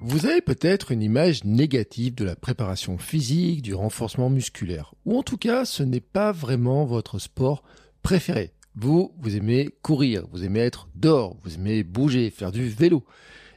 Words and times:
Vous 0.00 0.26
avez 0.26 0.40
peut-être 0.40 0.92
une 0.92 1.02
image 1.02 1.42
négative 1.42 2.14
de 2.14 2.24
la 2.24 2.36
préparation 2.36 2.98
physique, 2.98 3.62
du 3.62 3.74
renforcement 3.74 4.30
musculaire, 4.30 4.94
ou 5.04 5.18
en 5.18 5.24
tout 5.24 5.36
cas 5.36 5.64
ce 5.64 5.82
n'est 5.82 6.00
pas 6.00 6.30
vraiment 6.30 6.84
votre 6.84 7.18
sport 7.18 7.64
préféré. 8.02 8.52
Vous, 8.76 9.12
vous 9.18 9.36
aimez 9.36 9.70
courir, 9.82 10.24
vous 10.30 10.44
aimez 10.44 10.60
être 10.60 10.88
dehors, 10.94 11.36
vous 11.42 11.56
aimez 11.56 11.82
bouger, 11.82 12.30
faire 12.30 12.52
du 12.52 12.68
vélo. 12.68 13.04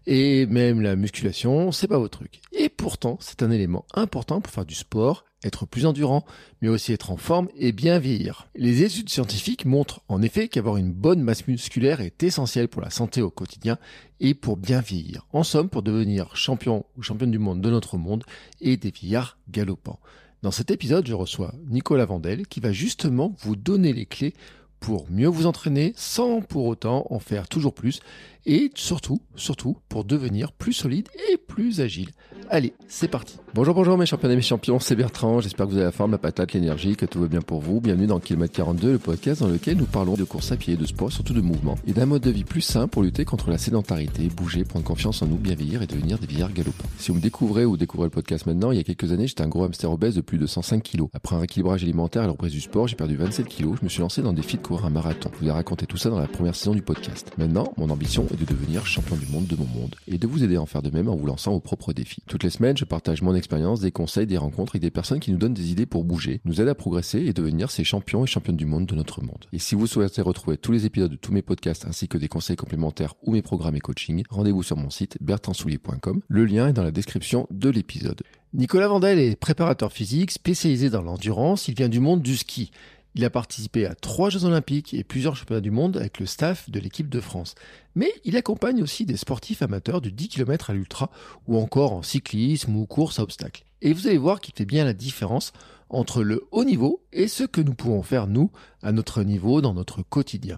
Et 0.07 0.48
même 0.48 0.82
la 0.82 0.96
musculation, 0.96 1.71
c'est 1.71 1.88
pas 1.88 2.00
votre 2.00 2.18
truc. 2.18 2.42
Pourtant, 2.82 3.18
c'est 3.21 3.43
un 3.43 3.52
élément 3.52 3.86
important 3.93 4.41
pour 4.41 4.52
faire 4.52 4.66
du 4.66 4.73
sport, 4.73 5.23
être 5.43 5.68
plus 5.68 5.86
endurant, 5.86 6.25
mais 6.61 6.68
aussi 6.68 6.93
être 6.93 7.11
en 7.11 7.18
forme 7.18 7.48
et 7.55 7.73
bien 7.73 8.00
vieillir. 8.00 8.48
Les 8.55 8.81
études 8.81 9.09
scientifiques 9.09 9.66
montrent 9.66 10.02
en 10.07 10.23
effet 10.23 10.48
qu'avoir 10.48 10.77
une 10.77 10.91
bonne 10.91 11.21
masse 11.21 11.48
musculaire 11.48 12.02
est 12.02 12.23
essentiel 12.23 12.67
pour 12.67 12.81
la 12.81 12.89
santé 12.89 13.21
au 13.21 13.30
quotidien 13.30 13.77
et 14.20 14.34
pour 14.34 14.57
bien 14.57 14.81
vieillir. 14.81 15.27
En 15.31 15.44
somme, 15.44 15.70
pour 15.70 15.84
devenir 15.84 16.35
champion 16.35 16.84
ou 16.98 17.04
championne 17.04 17.30
du 17.30 17.38
monde 17.38 17.62
de 17.62 17.70
notre 17.70 17.98
monde 17.98 18.23
et 18.62 18.77
des 18.77 18.90
vieillards 18.90 19.38
galopants. 19.48 19.99
Dans 20.41 20.52
cet 20.52 20.71
épisode, 20.71 21.05
je 21.05 21.13
reçois 21.13 21.54
Nicolas 21.70 22.05
Vandel 22.05 22.48
qui 22.48 22.62
va 22.62 22.71
justement 22.71 23.35
vous 23.43 23.55
donner 23.55 23.93
les 23.93 24.07
clés 24.07 24.34
pour 24.79 25.05
mieux 25.12 25.27
vous 25.27 25.45
entraîner 25.45 25.93
sans 25.95 26.41
pour 26.41 26.66
autant 26.66 27.05
en 27.12 27.20
faire 27.20 27.48
toujours 27.48 27.76
plus 27.76 28.02
et 28.45 28.72
surtout, 28.76 29.22
surtout 29.36 29.77
pour 29.90 30.04
devenir 30.04 30.52
plus 30.52 30.73
solide 30.73 31.08
et 31.32 31.38
plus 31.38 31.82
agile. 31.82 32.12
Allez, 32.49 32.73
c'est 32.90 33.08
parti. 33.08 33.38
Bonjour, 33.54 33.73
bonjour 33.73 33.98
mes 33.98 34.05
champions 34.05 34.30
et 34.30 34.36
mes 34.36 34.41
champions, 34.41 34.80
c'est 34.80 34.95
Bertrand. 34.95 35.40
J'espère 35.40 35.68
que 35.68 35.72
vous 35.72 35.77
avez 35.77 35.86
la 35.86 35.94
forme, 35.94 36.12
la 36.12 36.18
patate, 36.18 36.52
l'énergie, 36.52 36.98
que 36.98 37.05
tout 37.05 37.22
va 37.22 37.27
bien 37.27 37.41
pour 37.41 37.62
vous. 37.62 37.80
Bienvenue 37.80 38.08
dans 38.08 38.20
Kilomètre 38.20 38.54
42, 38.54 38.91
le 38.91 38.99
podcast 38.99 39.41
dans 39.41 39.48
lequel 39.48 39.77
nous 39.77 39.85
parlons 39.85 40.16
de 40.16 40.26
course 40.26 40.52
à 40.52 40.58
pied, 40.58 40.76
de 40.76 40.85
sport, 40.85 41.12
surtout 41.13 41.34
de 41.34 41.40
mouvement 41.40 41.77
et 41.88 41.94
d'un 41.94 42.05
mode 42.05 42.23
de 42.23 42.32
vie 42.32 42.44
plus 42.44 42.62
sain 42.62 42.90
pour 42.90 43.04
lutter 43.04 43.23
contre 43.23 43.49
la 43.49 43.58
sédentarité, 43.58 44.27
bouger, 44.27 44.66
prendre 44.66 44.84
confiance 44.84 45.21
en 45.21 45.27
nous, 45.27 45.38
bien 45.38 45.55
vieillir 45.55 45.82
et 45.82 45.88
devenir 45.88 46.18
des 46.20 46.27
vieillards 46.27 46.52
galopants. 46.52 46.90
Si 46.98 47.12
vous 47.12 47.18
me 47.18 47.21
découvrez 47.21 47.63
ou 47.63 47.77
découvrez 47.77 48.08
le 48.08 48.12
podcast 48.12 48.46
maintenant, 48.46 48.71
il 48.71 48.77
y 48.77 48.82
a 48.82 48.84
quelques 48.84 49.13
années, 49.13 49.27
j'étais 49.27 49.43
un 49.43 49.48
gros 49.48 49.63
hamster 49.63 49.90
obèse 49.90 50.15
de 50.15 50.21
plus 50.21 50.37
de 50.37 50.46
105 50.46 50.84
kilos. 50.84 51.08
Après 51.13 51.37
un 51.37 51.40
rééquilibrage 51.40 51.84
alimentaire 51.84 52.24
et 52.24 52.26
la 52.26 52.32
reprise 52.34 52.52
du 52.52 52.62
sport, 52.62 52.87
j'ai 52.87 52.98
perdu 52.98 53.15
27 53.15 53.48
kilos. 53.48 53.77
Je 53.80 53.85
me 53.85 53.90
suis 53.90 54.02
lancé 54.02 54.21
dans 54.21 54.34
des 54.34 54.41
défi 54.41 54.58
de 54.58 54.62
courir 54.62 54.85
un 54.85 54.90
marathon. 54.90 55.30
Je 55.35 55.46
vous 55.46 55.48
ai 55.48 55.52
raconté 55.52 55.85
tout 55.85 55.98
ça 55.98 56.10
dans 56.10 56.20
la 56.20 56.27
première 56.27 56.55
saison 56.55 56.74
du 56.74 56.82
podcast. 56.82 57.32
Maintenant, 57.37 57.71
mon 57.77 57.90
ambition 57.90 58.26
est 58.32 58.40
de 58.40 58.46
devenir 58.46 58.85
champion 58.85 59.15
du 59.15 59.26
monde 59.27 59.48
de 59.48 59.55
mon 59.55 59.65
monde 59.65 59.96
et 60.07 60.18
de 60.18 60.27
vous 60.27 60.43
aider 60.43 60.55
à 60.55 60.62
en 60.62 60.65
faire 60.65 60.82
de 60.82 60.90
même 60.90 61.10
en 61.10 61.15
vous 61.15 61.26
lançant 61.26 61.51
vos 61.51 61.60
propres 61.60 61.93
défis. 61.93 62.24
Toutes 62.27 62.43
les 62.43 62.49
semaines, 62.49 62.77
je 62.77 62.85
partage 62.85 63.21
mon 63.21 63.35
expérience, 63.35 63.82
des 63.82 63.91
conseils, 63.91 64.28
des 64.28 64.38
rencontres 64.38 64.74
avec 64.74 64.81
des 64.81 64.91
personnes 64.91 65.19
qui 65.19 65.31
nous 65.31 65.38
donnent 65.38 65.53
des 65.53 65.72
idées 65.72 65.85
pour 65.85 66.03
bouger, 66.03 66.41
nous 66.46 66.62
aident 66.62 66.69
à 66.69 66.75
progresser 66.75 67.19
et 67.19 67.34
devenir 67.34 67.72
ces 67.72 67.84
champions 67.84 68.24
et 68.24 68.28
championnes 68.28 68.57
du 68.57 68.66
monde 68.66 68.85
de 68.85 68.96
notre 68.96 69.22
monde. 69.22 69.46
Et 69.53 69.59
si 69.59 69.75
vous 69.75 69.88
souhaitez 69.88 70.22
retrouver 70.22 70.57
tous 70.57 70.72
les 70.72 70.85
épisodes 70.85 71.12
de 71.12 71.16
tous 71.16 71.34
mes 71.34 71.41
podcasts 71.41 71.85
ainsi 71.85 72.07
que 72.07 72.18
des 72.18 72.28
conseils 72.28 72.56
complémentaires 72.56 73.16
ou 73.24 73.31
mes 73.34 73.41
programmes 73.41 73.75
et 73.75 73.81
coaching, 73.81 74.24
rendez-vous 74.29 74.63
sur 74.63 74.78
mon 74.78 74.90
site 74.90 75.18
bertrandsoulier.com. 75.22 76.22
Le 76.28 76.46
lien 76.46 76.68
est 76.68 76.74
dans 76.74 76.84
la 76.84 76.91
description 76.91 77.47
de 77.52 77.69
l'épisode. 77.69 78.22
Nicolas 78.53 78.90
Vandel 78.90 79.18
est 79.18 79.38
préparateur 79.38 79.94
physique 79.94 80.31
spécialisé 80.31 80.90
dans 80.90 81.02
l'endurance. 81.02 81.68
Il 81.69 81.75
vient 81.75 81.88
du 81.88 82.02
monde 82.02 82.22
du 82.22 82.35
ski. 82.35 82.72
Il 83.13 83.25
a 83.25 83.29
participé 83.29 83.85
à 83.85 83.94
trois 83.94 84.29
Jeux 84.29 84.45
Olympiques 84.45 84.94
et 84.94 85.03
plusieurs 85.03 85.35
championnats 85.35 85.62
du 85.62 85.72
monde 85.72 85.97
avec 85.97 86.19
le 86.19 86.25
staff 86.25 86.69
de 86.69 86.79
l'équipe 86.79 87.09
de 87.09 87.19
France. 87.19 87.56
Mais 87.94 88.13
il 88.23 88.38
accompagne 88.38 88.81
aussi 88.81 89.06
des 89.06 89.18
sportifs 89.18 89.62
amateurs 89.62 90.00
du 90.00 90.12
10 90.12 90.29
km 90.29 90.69
à 90.69 90.73
l'ultra 90.73 91.12
ou 91.45 91.57
encore 91.57 91.91
en 91.91 92.03
cyclisme 92.03 92.75
ou 92.75 92.85
course 92.85 93.19
à 93.19 93.23
obstacles. 93.23 93.66
Et 93.81 93.91
vous 93.91 94.07
allez 94.07 94.18
voir 94.18 94.40
qu'il 94.40 94.53
fait 94.56 94.66
bien 94.66 94.85
la 94.85 94.94
différence 94.94 95.51
entre 95.90 96.23
le 96.23 96.47
haut 96.51 96.63
niveau 96.63 97.03
et 97.12 97.28
ce 97.28 97.44
que 97.44 97.59
nous 97.59 97.73
pouvons 97.73 98.01
faire 98.01 98.28
nous 98.28 98.50
à 98.81 98.94
notre 98.94 99.23
niveau 99.23 99.59
dans 99.59 99.73
notre 99.73 100.03
quotidien. 100.03 100.57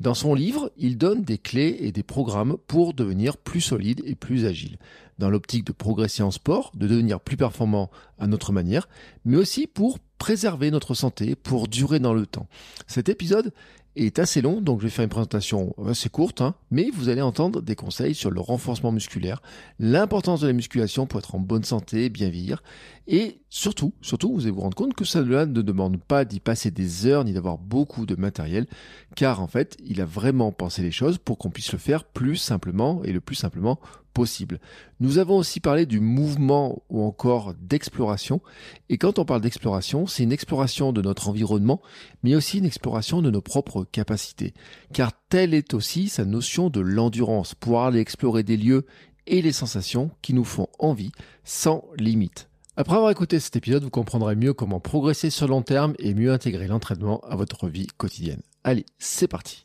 Dans 0.00 0.14
son 0.14 0.34
livre, 0.34 0.72
il 0.76 0.98
donne 0.98 1.22
des 1.22 1.38
clés 1.38 1.76
et 1.80 1.92
des 1.92 2.02
programmes 2.02 2.56
pour 2.66 2.94
devenir 2.94 3.36
plus 3.36 3.60
solide 3.60 4.02
et 4.04 4.16
plus 4.16 4.44
agile, 4.44 4.78
dans 5.18 5.30
l'optique 5.30 5.64
de 5.64 5.72
progresser 5.72 6.22
en 6.22 6.32
sport, 6.32 6.72
de 6.74 6.88
devenir 6.88 7.20
plus 7.20 7.36
performant 7.36 7.90
à 8.18 8.26
notre 8.26 8.52
manière, 8.52 8.88
mais 9.24 9.36
aussi 9.36 9.66
pour 9.66 9.98
préserver 10.18 10.70
notre 10.70 10.94
santé, 10.94 11.36
pour 11.36 11.68
durer 11.68 12.00
dans 12.00 12.14
le 12.14 12.26
temps. 12.26 12.48
Cet 12.86 13.08
épisode 13.08 13.52
est 13.96 14.18
assez 14.18 14.40
long, 14.42 14.60
donc 14.60 14.80
je 14.80 14.84
vais 14.84 14.90
faire 14.90 15.04
une 15.04 15.10
présentation 15.10 15.74
assez 15.86 16.08
courte, 16.08 16.40
hein, 16.40 16.54
mais 16.70 16.90
vous 16.92 17.08
allez 17.08 17.22
entendre 17.22 17.62
des 17.62 17.76
conseils 17.76 18.14
sur 18.14 18.30
le 18.30 18.40
renforcement 18.40 18.92
musculaire, 18.92 19.40
l'importance 19.78 20.40
de 20.40 20.46
la 20.46 20.52
musculation 20.52 21.06
pour 21.06 21.20
être 21.20 21.34
en 21.34 21.40
bonne 21.40 21.64
santé, 21.64 22.08
bien 22.08 22.28
vieillir, 22.28 22.62
et 23.06 23.40
surtout, 23.50 23.92
surtout, 24.00 24.32
vous 24.32 24.42
allez 24.42 24.50
vous 24.50 24.62
rendre 24.62 24.76
compte 24.76 24.94
que 24.94 25.04
ça 25.04 25.22
ne 25.22 25.44
demande 25.44 26.00
pas 26.00 26.24
d'y 26.24 26.40
passer 26.40 26.70
des 26.70 27.06
heures 27.06 27.24
ni 27.24 27.32
d'avoir 27.32 27.58
beaucoup 27.58 28.06
de 28.06 28.16
matériel, 28.16 28.66
car 29.14 29.40
en 29.40 29.46
fait, 29.46 29.76
il 29.84 30.00
a 30.00 30.06
vraiment 30.06 30.52
pensé 30.52 30.82
les 30.82 30.90
choses 30.90 31.18
pour 31.18 31.38
qu'on 31.38 31.50
puisse 31.50 31.72
le 31.72 31.78
faire 31.78 32.04
plus 32.04 32.36
simplement 32.36 33.02
et 33.04 33.12
le 33.12 33.20
plus 33.20 33.36
simplement 33.36 33.78
possible. 34.14 34.60
Nous 35.00 35.18
avons 35.18 35.36
aussi 35.36 35.60
parlé 35.60 35.84
du 35.84 36.00
mouvement 36.00 36.82
ou 36.88 37.02
encore 37.02 37.52
d'exploration. 37.60 38.40
Et 38.88 38.96
quand 38.96 39.18
on 39.18 39.24
parle 39.26 39.42
d'exploration, 39.42 40.06
c'est 40.06 40.22
une 40.22 40.32
exploration 40.32 40.92
de 40.92 41.02
notre 41.02 41.28
environnement, 41.28 41.82
mais 42.22 42.34
aussi 42.34 42.58
une 42.58 42.64
exploration 42.64 43.20
de 43.20 43.30
nos 43.30 43.42
propres 43.42 43.84
capacités. 43.84 44.54
Car 44.94 45.12
telle 45.28 45.52
est 45.52 45.74
aussi 45.74 46.08
sa 46.08 46.24
notion 46.24 46.70
de 46.70 46.80
l'endurance, 46.80 47.54
pouvoir 47.54 47.86
aller 47.86 48.00
explorer 48.00 48.42
des 48.42 48.56
lieux 48.56 48.86
et 49.26 49.42
les 49.42 49.52
sensations 49.52 50.10
qui 50.22 50.32
nous 50.32 50.44
font 50.44 50.68
envie 50.78 51.12
sans 51.44 51.84
limite. 51.98 52.48
Après 52.76 52.96
avoir 52.96 53.10
écouté 53.10 53.38
cet 53.38 53.56
épisode, 53.56 53.84
vous 53.84 53.90
comprendrez 53.90 54.34
mieux 54.34 54.52
comment 54.52 54.80
progresser 54.80 55.30
sur 55.30 55.46
long 55.46 55.62
terme 55.62 55.94
et 55.98 56.14
mieux 56.14 56.32
intégrer 56.32 56.66
l'entraînement 56.66 57.20
à 57.20 57.36
votre 57.36 57.68
vie 57.68 57.86
quotidienne. 57.96 58.42
Allez, 58.64 58.84
c'est 58.98 59.28
parti. 59.28 59.64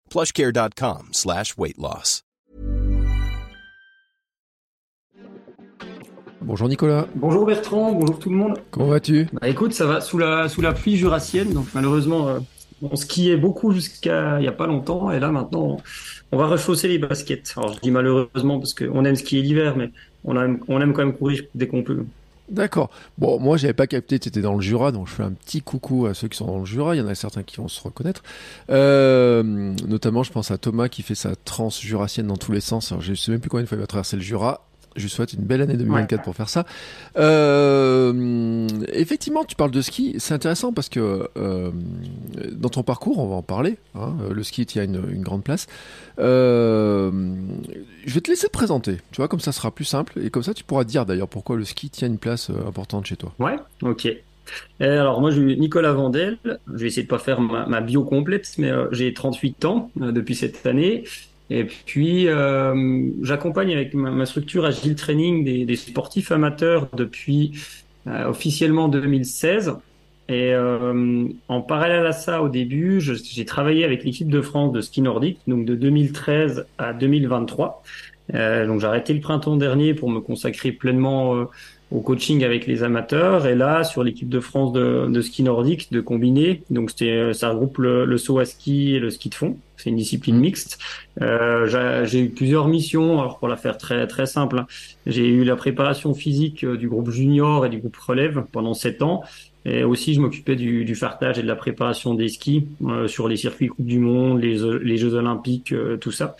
plushcare.com 0.11 1.09
slash 1.11 1.55
weight 1.57 1.77
loss. 1.77 2.21
Bonjour 6.41 6.67
Nicolas. 6.67 7.05
Bonjour 7.15 7.45
Bertrand, 7.45 7.93
bonjour 7.93 8.17
tout 8.17 8.29
le 8.29 8.35
monde. 8.35 8.57
Comment 8.71 8.87
vas-tu? 8.87 9.27
Bah 9.31 9.47
écoute, 9.47 9.73
ça 9.73 9.85
va 9.85 10.01
sous 10.01 10.17
la, 10.17 10.49
sous 10.49 10.61
la 10.61 10.73
pluie 10.73 10.97
jurassienne, 10.97 11.53
donc 11.53 11.67
malheureusement, 11.75 12.27
euh, 12.27 12.39
on 12.81 12.95
skiait 12.95 13.37
beaucoup 13.37 13.71
jusqu'à 13.71 14.39
il 14.39 14.41
n'y 14.41 14.47
a 14.47 14.51
pas 14.51 14.65
longtemps, 14.65 15.11
et 15.11 15.19
là 15.19 15.29
maintenant, 15.29 15.77
on 16.31 16.37
va 16.37 16.47
rechausser 16.47 16.87
les 16.87 16.97
baskets. 16.97 17.53
Alors 17.55 17.73
je 17.73 17.79
dis 17.79 17.91
malheureusement 17.91 18.57
parce 18.57 18.73
qu'on 18.73 19.05
aime 19.05 19.15
skier 19.15 19.43
l'hiver, 19.43 19.77
mais 19.77 19.91
on 20.25 20.35
aime, 20.35 20.59
on 20.67 20.81
aime 20.81 20.93
quand 20.93 21.05
même 21.05 21.15
courir 21.15 21.43
dès 21.53 21.67
qu'on 21.67 21.83
peut. 21.83 22.05
D'accord. 22.51 22.89
Bon, 23.17 23.39
moi, 23.39 23.55
j'avais 23.55 23.73
pas 23.73 23.87
capté 23.87 24.19
que 24.19 24.23
tu 24.23 24.29
étais 24.29 24.41
dans 24.41 24.55
le 24.55 24.61
Jura, 24.61 24.91
donc 24.91 25.07
je 25.07 25.13
fais 25.13 25.23
un 25.23 25.31
petit 25.31 25.61
coucou 25.61 26.05
à 26.05 26.13
ceux 26.13 26.27
qui 26.27 26.37
sont 26.37 26.47
dans 26.47 26.59
le 26.59 26.65
Jura. 26.65 26.95
Il 26.95 26.99
y 26.99 27.01
en 27.01 27.07
a 27.07 27.15
certains 27.15 27.43
qui 27.43 27.55
vont 27.55 27.69
se 27.69 27.81
reconnaître. 27.81 28.23
Euh, 28.69 29.41
notamment, 29.87 30.23
je 30.23 30.33
pense 30.33 30.51
à 30.51 30.57
Thomas 30.57 30.89
qui 30.89 31.01
fait 31.01 31.15
sa 31.15 31.37
transe 31.37 31.79
jurassienne 31.79 32.27
dans 32.27 32.35
tous 32.35 32.51
les 32.51 32.59
sens. 32.59 32.91
Alors, 32.91 33.01
je 33.01 33.13
sais 33.13 33.31
même 33.31 33.39
plus 33.39 33.49
combien 33.49 33.63
de 33.63 33.69
fois 33.69 33.77
il 33.77 33.81
va 33.81 33.87
traverser 33.87 34.17
le 34.17 34.21
Jura. 34.21 34.67
Je 34.95 35.03
lui 35.03 35.09
souhaite 35.09 35.33
une 35.33 35.43
belle 35.43 35.61
année 35.61 35.75
2024 35.77 36.19
Ouais. 36.19 36.23
pour 36.23 36.35
faire 36.35 36.49
ça. 36.49 36.65
Euh, 37.17 38.67
effectivement, 38.93 39.43
tu 39.45 39.55
parles 39.55 39.71
de 39.71 39.81
ski. 39.81 40.15
C'est 40.19 40.33
intéressant 40.33 40.73
parce 40.73 40.89
que 40.89 41.29
euh, 41.37 41.71
dans 42.51 42.69
ton 42.69 42.83
parcours, 42.83 43.19
on 43.19 43.27
va 43.27 43.35
en 43.35 43.41
parler. 43.41 43.77
hein, 43.95 44.15
le 44.29 44.43
ski 44.43 44.65
tient 44.65 44.83
une, 44.83 45.01
une 45.11 45.21
grande 45.21 45.43
place. 45.43 45.67
Euh, 46.19 47.11
je 48.05 48.13
vais 48.13 48.21
te 48.21 48.29
laisser 48.29 48.47
te 48.47 48.51
présenter. 48.51 48.97
Tu 49.11 49.17
vois, 49.17 49.27
comme 49.27 49.39
ça 49.39 49.51
sera 49.51 49.71
plus 49.71 49.85
simple 49.85 50.19
et 50.23 50.29
comme 50.29 50.43
ça, 50.43 50.53
tu 50.53 50.63
pourras 50.63 50.83
dire 50.83 51.05
d'ailleurs 51.05 51.27
pourquoi 51.29 51.55
le 51.55 51.65
ski 51.65 51.89
tient 51.89 52.07
une 52.07 52.17
place 52.17 52.49
importante 52.67 53.05
chez 53.05 53.15
toi. 53.15 53.33
Ouais, 53.39 53.55
ok. 53.83 54.07
Alors 54.79 55.21
moi, 55.21 55.31
je 55.31 55.39
suis 55.41 55.57
Nicolas 55.59 55.93
Vandel. 55.93 56.37
Je 56.45 56.77
vais 56.77 56.87
essayer 56.87 57.03
de 57.03 57.07
pas 57.07 57.19
faire 57.19 57.39
ma, 57.39 57.65
ma 57.67 57.79
bio 57.79 58.03
complète, 58.03 58.51
mais 58.57 58.71
j'ai 58.91 59.13
38 59.13 59.65
ans 59.65 59.91
depuis 59.95 60.35
cette 60.35 60.65
année. 60.65 61.03
Et 61.53 61.65
puis, 61.65 62.29
euh, 62.29 63.09
j'accompagne 63.23 63.73
avec 63.73 63.93
ma, 63.93 64.09
ma 64.09 64.25
structure 64.25 64.63
Agile 64.63 64.95
Training 64.95 65.43
des, 65.43 65.75
sportifs 65.75 66.31
amateurs 66.31 66.87
depuis 66.95 67.51
euh, 68.07 68.29
officiellement 68.29 68.87
2016. 68.87 69.73
Et 70.29 70.53
euh, 70.53 71.27
en 71.49 71.61
parallèle 71.61 72.05
à 72.05 72.13
ça, 72.13 72.41
au 72.41 72.47
début, 72.47 73.01
j'ai 73.01 73.43
travaillé 73.43 73.83
avec 73.83 74.05
l'équipe 74.05 74.29
de 74.29 74.39
France 74.39 74.71
de 74.71 74.79
ski 74.79 75.01
nordique, 75.01 75.39
donc 75.45 75.65
de 75.65 75.75
2013 75.75 76.67
à 76.77 76.93
2023. 76.93 77.83
Euh, 78.33 78.65
donc 78.65 78.79
j'ai 78.79 78.87
arrêté 78.87 79.13
le 79.13 79.19
printemps 79.19 79.57
dernier 79.57 79.93
pour 79.93 80.09
me 80.09 80.21
consacrer 80.21 80.71
pleinement 80.71 81.47
au 81.91 81.99
coaching 81.99 82.43
avec 82.43 82.67
les 82.67 82.83
amateurs 82.83 83.45
et 83.45 83.55
là 83.55 83.83
sur 83.83 84.03
l'équipe 84.03 84.29
de 84.29 84.39
France 84.39 84.71
de, 84.71 85.07
de, 85.09 85.21
ski 85.21 85.43
nordique 85.43 85.91
de 85.91 86.01
combiné. 86.01 86.63
Donc 86.69 86.89
c'était 86.89 87.33
ça 87.33 87.49
regroupe 87.49 87.77
le, 87.79 88.05
le, 88.05 88.17
saut 88.17 88.39
à 88.39 88.45
ski 88.45 88.95
et 88.95 88.99
le 88.99 89.09
ski 89.09 89.29
de 89.29 89.35
fond. 89.35 89.57
C'est 89.77 89.89
une 89.89 89.97
discipline 89.97 90.37
mmh. 90.37 90.41
mixte. 90.41 90.79
Euh, 91.21 92.05
j'ai 92.05 92.21
eu 92.21 92.29
plusieurs 92.29 92.67
missions. 92.67 93.19
Alors 93.19 93.39
pour 93.39 93.47
la 93.47 93.57
faire 93.57 93.77
très 93.77 94.07
très 94.07 94.25
simple, 94.25 94.59
hein, 94.59 94.67
j'ai 95.05 95.27
eu 95.27 95.43
la 95.43 95.55
préparation 95.55 96.13
physique 96.13 96.65
du 96.65 96.87
groupe 96.87 97.09
junior 97.09 97.65
et 97.65 97.69
du 97.69 97.79
groupe 97.79 97.97
relève 97.97 98.45
pendant 98.51 98.73
sept 98.73 99.01
ans. 99.01 99.23
Et 99.65 99.83
aussi, 99.83 100.13
je 100.15 100.21
m'occupais 100.21 100.55
du, 100.55 100.85
du 100.85 100.95
fartage 100.95 101.37
et 101.37 101.43
de 101.43 101.47
la 101.47 101.55
préparation 101.55 102.15
des 102.15 102.29
skis 102.29 102.67
euh, 102.83 103.07
sur 103.07 103.27
les 103.27 103.37
circuits 103.37 103.67
Coupe 103.67 103.85
du 103.85 103.99
Monde, 103.99 104.41
les, 104.41 104.57
les 104.81 104.97
Jeux 104.97 105.13
Olympiques, 105.13 105.71
euh, 105.71 105.97
tout 105.97 106.11
ça. 106.11 106.35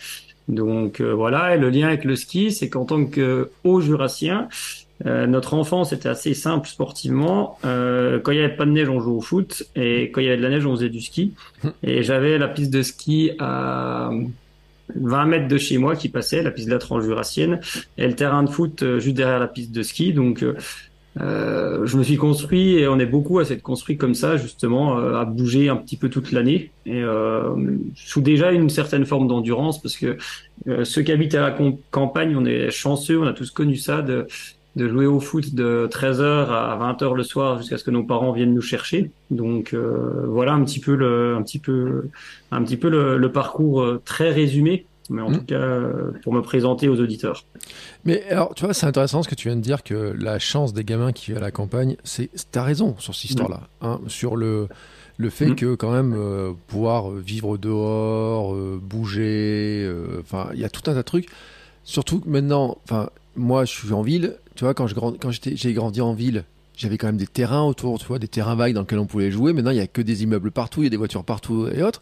Donc 0.48 1.00
euh, 1.00 1.14
voilà, 1.14 1.54
et 1.54 1.58
le 1.58 1.70
lien 1.70 1.86
avec 1.86 2.04
le 2.04 2.16
ski, 2.16 2.50
c'est 2.50 2.68
qu'en 2.68 2.84
tant 2.84 3.06
que 3.06 3.50
haut 3.62 3.80
jurassien, 3.80 4.48
notre 5.04 5.54
enfance 5.54 5.92
était 5.92 6.08
assez 6.08 6.32
simple 6.32 6.68
sportivement. 6.68 7.58
quand 7.62 8.30
il 8.30 8.36
y 8.36 8.38
avait 8.38 8.54
pas 8.54 8.66
de 8.66 8.70
neige, 8.70 8.88
on 8.88 9.00
jouait 9.00 9.16
au 9.16 9.20
foot, 9.20 9.64
et 9.74 10.10
quand 10.12 10.20
il 10.20 10.24
y 10.24 10.28
avait 10.28 10.36
de 10.36 10.42
la 10.42 10.50
neige, 10.50 10.64
on 10.64 10.76
faisait 10.76 10.90
du 10.90 11.00
ski. 11.00 11.34
Et 11.82 12.04
j'avais 12.04 12.38
la 12.38 12.46
piste 12.46 12.72
de 12.72 12.82
ski 12.82 13.32
à 13.40 14.10
20 14.94 15.24
mètres 15.26 15.48
de 15.48 15.58
chez 15.58 15.78
moi 15.78 15.96
qui 15.96 16.08
passait, 16.08 16.42
la 16.42 16.52
piste 16.52 16.68
de 16.68 16.72
la 16.72 16.78
Transjurassienne, 16.78 17.60
et 17.98 18.06
le 18.06 18.14
terrain 18.14 18.44
de 18.44 18.50
foot 18.50 18.84
juste 18.98 19.16
derrière 19.16 19.40
la 19.40 19.48
piste 19.48 19.72
de 19.72 19.82
ski. 19.82 20.12
Donc 20.12 20.44
euh, 21.20 21.84
je 21.84 21.98
me 21.98 22.02
suis 22.02 22.16
construit 22.16 22.76
et 22.76 22.88
on 22.88 22.98
est 22.98 23.06
beaucoup 23.06 23.38
à 23.38 23.44
s'être 23.44 23.60
construit 23.60 23.98
comme 23.98 24.14
ça 24.14 24.38
justement 24.38 24.98
euh, 24.98 25.16
à 25.16 25.26
bouger 25.26 25.68
un 25.68 25.76
petit 25.76 25.98
peu 25.98 26.08
toute 26.08 26.32
l'année 26.32 26.70
et 26.86 27.02
euh, 27.02 27.54
sous 27.94 28.22
déjà 28.22 28.50
une 28.50 28.70
certaine 28.70 29.04
forme 29.04 29.28
d'endurance 29.28 29.80
parce 29.82 29.96
que 29.96 30.16
euh, 30.68 30.84
ceux 30.84 31.02
qui 31.02 31.12
habitent 31.12 31.34
à 31.34 31.42
la 31.42 31.56
campagne 31.90 32.34
on 32.34 32.46
est 32.46 32.70
chanceux 32.70 33.20
on 33.20 33.26
a 33.26 33.34
tous 33.34 33.50
connu 33.50 33.76
ça 33.76 34.00
de, 34.00 34.26
de 34.76 34.88
jouer 34.88 35.06
au 35.06 35.20
foot 35.20 35.54
de 35.54 35.88
13h 35.90 36.48
à 36.48 36.78
20h 36.80 37.14
le 37.14 37.22
soir 37.22 37.58
jusqu'à 37.58 37.78
ce 37.78 37.84
que 37.84 37.90
nos 37.90 38.04
parents 38.04 38.32
viennent 38.32 38.54
nous 38.54 38.62
chercher 38.62 39.10
donc 39.30 39.74
euh, 39.74 40.24
voilà 40.26 40.52
un 40.52 40.64
petit 40.64 40.80
peu 40.80 40.94
le 40.94 41.36
un 41.36 41.42
petit 41.42 41.58
peu 41.58 42.08
un 42.50 42.62
petit 42.62 42.76
peu 42.76 42.88
le, 42.88 43.18
le 43.18 43.32
parcours 43.32 43.84
très 44.04 44.30
résumé 44.30 44.86
mais 45.12 45.22
en 45.22 45.30
mmh. 45.30 45.38
tout 45.38 45.44
cas 45.44 45.54
euh, 45.54 46.12
pour 46.22 46.32
me 46.32 46.40
présenter 46.40 46.88
aux 46.88 47.00
auditeurs. 47.00 47.44
Mais 48.04 48.24
alors, 48.30 48.54
tu 48.54 48.64
vois, 48.64 48.74
c'est 48.74 48.86
intéressant 48.86 49.22
ce 49.22 49.28
que 49.28 49.34
tu 49.34 49.48
viens 49.48 49.56
de 49.56 49.60
dire 49.60 49.82
que 49.82 50.14
la 50.18 50.38
chance 50.38 50.72
des 50.72 50.84
gamins 50.84 51.12
qui 51.12 51.26
vivent 51.26 51.38
à 51.38 51.40
la 51.40 51.50
campagne, 51.50 51.96
c'est, 52.04 52.30
t'as 52.50 52.62
raison 52.62 52.96
sur 52.98 53.14
cette 53.14 53.30
histoire-là, 53.30 53.60
mmh. 53.80 53.86
hein, 53.86 54.00
sur 54.08 54.36
le 54.36 54.68
le 55.18 55.28
fait 55.28 55.48
mmh. 55.48 55.56
que 55.56 55.74
quand 55.74 55.92
même 55.92 56.14
euh, 56.16 56.52
pouvoir 56.66 57.10
vivre 57.10 57.58
dehors, 57.58 58.54
euh, 58.54 58.80
bouger, 58.82 59.88
enfin, 60.20 60.48
il 60.54 60.58
y 60.58 60.64
a 60.64 60.70
tout 60.70 60.80
un 60.90 60.94
tas 60.94 60.94
de 60.94 61.02
trucs. 61.02 61.28
Surtout 61.84 62.20
que 62.20 62.28
maintenant, 62.28 62.78
enfin, 62.84 63.10
moi, 63.36 63.64
je 63.64 63.72
suis 63.72 63.92
en 63.92 64.02
ville. 64.02 64.36
Tu 64.62 64.64
vois, 64.66 64.74
quand 64.74 64.86
je 64.86 64.94
quand 64.94 65.30
j'étais, 65.32 65.56
j'ai 65.56 65.72
grandi 65.72 66.00
en 66.00 66.14
ville, 66.14 66.44
j'avais 66.76 66.96
quand 66.96 67.08
même 67.08 67.16
des 67.16 67.26
terrains 67.26 67.64
autour, 67.64 67.98
tu 67.98 68.06
vois, 68.06 68.20
des 68.20 68.28
terrains 68.28 68.54
vagues 68.54 68.74
dans 68.74 68.82
lesquels 68.82 69.00
on 69.00 69.06
pouvait 69.06 69.32
jouer. 69.32 69.52
Maintenant, 69.52 69.72
il 69.72 69.76
y 69.76 69.80
a 69.80 69.88
que 69.88 70.00
des 70.00 70.22
immeubles 70.22 70.52
partout, 70.52 70.82
il 70.82 70.84
y 70.84 70.86
a 70.86 70.90
des 70.90 70.96
voitures 70.96 71.24
partout 71.24 71.66
et 71.66 71.82
autres 71.82 72.00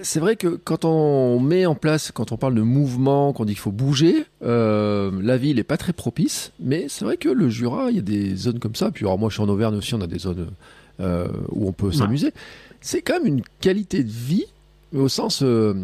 c'est 0.00 0.20
vrai 0.20 0.36
que 0.36 0.48
quand 0.48 0.86
on 0.86 1.38
met 1.38 1.66
en 1.66 1.74
place, 1.74 2.12
quand 2.12 2.32
on 2.32 2.38
parle 2.38 2.54
de 2.54 2.62
mouvement, 2.62 3.34
qu'on 3.34 3.44
dit 3.44 3.52
qu'il 3.52 3.60
faut 3.60 3.72
bouger, 3.72 4.24
euh, 4.42 5.10
la 5.22 5.36
ville 5.36 5.56
n'est 5.56 5.64
pas 5.64 5.76
très 5.76 5.92
propice, 5.92 6.52
mais 6.60 6.86
c'est 6.88 7.04
vrai 7.04 7.18
que 7.18 7.28
le 7.28 7.50
Jura, 7.50 7.90
il 7.90 7.96
y 7.96 7.98
a 7.98 8.02
des 8.02 8.36
zones 8.36 8.58
comme 8.58 8.74
ça. 8.74 8.90
Puis 8.90 9.04
alors 9.04 9.18
moi, 9.18 9.28
je 9.28 9.34
suis 9.34 9.42
en 9.42 9.48
Auvergne 9.48 9.76
aussi, 9.76 9.94
on 9.94 10.00
a 10.00 10.06
des 10.06 10.18
zones 10.18 10.48
euh, 11.00 11.28
où 11.50 11.68
on 11.68 11.72
peut 11.72 11.92
s'amuser. 11.92 12.32
C'est 12.80 13.02
quand 13.02 13.14
même 13.14 13.26
une 13.26 13.42
qualité 13.60 14.02
de 14.02 14.10
vie, 14.10 14.46
au 14.94 15.08
sens, 15.08 15.42
euh, 15.42 15.74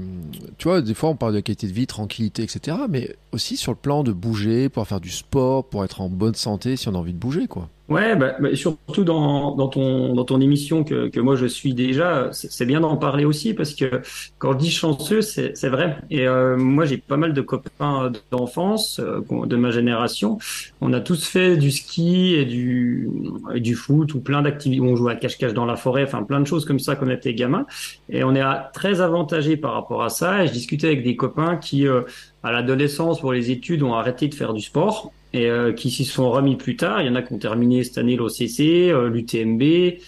tu 0.58 0.68
vois, 0.68 0.80
des 0.80 0.94
fois 0.94 1.10
on 1.10 1.16
parle 1.16 1.34
de 1.34 1.40
qualité 1.40 1.66
de 1.66 1.72
vie, 1.72 1.86
tranquillité, 1.86 2.42
etc. 2.42 2.76
Mais 2.88 3.16
aussi 3.32 3.56
sur 3.56 3.72
le 3.72 3.76
plan 3.76 4.04
de 4.04 4.12
bouger, 4.12 4.68
pour 4.68 4.86
faire 4.86 5.00
du 5.00 5.10
sport, 5.10 5.64
pour 5.64 5.84
être 5.84 6.00
en 6.00 6.08
bonne 6.08 6.34
santé, 6.34 6.76
si 6.76 6.88
on 6.88 6.94
a 6.94 6.98
envie 6.98 7.12
de 7.12 7.18
bouger, 7.18 7.48
quoi. 7.48 7.68
Ouais, 7.92 8.16
bah, 8.16 8.36
bah, 8.40 8.56
surtout 8.56 9.04
dans, 9.04 9.54
dans, 9.54 9.68
ton, 9.68 10.14
dans 10.14 10.24
ton 10.24 10.40
émission 10.40 10.82
que, 10.82 11.08
que 11.08 11.20
moi 11.20 11.36
je 11.36 11.44
suis 11.44 11.74
déjà, 11.74 12.30
c'est 12.32 12.64
bien 12.64 12.80
d'en 12.80 12.96
parler 12.96 13.26
aussi 13.26 13.52
parce 13.52 13.74
que 13.74 14.00
quand 14.38 14.52
je 14.52 14.58
dis 14.58 14.70
chanceux, 14.70 15.20
c'est 15.20 15.68
vrai. 15.68 15.98
Et 16.10 16.26
euh, 16.26 16.56
moi 16.56 16.86
j'ai 16.86 16.96
pas 16.96 17.18
mal 17.18 17.34
de 17.34 17.40
copains 17.42 18.10
d'enfance, 18.30 18.98
euh, 18.98 19.20
de 19.46 19.56
ma 19.56 19.70
génération. 19.70 20.38
On 20.80 20.94
a 20.94 21.00
tous 21.00 21.26
fait 21.26 21.58
du 21.58 21.70
ski 21.70 22.34
et 22.34 22.46
du, 22.46 23.10
du 23.56 23.74
foot 23.74 24.14
ou 24.14 24.20
plein 24.20 24.40
d'activités. 24.40 24.82
On 24.82 24.96
joue 24.96 25.08
à 25.08 25.14
cache-cache 25.14 25.52
dans 25.52 25.66
la 25.66 25.76
forêt, 25.76 26.04
enfin 26.04 26.22
plein 26.22 26.40
de 26.40 26.46
choses 26.46 26.64
comme 26.64 26.78
ça 26.78 26.96
quand 26.96 27.06
on 27.06 27.10
était 27.10 27.34
gamin. 27.34 27.66
Et 28.08 28.24
on 28.24 28.34
est 28.34 28.44
très 28.72 29.02
avantagé 29.02 29.58
par 29.58 29.74
rapport 29.74 30.02
à 30.02 30.08
ça. 30.08 30.44
Et 30.44 30.46
je 30.46 30.52
discutais 30.52 30.86
avec 30.86 31.02
des 31.02 31.16
copains 31.16 31.58
qui, 31.58 31.86
euh, 31.86 32.02
à 32.42 32.52
l'adolescence, 32.52 33.20
pour 33.20 33.34
les 33.34 33.50
études, 33.50 33.82
ont 33.82 33.92
arrêté 33.92 34.28
de 34.28 34.34
faire 34.34 34.54
du 34.54 34.62
sport 34.62 35.12
et 35.32 35.50
euh, 35.50 35.72
qui 35.72 35.90
s'y 35.90 36.04
sont 36.04 36.30
remis 36.30 36.56
plus 36.56 36.76
tard. 36.76 37.00
Il 37.02 37.06
y 37.06 37.10
en 37.10 37.14
a 37.14 37.22
qui 37.22 37.32
ont 37.32 37.38
terminé 37.38 37.84
cette 37.84 37.98
année 37.98 38.16
l'OCC, 38.16 38.90
euh, 38.90 39.08
l'UTMB, 39.08 39.98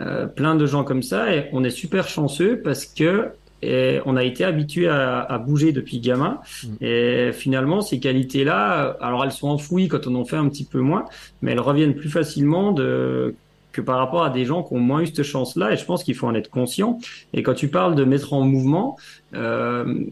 euh, 0.00 0.26
plein 0.26 0.54
de 0.54 0.66
gens 0.66 0.84
comme 0.84 1.02
ça. 1.02 1.34
Et 1.34 1.46
on 1.52 1.64
est 1.64 1.70
super 1.70 2.08
chanceux 2.08 2.60
parce 2.62 2.86
que 2.86 3.30
et 3.62 4.00
on 4.04 4.16
a 4.16 4.24
été 4.24 4.44
habitué 4.44 4.88
à, 4.88 5.20
à, 5.20 5.38
bouger 5.38 5.72
depuis 5.72 5.98
gamin. 5.98 6.38
Mm. 6.62 6.68
Et 6.84 7.30
finalement, 7.32 7.80
ces 7.80 7.98
qualités-là, 7.98 8.98
alors 9.00 9.24
elles 9.24 9.32
sont 9.32 9.48
enfouies 9.48 9.88
quand 9.88 10.06
on 10.06 10.16
en 10.16 10.26
fait 10.26 10.36
un 10.36 10.48
petit 10.50 10.66
peu 10.66 10.80
moins, 10.80 11.06
mais 11.40 11.52
elles 11.52 11.60
reviennent 11.60 11.94
plus 11.94 12.10
facilement 12.10 12.72
de 12.72 13.34
que 13.74 13.82
par 13.82 13.98
rapport 13.98 14.24
à 14.24 14.30
des 14.30 14.46
gens 14.46 14.62
qui 14.62 14.72
ont 14.74 14.78
moins 14.78 15.02
eu 15.02 15.06
cette 15.06 15.24
chance-là. 15.24 15.72
Et 15.72 15.76
je 15.76 15.84
pense 15.84 16.04
qu'il 16.04 16.14
faut 16.14 16.26
en 16.26 16.34
être 16.34 16.48
conscient. 16.48 16.98
Et 17.34 17.42
quand 17.42 17.54
tu 17.54 17.68
parles 17.68 17.94
de 17.94 18.04
mettre 18.04 18.32
en 18.32 18.40
mouvement, 18.42 18.96
euh, 19.34 20.06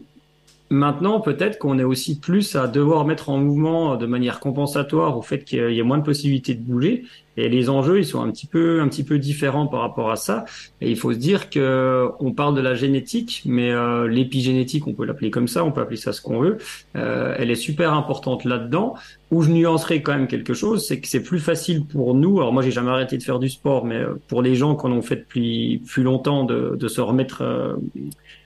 Maintenant, 0.73 1.19
peut-être 1.19 1.59
qu'on 1.59 1.77
est 1.77 1.83
aussi 1.83 2.19
plus 2.19 2.55
à 2.55 2.65
devoir 2.65 3.05
mettre 3.05 3.29
en 3.29 3.37
mouvement 3.37 3.95
de 3.95 4.07
manière 4.07 4.39
compensatoire 4.39 5.15
au 5.15 5.21
fait 5.21 5.43
qu'il 5.43 5.69
y 5.71 5.79
ait 5.79 5.83
moins 5.83 5.99
de 5.99 6.03
possibilités 6.03 6.55
de 6.55 6.63
bouger. 6.63 7.03
Et 7.37 7.47
les 7.47 7.69
enjeux, 7.69 7.99
ils 7.99 8.05
sont 8.07 8.23
un 8.23 8.31
petit 8.31 8.47
peu, 8.47 8.81
un 8.81 8.87
petit 8.87 9.03
peu 9.03 9.19
différents 9.19 9.67
par 9.67 9.81
rapport 9.81 10.09
à 10.09 10.15
ça. 10.15 10.45
Et 10.81 10.89
il 10.89 10.97
faut 10.97 11.13
se 11.13 11.19
dire 11.19 11.51
que 11.51 12.09
on 12.19 12.31
parle 12.31 12.55
de 12.55 12.61
la 12.61 12.73
génétique, 12.73 13.43
mais 13.45 13.69
euh, 13.69 14.07
l'épigénétique, 14.07 14.87
on 14.87 14.93
peut 14.93 15.05
l'appeler 15.05 15.29
comme 15.29 15.47
ça, 15.47 15.63
on 15.63 15.71
peut 15.71 15.81
appeler 15.81 15.97
ça 15.97 16.11
ce 16.11 16.21
qu'on 16.23 16.39
veut. 16.39 16.57
Euh, 16.95 17.35
elle 17.37 17.51
est 17.51 17.55
super 17.55 17.93
importante 17.93 18.43
là-dedans. 18.43 18.95
Où 19.29 19.43
je 19.43 19.51
nuancerai 19.51 20.01
quand 20.01 20.13
même 20.13 20.27
quelque 20.27 20.55
chose, 20.55 20.87
c'est 20.87 20.99
que 20.99 21.07
c'est 21.07 21.21
plus 21.21 21.39
facile 21.39 21.85
pour 21.85 22.15
nous. 22.15 22.39
Alors 22.39 22.51
moi, 22.51 22.63
j'ai 22.63 22.71
jamais 22.71 22.89
arrêté 22.89 23.19
de 23.19 23.23
faire 23.23 23.37
du 23.37 23.49
sport, 23.49 23.85
mais 23.85 23.97
euh, 23.97 24.19
pour 24.27 24.41
les 24.41 24.55
gens 24.55 24.75
qui 24.75 24.87
en 24.87 24.91
ont 24.91 25.03
fait 25.03 25.17
depuis 25.17 25.83
plus 25.87 26.01
longtemps, 26.01 26.45
de, 26.45 26.75
de 26.79 26.87
se 26.87 26.99
remettre 26.99 27.43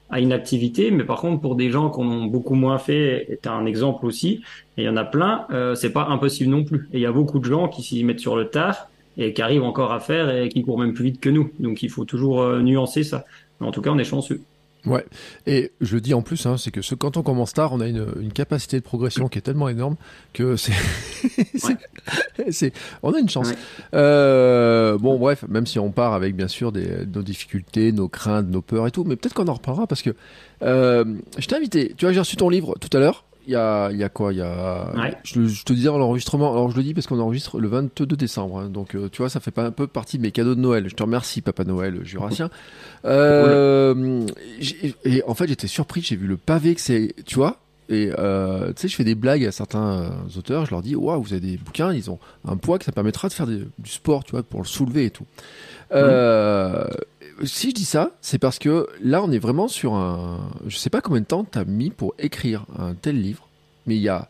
à 0.10 0.20
une 0.20 0.32
activité, 0.32 0.92
mais 0.92 1.04
par 1.04 1.20
contre 1.20 1.42
pour 1.42 1.56
des 1.56 1.70
gens 1.70 1.90
qui 1.90 2.00
en 2.00 2.10
ont 2.10 2.26
beaucoup 2.26 2.56
moins 2.56 2.78
fait, 2.78 3.30
est 3.30 3.48
un 3.48 3.66
exemple 3.66 4.06
aussi, 4.06 4.42
et 4.78 4.84
il 4.84 4.86
y 4.86 4.90
en 4.90 4.98
a 4.98 5.04
plein, 5.04 5.46
euh, 5.52 5.76
c'est 5.76 5.92
pas 5.92 6.08
impossible 6.08 6.50
non 6.50 6.64
plus. 6.64 6.88
Et 6.94 6.98
il 6.98 7.02
y 7.02 7.06
a 7.06 7.12
beaucoup 7.12 7.40
de 7.40 7.46
gens 7.46 7.68
qui 7.68 7.84
s'y 7.84 8.04
mettent 8.04 8.20
sur 8.20 8.36
le 8.36 8.50
tard 8.50 8.90
et 9.18 9.34
qui 9.34 9.42
arrivent 9.42 9.64
encore 9.64 9.92
à 9.92 10.00
faire 10.00 10.30
et 10.30 10.50
qui 10.50 10.62
courent 10.64 10.80
même 10.80 10.94
plus 10.94 11.06
vite 11.06 11.20
que 11.20 11.30
nous. 11.30 11.52
Donc 11.60 11.84
il 11.84 11.90
faut 11.90 12.06
toujours 12.06 12.42
euh, 12.42 12.62
nuancer 12.62 13.04
ça. 13.04 13.26
En 13.60 13.72
tout 13.72 13.82
cas, 13.82 13.90
on 13.92 13.98
est 13.98 14.04
chanceux. 14.04 14.42
Ouais, 14.90 15.06
et 15.46 15.72
je 15.82 15.96
le 15.96 16.02
dis 16.02 16.14
en 16.14 16.22
plus, 16.22 16.46
hein, 16.46 16.58
c'est 16.58 16.72
que 16.72 16.82
ce, 16.82 16.96
quand 16.96 17.18
on 17.18 17.24
commence 17.24 17.54
tard, 17.54 17.74
on 17.74 17.80
a 17.80 17.88
une, 17.88 18.08
une, 18.20 18.32
capacité 18.32 18.78
de 18.78 18.84
progression 18.84 19.28
qui 19.28 19.38
est 19.38 19.42
tellement 19.42 19.70
énorme 19.70 19.96
que 20.34 20.56
c'est, 20.56 20.74
on 23.04 23.14
a 23.14 23.20
une 23.20 23.30
chance. 23.30 23.52
Euh, 23.94 24.98
bon, 24.98 25.18
bref, 25.18 25.46
même 25.48 25.66
si 25.66 25.80
on 25.80 25.92
part 25.92 26.14
avec 26.14 26.36
bien 26.36 26.48
sûr 26.48 26.72
des, 26.72 27.06
nos 27.14 27.24
difficultés, 27.24 27.92
nos 27.92 28.08
craintes, 28.08 28.48
nos 28.48 28.62
peurs 28.62 28.88
et 28.88 28.92
tout, 28.92 29.04
mais 29.04 29.16
peut-être 29.16 29.34
qu'on 29.34 29.48
en 29.48 29.54
reparlera 29.54 29.88
parce 29.88 30.02
que 30.02 30.12
euh, 30.64 31.06
je 31.38 31.48
t'ai 31.48 31.56
invité. 31.56 31.94
Tu 31.98 32.06
vois, 32.06 32.14
j'ai 32.14 32.20
reçu 32.20 32.36
ton 32.36 32.50
livre 32.50 32.76
tout 32.80 32.96
à 32.96 33.00
l'heure 33.00 33.26
il 33.48 33.54
y 33.54 33.56
a, 33.56 33.90
y 33.92 34.04
a 34.04 34.10
quoi 34.10 34.34
y 34.34 34.42
a. 34.42 34.92
Je, 35.24 35.64
te 35.64 35.74
disais 35.74 35.88
l'enregistrement. 35.88 36.52
Alors 36.52 36.70
je 36.70 36.76
le 36.76 36.84
dis 36.84 36.94
parce 36.94 37.08
qu'on 37.08 37.20
enregistre 37.20 37.60
le 37.60 37.70
22 37.70 38.06
décembre. 38.18 38.60
Hein, 38.60 38.70
donc 38.70 38.94
euh, 38.94 39.08
tu 39.10 39.22
vois, 39.22 39.30
ça 39.30 39.40
fait 39.40 39.52
pas 39.52 39.64
un 39.64 39.72
peu 39.72 39.88
partie 39.88 40.18
de 40.18 40.24
mes 40.24 40.32
cadeaux 40.32 40.54
de 40.54 40.60
Noël. 40.60 40.90
Je 40.90 40.96
te 40.96 41.02
remercie, 41.02 41.42
Papa 41.42 41.64
Noël 41.64 42.02
jurassien. 42.04 42.50
Euh, 43.06 44.26
et 45.06 45.24
en 45.26 45.34
fait, 45.34 45.48
j'étais 45.48 45.68
surpris. 45.68 46.02
J'ai 46.02 46.18
vu 46.18 46.28
le 46.28 46.36
pavé 46.36 46.76
que 46.76 46.82
c'est. 46.82 47.16
Tu 47.26 47.36
vois 47.36 47.60
et 47.90 48.12
euh, 48.20 48.74
tu 48.74 48.82
sais, 48.82 48.88
je 48.90 48.96
fais 48.98 49.06
des 49.06 49.16
blagues 49.16 49.46
à 49.46 49.52
certains 49.54 50.12
auteurs. 50.38 50.66
Je 50.66 50.72
leur 50.72 50.82
dis, 50.82 50.96
waouh, 50.96 51.22
vous 51.22 51.32
avez 51.32 51.40
des 51.40 51.56
bouquins, 51.56 51.94
ils 51.94 52.12
ont 52.12 52.20
un 52.46 52.58
poids 52.58 52.78
que 52.80 52.84
ça 52.84 52.92
permettra 52.92 53.30
de 53.30 53.34
faire 53.34 53.48
du 53.48 53.70
sport, 53.86 54.26
tu 54.26 54.32
vois, 54.32 54.44
pour 54.44 54.62
le 54.62 54.68
soulever 54.68 55.06
et 55.06 55.10
tout. 55.10 55.26
Euh, 55.94 56.86
si 57.44 57.70
je 57.70 57.76
dis 57.76 57.86
ça, 57.86 58.12
c'est 58.22 58.40
parce 58.40 58.60
que 58.60 58.88
là, 59.02 59.24
on 59.24 59.32
est 59.32 59.40
vraiment 59.40 59.68
sur 59.68 59.94
un. 59.94 60.50
Je 60.68 60.78
sais 60.78 60.90
pas 60.90 61.02
combien 61.02 61.22
de 61.22 61.26
temps 61.26 61.46
tu 61.50 61.58
as 61.58 61.66
mis 61.66 61.90
pour 61.90 62.14
écrire 62.20 62.66
un 62.78 62.94
tel 62.94 63.22
livre, 63.22 63.48
mais 63.86 63.96
il 63.96 64.02
y 64.02 64.10
a, 64.10 64.30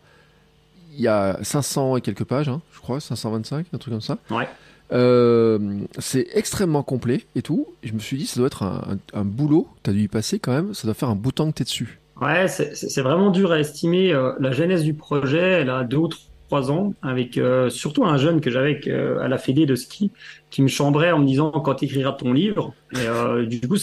il 0.96 1.02
y 1.02 1.08
a 1.08 1.38
500 1.42 1.98
et 1.98 2.02
quelques 2.02 2.26
pages, 2.26 2.50
hein, 2.50 2.62
je 2.74 2.80
crois, 2.80 3.00
525, 3.00 3.68
un 3.74 3.78
truc 3.78 3.94
comme 3.94 4.02
ça. 4.02 4.18
Ouais. 4.30 4.48
Euh, 4.94 5.60
c'est 6.00 6.28
extrêmement 6.34 6.82
complet 6.82 7.26
et 7.36 7.42
tout. 7.42 7.68
je 7.84 7.92
me 7.94 8.00
suis 8.00 8.18
dit, 8.18 8.26
ça 8.26 8.40
doit 8.40 8.48
être 8.48 8.64
un, 8.64 8.98
un, 9.14 9.26
boulot, 9.26 9.68
tu 9.84 9.90
as 9.90 9.94
dû 9.94 10.04
y 10.04 10.08
passer 10.08 10.40
quand 10.40 10.54
même, 10.54 10.74
ça 10.74 10.88
doit 10.88 10.94
faire 10.94 11.10
un 11.10 11.16
bout 11.16 11.32
de 11.32 11.36
temps 11.36 11.52
que 11.52 11.58
tu 11.58 11.64
es 11.64 11.66
dessus. 11.66 12.00
Ouais, 12.22 12.48
c'est 12.48 13.02
vraiment 13.02 13.30
dur 13.30 13.52
à 13.52 13.60
estimer. 13.60 14.12
Euh, 14.12 14.34
la 14.40 14.52
genèse 14.52 14.84
du 14.84 14.94
projet, 14.94 15.38
elle 15.38 15.70
a 15.70 15.84
deux 15.84 15.98
ou 15.98 16.08
trois 16.08 16.24
ans, 16.56 16.94
avec 17.02 17.38
euh, 17.38 17.70
surtout 17.70 18.06
un 18.06 18.18
jeune 18.18 18.42
que 18.42 18.50
j'avais 18.50 18.80
euh, 18.88 19.20
à 19.20 19.28
la 19.28 19.38
fédé 19.38 19.66
de 19.66 19.76
ski, 19.76 20.12
qui 20.50 20.62
me 20.62 20.68
chambrait 20.68 21.12
en 21.12 21.20
me 21.20 21.26
disant 21.26 21.52
quand 21.52 21.76
tu 21.76 21.86
écriras 21.86 22.14
ton 22.14 22.34
livre. 22.34 22.74
Et 22.94 23.00
euh, 23.00 23.46
du 23.46 23.62
coup, 23.68 23.76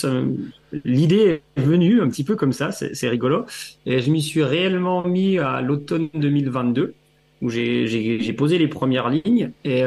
l'idée 0.84 1.42
est 1.56 1.60
venue 1.60 2.00
un 2.00 2.08
petit 2.08 2.24
peu 2.24 2.36
comme 2.36 2.52
ça, 2.52 2.72
c'est 2.72 3.08
rigolo. 3.08 3.44
Et 3.86 4.00
je 4.00 4.10
m'y 4.10 4.22
suis 4.22 4.42
réellement 4.42 5.04
mis 5.04 5.38
à 5.38 5.60
l'automne 5.60 6.08
2022. 6.14 6.94
où 7.42 7.50
j'ai 7.50 8.34
posé 8.36 8.58
les 8.58 8.68
premières 8.68 9.10
lignes. 9.10 9.50
Et 9.64 9.82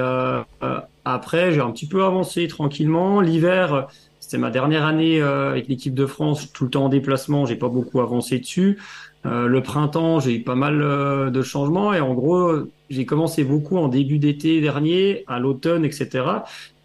après, 1.05 1.51
j'ai 1.51 1.61
un 1.61 1.71
petit 1.71 1.87
peu 1.87 2.03
avancé 2.03 2.47
tranquillement. 2.47 3.21
L'hiver, 3.21 3.87
c'était 4.19 4.37
ma 4.37 4.51
dernière 4.51 4.85
année 4.85 5.21
avec 5.21 5.67
l'équipe 5.67 5.95
de 5.95 6.05
France, 6.05 6.51
tout 6.53 6.65
le 6.65 6.69
temps 6.69 6.85
en 6.85 6.89
déplacement, 6.89 7.47
j'ai 7.47 7.55
pas 7.55 7.69
beaucoup 7.69 7.99
avancé 8.01 8.37
dessus. 8.37 8.77
Euh, 9.25 9.47
le 9.47 9.61
printemps, 9.61 10.19
j'ai 10.19 10.35
eu 10.35 10.43
pas 10.43 10.55
mal 10.55 10.81
euh, 10.81 11.29
de 11.29 11.41
changements 11.41 11.93
et 11.93 11.99
en 11.99 12.13
gros, 12.13 12.51
j'ai 12.89 13.05
commencé 13.05 13.43
beaucoup 13.43 13.77
en 13.77 13.87
début 13.87 14.19
d'été 14.19 14.61
dernier, 14.61 15.23
à 15.27 15.39
l'automne, 15.39 15.83
etc. 15.83 16.23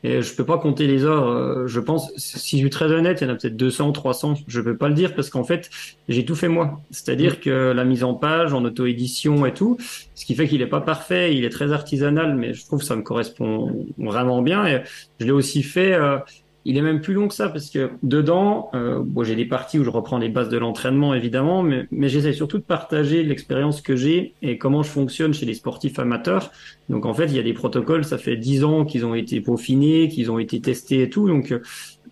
Et 0.05 0.21
je 0.21 0.35
peux 0.35 0.45
pas 0.45 0.59
compter 0.59 0.87
les 0.87 1.05
heures. 1.05 1.29
Euh, 1.29 1.67
je 1.69 1.79
pense, 1.79 2.13
si 2.17 2.57
je 2.57 2.63
suis 2.63 2.71
très 2.71 2.91
honnête, 2.91 3.21
il 3.21 3.29
y 3.29 3.31
en 3.31 3.35
a 3.35 3.37
peut-être 3.37 3.57
200, 3.57 3.93
300. 3.93 4.35
Je 4.49 4.61
peux 4.61 4.77
pas 4.77 4.89
le 4.89 4.95
dire 4.95 5.15
parce 5.15 5.31
qu'en 5.31 5.45
fait, 5.45 5.71
j'ai 6.09 6.25
tout 6.25 6.35
fait 6.35 6.49
moi. 6.49 6.81
C'est-à-dire 6.91 7.41
que 7.41 7.51
la 7.73 7.85
mise 7.85 8.03
en 8.03 8.15
page, 8.15 8.53
en 8.53 8.65
auto-édition 8.65 9.47
et 9.47 9.55
tout, 9.55 9.77
ce 10.15 10.25
qui 10.25 10.35
fait 10.35 10.49
qu'il 10.49 10.61
est 10.61 10.67
pas 10.67 10.81
parfait, 10.81 11.37
il 11.37 11.45
est 11.45 11.51
très 11.51 11.73
artisanal, 11.73 12.35
mais 12.35 12.53
je 12.53 12.67
trouve 12.67 12.81
que 12.81 12.85
ça 12.85 12.97
me 12.97 13.03
correspond 13.03 13.87
vraiment 13.97 14.43
bien. 14.43 14.67
Et 14.67 14.83
je 15.21 15.27
l'ai 15.27 15.33
aussi 15.33 15.63
fait 15.63 15.93
euh, 15.93 16.19
il 16.65 16.77
est 16.77 16.83
même 16.83 17.01
plus 17.01 17.15
long 17.15 17.29
que 17.29 17.35
ça 17.35 17.49
parce 17.49 17.71
que 17.71 17.91
dedans, 18.03 18.71
euh, 18.75 19.03
bon, 19.05 19.25
j'ai 19.25 19.35
des 19.35 19.45
parties 19.45 19.79
où 19.79 19.85
je 19.85 19.91
reprends 19.91 20.19
les 20.19 20.29
bases 20.29 20.49
de 20.49 20.59
l'entraînement 20.59 21.15
évidemment, 21.15 21.63
mais, 21.63 21.87
mais 21.91 22.09
j'essaie 22.09 22.33
surtout 22.33 22.59
de 22.59 22.63
partager 22.63 23.23
l'expérience 23.23 23.81
que 23.81 23.97
j'ai 23.97 24.35
et 24.43 24.59
comment 24.59 24.83
je 24.83 24.91
fonctionne 24.91 25.35
chez 25.35 25.47
les 25.47 25.55
sportifs 25.55 25.99
amateurs. 25.99 26.53
Donc 26.89 27.07
en 27.07 27.15
fait, 27.15 27.27
il 27.27 27.37
y 27.37 27.39
a 27.39 27.43
des 27.43 27.53
protocoles, 27.53 28.05
ça 28.05 28.19
fait 28.19 28.37
dix 28.37 28.65
ans 28.65 28.85
qu'ils 28.85 29.05
ont 29.05 29.15
été 29.15 29.41
peaufinés, 29.41 30.09
qu'ils 30.09 30.31
ont 30.31 30.39
été 30.39 30.61
testés 30.61 31.03
et 31.03 31.11
tout. 31.11 31.29
Donc 31.29 31.55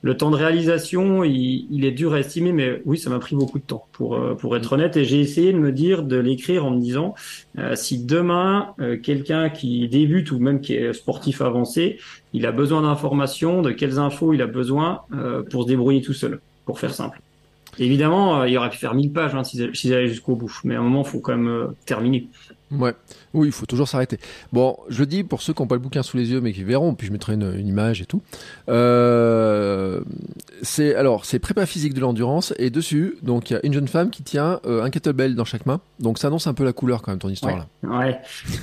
le 0.02 0.16
temps 0.16 0.30
de 0.30 0.36
réalisation, 0.36 1.24
il, 1.24 1.84
est 1.84 1.90
dur 1.90 2.14
à 2.14 2.20
estimer, 2.20 2.52
mais 2.52 2.82
oui, 2.86 2.96
ça 2.96 3.10
m'a 3.10 3.18
pris 3.18 3.36
beaucoup 3.36 3.58
de 3.58 3.64
temps 3.64 3.86
pour 3.92 4.14
euh, 4.14 4.34
pour 4.34 4.56
être 4.56 4.72
honnête. 4.72 4.96
Et 4.96 5.04
j'ai 5.04 5.20
essayé 5.20 5.52
de 5.52 5.58
me 5.58 5.72
dire, 5.72 6.04
de 6.04 6.16
l'écrire 6.16 6.64
en 6.64 6.70
me 6.70 6.80
disant, 6.80 7.14
euh, 7.58 7.74
si 7.74 8.02
demain 8.04 8.74
euh, 8.80 8.96
quelqu'un 8.96 9.50
qui 9.50 9.86
débute 9.88 10.32
ou 10.32 10.38
même 10.38 10.60
qui 10.60 10.74
est 10.74 10.92
sportif 10.94 11.42
avancé, 11.42 11.98
il 12.32 12.46
a 12.46 12.52
besoin 12.52 12.82
d'informations, 12.82 13.60
de 13.60 13.72
quelles 13.72 13.98
infos 13.98 14.32
il 14.32 14.40
a 14.40 14.46
besoin 14.46 15.02
pour 15.50 15.64
se 15.64 15.68
débrouiller 15.68 16.00
tout 16.00 16.14
seul, 16.14 16.40
pour 16.64 16.78
faire 16.78 16.94
simple. 16.94 17.20
Évidemment, 17.80 18.44
il 18.44 18.56
aurait 18.56 18.70
pu 18.70 18.78
faire 18.78 18.94
1000 18.94 19.12
pages 19.12 19.34
hein, 19.34 19.42
s'ils 19.42 19.94
allaient 19.94 20.08
jusqu'au 20.08 20.36
bout, 20.36 20.52
mais 20.64 20.76
à 20.76 20.80
un 20.80 20.82
moment, 20.82 21.02
il 21.02 21.08
faut 21.08 21.20
quand 21.20 21.36
même 21.36 21.74
terminer. 21.86 22.28
Ouais. 22.70 22.94
Oui, 23.34 23.48
il 23.48 23.52
faut 23.52 23.66
toujours 23.66 23.88
s'arrêter. 23.88 24.18
Bon, 24.52 24.76
je 24.88 25.02
dis 25.04 25.24
pour 25.24 25.42
ceux 25.42 25.52
qui 25.52 25.62
n'ont 25.62 25.66
pas 25.66 25.74
le 25.74 25.80
bouquin 25.80 26.02
sous 26.02 26.16
les 26.16 26.30
yeux 26.30 26.40
mais 26.40 26.52
qui 26.52 26.62
verront, 26.62 26.94
puis 26.94 27.06
je 27.06 27.12
mettrai 27.12 27.34
une, 27.34 27.52
une 27.56 27.66
image 27.66 28.00
et 28.00 28.06
tout. 28.06 28.22
Euh, 28.68 30.00
c'est 30.62 30.94
alors 30.94 31.24
c'est 31.24 31.38
prépa 31.38 31.66
physique 31.66 31.94
de 31.94 32.00
l'endurance 32.00 32.54
et 32.58 32.70
dessus 32.70 33.16
donc 33.22 33.50
il 33.50 33.54
y 33.54 33.56
a 33.56 33.60
une 33.64 33.72
jeune 33.72 33.88
femme 33.88 34.10
qui 34.10 34.22
tient 34.22 34.60
euh, 34.66 34.82
un 34.82 34.90
kettlebell 34.90 35.34
dans 35.34 35.44
chaque 35.44 35.66
main. 35.66 35.80
Donc 35.98 36.18
ça 36.18 36.28
annonce 36.28 36.46
un 36.46 36.54
peu 36.54 36.64
la 36.64 36.72
couleur 36.72 37.02
quand 37.02 37.12
même 37.12 37.18
ton 37.18 37.28
histoire 37.28 37.56
là. 37.56 37.66
Ouais, 37.82 38.20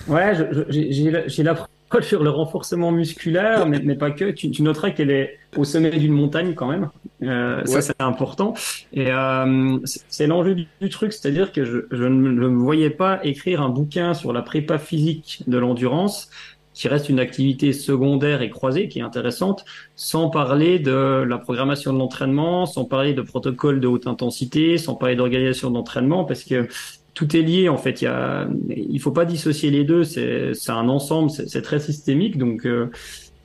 ouais, 0.07 0.33
j'ai 0.69 1.43
la 1.43 1.55
sur 2.01 2.23
le 2.23 2.29
renforcement 2.29 2.91
musculaire, 2.91 3.65
mais, 3.65 3.79
mais 3.83 3.95
pas 3.95 4.11
que. 4.11 4.31
Tu, 4.31 4.51
tu 4.51 4.61
noteras 4.61 4.91
qu'elle 4.91 5.11
est 5.11 5.39
au 5.55 5.63
sommet 5.63 5.91
d'une 5.91 6.13
montagne 6.13 6.53
quand 6.53 6.67
même. 6.67 6.89
Euh, 7.23 7.65
Ça, 7.65 7.81
c'est 7.81 8.01
important. 8.01 8.53
Et 8.93 9.11
euh, 9.11 9.77
c'est 9.85 10.27
l'enjeu 10.27 10.55
du, 10.55 10.89
truc, 10.89 11.13
c'est-à-dire 11.13 11.51
que 11.51 11.63
je, 11.63 11.79
je, 11.91 12.03
ne 12.03 12.31
me 12.31 12.47
voyais 12.47 12.89
pas 12.89 13.19
écrire 13.23 13.61
un 13.61 13.69
bouquin 13.69 14.13
sur 14.13 14.33
la 14.33 14.41
prépa 14.41 14.77
physique 14.77 15.43
de 15.47 15.57
l'endurance 15.57 16.29
qui 16.73 16.87
reste 16.87 17.09
une 17.09 17.19
activité 17.19 17.73
secondaire 17.73 18.43
et 18.43 18.51
croisée 18.51 18.87
qui 18.87 18.99
est 18.99 19.01
intéressante, 19.01 19.65
sans 19.95 20.29
parler 20.29 20.77
de 20.77 21.25
la 21.27 21.39
programmation 21.39 21.91
de 21.91 21.97
l'entraînement, 21.97 22.67
sans 22.67 22.85
parler 22.85 23.15
de 23.15 23.23
protocole 23.23 23.79
de 23.79 23.87
haute 23.87 24.05
intensité, 24.05 24.77
sans 24.77 24.93
parler 24.93 25.15
d'organisation 25.15 25.71
d'entraînement, 25.71 26.23
parce 26.23 26.43
que 26.43 26.67
tout 27.17 27.35
est 27.35 27.41
lié 27.41 27.67
en 27.67 27.77
fait. 27.77 28.03
Il 28.03 28.95
y 28.95 28.99
faut 28.99 29.11
pas 29.11 29.25
dissocier 29.25 29.71
les 29.71 29.83
deux. 29.83 30.03
C'est, 30.03 30.53
un 30.69 30.87
ensemble. 30.87 31.31
C'est, 31.31 31.63
très 31.63 31.79
systémique. 31.79 32.37
Donc 32.37 32.67
euh, 32.67 32.91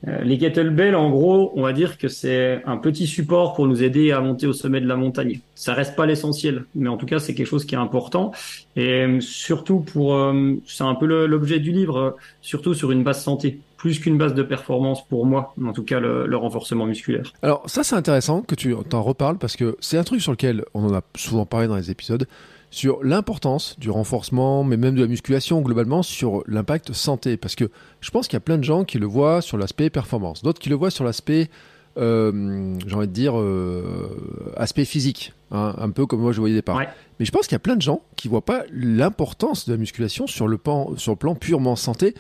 euh, 0.07 0.21
les 0.21 0.37
kettlebells, 0.37 0.95
en 0.95 1.09
gros, 1.09 1.53
on 1.57 1.63
va 1.63 1.73
dire 1.73 1.97
que 1.97 2.09
c'est 2.09 2.61
un 2.67 2.77
petit 2.77 3.07
support 3.07 3.55
pour 3.55 3.67
nous 3.67 3.83
aider 3.83 4.13
à 4.13 4.21
monter 4.21 4.47
au 4.47 4.53
sommet 4.53 4.83
de 4.83 4.87
la 4.87 4.97
montagne. 4.97 5.41
Ça 5.55 5.73
reste 5.73 5.97
pas 5.97 6.05
l'essentiel, 6.05 6.67
mais 6.75 6.91
en 6.91 6.99
tout 6.99 7.07
cas, 7.07 7.19
c'est 7.19 7.35
quelque 7.35 7.47
chose 7.47 7.65
qui 7.65 7.75
est 7.75 7.79
important. 7.79 8.33
Et 8.77 9.07
euh, 9.07 9.21
surtout 9.21 9.81
pour, 9.81 10.23
c'est 10.67 10.85
un 10.85 10.95
peu 10.95 11.07
l'objet 11.07 11.59
du 11.59 11.73
livre, 11.73 12.17
surtout 12.43 12.75
sur 12.75 12.91
une 12.91 13.03
base 13.03 13.25
santé 13.25 13.61
plus 13.79 13.99
qu'une 13.99 14.19
base 14.19 14.35
de 14.35 14.43
performance 14.45 15.05
pour 15.09 15.27
moi, 15.27 15.55
en 15.65 15.73
tout 15.73 15.83
cas 15.83 15.99
le, 15.99 16.27
le 16.27 16.37
renforcement 16.37 16.87
musculaire. 16.87 17.33
Alors 17.43 17.69
ça 17.69 17.83
c'est 17.83 17.97
intéressant 17.97 18.43
que 18.43 18.55
tu 18.55 18.77
t'en 18.89 19.03
reparles 19.03 19.39
parce 19.39 19.57
que 19.57 19.77
c'est 19.81 19.99
un 19.99 20.05
truc 20.05 20.21
sur 20.21 20.31
lequel 20.31 20.65
on 20.73 20.85
en 20.85 20.95
a 20.95 21.01
souvent 21.17 21.47
parlé 21.47 21.67
dans 21.67 21.75
les 21.75 21.91
épisodes 21.91 22.29
sur 22.73 23.05
l'importance 23.05 23.79
du 23.79 23.91
renforcement, 23.91 24.65
mais 24.65 24.79
même 24.79 24.95
de 24.95 25.03
la 25.03 25.07
musculation 25.07 25.61
globalement, 25.61 26.03
sur 26.03 26.43
l'impact 26.47 26.93
santé. 26.95 27.37
Parce 27.37 27.55
que 27.55 27.71
je 28.01 28.11
pense 28.11 28.27
qu'il 28.27 28.35
y 28.35 28.39
a 28.39 28.41
plein 28.41 28.57
de 28.57 28.65
gens 28.65 28.85
qui 28.85 28.99
le 28.99 29.07
voient 29.07 29.43
sur 29.43 29.59
l'aspect 29.59 29.91
performance, 29.91 30.43
d'autres 30.43 30.59
qui 30.59 30.71
le 30.71 30.75
voient 30.75 30.91
sur 30.91 31.05
l'aspect, 31.05 31.51
euh, 31.99 32.75
j'ai 32.85 32.95
envie 32.95 33.07
de 33.07 33.13
dire, 33.13 33.39
euh, 33.39 34.55
aspect 34.57 34.87
physique, 34.87 35.35
hein, 35.51 35.75
un 35.77 35.91
peu 35.91 36.07
comme 36.07 36.21
moi 36.21 36.33
je 36.33 36.41
voyais 36.41 36.55
des 36.55 36.61
départ. 36.61 36.81
Mais 37.21 37.27
je 37.27 37.31
pense 37.31 37.43
qu'il 37.43 37.53
y 37.53 37.57
a 37.57 37.61
plein 37.61 37.77
de 37.77 37.83
gens 37.83 38.01
qui 38.17 38.29
voient 38.29 38.45
pas 38.45 38.65
l'importance 38.73 39.69
de 39.69 39.73
la 39.73 39.79
musculation 39.79 40.27
sur 40.27 40.49
le, 40.49 40.57
plan, 40.57 40.97
sur 40.97 41.13
le 41.13 41.17
plan 41.17 41.35
purement 41.35 41.77
santé, 41.77 42.15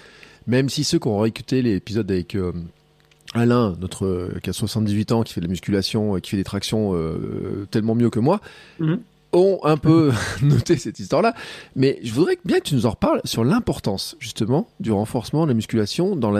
même 0.47 0.69
si 0.69 0.85
ceux 0.85 0.99
qui 0.99 1.09
ont 1.09 1.19
réécouté 1.19 1.63
l'épisode 1.63 2.11
avec... 2.11 2.37
Euh, 2.37 2.53
Alain, 3.35 3.75
notre 3.81 4.31
qui 4.43 4.51
a 4.51 4.53
78 4.53 5.13
ans, 5.13 5.23
qui 5.23 5.33
fait 5.33 5.41
de 5.41 5.47
la 5.47 5.51
musculation, 5.51 6.17
qui 6.17 6.33
fait 6.33 6.37
des 6.37 6.45
tractions 6.45 6.95
tellement 7.71 7.95
mieux 7.95 8.11
que 8.11 8.19
moi, 8.19 8.43
mhm 8.79 8.99
ont 9.33 9.61
un 9.65 9.77
peu 9.77 10.13
noté 10.43 10.77
cette 10.77 10.99
histoire-là, 10.99 11.35
mais 11.77 11.99
je 12.03 12.13
voudrais 12.13 12.39
bien 12.45 12.59
que 12.59 12.65
tu 12.65 12.75
nous 12.75 12.87
en 12.87 12.91
reparles 12.91 13.21
sur 13.25 13.45
l'importance 13.45 14.17
justement 14.19 14.69
du 14.81 14.93
renforcement 14.93 15.45
de 15.45 15.49
la 15.49 15.55
musculation 15.55 16.17
dans 16.17 16.31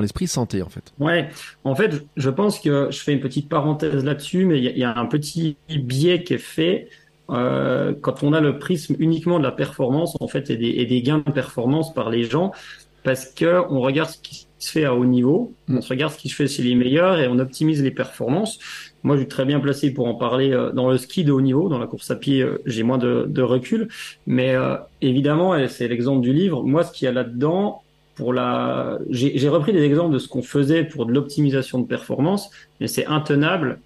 l'esprit 0.00 0.26
santé 0.26 0.62
en 0.62 0.68
fait. 0.68 0.92
Ouais, 0.98 1.28
en 1.64 1.74
fait, 1.74 2.04
je 2.16 2.30
pense 2.30 2.60
que 2.60 2.88
je 2.90 2.98
fais 2.98 3.12
une 3.12 3.20
petite 3.20 3.48
parenthèse 3.48 4.04
là-dessus, 4.04 4.44
mais 4.44 4.58
il 4.58 4.78
y, 4.78 4.84
a 4.84 4.96
un 4.96 5.06
petit 5.06 5.56
biais 5.68 6.22
qui 6.22 6.34
est 6.34 6.38
fait 6.38 6.88
euh, 7.30 7.94
quand 8.00 8.22
on 8.22 8.32
a 8.32 8.40
le 8.40 8.58
prisme 8.58 8.96
uniquement 8.98 9.38
de 9.38 9.44
la 9.44 9.52
performance 9.52 10.16
en 10.20 10.28
fait 10.28 10.48
et 10.50 10.56
des, 10.56 11.02
gains 11.02 11.22
de 11.24 11.30
performance 11.30 11.92
par 11.92 12.10
les 12.10 12.24
gens, 12.24 12.52
parce 13.02 13.26
que 13.26 13.62
on 13.70 13.80
regarde 13.80 14.10
ce 14.10 14.18
qui 14.18 14.46
se 14.58 14.70
fait 14.72 14.84
à 14.84 14.94
haut 14.94 15.04
niveau, 15.04 15.54
on 15.68 15.80
se 15.80 15.88
regarde 15.88 16.12
ce 16.12 16.18
qui 16.18 16.28
se 16.28 16.34
fait 16.34 16.48
chez 16.48 16.62
les 16.62 16.74
meilleurs 16.74 17.18
et 17.20 17.28
on 17.28 17.38
optimise 17.38 17.82
les 17.82 17.90
performances. 17.90 18.58
Moi, 19.04 19.16
je 19.16 19.20
suis 19.20 19.28
très 19.28 19.44
bien 19.44 19.60
placé 19.60 19.92
pour 19.92 20.06
en 20.06 20.14
parler 20.14 20.52
euh, 20.52 20.70
dans 20.72 20.90
le 20.90 20.98
ski 20.98 21.24
de 21.24 21.32
haut 21.32 21.40
niveau, 21.40 21.68
dans 21.68 21.78
la 21.78 21.86
course 21.86 22.10
à 22.10 22.16
pied, 22.16 22.42
euh, 22.42 22.60
j'ai 22.66 22.82
moins 22.82 22.98
de, 22.98 23.42
recul. 23.42 23.88
Mais 24.26 24.54
euh, 24.54 24.76
évidemment, 25.00 25.56
et 25.56 25.68
c'est 25.68 25.88
l'exemple 25.88 26.20
du 26.20 26.32
livre, 26.32 26.62
moi, 26.64 26.84
ce 26.84 26.92
qu'il 26.92 27.06
y 27.06 27.08
a 27.08 27.12
là-dedans, 27.12 27.82
pour 28.16 28.32
la, 28.32 28.98
j'ai 29.10 29.48
repris 29.48 29.72
des 29.72 29.82
exemples 29.84 30.12
de 30.12 30.18
ce 30.18 30.26
qu'on 30.26 30.42
faisait 30.42 30.82
pour 30.82 31.06
de 31.06 31.12
l'optimisation 31.12 31.78
de 31.78 31.86
performance, 31.86 32.50
mais 32.80 32.88
c'est 32.88 33.06
intenable 33.06 33.78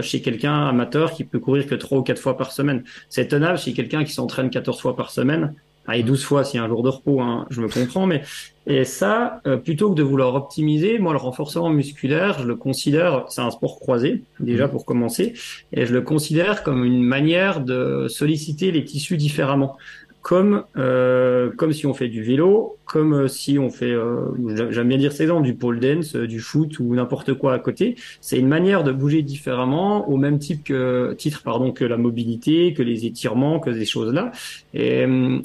chez 0.00 0.22
quelqu'un 0.22 0.68
amateur 0.68 1.12
qui 1.12 1.22
peut 1.22 1.38
courir 1.38 1.66
que 1.66 1.74
trois 1.74 1.98
ou 1.98 2.02
quatre 2.02 2.18
fois 2.18 2.38
par 2.38 2.50
semaine. 2.50 2.82
C'est 3.10 3.28
tenable 3.28 3.58
chez 3.58 3.74
quelqu'un 3.74 4.02
qui 4.04 4.14
s'entraîne 4.14 4.48
14 4.48 4.80
fois 4.80 4.96
par 4.96 5.10
semaine 5.10 5.52
et 5.92 6.02
12 6.02 6.24
fois 6.24 6.44
s'il 6.44 6.58
y 6.58 6.62
a 6.62 6.64
un 6.64 6.68
jour 6.68 6.82
de 6.82 6.88
repos, 6.88 7.20
hein, 7.20 7.46
je 7.50 7.60
me 7.60 7.68
comprends, 7.68 8.06
mais 8.06 8.22
et 8.66 8.84
ça, 8.84 9.42
euh, 9.46 9.58
plutôt 9.58 9.90
que 9.90 9.94
de 9.94 10.02
vouloir 10.02 10.34
optimiser, 10.34 10.98
moi 10.98 11.12
le 11.12 11.18
renforcement 11.18 11.68
musculaire, 11.68 12.38
je 12.38 12.46
le 12.46 12.56
considère, 12.56 13.26
c'est 13.28 13.42
un 13.42 13.50
sport 13.50 13.78
croisé 13.78 14.22
déjà 14.40 14.66
mmh. 14.66 14.70
pour 14.70 14.86
commencer, 14.86 15.34
et 15.72 15.84
je 15.84 15.92
le 15.92 16.00
considère 16.00 16.62
comme 16.62 16.84
une 16.84 17.02
manière 17.02 17.60
de 17.60 18.06
solliciter 18.08 18.70
les 18.70 18.84
tissus 18.84 19.18
différemment, 19.18 19.76
comme 20.24 20.64
euh, 20.78 21.50
comme 21.54 21.74
si 21.74 21.84
on 21.84 21.92
fait 21.92 22.08
du 22.08 22.22
vélo, 22.22 22.78
comme 22.86 23.12
euh, 23.12 23.28
si 23.28 23.58
on 23.58 23.68
fait, 23.68 23.92
euh, 23.92 24.30
j'aime 24.70 24.88
bien 24.88 24.96
dire 24.96 25.12
ces 25.12 25.24
exemple, 25.24 25.42
du 25.42 25.54
pole 25.54 25.78
dance, 25.78 26.16
du 26.16 26.40
foot 26.40 26.78
ou 26.78 26.94
n'importe 26.94 27.34
quoi 27.34 27.52
à 27.52 27.58
côté. 27.58 27.96
C'est 28.22 28.38
une 28.38 28.48
manière 28.48 28.84
de 28.84 28.92
bouger 28.92 29.20
différemment, 29.20 30.08
au 30.08 30.16
même 30.16 30.38
type 30.38 30.64
que 30.64 31.14
titre 31.18 31.42
pardon 31.42 31.72
que 31.72 31.84
la 31.84 31.98
mobilité, 31.98 32.72
que 32.72 32.82
les 32.82 33.04
étirements, 33.04 33.60
que 33.60 33.74
ces 33.74 33.84
choses 33.84 34.14
là. 34.14 34.32
Et 34.72 35.04
hum, 35.04 35.44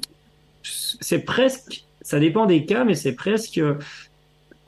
c'est 0.63 1.19
presque, 1.19 1.85
ça 2.01 2.19
dépend 2.19 2.45
des 2.45 2.65
cas, 2.65 2.83
mais 2.83 2.95
c'est 2.95 3.13
presque 3.13 3.61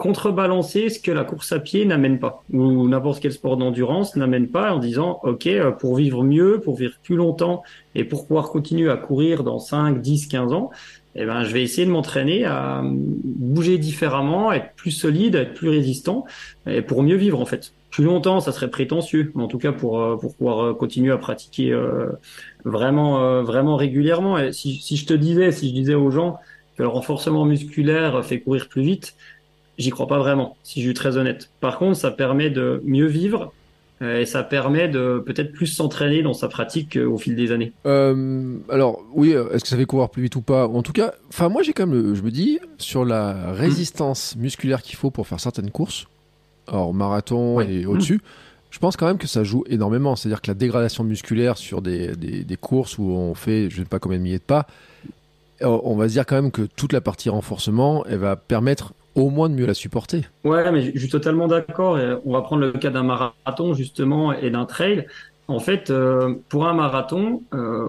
contrebalancer 0.01 0.89
ce 0.89 0.99
que 0.99 1.11
la 1.11 1.23
course 1.23 1.51
à 1.51 1.59
pied 1.59 1.85
n'amène 1.85 2.17
pas, 2.17 2.43
ou 2.51 2.87
n'importe 2.87 3.21
quel 3.21 3.31
sport 3.31 3.55
d'endurance 3.55 4.15
n'amène 4.15 4.47
pas 4.47 4.73
en 4.73 4.79
disant, 4.79 5.19
OK, 5.21 5.45
euh, 5.45 5.69
pour 5.69 5.95
vivre 5.95 6.23
mieux, 6.23 6.59
pour 6.59 6.75
vivre 6.75 6.95
plus 7.03 7.15
longtemps 7.15 7.61
et 7.93 8.03
pour 8.03 8.25
pouvoir 8.25 8.49
continuer 8.49 8.89
à 8.89 8.97
courir 8.97 9.43
dans 9.43 9.59
5, 9.59 10.01
10, 10.01 10.25
15 10.25 10.53
ans, 10.53 10.71
eh 11.13 11.25
ben, 11.25 11.43
je 11.43 11.53
vais 11.53 11.61
essayer 11.61 11.85
de 11.85 11.91
m'entraîner 11.91 12.45
à 12.45 12.81
bouger 12.83 13.77
différemment, 13.77 14.51
être 14.51 14.73
plus 14.75 14.89
solide, 14.89 15.35
être 15.35 15.53
plus 15.53 15.69
résistant, 15.69 16.25
et 16.65 16.81
pour 16.81 17.03
mieux 17.03 17.17
vivre 17.17 17.39
en 17.39 17.45
fait. 17.45 17.71
Plus 17.91 18.05
longtemps, 18.05 18.39
ça 18.39 18.53
serait 18.53 18.71
prétentieux, 18.71 19.31
mais 19.35 19.43
en 19.43 19.47
tout 19.47 19.59
cas 19.59 19.73
pour 19.73 19.99
euh, 19.99 20.15
pour 20.15 20.33
pouvoir 20.35 20.65
euh, 20.65 20.73
continuer 20.73 21.11
à 21.11 21.17
pratiquer 21.17 21.77
vraiment 22.65 23.21
euh, 23.21 23.41
vraiment 23.41 23.75
régulièrement. 23.75 24.37
Et 24.37 24.53
si, 24.53 24.75
si 24.75 24.97
je 24.97 25.05
te 25.05 25.13
disais, 25.13 25.51
si 25.51 25.69
je 25.69 25.73
disais 25.73 25.95
aux 25.95 26.11
gens 26.11 26.39
que 26.77 26.83
le 26.83 26.89
renforcement 26.89 27.45
musculaire 27.45 28.23
fait 28.23 28.39
courir 28.39 28.67
plus 28.69 28.81
vite, 28.81 29.15
j'y 29.77 29.89
crois 29.89 30.07
pas 30.07 30.19
vraiment, 30.19 30.57
si 30.63 30.81
je 30.81 30.87
suis 30.87 30.93
très 30.93 31.17
honnête. 31.17 31.49
Par 31.59 31.77
contre, 31.77 31.97
ça 31.97 32.11
permet 32.11 32.49
de 32.49 32.81
mieux 32.85 33.07
vivre, 33.07 33.53
et 34.01 34.25
ça 34.25 34.41
permet 34.41 34.87
de 34.87 35.21
peut-être 35.23 35.51
plus 35.51 35.67
s'entraîner 35.67 36.23
dans 36.23 36.33
sa 36.33 36.47
pratique 36.47 36.97
au 36.97 37.19
fil 37.19 37.35
des 37.35 37.51
années. 37.51 37.71
Euh, 37.85 38.55
alors 38.69 39.03
oui, 39.13 39.31
est-ce 39.31 39.63
que 39.63 39.67
ça 39.67 39.77
fait 39.77 39.85
courir 39.85 40.09
plus 40.09 40.23
vite 40.23 40.35
ou 40.35 40.41
pas? 40.41 40.67
En 40.67 40.81
tout 40.81 40.91
cas, 40.91 41.13
enfin 41.29 41.49
moi 41.49 41.61
j'ai 41.61 41.73
quand 41.73 41.85
même, 41.85 42.15
je 42.15 42.21
me 42.23 42.31
dis, 42.31 42.59
sur 42.79 43.05
la 43.05 43.51
résistance 43.51 44.35
musculaire 44.37 44.81
qu'il 44.81 44.95
faut 44.95 45.11
pour 45.11 45.27
faire 45.27 45.39
certaines 45.39 45.69
courses, 45.69 46.07
hors 46.65 46.95
marathon 46.95 47.61
et 47.61 47.85
au-dessus, 47.85 48.21
je 48.71 48.79
pense 48.79 48.97
quand 48.97 49.05
même 49.05 49.17
que 49.17 49.27
ça 49.27 49.43
joue 49.43 49.63
énormément. 49.67 50.15
C'est-à-dire 50.15 50.41
que 50.41 50.49
la 50.49 50.55
dégradation 50.55 51.03
musculaire 51.03 51.57
sur 51.57 51.81
des, 51.81 52.57
courses 52.59 52.97
où 52.97 53.03
on 53.11 53.35
fait 53.35 53.69
je 53.69 53.79
ne 53.79 53.83
sais 53.83 53.89
pas 53.89 53.99
combien 53.99 54.17
de 54.17 54.23
milliers 54.23 54.39
de 54.39 54.43
pas, 54.43 54.65
on 55.61 55.95
va 55.95 56.07
se 56.07 56.13
dire 56.13 56.25
quand 56.25 56.35
même 56.35 56.51
que 56.51 56.63
toute 56.63 56.93
la 56.93 57.01
partie 57.01 57.29
renforcement, 57.29 58.03
elle 58.07 58.17
va 58.17 58.35
permettre 58.35 58.93
au 59.13 59.29
moins 59.29 59.49
de 59.49 59.55
mieux 59.55 59.65
la 59.65 59.73
supporter. 59.73 60.23
Ouais, 60.43 60.71
mais 60.71 60.91
je 60.93 60.99
suis 60.99 61.09
totalement 61.09 61.47
d'accord. 61.47 61.99
On 62.25 62.31
va 62.31 62.41
prendre 62.41 62.61
le 62.61 62.71
cas 62.71 62.89
d'un 62.89 63.03
marathon 63.03 63.73
justement 63.73 64.33
et 64.33 64.49
d'un 64.49 64.65
trail. 64.65 65.05
En 65.51 65.59
fait, 65.59 65.89
euh, 65.89 66.35
pour 66.47 66.65
un 66.65 66.73
marathon, 66.73 67.43
euh, 67.53 67.87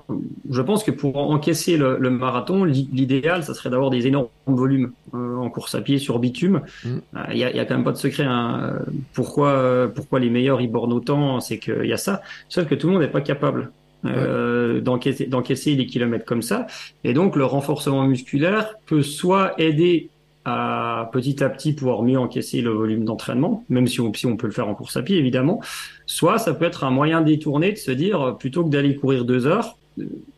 je 0.51 0.61
pense 0.63 0.83
que 0.83 0.91
pour 0.91 1.17
encaisser 1.17 1.77
le, 1.77 1.97
le 1.97 2.11
marathon, 2.11 2.65
l'idéal, 2.65 3.45
ça 3.45 3.55
serait 3.55 3.71
d'avoir 3.71 3.91
des 3.91 4.09
énormes 4.09 4.29
volumes 4.47 4.93
euh, 5.15 5.37
en 5.37 5.49
course 5.49 5.77
à 5.77 5.81
pied 5.81 5.99
sur 5.99 6.19
bitume. 6.19 6.63
Il 6.85 7.37
y, 7.37 7.45
a, 7.45 7.55
y, 7.55 7.61
a, 7.61 7.65
quand 7.65 7.75
même 7.75 7.85
pas 7.85 7.93
de 7.93 7.99
secret. 7.99 8.25
Hein. 8.25 8.75
Pourquoi, 9.15 9.89
pourquoi 9.95 10.19
les 10.19 10.29
meilleurs 10.29 10.61
ils 10.61 10.71
bornent 10.71 10.93
autant 10.93 11.39
C'est 11.39 11.59
qu'il 11.59 11.87
y 11.87 11.93
a 11.93 11.97
ça. 11.97 12.23
Sauf 12.49 12.67
que 12.67 12.75
tout 12.75 12.89
le 12.89 12.95
monde 12.95 13.03
n'est 13.03 13.09
pas 13.09 13.21
capable. 13.21 13.71
D'encaisser, 14.05 15.27
d'encaisser 15.27 15.77
des 15.77 15.87
kilomètres 15.87 16.25
comme 16.25 16.43
ça. 16.43 16.67
Et 17.05 17.15
donc 17.15 17.37
le 17.37 17.45
renforcement 17.45 18.03
musculaire 18.03 18.75
peut 18.87 19.03
soit 19.03 19.53
aider 19.61 20.11
à 20.45 21.09
petit 21.13 21.43
à 21.43 21.49
petit 21.49 21.73
pouvoir 21.73 22.03
mieux 22.03 22.19
encaisser 22.19 22.61
le 22.61 22.71
volume 22.71 23.05
d'entraînement, 23.05 23.65
même 23.69 23.87
si 23.87 24.01
on, 24.01 24.11
peut 24.11 24.47
le 24.47 24.53
faire 24.53 24.69
en 24.69 24.75
course 24.75 24.97
à 24.97 25.03
pied 25.03 25.17
évidemment. 25.17 25.61
Soit 26.07 26.39
ça 26.39 26.55
peut 26.55 26.65
être 26.65 26.85
un 26.85 26.91
moyen 26.91 27.21
détourné 27.21 27.73
de 27.73 27.77
se 27.77 27.91
dire 27.93 28.37
plutôt 28.39 28.65
que 28.65 28.71
d'aller 28.71 28.97
courir 28.97 29.25
deux 29.25 29.47
heures, 29.47 29.79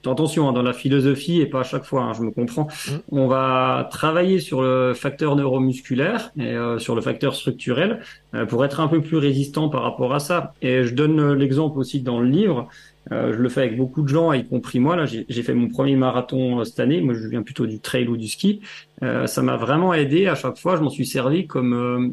attention 0.07 0.49
hein, 0.49 0.53
dans 0.53 0.63
la 0.63 0.73
philosophie 0.73 1.41
et 1.41 1.47
pas 1.47 1.61
à 1.61 1.65
chaque 1.65 1.85
fois, 1.85 2.03
hein, 2.03 2.13
je 2.13 2.23
me 2.23 2.31
comprends. 2.31 2.65
Mmh. 2.65 2.93
On 3.11 3.27
va 3.27 3.89
travailler 3.91 4.41
sur 4.41 4.63
le 4.63 4.95
facteur 4.95 5.37
neuromusculaire 5.37 6.33
et 6.39 6.53
euh, 6.55 6.79
sur 6.79 6.95
le 6.95 7.01
facteur 7.01 7.35
structurel 7.35 8.01
euh, 8.35 8.47
pour 8.47 8.65
être 8.65 8.81
un 8.81 8.89
peu 8.89 9.01
plus 9.01 9.17
résistant 9.17 9.69
par 9.69 9.83
rapport 9.83 10.15
à 10.15 10.19
ça. 10.19 10.55
Et 10.63 10.85
je 10.85 10.95
donne 10.95 11.33
l'exemple 11.33 11.79
aussi 11.79 12.01
dans 12.01 12.21
le 12.21 12.29
livre. 12.29 12.69
Euh, 13.13 13.33
je 13.33 13.39
le 13.39 13.49
fais 13.49 13.63
avec 13.63 13.77
beaucoup 13.77 14.03
de 14.03 14.09
gens, 14.09 14.33
y 14.33 14.47
compris 14.47 14.81
moi. 14.81 14.97
Là, 14.97 15.05
j'ai 15.07 15.43
fait 15.43 15.55
mon 15.55 15.69
premier 15.69 15.97
marathon 15.97 16.61
euh, 16.61 16.65
cette 16.65 16.81
année. 16.81 17.01
Moi, 17.01 17.15
je 17.15 17.29
viens 17.29 17.43
plutôt 17.43 17.67
du 17.67 17.81
trail 17.81 18.09
ou 18.09 18.17
du 18.17 18.29
ski. 18.29 18.61
Euh, 19.03 19.27
ça 19.27 19.43
m'a 19.43 19.57
vraiment 19.57 19.93
aidé. 19.93 20.27
À 20.27 20.35
chaque 20.35 20.57
fois, 20.57 20.77
je 20.77 20.83
m'en 20.83 20.91
suis 20.91 21.07
servi 21.07 21.47
comme 21.47 21.75
euh, 21.75 22.09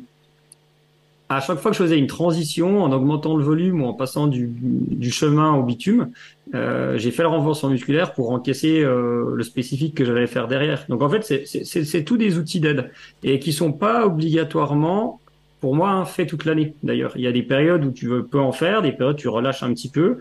à 1.35 1.41
chaque 1.41 1.59
fois 1.59 1.71
que 1.71 1.77
je 1.77 1.83
faisais 1.83 1.97
une 1.97 2.07
transition, 2.07 2.83
en 2.83 2.91
augmentant 2.91 3.35
le 3.35 3.43
volume 3.43 3.81
ou 3.81 3.85
en 3.85 3.93
passant 3.93 4.27
du, 4.27 4.51
chemin 5.11 5.53
au 5.53 5.63
bitume, 5.63 6.11
euh, 6.53 6.97
j'ai 6.97 7.11
fait 7.11 7.23
le 7.23 7.29
renforcement 7.29 7.69
musculaire 7.69 8.13
pour 8.13 8.31
encaisser 8.31 8.81
le 8.81 9.43
spécifique 9.43 9.95
que 9.95 10.05
j'allais 10.05 10.27
faire 10.27 10.47
derrière. 10.47 10.85
Donc 10.89 11.01
en 11.01 11.09
fait, 11.09 11.45
c'est 11.45 12.03
tous 12.03 12.17
des 12.17 12.37
outils 12.37 12.59
d'aide 12.59 12.91
et 13.23 13.39
qui 13.39 13.53
sont 13.53 13.71
pas 13.71 14.05
obligatoirement 14.05 15.19
pour 15.59 15.75
moi, 15.75 15.91
hein, 15.91 16.05
fait 16.05 16.25
toute 16.25 16.45
l'année. 16.45 16.73
D'ailleurs, 16.81 17.13
il 17.15 17.21
y 17.21 17.27
a 17.27 17.31
des 17.31 17.43
périodes 17.43 17.85
où 17.85 17.91
tu 17.91 18.09
peux 18.23 18.39
en 18.39 18.51
faire, 18.51 18.81
des 18.81 18.91
périodes 18.91 19.15
où 19.15 19.19
tu 19.19 19.27
relâches 19.27 19.61
un 19.61 19.73
petit 19.73 19.89
peu 19.89 20.17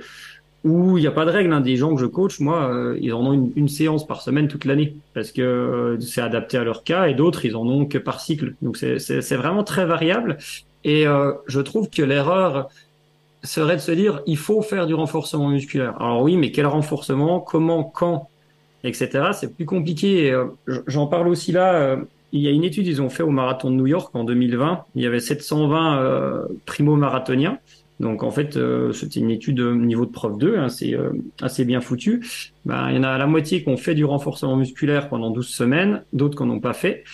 où 0.65 0.99
il 0.99 1.01
n'y 1.01 1.07
a 1.07 1.11
pas 1.11 1.25
de 1.25 1.31
règle. 1.31 1.53
Hein. 1.53 1.61
Des 1.61 1.77
gens 1.77 1.95
que 1.95 2.01
je 2.01 2.07
coach, 2.07 2.41
moi, 2.41 2.71
euh, 2.71 2.99
ils 3.01 3.13
en 3.13 3.27
ont 3.27 3.51
une, 3.55 3.69
séance 3.69 4.07
par 4.07 4.21
semaine 4.23 4.49
toute 4.49 4.65
l'année 4.65 4.97
parce 5.15 5.33
que 5.33 5.43
euh, 5.43 6.01
c'est 6.01 6.21
adapté 6.21 6.59
à 6.59 6.65
leur 6.65 6.85
cas 6.85 7.07
et 7.07 7.15
d'autres, 7.15 7.45
ils 7.45 7.57
en 7.57 7.67
ont 7.67 7.87
que 7.87 7.99
par 7.99 8.21
cycle. 8.21 8.55
Donc 8.63 8.77
c'est 8.77 9.37
vraiment 9.37 9.65
très 9.65 9.87
variable. 9.87 10.39
Et 10.85 11.07
euh, 11.07 11.33
je 11.47 11.61
trouve 11.61 11.91
que 11.91 12.03
l'erreur 12.03 12.69
serait 13.43 13.77
de 13.77 13.81
se 13.81 13.93
dire 13.93 14.23
il 14.27 14.37
faut 14.37 14.63
faire 14.63 14.87
du 14.87 14.95
renforcement 14.95 15.49
musculaire. 15.49 16.01
Alors 16.01 16.23
oui, 16.23 16.37
mais 16.37 16.51
quel 16.53 16.67
renforcement 16.67 17.41
Comment 17.41 17.85
Quand 17.85 18.29
Etc. 18.83 19.11
C'est 19.33 19.55
plus 19.55 19.67
compliqué. 19.67 20.35
J'en 20.87 21.07
parle 21.07 21.29
aussi 21.29 21.53
là. 21.53 21.99
il 22.33 22.41
y 22.41 22.49
a 22.49 22.51
une 22.51 22.65
étude 22.65 22.87
ils 22.87 23.03
ont 23.03 23.11
fait 23.11 23.23
au 23.23 23.31
marathon 23.31 23.71
de 23.71 23.77
New 23.77 23.87
York 23.87 24.11
en 24.15 24.25
2020. 24.25 24.85
Il 24.95 25.03
y 25.03 25.07
avait 25.07 25.21
720 25.21 26.47
primo-marathoniens. 26.65 27.59
Donc 28.01 28.23
en 28.23 28.31
fait, 28.31 28.57
euh, 28.57 28.93
c'était 28.93 29.21
une 29.21 29.31
étude 29.31 29.61
niveau 29.61 30.07
de 30.07 30.11
prof 30.11 30.39
2, 30.39 30.57
hein, 30.57 30.71
c'est 30.71 30.95
euh, 30.95 31.11
assez 31.43 31.67
bien 31.67 31.83
foutu. 31.83 32.27
Ben, 32.65 32.89
il 32.89 32.97
y 32.97 32.99
en 32.99 33.03
a 33.03 33.19
la 33.19 33.27
moitié 33.27 33.63
qui 33.63 33.69
ont 33.69 33.77
fait 33.77 33.95
du 33.95 34.07
renforcement 34.07 34.57
musculaire 34.57 35.11
pendant 35.11 35.31
12 35.31 35.47
semaines, 35.47 36.03
d'autres 36.15 36.37
qui 36.39 36.43
n'en 36.43 36.55
ont 36.55 36.61
pas 36.61 36.73
fait. 36.73 37.05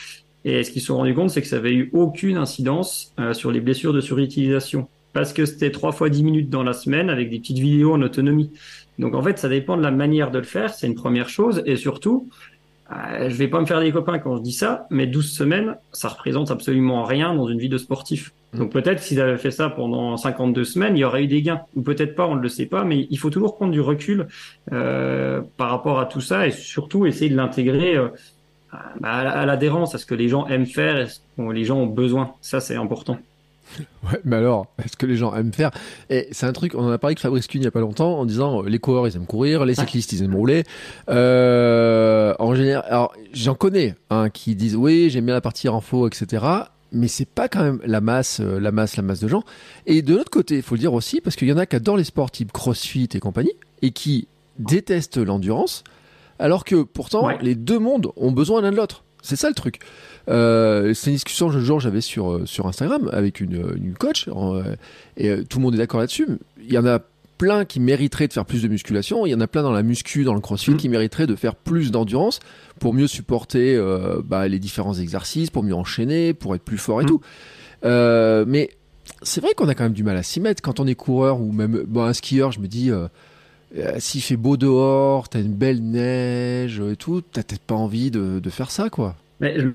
Et 0.47 0.63
ce 0.63 0.71
qu'ils 0.71 0.81
se 0.81 0.87
sont 0.87 0.97
rendus 0.97 1.13
compte, 1.13 1.31
c'est 1.31 1.43
que 1.43 1.49
ça 1.49 1.57
avait 1.57 1.75
eu 1.75 1.91
aucune 1.93 2.37
incidence 2.37 3.13
euh, 3.19 3.35
sur 3.35 3.51
les 3.51 3.61
blessures 3.61 3.93
de 3.93 4.01
surutilisation. 4.01 4.87
Parce 5.13 5.33
que 5.33 5.45
c'était 5.45 5.73
trois 5.73 5.91
fois 5.91 6.09
10 6.09 6.23
minutes 6.23 6.51
dans 6.51 6.63
la 6.63 6.73
semaine 6.73 7.11
avec 7.11 7.31
des 7.31 7.41
petites 7.41 7.59
vidéos 7.59 7.93
en 7.93 8.01
autonomie. 8.01 8.53
Donc 9.01 9.17
en 9.17 9.23
fait, 9.23 9.41
ça 9.41 9.49
dépend 9.49 9.77
de 9.77 9.83
la 9.83 9.91
manière 9.91 10.31
de 10.31 10.39
le 10.39 10.45
faire, 10.45 10.73
c'est 10.73 10.87
une 10.87 10.95
première 10.95 11.29
chose. 11.29 11.65
Et 11.67 11.75
surtout, 11.75 12.29
euh, 12.93 13.29
je 13.29 13.35
vais 13.35 13.49
pas 13.49 13.61
me 13.61 13.67
faire 13.67 13.81
des 13.81 13.91
copains 13.91 14.21
quand 14.21 14.37
je 14.37 14.43
dis 14.43 14.53
ça, 14.53 14.87
mais 14.89 15.09
12 15.09 15.29
semaines, 15.29 15.77
ça 15.91 16.09
représente 16.09 16.53
absolument 16.53 17.03
rien 17.03 17.35
dans 17.35 17.49
une 17.49 17.59
vie 17.59 17.69
de 17.69 17.79
sportif. 17.79 18.33
Mm. 18.53 18.59
Donc 18.59 18.73
peut-être 18.73 19.03
s'ils 19.03 19.21
avaient 19.21 19.39
fait 19.39 19.51
ça 19.51 19.69
pendant 19.69 20.17
52 20.17 20.63
semaines, 20.63 20.97
il 20.97 21.01
y 21.01 21.05
aurait 21.05 21.25
eu 21.25 21.27
des 21.27 21.43
gains. 21.43 21.63
Ou 21.75 21.83
peut-être 21.83 22.15
pas, 22.15 22.29
on 22.29 22.37
ne 22.37 22.41
le 22.41 22.49
sait 22.49 22.67
pas, 22.67 22.85
mais 22.85 23.09
il 23.11 23.19
faut 23.19 23.31
toujours 23.31 23.57
prendre 23.57 23.73
du 23.73 23.81
recul 23.81 24.29
euh, 24.73 25.43
par 25.57 25.71
rapport 25.71 25.99
à 25.99 26.07
tout 26.07 26.21
ça 26.21 26.47
et 26.47 26.53
surtout 26.53 27.05
essayer 27.05 27.31
de 27.31 27.37
l'intégrer 27.37 27.97
euh, 27.97 28.09
à 29.03 29.47
l'adhérence, 29.47 29.95
à 29.95 29.99
ce 29.99 30.07
que 30.07 30.15
les 30.15 30.29
gens 30.29 30.47
aiment 30.47 30.67
faire 30.67 30.97
et 30.97 31.09
ce 31.09 31.21
que 31.37 31.53
les 31.53 31.65
gens 31.65 31.79
ont 31.79 31.87
besoin. 31.87 32.35
Ça, 32.41 32.61
c'est 32.61 32.77
important. 32.77 33.19
Ouais, 34.05 34.21
mais 34.25 34.37
alors, 34.37 34.69
est-ce 34.85 34.97
que 34.97 35.07
les 35.07 35.17
gens 35.17 35.35
aiment 35.35 35.53
faire? 35.53 35.71
Et 36.11 36.29
c'est 36.31 36.47
un 36.47 36.53
truc, 36.53 36.75
on 36.75 36.85
en 36.85 36.91
a 36.91 36.99
parlé 36.99 37.13
avec 37.13 37.21
Fabrice 37.21 37.47
Kuhn 37.47 37.61
il 37.61 37.65
y 37.65 37.67
a 37.67 37.73
pas 37.73 37.81
longtemps, 37.81 38.19
en 38.19 38.25
disant 38.25 38.63
euh, 38.63 38.69
les 38.69 38.79
coureurs 38.79 39.09
ils 39.09 39.17
aiment 39.17 39.27
courir, 39.27 39.65
les 39.65 39.75
cyclistes 39.75 40.13
ils 40.13 40.23
aiment 40.23 40.37
rouler. 40.37 40.63
Euh, 41.09 42.35
en 42.39 42.55
général, 42.55 42.85
alors 42.87 43.13
j'en 43.33 43.55
connais 43.55 43.97
hein, 44.11 44.31
qui 44.31 44.55
disent 44.55 44.77
oui 44.77 45.11
j'aime 45.11 45.25
bien 45.25 45.35
la 45.35 45.41
partie 45.41 45.67
info, 45.69 46.07
etc. 46.07 46.45
Mais 46.93 47.09
c'est 47.09 47.29
pas 47.29 47.49
quand 47.49 47.63
même 47.63 47.81
la 47.85 48.01
masse, 48.01 48.41
euh, 48.41 48.61
la 48.61 48.71
masse, 48.71 48.97
la 48.97 49.03
masse 49.03 49.21
de 49.21 49.29
gens. 49.29 49.43
Et 49.87 50.03
de 50.03 50.15
l'autre 50.15 50.31
côté, 50.31 50.57
il 50.57 50.63
faut 50.63 50.77
le 50.77 50.81
dire 50.81 50.95
aussi, 50.95 51.21
parce 51.21 51.35
qu'il 51.35 51.49
y 51.49 51.53
en 51.53 51.59
a 51.59 51.67
qui 51.67 51.75
adorent 51.75 51.97
les 51.97 52.05
sports 52.05 52.31
type 52.31 52.53
CrossFit 52.53 53.09
et 53.13 53.19
compagnie, 53.19 53.53
et 53.83 53.91
qui 53.91 54.29
détestent 54.59 55.19
l'endurance, 55.19 55.83
alors 56.39 56.65
que 56.65 56.83
pourtant 56.83 57.29
les 57.41 57.55
deux 57.55 57.79
mondes 57.79 58.09
ont 58.17 58.33
besoin 58.33 58.61
l'un 58.61 58.71
de 58.71 58.77
l'autre. 58.77 59.05
C'est 59.23 59.37
ça 59.37 59.49
le 59.49 59.55
truc. 59.55 59.81
Euh, 60.29 60.95
c'est 60.95 61.11
une 61.11 61.17
discussion 61.17 61.51
jour 61.51 61.81
j'avais 61.81 62.01
sur 62.01 62.33
euh, 62.33 62.47
sur 62.47 62.67
Instagram 62.67 63.11
avec 63.13 63.41
une, 63.41 63.75
une 63.77 63.95
coach 63.95 64.29
euh, 64.29 64.75
et 65.17 65.31
euh, 65.31 65.45
tout 65.49 65.59
le 65.59 65.65
monde 65.65 65.75
est 65.75 65.79
d'accord 65.79 66.01
là-dessus. 66.01 66.27
Il 66.63 66.73
y 66.73 66.79
en 66.79 66.87
a 66.87 67.01
plein 67.37 67.65
qui 67.65 67.81
mériteraient 67.81 68.29
de 68.29 68.33
faire 68.33 68.45
plus 68.45 68.63
de 68.63 68.69
musculation. 68.69 69.27
Il 69.27 69.31
y 69.31 69.35
en 69.35 69.41
a 69.41 69.47
plein 69.47 69.63
dans 69.63 69.73
la 69.73 69.83
muscu, 69.83 70.25
dans 70.25 70.35
le 70.35 70.41
crossfit, 70.41 70.73
mmh. 70.73 70.77
qui 70.77 70.89
mériteraient 70.89 71.27
de 71.27 71.37
faire 71.37 71.55
plus 71.55 71.91
d'endurance 71.91 72.41
pour 72.81 72.95
mieux 72.95 73.07
supporter 73.07 73.75
euh, 73.77 74.21
bah, 74.25 74.49
les 74.49 74.59
différents 74.59 74.95
exercices, 74.95 75.51
pour 75.51 75.63
mieux 75.63 75.75
enchaîner, 75.75 76.35
pour 76.35 76.55
être 76.55 76.63
plus 76.63 76.79
fort 76.79 77.01
et 77.01 77.05
mmh. 77.05 77.09
tout. 77.09 77.21
Euh, 77.85 78.45
mais 78.47 78.71
c'est 79.23 79.41
vrai 79.41 79.55
qu'on 79.55 79.69
a 79.69 79.75
quand 79.75 79.85
même 79.85 79.93
du 79.93 80.05
mal 80.05 80.17
à 80.17 80.23
s'y 80.23 80.41
mettre 80.41 80.63
quand 80.63 80.81
on 80.81 80.87
est 80.87 80.95
coureur 80.95 81.41
ou 81.41 81.53
même 81.53 81.85
bon, 81.87 82.05
un 82.05 82.13
skieur. 82.13 82.53
Je 82.53 82.61
me 82.61 82.67
dis, 82.67 82.91
euh, 82.91 83.09
s'il 83.99 84.23
fait 84.23 84.37
beau 84.37 84.57
dehors, 84.57 85.29
t'as 85.29 85.41
une 85.41 85.55
belle 85.55 85.83
neige 85.83 86.81
et 86.81 86.97
tout, 86.97 87.21
t'as 87.21 87.43
peut-être 87.43 87.63
pas 87.63 87.75
envie 87.75 88.11
de, 88.11 88.41
faire 88.51 88.71
ça, 88.71 88.91
quoi. 88.91 89.17
Mais 89.39 89.59
je, 89.59 89.69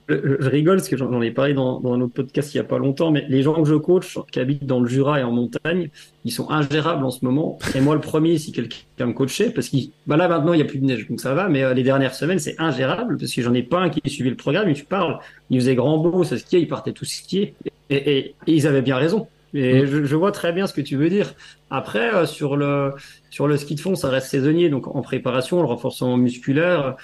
rigole 0.47 0.77
parce 0.77 0.89
que 0.89 0.97
j'en 0.97 1.21
ai 1.21 1.30
parlé 1.30 1.54
dans, 1.54 1.80
dans, 1.80 1.93
un 1.93 2.01
autre 2.01 2.13
podcast 2.13 2.51
il 2.54 2.58
y 2.58 2.60
a 2.60 2.63
pas 2.63 2.80
longtemps, 2.80 3.12
mais 3.12 3.25
les 3.30 3.43
gens 3.43 3.62
que 3.62 3.69
je 3.69 3.75
coach 3.75 4.17
qui 4.32 4.39
habitent 4.39 4.65
dans 4.65 4.80
le 4.80 4.88
Jura 4.88 5.19
et 5.19 5.23
en 5.23 5.32
montagne, 5.32 5.89
ils 6.25 6.32
sont 6.32 6.49
ingérables 6.49 7.06
en 7.06 7.12
ce 7.12 7.23
moment. 7.23 7.60
Et 7.75 7.80
moi 7.80 7.93
le 7.93 8.01
premier, 8.01 8.39
si 8.39 8.51
quelqu'un 8.51 9.06
me 9.06 9.13
coachait, 9.13 9.51
parce 9.51 9.69
que 9.69 9.77
bah 10.08 10.17
là 10.17 10.27
maintenant 10.27 10.54
il 10.54 10.60
y 10.60 10.63
a 10.63 10.65
plus 10.65 10.80
de 10.80 10.86
neige, 10.86 11.08
donc 11.08 11.19
ça 11.19 11.36
va, 11.36 11.47
mais 11.47 11.63
euh, 11.63 11.75
les 11.75 11.84
dernières 11.84 12.15
semaines 12.15 12.39
c'est 12.39 12.60
ingérable 12.60 13.17
parce 13.17 13.32
que 13.32 13.41
j'en 13.43 13.54
ai 13.54 13.62
pas 13.62 13.82
un 13.82 13.89
qui 13.89 14.01
suivait 14.10 14.32
le 14.32 14.36
programme. 14.36 14.67
Et 14.67 14.73
tu 14.73 14.86
parles, 14.86 15.19
il 15.51 15.60
faisait 15.60 15.75
grand 15.75 15.99
beau, 15.99 16.23
ça 16.23 16.39
skiait, 16.39 16.62
ils 16.62 16.67
partaient 16.67 16.93
tous 16.93 17.06
skier, 17.06 17.54
et, 17.91 17.95
et, 17.95 18.17
et, 18.17 18.34
ils 18.47 18.65
avaient 18.65 18.82
bien 18.82 18.95
raison. 18.95 19.27
Et 19.54 19.82
mmh. 19.82 19.86
je, 19.86 20.04
je, 20.06 20.16
vois 20.16 20.32
très 20.32 20.54
bien 20.54 20.68
ce 20.68 20.74
que 20.74 20.82
tu 20.82 20.96
veux 20.96 21.10
dire. 21.10 21.34
Après, 21.70 22.14
euh, 22.14 22.26
sur 22.26 22.56
le 22.56 22.94
sur 23.30 23.48
le 23.48 23.58
ski 23.58 23.76
de 23.76 23.80
fond, 23.80 23.96
ça 23.96 24.10
reste 24.10 24.28
saisonnier, 24.28 24.70
donc 24.70 24.88
en 24.88 25.02
préparation, 25.02 25.60
le 25.62 25.68
renforcement 25.68 26.18
musculaire, 26.18 26.96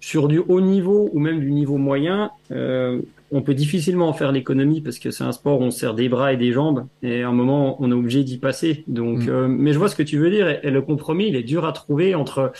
sur 0.00 0.28
du 0.28 0.38
haut 0.38 0.60
niveau 0.60 1.10
ou 1.12 1.18
même 1.18 1.40
du 1.40 1.50
niveau 1.50 1.76
moyen, 1.76 2.30
euh, 2.50 3.00
on 3.30 3.42
peut 3.42 3.54
difficilement 3.54 4.08
en 4.08 4.12
faire 4.12 4.32
l'économie 4.32 4.80
parce 4.80 4.98
que 4.98 5.10
c'est 5.10 5.24
un 5.24 5.32
sport 5.32 5.60
où 5.60 5.64
on 5.64 5.70
sert 5.70 5.94
des 5.94 6.08
bras 6.08 6.32
et 6.32 6.36
des 6.36 6.52
jambes 6.52 6.86
et 7.02 7.22
à 7.22 7.28
un 7.28 7.32
moment 7.32 7.76
on 7.82 7.90
est 7.90 7.94
obligé 7.94 8.24
d'y 8.24 8.38
passer. 8.38 8.84
Donc, 8.86 9.26
mm. 9.26 9.28
euh, 9.28 9.48
mais 9.48 9.72
je 9.72 9.78
vois 9.78 9.88
ce 9.88 9.96
que 9.96 10.02
tu 10.02 10.18
veux 10.18 10.30
dire 10.30 10.48
et, 10.48 10.70
le 10.70 10.82
compromis 10.82 11.28
il 11.28 11.36
est 11.36 11.42
dur 11.42 11.64
à 11.66 11.72
trouver 11.72 12.14
entre 12.14 12.52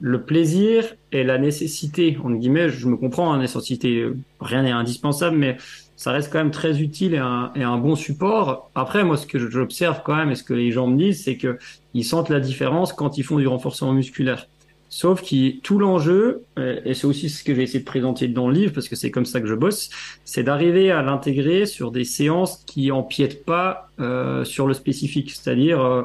le 0.00 0.22
plaisir 0.22 0.94
et 1.12 1.24
la 1.24 1.38
nécessité. 1.38 2.18
En 2.24 2.30
guillemets, 2.30 2.70
je 2.70 2.86
me 2.86 2.96
comprends, 2.96 3.32
hein, 3.32 3.38
nécessité, 3.38 4.06
rien 4.40 4.62
n'est 4.62 4.70
indispensable, 4.70 5.36
mais 5.36 5.58
ça 6.00 6.12
reste 6.12 6.32
quand 6.32 6.38
même 6.38 6.50
très 6.50 6.80
utile 6.80 7.12
et 7.12 7.18
un, 7.18 7.76
bon 7.76 7.94
support. 7.94 8.70
Après, 8.74 9.04
moi, 9.04 9.18
ce 9.18 9.26
que 9.26 9.38
j'observe 9.38 10.00
quand 10.02 10.16
même 10.16 10.30
et 10.30 10.34
ce 10.34 10.42
que 10.42 10.54
les 10.54 10.72
gens 10.72 10.86
me 10.86 10.96
disent, 10.96 11.24
c'est 11.24 11.36
que 11.36 11.58
ils 11.92 12.04
sentent 12.04 12.30
la 12.30 12.40
différence 12.40 12.94
quand 12.94 13.18
ils 13.18 13.22
font 13.22 13.36
du 13.36 13.46
renforcement 13.46 13.92
musculaire. 13.92 14.46
Sauf 14.88 15.20
que 15.20 15.60
tout 15.60 15.78
l'enjeu, 15.78 16.44
et 16.56 16.94
c'est 16.94 17.06
aussi 17.06 17.28
ce 17.28 17.44
que 17.44 17.54
j'ai 17.54 17.64
essayé 17.64 17.80
de 17.80 17.84
présenter 17.84 18.28
dans 18.28 18.48
le 18.48 18.54
livre, 18.54 18.72
parce 18.72 18.88
que 18.88 18.96
c'est 18.96 19.10
comme 19.10 19.26
ça 19.26 19.42
que 19.42 19.46
je 19.46 19.54
bosse, 19.54 19.90
c'est 20.24 20.42
d'arriver 20.42 20.90
à 20.90 21.02
l'intégrer 21.02 21.66
sur 21.66 21.90
des 21.90 22.04
séances 22.04 22.64
qui 22.64 22.90
empiètent 22.90 23.44
pas 23.44 23.90
euh, 24.00 24.42
sur 24.44 24.66
le 24.66 24.72
spécifique. 24.72 25.30
C'est-à-dire, 25.30 25.82
euh, 25.82 26.04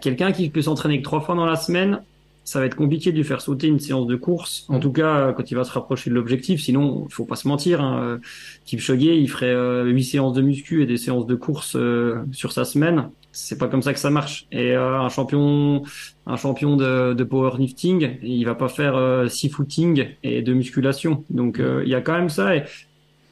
quelqu'un 0.00 0.32
qui 0.32 0.48
peut 0.48 0.62
s'entraîner 0.62 1.00
que 1.00 1.04
trois 1.04 1.20
fois 1.20 1.34
dans 1.34 1.44
la 1.44 1.56
semaine, 1.56 2.00
ça 2.46 2.60
va 2.60 2.64
être 2.64 2.76
compliqué 2.76 3.12
de 3.12 3.18
lui 3.18 3.24
faire 3.24 3.42
sauter 3.42 3.66
une 3.66 3.80
séance 3.80 4.06
de 4.06 4.16
course. 4.16 4.64
En 4.68 4.80
tout 4.80 4.92
cas, 4.92 5.34
quand 5.34 5.50
il 5.50 5.54
va 5.54 5.64
se 5.64 5.72
rapprocher 5.72 6.08
de 6.08 6.14
l'objectif. 6.14 6.62
Sinon, 6.62 7.04
il 7.06 7.12
faut 7.12 7.26
pas 7.26 7.36
se 7.36 7.46
mentir. 7.46 7.82
Hein. 7.82 8.18
Kipchoge, 8.64 9.02
il 9.02 9.28
ferait 9.28 9.46
euh, 9.46 10.00
séances 10.00 10.32
de 10.32 10.40
muscu 10.40 10.82
et 10.82 10.86
des 10.86 10.96
séances 10.96 11.26
de 11.26 11.34
course 11.34 11.76
euh, 11.76 12.22
sur 12.32 12.52
sa 12.52 12.64
semaine 12.64 13.10
c'est 13.36 13.58
pas 13.58 13.68
comme 13.68 13.82
ça 13.82 13.92
que 13.92 13.98
ça 13.98 14.10
marche. 14.10 14.46
Et 14.50 14.72
euh, 14.72 14.98
un 14.98 15.10
champion, 15.10 15.82
un 16.26 16.36
champion 16.36 16.76
de, 16.76 17.22
powerlifting, 17.22 18.18
il 18.22 18.44
va 18.44 18.54
pas 18.54 18.68
faire 18.68 18.96
euh, 18.96 19.28
six 19.28 19.50
footing 19.50 20.08
et 20.22 20.40
de 20.40 20.54
musculation. 20.54 21.22
Donc 21.28 21.60
euh, 21.60 21.82
il 21.84 21.90
y 21.90 21.94
a 21.94 22.00
quand 22.00 22.14
même 22.14 22.30
ça. 22.30 22.52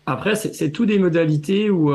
Après, 0.07 0.35
c'est 0.35 0.70
tout 0.70 0.85
des 0.85 0.98
modalités 0.98 1.70
où 1.70 1.90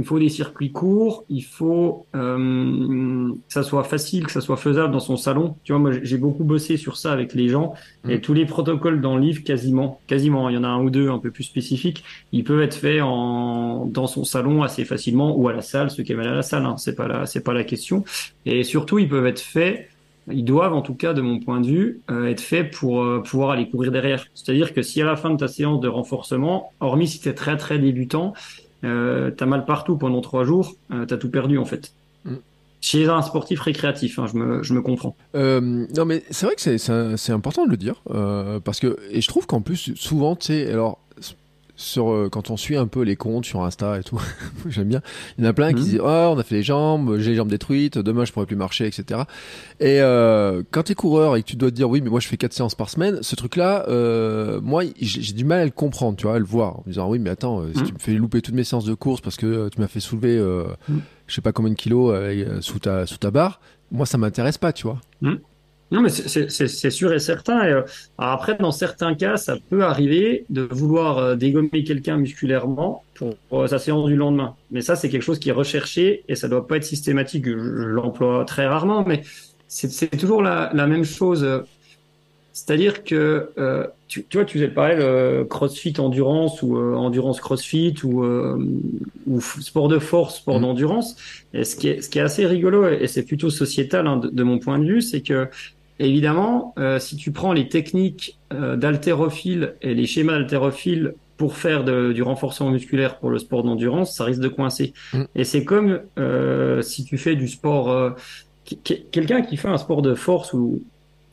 il 0.00 0.06
faut 0.06 0.18
des 0.18 0.30
circuits 0.30 0.72
courts, 0.72 1.24
il 1.28 1.42
faut 1.42 2.06
euh, 2.14 3.28
que 3.32 3.52
ça 3.52 3.62
soit 3.62 3.84
facile, 3.84 4.24
que 4.24 4.32
ça 4.32 4.40
soit 4.40 4.56
faisable 4.56 4.92
dans 4.92 5.00
son 5.00 5.18
salon. 5.18 5.56
Tu 5.62 5.72
vois, 5.72 5.78
moi 5.78 5.92
j'ai 6.02 6.16
beaucoup 6.16 6.42
bossé 6.42 6.78
sur 6.78 6.96
ça 6.96 7.12
avec 7.12 7.34
les 7.34 7.48
gens 7.48 7.74
et 8.08 8.16
mm. 8.16 8.20
tous 8.22 8.32
les 8.32 8.46
protocoles 8.46 9.02
dans 9.02 9.16
le 9.16 9.22
livre, 9.22 9.44
quasiment, 9.44 10.00
quasiment, 10.06 10.48
il 10.48 10.54
y 10.54 10.58
en 10.58 10.64
a 10.64 10.68
un 10.68 10.82
ou 10.82 10.88
deux 10.88 11.10
un 11.10 11.18
peu 11.18 11.30
plus 11.30 11.44
spécifiques, 11.44 12.02
ils 12.32 12.44
peuvent 12.44 12.62
être 12.62 12.74
faits 12.74 13.02
en 13.02 13.84
dans 13.84 14.06
son 14.06 14.24
salon 14.24 14.62
assez 14.62 14.86
facilement 14.86 15.36
ou 15.36 15.48
à 15.48 15.52
la 15.52 15.60
salle, 15.60 15.90
ceux 15.90 16.02
qui 16.02 16.12
aiment 16.12 16.20
aller 16.20 16.30
à 16.30 16.34
la 16.34 16.42
salle, 16.42 16.64
hein, 16.64 16.76
c'est 16.78 16.96
pas 16.96 17.06
la 17.06 17.26
c'est 17.26 17.44
pas 17.44 17.52
la 17.52 17.64
question. 17.64 18.02
Et 18.46 18.64
surtout, 18.64 18.98
ils 18.98 19.08
peuvent 19.08 19.26
être 19.26 19.40
faits 19.40 19.90
ils 20.32 20.44
doivent, 20.44 20.74
en 20.74 20.82
tout 20.82 20.94
cas, 20.94 21.12
de 21.12 21.20
mon 21.20 21.40
point 21.40 21.60
de 21.60 21.66
vue, 21.66 22.00
euh, 22.10 22.28
être 22.28 22.40
faits 22.40 22.72
pour 22.72 23.02
euh, 23.02 23.22
pouvoir 23.22 23.50
aller 23.50 23.68
courir 23.68 23.90
derrière. 23.90 24.24
C'est-à-dire 24.34 24.72
que 24.72 24.82
si 24.82 25.00
à 25.02 25.04
la 25.04 25.16
fin 25.16 25.30
de 25.30 25.36
ta 25.36 25.48
séance 25.48 25.80
de 25.80 25.88
renforcement, 25.88 26.72
hormis 26.80 27.08
si 27.08 27.20
tu 27.20 27.28
es 27.28 27.34
très 27.34 27.56
très 27.56 27.78
débutant, 27.78 28.34
euh, 28.84 29.30
t'as 29.30 29.46
mal 29.46 29.64
partout 29.64 29.96
pendant 29.96 30.20
trois 30.20 30.44
jours, 30.44 30.74
euh, 30.92 31.06
t'as 31.06 31.16
tout 31.16 31.30
perdu 31.30 31.58
en 31.58 31.64
fait. 31.64 31.92
Mm. 32.24 32.34
Chez 32.80 33.08
un 33.08 33.20
sportif 33.22 33.60
récréatif, 33.60 34.18
hein, 34.18 34.26
je, 34.26 34.36
me, 34.36 34.62
je 34.62 34.72
me 34.72 34.80
comprends. 34.80 35.14
Euh, 35.34 35.86
non 35.94 36.04
mais 36.06 36.22
c'est 36.30 36.46
vrai 36.46 36.54
que 36.54 37.16
c'est 37.16 37.32
important 37.32 37.66
de 37.66 37.70
le 37.70 37.76
dire, 37.76 38.02
parce 38.64 38.80
que, 38.80 38.96
et 39.10 39.20
je 39.20 39.28
trouve 39.28 39.46
qu'en 39.46 39.60
plus, 39.60 39.94
souvent, 39.96 40.34
tu 40.34 40.46
sais, 40.46 40.70
alors 40.70 40.98
sur 41.80 42.12
euh, 42.12 42.28
quand 42.30 42.50
on 42.50 42.56
suit 42.56 42.76
un 42.76 42.86
peu 42.86 43.02
les 43.02 43.16
comptes 43.16 43.44
sur 43.44 43.62
Insta 43.62 43.98
et 43.98 44.02
tout, 44.02 44.20
j'aime 44.68 44.88
bien. 44.88 45.00
Il 45.38 45.44
y 45.44 45.46
en 45.46 45.50
a 45.50 45.52
plein 45.52 45.72
qui 45.72 45.80
mhm. 45.80 45.84
disent 45.84 46.00
oh 46.02 46.32
on 46.34 46.38
a 46.38 46.42
fait 46.42 46.56
les 46.56 46.62
jambes, 46.62 47.18
j'ai 47.18 47.30
les 47.30 47.36
jambes 47.36 47.48
détruites, 47.48 47.98
demain 47.98 48.24
je 48.24 48.32
pourrais 48.32 48.46
plus 48.46 48.56
marcher, 48.56 48.86
etc. 48.86 49.22
Et 49.80 50.00
euh, 50.00 50.62
quand 50.70 50.84
t'es 50.84 50.94
coureur 50.94 51.36
et 51.36 51.42
que 51.42 51.48
tu 51.48 51.56
dois 51.56 51.70
te 51.70 51.76
dire 51.76 51.88
oui 51.88 52.00
mais 52.00 52.10
moi 52.10 52.20
je 52.20 52.28
fais 52.28 52.36
quatre 52.36 52.52
séances 52.52 52.74
par 52.74 52.90
semaine, 52.90 53.18
ce 53.22 53.34
truc 53.34 53.56
là, 53.56 53.86
euh, 53.88 54.60
moi 54.60 54.82
j'ai 55.00 55.32
du 55.32 55.44
mal 55.44 55.60
à 55.60 55.64
le 55.64 55.70
comprendre, 55.70 56.16
tu 56.16 56.26
vois, 56.26 56.36
à 56.36 56.38
le 56.38 56.44
voir, 56.44 56.76
en 56.76 56.82
me 56.86 56.92
disant 56.92 57.08
oui 57.08 57.18
mais 57.18 57.30
attends, 57.30 57.64
si 57.72 57.80
mhm. 57.80 57.86
tu 57.86 57.92
me 57.94 57.98
fais 57.98 58.12
louper 58.12 58.42
toutes 58.42 58.54
mes 58.54 58.64
séances 58.64 58.84
de 58.84 58.94
course 58.94 59.20
parce 59.20 59.36
que 59.36 59.68
tu 59.70 59.80
m'as 59.80 59.88
fait 59.88 60.00
soulever 60.00 60.38
mhm. 60.38 61.00
je 61.26 61.34
sais 61.34 61.40
pas 61.40 61.52
combien 61.52 61.72
de 61.72 61.76
kilos 61.76 62.14
sous 62.60 62.78
ta 62.78 63.06
sous 63.06 63.18
ta 63.18 63.30
barre, 63.30 63.60
moi 63.90 64.06
ça 64.06 64.18
m'intéresse 64.18 64.58
pas, 64.58 64.72
tu 64.72 64.84
vois. 64.86 65.00
Non, 65.90 66.02
mais 66.02 66.08
c'est 66.08 66.90
sûr 66.90 67.12
et 67.12 67.18
certain. 67.18 67.64
Et, 67.64 67.72
euh, 67.72 67.82
après, 68.16 68.56
dans 68.56 68.70
certains 68.70 69.14
cas, 69.14 69.36
ça 69.36 69.56
peut 69.70 69.82
arriver 69.82 70.44
de 70.48 70.62
vouloir 70.62 71.18
euh, 71.18 71.36
dégommer 71.36 71.82
quelqu'un 71.84 72.16
musculairement 72.16 73.02
pour, 73.14 73.34
euh, 73.52 73.66
sa 73.66 73.80
séance 73.80 74.06
du 74.06 74.14
lendemain. 74.14 74.54
Mais 74.70 74.82
ça, 74.82 74.94
c'est 74.94 75.08
quelque 75.08 75.22
chose 75.22 75.40
qui 75.40 75.48
est 75.48 75.52
recherché 75.52 76.22
et 76.28 76.36
ça 76.36 76.48
doit 76.48 76.66
pas 76.66 76.76
être 76.76 76.84
systématique. 76.84 77.44
Je, 77.46 77.52
l'emploie 77.52 78.44
très 78.44 78.66
rarement, 78.66 79.04
mais 79.04 79.22
c'est 79.66 80.16
toujours 80.16 80.42
la, 80.42 80.70
la, 80.74 80.86
même 80.86 81.04
chose. 81.04 81.46
C'est-à-dire 82.52 83.02
que 83.02 83.50
euh, 83.58 83.86
tu, 84.06 84.24
tu, 84.24 84.36
vois, 84.36 84.44
tu 84.44 84.54
faisais 84.54 84.68
le 84.68 84.74
parallèle 84.74 85.46
CrossFit 85.48 85.94
endurance 85.98 86.62
ou 86.62 86.76
endurance 86.76 87.40
CrossFit 87.40 87.94
ou, 88.04 88.24
ou 89.26 89.40
sport 89.40 89.88
de 89.88 89.98
force, 89.98 90.36
sport 90.36 90.58
mmh. 90.58 90.62
d'endurance. 90.62 91.16
Et 91.52 91.64
ce 91.64 91.74
qui 91.76 91.88
est 91.88 92.00
ce 92.00 92.08
qui 92.08 92.18
est 92.18 92.22
assez 92.22 92.46
rigolo 92.46 92.88
et 92.88 93.06
c'est 93.06 93.24
plutôt 93.24 93.50
sociétal 93.50 94.06
hein, 94.06 94.16
de, 94.16 94.28
de, 94.28 94.42
mon 94.42 94.58
point 94.58 94.78
de 94.78 94.84
vue, 94.84 95.02
c'est 95.02 95.20
que 95.20 95.48
évidemment, 96.06 96.74
euh, 96.78 96.98
si 96.98 97.16
tu 97.16 97.30
prends 97.32 97.52
les 97.52 97.68
techniques 97.68 98.38
euh, 98.52 98.76
d'haltérophile 98.76 99.74
et 99.82 99.94
les 99.94 100.06
schémas 100.06 100.38
d'haltérophile 100.38 101.14
pour 101.36 101.56
faire 101.56 101.84
du 101.84 102.22
renforcement 102.22 102.70
musculaire 102.70 103.18
pour 103.18 103.30
le 103.30 103.38
sport 103.38 103.62
d'endurance, 103.62 104.14
ça 104.14 104.24
risque 104.24 104.40
de 104.40 104.48
coincer. 104.48 104.92
Mm. 105.14 105.22
Et 105.34 105.44
c'est 105.44 105.64
comme 105.64 106.00
euh, 106.18 106.82
si 106.82 107.04
tu 107.04 107.18
fais 107.18 107.36
du 107.36 107.48
sport... 107.48 108.14
Quelqu'un 109.10 109.42
qui 109.42 109.56
fait 109.56 109.68
un 109.68 109.78
sport 109.78 110.02
de 110.02 110.14
force 110.14 110.52
ou... 110.52 110.82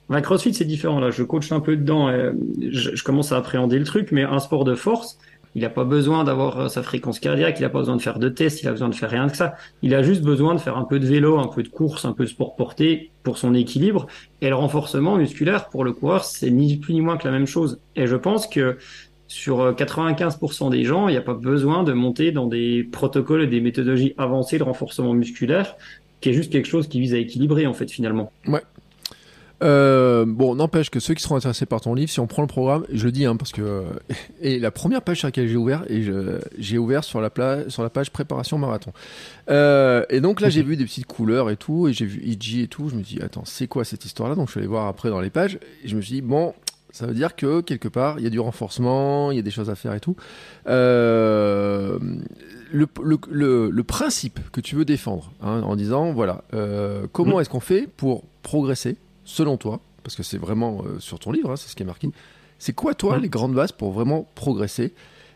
Un 0.09 0.21
crossfit, 0.21 0.53
c'est 0.53 0.65
différent. 0.65 0.99
Là, 1.01 1.11
je 1.11 1.21
coach 1.23 1.51
un 1.51 1.59
peu 1.59 1.75
dedans. 1.75 2.09
Et 2.09 2.31
je, 2.71 2.95
je 2.95 3.03
commence 3.03 3.33
à 3.33 3.37
appréhender 3.37 3.77
le 3.77 3.83
truc, 3.83 4.13
mais 4.13 4.23
un 4.23 4.39
sport 4.39 4.63
de 4.63 4.73
force, 4.73 5.19
il 5.57 5.61
n'a 5.61 5.71
pas 5.71 5.85
besoin 5.85 6.23
d'avoir 6.23 6.59
euh, 6.59 6.67
sa 6.67 6.83
fréquence 6.83 7.19
cardiaque, 7.19 7.55
il 7.57 7.63
n'a 7.63 7.69
pas 7.69 7.79
besoin 7.79 7.95
de 7.95 8.01
faire 8.01 8.19
de 8.19 8.29
tests, 8.29 8.61
il 8.61 8.67
a 8.67 8.71
besoin 8.71 8.89
de 8.89 8.95
faire 8.95 9.09
rien 9.09 9.27
que 9.27 9.35
ça. 9.35 9.55
Il 9.81 9.95
a 9.95 10.03
juste 10.03 10.21
besoin 10.21 10.53
de 10.53 10.59
faire 10.59 10.77
un 10.77 10.83
peu 10.83 10.99
de 10.99 11.07
vélo, 11.07 11.39
un 11.39 11.47
peu 11.47 11.63
de 11.63 11.67
course, 11.67 12.05
un 12.05 12.13
peu 12.13 12.25
de 12.25 12.29
sport 12.29 12.55
porté 12.55 13.09
pour 13.23 13.39
son 13.39 13.55
équilibre. 13.55 14.05
Et 14.41 14.49
le 14.49 14.55
renforcement 14.55 15.17
musculaire 15.17 15.69
pour 15.69 15.83
le 15.83 15.93
coureur, 15.93 16.25
c'est 16.25 16.51
ni 16.51 16.77
plus 16.77 16.93
ni 16.93 17.01
moins 17.01 17.17
que 17.17 17.25
la 17.25 17.31
même 17.31 17.47
chose. 17.47 17.79
Et 17.95 18.05
je 18.05 18.15
pense 18.15 18.45
que 18.45 18.77
sur 19.27 19.73
95% 19.73 20.67
euh, 20.67 20.69
des 20.69 20.83
gens, 20.83 21.07
il 21.07 21.13
n'y 21.13 21.17
a 21.17 21.23
pas 21.23 21.33
besoin 21.33 21.83
de 21.83 21.91
monter 21.91 22.31
dans 22.31 22.45
des 22.45 22.83
protocoles 22.83 23.41
et 23.41 23.47
des 23.47 23.59
méthodologies 23.59 24.13
avancées 24.19 24.59
de 24.59 24.63
renforcement 24.63 25.15
musculaire, 25.15 25.75
qui 26.21 26.29
est 26.29 26.33
juste 26.33 26.51
quelque 26.51 26.67
chose 26.67 26.87
qui 26.87 26.99
vise 26.99 27.15
à 27.15 27.17
équilibrer 27.17 27.65
en 27.65 27.73
fait 27.73 27.89
finalement. 27.89 28.31
Ouais, 28.45 28.61
euh, 29.63 30.25
bon, 30.27 30.55
n'empêche 30.55 30.89
que 30.89 30.99
ceux 30.99 31.13
qui 31.13 31.23
seront 31.23 31.35
intéressés 31.35 31.65
par 31.65 31.81
ton 31.81 31.93
livre, 31.93 32.11
si 32.11 32.19
on 32.19 32.27
prend 32.27 32.43
le 32.43 32.47
programme, 32.47 32.85
je 32.91 33.05
le 33.05 33.11
dis, 33.11 33.25
hein, 33.25 33.35
parce 33.35 33.51
que 33.51 33.83
et 34.41 34.59
la 34.59 34.71
première 34.71 35.01
page 35.01 35.19
sur 35.19 35.27
laquelle 35.27 35.47
j'ai 35.47 35.55
ouvert, 35.55 35.83
et 35.89 36.05
j'ai 36.57 36.77
ouvert 36.77 37.03
sur 37.03 37.21
la, 37.21 37.31
sur 37.69 37.83
la 37.83 37.89
page 37.89 38.11
préparation 38.11 38.57
marathon. 38.57 38.91
Euh, 39.49 40.05
et 40.09 40.21
donc 40.21 40.41
là, 40.41 40.49
j'ai 40.49 40.63
vu 40.63 40.75
des 40.77 40.85
petites 40.85 41.07
couleurs 41.07 41.49
et 41.49 41.57
tout, 41.57 41.87
et 41.87 41.93
j'ai 41.93 42.05
vu 42.05 42.21
IG 42.23 42.59
et 42.61 42.67
tout. 42.67 42.89
Je 42.89 42.95
me 42.95 43.01
dis, 43.01 43.19
attends, 43.21 43.45
c'est 43.45 43.67
quoi 43.67 43.83
cette 43.83 44.05
histoire-là? 44.05 44.35
Donc 44.35 44.47
je 44.47 44.51
suis 44.51 44.59
allé 44.59 44.67
voir 44.67 44.87
après 44.87 45.09
dans 45.09 45.21
les 45.21 45.31
pages, 45.31 45.59
et 45.83 45.87
je 45.87 45.95
me 45.95 46.01
suis 46.01 46.15
dit, 46.15 46.21
bon, 46.21 46.53
ça 46.91 47.05
veut 47.05 47.13
dire 47.13 47.35
que 47.35 47.61
quelque 47.61 47.87
part, 47.87 48.19
il 48.19 48.23
y 48.23 48.27
a 48.27 48.29
du 48.29 48.39
renforcement, 48.39 49.31
il 49.31 49.37
y 49.37 49.39
a 49.39 49.43
des 49.43 49.51
choses 49.51 49.69
à 49.69 49.75
faire 49.75 49.93
et 49.93 49.99
tout. 49.99 50.15
Euh, 50.67 51.99
le, 52.71 52.87
le, 53.01 53.69
le, 53.69 53.83
principe 53.83 54.39
que 54.51 54.61
tu 54.61 54.75
veux 54.75 54.85
défendre, 54.85 55.31
hein, 55.41 55.61
en 55.63 55.75
disant, 55.75 56.11
voilà, 56.11 56.43
euh, 56.53 57.07
comment 57.11 57.37
mmh. 57.37 57.41
est-ce 57.41 57.49
qu'on 57.49 57.59
fait 57.59 57.87
pour 57.97 58.23
progresser 58.41 58.97
selon 59.27 59.57
toi, 59.57 59.81
parce 60.03 60.15
que 60.15 60.23
c'est 60.23 60.37
vraiment 60.37 60.81
euh, 60.85 60.99
sur 60.99 61.19
ton 61.19 61.31
livre, 61.31 61.51
hein, 61.51 61.55
c'est 61.57 61.69
ce 61.69 61.75
qui 61.75 61.83
est 61.83 61.85
marqué, 61.85 62.09
c'est 62.57 62.73
quoi, 62.73 62.95
toi, 62.95 63.19
les 63.19 63.29
grandes 63.29 63.53
bases 63.53 63.71
pour 63.73 63.91
vraiment 63.91 64.25
progresser 64.33 64.93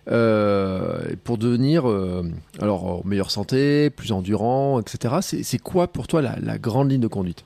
euh, 0.10 1.02
pour 1.24 1.38
devenir 1.38 1.88
euh, 1.88 2.24
alors 2.60 2.86
en 2.86 3.02
meilleure 3.06 3.30
santé, 3.30 3.92
plus 3.92 4.12
endurant, 4.12 4.80
etc. 4.80 5.16
C'est 5.22 5.60
quoi 5.60 5.88
pour 5.88 6.08
toi 6.08 6.24
la, 6.24 6.58
grande 6.58 6.90
ligne 6.90 7.02
de 7.02 7.08
conduite? 7.08 7.46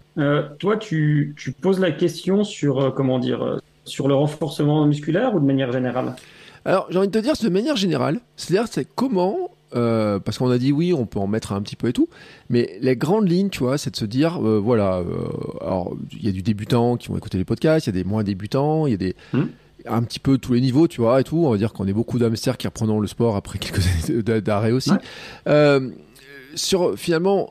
Toi, 0.59 0.77
tu, 0.77 1.35
tu, 1.37 1.51
poses 1.51 1.81
la 1.81 1.91
question 1.91 2.45
sur 2.45 2.93
comment 2.95 3.19
dire 3.19 3.59
sur 3.83 4.07
le 4.07 4.13
renforcement 4.13 4.85
musculaire 4.85 5.35
ou 5.35 5.41
de 5.41 5.45
manière 5.45 5.73
générale? 5.73 6.15
Alors 6.63 6.87
j'ai 6.89 6.97
envie 6.97 7.09
de 7.09 7.11
te 7.11 7.17
dire 7.17 7.33
de 7.41 7.49
manière 7.49 7.75
générale, 7.75 8.21
c'est-à-dire 8.37 8.69
c'est 8.71 8.87
comment 8.95 9.51
euh, 9.73 10.19
parce 10.19 10.37
qu'on 10.37 10.49
a 10.51 10.57
dit 10.57 10.71
oui, 10.71 10.93
on 10.93 11.05
peut 11.05 11.19
en 11.19 11.27
mettre 11.27 11.51
un 11.51 11.61
petit 11.61 11.75
peu 11.75 11.87
et 11.87 11.93
tout, 11.93 12.07
mais 12.49 12.77
les 12.81 12.95
grandes 12.95 13.29
lignes, 13.29 13.49
tu 13.49 13.59
vois, 13.59 13.77
c'est 13.77 13.89
de 13.89 13.95
se 13.95 14.05
dire, 14.05 14.37
euh, 14.45 14.59
voilà, 14.59 14.97
euh, 14.97 15.27
alors 15.61 15.95
il 16.13 16.23
y 16.23 16.29
a 16.29 16.31
du 16.31 16.43
débutant 16.43 16.97
qui 16.97 17.09
vont 17.09 17.17
écouter 17.17 17.37
les 17.37 17.45
podcasts, 17.45 17.87
il 17.87 17.95
y 17.95 17.97
a 17.97 18.03
des 18.03 18.07
moins 18.07 18.23
débutants, 18.23 18.87
il 18.87 18.91
y 18.91 18.93
a 18.93 18.97
des 18.97 19.15
hmm. 19.33 19.45
un 19.87 20.03
petit 20.03 20.19
peu 20.19 20.37
tous 20.37 20.53
les 20.53 20.61
niveaux, 20.61 20.87
tu 20.87 21.01
vois, 21.01 21.19
et 21.19 21.23
tout. 21.23 21.45
On 21.45 21.51
va 21.51 21.57
dire 21.57 21.73
qu'on 21.73 21.87
est 21.87 21.93
beaucoup 21.93 22.19
d'hamsters 22.19 22.57
qui 22.57 22.67
reprenons 22.67 22.99
le 22.99 23.07
sport 23.07 23.35
après 23.35 23.59
quelques 23.59 23.85
années 24.09 24.41
d'arrêt 24.41 24.71
aussi. 24.71 24.91
sur 26.55 26.97
finalement, 26.97 27.49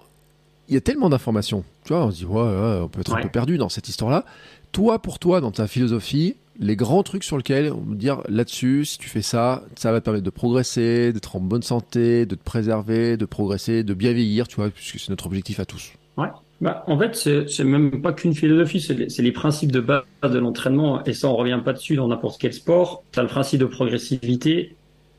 il 0.68 0.74
y 0.74 0.77
a 0.79 0.81
tellement 0.81 1.11
d'informations, 1.11 1.64
tu 1.85 1.92
vois, 1.92 2.07
on 2.07 2.11
se 2.11 2.18
dit 2.18 2.24
ouais, 2.24 2.81
on 2.83 2.88
peut 2.88 3.00
être 3.00 3.14
un 3.14 3.20
peu 3.22 3.29
perdu 3.29 3.59
dans 3.59 3.68
cette 3.68 3.88
histoire-là. 3.88 4.24
Toi, 4.72 5.00
pour 5.00 5.18
toi, 5.18 5.40
dans 5.40 5.50
ta 5.50 5.66
philosophie, 5.66 6.37
les 6.59 6.77
grands 6.77 7.03
trucs 7.03 7.25
sur 7.25 7.37
lesquels 7.37 7.73
on 7.73 7.81
peut 7.81 7.95
dire 7.95 8.23
là-dessus, 8.29 8.85
si 8.85 8.99
tu 8.99 9.09
fais 9.09 9.23
ça, 9.23 9.62
ça 9.77 9.93
va 9.93 10.01
te 10.01 10.05
permettre 10.05 10.25
de 10.25 10.31
progresser, 10.31 11.12
d'être 11.12 11.37
en 11.37 11.40
bonne 11.40 11.62
santé, 11.62 12.27
de 12.27 12.35
te 12.35 12.45
préserver, 12.45 13.17
de 13.17 13.25
progresser, 13.25 13.83
de 13.83 13.95
bien 13.95 14.12
vieillir, 14.12 14.49
tu 14.49 14.57
vois, 14.57 14.71
puisque 14.71 14.99
c'est 14.99 15.11
notre 15.11 15.27
objectif 15.27 15.61
à 15.61 15.64
tous. 15.64 15.93
Ouais. 16.17 16.29
Bah, 16.61 16.85
en 16.87 16.99
fait, 16.99 17.14
c'est 17.49 17.64
même 17.64 18.01
pas 18.01 18.12
qu'une 18.12 18.35
philosophie, 18.35 18.81
c'est 18.81 18.95
les, 18.95 19.09
les, 19.09 19.33
principes 19.33 19.73
de 19.73 19.81
base 19.81 20.05
de 20.23 20.38
l'entraînement, 20.38 21.05
et 21.05 21.12
ça, 21.12 21.29
on 21.29 21.37
revient 21.37 21.61
pas 21.64 21.73
dessus 21.73 21.97
dans 21.97 22.09
n'importe 22.09 22.40
quel 22.40 22.53
sport. 22.53 23.03
Tu 23.12 23.19
as 23.19 23.23
le 23.23 23.29
principe 23.29 23.61
de 23.61 23.67
progressivité, 23.67 24.77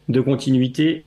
de 0.08 0.22
continuité, 0.22 1.04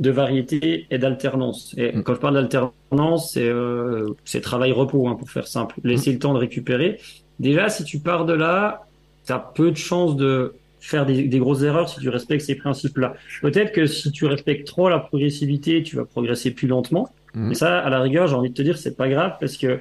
de 0.00 0.10
variété 0.10 0.86
et 0.90 0.98
d'alternance. 0.98 1.74
Et 1.76 1.92
mm. 1.92 2.02
quand 2.02 2.14
je 2.14 2.20
parle 2.20 2.34
d'alternance, 2.34 3.32
c'est 3.32 3.48
euh, 3.48 4.14
travail-repos, 4.42 5.08
hein, 5.08 5.14
pour 5.14 5.30
faire 5.30 5.46
simple. 5.46 5.76
Laisser 5.84 6.10
mm. 6.10 6.12
le 6.14 6.18
temps 6.18 6.34
de 6.34 6.38
récupérer. 6.38 6.98
Déjà, 7.38 7.68
si 7.68 7.84
tu 7.84 8.00
pars 8.00 8.26
de 8.26 8.32
là, 8.32 8.86
tu 9.30 9.34
as 9.34 9.38
peu 9.38 9.70
de 9.70 9.76
chances 9.76 10.16
de 10.16 10.54
faire 10.80 11.06
des, 11.06 11.38
grosses 11.38 11.62
erreurs 11.62 11.88
si 11.88 12.00
tu 12.00 12.08
respectes 12.08 12.44
ces 12.44 12.54
principes-là. 12.54 13.14
Peut-être 13.42 13.72
que 13.72 13.86
si 13.86 14.10
tu 14.10 14.26
respectes 14.26 14.66
trop 14.66 14.88
la 14.88 14.98
progressivité, 14.98 15.82
tu 15.82 15.96
vas 15.96 16.04
progresser 16.04 16.50
plus 16.50 16.66
lentement. 16.66 17.10
Mais 17.34 17.48
mhm. 17.48 17.54
ça, 17.54 17.78
à 17.78 17.90
la 17.90 18.00
rigueur, 18.00 18.26
j'ai 18.26 18.34
envie 18.34 18.50
de 18.50 18.54
te 18.54 18.62
dire, 18.62 18.76
c'est 18.76 18.96
pas 18.96 19.08
grave 19.08 19.36
parce 19.38 19.56
que 19.56 19.78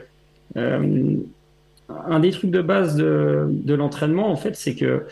euh, 0.58 1.16
un 1.90 2.20
des 2.20 2.32
trucs 2.32 2.52
de 2.52 2.62
base 2.62 2.96
de, 2.96 3.48
de 3.50 3.74
l'entraînement, 3.74 4.30
en 4.30 4.36
fait, 4.36 4.56
c'est 4.56 4.76
que 4.76 5.06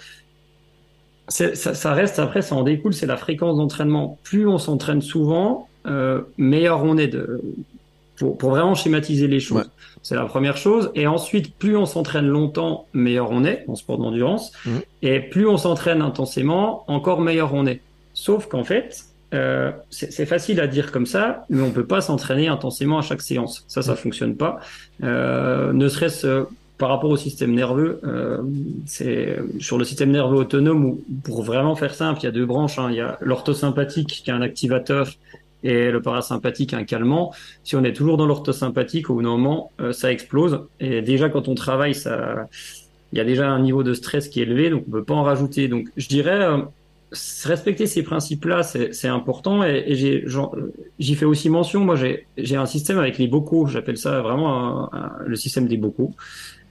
ça, 1.29 1.55
ça, 1.55 1.93
reste, 1.93 2.19
après, 2.19 2.41
ça 2.41 2.55
en 2.55 2.63
découle, 2.63 2.93
c'est 2.93 3.07
la 3.07 3.17
fréquence 3.17 3.57
d'entraînement. 3.57 4.19
Plus 4.23 4.47
on 4.47 4.57
s'entraîne 4.57 5.01
souvent, 5.01 5.67
euh, 5.87 6.21
meilleur 6.37 6.83
on 6.83 6.97
est 6.97 7.07
de, 7.07 7.41
pour, 8.17 8.37
pour 8.37 8.49
vraiment 8.51 8.75
schématiser 8.75 9.27
les 9.27 9.39
choses. 9.39 9.69
C'est 10.03 10.15
la 10.15 10.25
première 10.25 10.57
chose. 10.57 10.91
Et 10.95 11.07
ensuite, 11.07 11.55
plus 11.55 11.75
on 11.77 11.85
s'entraîne 11.85 12.27
longtemps, 12.27 12.87
meilleur 12.93 13.31
on 13.31 13.43
est 13.43 13.65
en 13.67 13.75
sport 13.75 13.97
d'endurance. 13.97 14.51
Mmh. 14.65 14.71
Et 15.01 15.19
plus 15.19 15.47
on 15.47 15.57
s'entraîne 15.57 16.01
intensément, 16.01 16.83
encore 16.87 17.21
meilleur 17.21 17.53
on 17.53 17.65
est. 17.65 17.81
Sauf 18.13 18.47
qu'en 18.47 18.63
fait, 18.63 19.05
euh, 19.33 19.71
c'est 19.89 20.25
facile 20.25 20.61
à 20.61 20.67
dire 20.67 20.91
comme 20.91 21.05
ça, 21.05 21.45
mais 21.49 21.61
on 21.61 21.71
peut 21.71 21.85
pas 21.85 22.01
s'entraîner 22.01 22.47
intensément 22.47 22.97
à 22.97 23.01
chaque 23.01 23.21
séance. 23.21 23.65
Ça, 23.67 23.81
ça 23.81 23.95
fonctionne 23.95 24.35
pas. 24.35 24.59
Euh, 25.03 25.73
ne 25.73 25.87
serait-ce 25.89 26.27
euh, 26.27 26.43
par 26.77 26.89
rapport 26.89 27.09
au 27.09 27.17
système 27.17 27.53
nerveux, 27.53 27.99
euh, 28.03 28.41
c'est 28.85 29.39
sur 29.59 29.77
le 29.77 29.83
système 29.83 30.11
nerveux 30.11 30.37
autonome 30.37 30.85
où, 30.85 31.03
pour 31.23 31.41
vraiment 31.41 31.75
faire 31.75 31.95
simple, 31.95 32.19
il 32.21 32.25
y 32.25 32.27
a 32.27 32.31
deux 32.31 32.45
branches. 32.45 32.77
Hein. 32.77 32.89
Il 32.91 32.95
y 32.95 33.01
a 33.01 33.17
l'orthosympathique 33.19 34.07
qui 34.23 34.29
est 34.29 34.33
un 34.33 34.41
activateur 34.41 35.09
et 35.63 35.91
le 35.91 36.01
parasympathique 36.01 36.73
un 36.73 36.83
calmant. 36.83 37.33
Si 37.63 37.75
on 37.75 37.83
est 37.83 37.93
toujours 37.93 38.17
dans 38.17 38.25
l'orthosympathique, 38.25 39.09
au 39.09 39.15
bout 39.15 39.23
d'un 39.23 39.29
moment, 39.29 39.71
euh, 39.79 39.91
ça 39.91 40.11
explose. 40.11 40.61
Et 40.79 41.01
déjà, 41.01 41.29
quand 41.29 41.47
on 41.47 41.55
travaille, 41.55 41.95
ça, 41.95 42.47
il 43.11 43.17
y 43.17 43.21
a 43.21 43.25
déjà 43.25 43.49
un 43.49 43.59
niveau 43.59 43.83
de 43.83 43.93
stress 43.93 44.27
qui 44.27 44.39
est 44.39 44.43
élevé, 44.43 44.69
donc 44.69 44.83
on 44.87 44.91
peut 44.91 45.03
pas 45.03 45.15
en 45.15 45.23
rajouter. 45.23 45.67
Donc, 45.67 45.87
je 45.97 46.07
dirais, 46.07 46.47
respecter 47.45 47.87
ces 47.87 48.03
principes-là, 48.03 48.63
c'est 48.63 49.07
important 49.07 49.63
et, 49.63 49.83
et 49.87 50.25
j'y 50.99 51.15
fais 51.15 51.25
aussi 51.25 51.49
mention. 51.49 51.85
Moi, 51.85 51.95
j'ai 52.37 52.55
un 52.55 52.65
système 52.65 52.99
avec 52.99 53.17
les 53.17 53.27
bocaux. 53.27 53.67
J'appelle 53.67 53.97
ça 53.97 54.21
vraiment 54.21 54.89
le 55.25 55.35
système 55.35 55.67
des 55.67 55.77
bocaux. 55.77 56.11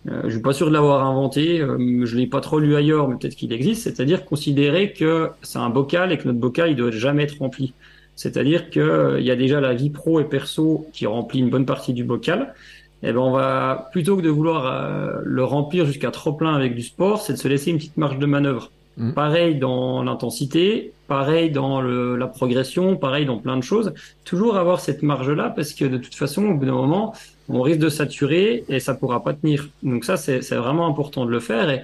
Euh, 0.08 0.22
je 0.24 0.30
suis 0.30 0.40
pas 0.40 0.52
sûr 0.52 0.68
de 0.68 0.72
l'avoir 0.72 1.04
inventé. 1.04 1.60
Euh, 1.60 2.04
je 2.04 2.16
l'ai 2.16 2.26
pas 2.26 2.40
trop 2.40 2.58
lu 2.58 2.76
ailleurs, 2.76 3.08
mais 3.08 3.16
peut-être 3.16 3.34
qu'il 3.34 3.52
existe. 3.52 3.82
C'est-à-dire 3.82 4.24
considérer 4.24 4.92
que 4.92 5.30
c'est 5.42 5.58
un 5.58 5.70
bocal 5.70 6.12
et 6.12 6.18
que 6.18 6.26
notre 6.26 6.38
bocal 6.38 6.70
il 6.70 6.76
doit 6.76 6.90
jamais 6.90 7.24
être 7.24 7.38
rempli. 7.38 7.74
C'est-à-dire 8.16 8.70
que 8.70 8.80
euh, 8.80 9.20
y 9.20 9.30
a 9.30 9.36
déjà 9.36 9.60
la 9.60 9.74
vie 9.74 9.90
pro 9.90 10.20
et 10.20 10.24
perso 10.24 10.86
qui 10.92 11.06
remplit 11.06 11.40
une 11.40 11.50
bonne 11.50 11.66
partie 11.66 11.92
du 11.92 12.02
bocal. 12.02 12.54
Et 13.02 13.10
eh 13.10 13.12
ben 13.12 13.20
on 13.20 13.30
va 13.30 13.90
plutôt 13.92 14.16
que 14.16 14.22
de 14.22 14.30
vouloir 14.30 14.66
euh, 14.66 15.20
le 15.22 15.44
remplir 15.44 15.84
jusqu'à 15.84 16.10
trop 16.10 16.32
plein 16.32 16.54
avec 16.54 16.74
du 16.74 16.82
sport, 16.82 17.20
c'est 17.20 17.34
de 17.34 17.38
se 17.38 17.46
laisser 17.46 17.70
une 17.70 17.76
petite 17.76 17.98
marge 17.98 18.18
de 18.18 18.24
manœuvre. 18.24 18.72
Mm. 18.96 19.12
Pareil 19.12 19.56
dans 19.56 20.02
l'intensité, 20.02 20.92
pareil 21.06 21.50
dans 21.50 21.82
le, 21.82 22.16
la 22.16 22.26
progression, 22.26 22.96
pareil 22.96 23.26
dans 23.26 23.36
plein 23.36 23.58
de 23.58 23.62
choses. 23.62 23.92
Toujours 24.24 24.56
avoir 24.56 24.80
cette 24.80 25.02
marge-là 25.02 25.50
parce 25.54 25.74
que 25.74 25.84
de 25.84 25.98
toute 25.98 26.14
façon, 26.14 26.46
au 26.46 26.54
bout 26.54 26.64
d'un 26.64 26.72
moment, 26.72 27.12
on 27.50 27.60
risque 27.60 27.80
de 27.80 27.90
saturer 27.90 28.64
et 28.70 28.80
ça 28.80 28.94
pourra 28.94 29.22
pas 29.22 29.34
tenir. 29.34 29.68
Donc 29.82 30.06
ça, 30.06 30.16
c'est 30.16 30.40
vraiment 30.54 30.86
important 30.86 31.26
de 31.26 31.30
le 31.30 31.40
faire. 31.40 31.68
Et, 31.68 31.82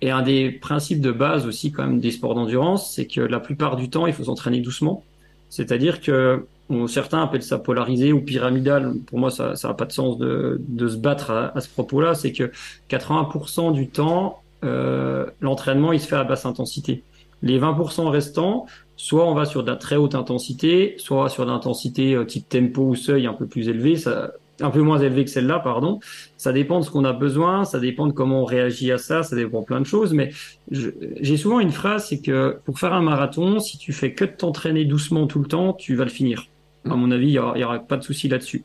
et 0.00 0.10
un 0.10 0.22
des 0.22 0.50
principes 0.50 1.00
de 1.00 1.12
base 1.12 1.46
aussi 1.46 1.70
quand 1.70 1.84
même 1.84 2.00
des 2.00 2.10
sports 2.10 2.34
d'endurance, 2.34 2.92
c'est 2.94 3.06
que 3.06 3.20
la 3.20 3.38
plupart 3.38 3.76
du 3.76 3.90
temps, 3.90 4.08
il 4.08 4.12
faut 4.12 4.24
s'entraîner 4.24 4.60
doucement. 4.60 5.04
C'est-à-dire 5.50 6.00
que 6.00 6.46
certains 6.86 7.22
appellent 7.22 7.42
ça 7.42 7.58
polarisé 7.58 8.12
ou 8.12 8.20
pyramidal. 8.20 8.94
Pour 9.06 9.18
moi, 9.18 9.30
ça 9.30 9.54
n'a 9.62 9.74
pas 9.74 9.86
de 9.86 9.92
sens 9.92 10.18
de, 10.18 10.60
de 10.66 10.88
se 10.88 10.96
battre 10.96 11.30
à, 11.30 11.60
ce 11.60 11.68
propos-là. 11.68 12.14
C'est 12.14 12.32
que 12.32 12.50
80% 12.90 13.72
du 13.72 13.88
temps, 13.88 14.42
euh, 14.64 15.26
l'entraînement 15.40 15.92
il 15.92 16.00
se 16.00 16.06
fait 16.06 16.16
à 16.16 16.24
basse 16.24 16.46
intensité. 16.46 17.04
Les 17.42 17.58
20% 17.58 18.08
restants, 18.08 18.66
soit 18.96 19.24
on 19.24 19.34
va 19.34 19.44
sur 19.44 19.62
de 19.62 19.70
la 19.70 19.76
très 19.76 19.96
haute 19.96 20.14
intensité, 20.14 20.96
soit 20.98 21.28
sur 21.28 21.44
l'intensité 21.44 22.14
euh, 22.14 22.24
type 22.24 22.48
tempo 22.48 22.82
ou 22.82 22.96
seuil 22.96 23.26
un 23.26 23.34
peu 23.34 23.46
plus 23.46 23.68
élevé, 23.68 23.96
ça, 23.96 24.32
un 24.60 24.70
peu 24.70 24.82
moins 24.82 24.98
élevé 24.98 25.24
que 25.24 25.30
celle-là, 25.30 25.58
pardon. 25.60 26.00
Ça 26.36 26.52
dépend 26.52 26.80
de 26.80 26.84
ce 26.84 26.90
qu'on 26.90 27.04
a 27.04 27.12
besoin, 27.12 27.64
ça 27.64 27.78
dépend 27.78 28.06
de 28.06 28.12
comment 28.12 28.42
on 28.42 28.44
réagit 28.44 28.92
à 28.92 28.98
ça, 28.98 29.22
ça 29.22 29.36
dépend 29.36 29.62
plein 29.62 29.80
de 29.80 29.86
choses. 29.86 30.12
Mais 30.12 30.30
j'ai 30.70 31.36
souvent 31.36 31.60
une 31.60 31.70
phrase, 31.70 32.08
c'est 32.08 32.20
que 32.20 32.58
pour 32.64 32.78
faire 32.78 32.92
un 32.92 33.02
marathon, 33.02 33.60
si 33.60 33.78
tu 33.78 33.92
fais 33.92 34.12
que 34.12 34.24
de 34.24 34.30
t'entraîner 34.30 34.84
doucement 34.84 35.26
tout 35.26 35.40
le 35.40 35.46
temps, 35.46 35.72
tu 35.72 35.94
vas 35.94 36.04
le 36.04 36.10
finir. 36.10 36.46
À 36.84 36.96
mon 36.96 37.10
avis, 37.10 37.28
il 37.28 37.32
y 37.32 37.38
aura, 37.38 37.78
pas 37.78 37.96
de 37.96 38.02
souci 38.02 38.28
là-dessus. 38.28 38.64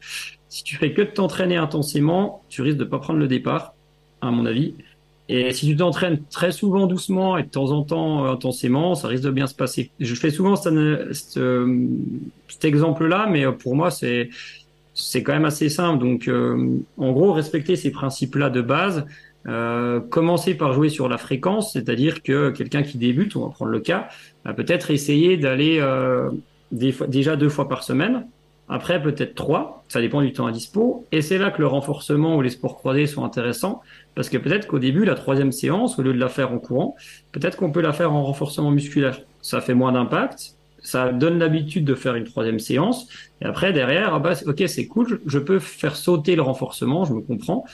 Si 0.49 0.63
tu 0.63 0.75
fais 0.75 0.93
que 0.93 1.01
de 1.01 1.07
t'entraîner 1.07 1.57
intensément, 1.57 2.43
tu 2.49 2.61
risques 2.61 2.77
de 2.77 2.85
pas 2.85 2.99
prendre 2.99 3.19
le 3.19 3.27
départ, 3.27 3.73
à 4.21 4.31
mon 4.31 4.45
avis. 4.45 4.75
Et 5.29 5.53
si 5.53 5.67
tu 5.67 5.75
t'entraînes 5.75 6.21
très 6.29 6.51
souvent 6.51 6.85
doucement 6.85 7.37
et 7.37 7.43
de 7.43 7.47
temps 7.47 7.71
en 7.71 7.83
temps 7.83 8.25
euh, 8.25 8.33
intensément, 8.33 8.93
ça 8.93 9.07
risque 9.07 9.23
de 9.23 9.31
bien 9.31 9.47
se 9.47 9.55
passer. 9.55 9.91
Je 9.99 10.15
fais 10.15 10.29
souvent 10.29 10.55
cet, 10.55 11.37
euh, 11.37 11.87
cet 12.49 12.65
exemple-là, 12.65 13.27
mais 13.29 13.45
euh, 13.45 13.51
pour 13.51 13.75
moi, 13.75 13.89
c'est 13.89 14.29
c'est 14.93 15.23
quand 15.23 15.33
même 15.33 15.45
assez 15.45 15.69
simple. 15.69 16.03
Donc, 16.03 16.29
en 16.97 17.11
gros, 17.11 17.33
respecter 17.33 17.75
ces 17.75 17.91
principes-là 17.91 18.49
de 18.49 18.61
base, 18.61 19.05
euh, 19.45 19.99
commencer 19.99 20.55
par 20.55 20.71
jouer 20.71 20.87
sur 20.87 21.09
la 21.09 21.17
fréquence, 21.17 21.73
c'est-à-dire 21.73 22.23
que 22.23 22.51
quelqu'un 22.51 22.81
qui 22.81 22.97
débute, 22.97 23.35
on 23.35 23.45
va 23.45 23.49
prendre 23.49 23.71
le 23.71 23.81
cas, 23.81 24.07
va 24.45 24.53
peut-être 24.53 24.89
essayer 24.89 25.35
d'aller 25.35 25.79
euh, 25.81 26.29
déjà 26.71 27.35
deux 27.35 27.49
fois 27.49 27.67
par 27.67 27.83
semaine, 27.83 28.25
après 28.69 29.01
peut-être 29.01 29.35
trois, 29.35 29.83
ça 29.89 29.99
dépend 29.99 30.21
du 30.21 30.31
temps 30.31 30.45
à 30.45 30.53
dispo, 30.53 31.05
et 31.11 31.21
c'est 31.21 31.37
là 31.37 31.51
que 31.51 31.59
le 31.59 31.67
renforcement 31.67 32.37
ou 32.37 32.41
les 32.41 32.51
sports 32.51 32.77
croisés 32.77 33.05
sont 33.05 33.25
intéressants, 33.25 33.81
parce 34.15 34.29
que 34.29 34.37
peut-être 34.37 34.65
qu'au 34.65 34.79
début, 34.79 35.03
la 35.03 35.15
troisième 35.15 35.51
séance, 35.51 35.99
au 35.99 36.03
lieu 36.03 36.13
de 36.13 36.19
la 36.19 36.29
faire 36.29 36.53
en 36.53 36.59
courant, 36.59 36.95
peut-être 37.33 37.57
qu'on 37.57 37.71
peut 37.71 37.81
la 37.81 37.91
faire 37.91 38.13
en 38.13 38.23
renforcement 38.23 38.71
musculaire. 38.71 39.19
Ça 39.41 39.59
fait 39.59 39.73
moins 39.73 39.91
d'impact, 39.91 40.55
ça 40.83 41.11
donne 41.11 41.39
l'habitude 41.39 41.85
de 41.85 41.95
faire 41.95 42.15
une 42.15 42.25
troisième 42.25 42.59
séance. 42.59 43.07
Et 43.41 43.45
après, 43.45 43.73
derrière, 43.73 44.13
ah 44.13 44.19
bah, 44.19 44.33
ok, 44.45 44.63
c'est 44.67 44.87
cool, 44.87 45.21
je 45.25 45.39
peux 45.39 45.59
faire 45.59 45.95
sauter 45.95 46.35
le 46.35 46.41
renforcement, 46.41 47.05
je 47.05 47.13
me 47.13 47.21
comprends, 47.21 47.65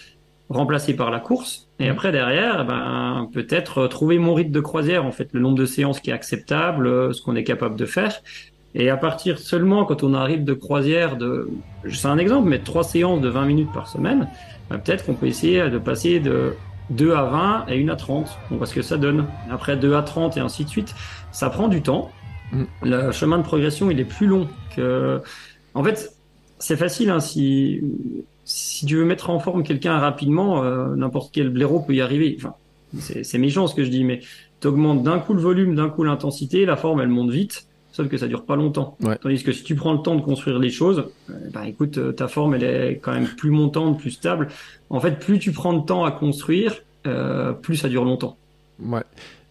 remplacer 0.49 0.95
par 0.95 1.11
la 1.11 1.19
course. 1.19 1.67
Et 1.79 1.87
mmh. 1.87 1.91
après, 1.91 2.11
derrière, 2.11 2.61
eh 2.61 2.67
ben, 2.67 3.29
peut-être 3.33 3.87
trouver 3.87 4.17
mon 4.19 4.33
rythme 4.33 4.51
de 4.51 4.59
croisière, 4.59 5.05
en 5.05 5.11
fait, 5.11 5.29
le 5.33 5.39
nombre 5.39 5.57
de 5.57 5.65
séances 5.65 5.99
qui 5.99 6.11
est 6.11 6.13
acceptable, 6.13 6.87
euh, 6.87 7.13
ce 7.13 7.21
qu'on 7.21 7.35
est 7.35 7.43
capable 7.43 7.75
de 7.75 7.85
faire. 7.85 8.21
Et 8.75 8.89
à 8.89 8.97
partir 8.97 9.39
seulement 9.39 9.83
quand 9.85 10.03
on 10.03 10.13
arrive 10.13 10.43
de 10.43 10.53
croisière 10.53 11.17
de, 11.17 11.49
c'est 11.89 12.07
un 12.07 12.19
exemple, 12.19 12.47
mais 12.47 12.59
trois 12.59 12.83
séances 12.83 13.19
de 13.19 13.27
20 13.27 13.45
minutes 13.45 13.73
par 13.73 13.87
semaine, 13.87 14.29
bah, 14.69 14.77
peut-être 14.77 15.05
qu'on 15.05 15.15
peut 15.15 15.25
essayer 15.25 15.69
de 15.69 15.79
passer 15.79 16.19
de 16.19 16.53
2 16.91 17.13
à 17.13 17.23
20 17.23 17.65
et 17.69 17.83
1 17.83 17.89
à 17.89 17.95
30. 17.95 18.37
On 18.51 18.57
voit 18.57 18.67
ce 18.67 18.75
que 18.75 18.81
ça 18.81 18.97
donne. 18.97 19.25
Après 19.51 19.75
2 19.75 19.95
à 19.95 20.01
30 20.01 20.37
et 20.37 20.39
ainsi 20.39 20.65
de 20.65 20.69
suite. 20.69 20.95
Ça 21.31 21.49
prend 21.49 21.67
du 21.67 21.81
temps. 21.81 22.11
Le 22.83 23.11
chemin 23.11 23.37
de 23.37 23.43
progression, 23.43 23.91
il 23.91 23.99
est 23.99 24.05
plus 24.05 24.27
long 24.27 24.47
que, 24.75 25.21
en 25.73 25.83
fait, 25.83 26.13
c'est 26.57 26.77
facile, 26.77 27.09
hein, 27.09 27.19
si, 27.19 27.81
si 28.45 28.85
tu 28.85 28.95
veux 28.95 29.05
mettre 29.05 29.29
en 29.29 29.39
forme 29.39 29.63
quelqu'un 29.63 29.97
rapidement, 29.97 30.63
euh, 30.63 30.95
n'importe 30.95 31.31
quel 31.33 31.49
blaireau 31.49 31.79
peut 31.79 31.93
y 31.93 32.01
arriver. 32.01 32.35
Enfin, 32.37 32.55
c'est 32.99 33.37
méchant 33.37 33.67
ce 33.67 33.75
que 33.75 33.83
je 33.83 33.89
dis, 33.89 34.03
mais 34.03 34.21
tu 34.61 34.67
augmentes 34.67 35.03
d'un 35.03 35.19
coup 35.19 35.33
le 35.33 35.41
volume, 35.41 35.75
d'un 35.75 35.89
coup 35.89 36.03
l'intensité, 36.03 36.65
la 36.65 36.75
forme, 36.75 37.01
elle 37.01 37.09
monte 37.09 37.31
vite 37.31 37.67
sauf 37.99 38.07
que 38.07 38.17
ça 38.17 38.27
dure 38.27 38.45
pas 38.45 38.55
longtemps. 38.55 38.97
Tandis 39.21 39.43
que 39.43 39.51
si 39.51 39.63
tu 39.63 39.75
prends 39.75 39.91
le 39.91 39.99
temps 39.99 40.15
de 40.15 40.21
construire 40.21 40.57
les 40.59 40.69
choses, 40.69 41.05
bah 41.51 41.67
écoute, 41.67 41.97
euh, 41.97 42.13
ta 42.13 42.29
forme 42.29 42.55
elle 42.55 42.63
est 42.63 42.99
quand 43.01 43.11
même 43.11 43.27
plus 43.27 43.49
montante, 43.49 43.99
plus 43.99 44.11
stable. 44.11 44.47
En 44.89 45.01
fait, 45.01 45.19
plus 45.19 45.37
tu 45.37 45.51
prends 45.51 45.73
de 45.73 45.85
temps 45.85 46.05
à 46.05 46.11
construire, 46.11 46.75
euh, 47.07 47.51
plus 47.51 47.75
ça 47.75 47.89
dure 47.89 48.05
longtemps. 48.05 48.37
Ouais. 48.81 49.03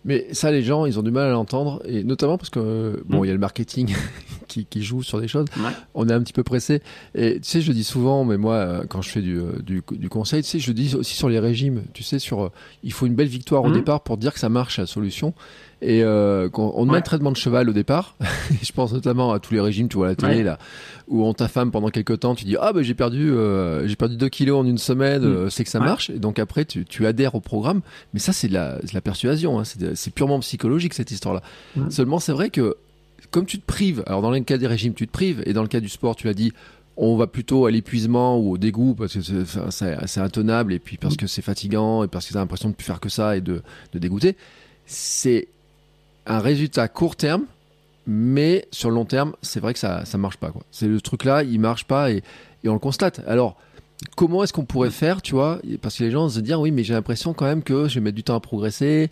Mais 0.05 0.27
ça, 0.33 0.51
les 0.51 0.63
gens, 0.63 0.87
ils 0.87 0.99
ont 0.99 1.03
du 1.03 1.11
mal 1.11 1.27
à 1.27 1.31
l'entendre, 1.31 1.83
et 1.85 2.05
notamment 2.05 2.39
parce 2.39 2.51
que 2.51 3.03
bon, 3.07 3.21
mm. 3.21 3.25
il 3.25 3.29
y 3.29 3.31
a 3.31 3.35
le 3.35 3.41
marketing 3.41 3.95
qui, 4.49 4.65
qui, 4.65 4.83
joue 4.83 5.03
sur 5.03 5.21
des 5.21 5.29
choses. 5.29 5.47
On 5.95 6.09
est 6.09 6.13
un 6.13 6.21
petit 6.21 6.33
peu 6.33 6.43
pressé. 6.43 6.83
Et 7.15 7.41
tu 7.41 7.49
sais, 7.49 7.61
je 7.61 7.73
dis 7.73 7.85
souvent, 7.85 8.25
mais 8.25 8.37
moi, 8.39 8.55
euh, 8.55 8.85
quand 8.89 9.03
je 9.03 9.11
fais 9.11 9.21
du, 9.21 9.41
du, 9.63 9.83
du, 9.91 10.09
conseil, 10.09 10.43
tu 10.43 10.49
sais, 10.49 10.59
je 10.59 10.73
dis 10.73 10.95
aussi 10.95 11.15
sur 11.15 11.29
les 11.29 11.39
régimes. 11.39 11.83
Tu 11.93 12.03
sais, 12.03 12.19
sur 12.19 12.53
il 12.83 12.93
faut 12.93 13.07
une 13.07 13.15
belle 13.15 13.29
victoire 13.29 13.65
au 13.65 13.69
mm. 13.69 13.75
départ 13.75 14.03
pour 14.03 14.17
dire 14.17 14.33
que 14.33 14.41
ça 14.41 14.49
marche 14.49 14.79
la 14.79 14.87
solution. 14.87 15.35
Et 15.81 16.03
euh, 16.03 16.49
on 16.55 16.85
met 16.87 16.99
un 16.99 17.03
traitement 17.03 17.31
de 17.31 17.37
cheval 17.37 17.69
au 17.69 17.73
départ. 17.73 18.17
je 18.63 18.73
pense 18.73 18.93
notamment 18.93 19.33
à 19.33 19.39
tous 19.39 19.55
les 19.55 19.61
régimes, 19.61 19.89
tu 19.89 19.97
vois 19.97 20.07
à 20.07 20.11
la 20.11 20.17
télé 20.17 20.43
là, 20.43 20.59
où 21.07 21.25
on 21.25 21.33
t'affame 21.35 21.71
pendant 21.71 21.89
quelques 21.91 22.21
temps, 22.21 22.35
tu 22.35 22.45
dis 22.45 22.57
ah 22.61 22.73
ben 22.73 22.83
j'ai 22.83 22.95
perdu 22.95 23.31
euh, 23.31 23.87
j'ai 23.87 23.95
perdu 23.95 24.17
2 24.17 24.29
kilos 24.29 24.59
en 24.59 24.67
une 24.67 24.79
semaine, 24.79 25.23
mm. 25.23 25.27
euh, 25.27 25.51
c'est 25.51 25.63
que 25.63 25.71
ça 25.71 25.79
marche. 25.79 26.11
Et 26.11 26.19
donc 26.19 26.41
après 26.41 26.65
tu, 26.65 26.85
tu 26.85 27.07
adhères 27.07 27.37
au 27.37 27.41
programme. 27.41 27.83
Mais 28.13 28.19
ça 28.19 28.33
c'est 28.33 28.49
de 28.49 28.55
la, 28.55 28.79
la 28.93 29.01
persuasion, 29.01 29.61
hein. 29.61 29.63
c'est 29.95 30.13
purement 30.13 30.41
psychologique 30.41 30.95
cette 30.95 31.13
histoire-là. 31.13 31.43
Seulement 31.91 32.19
c'est 32.19 32.33
vrai 32.33 32.51
que 32.51 32.77
comme 33.31 33.47
tu 33.47 33.61
te 33.61 33.67
prives, 33.67 34.03
alors 34.07 34.23
dans 34.23 34.31
le 34.31 34.41
cas 34.41 34.59
des 34.59 34.67
régimes 34.67 34.95
tu 34.95 35.07
te 35.07 35.13
prives, 35.13 35.43
et 35.47 35.53
dans 35.53 35.63
le 35.63 35.69
cas 35.69 35.81
du 35.81 35.89
sport 35.89 36.17
tu 36.17 36.29
as 36.29 36.35
dit 36.35 36.53
on 36.97 37.17
va 37.17 37.29
plutôt 37.29 37.67
à 37.67 37.71
l'épuisement 37.71 38.41
ou 38.41 38.55
au 38.55 38.59
dégoût 38.59 38.97
parce 38.97 39.15
que 39.15 39.45
c'est 39.71 40.21
intenable 40.21 40.73
et 40.73 40.81
puis 40.81 40.97
parce 40.97 41.15
mm. 41.15 41.19
que 41.19 41.27
c'est 41.29 41.43
fatigant 41.43 42.03
et 42.03 42.09
parce 42.09 42.27
que 42.27 42.33
tu 42.33 42.37
as 42.37 42.41
l'impression 42.41 42.69
de 42.69 42.75
plus 42.75 42.85
faire 42.85 42.99
que 42.99 43.09
ça 43.09 43.37
et 43.37 43.41
de, 43.41 43.63
de 43.93 43.99
dégoûter. 44.01 44.37
C'est 44.85 45.47
un 46.29 46.39
résultat 46.39 46.89
court 46.89 47.17
terme, 47.17 47.45
mais 48.07 48.67
sur 48.71 48.91
le 48.91 48.95
long 48.95 49.05
terme, 49.05 49.35
c'est 49.43 49.61
vrai 49.61 49.73
que 49.73 49.79
ça 49.79 50.05
ça 50.05 50.19
marche 50.19 50.37
pas. 50.37 50.53
C'est 50.71 50.87
le 50.87 51.01
truc 51.01 51.25
là, 51.25 51.43
il 51.43 51.59
marche 51.61 51.85
pas 51.85 52.11
et, 52.11 52.23
et 52.65 52.69
on 52.69 52.75
le 52.75 52.79
constate. 52.79 53.21
Alors 53.27 53.57
comment 54.17 54.45
est-ce 54.45 54.53
qu'on 54.53 54.65
pourrait 54.65 54.91
faire, 54.91 55.23
tu 55.23 55.35
vois? 55.35 55.61
Parce 55.83 55.99
que 55.99 56.05
les 56.05 56.11
gens 56.11 56.29
se 56.29 56.41
disent 56.41 56.55
oui, 56.55 56.71
mais 56.71 56.85
j'ai 56.85 56.95
l'impression 56.95 57.35
quand 57.35 57.47
même 57.47 57.63
que 57.63 57.89
je 57.89 57.95
vais 57.95 58.01
mettre 58.01 58.17
du 58.17 58.23
temps 58.23 58.37
à 58.37 58.41
progresser. 58.41 59.11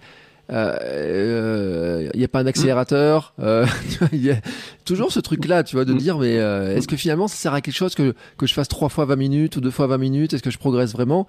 Il 0.48 0.54
euh, 0.54 2.08
n'y 2.14 2.22
euh, 2.22 2.24
a 2.24 2.28
pas 2.28 2.38
un 2.40 2.46
accélérateur. 2.46 3.34
Euh, 3.40 3.66
il 4.12 4.24
y 4.24 4.30
a 4.30 4.36
toujours 4.84 5.10
ce 5.10 5.18
truc-là, 5.18 5.64
tu 5.64 5.74
vois, 5.74 5.84
de 5.84 5.92
dire 5.92 6.18
mais 6.18 6.38
euh, 6.38 6.76
est-ce 6.76 6.86
que 6.86 6.96
finalement 6.96 7.26
ça 7.26 7.36
sert 7.36 7.52
à 7.52 7.60
quelque 7.60 7.74
chose 7.74 7.96
que, 7.96 8.14
que 8.38 8.46
je 8.46 8.54
fasse 8.54 8.68
trois 8.68 8.88
fois 8.88 9.06
20 9.06 9.16
minutes 9.16 9.56
ou 9.56 9.60
deux 9.60 9.72
fois 9.72 9.88
20 9.88 9.98
minutes? 9.98 10.34
Est-ce 10.34 10.44
que 10.44 10.50
je 10.50 10.58
progresse 10.58 10.92
vraiment? 10.92 11.26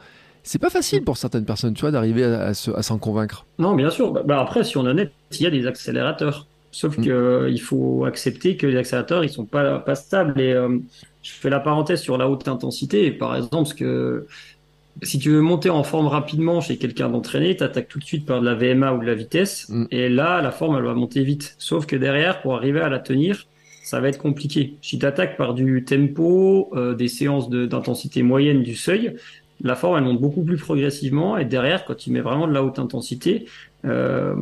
C'est 0.48 0.60
pas 0.60 0.70
facile 0.70 1.04
pour 1.04 1.18
certaines 1.18 1.46
personnes, 1.46 1.74
tu 1.74 1.82
vois, 1.82 1.92
d'arriver 1.92 2.24
à, 2.24 2.54
s'en 2.54 2.98
convaincre. 2.98 3.46
Non, 3.60 3.76
bien 3.76 3.90
sûr. 3.90 4.12
Bah, 4.12 4.24
bah, 4.26 4.40
après, 4.40 4.64
si 4.64 4.78
on 4.78 4.86
est 4.86 4.90
honnête, 4.90 5.12
il 5.32 5.42
y 5.42 5.46
a 5.46 5.50
des 5.50 5.68
accélérateurs. 5.68 6.48
Sauf 6.72 6.98
mm. 6.98 7.02
qu'il 7.02 7.12
euh, 7.12 7.58
faut 7.58 8.06
accepter 8.06 8.56
que 8.56 8.66
les 8.66 8.78
accélérateurs, 8.78 9.24
ils 9.24 9.30
sont 9.30 9.46
pas, 9.46 9.80
pas 9.80 9.96
stables. 9.96 10.40
Et 10.40 10.54
euh, 10.54 10.80
je 11.22 11.32
fais 11.32 11.50
la 11.50 11.60
parenthèse 11.60 12.02
sur 12.02 12.18
la 12.18 12.30
haute 12.30 12.48
intensité. 12.48 13.12
Par 13.12 13.36
exemple, 13.36 13.70
ce 13.70 13.74
que 13.74 14.28
si 15.04 15.20
tu 15.20 15.30
veux 15.32 15.42
monter 15.42 15.70
en 15.70 15.84
forme 15.84 16.08
rapidement 16.08 16.62
chez 16.62 16.78
quelqu'un 16.78 17.10
d'entraîné, 17.10 17.56
tu 17.56 17.64
attaques 17.64 17.90
tout 17.90 18.00
de 18.00 18.04
suite 18.04 18.26
par 18.26 18.42
de 18.42 18.46
la 18.46 18.56
VMA 18.56 18.94
ou 18.94 19.02
de 19.02 19.06
la 19.06 19.16
vitesse. 19.16 19.68
Mm. 19.70 19.86
Et 19.92 20.08
là, 20.08 20.42
la 20.42 20.52
forme, 20.52 20.78
elle 20.78 20.86
va 20.86 20.94
monter 20.94 21.24
vite. 21.24 21.56
Sauf 21.58 21.86
que 21.86 21.96
derrière, 21.96 22.42
pour 22.42 22.56
arriver 22.56 22.80
à 22.80 22.90
la 22.90 23.00
tenir, 23.00 23.46
ça 23.84 24.00
va 24.00 24.08
être 24.08 24.18
compliqué. 24.18 24.76
Si 24.82 24.98
tu 24.98 25.06
attaques 25.06 25.38
par 25.38 25.54
du 25.54 25.84
tempo, 25.84 26.70
euh, 26.74 26.94
des 26.94 27.08
séances 27.08 27.50
d'intensité 27.50 28.24
moyenne 28.24 28.64
du 28.64 28.76
seuil, 28.76 29.16
la 29.62 29.76
forme, 29.76 29.98
elle 29.98 30.04
monte 30.04 30.22
beaucoup 30.22 30.43
plus 30.43 30.58
progressivement. 30.58 31.38
Et 31.38 31.46
derrière, 31.46 31.86
quand 31.86 31.96
tu 31.96 32.12
mets 32.12 32.22
vraiment 32.22 32.48
de 32.48 32.54
la 32.54 32.63
haute 32.63 32.80
intensité, 32.80 33.46
euh, 33.86 34.36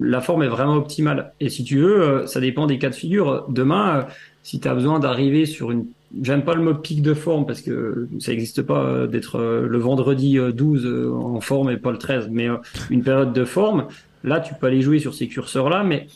la 0.00 0.20
forme 0.20 0.42
est 0.42 0.48
vraiment 0.48 0.74
optimale. 0.74 1.32
Et 1.40 1.48
si 1.48 1.64
tu 1.64 1.78
veux, 1.78 2.02
euh, 2.02 2.26
ça 2.26 2.40
dépend 2.40 2.66
des 2.66 2.78
cas 2.78 2.90
de 2.90 2.94
figure. 2.94 3.46
Demain, 3.48 4.06
si 4.42 4.60
tu 4.60 4.68
as 4.68 4.74
besoin 4.74 4.98
d'arriver 4.98 5.46
sur 5.46 5.70
une 5.70 5.86
J'aime 6.20 6.44
pas 6.44 6.54
le 6.54 6.62
mot 6.62 6.74
pic 6.74 7.00
de 7.00 7.14
forme 7.14 7.46
parce 7.46 7.62
que 7.62 8.08
ça 8.20 8.32
n'existe 8.32 8.62
pas 8.62 8.84
euh, 8.84 9.06
d'être 9.06 9.36
euh, 9.36 9.66
le 9.66 9.78
vendredi 9.78 10.38
12 10.38 10.84
euh, 10.84 11.10
en 11.10 11.40
forme 11.40 11.70
et 11.70 11.78
pas 11.78 11.90
le 11.90 11.98
13, 11.98 12.28
mais 12.30 12.48
une 12.90 13.02
période 13.02 13.32
de 13.32 13.44
forme. 13.44 13.86
Là, 14.22 14.40
tu 14.40 14.54
peux 14.54 14.66
aller 14.66 14.82
jouer 14.82 14.98
sur 14.98 15.14
ces 15.14 15.26
curseurs-là, 15.26 15.82
mais 15.84 16.06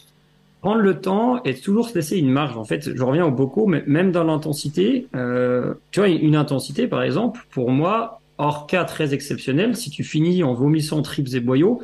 prendre 0.61 0.81
le 0.81 1.01
temps 1.01 1.43
et 1.45 1.55
toujours 1.55 1.89
se 1.89 1.95
laisser 1.95 2.19
une 2.19 2.31
marge. 2.31 2.57
En 2.57 2.65
fait, 2.65 2.95
je 2.95 3.03
reviens 3.03 3.25
au 3.25 3.31
Boko, 3.31 3.67
mais 3.67 3.85
même 3.87 4.13
dans 4.13 4.25
l'intensité, 4.25 5.07
euh, 5.15 5.75
tu 5.93 6.01
vois, 6.01 6.09
une 6.09 6.37
intensité, 6.37 6.89
par 6.89 7.03
exemple, 7.03 7.47
pour 7.51 7.71
moi, 7.71 8.21
hors 8.39 8.67
cas 8.67 8.85
très 8.85 9.15
exceptionnel, 9.15 9.77
si 9.77 9.91
tu 9.91 10.05
finis 10.05 10.43
en 10.43 10.55
vomissant 10.55 11.03
tripes 11.03 11.35
et 11.35 11.41
boyaux, 11.41 11.83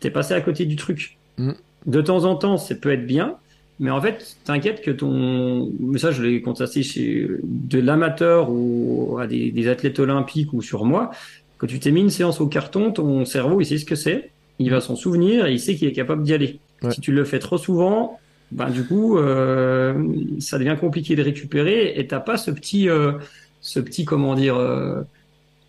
t'es 0.00 0.10
passé 0.10 0.34
à 0.34 0.40
côté 0.40 0.66
du 0.66 0.76
truc. 0.76 1.16
Mm. 1.38 1.52
De 1.86 2.00
temps 2.00 2.24
en 2.24 2.36
temps, 2.36 2.58
ça 2.58 2.74
peut 2.74 2.92
être 2.92 3.06
bien, 3.06 3.36
mais 3.80 3.90
en 3.90 4.00
fait, 4.00 4.36
t'inquiète 4.44 4.82
que 4.82 4.90
ton, 4.90 5.70
mais 5.80 5.98
ça 5.98 6.10
je 6.10 6.22
l'ai 6.22 6.40
constaté 6.40 6.82
chez 6.82 7.28
de 7.42 7.78
l'amateur 7.80 8.50
ou 8.50 9.18
à 9.20 9.26
des, 9.26 9.68
athlètes 9.68 9.98
olympiques 9.98 10.52
ou 10.52 10.62
sur 10.62 10.84
moi, 10.84 11.10
quand 11.58 11.66
tu 11.66 11.78
t'es 11.80 11.90
mis 11.90 12.00
une 12.00 12.10
séance 12.10 12.40
au 12.40 12.46
carton, 12.46 12.92
ton 12.92 13.24
cerveau 13.24 13.60
il 13.60 13.66
sait 13.66 13.78
ce 13.78 13.84
que 13.84 13.96
c'est, 13.96 14.30
il 14.58 14.70
va 14.70 14.80
s'en 14.80 14.96
souvenir 14.96 15.46
et 15.46 15.52
il 15.52 15.60
sait 15.60 15.74
qu'il 15.74 15.88
est 15.88 15.92
capable 15.92 16.22
d'y 16.22 16.34
aller. 16.34 16.58
Si 16.90 17.00
tu 17.00 17.12
le 17.12 17.24
fais 17.24 17.38
trop 17.38 17.58
souvent, 17.58 18.18
ben 18.50 18.68
du 18.68 18.84
coup, 18.84 19.18
euh, 19.18 19.94
ça 20.40 20.58
devient 20.58 20.76
compliqué 20.78 21.14
de 21.16 21.22
récupérer 21.22 21.94
et 21.96 22.06
t'as 22.06 22.20
pas 22.20 22.36
ce 22.36 22.50
petit, 22.50 22.88
euh, 22.88 23.12
ce 23.60 23.80
petit 23.80 24.04
comment 24.04 24.34
dire. 24.34 24.56
Euh, 24.56 25.02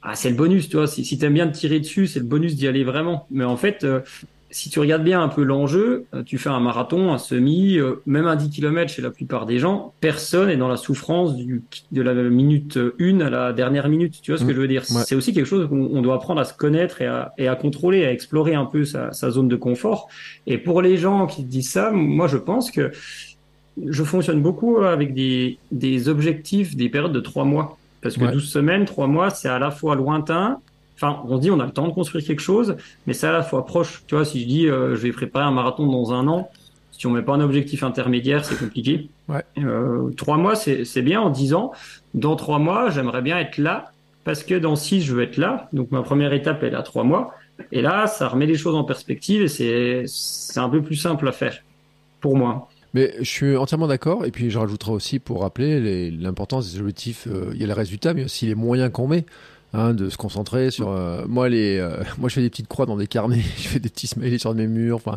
ah, 0.04 0.16
c'est 0.16 0.30
le 0.30 0.36
bonus, 0.36 0.68
tu 0.68 0.76
vois. 0.76 0.88
Si, 0.88 1.06
si 1.06 1.18
t'aimes 1.18 1.34
bien 1.34 1.48
te 1.48 1.58
tirer 1.58 1.80
dessus, 1.80 2.08
c'est 2.08 2.20
le 2.20 2.26
bonus 2.26 2.56
d'y 2.56 2.68
aller 2.68 2.84
vraiment. 2.84 3.26
Mais 3.32 3.46
en 3.46 3.56
fait, 3.56 3.86
euh, 3.86 4.02
si 4.52 4.70
tu 4.70 4.82
regardes 4.82 5.04
bien 5.04 5.24
un 5.24 5.30
peu 5.30 5.44
l'enjeu, 5.44 6.06
euh, 6.14 6.24
tu 6.24 6.38
fais 6.38 6.50
un 6.50 6.60
marathon, 6.60 7.14
un 7.14 7.18
semi, 7.18 7.78
euh, 7.78 8.02
même 8.06 8.28
un 8.28 8.36
10 8.36 8.50
km 8.50 8.92
chez 8.92 9.02
la 9.02 9.12
plupart 9.12 9.46
des 9.46 9.60
gens, 9.60 9.94
personne 10.02 10.50
est 10.50 10.58
dans 10.58 10.68
la 10.68 10.76
souffrance 10.76 11.38
du, 11.38 11.64
de 11.94 12.02
la 12.02 12.14
minute 12.14 12.78
1 13.00 13.22
à 13.22 13.30
la 13.30 13.54
dernière 13.54 13.88
minute. 13.88 14.20
Tu 14.22 14.32
vois 14.32 14.38
ce 14.38 14.44
que 14.44 14.52
mmh. 14.52 14.56
je 14.56 14.60
veux 14.60 14.68
dire? 14.68 14.84
C'est 14.86 15.16
aussi 15.16 15.34
quelque 15.34 15.48
chose 15.48 15.70
qu'on 15.70 16.02
doit 16.02 16.16
apprendre 16.16 16.42
à 16.42 16.46
se 16.46 16.54
connaître 16.54 17.02
et 17.02 17.08
à, 17.08 17.32
et 17.38 17.48
à 17.48 17.56
contrôler, 17.56 18.04
à 18.04 18.12
explorer 18.12 18.56
un 18.56 18.66
peu 18.66 18.84
sa, 18.84 19.14
sa, 19.14 19.32
zone 19.32 19.48
de 19.48 19.56
confort. 19.56 20.10
Et 20.48 20.58
pour 20.58 20.82
les 20.82 20.98
gens 20.98 21.28
qui 21.28 21.44
disent 21.44 21.72
ça, 21.72 21.92
moi 21.92 22.28
je 22.28 22.38
pense 22.38 22.72
que 22.72 22.92
je 23.88 24.04
fonctionne 24.04 24.42
beaucoup 24.42 24.80
avec 24.80 25.14
des, 25.14 25.58
des 25.72 26.10
objectifs, 26.10 26.76
des 26.76 26.90
périodes 26.90 27.14
de 27.14 27.22
3 27.22 27.46
mois. 27.46 27.78
Parce 28.04 28.18
que 28.18 28.26
12 28.26 28.48
semaines, 28.48 28.86
3 28.86 29.08
mois, 29.08 29.30
c'est 29.30 29.50
à 29.50 29.58
la 29.58 29.72
fois 29.72 29.96
lointain 29.96 30.60
Enfin, 30.96 31.22
on 31.28 31.38
dit 31.38 31.50
on 31.52 31.60
a 31.60 31.66
le 31.66 31.72
temps 31.72 31.88
de 31.88 31.94
construire 31.94 32.26
quelque 32.26 32.42
chose, 32.42 32.78
mais 33.08 33.14
c'est 33.14 33.28
à 33.28 33.32
la 33.32 33.42
fois 33.42 33.66
proche. 33.66 34.04
Tu 34.08 34.16
vois, 34.16 34.26
si 34.26 34.42
je 34.42 34.48
dis 34.48 34.68
euh, 34.68 34.96
je 34.96 35.02
vais 35.02 35.12
préparer 35.12 35.46
un 35.46 35.52
marathon 35.52 35.88
dans 35.88 36.14
un 36.14 36.28
an, 36.28 36.50
si 36.92 37.08
on 37.08 37.12
met 37.12 37.24
pas 37.24 37.34
un 37.34 37.42
objectif 37.42 37.84
intermédiaire, 37.84 38.46
c'est 38.46 38.58
compliqué. 38.58 39.10
Ouais. 39.28 39.44
Euh, 39.58 40.12
trois 40.12 40.38
mois, 40.38 40.56
c'est 40.56 41.02
bien. 41.02 41.20
En 41.20 41.30
dix 41.30 41.54
ans, 41.54 41.72
dans 42.14 42.36
trois 42.36 42.60
mois, 42.60 42.90
j'aimerais 42.90 43.22
bien 43.22 43.40
être 43.40 43.58
là 43.58 43.92
parce 44.24 44.44
que 44.44 44.56
dans 44.56 44.76
six, 44.76 45.02
je 45.02 45.14
veux 45.14 45.24
être 45.24 45.38
là. 45.38 45.68
Donc 45.74 45.92
ma 45.92 46.04
première 46.04 46.32
étape, 46.34 46.62
elle 46.64 46.74
est 46.74 46.78
à 46.78 46.84
trois 46.84 47.04
mois. 47.04 47.34
Et 47.72 47.82
là, 47.82 48.08
ça 48.08 48.28
remet 48.28 48.46
les 48.46 48.56
choses 48.56 48.76
en 48.76 48.84
perspective 48.84 49.42
et 49.42 49.48
c'est 49.48 50.04
c'est 50.08 50.60
un 50.60 50.70
peu 50.70 50.82
plus 50.82 50.96
simple 50.96 51.28
à 51.28 51.32
faire 51.32 51.58
pour 52.22 52.38
moi. 52.38 52.70
Mais 52.94 53.16
je 53.20 53.30
suis 53.30 53.58
entièrement 53.58 53.88
d'accord. 53.88 54.26
Et 54.26 54.32
puis, 54.32 54.52
je 54.52 54.60
rajouterai 54.60 54.92
aussi 54.92 55.20
pour 55.20 55.42
rappeler 55.42 56.12
l'importance 56.12 56.72
des 56.72 56.80
objectifs. 56.80 57.28
Euh, 57.28 57.52
il 57.54 57.62
y 57.62 57.64
a 57.64 57.68
le 57.68 57.74
résultat, 57.74 58.14
mais 58.14 58.24
aussi 58.24 58.46
les 58.46 58.56
moyens 58.56 58.92
qu'on 58.92 59.08
met. 59.08 59.26
Hein, 59.76 59.96
de 59.96 60.08
se 60.12 60.18
concentrer 60.18 60.70
sur 60.70 60.92
euh, 60.92 61.26
moi 61.28 61.50
les 61.50 61.80
euh, 61.80 62.04
moi 62.20 62.30
je 62.30 62.36
fais 62.36 62.42
des 62.42 62.52
petites 62.52 62.68
croix 62.68 62.86
dans 62.86 62.96
des 62.96 63.08
carnets 63.08 63.42
je 63.58 63.68
fais 63.68 63.80
des 63.80 63.90
petits 63.90 64.06
smileys 64.06 64.38
sur 64.38 64.54
mes 64.54 64.68
murs 64.68 64.98
enfin 64.98 65.16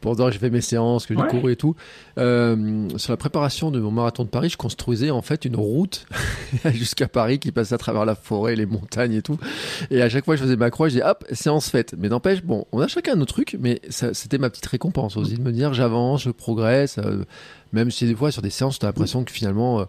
pour 0.00 0.14
dire 0.14 0.26
que 0.26 0.30
j'ai 0.30 0.38
fait 0.38 0.48
mes 0.48 0.60
séances 0.60 1.06
que 1.06 1.14
j'ai 1.16 1.26
couru 1.26 1.50
et 1.50 1.56
tout. 1.56 1.74
Euh, 2.16 2.88
sur 2.98 3.12
la 3.12 3.16
préparation 3.16 3.72
de 3.72 3.80
mon 3.80 3.90
marathon 3.90 4.22
de 4.22 4.28
Paris 4.28 4.50
je 4.50 4.56
construisais 4.56 5.10
en 5.10 5.22
fait 5.22 5.44
une 5.44 5.56
route 5.56 6.06
jusqu'à 6.72 7.08
Paris 7.08 7.40
qui 7.40 7.50
passait 7.50 7.74
à 7.74 7.78
travers 7.78 8.04
la 8.04 8.14
forêt 8.14 8.54
les 8.54 8.64
montagnes 8.64 9.14
et 9.14 9.22
tout. 9.22 9.40
Et 9.90 10.00
à 10.02 10.08
chaque 10.08 10.24
fois 10.24 10.36
je 10.36 10.42
faisais 10.44 10.56
ma 10.56 10.70
croix 10.70 10.88
je 10.88 10.94
disais 10.94 11.04
hop 11.04 11.24
séance 11.32 11.68
faite. 11.68 11.96
Mais 11.98 12.08
n'empêche 12.08 12.44
bon 12.44 12.64
on 12.70 12.78
a 12.78 12.86
chacun 12.86 13.16
nos 13.16 13.24
trucs 13.24 13.56
mais 13.58 13.80
c'était 13.90 14.38
ma 14.38 14.50
petite 14.50 14.66
récompense 14.66 15.16
aussi 15.16 15.34
de 15.34 15.42
me 15.42 15.50
dire 15.50 15.74
j'avance 15.74 16.22
je 16.22 16.30
progresse 16.30 17.00
même 17.72 17.90
si 17.90 18.06
des 18.06 18.14
fois 18.14 18.30
sur 18.30 18.40
des 18.40 18.50
séances 18.50 18.78
tu 18.78 18.86
as 18.86 18.88
l'impression 18.88 19.24
que 19.24 19.32
finalement 19.32 19.84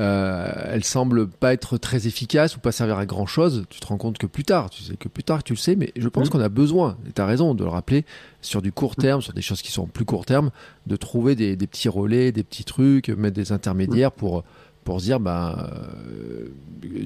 euh, 0.00 0.50
elle 0.72 0.82
semble 0.82 1.28
pas 1.28 1.52
être 1.52 1.78
très 1.78 2.06
efficace 2.08 2.56
ou 2.56 2.60
pas 2.60 2.72
servir 2.72 2.98
à 2.98 3.06
grand 3.06 3.26
chose, 3.26 3.64
tu 3.70 3.78
te 3.78 3.86
rends 3.86 3.96
compte 3.96 4.18
que 4.18 4.26
plus 4.26 4.42
tard, 4.42 4.70
tu 4.70 4.82
sais 4.82 4.96
que 4.96 5.08
plus 5.08 5.22
tard 5.22 5.44
tu 5.44 5.52
le 5.52 5.58
sais, 5.58 5.76
mais 5.76 5.92
je 5.96 6.08
pense 6.08 6.28
mm. 6.28 6.30
qu'on 6.30 6.40
a 6.40 6.48
besoin, 6.48 6.96
et 7.08 7.12
tu 7.12 7.20
as 7.20 7.26
raison 7.26 7.54
de 7.54 7.62
le 7.62 7.70
rappeler, 7.70 8.04
sur 8.40 8.60
du 8.60 8.72
court 8.72 8.96
terme, 8.96 9.22
sur 9.22 9.32
des 9.32 9.42
choses 9.42 9.62
qui 9.62 9.70
sont 9.70 9.86
plus 9.86 10.04
court 10.04 10.26
terme, 10.26 10.50
de 10.86 10.96
trouver 10.96 11.36
des, 11.36 11.56
petits 11.56 11.88
relais, 11.88 12.32
des 12.32 12.42
petits 12.42 12.64
trucs, 12.64 13.08
mettre 13.08 13.36
des 13.36 13.52
intermédiaires 13.52 14.12
pour 14.12 14.44
pour 14.82 15.00
se 15.00 15.06
dire 15.06 15.18
bah 15.18 15.70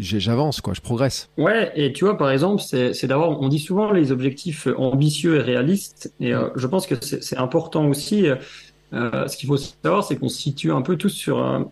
j'avance 0.00 0.60
quoi 0.60 0.74
je 0.74 0.80
progresse. 0.80 1.30
Ouais 1.36 1.70
et 1.76 1.92
tu 1.92 2.04
vois 2.04 2.18
par 2.18 2.30
exemple 2.30 2.60
c'est 2.60 3.06
d'avoir 3.06 3.40
on 3.40 3.48
dit 3.48 3.60
souvent 3.60 3.92
les 3.92 4.10
objectifs 4.10 4.66
ambitieux 4.76 5.36
et 5.36 5.42
réalistes 5.42 6.12
et 6.18 6.34
euh, 6.34 6.48
je 6.56 6.66
pense 6.66 6.88
que 6.88 6.96
c'est 7.00 7.36
important 7.36 7.86
aussi 7.86 8.26
euh, 8.26 9.28
ce 9.28 9.36
qu'il 9.36 9.46
faut 9.46 9.56
savoir 9.56 10.02
c'est 10.02 10.16
qu'on 10.16 10.28
se 10.28 10.40
situe 10.40 10.72
un 10.72 10.82
peu 10.82 10.96
tous 10.96 11.10
sur 11.10 11.38
un, 11.38 11.70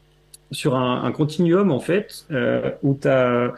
sur 0.51 0.77
un, 0.77 1.05
un, 1.05 1.13
continuum 1.13 1.71
en 1.71 1.81
fait 1.81 2.27
euh, 2.31 2.71
où 2.83 2.97
tu 3.01 3.09
as 3.09 3.53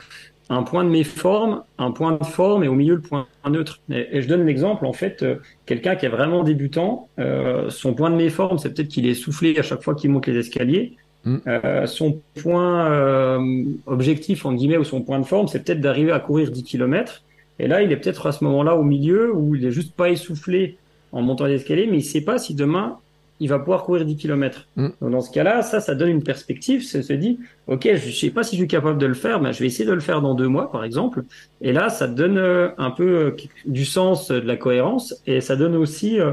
un 0.51 0.63
point 0.63 0.85
de 0.85 0.89
méforme, 0.89 1.63
un 1.79 1.91
point 1.91 2.13
de 2.13 2.25
forme 2.25 2.65
et 2.65 2.69
au 2.69 2.75
milieu 2.75 2.95
le 2.95 3.03
point 3.03 3.27
neutre. 3.49 3.81
Et, 3.91 4.23
je 4.23 4.29
donne 4.29 4.47
l'exemple 4.47 4.87
en 4.87 4.93
fait, 4.93 5.23
euh, 5.23 5.37
quelqu'un 5.67 5.97
qui 5.97 6.07
est 6.07 6.11
vraiment 6.11 6.43
débutant, 6.43 7.09
euh, 7.19 7.69
son 7.69 7.95
point 7.95 8.11
de 8.11 8.17
méforme 8.17 8.59
c'est 8.59 8.73
peut-être 8.75 8.89
qu'il 8.89 9.07
est 9.07 9.15
soufflé 9.15 9.59
à 9.59 9.63
chaque 9.63 9.83
fois 9.83 9.95
qu'il 9.95 10.11
monte 10.11 10.27
les 10.27 10.37
escaliers. 10.37 10.95
Mm. 11.25 11.39
Son 11.87 12.21
point 12.41 13.39
objectif 13.87 14.47
en 14.47 14.53
guillemets 14.55 14.79
ou 14.79 14.85
son 14.85 15.03
point 15.03 15.19
de 15.19 15.27
forme 15.27 15.49
c'est 15.49 15.65
peut-être 15.65 15.81
d'arriver 15.81 16.13
à 16.13 16.21
courir 16.21 16.51
10 16.51 16.63
km. 16.63 17.23
Et 17.59 17.67
là 17.67 17.83
il 17.83 17.91
est 17.93 17.97
peut-être 17.97 18.27
à 18.29 18.33
ce 18.33 18.45
moment-là 18.45 18.77
au 18.77 18.85
milieu 18.85 19.35
où 19.35 19.57
il 19.57 19.65
est 19.67 19.73
juste 19.73 19.95
pas 19.95 20.11
essoufflé 20.11 20.79
en 21.11 21.23
montant 21.23 21.47
les 21.47 21.55
escaliers, 21.55 21.89
mais 21.91 21.99
il 21.99 22.05
sait 22.05 22.21
pas 22.21 22.39
si 22.39 22.55
demain 22.55 22.99
il 23.41 23.49
va 23.49 23.59
pouvoir 23.59 23.85
courir 23.85 24.05
10 24.05 24.17
km. 24.17 24.67
Mm. 24.77 24.89
Donc 25.01 25.11
dans 25.11 25.21
ce 25.21 25.31
cas-là, 25.31 25.63
ça, 25.63 25.81
ça 25.81 25.95
donne 25.95 26.09
une 26.09 26.23
perspective. 26.23 26.83
Ça 26.85 27.03
se 27.03 27.13
dit, 27.13 27.39
ok, 27.67 27.89
je 27.95 28.11
sais 28.11 28.31
pas 28.31 28.43
si 28.43 28.57
je 28.57 28.63
suis 28.63 28.69
capable 28.69 28.99
de 28.99 29.07
le 29.07 29.15
faire, 29.15 29.41
mais 29.41 29.53
je 29.53 29.61
vais 29.61 29.67
essayer 29.67 29.85
de 29.85 29.93
le 29.93 30.01
faire 30.01 30.23
dans 30.23 30.35
deux 30.35 30.49
mois, 30.49 30.71
par 30.71 30.85
exemple. 30.85 31.25
Et 31.61 31.73
là, 31.73 31.89
ça 31.89 32.09
donne 32.09 32.39
euh, 32.39 32.71
un 32.79 32.91
peu 32.91 33.09
euh, 33.09 33.37
du 33.67 33.85
sens, 33.85 34.31
de 34.31 34.41
la 34.41 34.57
cohérence, 34.57 35.15
et 35.27 35.41
ça 35.41 35.57
donne 35.57 35.77
aussi, 35.77 36.21
euh, 36.21 36.33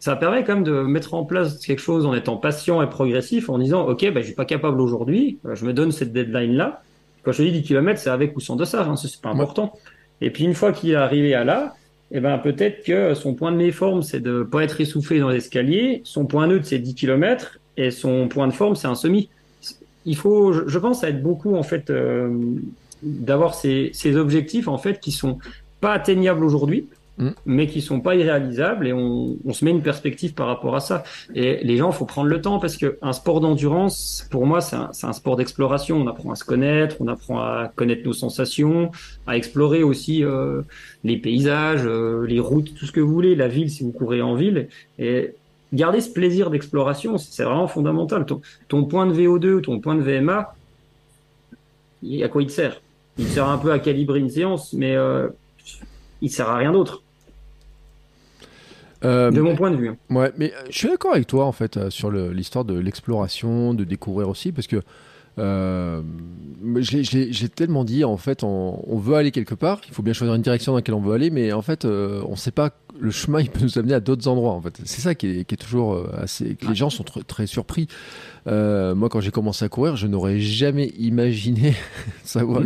ça 0.00 0.16
permet 0.16 0.44
quand 0.44 0.54
même 0.54 0.64
de 0.64 0.82
mettre 0.82 1.14
en 1.14 1.24
place 1.24 1.58
quelque 1.58 1.82
chose 1.82 2.06
en 2.06 2.14
étant 2.14 2.36
patient 2.36 2.82
et 2.82 2.88
progressif, 2.88 3.48
en 3.48 3.58
disant, 3.58 3.86
ok, 3.86 4.12
ben, 4.12 4.20
je 4.20 4.26
suis 4.26 4.34
pas 4.34 4.44
capable 4.44 4.80
aujourd'hui, 4.80 5.38
je 5.54 5.64
me 5.64 5.72
donne 5.72 5.92
cette 5.92 6.12
deadline-là. 6.12 6.82
Quand 7.22 7.32
je 7.32 7.42
dis 7.42 7.52
10 7.52 7.62
km, 7.62 8.00
c'est 8.00 8.10
avec 8.10 8.36
ou 8.36 8.40
sans 8.40 8.56
dossard, 8.56 8.88
hein, 8.88 8.96
c'est 8.96 9.20
pas 9.20 9.30
important. 9.30 9.72
Et 10.20 10.30
puis 10.30 10.44
une 10.44 10.54
fois 10.54 10.72
qu'il 10.72 10.90
est 10.92 10.94
arrivé 10.94 11.34
à 11.34 11.44
là, 11.44 11.74
eh 12.12 12.20
ben 12.20 12.38
peut-être 12.38 12.84
que 12.84 13.14
son 13.14 13.34
point 13.34 13.50
de 13.52 13.56
méforme, 13.56 14.02
c'est 14.02 14.20
de 14.20 14.42
pas 14.42 14.62
être 14.62 14.80
essoufflé 14.80 15.18
dans 15.18 15.28
l'escalier, 15.28 16.02
son 16.04 16.26
point 16.26 16.46
neutre, 16.46 16.66
c'est 16.66 16.78
10 16.78 16.94
km, 16.94 17.58
et 17.76 17.90
son 17.90 18.28
point 18.28 18.46
de 18.46 18.52
forme, 18.52 18.76
c'est 18.76 18.86
un 18.86 18.94
semi. 18.94 19.28
Il 20.04 20.16
faut, 20.16 20.52
je 20.52 20.78
pense, 20.78 21.02
être 21.02 21.20
beaucoup, 21.20 21.56
en 21.56 21.64
fait, 21.64 21.90
euh, 21.90 22.30
d'avoir 23.02 23.54
ces, 23.54 23.90
ces 23.92 24.16
objectifs, 24.16 24.68
en 24.68 24.78
fait, 24.78 25.00
qui 25.00 25.10
sont 25.10 25.38
pas 25.80 25.92
atteignables 25.92 26.44
aujourd'hui, 26.44 26.88
Mm. 27.18 27.30
mais 27.46 27.66
qui 27.66 27.80
sont 27.80 28.00
pas 28.00 28.14
irréalisables 28.14 28.86
et 28.86 28.92
on, 28.92 29.38
on, 29.42 29.52
se 29.54 29.64
met 29.64 29.70
une 29.70 29.80
perspective 29.80 30.34
par 30.34 30.48
rapport 30.48 30.76
à 30.76 30.80
ça. 30.80 31.02
Et 31.34 31.64
les 31.64 31.78
gens, 31.78 31.90
faut 31.90 32.04
prendre 32.04 32.28
le 32.28 32.42
temps 32.42 32.58
parce 32.58 32.76
que 32.76 32.98
un 33.00 33.14
sport 33.14 33.40
d'endurance, 33.40 34.28
pour 34.30 34.44
moi, 34.44 34.60
c'est 34.60 34.76
un, 34.76 34.90
un, 35.02 35.12
sport 35.14 35.36
d'exploration. 35.36 35.96
On 35.96 36.06
apprend 36.08 36.32
à 36.32 36.34
se 36.34 36.44
connaître, 36.44 36.96
on 37.00 37.08
apprend 37.08 37.38
à 37.38 37.72
connaître 37.74 38.04
nos 38.04 38.12
sensations, 38.12 38.90
à 39.26 39.38
explorer 39.38 39.82
aussi 39.82 40.24
euh, 40.24 40.60
les 41.04 41.16
paysages, 41.16 41.86
euh, 41.86 42.26
les 42.26 42.38
routes, 42.38 42.74
tout 42.74 42.84
ce 42.84 42.92
que 42.92 43.00
vous 43.00 43.12
voulez, 43.12 43.34
la 43.34 43.48
ville 43.48 43.70
si 43.70 43.82
vous 43.82 43.92
courez 43.92 44.20
en 44.20 44.34
ville. 44.34 44.68
Et 44.98 45.34
garder 45.72 46.02
ce 46.02 46.10
plaisir 46.10 46.50
d'exploration, 46.50 47.16
c'est 47.16 47.44
vraiment 47.44 47.66
fondamental. 47.66 48.26
Ton, 48.26 48.42
ton, 48.68 48.84
point 48.84 49.06
de 49.06 49.14
VO2 49.14 49.52
ou 49.54 49.60
ton 49.62 49.80
point 49.80 49.94
de 49.94 50.02
VMA, 50.02 50.54
à 52.22 52.28
quoi 52.28 52.42
il 52.42 52.48
te 52.48 52.52
sert? 52.52 52.82
Il 53.16 53.24
te 53.24 53.30
sert 53.30 53.48
un 53.48 53.56
peu 53.56 53.72
à 53.72 53.78
calibrer 53.78 54.18
une 54.18 54.28
séance, 54.28 54.74
mais 54.74 54.94
euh, 54.94 55.28
il 56.20 56.30
sert 56.30 56.50
à 56.50 56.56
rien 56.56 56.72
d'autre. 56.72 57.02
Euh, 59.04 59.30
de 59.30 59.40
mon 59.40 59.54
point 59.54 59.70
de 59.70 59.76
vue. 59.76 59.92
Ouais, 60.10 60.32
mais 60.38 60.52
euh, 60.54 60.62
je 60.70 60.78
suis 60.78 60.88
d'accord 60.88 61.12
avec 61.12 61.26
toi 61.26 61.44
en 61.44 61.52
fait 61.52 61.76
euh, 61.76 61.90
sur 61.90 62.10
le- 62.10 62.30
l'histoire 62.32 62.64
de 62.64 62.78
l'exploration, 62.78 63.74
de 63.74 63.84
découvrir 63.84 64.28
aussi, 64.28 64.52
parce 64.52 64.66
que 64.66 64.80
euh, 65.38 66.02
l'ai 66.64 67.48
tellement 67.48 67.84
dit 67.84 68.04
en 68.04 68.16
fait, 68.16 68.42
on, 68.42 68.82
on 68.86 68.98
veut 68.98 69.14
aller 69.16 69.30
quelque 69.30 69.54
part, 69.54 69.80
il 69.88 69.94
faut 69.94 70.02
bien 70.02 70.12
choisir 70.12 70.34
une 70.34 70.42
direction 70.42 70.72
dans 70.72 70.76
laquelle 70.76 70.94
on 70.94 71.00
veut 71.00 71.14
aller, 71.14 71.30
mais 71.30 71.52
en 71.52 71.62
fait, 71.62 71.84
euh, 71.84 72.22
on 72.26 72.32
ne 72.32 72.36
sait 72.36 72.50
pas 72.50 72.70
le 72.98 73.10
chemin, 73.10 73.40
il 73.40 73.50
peut 73.50 73.60
nous 73.62 73.78
amener 73.78 73.92
à 73.94 74.00
d'autres 74.00 74.26
endroits. 74.28 74.52
En 74.52 74.62
fait, 74.62 74.80
c'est 74.84 75.02
ça 75.02 75.14
qui 75.14 75.26
est, 75.26 75.44
qui 75.44 75.54
est 75.54 75.58
toujours 75.58 75.92
euh, 75.94 76.10
assez. 76.18 76.54
que 76.54 76.66
les 76.66 76.74
gens 76.74 76.88
sont 76.88 77.04
tr- 77.04 77.24
très 77.24 77.46
surpris. 77.46 77.88
Euh, 78.46 78.94
moi, 78.94 79.08
quand 79.10 79.20
j'ai 79.20 79.30
commencé 79.32 79.64
à 79.64 79.68
courir, 79.68 79.96
je 79.96 80.06
n'aurais 80.06 80.38
jamais 80.40 80.86
imaginé 80.98 81.74
savoir. 82.24 82.62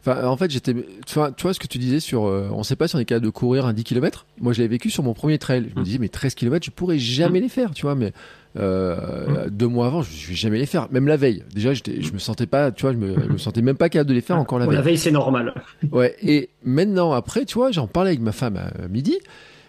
Enfin, 0.00 0.26
en 0.28 0.36
fait, 0.36 0.50
j'étais. 0.50 0.76
Enfin, 1.08 1.32
tu 1.36 1.42
vois 1.42 1.54
ce 1.54 1.58
que 1.60 1.66
tu 1.66 1.78
disais 1.78 1.98
sur. 1.98 2.26
euh, 2.26 2.48
on 2.52 2.58
ne 2.58 2.62
sait 2.62 2.76
pas 2.76 2.86
si 2.88 2.94
on 2.94 2.98
est 3.00 3.04
capable 3.04 3.26
de 3.26 3.30
courir 3.30 3.66
un 3.66 3.72
10 3.72 3.82
km. 3.84 4.26
Moi, 4.40 4.52
je 4.52 4.62
l'ai 4.62 4.68
vécu 4.68 4.90
sur 4.90 5.02
mon 5.02 5.14
premier 5.14 5.38
trail. 5.38 5.66
Je 5.74 5.78
me 5.80 5.84
disais, 5.84 5.98
mais 5.98 6.08
13 6.08 6.34
km, 6.36 6.64
je 6.64 6.70
pourrais 6.70 6.98
jamais 6.98 7.40
les 7.40 7.48
faire, 7.48 7.72
tu 7.72 7.82
vois. 7.82 7.94
Mais 7.96 8.12
euh, 8.56 9.48
deux 9.50 9.66
mois 9.66 9.86
avant, 9.86 10.02
je 10.02 10.10
ne 10.24 10.28
vais 10.28 10.34
jamais 10.34 10.58
les 10.58 10.66
faire. 10.66 10.88
Même 10.90 11.06
la 11.08 11.16
veille. 11.16 11.42
Déjà, 11.54 11.72
je 11.74 12.12
me 12.12 12.18
sentais 12.18 12.46
pas, 12.46 12.70
tu 12.70 12.82
vois, 12.82 12.92
je 12.92 12.98
me, 12.98 13.14
je 13.20 13.28
me 13.32 13.38
sentais 13.38 13.62
même 13.62 13.76
pas 13.76 13.88
capable 13.88 14.08
de 14.10 14.14
les 14.14 14.20
faire 14.20 14.36
encore 14.38 14.58
la 14.58 14.66
veille. 14.66 14.74
la 14.76 14.82
veille, 14.82 14.98
c'est 14.98 15.10
normal. 15.10 15.54
Ouais, 15.92 16.14
et 16.22 16.50
maintenant, 16.64 17.12
après, 17.12 17.44
tu 17.44 17.54
vois, 17.54 17.70
j'en 17.72 17.86
parlais 17.86 18.10
avec 18.10 18.20
ma 18.20 18.32
femme 18.32 18.56
à, 18.56 18.84
à 18.84 18.88
midi, 18.88 19.18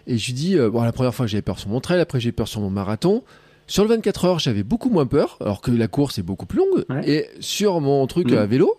et 0.06 0.18
je 0.18 0.26
lui 0.26 0.32
dis, 0.34 0.56
euh, 0.58 0.70
bon, 0.70 0.82
la 0.82 0.92
première 0.92 1.14
fois, 1.14 1.26
j'avais 1.26 1.42
peur 1.42 1.58
sur 1.58 1.68
mon 1.68 1.80
trail, 1.80 2.00
après, 2.00 2.20
j'ai 2.20 2.28
eu 2.30 2.32
peur 2.32 2.48
sur 2.48 2.60
mon 2.60 2.70
marathon. 2.70 3.22
Sur 3.68 3.82
le 3.82 3.88
24 3.88 4.24
heures, 4.24 4.38
j'avais 4.38 4.62
beaucoup 4.62 4.90
moins 4.90 5.06
peur, 5.06 5.36
alors 5.40 5.60
que 5.60 5.72
la 5.72 5.88
course 5.88 6.18
est 6.18 6.22
beaucoup 6.22 6.46
plus 6.46 6.58
longue. 6.60 6.84
Ouais. 6.88 7.08
Et 7.10 7.26
sur 7.40 7.80
mon 7.80 8.06
truc 8.06 8.30
Mm. 8.30 8.36
à 8.38 8.46
vélo, 8.46 8.72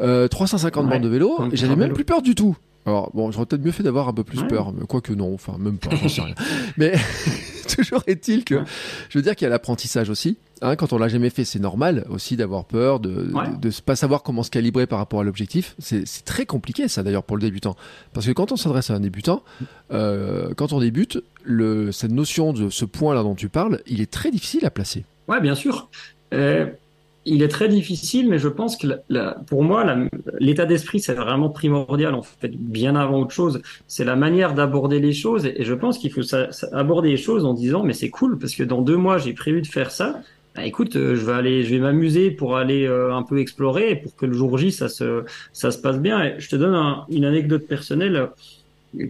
euh, 0.00 0.26
350 0.28 0.84
Ouais. 0.86 0.90
bandes 0.92 1.02
de 1.02 1.08
vélo, 1.08 1.38
j'avais 1.52 1.70
même 1.76 1.80
vélo. 1.84 1.94
plus 1.94 2.04
peur 2.06 2.22
du 2.22 2.34
tout. 2.34 2.56
Alors, 2.86 3.10
bon, 3.14 3.30
j'aurais 3.32 3.46
peut-être 3.46 3.64
mieux 3.64 3.72
fait 3.72 3.82
d'avoir 3.82 4.08
un 4.08 4.12
peu 4.14 4.24
plus 4.24 4.40
Ouais. 4.40 4.46
peur, 4.48 4.72
mais 4.72 4.86
quoique 4.86 5.12
non, 5.12 5.34
enfin, 5.34 5.56
même 5.58 5.78
pas, 5.78 5.94
j'en 5.96 6.08
sais 6.08 6.22
rien. 6.22 6.34
Mais 6.76 6.92
toujours 7.68 8.02
est-il 8.06 8.44
que, 8.44 8.60
je 9.08 9.18
veux 9.18 9.22
dire 9.22 9.34
qu'il 9.34 9.44
y 9.44 9.46
a 9.46 9.50
l'apprentissage 9.50 10.08
aussi. 10.08 10.38
Hein, 10.62 10.76
quand 10.76 10.92
on 10.94 10.98
l'a 10.98 11.08
jamais 11.08 11.28
fait, 11.30 11.44
c'est 11.44 11.58
normal 11.58 12.06
aussi 12.08 12.36
d'avoir 12.36 12.64
peur, 12.64 13.00
de, 13.00 13.30
Ouais. 13.34 13.48
de, 13.60 13.68
de 13.68 13.74
pas 13.84 13.96
savoir 13.96 14.22
comment 14.22 14.42
se 14.42 14.50
calibrer 14.50 14.86
par 14.86 14.98
rapport 14.98 15.20
à 15.20 15.24
l'objectif. 15.24 15.74
C'est 15.78 16.06
c'est 16.06 16.24
très 16.24 16.46
compliqué 16.46 16.88
ça 16.88 17.02
d'ailleurs 17.02 17.24
pour 17.24 17.36
le 17.36 17.42
débutant. 17.42 17.76
Parce 18.14 18.24
que 18.24 18.32
quand 18.32 18.52
on 18.52 18.56
s'adresse 18.56 18.88
à 18.90 18.94
un 18.94 19.00
débutant, 19.00 19.42
euh, 19.92 20.54
quand 20.56 20.72
on 20.72 20.80
débute, 20.80 21.22
le, 21.44 21.92
cette 21.92 22.12
notion 22.12 22.52
de 22.52 22.70
ce 22.70 22.84
point-là 22.84 23.22
dont 23.22 23.34
tu 23.34 23.48
parles, 23.48 23.80
il 23.86 24.00
est 24.00 24.10
très 24.10 24.30
difficile 24.30 24.64
à 24.64 24.70
placer. 24.70 25.04
Ouais, 25.28 25.40
bien 25.40 25.54
sûr. 25.54 25.90
Euh, 26.32 26.66
il 27.26 27.42
est 27.42 27.48
très 27.48 27.68
difficile, 27.68 28.28
mais 28.30 28.38
je 28.38 28.48
pense 28.48 28.76
que 28.76 28.86
pour 29.46 29.62
moi, 29.64 29.84
l'état 30.38 30.64
d'esprit, 30.64 31.00
c'est 31.00 31.14
vraiment 31.14 31.50
primordial, 31.50 32.14
en 32.14 32.22
fait, 32.22 32.52
bien 32.56 32.94
avant 32.96 33.20
autre 33.20 33.32
chose. 33.32 33.60
C'est 33.88 34.04
la 34.04 34.16
manière 34.16 34.54
d'aborder 34.54 35.00
les 35.00 35.12
choses, 35.12 35.44
et, 35.46 35.64
je 35.64 35.74
pense 35.74 35.98
qu'il 35.98 36.12
faut 36.12 36.22
aborder 36.72 37.10
les 37.10 37.16
choses 37.16 37.44
en 37.44 37.52
disant, 37.52 37.82
mais 37.82 37.92
c'est 37.92 38.10
cool, 38.10 38.38
parce 38.38 38.54
que 38.54 38.62
dans 38.62 38.80
deux 38.80 38.96
mois, 38.96 39.18
j'ai 39.18 39.32
prévu 39.32 39.60
de 39.60 39.66
faire 39.66 39.90
ça. 39.90 40.20
Bah, 40.54 40.64
écoute, 40.64 40.96
euh, 40.96 41.16
je 41.16 41.24
vais 41.26 41.32
aller, 41.32 41.64
je 41.64 41.70
vais 41.74 41.80
m'amuser 41.80 42.30
pour 42.30 42.56
aller 42.56 42.86
euh, 42.86 43.14
un 43.14 43.22
peu 43.22 43.38
explorer, 43.40 43.90
et 43.90 43.96
pour 43.96 44.14
que 44.16 44.24
le 44.24 44.32
jour 44.32 44.56
J, 44.56 44.72
ça 44.72 44.88
se, 44.88 45.24
ça 45.52 45.70
se 45.70 45.78
passe 45.78 45.98
bien. 45.98 46.22
Et 46.24 46.34
je 46.38 46.48
te 46.48 46.56
donne 46.56 46.74
un- 46.74 47.04
une 47.10 47.24
anecdote 47.24 47.66
personnelle. 47.66 48.30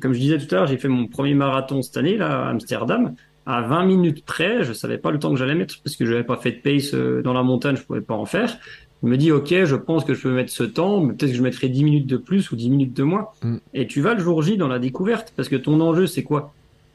Comme 0.01 0.13
je 0.15 0.19
disais 0.19 0.39
tout 0.39 0.53
à 0.55 0.59
l'heure, 0.59 0.67
j'ai 0.67 0.79
fait 0.79 0.89
mon 0.89 1.07
premier 1.07 1.35
marathon 1.35 1.83
cette 1.83 1.97
année, 1.99 2.17
là, 2.17 2.47
à 2.47 2.51
Amsterdam 2.51 3.15
à 3.47 3.63
20 3.63 3.85
minutes 3.85 4.25
près, 4.25 4.65
je 4.65 4.73
savais 4.73 4.99
pas 4.99 5.11
le 5.11 5.19
temps 5.19 5.31
que 5.31 5.37
j'allais 5.37 5.55
mettre 5.55 5.77
parce 5.83 5.97
que 5.97 6.05
je 6.05 6.11
n'avais 6.11 6.25
pas 6.25 6.37
fait 6.37 6.51
de 6.51 6.57
pace 6.57 6.95
euh, 6.95 7.23
dans 7.23 7.33
la 7.33 7.45
montagne, 7.45 7.77
je 7.77 7.83
pouvais 7.83 8.01
pas 8.01 8.15
en 8.15 8.27
faire. 8.27 8.59
Je 9.03 9.09
me 9.09 9.17
dis, 9.17 9.31
ok, 9.31 9.65
je 9.65 9.77
pense 9.77 10.05
que 10.05 10.15
je 10.15 10.23
peux 10.23 10.33
mettre 10.33 10.51
ce 10.51 10.65
temps, 10.65 11.01
mais 11.01 11.13
peut-être 11.15 11.31
que 11.31 11.37
je 11.37 11.43
mettrai 11.43 11.69
10 11.69 11.85
minutes 11.85 12.07
de 12.07 12.17
plus 12.17 12.51
ou 12.51 12.57
10 12.57 12.71
minutes 12.71 12.95
de 12.95 13.03
moins. 13.05 13.29
Mm. 13.43 13.57
Et 13.75 13.87
tu 13.87 14.01
vas 14.01 14.15
le 14.15 14.21
jour 14.21 14.43
J 14.43 14.57
dans 14.57 14.69
la 14.69 14.79
découverte 14.79 15.33
parce 15.37 15.49
que 15.49 15.57
ton 15.57 15.81
enjeu, 15.81 16.07
c'est 16.07 16.23
quoi? 16.23 16.55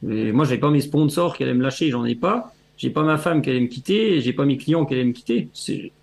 Et 0.10 0.32
Moi, 0.32 0.46
j'avais 0.46 0.60
pas 0.60 0.72
mes 0.72 0.82
sponsors 0.82 1.38
qui 1.38 1.44
allaient 1.44 1.54
me 1.54 1.64
lâcher, 1.64 1.90
j'en 1.90 2.04
ai 2.06 2.16
pas. 2.16 2.54
J'ai 2.82 2.90
pas 2.90 3.04
ma 3.04 3.20
femme 3.20 3.44
qui 3.44 3.52
allait 3.52 3.60
me 3.60 3.68
quitter, 3.68 4.22
j'ai 4.22 4.34
pas 4.34 4.44
mes 4.44 4.58
clients 4.58 4.86
qui 4.86 4.96
allaient 4.96 5.06
me 5.06 5.12
quitter. 5.12 5.50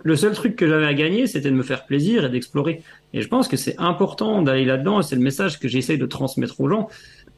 Le 0.05 0.15
seul 0.15 0.33
truc 0.33 0.55
que 0.55 0.69
j'avais 0.69 0.87
à 0.87 0.95
gagner, 0.95 1.27
c'était 1.27 1.51
de 1.51 1.57
me 1.57 1.65
faire 1.65 1.85
plaisir 1.85 2.25
et 2.25 2.29
d'explorer. 2.29 2.83
Et 3.13 3.21
je 3.21 3.27
pense 3.27 3.49
que 3.49 3.57
c'est 3.57 3.77
important 3.79 4.43
d'aller 4.43 4.65
là-dedans, 4.65 5.01
et 5.01 5.03
c'est 5.03 5.17
le 5.17 5.23
message 5.23 5.59
que 5.59 5.67
j'essaye 5.67 5.99
de 5.99 6.07
transmettre 6.07 6.61
aux 6.61 6.69
gens. 6.69 6.89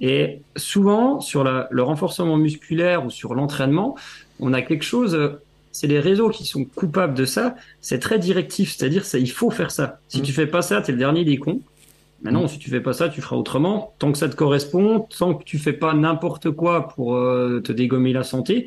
Et 0.00 0.40
souvent, 0.56 1.20
sur 1.20 1.44
la- 1.44 1.68
le 1.70 1.82
renforcement 1.82 2.36
musculaire 2.36 3.04
ou 3.04 3.10
sur 3.10 3.34
l'entraînement, 3.34 3.96
on 4.38 4.52
a 4.54 4.62
quelque 4.62 4.84
chose, 4.84 5.38
c'est 5.72 5.86
les 5.86 6.00
réseaux 6.00 6.30
qui 6.30 6.44
sont 6.46 6.64
coupables 6.64 7.14
de 7.14 7.24
ça, 7.24 7.54
c'est 7.80 7.98
très 7.98 8.18
directif, 8.18 8.74
c'est-à-dire 8.76 9.04
il 9.14 9.30
faut 9.30 9.50
faire 9.50 9.70
ça. 9.70 10.00
Si 10.08 10.20
Mm. 10.20 10.22
tu 10.22 10.32
fais 10.32 10.46
pas 10.46 10.62
ça, 10.62 10.80
t'es 10.80 10.92
le 10.92 10.98
dernier 10.98 11.24
des 11.24 11.36
cons. 11.36 11.60
Maintenant, 12.22 12.46
si 12.48 12.58
tu 12.58 12.68
fais 12.68 12.80
pas 12.80 12.92
ça, 12.92 13.08
tu 13.08 13.22
feras 13.22 13.36
autrement. 13.36 13.94
Tant 13.98 14.12
que 14.12 14.18
ça 14.18 14.28
te 14.28 14.36
correspond, 14.36 15.06
tant 15.18 15.34
que 15.34 15.44
tu 15.44 15.58
fais 15.58 15.72
pas 15.72 15.94
n'importe 15.94 16.50
quoi 16.50 16.88
pour 16.88 17.16
euh, 17.16 17.60
te 17.60 17.72
dégommer 17.72 18.12
la 18.12 18.24
santé, 18.24 18.66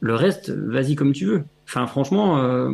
le 0.00 0.14
reste, 0.14 0.50
vas-y 0.50 0.94
comme 0.94 1.12
tu 1.12 1.26
veux. 1.26 1.44
Enfin, 1.68 1.86
franchement, 1.86 2.38
euh, 2.42 2.70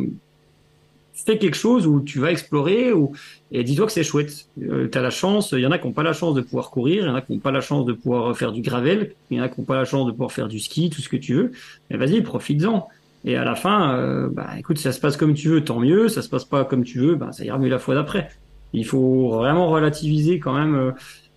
fais 1.13 1.37
quelque 1.37 1.55
chose 1.55 1.87
où 1.87 2.01
tu 2.01 2.19
vas 2.19 2.31
explorer 2.31 2.91
ou 2.91 3.13
et 3.51 3.63
dis-toi 3.63 3.85
que 3.85 3.91
c'est 3.91 4.03
chouette. 4.03 4.47
Euh, 4.61 4.89
la 4.93 5.09
chance, 5.09 5.51
il 5.51 5.59
y 5.59 5.67
en 5.67 5.71
a 5.71 5.77
qui 5.77 5.85
n'ont 5.85 5.93
pas 5.93 6.03
la 6.03 6.13
chance 6.13 6.33
de 6.33 6.41
pouvoir 6.41 6.71
courir, 6.71 7.03
il 7.03 7.07
y 7.07 7.09
en 7.09 7.15
a 7.15 7.21
qui 7.21 7.33
n'ont 7.33 7.39
pas 7.39 7.51
la 7.51 7.61
chance 7.61 7.85
de 7.85 7.93
pouvoir 7.93 8.35
faire 8.35 8.51
du 8.51 8.61
gravel, 8.61 9.13
il 9.29 9.37
y 9.37 9.41
en 9.41 9.43
a 9.43 9.49
qui 9.49 9.61
n'ont 9.61 9.65
pas 9.65 9.75
la 9.75 9.85
chance 9.85 10.07
de 10.07 10.11
pouvoir 10.11 10.31
faire 10.31 10.47
du 10.47 10.59
ski, 10.59 10.89
tout 10.89 11.01
ce 11.01 11.09
que 11.09 11.17
tu 11.17 11.35
veux. 11.35 11.51
Mais 11.89 11.97
vas-y, 11.97 12.21
profites-en. 12.21 12.87
Et 13.25 13.37
à 13.37 13.45
la 13.45 13.55
fin, 13.55 13.95
euh, 13.95 14.29
bah 14.29 14.49
écoute, 14.57 14.77
ça 14.79 14.91
se 14.91 14.99
passe 14.99 15.15
comme 15.15 15.33
tu 15.33 15.47
veux, 15.49 15.63
tant 15.63 15.79
mieux. 15.79 16.09
Ça 16.09 16.21
se 16.21 16.29
passe 16.29 16.45
pas 16.45 16.65
comme 16.65 16.83
tu 16.83 16.99
veux, 16.99 17.15
bah 17.15 17.31
ça 17.31 17.45
ira 17.45 17.57
mieux 17.57 17.69
la 17.69 17.79
fois 17.79 17.95
d'après. 17.95 18.29
Il 18.73 18.85
faut 18.85 19.29
vraiment 19.29 19.69
relativiser 19.69 20.39
quand 20.39 20.53
même 20.53 20.75
euh, 20.75 20.91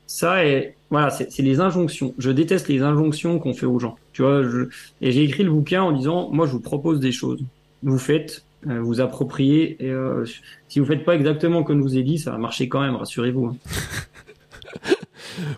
ça 0.07 0.45
et 0.45 0.75
voilà, 0.91 1.11
c'est 1.11 1.39
les 1.41 1.61
injonctions. 1.61 2.15
Je 2.17 2.31
déteste 2.31 2.69
les 2.69 2.83
injonctions 2.83 3.39
qu'on 3.39 3.55
fait 3.55 3.67
aux 3.67 3.79
gens. 3.79 3.97
Tu 4.13 4.23
vois, 4.23 4.43
je, 4.43 4.69
et 5.01 5.13
j'ai 5.13 5.23
écrit 5.23 5.43
le 5.43 5.51
bouquin 5.51 5.83
en 5.83 5.93
disant, 5.93 6.31
moi 6.31 6.47
je 6.47 6.53
vous 6.53 6.61
propose 6.61 7.01
des 7.01 7.13
choses. 7.13 7.45
Vous 7.83 7.99
faites, 7.99 8.45
vous 8.67 9.01
appropriez. 9.01 9.77
Et 9.85 9.91
euh, 9.91 10.25
si 10.69 10.81
vous 10.81 10.87
faites 10.87 11.05
pas 11.05 11.15
exactement 11.15 11.63
comme 11.63 11.79
je 11.79 11.83
vous 11.83 11.97
ai 11.99 12.03
dit, 12.03 12.19
ça 12.19 12.31
va 12.33 12.39
marcher 12.39 12.69
quand 12.69 12.81
même, 12.81 12.97
rassurez-vous. 12.97 13.47
hein. 13.47 13.57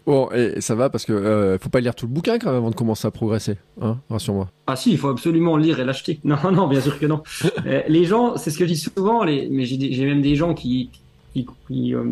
Bon, 0.07 0.29
et 0.33 0.61
ça 0.61 0.75
va 0.75 0.91
parce 0.91 1.05
que 1.05 1.13
euh, 1.13 1.57
faut 1.59 1.69
pas 1.69 1.81
lire 1.81 1.95
tout 1.95 2.07
le 2.07 2.13
bouquin 2.13 2.39
quand 2.39 2.49
même 2.49 2.57
avant 2.57 2.71
de 2.71 2.75
commencer 2.75 3.07
à 3.07 3.11
progresser, 3.13 3.57
hein, 3.81 3.99
rassure-moi. 4.11 4.51
Ah 4.67 4.75
si, 4.75 4.91
il 4.91 4.99
faut 4.99 5.09
absolument 5.09 5.57
lire 5.57 5.79
et 5.79 5.85
l'acheter. 5.85 6.19
Non, 6.25 6.37
non, 6.53 6.67
bien 6.67 6.81
sûr 6.81 6.99
que 6.99 7.07
non. 7.07 7.23
Euh, 7.67 7.83
les 7.89 8.05
gens, 8.05 8.37
c'est 8.37 8.51
ce 8.51 8.59
que 8.59 8.65
je 8.65 8.73
dis 8.73 8.77
souvent, 8.79 9.23
les, 9.25 9.49
mais 9.51 9.65
j'ai 9.65 10.05
même 10.05 10.21
des 10.23 10.35
gens 10.35 10.55
qui, 10.55 10.91
qui, 11.33 11.47
qui 11.69 11.95
euh, 11.95 12.05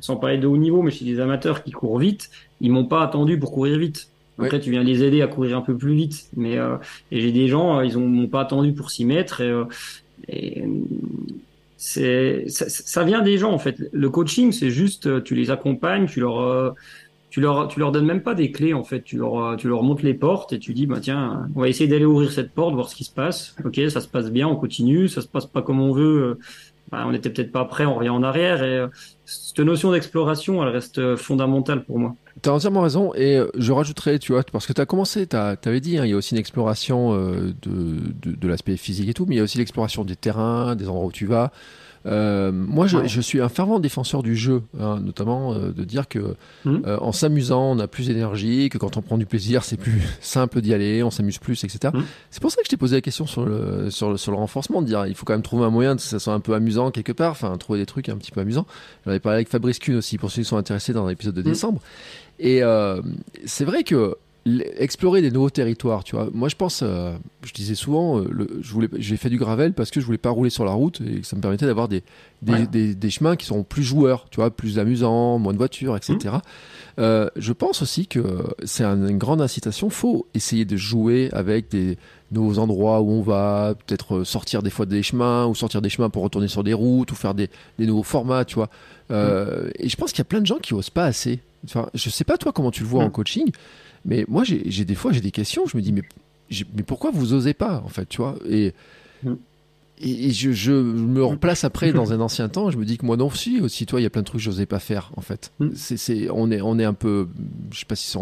sans 0.00 0.16
parler 0.16 0.36
de 0.38 0.46
haut 0.46 0.56
niveau, 0.58 0.82
mais 0.82 0.90
chez 0.90 1.04
des 1.06 1.18
amateurs 1.18 1.64
qui 1.64 1.70
courent 1.70 1.98
vite, 1.98 2.30
ils 2.60 2.70
m'ont 2.70 2.84
pas 2.86 3.02
attendu 3.02 3.38
pour 3.38 3.52
courir 3.52 3.78
vite. 3.78 4.08
Après, 4.38 4.58
tu 4.58 4.70
viens 4.72 4.82
les 4.82 5.04
aider 5.04 5.22
à 5.22 5.28
courir 5.28 5.56
un 5.56 5.60
peu 5.60 5.76
plus 5.76 5.94
vite. 5.94 6.26
Mais 6.36 6.58
euh, 6.58 6.76
et 7.12 7.20
j'ai 7.20 7.30
des 7.32 7.46
gens, 7.46 7.78
euh, 7.78 7.84
ils 7.86 7.96
ont 7.96 8.06
m'ont 8.06 8.26
pas 8.26 8.40
attendu 8.40 8.72
pour 8.72 8.90
s'y 8.90 9.04
mettre. 9.04 9.40
Et, 9.40 9.48
euh, 9.48 9.64
et, 10.28 10.62
euh, 10.62 10.68
c'est 11.76 12.48
ça, 12.48 13.04
vient 13.04 13.22
des 13.22 13.36
gens 13.38 13.52
en 13.52 13.58
fait. 13.58 13.76
Le 13.92 14.08
coaching, 14.08 14.52
c'est 14.52 14.70
juste, 14.70 15.06
euh, 15.06 15.20
tu 15.20 15.34
les 15.34 15.50
accompagnes, 15.50 16.06
tu 16.06 16.20
leur 16.20 16.40
euh, 16.40 16.70
tu 17.30 17.40
leur, 17.40 17.68
tu 17.68 17.80
leur 17.80 17.90
donnes 17.90 18.06
même 18.06 18.22
pas 18.22 18.34
des 18.34 18.52
clés 18.52 18.74
en 18.74 18.84
fait. 18.84 19.02
Tu 19.02 19.16
leur, 19.18 19.56
tu 19.56 19.68
leur 19.68 19.82
montres 19.82 20.04
les 20.04 20.14
portes 20.14 20.52
et 20.52 20.58
tu 20.58 20.72
dis 20.72 20.86
bah 20.86 21.00
tiens, 21.00 21.48
on 21.54 21.60
va 21.60 21.68
essayer 21.68 21.88
d'aller 21.88 22.04
ouvrir 22.04 22.30
cette 22.32 22.52
porte, 22.52 22.74
voir 22.74 22.88
ce 22.88 22.94
qui 22.94 23.04
se 23.04 23.10
passe. 23.10 23.56
Ok, 23.64 23.80
ça 23.88 24.00
se 24.00 24.08
passe 24.08 24.30
bien, 24.30 24.48
on 24.48 24.56
continue. 24.56 25.08
Ça 25.08 25.20
se 25.20 25.28
passe 25.28 25.46
pas 25.46 25.62
comme 25.62 25.80
on 25.80 25.92
veut. 25.92 26.38
bah, 26.90 27.04
on 27.06 27.12
n'était 27.12 27.30
peut-être 27.30 27.52
pas 27.52 27.64
prêt, 27.64 27.84
on 27.86 27.96
revient 27.96 28.10
en 28.10 28.22
arrière. 28.22 28.62
Et 28.62 28.86
cette 29.24 29.58
notion 29.58 29.90
d'exploration, 29.92 30.62
elle 30.62 30.70
reste 30.70 31.16
fondamentale 31.16 31.84
pour 31.84 31.98
moi. 31.98 32.14
T'as 32.44 32.50
entièrement 32.50 32.82
raison 32.82 33.14
et 33.14 33.38
euh, 33.38 33.46
je 33.56 33.72
rajouterais, 33.72 34.18
tu 34.18 34.32
vois, 34.32 34.42
parce 34.42 34.66
que 34.66 34.74
t'as 34.74 34.84
commencé, 34.84 35.26
t'as, 35.26 35.56
t'avais 35.56 35.80
dit, 35.80 35.96
hein, 35.96 36.04
il 36.04 36.10
y 36.10 36.12
a 36.12 36.16
aussi 36.16 36.34
une 36.34 36.38
exploration 36.38 37.14
euh, 37.14 37.54
de, 37.62 38.12
de, 38.20 38.36
de 38.36 38.48
l'aspect 38.48 38.76
physique 38.76 39.08
et 39.08 39.14
tout, 39.14 39.24
mais 39.26 39.36
il 39.36 39.38
y 39.38 39.40
a 39.40 39.44
aussi 39.44 39.56
l'exploration 39.56 40.04
des 40.04 40.14
terrains, 40.14 40.76
des 40.76 40.86
endroits 40.86 41.06
où 41.06 41.10
tu 41.10 41.24
vas. 41.24 41.52
Euh, 42.06 42.52
moi, 42.52 42.86
je, 42.86 43.06
je 43.06 43.20
suis 43.20 43.40
un 43.40 43.48
fervent 43.48 43.78
défenseur 43.78 44.22
du 44.22 44.36
jeu, 44.36 44.62
hein, 44.78 45.00
notamment 45.00 45.54
euh, 45.54 45.72
de 45.72 45.84
dire 45.84 46.06
que 46.06 46.36
Mhm. 46.64 46.82
euh, 46.86 46.98
en 47.00 47.12
s'amusant, 47.12 47.72
on 47.72 47.78
a 47.78 47.88
plus 47.88 48.08
d'énergie, 48.08 48.68
que 48.68 48.76
quand 48.78 48.96
on 48.96 49.02
prend 49.02 49.16
du 49.16 49.24
plaisir, 49.26 49.64
c'est 49.64 49.76
plus 49.78 50.02
simple 50.20 50.60
d'y 50.60 50.74
aller, 50.74 51.02
on 51.02 51.10
s'amuse 51.10 51.38
plus, 51.38 51.64
etc. 51.64 51.92
Mhm. 51.94 52.04
C'est 52.30 52.40
pour 52.42 52.50
ça 52.50 52.58
que 52.58 52.64
je 52.66 52.70
t'ai 52.70 52.76
posé 52.76 52.96
la 52.96 53.00
question 53.00 53.26
sur 53.26 53.46
le, 53.46 53.90
sur 53.90 54.10
le, 54.10 54.16
sur 54.18 54.32
le 54.32 54.38
renforcement, 54.38 54.82
de 54.82 54.86
dire 54.86 55.06
il 55.06 55.14
faut 55.14 55.24
quand 55.24 55.32
même 55.34 55.42
trouver 55.42 55.64
un 55.64 55.70
moyen 55.70 55.94
de 55.94 56.00
que 56.00 56.06
ça 56.06 56.18
soit 56.18 56.34
un 56.34 56.40
peu 56.40 56.54
amusant 56.54 56.90
quelque 56.90 57.12
part, 57.12 57.30
enfin 57.32 57.56
trouver 57.56 57.78
des 57.78 57.86
trucs 57.86 58.08
un 58.10 58.16
petit 58.16 58.30
peu 58.32 58.40
amusants. 58.40 58.66
J'en 59.04 59.10
avais 59.12 59.20
parlé 59.20 59.36
avec 59.36 59.48
Fabrice 59.48 59.78
Kuhn 59.78 59.96
aussi, 59.96 60.18
pour 60.18 60.30
ceux 60.30 60.42
qui 60.42 60.48
sont 60.48 60.56
intéressés 60.58 60.92
dans 60.92 61.06
l'épisode 61.08 61.34
de 61.34 61.40
Mhm. 61.42 61.48
décembre. 61.48 61.80
Et 62.38 62.62
euh, 62.62 63.00
c'est 63.46 63.64
vrai 63.64 63.84
que 63.84 64.16
explorer 64.76 65.22
des 65.22 65.30
nouveaux 65.30 65.48
territoires, 65.50 66.04
tu 66.04 66.16
vois. 66.16 66.28
Moi, 66.34 66.48
je 66.50 66.56
pense, 66.56 66.80
euh, 66.82 67.14
je 67.44 67.52
disais 67.54 67.74
souvent, 67.74 68.18
euh, 68.20 68.28
le, 68.30 68.58
je 68.60 68.72
voulais, 68.72 68.88
j'ai 68.98 69.16
fait 69.16 69.30
du 69.30 69.38
gravel 69.38 69.72
parce 69.72 69.90
que 69.90 70.00
je 70.00 70.06
voulais 70.06 70.18
pas 70.18 70.28
rouler 70.30 70.50
sur 70.50 70.66
la 70.66 70.72
route 70.72 71.00
et 71.00 71.20
que 71.20 71.26
ça 71.26 71.34
me 71.34 71.40
permettait 71.40 71.64
d'avoir 71.66 71.88
des 71.88 72.02
des, 72.42 72.52
Ouais. 72.52 72.66
des, 72.66 72.94
des 72.94 73.10
chemins 73.10 73.36
qui 73.36 73.46
sont 73.46 73.62
plus 73.62 73.82
joueurs, 73.82 74.26
tu 74.30 74.36
vois, 74.36 74.50
plus 74.50 74.78
amusants, 74.78 75.38
moins 75.38 75.54
de 75.54 75.58
voitures, 75.58 75.96
etc. 75.96 76.18
Mmh. 76.24 76.40
Euh, 76.98 77.30
je 77.36 77.52
pense 77.54 77.80
aussi 77.80 78.06
que 78.06 78.22
c'est 78.64 78.84
un- 78.84 79.08
une 79.08 79.16
grande 79.16 79.40
incitation. 79.40 79.88
Faut 79.88 80.26
essayer 80.34 80.66
de 80.66 80.76
jouer 80.76 81.30
avec 81.32 81.70
des 81.70 81.96
nouveaux 82.30 82.58
endroits 82.58 83.00
où 83.00 83.10
on 83.12 83.22
va, 83.22 83.74
peut-être 83.86 84.16
euh, 84.16 84.24
sortir 84.24 84.62
des 84.62 84.68
fois 84.68 84.84
des 84.84 85.02
chemins 85.02 85.46
ou 85.46 85.54
sortir 85.54 85.80
des 85.80 85.88
chemins 85.88 86.10
pour 86.10 86.22
retourner 86.22 86.48
sur 86.48 86.62
des 86.64 86.74
routes 86.74 87.12
ou 87.12 87.14
faire 87.14 87.32
des, 87.32 87.48
des 87.78 87.86
nouveaux 87.86 88.02
formats, 88.02 88.44
tu 88.44 88.56
vois. 88.56 88.68
Euh, 89.10 89.70
Et 89.78 89.88
je 89.88 89.96
pense 89.96 90.10
qu'il 90.12 90.18
y 90.18 90.22
a 90.22 90.26
plein 90.26 90.40
de 90.42 90.46
gens 90.46 90.58
qui 90.58 90.74
osent 90.74 90.90
pas 90.90 91.04
assez 91.06 91.40
Enfin, 91.64 91.88
je 91.94 92.10
sais 92.10 92.24
pas 92.24 92.36
toi 92.36 92.52
comment 92.52 92.70
tu 92.70 92.82
le 92.82 92.88
vois 92.90 93.02
en 93.04 93.08
mm. 93.08 93.12
coaching, 93.12 93.50
mais 94.04 94.24
moi 94.28 94.44
j'ai 94.44 94.84
des 94.84 94.94
fois 94.94 95.12
j'ai 95.12 95.20
des 95.20 95.30
questions. 95.30 95.66
Je 95.66 95.76
me 95.76 95.82
dis 95.82 95.92
mais 95.92 96.02
mais 96.74 96.82
pourquoi 96.82 97.10
vous 97.10 97.32
osez 97.32 97.54
pas 97.54 97.82
en 97.84 97.88
fait, 97.88 98.06
tu 98.06 98.18
vois? 98.18 98.36
Et 98.48 98.74
mm 99.22 99.34
et, 100.00 100.32
je, 100.32 100.52
je, 100.52 100.72
me 100.72 101.24
replace 101.24 101.64
après 101.64 101.92
dans 101.92 102.12
un 102.12 102.20
ancien 102.20 102.48
temps. 102.48 102.70
Je 102.70 102.78
me 102.78 102.84
dis 102.84 102.98
que 102.98 103.06
moi 103.06 103.16
non 103.16 103.28
aussi, 103.28 103.60
aussi 103.60 103.86
toi, 103.86 104.00
il 104.00 104.02
y 104.02 104.06
a 104.06 104.10
plein 104.10 104.22
de 104.22 104.26
trucs 104.26 104.40
que 104.40 104.44
j'osais 104.44 104.66
pas 104.66 104.80
faire 104.80 105.12
en 105.16 105.20
fait. 105.20 105.52
Mm. 105.60 105.68
C'est, 105.74 106.30
on 106.30 106.50
est, 106.50 106.60
on 106.60 106.78
est 106.78 106.84
un 106.84 106.94
peu, 106.94 107.28
je 107.72 107.80
sais 107.80 107.86
pas 107.86 107.94
si 107.94 108.16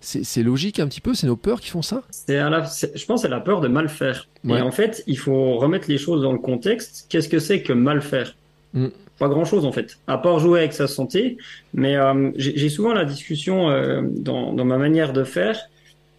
c'est, 0.00 0.24
c'est 0.24 0.42
logique 0.42 0.78
un 0.78 0.86
petit 0.86 1.00
peu. 1.00 1.14
C'est 1.14 1.26
nos 1.26 1.36
peurs 1.36 1.60
qui 1.60 1.70
font 1.70 1.82
ça? 1.82 2.02
C'est 2.10 2.38
je 2.38 3.06
pense, 3.06 3.22
c'est 3.22 3.28
la 3.28 3.40
peur 3.40 3.60
de 3.60 3.68
mal 3.68 3.88
faire. 3.88 4.28
Et 4.48 4.60
en 4.60 4.70
fait, 4.70 5.02
il 5.06 5.18
faut 5.18 5.58
remettre 5.58 5.88
les 5.88 5.98
choses 5.98 6.22
dans 6.22 6.32
le 6.32 6.38
contexte. 6.38 7.06
Qu'est-ce 7.08 7.28
que 7.28 7.40
c'est 7.40 7.62
que 7.62 7.72
mal 7.72 8.00
faire? 8.00 8.36
Mm. 8.74 8.86
Pas 9.18 9.28
grand 9.28 9.44
chose 9.44 9.64
en 9.64 9.72
fait, 9.72 9.98
à 10.06 10.16
part 10.16 10.38
jouer 10.38 10.60
avec 10.60 10.72
sa 10.72 10.86
santé. 10.86 11.38
Mais 11.74 11.96
euh, 11.96 12.30
j'ai 12.36 12.68
souvent 12.68 12.92
la 12.92 13.04
discussion 13.04 13.68
euh, 13.68 14.02
dans, 14.02 14.52
ma 14.64 14.78
manière 14.78 15.12
de 15.12 15.24
faire 15.24 15.68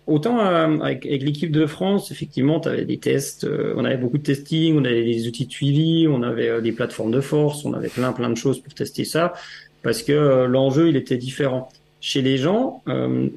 Autant 0.05 0.39
euh, 0.39 0.79
avec, 0.79 1.05
l'équipe 1.05 1.51
de 1.51 1.67
France, 1.67 2.11
effectivement, 2.11 2.59
tu 2.59 2.67
avais 2.67 2.83
des 2.83 2.97
tests, 2.97 3.47
on 3.75 3.85
avait 3.85 3.97
beaucoup 3.97 4.17
de 4.17 4.23
testing, 4.23 4.75
on 4.75 4.83
avait 4.83 5.05
des 5.05 5.27
outils 5.27 5.45
de 5.45 5.51
suivi, 5.51 6.07
on 6.09 6.23
avait 6.23 6.63
des 6.63 6.71
plateformes 6.71 7.11
de 7.11 7.21
force, 7.21 7.63
on 7.63 7.73
avait 7.73 7.89
plein 7.89 8.11
plein 8.11 8.31
de 8.31 8.35
choses 8.35 8.59
pour 8.59 8.73
tester 8.73 9.05
ça, 9.05 9.33
parce 9.83 10.01
que 10.01 10.45
l'enjeu 10.45 10.89
il 10.89 10.95
était 10.95 11.17
différent. 11.17 11.69
Chez 12.01 12.23
les 12.23 12.37
gens, 12.37 12.81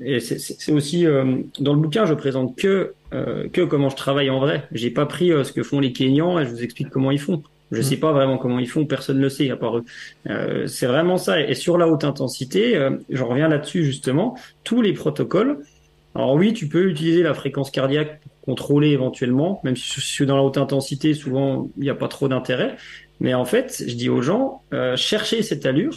et 0.02 0.20
c'est 0.20 0.72
aussi 0.72 1.04
dans 1.04 1.74
le 1.74 1.80
bouquin, 1.80 2.06
je 2.06 2.14
présente 2.14 2.56
que 2.56 2.94
que 3.10 3.64
comment 3.64 3.90
je 3.90 3.96
travaille 3.96 4.30
en 4.30 4.40
vrai. 4.40 4.66
J'ai 4.72 4.90
pas 4.90 5.04
pris 5.04 5.28
ce 5.28 5.52
que 5.52 5.62
font 5.62 5.78
les 5.78 5.92
Kenyans 5.92 6.40
et 6.40 6.46
je 6.46 6.50
vous 6.50 6.62
explique 6.62 6.88
comment 6.88 7.10
ils 7.10 7.20
font. 7.20 7.42
Je 7.72 7.78
ne 7.78 7.82
mmh. 7.82 7.84
sais 7.84 7.96
pas 7.96 8.12
vraiment 8.12 8.38
comment 8.38 8.60
ils 8.60 8.68
font, 8.68 8.86
personne 8.86 9.16
ne 9.16 9.22
le 9.22 9.28
sait 9.28 9.50
à 9.50 9.56
part 9.56 9.78
eux. 9.78 9.84
c'est 10.66 10.86
vraiment 10.86 11.16
ça. 11.16 11.40
Et 11.40 11.54
sur 11.54 11.78
la 11.78 11.88
haute 11.88 12.04
intensité, 12.04 12.78
j'en 13.10 13.28
reviens 13.28 13.48
là-dessus 13.48 13.84
justement, 13.84 14.36
tous 14.62 14.82
les 14.82 14.92
protocoles, 14.92 15.58
alors 16.14 16.34
oui, 16.34 16.52
tu 16.52 16.68
peux 16.68 16.90
utiliser 16.90 17.22
la 17.22 17.34
fréquence 17.34 17.70
cardiaque 17.70 18.20
pour 18.20 18.54
contrôler 18.54 18.88
éventuellement, 18.90 19.60
même 19.64 19.76
si 19.76 20.00
je 20.00 20.06
suis 20.06 20.26
dans 20.26 20.36
la 20.36 20.42
haute 20.42 20.58
intensité, 20.58 21.14
souvent 21.14 21.70
il 21.78 21.84
n'y 21.84 21.90
a 21.90 21.94
pas 21.94 22.08
trop 22.08 22.28
d'intérêt. 22.28 22.76
Mais 23.20 23.34
en 23.34 23.44
fait, 23.44 23.82
je 23.86 23.94
dis 23.94 24.08
aux 24.08 24.20
gens, 24.20 24.62
euh, 24.74 24.96
cherchez 24.96 25.42
cette 25.42 25.64
allure, 25.64 25.96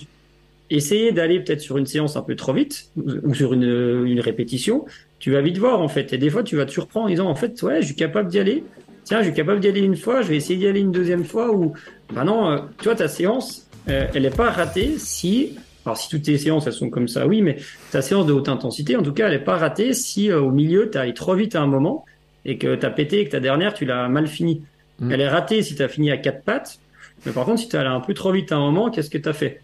essayez 0.69 1.11
d'aller 1.11 1.39
peut-être 1.39 1.59
sur 1.59 1.77
une 1.77 1.85
séance 1.85 2.15
un 2.15 2.21
peu 2.21 2.35
trop 2.35 2.53
vite 2.53 2.91
ou 2.95 3.33
sur 3.33 3.53
une, 3.53 4.05
une 4.05 4.19
répétition. 4.19 4.85
Tu 5.19 5.31
vas 5.31 5.41
vite 5.41 5.57
voir 5.57 5.81
en 5.81 5.89
fait, 5.89 6.13
et 6.13 6.17
des 6.17 6.29
fois 6.29 6.43
tu 6.43 6.55
vas 6.55 6.65
te 6.65 6.71
surprendre 6.71 7.07
en 7.07 7.09
disant 7.09 7.27
en 7.27 7.35
fait 7.35 7.61
ouais, 7.63 7.81
je 7.81 7.87
suis 7.87 7.95
capable 7.95 8.29
d'y 8.29 8.39
aller. 8.39 8.63
Tiens, 9.05 9.19
je 9.19 9.25
suis 9.25 9.33
capable 9.33 9.59
d'y 9.59 9.67
aller 9.67 9.81
une 9.81 9.95
fois, 9.95 10.23
je 10.23 10.29
vais 10.29 10.35
essayer 10.35 10.57
d'y 10.57 10.67
aller 10.67 10.79
une 10.79 10.91
deuxième 10.91 11.23
fois 11.23 11.55
ou 11.55 11.73
bah 12.11 12.23
non, 12.23 12.49
euh, 12.49 12.57
tu 12.79 12.85
vois 12.85 12.95
ta 12.95 13.07
séance, 13.07 13.67
euh, 13.87 14.07
elle 14.13 14.23
n'est 14.23 14.31
pas 14.31 14.49
ratée 14.49 14.97
si 14.97 15.57
alors 15.85 15.95
si 15.95 16.09
toutes 16.09 16.23
tes 16.23 16.39
séances 16.39 16.65
elles 16.65 16.73
sont 16.73 16.89
comme 16.89 17.07
ça, 17.07 17.27
oui, 17.27 17.43
mais 17.43 17.57
ta 17.91 18.01
séance 18.01 18.25
de 18.25 18.33
haute 18.33 18.49
intensité, 18.49 18.95
en 18.95 19.03
tout 19.03 19.13
cas, 19.13 19.27
elle 19.27 19.37
n'est 19.37 19.43
pas 19.43 19.57
ratée 19.57 19.93
si 19.93 20.31
euh, 20.31 20.41
au 20.41 20.49
milieu 20.49 20.89
tu 20.89 20.97
allé 20.97 21.13
trop 21.13 21.35
vite 21.35 21.55
à 21.55 21.61
un 21.61 21.67
moment 21.67 22.03
et 22.45 22.57
que 22.57 22.75
tu 22.75 22.85
as 22.85 22.89
pété 22.89 23.19
et 23.19 23.25
que 23.25 23.31
ta 23.31 23.39
dernière 23.39 23.75
tu 23.75 23.85
l'as 23.85 24.09
mal 24.09 24.25
fini. 24.25 24.63
Mm. 24.99 25.11
Elle 25.11 25.21
est 25.21 25.29
ratée 25.29 25.61
si 25.61 25.75
tu 25.75 25.83
as 25.83 25.87
fini 25.87 26.09
à 26.09 26.17
quatre 26.17 26.43
pattes, 26.43 26.79
mais 27.27 27.31
par 27.31 27.45
contre 27.45 27.59
si 27.59 27.69
tu 27.69 27.75
allé 27.75 27.89
un 27.89 27.99
peu 27.99 28.15
trop 28.15 28.31
vite 28.31 28.51
à 28.51 28.55
un 28.55 28.59
moment, 28.59 28.89
qu'est-ce 28.89 29.11
que 29.11 29.19
tu 29.19 29.29
as 29.29 29.33
fait? 29.33 29.61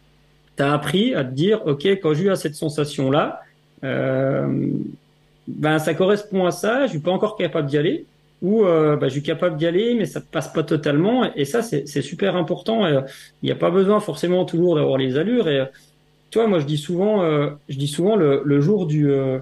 Tu 0.55 0.61
as 0.61 0.71
appris 0.71 1.15
à 1.15 1.23
te 1.23 1.33
dire, 1.33 1.65
ok, 1.65 1.87
quand 1.87 2.13
j'ai 2.13 2.25
eu 2.25 2.35
cette 2.35 2.55
sensation 2.55 3.09
là, 3.09 3.41
euh, 3.83 4.67
ben 5.47 5.79
ça 5.79 5.95
correspond 5.95 6.45
à 6.45 6.51
ça, 6.51 6.85
je 6.85 6.91
suis 6.91 6.99
pas 6.99 7.11
encore 7.11 7.35
capable 7.35 7.67
d'y 7.67 7.79
aller 7.79 8.05
ou 8.41 8.65
euh, 8.65 8.97
ben, 8.97 9.07
je 9.07 9.13
suis 9.13 9.23
capable 9.23 9.57
d'y 9.57 9.67
aller, 9.67 9.95
mais 9.95 10.05
ça 10.05 10.21
passe 10.21 10.51
pas 10.51 10.63
totalement. 10.63 11.33
Et 11.35 11.45
ça, 11.45 11.61
c'est 11.61 12.01
super 12.01 12.35
important. 12.35 12.87
Il 12.87 13.05
n'y 13.43 13.51
a 13.51 13.55
pas 13.55 13.71
besoin 13.71 13.99
forcément 13.99 14.45
toujours 14.45 14.75
d'avoir 14.75 14.97
les 14.97 15.17
allures. 15.17 15.47
Et 15.47 15.63
tu 16.29 16.39
vois, 16.39 16.47
moi 16.47 16.59
je 16.59 16.65
dis 16.65 16.77
souvent, 16.77 17.23
euh, 17.23 17.51
je 17.69 17.77
dis 17.77 17.87
souvent 17.87 18.15
le, 18.15 18.41
le 18.45 18.61
jour 18.61 18.87
du, 18.87 19.11
euh, 19.11 19.39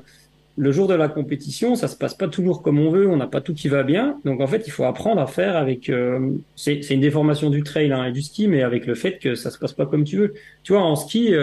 le 0.59 0.71
jour 0.71 0.87
de 0.87 0.93
la 0.93 1.07
compétition, 1.07 1.75
ça 1.75 1.87
se 1.87 1.95
passe 1.95 2.13
pas 2.13 2.27
toujours 2.27 2.61
comme 2.61 2.79
on 2.79 2.89
veut, 2.91 3.07
on 3.07 3.17
n'a 3.17 3.27
pas 3.27 3.41
tout 3.41 3.53
qui 3.53 3.69
va 3.69 3.83
bien. 3.83 4.19
Donc 4.25 4.41
en 4.41 4.47
fait, 4.47 4.67
il 4.67 4.71
faut 4.71 4.83
apprendre 4.83 5.21
à 5.21 5.27
faire 5.27 5.55
avec. 5.55 5.89
Euh, 5.89 6.31
c'est 6.55 6.89
une 6.89 7.01
déformation 7.01 7.49
du 7.49 7.63
trail 7.63 7.91
hein, 7.91 8.05
et 8.05 8.11
du 8.11 8.21
ski, 8.21 8.47
mais 8.47 8.61
avec 8.61 8.85
le 8.85 8.95
fait 8.95 9.19
que 9.19 9.35
ça 9.35 9.51
se 9.51 9.57
passe 9.57 9.73
pas 9.73 9.85
comme 9.85 10.03
tu 10.03 10.17
veux. 10.17 10.33
Tu 10.63 10.73
vois, 10.73 10.81
en 10.81 10.95
ski, 10.95 11.33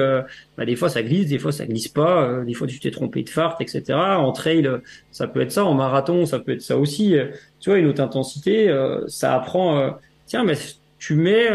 bah, 0.56 0.64
des 0.64 0.76
fois 0.76 0.88
ça 0.88 1.02
glisse, 1.02 1.28
des 1.28 1.38
fois 1.38 1.52
ça 1.52 1.66
glisse 1.66 1.88
pas, 1.88 2.42
des 2.44 2.54
fois 2.54 2.66
tu 2.66 2.78
t'es 2.78 2.90
trompé 2.90 3.22
de 3.22 3.30
fart, 3.30 3.56
etc. 3.60 3.82
En 3.94 4.32
trail, 4.32 4.68
ça 5.10 5.26
peut 5.26 5.40
être 5.40 5.52
ça. 5.52 5.64
En 5.64 5.74
marathon, 5.74 6.26
ça 6.26 6.38
peut 6.38 6.52
être 6.52 6.62
ça 6.62 6.76
aussi. 6.78 7.16
Tu 7.60 7.70
vois, 7.70 7.78
une 7.78 7.86
haute 7.86 8.00
intensité, 8.00 8.74
ça 9.08 9.34
apprend. 9.34 9.96
tiens, 10.26 10.44
mais 10.44 10.54
tu 10.98 11.14
mets, 11.14 11.48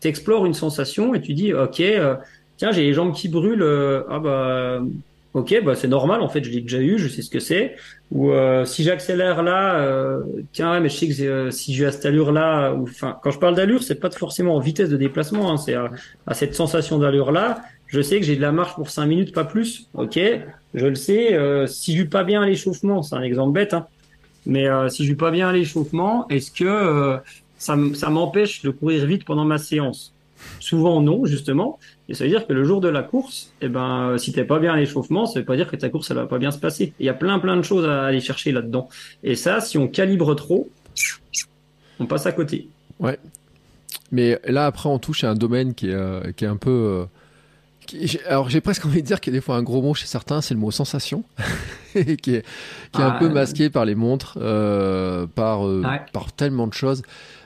t'explores 0.00 0.46
une 0.46 0.54
sensation 0.54 1.14
et 1.14 1.20
tu 1.20 1.34
dis, 1.34 1.52
ok 1.52 1.82
tiens, 2.62 2.70
j'ai 2.70 2.82
les 2.82 2.92
jambes 2.92 3.12
qui 3.12 3.28
brûlent, 3.28 3.60
euh, 3.60 4.04
ah 4.08 4.20
bah 4.20 4.80
ok, 5.34 5.62
bah 5.64 5.74
c'est 5.74 5.88
normal 5.88 6.20
en 6.20 6.28
fait, 6.28 6.44
je 6.44 6.50
l'ai 6.50 6.60
déjà 6.60 6.80
eu, 6.80 6.98
je 6.98 7.08
sais 7.08 7.22
ce 7.22 7.30
que 7.30 7.40
c'est. 7.40 7.76
Ou 8.10 8.30
euh, 8.30 8.64
si 8.64 8.82
j'accélère 8.82 9.42
là, 9.42 9.80
euh, 9.80 10.22
tiens, 10.52 10.78
mais 10.80 10.88
je 10.88 10.96
sais 10.96 11.08
que 11.08 11.50
si 11.50 11.74
j'ai 11.74 11.86
à 11.86 11.92
cette 11.92 12.06
allure 12.06 12.32
là, 12.32 12.72
ou 12.72 12.82
enfin, 12.84 13.18
quand 13.22 13.30
je 13.30 13.38
parle 13.38 13.54
d'allure, 13.54 13.82
c'est 13.82 14.00
pas 14.00 14.10
forcément 14.10 14.56
en 14.56 14.60
vitesse 14.60 14.90
de 14.90 14.96
déplacement, 14.96 15.50
hein, 15.50 15.56
c'est 15.56 15.74
à, 15.74 16.34
cette 16.34 16.54
sensation 16.54 16.98
d'allure 16.98 17.32
là. 17.32 17.62
Je 17.86 18.00
sais 18.00 18.20
que 18.20 18.26
j'ai 18.26 18.36
de 18.36 18.40
la 18.40 18.52
marche 18.52 18.74
pour 18.74 18.90
5 18.90 19.06
minutes, 19.06 19.34
pas 19.34 19.44
plus. 19.44 19.88
Ok, 19.94 20.18
je 20.74 20.86
le 20.86 20.94
sais. 20.94 21.38
si 21.66 21.96
je 21.96 22.04
pas 22.04 22.24
bien 22.24 22.42
à 22.42 22.46
l'échauffement, 22.46 23.02
c'est 23.02 23.14
un 23.16 23.22
exemple 23.22 23.52
bête, 23.52 23.74
hein, 23.74 23.86
mais 24.46 24.66
si 24.88 25.04
je 25.06 25.14
pas 25.14 25.30
bien 25.30 25.48
à 25.48 25.52
l'échauffement, 25.52 26.26
est-ce 26.28 26.50
que 26.50 27.18
ça 27.58 27.76
m'empêche 28.10 28.62
de 28.62 28.70
courir 28.70 29.04
vite 29.06 29.24
pendant 29.24 29.44
ma 29.44 29.58
séance? 29.58 30.14
Souvent 30.58 31.00
non, 31.00 31.24
justement. 31.26 31.78
Et 32.12 32.14
ça 32.14 32.24
veut 32.24 32.30
dire 32.30 32.46
que 32.46 32.52
le 32.52 32.62
jour 32.62 32.82
de 32.82 32.88
la 32.88 33.02
course, 33.02 33.54
eh 33.62 33.68
ben, 33.68 34.18
si 34.18 34.34
t'es 34.34 34.44
pas 34.44 34.58
bien 34.58 34.74
à 34.74 34.76
l'échauffement, 34.76 35.24
ça 35.24 35.40
veut 35.40 35.46
pas 35.46 35.56
dire 35.56 35.70
que 35.70 35.76
ta 35.76 35.88
course, 35.88 36.10
elle 36.10 36.18
va 36.18 36.26
pas 36.26 36.36
bien 36.36 36.50
se 36.50 36.58
passer. 36.58 36.92
Il 37.00 37.06
y 37.06 37.08
a 37.08 37.14
plein, 37.14 37.38
plein 37.38 37.56
de 37.56 37.62
choses 37.62 37.86
à 37.86 38.04
aller 38.04 38.20
chercher 38.20 38.52
là-dedans. 38.52 38.90
Et 39.22 39.34
ça, 39.34 39.62
si 39.62 39.78
on 39.78 39.88
calibre 39.88 40.34
trop, 40.34 40.68
on 41.98 42.04
passe 42.04 42.26
à 42.26 42.32
côté. 42.32 42.68
Ouais. 43.00 43.18
Mais 44.10 44.38
là, 44.44 44.66
après, 44.66 44.90
on 44.90 44.98
touche 44.98 45.24
à 45.24 45.30
un 45.30 45.34
domaine 45.34 45.72
qui 45.72 45.88
est, 45.88 45.94
euh, 45.94 46.32
qui 46.36 46.44
est 46.44 46.48
un 46.48 46.58
peu. 46.58 47.08
Euh, 47.94 48.06
alors, 48.26 48.50
j'ai 48.50 48.60
presque 48.60 48.84
envie 48.84 49.00
de 49.00 49.06
dire 49.06 49.18
qu'il 49.18 49.32
y 49.32 49.36
a 49.36 49.38
des 49.38 49.42
fois 49.42 49.56
un 49.56 49.62
gros 49.62 49.80
mot 49.80 49.94
chez 49.94 50.06
certains, 50.06 50.42
c'est 50.42 50.52
le 50.52 50.60
mot 50.60 50.70
sensation, 50.70 51.24
qui 51.94 51.98
est, 52.00 52.16
qui 52.18 52.34
est 52.34 52.44
un 52.94 53.12
peu 53.12 53.28
ah. 53.30 53.32
masqué 53.32 53.70
par 53.70 53.86
les 53.86 53.94
montres, 53.94 54.36
euh, 54.38 55.26
par, 55.26 55.62
par 56.12 56.30
tellement 56.32 56.66
de 56.66 56.74
choses. 56.74 57.02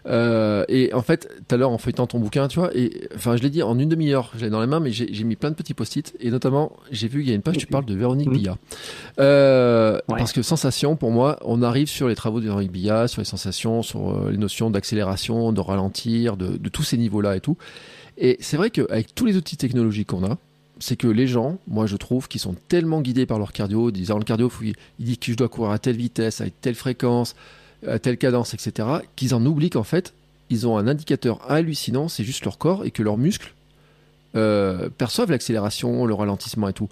Euh, 0.06 0.64
et 0.68 0.92
en 0.94 1.02
fait, 1.02 1.28
tout 1.48 1.54
à 1.54 1.58
l'heure, 1.58 1.70
en 1.70 1.78
feuilletant 1.78 2.06
ton 2.06 2.18
bouquin, 2.18 2.48
tu 2.48 2.58
vois, 2.58 2.70
et 2.76 3.08
enfin, 3.14 3.36
je 3.36 3.42
l'ai 3.42 3.50
dit 3.50 3.62
en 3.62 3.78
une 3.78 3.88
demi-heure, 3.88 4.30
je 4.36 4.44
l'ai 4.44 4.50
dans 4.50 4.60
les 4.60 4.66
mains, 4.66 4.80
mais 4.80 4.92
j'ai 4.92 5.24
mis 5.24 5.36
plein 5.36 5.50
de 5.50 5.56
petits 5.56 5.74
post-it. 5.74 6.14
Et 6.20 6.30
notamment, 6.30 6.72
j'ai 6.90 7.08
vu 7.08 7.20
qu'il 7.20 7.30
y 7.30 7.32
a 7.32 7.34
une 7.34 7.42
page, 7.42 7.56
tu 7.56 7.66
parles 7.66 7.84
de 7.84 7.94
Véronique 7.94 8.30
Billa. 8.30 8.56
Euh, 9.18 9.98
Parce 10.08 10.32
que 10.32 10.42
sensation, 10.42 10.96
pour 10.96 11.10
moi, 11.10 11.38
on 11.44 11.62
arrive 11.62 11.88
sur 11.88 12.08
les 12.08 12.14
travaux 12.14 12.40
de 12.40 12.44
Véronique 12.46 12.72
Billa, 12.72 13.08
sur 13.08 13.20
les 13.20 13.26
sensations, 13.26 13.82
sur 13.82 14.10
euh, 14.10 14.30
les 14.30 14.38
notions 14.38 14.70
d'accélération, 14.70 15.52
de 15.52 15.60
ralentir, 15.60 16.36
de, 16.36 16.56
de 16.56 16.68
tous 16.68 16.82
ces 16.82 16.96
niveaux-là 16.96 17.36
et 17.36 17.40
tout. 17.40 17.56
Et 18.18 18.36
c'est 18.40 18.56
vrai 18.56 18.70
qu'avec 18.70 19.14
tous 19.14 19.26
les 19.26 19.36
outils 19.36 19.56
technologiques 19.56 20.08
qu'on 20.08 20.24
a, 20.24 20.38
c'est 20.78 20.96
que 20.96 21.08
les 21.08 21.26
gens, 21.26 21.58
moi 21.66 21.86
je 21.86 21.96
trouve, 21.96 22.28
qui 22.28 22.38
sont 22.38 22.54
tellement 22.68 23.00
guidés 23.00 23.26
par 23.26 23.38
leur 23.38 23.52
cardio, 23.52 23.90
disant 23.90 24.18
le 24.18 24.24
cardio, 24.24 24.50
il 24.62 24.74
dit 24.98 25.18
que 25.18 25.32
je 25.32 25.36
dois 25.36 25.48
courir 25.48 25.70
à 25.70 25.78
telle 25.78 25.96
vitesse, 25.96 26.40
à 26.40 26.44
telle 26.48 26.74
fréquence, 26.74 27.34
à 27.86 27.98
telle 27.98 28.18
cadence, 28.18 28.54
etc., 28.54 28.88
qu'ils 29.16 29.34
en 29.34 29.44
oublient 29.44 29.70
qu'en 29.70 29.82
fait, 29.82 30.14
ils 30.50 30.66
ont 30.66 30.78
un 30.78 30.86
indicateur 30.86 31.40
hallucinant, 31.50 32.08
c'est 32.08 32.24
juste 32.24 32.44
leur 32.44 32.58
corps 32.58 32.84
et 32.84 32.90
que 32.90 33.02
leurs 33.02 33.18
muscles 33.18 33.52
euh, 34.36 34.88
perçoivent 34.96 35.30
l'accélération, 35.30 36.04
le 36.04 36.14
ralentissement 36.14 36.68
et 36.68 36.72
tout. 36.72 36.88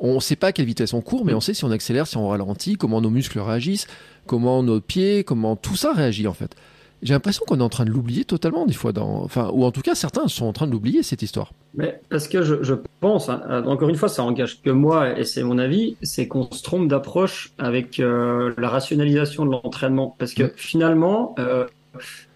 On 0.00 0.16
ne 0.16 0.20
sait 0.20 0.36
pas 0.36 0.48
à 0.48 0.52
quelle 0.52 0.66
vitesse 0.66 0.92
on 0.92 1.00
court, 1.00 1.24
mais 1.24 1.34
on 1.34 1.40
sait 1.40 1.54
si 1.54 1.64
on 1.64 1.70
accélère, 1.70 2.06
si 2.06 2.16
on 2.16 2.28
ralentit, 2.28 2.76
comment 2.76 3.00
nos 3.00 3.10
muscles 3.10 3.40
réagissent, 3.40 3.86
comment 4.26 4.62
nos 4.62 4.80
pieds, 4.80 5.24
comment 5.24 5.56
tout 5.56 5.76
ça 5.76 5.92
réagit 5.92 6.26
en 6.26 6.34
fait. 6.34 6.54
J'ai 7.02 7.14
l'impression 7.14 7.44
qu'on 7.46 7.60
est 7.60 7.62
en 7.62 7.68
train 7.68 7.84
de 7.84 7.90
l'oublier 7.90 8.24
totalement 8.24 8.66
des 8.66 8.72
fois, 8.72 8.92
dans... 8.92 9.22
enfin, 9.22 9.50
ou 9.52 9.64
en 9.64 9.70
tout 9.70 9.82
cas 9.82 9.94
certains 9.94 10.26
sont 10.28 10.46
en 10.46 10.52
train 10.52 10.66
de 10.66 10.72
l'oublier 10.72 11.02
cette 11.02 11.22
histoire. 11.22 11.52
Mais 11.74 12.00
parce 12.08 12.28
que 12.28 12.42
je, 12.42 12.62
je 12.62 12.74
pense, 13.00 13.28
hein, 13.28 13.62
encore 13.66 13.88
une 13.88 13.96
fois, 13.96 14.08
ça 14.08 14.24
engage 14.24 14.60
que 14.62 14.70
moi 14.70 15.18
et 15.18 15.24
c'est 15.24 15.42
mon 15.42 15.58
avis, 15.58 15.96
c'est 16.02 16.26
qu'on 16.26 16.50
se 16.50 16.62
trompe 16.62 16.88
d'approche 16.88 17.52
avec 17.58 18.00
euh, 18.00 18.52
la 18.58 18.68
rationalisation 18.68 19.46
de 19.46 19.50
l'entraînement, 19.50 20.16
parce 20.18 20.34
que 20.34 20.52
finalement, 20.56 21.34
euh, 21.38 21.66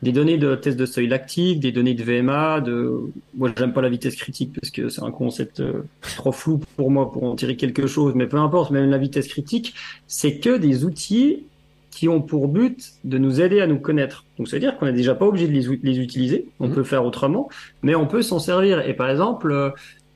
des 0.03 0.13
données 0.13 0.39
de 0.39 0.55
test 0.55 0.79
de 0.79 0.87
seuil 0.87 1.07
lactique, 1.07 1.61
des 1.61 1.73
données 1.73 1.95
de 1.95 2.03
VMA, 2.03 2.61
de, 2.61 3.01
moi 3.35 3.51
j'aime 3.57 3.73
pas 3.73 3.83
la 3.83 3.89
vitesse 3.89 4.17
critique 4.17 4.53
parce 4.59 4.71
que 4.71 4.89
c'est 4.89 5.03
un 5.03 5.11
concept 5.11 5.61
euh, 5.61 5.85
trop 6.17 6.33
flou 6.33 6.61
pour 6.77 6.91
moi 6.91 7.11
pour 7.13 7.25
en 7.25 7.37
tirer 7.37 7.57
quelque 7.57 7.87
chose, 7.87 8.15
mais 8.15 8.27
peu 8.27 8.39
importe, 8.39 8.71
même 8.71 8.91
la 8.91 8.99
vitesse 8.99 9.29
critique, 9.29 9.75
c'est 10.07 10.39
que 10.39 10.57
des 10.57 10.85
outils 10.85 11.45
qui 11.93 12.09
ont 12.09 12.23
pour 12.23 12.49
but 12.49 12.95
de 13.05 13.19
nous 13.19 13.41
aider 13.41 13.61
à 13.61 13.67
nous 13.67 13.79
connaître. 13.79 14.25
Donc, 14.39 14.49
ça 14.49 14.57
veut 14.57 14.61
dire 14.61 14.77
qu'on 14.77 14.87
n'est 14.87 14.93
déjà 14.93 15.15
pas 15.15 15.27
obligé 15.27 15.47
de 15.47 15.53
les, 15.53 15.99
utiliser, 16.01 16.49
on 16.59 16.69
mhm. 16.69 16.75
peut 16.75 16.83
faire 16.83 17.05
autrement, 17.05 17.49
mais 17.83 17.95
on 17.95 18.07
peut 18.07 18.23
s'en 18.23 18.39
servir. 18.39 18.81
Et 18.89 18.95
par 18.95 19.11
exemple, 19.11 19.53
euh, 19.53 19.71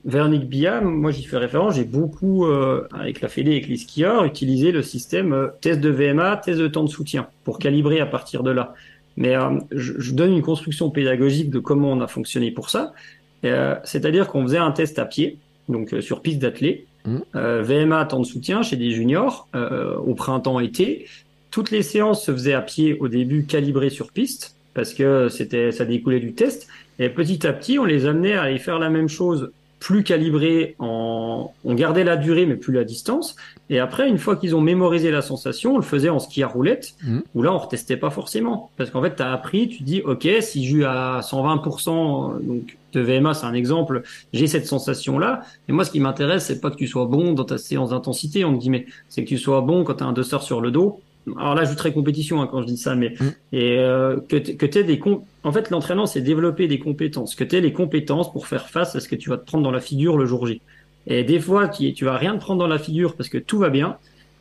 Vernick 0.07 0.49
Biam, 0.49 0.85
moi 0.85 1.11
j'y 1.11 1.25
fais 1.25 1.37
référence, 1.37 1.75
j'ai 1.75 1.85
beaucoup, 1.85 2.47
euh, 2.47 2.89
avec 2.95 3.21
la 3.21 3.29
Fédé, 3.29 3.53
avec 3.53 3.69
les 3.69 3.77
skieurs, 3.77 4.25
utilisé 4.25 4.73
le 4.73 4.83
système 4.83 5.33
euh, 5.35 5.49
test 5.61 5.81
de 5.81 5.91
VMA, 5.91 6.39
test 6.39 6.59
de 6.59 6.67
temps 6.67 6.83
de 6.83 6.89
soutien, 6.89 7.29
pour 7.45 7.59
calibrer 7.59 8.01
à 8.01 8.07
partir 8.07 8.43
de 8.43 8.51
là. 8.51 8.75
Mais 9.19 9.35
je, 9.71 9.95
je, 9.99 10.13
donne 10.13 10.33
une 10.33 10.43
construction 10.43 10.91
pédagogique 10.91 11.49
de 11.49 11.59
comment 11.59 11.91
on 11.91 12.03
a 12.03 12.07
fonctionné 12.07 12.51
pour 12.51 12.69
ça. 12.69 12.93
C'est-à-dire 13.43 14.29
qu'on 14.29 14.43
faisait 14.43 14.59
un 14.59 14.73
test 14.73 14.99
à 14.99 15.07
pied, 15.07 15.39
donc 15.71 15.95
sur 16.01 16.21
piste 16.21 16.39
d'athlée, 16.39 16.85
Mmh. 17.07 17.19
VMA, 17.35 18.05
temps 18.07 18.19
de 18.19 18.27
soutien 18.27 18.63
chez 18.63 18.77
des 18.77 18.91
juniors, 18.91 19.49
au 19.55 20.15
printemps-été. 20.15 21.07
Toutes 21.51 21.71
les 21.71 21.83
séances 21.83 22.25
se 22.25 22.33
faisaient 22.33 22.55
à 22.55 22.63
pied 22.63 22.97
au 22.99 23.09
début, 23.09 23.45
calibrées 23.45 23.91
sur 23.91 24.13
piste, 24.13 24.57
parce 24.75 24.93
que 24.93 25.29
c'était, 25.29 25.73
ça 25.73 25.85
découlait 25.85 26.21
du 26.21 26.35
test. 26.35 26.69
Et 26.99 27.09
petit 27.09 27.47
à 27.47 27.53
petit, 27.53 27.79
on 27.79 27.85
les 27.85 28.07
amenait 28.07 28.35
à 28.35 28.43
aller 28.43 28.59
faire 28.59 28.79
la 28.79 28.91
même 28.91 29.09
chose 29.09 29.51
plus 29.79 30.03
calibré, 30.03 30.75
en... 30.79 31.53
on 31.65 31.75
gardait 31.75 32.03
la 32.03 32.17
durée 32.17 32.47
mais 32.47 32.57
plus 32.57 32.73
la 32.73 32.85
distance. 32.85 33.37
Et 33.69 33.79
après, 33.79 34.09
une 34.09 34.19
fois 34.19 34.37
qu'ils 34.37 34.57
ont 34.57 34.61
mémorisé 34.61 35.11
la 35.11 35.23
sensation, 35.23 35.75
on 35.75 35.77
le 35.77 35.83
faisait 35.83 36.09
en 36.09 36.19
ski 36.19 36.43
à 36.43 36.49
roulette, 36.49 36.95
mmh. 37.05 37.19
où 37.35 37.43
là, 37.43 37.53
on 37.53 37.59
retestait 37.59 37.97
pas 37.97 38.11
forcément. 38.11 38.71
Parce 38.77 38.91
qu'en 38.91 39.03
fait, 39.03 39.17
tu 39.17 39.23
as 39.23 39.33
appris, 39.33 39.69
tu 39.69 39.83
dis, 39.83 40.01
OK, 40.03 40.27
si 40.41 40.67
j'ai 40.67 40.85
à 40.85 41.21
120%, 41.23 42.43
donc 42.43 42.77
de 42.93 43.01
VMA, 43.01 43.35
c'est 43.35 43.47
un 43.47 43.55
exemple, 43.55 44.03
j'ai 44.33 44.47
cette 44.47 44.67
sensation-là. 44.67 45.43
Et 45.69 45.73
moi, 45.73 45.85
ce 45.85 45.91
qui 45.91 46.01
m'intéresse, 46.01 46.47
c'est 46.47 46.61
pas 46.61 46.71
que 46.71 46.77
tu 46.77 46.87
sois 46.87 47.05
bon 47.05 47.33
dans 47.33 47.45
ta 47.45 47.59
séance 47.59 47.91
d'intensité, 47.91 48.45
on 48.45 48.53
me 48.53 48.59
dit, 48.59 48.71
mais 48.71 48.87
c'est 49.09 49.23
que 49.25 49.29
tu 49.29 49.39
sois 49.39 49.61
bon 49.61 49.85
quand 49.85 49.97
tu 49.97 50.05
as 50.05 50.07
un 50.07 50.13
duster 50.13 50.39
sur 50.41 50.61
le 50.61 50.71
dos 50.71 51.01
alors 51.37 51.55
là, 51.55 51.65
je 51.65 51.75
très 51.75 51.93
compétition 51.93 52.41
hein, 52.41 52.49
quand 52.49 52.63
je 52.63 52.67
dis 52.67 52.77
ça, 52.77 52.95
mais 52.95 53.15
mm. 53.19 53.25
et 53.53 53.79
euh, 53.79 54.19
que 54.29 54.37
tu 54.37 54.79
aies 54.79 54.85
des 54.85 55.01
en 55.43 55.53
fait 55.53 55.71
l'entraînement 55.71 56.07
c'est 56.07 56.21
développer 56.21 56.69
des 56.69 56.79
compétences, 56.79 57.35
que 57.35 57.45
tu 57.45 57.57
aies 57.57 57.61
les 57.61 57.73
compétences 57.73 58.31
pour 58.31 58.47
faire 58.47 58.69
face 58.69 58.95
à 58.95 59.01
ce 59.01 59.09
que 59.09 59.17
tu 59.17 59.31
vas 59.31 59.37
te 59.37 59.45
prendre 59.45 59.65
dans 59.65 59.73
la 59.73 59.81
figure 59.81 60.17
le 60.17 60.27
jour 60.27 60.47
J. 60.47 60.61
Et 61.07 61.25
des 61.25 61.41
fois, 61.41 61.69
tu, 61.69 61.93
tu 61.93 62.05
vas 62.05 62.17
rien 62.17 62.35
te 62.35 62.41
prendre 62.41 62.61
dans 62.61 62.67
la 62.67 62.79
figure 62.79 63.15
parce 63.15 63.29
que 63.29 63.39
tout 63.39 63.59
va 63.59 63.71
bien. 63.71 63.97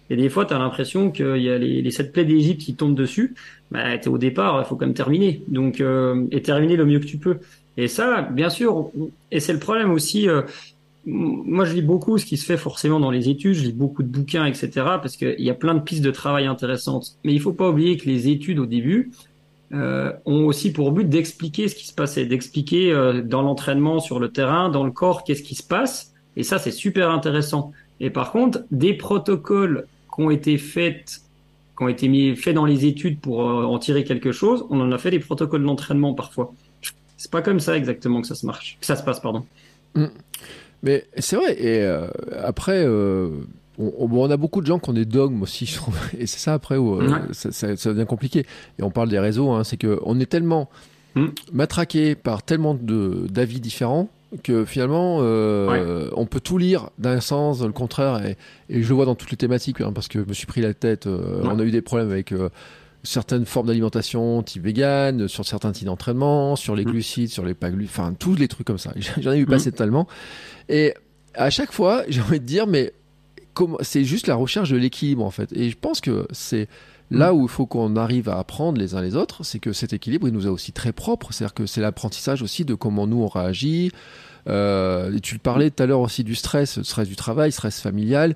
Et 0.09 0.15
des 0.15 0.29
fois, 0.29 0.45
tu 0.45 0.53
as 0.53 0.59
l'impression 0.59 1.11
qu'il 1.11 1.38
y 1.38 1.49
a 1.49 1.57
les, 1.57 1.81
les 1.81 1.91
sept 1.91 2.11
plaies 2.11 2.25
d'Égypte 2.25 2.61
qui 2.61 2.75
tombent 2.75 2.95
dessus. 2.95 3.36
Bah, 3.71 3.95
es 3.95 4.07
au 4.07 4.17
départ, 4.17 4.61
il 4.61 4.65
faut 4.65 4.75
quand 4.75 4.86
même 4.86 4.95
terminer. 4.95 5.41
Donc, 5.47 5.81
euh, 5.81 6.25
et 6.31 6.41
terminer 6.41 6.75
le 6.75 6.86
mieux 6.86 6.99
que 6.99 7.05
tu 7.05 7.17
peux. 7.17 7.38
Et 7.77 7.88
ça, 7.88 8.21
bien 8.21 8.49
sûr, 8.49 8.91
et 9.31 9.39
c'est 9.39 9.53
le 9.53 9.59
problème 9.59 9.91
aussi. 9.91 10.29
Euh, 10.29 10.43
moi, 11.06 11.66
je 11.66 11.74
lis 11.74 11.82
beaucoup 11.82 12.18
ce 12.18 12.26
qui 12.26 12.38
se 12.38 12.45
fait 12.45 12.58
forcément 12.58 12.99
dans 12.99 13.12
les 13.12 13.30
études, 13.30 13.53
je 13.53 13.64
lis 13.64 13.74
beaucoup 13.74 14.01
de 14.01 14.08
bouquins, 14.08 14.45
etc., 14.45 14.70
parce 14.74 15.18
qu'il 15.18 15.39
y 15.39 15.49
a 15.49 15.53
plein 15.53 15.76
de 15.76 15.80
pistes 15.80 16.03
de 16.03 16.12
travail 16.12 16.47
intéressantes. 16.47 17.18
Mais 17.24 17.34
il 17.34 17.39
faut 17.39 17.53
pas 17.53 17.70
oublier 17.70 17.97
que 17.97 18.06
les 18.08 18.28
études 18.28 18.58
au 18.58 18.66
début 18.66 19.12
euh, 19.74 20.12
ont 20.26 20.45
aussi 20.45 20.72
pour 20.72 20.91
but 20.91 21.08
d'expliquer 21.08 21.68
ce 21.68 21.76
qui 21.76 21.86
se 21.86 21.93
passait, 21.93 22.26
d'expliquer 22.26 22.91
euh, 22.91 23.22
dans 23.22 23.43
l'entraînement, 23.43 23.99
sur 23.99 24.20
le 24.20 24.30
terrain, 24.30 24.70
dans 24.70 24.84
le 24.84 24.91
corps, 24.91 25.24
qu'est-ce 25.24 25.43
qui 25.43 25.56
se 25.56 25.64
passe. 25.64 26.14
Et 26.38 26.43
ça, 26.43 26.58
c'est 26.58 26.72
super 26.72 27.12
intéressant. 27.12 27.72
Et 27.99 28.10
par 28.10 28.32
contre, 28.32 28.64
des 28.72 28.93
protocoles 28.93 29.86
qui 30.14 30.22
ont 30.22 30.32
été 30.32 30.58
faits, 30.58 31.22
dans 31.80 32.66
les 32.66 32.86
études 32.86 33.20
pour 33.20 33.47
euh, 33.47 33.64
en 33.64 33.78
tirer 33.78 34.03
quelque 34.03 34.32
chose, 34.32 34.66
on 34.70 34.82
en 34.82 34.91
a 34.91 34.97
fait 34.97 35.12
des 35.12 35.20
protocoles 35.20 35.64
d'entraînement 35.64 36.14
parfois. 36.16 36.53
C'est 37.18 37.32
pas 37.32 37.41
comme 37.41 37.60
ça 37.60 37.78
exactement 37.78 38.22
que 38.22 38.28
ça 38.28 38.36
se 38.36 38.45
marche, 38.45 38.78
que 38.80 38.86
ça 38.86 38.95
se 38.95 39.03
passe, 39.03 39.20
pardon. 39.20 39.45
Mmh. 39.93 40.06
Mais 40.86 41.03
c'est 41.17 41.36
vrai. 41.36 41.59
Et 41.59 41.81
euh, 41.81 42.07
après, 42.41 42.86
euh, 42.86 43.29
on, 43.77 44.07
on, 44.09 44.29
a 44.29 44.38
beaucoup 44.38 44.61
de 44.61 44.67
gens 44.67 44.79
qui 44.79 44.89
ont 44.91 44.93
des 44.93 45.05
dogmes 45.05 45.41
aussi, 45.41 45.65
je 45.65 45.75
trouve. 45.75 45.97
Et 46.17 46.27
c'est 46.27 46.39
ça 46.39 46.53
après 46.53 46.77
où 46.77 47.01
euh, 47.01 47.19
ça, 47.33 47.51
ça, 47.51 47.75
ça, 47.75 47.91
devient 47.91 48.05
compliqué. 48.05 48.45
Et 48.79 48.83
on 48.83 48.91
parle 48.91 49.09
des 49.09 49.19
réseaux, 49.19 49.51
hein, 49.51 49.63
c'est 49.63 49.77
qu'on 49.77 50.19
est 50.19 50.27
tellement 50.27 50.69
mm. 51.15 51.25
matraqué 51.51 52.15
par 52.15 52.43
tellement 52.43 52.77
d'avis 52.79 53.59
différents 53.59 54.09
que 54.43 54.65
finalement 54.65 55.19
on 55.19 56.25
peut 56.25 56.41
tout 56.41 56.57
lire 56.57 56.89
d'un 56.99 57.21
sens, 57.21 57.61
le 57.61 57.71
contraire. 57.71 58.25
Et, 58.25 58.38
et, 58.69 58.83
je 58.83 58.89
le 58.89 58.95
vois 58.95 59.05
dans 59.05 59.15
toutes 59.15 59.31
les 59.31 59.38
thématiques, 59.38 59.81
hein, 59.81 59.91
parce 59.93 60.07
que 60.07 60.19
je 60.19 60.27
me 60.27 60.33
suis 60.33 60.45
pris 60.47 60.61
la 60.61 60.73
tête. 60.73 61.07
On 61.07 61.57
a 61.57 61.63
eu 61.63 61.71
des 61.71 61.81
problèmes 61.81 62.11
avec 62.11 62.33
certaines 63.06 63.45
formes 63.45 63.68
d'alimentation 63.68 64.43
type 64.43 64.64
vegan, 64.64 65.28
sur 65.28 65.45
certains 65.45 65.72
types 65.72 65.86
d'entraînement, 65.86 66.56
sur 66.56 66.76
les 66.76 66.84
mm. 66.84 66.89
glucides, 66.91 67.30
sur 67.30 67.45
les 67.45 67.53
pas 67.53 67.70
glucides, 67.70 67.91
enfin 67.91 68.14
tous 68.18 68.36
les 68.36 68.47
trucs 68.47 68.68
comme 68.68 68.78
ça. 68.78 68.93
J'en 69.22 69.32
ai 69.32 69.38
vu 69.38 69.45
passer 69.45 69.70
mm. 69.70 69.76
tellement. 69.76 70.08
Et 70.68 70.93
à 71.34 71.49
chaque 71.49 71.72
fois, 71.72 72.03
j'ai 72.10 72.22
envie 72.22 72.39
de 72.39 72.45
dire, 72.45 72.68
mais 72.68 72.93
c'est 73.82 74.03
juste 74.03 74.28
la 74.28 74.36
recherche 74.36 74.70
de 74.70 74.78
l'équilibre 74.78 75.24
en 75.24 75.32
fait. 75.32 75.53
Et 75.53 75.70
je 75.70 75.78
pense 75.78 76.01
que 76.01 76.28
c'est 76.32 76.68
là 77.12 77.32
mm. 77.32 77.38
où 77.38 77.43
il 77.43 77.49
faut 77.49 77.66
qu'on 77.66 77.95
arrive 77.95 78.28
à 78.28 78.38
apprendre 78.39 78.80
les 78.80 78.95
uns 78.95 79.01
les 79.01 79.16
autres, 79.16 79.43
c'est 79.43 79.60
que 79.60 79.72
cet 79.72 79.93
équilibre, 79.93 80.28
il 80.28 80.34
nous 80.34 80.47
est 80.47 80.49
aussi 80.49 80.72
très 80.72 80.91
propre. 80.91 81.32
C'est-à-dire 81.32 81.53
que 81.53 81.66
c'est 81.66 81.82
l'apprentissage 81.82 82.41
aussi 82.41 82.66
de 82.66 82.74
comment 82.74 83.08
nous 83.08 83.22
on 83.22 83.28
réagit. 83.28 83.91
Euh, 84.47 85.17
tu 85.21 85.39
parlais 85.39 85.71
tout 85.71 85.81
à 85.83 85.85
l'heure 85.85 86.01
aussi 86.01 86.23
du 86.23 86.35
stress, 86.35 86.81
stress 86.83 87.07
du 87.07 87.15
travail, 87.15 87.51
stress 87.51 87.79
familial. 87.79 88.35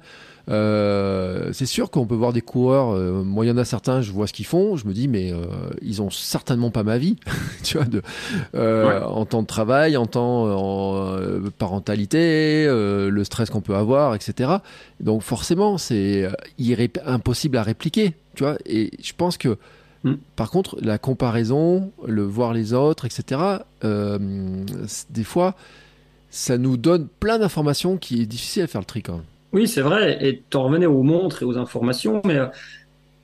Euh, 0.49 1.49
c'est 1.53 1.65
sûr 1.65 1.91
qu'on 1.91 2.05
peut 2.05 2.15
voir 2.15 2.33
des 2.33 2.41
coureurs. 2.41 2.95
Euh, 2.95 3.23
moi, 3.23 3.45
il 3.45 3.49
y 3.49 3.51
en 3.51 3.57
a 3.57 3.65
certains, 3.65 4.01
je 4.01 4.11
vois 4.11 4.25
ce 4.25 4.33
qu'ils 4.33 4.45
font. 4.45 4.77
Je 4.77 4.87
me 4.87 4.93
dis, 4.93 5.07
mais 5.07 5.31
euh, 5.31 5.45
ils 5.81 6.01
ont 6.01 6.09
certainement 6.09 6.71
pas 6.71 6.83
ma 6.83 6.97
vie, 6.97 7.17
tu 7.63 7.77
vois, 7.77 7.85
de, 7.85 8.01
en 9.05 9.25
temps 9.25 9.41
de 9.41 9.47
travail, 9.47 9.97
en 9.97 10.05
temps 10.05 10.47
en 10.47 11.17
parentalité, 11.57 12.65
le 12.67 13.23
stress 13.23 13.49
qu'on 13.49 13.61
peut 13.61 13.75
avoir, 13.75 14.15
etc. 14.15 14.51
Donc 14.99 15.21
forcément, 15.21 15.77
c'est 15.77 16.27
impossible 17.05 17.57
à 17.57 17.63
répliquer, 17.63 18.15
tu 18.35 18.43
vois. 18.43 18.57
Et 18.65 18.91
je 19.01 19.13
pense 19.15 19.37
que 19.37 19.57
mm. 20.03 20.13
Par 20.35 20.49
contre, 20.49 20.77
la 20.81 20.97
comparaison, 20.97 21.91
le 22.07 22.23
voir 22.23 22.53
les 22.53 22.73
autres, 22.73 23.05
etc., 23.05 23.41
des 23.83 25.23
fois, 25.23 25.55
ça 26.29 26.57
nous 26.57 26.77
donne 26.77 27.07
plein 27.19 27.39
d'informations 27.39 27.97
qui 27.97 28.21
est 28.21 28.25
difficile 28.25 28.63
à 28.63 28.67
faire 28.67 28.81
le 28.81 28.85
tri 28.85 29.01
quand 29.01 29.13
même. 29.13 29.23
Oui, 29.51 29.67
c'est 29.67 29.81
vrai. 29.81 30.17
Et 30.25 30.43
t'en 30.49 30.63
revenais 30.63 30.85
aux 30.85 31.03
montres 31.03 31.41
et 31.41 31.45
aux 31.45 31.57
informations, 31.57 32.21
mais 32.23 32.35
euh, 32.35 32.45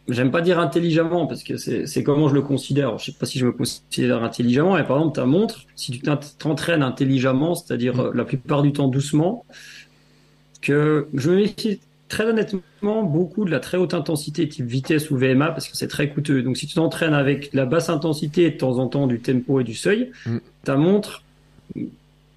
j'aime 0.08 0.32
pas 0.32 0.42
dire 0.42 0.60
intelligemment 0.60 1.28
parce 1.28 1.44
que 1.44 1.58
c'est 1.58 2.04
comment 2.04 2.30
je 2.30 2.34
le 2.34 2.42
considère. 2.42 2.98
Je 2.98 3.06
sais 3.06 3.12
pas 3.12 3.26
si 3.26 3.38
je 3.38 3.46
me 3.46 3.52
considère 3.52 4.24
intelligemment, 4.24 4.76
mais 4.76 4.84
par 4.84 4.98
exemple, 4.98 5.16
ta 5.16 5.26
montre, 5.26 5.62
si 5.76 5.92
tu 5.92 6.02
t'entraînes 6.40 6.84
intelligemment, 6.84 7.56
c'est-à-dire 7.56 8.00
euh, 8.00 8.12
la 8.14 8.26
plupart 8.26 8.64
du 8.64 8.74
temps 8.74 8.88
doucement, 8.88 9.46
que 10.62 11.08
je 11.14 11.30
me 11.30 11.36
méfie 11.36 11.80
très 12.08 12.26
honnêtement 12.26 13.04
beaucoup 13.04 13.46
de 13.46 13.52
la 13.52 13.60
très 13.60 13.78
haute 13.78 13.94
intensité 13.94 14.48
type 14.48 14.66
vitesse 14.66 15.12
ou 15.12 15.18
VMA 15.18 15.52
parce 15.52 15.68
que 15.68 15.78
c'est 15.78 15.88
très 15.88 16.10
coûteux. 16.10 16.42
Donc 16.42 16.58
si 16.58 16.68
tu 16.68 16.76
t'entraînes 16.76 17.14
avec 17.14 17.54
la 17.54 17.66
basse 17.66 17.90
intensité 17.90 18.50
de 18.50 18.58
temps 18.58 18.78
en 18.78 18.88
temps 18.88 19.08
du 19.08 19.20
tempo 19.20 19.60
et 19.60 19.64
du 19.64 19.76
seuil, 19.76 20.12
mm. 20.26 20.38
ta 20.64 20.76
montre 20.76 21.24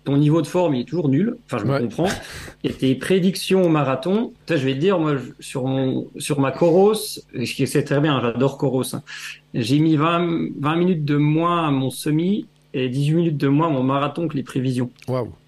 ton 0.09 0.17
niveau 0.17 0.41
de 0.41 0.47
forme 0.47 0.75
il 0.75 0.81
est 0.81 0.85
toujours 0.85 1.11
nul. 1.11 1.37
Enfin, 1.47 1.59
je 1.59 1.71
me 1.71 1.79
comprends. 1.79 2.09
Et 2.65 2.71
tes 2.71 2.95
prédictions 2.95 3.63
au 3.63 3.69
marathon, 3.69 4.33
je 4.49 4.55
vais 4.55 4.73
te 4.73 4.79
dire, 4.79 4.99
moi, 4.99 5.17
sur 5.39 5.67
mon, 5.67 6.09
sur 6.17 6.41
ma 6.41 6.51
Coros, 6.51 6.95
c'est 6.95 7.85
très 7.85 8.01
bien, 8.01 8.19
j'adore 8.23 8.57
Coros. 8.57 8.95
Hein. 8.95 9.03
J'ai 9.53 9.79
mis 9.79 9.97
20, 9.97 10.49
20 10.59 10.77
minutes 10.77 11.05
de 11.05 11.17
moins 11.17 11.69
à 11.69 11.71
mon 11.71 11.91
semi 11.91 12.47
et 12.73 12.89
18 12.89 13.15
minutes 13.15 13.37
de 13.37 13.49
moins 13.49 13.67
à 13.67 13.71
mon 13.71 13.83
marathon 13.83 14.29
que 14.29 14.37
les 14.37 14.43
prévisions. 14.43 14.91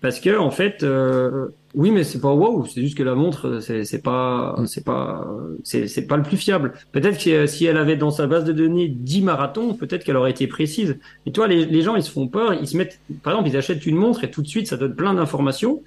Parce 0.03 0.21
que, 0.21 0.39
en 0.39 0.51
fait, 0.51 0.83
euh, 0.83 1.49
oui, 1.75 1.93
mais 1.93 2.03
c'est 2.03 2.21
pas 2.21 2.33
waouh, 2.33 2.67
c'est 2.67 2.81
juste 2.81 2.97
que 2.97 3.03
la 3.05 3.15
montre, 3.15 3.61
c'est 3.61 4.03
pas, 4.03 4.57
mm. 4.59 4.67
c'est 4.67 4.85
pas, 4.85 5.27
c'est 5.63 6.07
pas 6.07 6.17
le 6.17 6.25
plus 6.25 6.37
fiable. 6.37 6.73
Peut-être 6.91 7.23
que 7.23 7.47
si 7.47 7.65
elle 7.65 7.77
avait 7.77 7.97
dans 7.97 8.11
sa 8.11 8.27
base 8.27 8.45
de 8.45 8.53
données 8.53 8.89
10 8.89 9.23
marathons, 9.23 9.75
peut-être 9.75 10.03
qu'elle 10.03 10.17
aurait 10.17 10.33
été 10.33 10.49
précise. 10.49 10.99
Et 11.27 11.33
toi, 11.33 11.47
les, 11.47 11.67
les, 11.67 11.83
gens, 11.83 11.95
ils 11.95 12.03
se 12.03 12.11
font 12.11 12.27
peur, 12.27 12.55
ils 12.55 12.67
se 12.67 12.77
mettent, 12.77 13.01
par 13.23 13.35
exemple, 13.35 13.51
ils 13.51 13.57
achètent 13.57 13.87
une 13.87 13.97
montre 13.97 14.25
et 14.25 14.31
tout 14.31 14.43
de 14.43 14.49
suite, 14.49 14.67
ça 14.67 14.77
donne 14.77 14.97
plein 14.97 15.15
d'informations, 15.15 15.83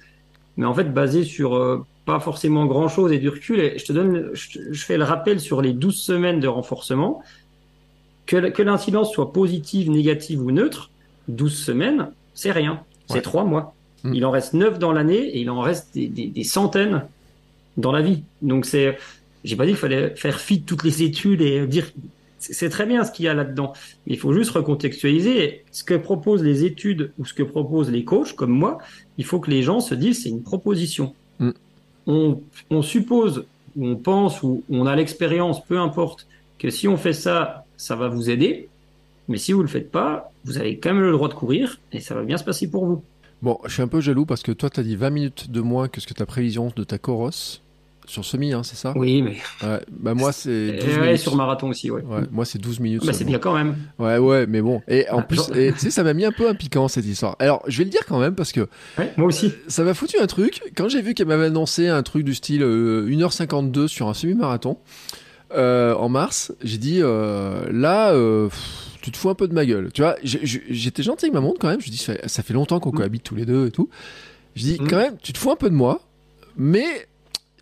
mais 0.56 0.64
en 0.64 0.72
fait, 0.72 0.84
basé 0.84 1.22
sur 1.22 1.54
euh, 1.54 1.84
pas 2.06 2.18
forcément 2.18 2.64
grand 2.64 2.88
chose 2.88 3.12
et 3.12 3.18
du 3.18 3.28
recul. 3.28 3.60
Et 3.60 3.78
je 3.78 3.84
te 3.84 3.92
donne, 3.92 4.30
je, 4.32 4.84
fais 4.84 4.96
le 4.96 5.04
rappel 5.04 5.38
sur 5.38 5.60
les 5.60 5.74
12 5.74 5.94
semaines 5.94 6.40
de 6.40 6.48
renforcement, 6.48 7.22
que, 8.24 8.48
que 8.48 8.62
l'incidence 8.62 9.12
soit 9.12 9.34
positive, 9.34 9.90
négative 9.90 10.40
ou 10.40 10.50
neutre, 10.50 10.90
12 11.28 11.54
semaines, 11.54 12.10
c'est 12.32 12.52
rien. 12.52 12.80
C'est 13.06 13.20
trois 13.20 13.44
mois. 13.44 13.73
Mm. 14.04 14.14
Il 14.14 14.24
en 14.24 14.30
reste 14.30 14.54
neuf 14.54 14.78
dans 14.78 14.92
l'année 14.92 15.18
et 15.18 15.40
il 15.40 15.50
en 15.50 15.60
reste 15.60 15.90
des, 15.94 16.44
centaines 16.44 17.04
dans 17.76 17.90
la 17.90 18.02
vie. 18.02 18.22
Donc 18.42 18.66
c'est, 18.66 18.98
j'ai 19.42 19.56
pas 19.56 19.64
dit 19.64 19.72
qu'il 19.72 19.80
fallait 19.80 20.14
faire 20.14 20.38
fi 20.38 20.58
de 20.58 20.64
toutes 20.64 20.84
les 20.84 21.02
études 21.02 21.40
et 21.40 21.66
dire 21.66 21.90
c'est 22.38 22.68
très 22.68 22.84
bien 22.84 23.04
ce 23.04 23.10
qu'il 23.10 23.24
y 23.24 23.28
a 23.28 23.34
là-dedans. 23.34 23.72
Il 24.06 24.18
faut 24.18 24.34
juste 24.34 24.50
recontextualiser 24.50 25.64
ce 25.72 25.82
que 25.82 25.94
proposent 25.94 26.42
les 26.42 26.64
études 26.64 27.12
ou 27.18 27.24
ce 27.24 27.32
que 27.32 27.42
proposent 27.42 27.90
les 27.90 28.04
coachs 28.04 28.34
comme 28.34 28.50
moi. 28.50 28.78
Il 29.16 29.24
faut 29.24 29.40
que 29.40 29.50
les 29.50 29.62
gens 29.62 29.80
se 29.80 29.94
disent 29.94 30.22
c'est 30.22 30.28
une 30.28 30.42
proposition. 30.42 31.14
Mm. 31.38 31.50
On, 32.06 32.40
on, 32.68 32.82
suppose, 32.82 33.46
ou 33.76 33.86
on 33.86 33.96
pense, 33.96 34.42
ou 34.42 34.62
on 34.68 34.84
a 34.86 34.94
l'expérience, 34.94 35.64
peu 35.64 35.78
importe, 35.78 36.26
que 36.58 36.68
si 36.68 36.86
on 36.86 36.98
fait 36.98 37.14
ça, 37.14 37.64
ça 37.78 37.96
va 37.96 38.08
vous 38.08 38.28
aider. 38.28 38.68
Mais 39.28 39.38
si 39.38 39.52
vous 39.52 39.62
le 39.62 39.68
faites 39.68 39.90
pas, 39.90 40.30
vous 40.44 40.58
avez 40.58 40.76
quand 40.76 40.92
même 40.92 41.02
le 41.02 41.12
droit 41.12 41.28
de 41.28 41.34
courir 41.34 41.80
et 41.92 42.00
ça 42.00 42.14
va 42.14 42.24
bien 42.24 42.36
se 42.36 42.44
passer 42.44 42.70
pour 42.70 42.84
vous. 42.84 43.02
Bon, 43.42 43.58
je 43.64 43.72
suis 43.72 43.82
un 43.82 43.88
peu 43.88 44.00
jaloux 44.00 44.24
parce 44.26 44.42
que 44.42 44.52
toi, 44.52 44.70
tu 44.70 44.80
as 44.80 44.82
dit 44.82 44.96
20 44.96 45.10
minutes 45.10 45.50
de 45.50 45.60
moins 45.60 45.88
que 45.88 46.00
ce 46.00 46.06
que 46.06 46.14
ta 46.14 46.26
prévision 46.26 46.72
de 46.74 46.84
ta 46.84 46.98
Coros 46.98 47.60
sur 48.06 48.24
semi, 48.24 48.52
hein, 48.52 48.62
c'est 48.62 48.76
ça? 48.76 48.92
Oui, 48.96 49.22
mais. 49.22 49.36
Ouais, 49.66 49.80
bah 49.90 50.14
moi, 50.14 50.32
c'est 50.32 50.72
12 50.72 50.84
ouais, 50.84 51.00
minutes. 51.00 51.16
sur 51.18 51.36
marathon 51.36 51.68
aussi, 51.68 51.90
ouais. 51.90 52.02
ouais 52.02 52.22
moi, 52.30 52.44
c'est 52.44 52.58
12 52.58 52.80
minutes. 52.80 53.06
Bah, 53.06 53.12
c'est 53.12 53.24
bien 53.24 53.38
quand 53.38 53.54
même. 53.54 53.76
Ouais, 53.98 54.18
ouais, 54.18 54.46
mais 54.46 54.60
bon. 54.60 54.82
Et 54.88 55.08
en 55.10 55.20
ah, 55.20 55.22
plus, 55.22 55.50
tu 55.52 55.78
sais, 55.78 55.90
ça 55.90 56.02
m'a 56.02 56.12
mis 56.12 56.24
un 56.24 56.32
peu 56.32 56.48
un 56.48 56.54
piquant 56.54 56.88
cette 56.88 57.06
histoire. 57.06 57.36
Alors, 57.38 57.62
je 57.66 57.78
vais 57.78 57.84
le 57.84 57.90
dire 57.90 58.04
quand 58.06 58.18
même 58.18 58.34
parce 58.34 58.52
que. 58.52 58.68
Ouais, 58.98 59.12
moi 59.16 59.28
aussi. 59.28 59.52
Ça 59.68 59.84
m'a 59.84 59.94
foutu 59.94 60.18
un 60.18 60.26
truc. 60.26 60.62
Quand 60.76 60.88
j'ai 60.88 61.02
vu 61.02 61.14
qu'elle 61.14 61.28
m'avait 61.28 61.46
annoncé 61.46 61.88
un 61.88 62.02
truc 62.02 62.24
du 62.24 62.34
style 62.34 62.62
1h52 62.62 63.78
euh, 63.78 63.88
sur 63.88 64.08
un 64.08 64.14
semi-marathon 64.14 64.78
euh, 65.54 65.94
en 65.94 66.08
mars, 66.08 66.52
j'ai 66.62 66.78
dit 66.78 67.00
euh, 67.02 67.64
là. 67.70 68.12
Euh, 68.12 68.48
tu 69.04 69.10
te 69.10 69.18
fous 69.18 69.28
un 69.28 69.34
peu 69.34 69.46
de 69.46 69.52
ma 69.52 69.66
gueule. 69.66 69.90
Tu 69.92 70.00
vois, 70.00 70.16
j'étais 70.22 71.02
gentil 71.02 71.26
avec 71.26 71.34
ma 71.34 71.42
montre 71.42 71.58
quand 71.60 71.68
même. 71.68 71.80
Je 71.82 71.90
dis, 71.90 71.98
ça, 71.98 72.42
fait 72.42 72.54
longtemps 72.54 72.80
qu'on 72.80 72.88
mm. 72.88 72.96
cohabite 72.96 73.22
tous 73.22 73.34
les 73.34 73.44
deux 73.44 73.66
et 73.66 73.70
tout. 73.70 73.90
Je 74.56 74.62
dis, 74.62 74.78
mm. 74.80 74.88
quand 74.88 74.96
même, 74.96 75.16
tu 75.22 75.34
te 75.34 75.38
fous 75.38 75.50
un 75.50 75.56
peu 75.56 75.68
de 75.68 75.74
moi, 75.74 76.00
mais 76.56 77.06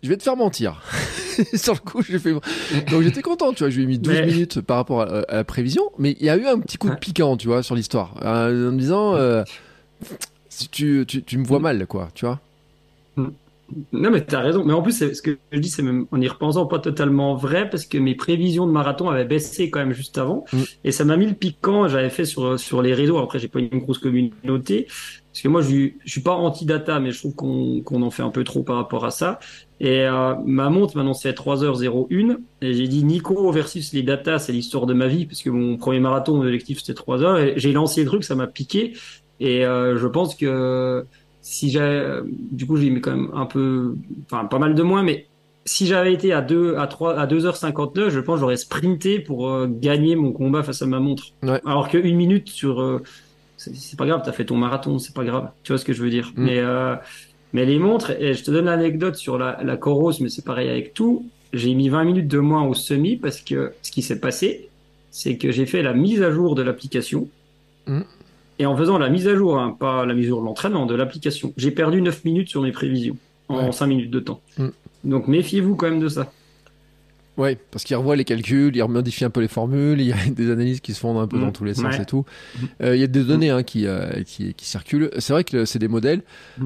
je 0.03 0.07
vais 0.07 0.15
te 0.15 0.23
faire 0.23 0.37
mentir. 0.37 0.81
Sur 1.53 1.73
le 1.73 1.79
coup, 1.79 2.01
j'ai 2.01 2.17
fait. 2.17 2.31
Donc 2.31 3.01
j'étais 3.01 3.21
content, 3.21 3.51
tu 3.51 3.63
vois. 3.63 3.69
Je 3.69 3.75
lui 3.75 3.83
ai 3.83 3.87
mis 3.87 3.99
12 3.99 4.21
minutes 4.21 4.61
par 4.61 4.77
rapport 4.77 5.01
à, 5.01 5.25
la 5.29 5.43
prévision, 5.43 5.83
mais 5.99 6.15
il 6.17 6.25
y 6.25 6.29
a 6.29 6.37
eu 6.37 6.45
un 6.45 6.59
petit 6.59 6.77
coup 6.77 6.89
de 6.89 6.95
piquant, 6.95 7.35
tu 7.35 7.47
vois, 7.47 7.61
sur 7.61 7.75
l'histoire, 7.75 8.15
euh, 8.23 8.69
en 8.69 8.71
me 8.71 8.79
disant, 8.79 9.15
euh, 9.15 9.43
tu, 10.71 11.03
tu, 11.05 11.23
tu, 11.23 11.37
me 11.37 11.43
vois 11.43 11.59
mal, 11.59 11.85
quoi, 11.87 12.07
tu 12.15 12.25
vois. 12.25 12.39
Non, 13.91 14.11
mais 14.11 14.25
tu 14.25 14.35
as 14.35 14.39
raison. 14.39 14.63
Mais 14.63 14.73
en 14.73 14.81
plus, 14.81 14.97
ce 15.13 15.21
que 15.21 15.37
je 15.51 15.59
dis, 15.59 15.69
c'est 15.69 15.81
même 15.81 16.05
en 16.11 16.19
y 16.19 16.27
repensant 16.27 16.65
pas 16.65 16.79
totalement 16.79 17.35
vrai 17.35 17.69
parce 17.69 17.85
que 17.85 17.97
mes 17.97 18.15
prévisions 18.15 18.67
de 18.67 18.71
marathon 18.71 19.09
avaient 19.09 19.25
baissé 19.25 19.69
quand 19.69 19.79
même 19.79 19.93
juste 19.93 20.17
avant. 20.17 20.45
Mm. 20.53 20.61
Et 20.83 20.91
ça 20.91 21.05
m'a 21.05 21.17
mis 21.17 21.27
le 21.27 21.33
piquant. 21.33 21.87
J'avais 21.87 22.09
fait 22.09 22.25
sur, 22.25 22.59
sur 22.59 22.81
les 22.81 22.93
réseaux. 22.93 23.17
Après, 23.17 23.39
j'ai 23.39 23.47
pas 23.47 23.59
une 23.59 23.79
grosse 23.79 23.99
communauté. 23.99 24.87
Parce 24.87 25.41
que 25.41 25.47
moi, 25.47 25.61
je, 25.61 25.89
je 26.03 26.11
suis 26.11 26.21
pas 26.21 26.33
anti-data, 26.33 26.99
mais 26.99 27.11
je 27.11 27.19
trouve 27.19 27.35
qu'on 27.35 27.81
qu'on 27.81 28.01
en 28.03 28.11
fait 28.11 28.21
un 28.21 28.29
peu 28.29 28.43
trop 28.43 28.63
par 28.63 28.75
rapport 28.75 29.05
à 29.05 29.11
ça. 29.11 29.39
Et 29.79 30.01
euh, 30.01 30.35
ma 30.45 30.69
montre 30.69 30.95
m'annonçait 30.97 31.31
3h01. 31.31 32.37
Et 32.61 32.73
j'ai 32.73 32.87
dit 32.87 33.03
Nico 33.03 33.51
versus 33.51 33.93
les 33.93 34.03
data, 34.03 34.39
c'est 34.39 34.51
l'histoire 34.51 34.85
de 34.85 34.93
ma 34.93 35.07
vie. 35.07 35.25
Parce 35.25 35.41
que 35.41 35.49
mon 35.49 35.77
premier 35.77 35.99
marathon, 35.99 36.35
mon 36.35 36.43
objectif, 36.43 36.79
c'était 36.79 36.99
3h. 36.99 37.39
Et 37.39 37.53
j'ai 37.57 37.71
lancé 37.71 38.03
le 38.03 38.07
truc, 38.07 38.23
ça 38.23 38.35
m'a 38.35 38.47
piqué. 38.47 38.93
Et 39.39 39.65
euh, 39.65 39.97
je 39.97 40.07
pense 40.07 40.35
que 40.35 41.05
si 41.43 41.69
j'ai, 41.69 42.19
du 42.25 42.65
coup, 42.65 42.77
j'ai 42.77 42.89
mis 42.89 43.01
quand 43.01 43.11
même 43.11 43.29
un 43.35 43.45
peu, 43.45 43.95
enfin, 44.25 44.45
pas 44.45 44.57
mal 44.59 44.73
de 44.73 44.81
moins, 44.81 45.03
mais 45.03 45.27
si 45.65 45.87
j'avais 45.87 46.13
été 46.13 46.33
à 46.33 46.41
2 46.41 46.75
à 46.77 46.87
3 46.87 47.17
à 47.17 47.27
2h59, 47.27 48.09
je 48.09 48.19
pense 48.19 48.39
j'aurais 48.39 48.57
sprinté 48.57 49.19
pour 49.19 49.49
euh, 49.49 49.67
gagner 49.69 50.15
mon 50.15 50.31
combat 50.31 50.63
face 50.63 50.81
à 50.81 50.85
ma 50.85 50.99
montre. 50.99 51.25
Alors 51.65 51.89
que 51.89 51.97
une 51.97 52.17
minute 52.17 52.49
sur 52.49 52.81
euh, 52.81 53.01
c'est 53.57 53.97
pas 53.97 54.05
grave, 54.05 54.21
t'as 54.25 54.31
fait 54.31 54.45
ton 54.45 54.57
marathon, 54.57 54.99
c'est 54.99 55.13
pas 55.13 55.23
grave. 55.23 55.51
Tu 55.63 55.71
vois 55.71 55.79
ce 55.79 55.85
que 55.85 55.93
je 55.93 56.01
veux 56.03 56.09
dire. 56.09 56.33
Mm. 56.35 56.43
Mais 56.43 56.59
euh, 56.59 56.95
mais 57.53 57.65
les 57.65 57.79
montres 57.79 58.11
et 58.11 58.33
je 58.33 58.43
te 58.43 58.51
donne 58.51 58.65
l'anecdote 58.65 59.15
sur 59.15 59.37
la 59.37 59.59
la 59.63 59.77
Coros, 59.77 60.13
mais 60.19 60.29
c'est 60.29 60.45
pareil 60.45 60.69
avec 60.69 60.93
tout. 60.93 61.29
J'ai 61.53 61.73
mis 61.75 61.87
20 61.87 62.03
minutes 62.03 62.27
de 62.27 62.39
moins 62.39 62.65
au 62.65 62.73
semi 62.73 63.15
parce 63.15 63.39
que 63.39 63.73
ce 63.83 63.91
qui 63.91 64.01
s'est 64.01 64.19
passé, 64.19 64.69
c'est 65.11 65.37
que 65.37 65.51
j'ai 65.51 65.65
fait 65.65 65.83
la 65.83 65.93
mise 65.93 66.21
à 66.23 66.31
jour 66.31 66.55
de 66.55 66.63
l'application. 66.63 67.29
Mm. 67.87 68.01
Et 68.59 68.65
en 68.65 68.77
faisant 68.77 68.97
la 68.97 69.09
mise 69.09 69.27
à 69.27 69.35
jour, 69.35 69.57
hein, 69.57 69.75
pas 69.77 70.05
la 70.05 70.13
mise 70.13 70.25
à 70.25 70.29
jour 70.29 70.41
de 70.41 70.45
l'entraînement, 70.45 70.85
de 70.85 70.95
l'application, 70.95 71.53
j'ai 71.57 71.71
perdu 71.71 72.01
9 72.01 72.23
minutes 72.25 72.49
sur 72.49 72.61
mes 72.61 72.71
prévisions 72.71 73.17
en 73.49 73.71
5 73.71 73.87
minutes 73.87 74.11
de 74.11 74.19
temps. 74.19 74.41
Mm. 74.57 74.67
Donc 75.05 75.27
méfiez-vous 75.27 75.75
quand 75.75 75.89
même 75.89 75.99
de 75.99 76.09
ça. 76.09 76.31
Oui, 77.35 77.57
parce 77.71 77.83
qu'il 77.83 77.95
revoit 77.95 78.15
les 78.15 78.25
calculs, 78.25 78.75
il 78.75 78.83
remodifie 78.83 79.25
un 79.25 79.31
peu 79.31 79.41
les 79.41 79.47
formules, 79.47 79.99
il 79.99 80.07
y 80.07 80.13
a 80.13 80.17
des 80.29 80.51
analyses 80.51 80.81
qui 80.81 80.93
se 80.93 80.99
font 80.99 81.19
un 81.19 81.27
peu 81.27 81.39
dans 81.39 81.47
mm. 81.47 81.53
tous 81.53 81.63
les 81.63 81.73
sens 81.73 81.95
et 81.99 82.05
tout. 82.05 82.25
Mm. 82.55 82.65
Euh, 82.83 82.95
il 82.95 83.01
y 83.01 83.03
a 83.03 83.07
des 83.07 83.23
données 83.23 83.49
hein, 83.49 83.63
qui, 83.63 83.87
euh, 83.87 84.21
qui, 84.23 84.53
qui, 84.53 84.65
circulent. 84.65 85.09
C'est 85.17 85.33
vrai 85.33 85.43
que 85.43 85.65
c'est 85.65 85.79
des 85.79 85.87
modèles. 85.87 86.21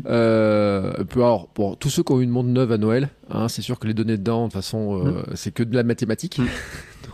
Euh, 0.07 0.93
alors, 1.15 1.47
pour 1.47 1.77
tous 1.77 1.89
ceux 1.89 2.03
qui 2.03 2.11
ont 2.11 2.19
eu 2.19 2.23
une 2.23 2.29
montre 2.29 2.49
neuve 2.49 2.71
à 2.71 2.77
Noël, 2.77 3.09
hein, 3.29 3.47
c'est 3.47 3.61
sûr 3.61 3.79
que 3.79 3.88
les 3.88 3.93
données 3.93 4.17
dedans, 4.17 4.41
de 4.41 4.45
toute 4.47 4.53
façon, 4.53 5.05
euh, 5.05 5.23
c'est 5.35 5.53
que 5.53 5.63
de 5.63 5.73
la 5.73 5.83
mathématique. 5.83 6.41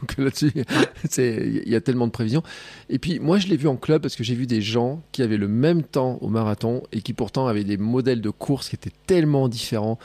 Donc 0.04 0.18
là-dessus, 0.18 0.52
il 1.18 1.70
y 1.70 1.76
a 1.76 1.82
tellement 1.82 2.08
de 2.08 2.12
prévisions. 2.12 2.44
Et 2.90 3.00
puis 3.00 3.20
moi, 3.20 3.38
je 3.38 3.48
l'ai 3.48 3.58
vu 3.58 3.68
en 3.68 3.76
club 3.76 4.02
parce 4.02 4.16
que 4.16 4.24
j'ai 4.24 4.36
vu 4.36 4.48
des 4.48 4.62
gens 4.62 5.02
qui 5.12 5.22
avaient 5.22 5.38
le 5.38 5.48
même 5.48 5.84
temps 5.84 6.18
au 6.22 6.28
marathon 6.28 6.84
et 6.92 7.02
qui 7.02 7.14
pourtant 7.14 7.48
avaient 7.48 7.64
des 7.64 7.78
modèles 7.78 8.22
de 8.22 8.30
course 8.30 8.70
qui 8.70 8.76
étaient 8.76 8.92
tellement 9.08 9.48
différents. 9.48 9.98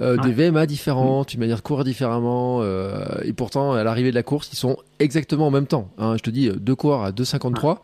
Euh, 0.00 0.16
des 0.16 0.32
VMA 0.32 0.64
différentes, 0.64 1.34
une 1.34 1.40
manière 1.40 1.58
de 1.58 1.62
courir 1.62 1.84
différemment, 1.84 2.60
euh, 2.62 3.04
et 3.24 3.34
pourtant 3.34 3.74
à 3.74 3.84
l'arrivée 3.84 4.08
de 4.08 4.14
la 4.14 4.22
course, 4.22 4.48
ils 4.50 4.56
sont 4.56 4.78
exactement 5.00 5.48
en 5.48 5.50
même 5.50 5.66
temps. 5.66 5.90
Hein. 5.98 6.16
Je 6.16 6.22
te 6.22 6.30
dis, 6.30 6.48
deux 6.48 6.74
coureurs 6.74 7.02
à 7.02 7.10
2,53. 7.10 7.78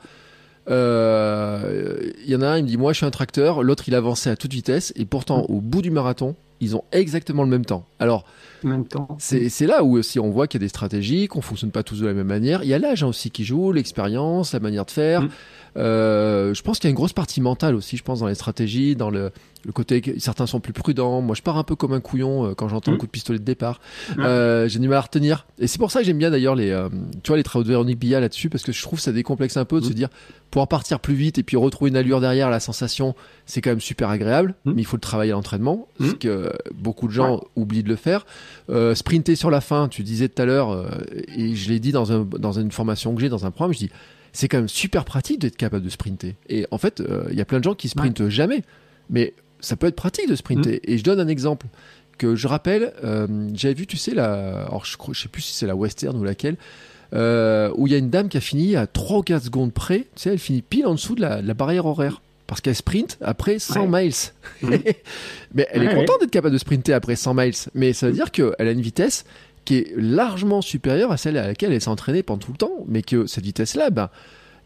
Euh, 0.70 2.10
il 2.24 2.30
y 2.30 2.36
en 2.36 2.40
a 2.40 2.48
un, 2.48 2.58
il 2.58 2.64
me 2.64 2.68
dit 2.68 2.76
moi 2.76 2.92
je 2.92 2.98
suis 2.98 3.06
un 3.06 3.10
tracteur, 3.10 3.62
l'autre 3.62 3.84
il 3.88 3.94
avançait 3.94 4.30
à 4.30 4.36
toute 4.36 4.52
vitesse, 4.52 4.92
et 4.96 5.04
pourtant 5.04 5.44
au 5.48 5.60
bout 5.60 5.82
du 5.82 5.90
marathon, 5.90 6.34
ils 6.60 6.76
ont 6.76 6.84
exactement 6.92 7.42
le 7.42 7.48
même 7.50 7.64
temps. 7.64 7.86
Alors, 7.98 8.24
c'est 9.18 9.66
là 9.66 9.84
où 9.84 9.96
aussi 9.96 10.18
on 10.18 10.30
voit 10.30 10.46
qu'il 10.46 10.60
y 10.60 10.64
a 10.64 10.66
des 10.66 10.68
stratégies, 10.68 11.28
qu'on 11.28 11.40
fonctionne 11.40 11.70
pas 11.70 11.82
tous 11.82 12.00
de 12.00 12.06
la 12.06 12.14
même 12.14 12.26
manière. 12.26 12.62
Il 12.62 12.68
y 12.68 12.74
a 12.74 12.78
l'âge 12.78 13.02
hein, 13.02 13.08
aussi 13.08 13.30
qui 13.30 13.44
joue, 13.44 13.72
l'expérience, 13.72 14.52
la 14.52 14.60
manière 14.60 14.84
de 14.84 14.90
faire. 14.90 15.22
Mm. 15.22 15.30
Euh, 15.78 16.54
je 16.54 16.62
pense 16.62 16.78
qu'il 16.78 16.88
y 16.88 16.90
a 16.90 16.90
une 16.90 16.96
grosse 16.96 17.12
partie 17.12 17.40
mentale 17.40 17.74
aussi, 17.74 17.96
je 17.96 18.02
pense, 18.02 18.20
dans 18.20 18.26
les 18.26 18.34
stratégies, 18.34 18.96
dans 18.96 19.10
le, 19.10 19.30
le 19.64 19.72
côté 19.72 20.00
que 20.00 20.18
certains 20.18 20.46
sont 20.46 20.60
plus 20.60 20.72
prudents. 20.72 21.20
Moi, 21.20 21.34
je 21.34 21.42
pars 21.42 21.56
un 21.56 21.64
peu 21.64 21.76
comme 21.76 21.92
un 21.92 22.00
couillon 22.00 22.46
euh, 22.46 22.54
quand 22.54 22.68
j'entends 22.68 22.90
le 22.90 22.96
mmh. 22.96 23.00
coup 23.00 23.06
de 23.06 23.10
pistolet 23.10 23.38
de 23.38 23.44
départ. 23.44 23.80
Euh, 24.18 24.68
j'ai 24.68 24.78
du 24.78 24.88
mal 24.88 24.98
à 24.98 25.02
retenir. 25.02 25.46
Et 25.58 25.66
c'est 25.66 25.78
pour 25.78 25.90
ça 25.90 26.00
que 26.00 26.06
j'aime 26.06 26.18
bien 26.18 26.30
d'ailleurs 26.30 26.54
les, 26.54 26.70
euh, 26.70 26.88
tu 27.22 27.28
vois, 27.28 27.36
les 27.36 27.42
travaux 27.42 27.64
de 27.64 27.68
Véronique 27.68 27.98
Billa 27.98 28.20
là-dessus, 28.20 28.48
parce 28.48 28.64
que 28.64 28.72
je 28.72 28.82
trouve 28.82 28.98
que 28.98 29.02
ça 29.02 29.12
décomplexe 29.12 29.56
un 29.56 29.64
peu 29.64 29.80
de 29.80 29.86
mmh. 29.86 29.88
se 29.88 29.92
dire, 29.94 30.08
pouvoir 30.50 30.68
partir 30.68 31.00
plus 31.00 31.14
vite 31.14 31.38
et 31.38 31.42
puis 31.42 31.56
retrouver 31.56 31.90
une 31.90 31.96
allure 31.96 32.20
derrière, 32.20 32.50
la 32.50 32.60
sensation, 32.60 33.14
c'est 33.46 33.60
quand 33.60 33.70
même 33.70 33.80
super 33.80 34.08
agréable, 34.10 34.54
mmh. 34.64 34.72
mais 34.72 34.82
il 34.82 34.84
faut 34.84 34.96
le 34.96 35.02
travailler 35.02 35.32
à 35.32 35.34
l'entraînement, 35.34 35.88
ce 36.00 36.12
que 36.12 36.50
beaucoup 36.74 37.06
de 37.06 37.12
gens 37.12 37.42
oublient 37.56 37.82
de 37.82 37.88
le 37.88 37.96
faire. 37.96 38.24
sprinter 38.94 39.36
sur 39.36 39.50
la 39.50 39.60
fin, 39.60 39.88
tu 39.88 40.02
disais 40.02 40.28
tout 40.28 40.40
à 40.40 40.46
l'heure, 40.46 40.88
et 41.36 41.54
je 41.54 41.68
l'ai 41.68 41.80
dit 41.80 41.92
dans, 41.92 42.12
un, 42.12 42.24
dans 42.38 42.52
une 42.52 42.70
formation 42.70 43.14
que 43.14 43.20
j'ai, 43.20 43.28
dans 43.28 43.44
un 43.44 43.50
programme, 43.50 43.74
je 43.74 43.78
dis, 43.78 43.90
c'est 44.38 44.46
quand 44.46 44.58
même 44.58 44.68
super 44.68 45.04
pratique 45.04 45.40
d'être 45.40 45.56
capable 45.56 45.84
de 45.84 45.90
sprinter. 45.90 46.36
Et 46.48 46.64
en 46.70 46.78
fait, 46.78 47.02
il 47.30 47.36
y 47.36 47.40
a 47.40 47.44
plein 47.44 47.58
de 47.58 47.64
gens 47.64 47.74
qui 47.74 47.88
sprintent 47.88 48.28
jamais. 48.28 48.62
Mais 49.10 49.34
ça 49.60 49.76
peut 49.76 49.86
être 49.86 49.96
pratique 49.96 50.28
de 50.28 50.36
sprinter. 50.36 50.76
Mm. 50.76 50.90
Et 50.90 50.98
je 50.98 51.04
donne 51.04 51.20
un 51.20 51.28
exemple 51.28 51.66
que 52.16 52.36
je 52.36 52.48
rappelle. 52.48 52.92
Euh, 53.04 53.26
j'avais 53.54 53.74
vu, 53.74 53.86
tu 53.86 53.96
sais, 53.96 54.14
la, 54.14 54.64
alors 54.66 54.84
je, 54.84 54.96
ne 55.08 55.14
sais 55.14 55.28
plus 55.28 55.42
si 55.42 55.54
c'est 55.54 55.66
la 55.66 55.76
western 55.76 56.16
ou 56.16 56.24
laquelle, 56.24 56.56
euh, 57.14 57.72
où 57.76 57.86
il 57.86 57.92
y 57.92 57.96
a 57.96 57.98
une 57.98 58.10
dame 58.10 58.28
qui 58.28 58.36
a 58.36 58.40
fini 58.40 58.76
à 58.76 58.86
3 58.86 59.18
ou 59.18 59.22
4 59.22 59.44
secondes 59.44 59.72
près. 59.72 60.00
Tu 60.14 60.22
sais, 60.22 60.30
elle 60.30 60.38
finit 60.38 60.62
pile 60.62 60.86
en 60.86 60.94
dessous 60.94 61.14
de 61.14 61.22
la, 61.22 61.54
barrière 61.54 61.86
horaire. 61.86 62.22
Parce 62.46 62.62
qu'elle 62.62 62.74
sprint 62.74 63.18
après 63.20 63.58
100 63.58 63.88
miles. 63.88 64.12
Mm. 64.62 64.70
mais 65.54 65.68
elle 65.70 65.82
est 65.82 65.94
contente 65.94 66.20
d'être 66.20 66.30
capable 66.30 66.54
de 66.54 66.58
sprinter 66.58 66.94
après 66.94 67.14
100 67.14 67.34
miles. 67.34 67.54
Mais 67.74 67.92
ça 67.92 68.06
veut 68.06 68.14
dire 68.14 68.30
qu'elle 68.30 68.54
a 68.58 68.70
une 68.70 68.80
vitesse 68.80 69.24
qui 69.64 69.76
est 69.76 69.94
largement 69.96 70.62
supérieure 70.62 71.12
à 71.12 71.16
celle 71.16 71.36
à 71.36 71.46
laquelle 71.46 71.72
elle 71.72 71.80
s'est 71.80 71.88
entraînée 71.88 72.22
pendant 72.22 72.38
tout 72.38 72.52
le 72.52 72.58
temps. 72.58 72.84
Mais 72.86 73.02
que 73.02 73.26
cette 73.26 73.44
vitesse-là, 73.44 73.90
ben, 73.90 74.10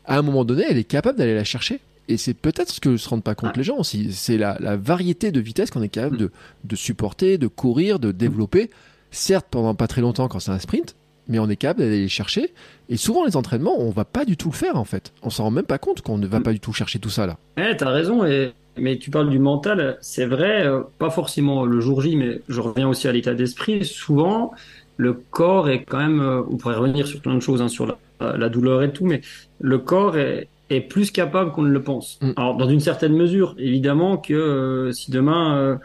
à 0.05 0.19
un 0.19 0.23
moment 0.23 0.45
donné, 0.45 0.65
elle 0.69 0.79
est 0.79 0.85
capable 0.85 1.19
d'aller 1.19 1.35
la 1.35 1.45
chercher 1.45 1.81
et 2.09 2.17
c'est 2.17 2.35
peut-être 2.35 2.71
ce 2.71 2.81
que 2.81 2.91
ne 2.91 2.97
se 2.97 3.09
rendent 3.09 3.23
pas 3.23 3.35
compte 3.35 3.57
les 3.57 3.63
gens 3.63 3.79
aussi. 3.79 4.13
C'est 4.13 4.37
la, 4.37 4.57
variété 4.77 5.31
de 5.31 5.41
vitesse 5.41 5.71
qu'on 5.71 5.83
est 5.83 5.89
capable 5.89 6.17
de, 6.17 6.31
de, 6.65 6.77
supporter, 6.77 7.39
de 7.39 7.47
courir, 7.47 7.99
de 7.99 8.13
développer. 8.13 8.71
Certes, 9.11 9.47
pendant 9.51 9.75
pas 9.75 9.87
très 9.87 10.01
longtemps 10.01 10.29
quand 10.29 10.41
c'est 10.41 10.51
un 10.51 10.59
sprint, 10.59 10.97
mais 11.29 11.39
on 11.39 11.49
est 11.49 11.57
capable 11.57 11.81
d'aller 11.81 12.01
les 12.01 12.09
chercher. 12.09 12.53
Et 12.89 12.97
souvent, 12.97 13.25
les 13.25 13.37
entraînements, 13.37 13.81
on 13.81 13.91
va 13.91 14.05
pas 14.05 14.25
du 14.25 14.37
tout 14.37 14.51
le 14.51 14.55
faire 14.55 14.77
en 14.77 14.85
fait. 14.85 15.13
On 15.23 15.31
s'en 15.31 15.45
rend 15.45 15.51
même 15.51 15.65
pas 15.65 15.79
compte 15.79 16.03
qu'on 16.03 16.19
ne 16.19 16.27
va 16.27 16.41
pas 16.41 16.53
du 16.53 16.61
tout 16.61 16.73
chercher 16.73 16.99
tout 16.99 17.11
ça 17.11 17.27
là. 17.27 17.37
Eh, 17.57 17.77
tu 17.77 17.85
as 17.85 17.91
raison. 17.91 18.25
Et... 18.25 18.53
Mais 18.79 18.97
tu 18.97 19.11
parles 19.11 19.29
du 19.29 19.39
mental, 19.39 19.99
c'est 20.01 20.25
vrai, 20.25 20.67
euh, 20.67 20.81
pas 20.99 21.11
forcément 21.11 21.67
le 21.67 21.81
jour 21.81 22.01
J, 22.01 22.17
mais 22.17 22.41
je 22.49 22.59
reviens 22.59 22.89
aussi 22.89 23.07
à 23.07 23.13
l'état 23.13 23.35
d'esprit. 23.35 23.85
Souvent, 23.85 24.53
le 24.97 25.13
corps 25.15 25.69
est 25.69 25.85
quand 25.85 25.99
même, 25.99 26.21
euh, 26.21 26.43
on 26.51 26.57
pourrait 26.57 26.77
revenir 26.77 27.07
sur 27.07 27.21
plein 27.21 27.35
de 27.35 27.41
choses, 27.41 27.63
hein, 27.63 27.69
sur 27.69 27.87
la, 27.87 28.37
la, 28.37 28.49
douleur 28.49 28.83
et 28.83 28.93
tout, 28.93 29.05
mais 29.05 29.21
le 29.61 29.79
corps 29.79 30.17
est, 30.17 30.49
est 30.75 30.81
plus 30.81 31.11
capable 31.11 31.53
qu'on 31.53 31.63
ne 31.63 31.71
le 31.71 31.83
pense. 31.83 32.19
Mm. 32.21 32.31
Alors, 32.37 32.57
dans 32.57 32.69
une 32.69 32.81
certaine 32.81 33.15
mesure, 33.15 33.55
évidemment 33.59 34.17
que 34.17 34.35
euh, 34.35 34.93
si 34.93 35.11
demain, 35.11 35.57
euh, 35.57 35.77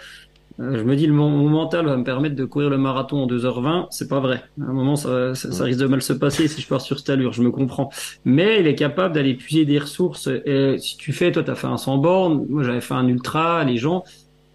euh, 0.60 0.78
je 0.78 0.84
me 0.84 0.96
dis, 0.96 1.08
le, 1.08 1.14
mon, 1.14 1.30
mental 1.50 1.86
va 1.86 1.98
me 1.98 2.04
permettre 2.04 2.36
de 2.36 2.46
courir 2.46 2.70
le 2.70 2.78
marathon 2.78 3.24
en 3.24 3.28
2h20, 3.28 3.88
c'est 3.92 4.08
pas 4.08 4.20
vrai. 4.20 4.44
À 4.62 4.70
un 4.70 4.74
moment, 4.74 4.96
ça, 4.96 5.36
ça, 5.36 5.64
risque 5.64 5.80
de 5.80 5.88
mal 5.88 6.02
se 6.02 6.14
passer 6.14 6.48
si 6.48 6.62
je 6.62 6.68
pars 6.68 6.82
sur 6.82 6.98
cette 7.00 7.10
allure, 7.10 7.34
je 7.34 7.42
me 7.42 7.52
comprends. 7.52 7.90
Mais 8.26 8.60
il 8.60 8.68
est 8.68 8.76
capable 8.76 9.14
d'aller 9.14 9.36
puiser 9.36 9.66
des 9.66 9.80
ressources. 9.80 10.30
Et 10.46 10.78
si 10.80 10.98
tu 10.98 11.14
fais, 11.14 11.32
toi, 11.32 11.44
tu 11.44 11.52
as 11.52 11.56
fait 11.56 11.68
un 11.68 11.78
100 11.78 11.98
bornes, 11.98 12.46
moi 12.50 12.64
j'avais 12.64 12.82
fait 12.82 12.96
un 12.96 13.08
ultra, 13.08 13.64
les 13.64 13.78
gens, 13.78 14.04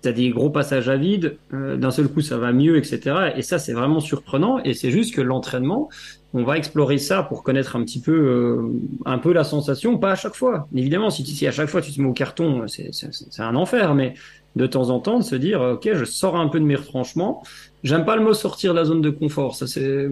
tu 0.02 0.08
as 0.08 0.12
des 0.12 0.30
gros 0.30 0.50
passages 0.50 0.88
à 0.88 0.96
vide, 0.96 1.36
d'un 1.52 1.90
seul 1.90 2.08
coup 2.08 2.20
ça 2.20 2.38
va 2.38 2.52
mieux, 2.52 2.76
etc. 2.76 3.32
Et 3.36 3.42
ça, 3.42 3.58
c'est 3.58 3.72
vraiment 3.72 4.00
surprenant. 4.00 4.58
Et 4.64 4.74
c'est 4.74 4.90
juste 4.90 5.14
que 5.14 5.20
l'entraînement, 5.20 5.88
on 6.34 6.44
va 6.44 6.56
explorer 6.56 6.98
ça 6.98 7.22
pour 7.22 7.42
connaître 7.42 7.76
un 7.76 7.84
petit 7.84 8.00
peu, 8.00 8.12
euh, 8.12 8.62
un 9.04 9.18
peu 9.18 9.32
la 9.32 9.44
sensation, 9.44 9.98
pas 9.98 10.12
à 10.12 10.14
chaque 10.16 10.34
fois. 10.34 10.66
Évidemment, 10.74 11.10
si, 11.10 11.24
si 11.26 11.46
à 11.46 11.52
chaque 11.52 11.68
fois 11.68 11.82
tu 11.82 11.92
te 11.92 12.00
mets 12.00 12.08
au 12.08 12.12
carton, 12.12 12.66
c'est 12.68 12.90
un 13.38 13.54
enfer, 13.54 13.94
mais 13.94 14.14
de 14.56 14.66
temps 14.66 14.90
en 14.90 15.00
temps 15.00 15.18
de 15.18 15.24
se 15.24 15.34
dire, 15.34 15.60
ok, 15.60 15.90
je 15.94 16.04
sors 16.04 16.36
un 16.36 16.48
peu 16.48 16.60
de 16.60 16.64
mes 16.64 16.76
retranchements. 16.76 17.42
J'aime 17.84 18.04
pas 18.04 18.16
le 18.16 18.22
mot 18.22 18.34
sortir 18.34 18.74
de 18.74 18.78
la 18.78 18.84
zone 18.84 19.00
de 19.00 19.10
confort. 19.10 19.56
Ça 19.56 19.66
c'est 19.66 20.08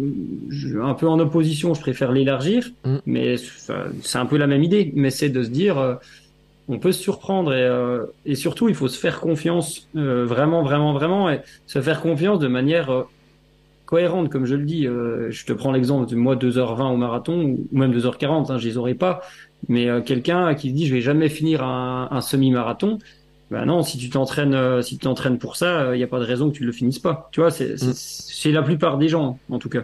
un 0.81 0.95
peu 0.95 1.07
en 1.07 1.19
opposition. 1.19 1.75
Je 1.75 1.81
préfère 1.81 2.13
l'élargir, 2.13 2.71
mm. 2.85 2.97
mais 3.07 3.37
c'est 3.37 4.19
un 4.19 4.27
peu 4.27 4.37
la 4.37 4.47
même 4.47 4.63
idée. 4.63 4.93
Mais 4.95 5.11
c'est 5.11 5.29
de 5.29 5.43
se 5.43 5.51
dire, 5.51 5.79
euh, 5.79 5.95
on 6.71 6.79
peut 6.79 6.93
se 6.93 7.03
surprendre 7.03 7.53
et, 7.53 7.63
euh, 7.63 8.07
et, 8.25 8.35
surtout 8.35 8.69
il 8.69 8.75
faut 8.75 8.89
se 8.89 8.99
faire 8.99 9.21
confiance, 9.21 9.89
vraiment, 9.95 10.63
vraiment, 10.63 10.93
vraiment, 10.93 11.29
et 11.29 11.41
se 11.67 11.81
faire 11.83 12.01
confiance 12.01 12.39
de 12.39 12.49
manière 12.49 13.07
cohérente, 13.91 14.31
comme 14.31 14.47
je 14.47 14.55
le 14.55 14.65
dis. 14.65 14.87
Euh, 14.87 15.31
je 15.31 15.45
te 15.45 15.53
prends 15.53 15.73
l'exemple 15.73 16.09
de 16.09 16.17
moi 16.17 16.37
2h20 16.37 16.93
au 16.93 16.97
marathon 16.97 17.43
ou 17.43 17.69
même 17.73 17.93
2h40, 17.93 18.51
hein, 18.51 18.59
je 18.59 18.69
les 18.69 18.79
aurais 18.79 18.95
pas. 18.95 19.21
Mais 19.69 19.89
euh, 19.89 20.01
quelqu'un 20.01 20.55
qui 20.55 20.73
dit 20.73 20.87
je 20.87 20.95
vais 20.95 21.03
jamais 21.03 21.29
finir 21.29 21.63
un, 21.63 22.21
semi-marathon, 22.23 22.99
ben 23.51 23.67
non, 23.67 23.83
si 23.83 23.99
tu 23.99 24.09
t'entraînes, 24.09 24.55
euh, 24.55 24.81
si 24.81 24.97
tu 24.97 25.05
t'entraînes 25.05 25.39
pour 25.39 25.57
ça, 25.57 25.95
il 25.95 25.99
n'y 25.99 26.05
a 26.05 26.07
pas 26.07 26.21
de 26.21 26.25
raison 26.25 26.51
que 26.51 26.57
tu 26.57 26.65
le 26.65 26.73
finisses 26.73 27.01
pas. 27.01 27.29
Tu 27.33 27.41
vois, 27.41 27.51
c'est 27.51 27.75
mm. 27.75 28.53
la 28.53 28.63
plupart 28.63 28.97
des 28.97 29.09
gens, 29.09 29.39
en 29.51 29.59
tout 29.59 29.69
cas. 29.69 29.83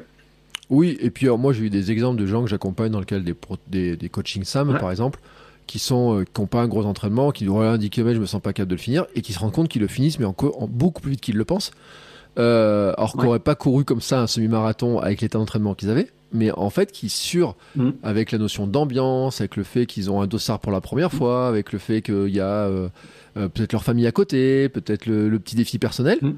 Oui, 0.70 0.97
et 1.01 1.11
puis 1.11 1.28
moi 1.28 1.53
j'ai 1.53 1.64
eu 1.64 1.70
des 1.70 1.93
exemples 1.93 2.20
de 2.20 2.26
gens 2.26 2.43
que 2.43 2.51
j'accompagne 2.51 2.91
dans 2.91 2.99
le 2.99 3.05
cadre 3.05 3.24
des, 3.24 3.34
des, 3.68 3.97
des 3.97 4.09
coaching 4.09 4.43
SAM, 4.43 4.76
par 4.78 4.91
exemple, 4.91 5.20
qui 5.67 5.79
sont 5.79 6.25
qui 6.33 6.41
n'ont 6.41 6.47
pas 6.47 6.62
un 6.62 6.69
gros 6.69 6.85
entraînement, 6.87 7.31
qui 7.33 7.45
disent 7.45 7.53
voilà 7.53 7.77
10 7.79 7.91
km, 7.91 8.14
je 8.17 8.21
me 8.21 8.27
sens 8.27 8.41
pas 8.41 8.53
capable 8.53 8.71
de 8.71 8.75
le 8.77 8.81
finir, 8.81 9.07
et 9.14 9.23
qui 9.23 9.33
se 9.33 9.39
rendent 9.39 9.53
compte 9.53 9.69
qu'ils 9.69 9.83
le 9.83 9.89
finissent, 9.89 10.19
mais 10.19 10.25
en, 10.27 10.35
beaucoup 10.69 11.01
plus 11.03 11.12
vite 11.12 11.21
qu'ils 11.21 11.37
le 11.37 11.45
pensent. 11.45 11.71
euh, 12.39 12.93
alors 12.99 13.12
qu'on 13.12 13.23
n'aurait 13.25 13.39
pas 13.39 13.55
couru 13.55 13.85
comme 13.85 14.01
ça 14.03 14.21
un 14.21 14.27
semi-marathon 14.27 14.99
avec 14.99 15.21
l'état 15.23 15.39
d'entraînement 15.39 15.75
qu'ils 15.75 15.89
avaient, 15.91 16.11
mais 16.33 16.51
en 16.53 16.69
fait 16.71 16.93
qui 16.93 17.09
sur 17.09 17.57
Mm. 17.77 17.91
avec 18.03 18.31
la 18.33 18.39
notion 18.39 18.67
d'ambiance, 18.67 19.41
avec 19.41 19.57
le 19.57 19.62
fait 19.64 19.87
qu'ils 19.87 20.11
ont 20.11 20.21
un 20.21 20.27
dossard 20.27 20.59
pour 20.61 20.71
la 20.73 20.81
première 20.83 21.12
fois, 21.12 21.49
avec 21.49 21.73
le 21.73 21.79
fait 21.79 22.03
qu'il 22.03 22.29
y 22.29 22.41
a 22.41 22.45
euh, 22.67 22.89
euh, 23.39 23.49
peut-être 23.49 23.73
leur 23.73 23.85
famille 23.85 24.07
à 24.07 24.12
côté, 24.12 24.69
peut-être 24.69 25.07
le, 25.07 25.29
le 25.29 25.39
petit 25.39 25.57
défi 25.57 25.79
personnel, 25.79 26.19
Mm. 26.21 26.33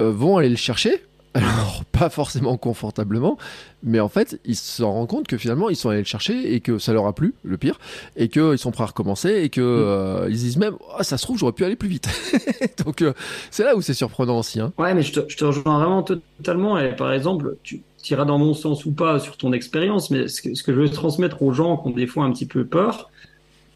euh, 0.00 0.10
vont 0.12 0.36
aller 0.36 0.48
le 0.50 0.56
chercher. 0.56 1.02
Alors, 1.34 1.84
pas 1.92 2.08
forcément 2.08 2.56
confortablement, 2.56 3.38
mais 3.82 4.00
en 4.00 4.08
fait, 4.08 4.40
ils 4.44 4.56
se 4.56 4.82
rendent 4.82 5.08
compte 5.08 5.26
que 5.26 5.36
finalement, 5.36 5.68
ils 5.68 5.76
sont 5.76 5.90
allés 5.90 6.00
le 6.00 6.04
chercher 6.04 6.54
et 6.54 6.60
que 6.60 6.78
ça 6.78 6.92
leur 6.92 7.06
a 7.06 7.12
plu, 7.12 7.34
le 7.44 7.56
pire, 7.58 7.78
et 8.16 8.28
qu'ils 8.28 8.58
sont 8.58 8.70
prêts 8.70 8.84
à 8.84 8.86
recommencer 8.86 9.42
et 9.42 9.48
que 9.50 9.60
euh, 9.60 10.26
ils 10.30 10.36
disent 10.36 10.56
même, 10.56 10.74
ah, 10.96 11.04
ça 11.04 11.18
se 11.18 11.24
trouve, 11.24 11.38
j'aurais 11.38 11.52
pu 11.52 11.64
aller 11.64 11.76
plus 11.76 11.88
vite. 11.88 12.08
Donc, 12.84 13.02
euh, 13.02 13.12
c'est 13.50 13.64
là 13.64 13.76
où 13.76 13.82
c'est 13.82 13.94
surprenant 13.94 14.38
aussi. 14.38 14.58
Hein. 14.58 14.72
Ouais, 14.78 14.94
mais 14.94 15.02
je 15.02 15.12
te, 15.12 15.20
je 15.28 15.36
te 15.36 15.44
rejoins 15.44 15.78
vraiment 15.78 16.02
totalement. 16.02 16.78
Et 16.78 16.96
par 16.96 17.12
exemple, 17.12 17.56
tu 17.62 17.82
iras 18.10 18.24
dans 18.24 18.38
mon 18.38 18.54
sens 18.54 18.86
ou 18.86 18.92
pas 18.92 19.18
sur 19.18 19.36
ton 19.36 19.52
expérience, 19.52 20.10
mais 20.10 20.28
ce 20.28 20.40
que, 20.40 20.54
ce 20.54 20.62
que 20.62 20.72
je 20.72 20.80
veux 20.80 20.88
transmettre 20.88 21.42
aux 21.42 21.52
gens 21.52 21.76
qui 21.76 21.88
ont 21.88 21.90
des 21.90 22.06
fois 22.06 22.24
un 22.24 22.32
petit 22.32 22.46
peu 22.46 22.64
peur, 22.64 23.10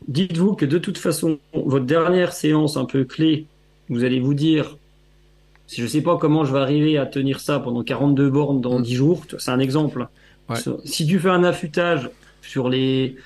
dites-vous 0.08 0.54
que 0.54 0.64
de 0.64 0.78
toute 0.78 0.98
façon, 0.98 1.38
votre 1.52 1.84
dernière 1.84 2.32
séance 2.32 2.76
un 2.76 2.86
peu 2.86 3.04
clé, 3.04 3.46
vous 3.88 4.04
allez 4.04 4.20
vous 4.20 4.34
dire, 4.34 4.78
si 5.72 5.80
je 5.80 5.86
sais 5.86 6.02
pas 6.02 6.16
comment 6.18 6.44
je 6.44 6.52
vais 6.52 6.58
arriver 6.60 6.98
à 6.98 7.06
tenir 7.06 7.40
ça 7.40 7.58
pendant 7.60 7.82
42 7.82 8.30
bornes 8.30 8.60
dans 8.60 8.78
Mm. 8.78 8.82
10 8.82 8.94
jours, 8.94 9.22
tu 9.26 9.32
vois, 9.32 9.40
c'est 9.40 9.50
un 9.50 9.58
exemple. 9.58 10.06
Ouais. 10.48 10.56
Si 10.84 11.06
tu 11.06 11.18
fais 11.18 11.30
un 11.30 11.44
affûtage 11.44 12.10
sur 12.42 12.68
les, 12.68 13.16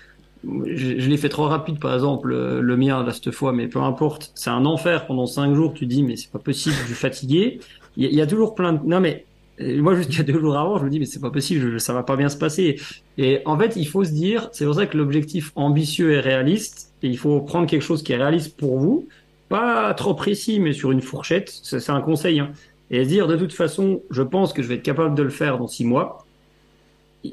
je, 0.44 0.99
je 0.99 1.09
l'ai 1.11 1.16
fait 1.16 1.28
trop 1.28 1.44
rapide, 1.44 1.78
par 1.80 1.92
exemple, 1.94 2.32
euh, 2.32 2.61
le 2.61 2.76
mien, 2.76 3.03
là, 3.05 3.12
cette 3.12 3.30
fois, 3.32 3.53
mais 3.53 3.66
peu 3.68 3.80
importe. 3.80 4.30
C'est 4.34 4.51
un 4.51 4.64
enfer 4.64 5.07
pendant 5.07 5.26
cinq 5.26 5.55
jours. 5.55 5.72
Tu 5.74 5.86
dis, 5.86 6.03
mais 6.03 6.16
c'est 6.16 6.30
pas 6.30 6.38
possible, 6.38 6.74
je 6.82 6.86
suis 6.86 6.94
fatigué. 6.94 7.61
Il 7.97 8.05
y, 8.05 8.07
a- 8.07 8.11
il 8.11 8.14
y 8.16 8.20
a 8.20 8.26
toujours 8.26 8.55
plein 8.55 8.74
de, 8.74 8.80
non, 8.86 9.01
mais, 9.01 9.24
euh, 9.61 9.80
moi, 9.82 9.94
jusqu'à 9.97 10.22
deux 10.22 10.38
jours 10.38 10.57
avant, 10.57 10.78
je 10.78 10.84
me 10.84 10.90
dis, 10.90 11.01
mais 11.01 11.07
c'est 11.07 11.20
pas 11.20 11.30
possible, 11.30 11.72
je- 11.72 11.78
ça 11.78 11.92
va 11.94 12.03
pas 12.03 12.16
bien 12.16 12.28
se 12.28 12.36
passer. 12.36 12.78
Et 13.18 13.40
en 13.47 13.59
fait, 13.59 13.74
il 13.76 13.88
faut 13.88 14.05
se 14.05 14.12
dire, 14.12 14.49
c'est 14.53 14.66
pour 14.66 14.74
ça 14.74 14.86
que 14.86 14.97
l'objectif 14.97 15.51
ambitieux 15.57 16.12
est 16.12 16.20
réaliste, 16.20 16.92
et 17.03 17.09
il 17.09 17.18
faut 17.18 17.40
prendre 17.40 17.66
quelque 17.66 17.82
chose 17.82 18.03
qui 18.03 18.12
est 18.12 18.16
réaliste 18.18 18.57
pour 18.57 18.78
vous, 18.78 19.09
pas 19.49 19.94
trop 19.94 20.14
précis, 20.14 20.61
mais 20.61 20.72
sur 20.72 20.92
une 20.92 21.03
fourchette. 21.03 21.51
C'est 21.62 21.90
un 21.90 22.01
conseil, 22.01 22.40
hein. 22.40 22.51
Et 22.90 23.05
dire, 23.05 23.26
de 23.26 23.36
toute 23.36 23.53
façon, 23.53 24.03
je 24.11 24.22
pense 24.22 24.53
que 24.53 24.62
je 24.62 24.68
vais 24.68 24.76
être 24.76 24.82
capable 24.82 25.16
de 25.16 25.22
le 25.22 25.30
faire 25.30 25.59
dans 25.59 25.66
six 25.66 25.84
mois. 25.84 26.24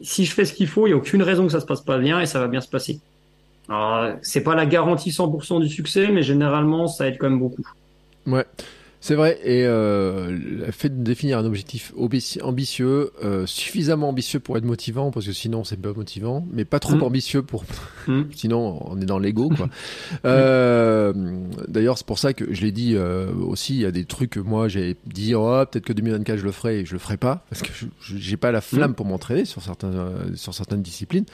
Si 0.01 0.25
je 0.25 0.33
fais 0.33 0.45
ce 0.45 0.53
qu'il 0.53 0.67
faut, 0.67 0.87
il 0.87 0.89
n'y 0.89 0.93
a 0.93 0.97
aucune 0.97 1.21
raison 1.21 1.45
que 1.45 1.51
ça 1.51 1.59
se 1.59 1.65
passe 1.67 1.81
pas 1.81 1.99
bien 1.99 2.19
et 2.19 2.25
ça 2.25 2.39
va 2.39 2.47
bien 2.47 2.61
se 2.61 2.67
passer. 2.67 2.99
Alors, 3.69 4.15
c'est 4.23 4.41
pas 4.41 4.55
la 4.55 4.65
garantie 4.65 5.11
100% 5.11 5.61
du 5.61 5.69
succès, 5.69 6.07
mais 6.07 6.23
généralement, 6.23 6.87
ça 6.87 7.07
aide 7.07 7.17
quand 7.19 7.29
même 7.29 7.39
beaucoup. 7.39 7.67
Ouais, 8.25 8.45
c'est 9.05 9.15
vrai. 9.15 9.37
Et 9.43 9.65
euh, 9.65 10.31
le 10.31 10.71
fait 10.71 10.87
de 10.87 11.03
définir 11.03 11.37
un 11.37 11.43
objectif 11.45 11.91
ambitieux, 12.41 13.11
euh, 13.21 13.45
suffisamment 13.45 14.07
ambitieux 14.07 14.39
pour 14.39 14.57
être 14.57 14.63
motivant, 14.63 15.11
parce 15.11 15.25
que 15.25 15.33
sinon 15.33 15.65
c'est 15.65 15.75
pas 15.75 15.91
motivant, 15.91 16.47
mais 16.53 16.63
pas 16.63 16.79
trop 16.79 16.95
Mm. 16.95 17.03
ambitieux 17.03 17.41
pour, 17.41 17.65
Mm. 18.07 18.21
sinon 18.33 18.79
on 18.89 19.01
est 19.01 19.05
dans 19.05 19.19
l'ego, 19.19 19.49
quoi. 19.49 19.67
euh, 20.25 21.11
D'ailleurs, 21.67 21.97
c'est 21.97 22.07
pour 22.07 22.17
ça 22.17 22.33
que 22.33 22.53
je 22.53 22.61
l'ai 22.61 22.71
dit 22.71 22.93
euh, 22.95 23.31
aussi. 23.33 23.75
Il 23.75 23.81
y 23.81 23.85
a 23.85 23.91
des 23.91 24.05
trucs 24.05 24.29
que 24.31 24.39
moi 24.39 24.69
j'ai 24.69 24.95
dit, 25.05 25.35
oh, 25.35 25.63
peut-être 25.69 25.85
que 25.85 25.93
2024 25.93 26.39
je 26.39 26.45
le 26.45 26.51
ferai 26.53 26.79
et 26.79 26.85
je 26.85 26.93
le 26.93 26.99
ferai 26.99 27.17
pas, 27.17 27.45
parce 27.49 27.61
que 27.61 27.69
j'ai 28.15 28.37
pas 28.37 28.51
la 28.51 28.61
flamme 28.61 28.93
pour 28.95 29.05
m'entraîner 29.05 29.43
sur 29.45 29.61
certains, 29.61 29.93
euh, 29.93 30.33
sur 30.35 30.53
certaines 30.53 30.81
disciplines. 30.81 31.25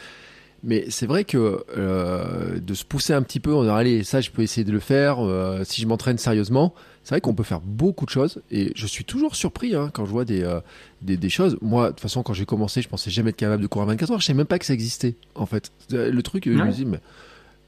Mais 0.61 0.85
c'est 0.89 1.05
vrai 1.05 1.23
que 1.23 1.63
euh, 1.77 2.59
de 2.59 2.73
se 2.73 2.83
pousser 2.83 3.13
un 3.13 3.21
petit 3.21 3.39
peu, 3.39 3.53
on 3.53 3.63
dit 3.63 3.69
allez, 3.69 4.03
ça 4.03 4.19
je 4.19 4.29
peux 4.29 4.41
essayer 4.41 4.65
de 4.65 4.73
le 4.73 4.81
faire 4.81 5.19
euh, 5.25 5.61
si 5.63 5.81
je 5.81 5.87
m'entraîne 5.87 6.17
sérieusement. 6.17 6.73
C'est 7.09 7.15
vrai 7.15 7.21
qu'on 7.21 7.33
peut 7.33 7.41
faire 7.41 7.59
beaucoup 7.61 8.05
de 8.05 8.11
choses 8.11 8.39
et 8.51 8.71
je 8.75 8.85
suis 8.85 9.03
toujours 9.03 9.35
surpris 9.35 9.73
hein, 9.73 9.89
quand 9.91 10.05
je 10.05 10.11
vois 10.11 10.25
des, 10.25 10.43
euh, 10.43 10.59
des, 11.01 11.17
des 11.17 11.29
choses. 11.29 11.57
Moi, 11.59 11.85
de 11.85 11.89
toute 11.93 12.01
façon, 12.01 12.21
quand 12.21 12.33
j'ai 12.33 12.45
commencé, 12.45 12.83
je 12.83 12.87
pensais 12.87 13.09
jamais 13.09 13.31
être 13.31 13.35
capable 13.35 13.63
de 13.63 13.67
courir 13.67 13.87
24 13.87 14.11
heures. 14.11 14.19
Je 14.19 14.25
savais 14.27 14.37
même 14.37 14.45
pas 14.45 14.59
que 14.59 14.65
ça 14.65 14.75
existait 14.75 15.15
en 15.33 15.47
fait. 15.47 15.71
Le 15.89 16.21
truc, 16.21 16.43
je 16.45 16.51
me 16.51 16.71
dis, 16.71 16.85
mais 16.85 16.99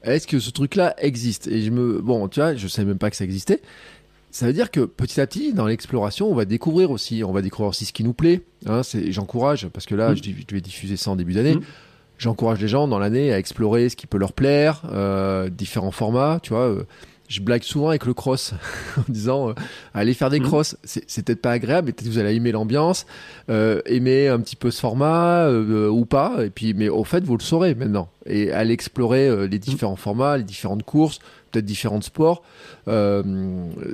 est-ce 0.04 0.28
que 0.28 0.38
ce 0.38 0.50
truc-là 0.52 0.94
existe? 0.98 1.48
Et 1.48 1.60
je 1.62 1.72
me, 1.72 2.00
bon, 2.00 2.28
tu 2.28 2.38
vois, 2.38 2.54
je 2.54 2.68
savais 2.68 2.86
même 2.86 2.98
pas 2.98 3.10
que 3.10 3.16
ça 3.16 3.24
existait. 3.24 3.60
Ça 4.30 4.46
veut 4.46 4.52
dire 4.52 4.70
que 4.70 4.82
petit 4.82 5.20
à 5.20 5.26
petit, 5.26 5.52
dans 5.52 5.66
l'exploration, 5.66 6.30
on 6.30 6.34
va 6.36 6.44
découvrir 6.44 6.92
aussi, 6.92 7.24
on 7.24 7.32
va 7.32 7.42
découvrir 7.42 7.70
aussi 7.70 7.84
ce 7.84 7.92
qui 7.92 8.04
nous 8.04 8.12
plaît. 8.14 8.42
Hein, 8.66 8.82
j'encourage 9.08 9.66
parce 9.70 9.86
que 9.86 9.96
là, 9.96 10.12
Mm. 10.12 10.16
je, 10.18 10.30
je 10.50 10.54
vais 10.54 10.60
diffuser 10.60 10.96
ça 10.96 11.10
en 11.10 11.16
début 11.16 11.32
d'année. 11.32 11.56
Mm. 11.56 11.62
J'encourage 12.18 12.60
les 12.60 12.68
gens 12.68 12.86
dans 12.86 13.00
l'année 13.00 13.32
à 13.32 13.38
explorer 13.40 13.88
ce 13.88 13.96
qui 13.96 14.06
peut 14.06 14.18
leur 14.18 14.34
plaire, 14.34 14.82
euh, 14.92 15.48
différents 15.50 15.90
formats. 15.90 16.38
Tu 16.40 16.50
vois, 16.50 16.68
euh, 16.68 16.84
je 17.32 17.40
blague 17.40 17.62
souvent 17.62 17.88
avec 17.88 18.04
le 18.04 18.14
cross 18.14 18.52
en 18.98 19.04
disant 19.08 19.50
euh, 19.50 19.54
allez 19.94 20.14
faire 20.14 20.30
des 20.30 20.40
Mhm. 20.40 20.46
cross. 20.46 20.76
C'est, 20.84 21.24
peut-être 21.24 21.40
pas 21.40 21.52
agréable, 21.52 21.86
mais 21.86 21.92
peut-être 21.92 22.08
que 22.08 22.12
vous 22.12 22.18
allez 22.18 22.34
aimer 22.34 22.52
l'ambiance, 22.52 23.06
euh, 23.48 23.80
aimer 23.86 24.28
un 24.28 24.40
petit 24.40 24.56
peu 24.56 24.70
ce 24.70 24.80
format 24.80 25.46
euh, 25.46 25.88
ou 25.88 26.04
pas. 26.04 26.44
Et 26.44 26.50
puis, 26.50 26.74
mais 26.74 26.88
au 26.88 27.04
fait, 27.04 27.24
vous 27.24 27.36
le 27.36 27.42
saurez 27.42 27.74
maintenant 27.74 28.08
et 28.26 28.52
allez 28.52 28.74
explorer 28.74 29.48
les 29.48 29.58
différents 29.58 29.96
formats, 29.96 30.36
les 30.36 30.44
différentes 30.44 30.84
courses, 30.84 31.18
peut-être 31.50 31.64
différents 31.64 32.00
sports. 32.00 32.42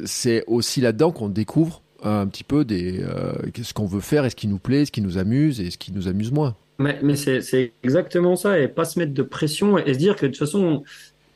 C'est 0.04 0.44
aussi 0.46 0.80
là-dedans 0.80 1.12
qu'on 1.12 1.28
découvre 1.28 1.82
un 2.02 2.26
petit 2.26 2.44
peu 2.44 2.64
des 2.64 3.04
ce 3.62 3.72
qu'on 3.72 3.86
veut 3.86 4.00
faire 4.00 4.24
et 4.24 4.30
ce 4.30 4.36
qui 4.36 4.48
nous 4.48 4.58
plaît, 4.58 4.84
ce 4.84 4.92
qui 4.92 5.00
nous 5.00 5.16
amuse 5.16 5.60
et 5.60 5.70
ce 5.70 5.78
qui 5.78 5.92
nous 5.92 6.08
amuse 6.08 6.30
moins. 6.32 6.56
Mais, 6.78 6.98
mais 7.02 7.16
c'est, 7.16 7.40
c'est 7.40 7.72
exactement 7.82 8.36
ça, 8.36 8.58
et 8.58 8.68
pas 8.68 8.84
se 8.84 8.98
mettre 8.98 9.12
de 9.12 9.22
pression 9.22 9.78
et 9.78 9.94
se 9.94 9.98
dire 9.98 10.14
que 10.14 10.26
de 10.26 10.30
toute 10.30 10.38
façon, 10.38 10.84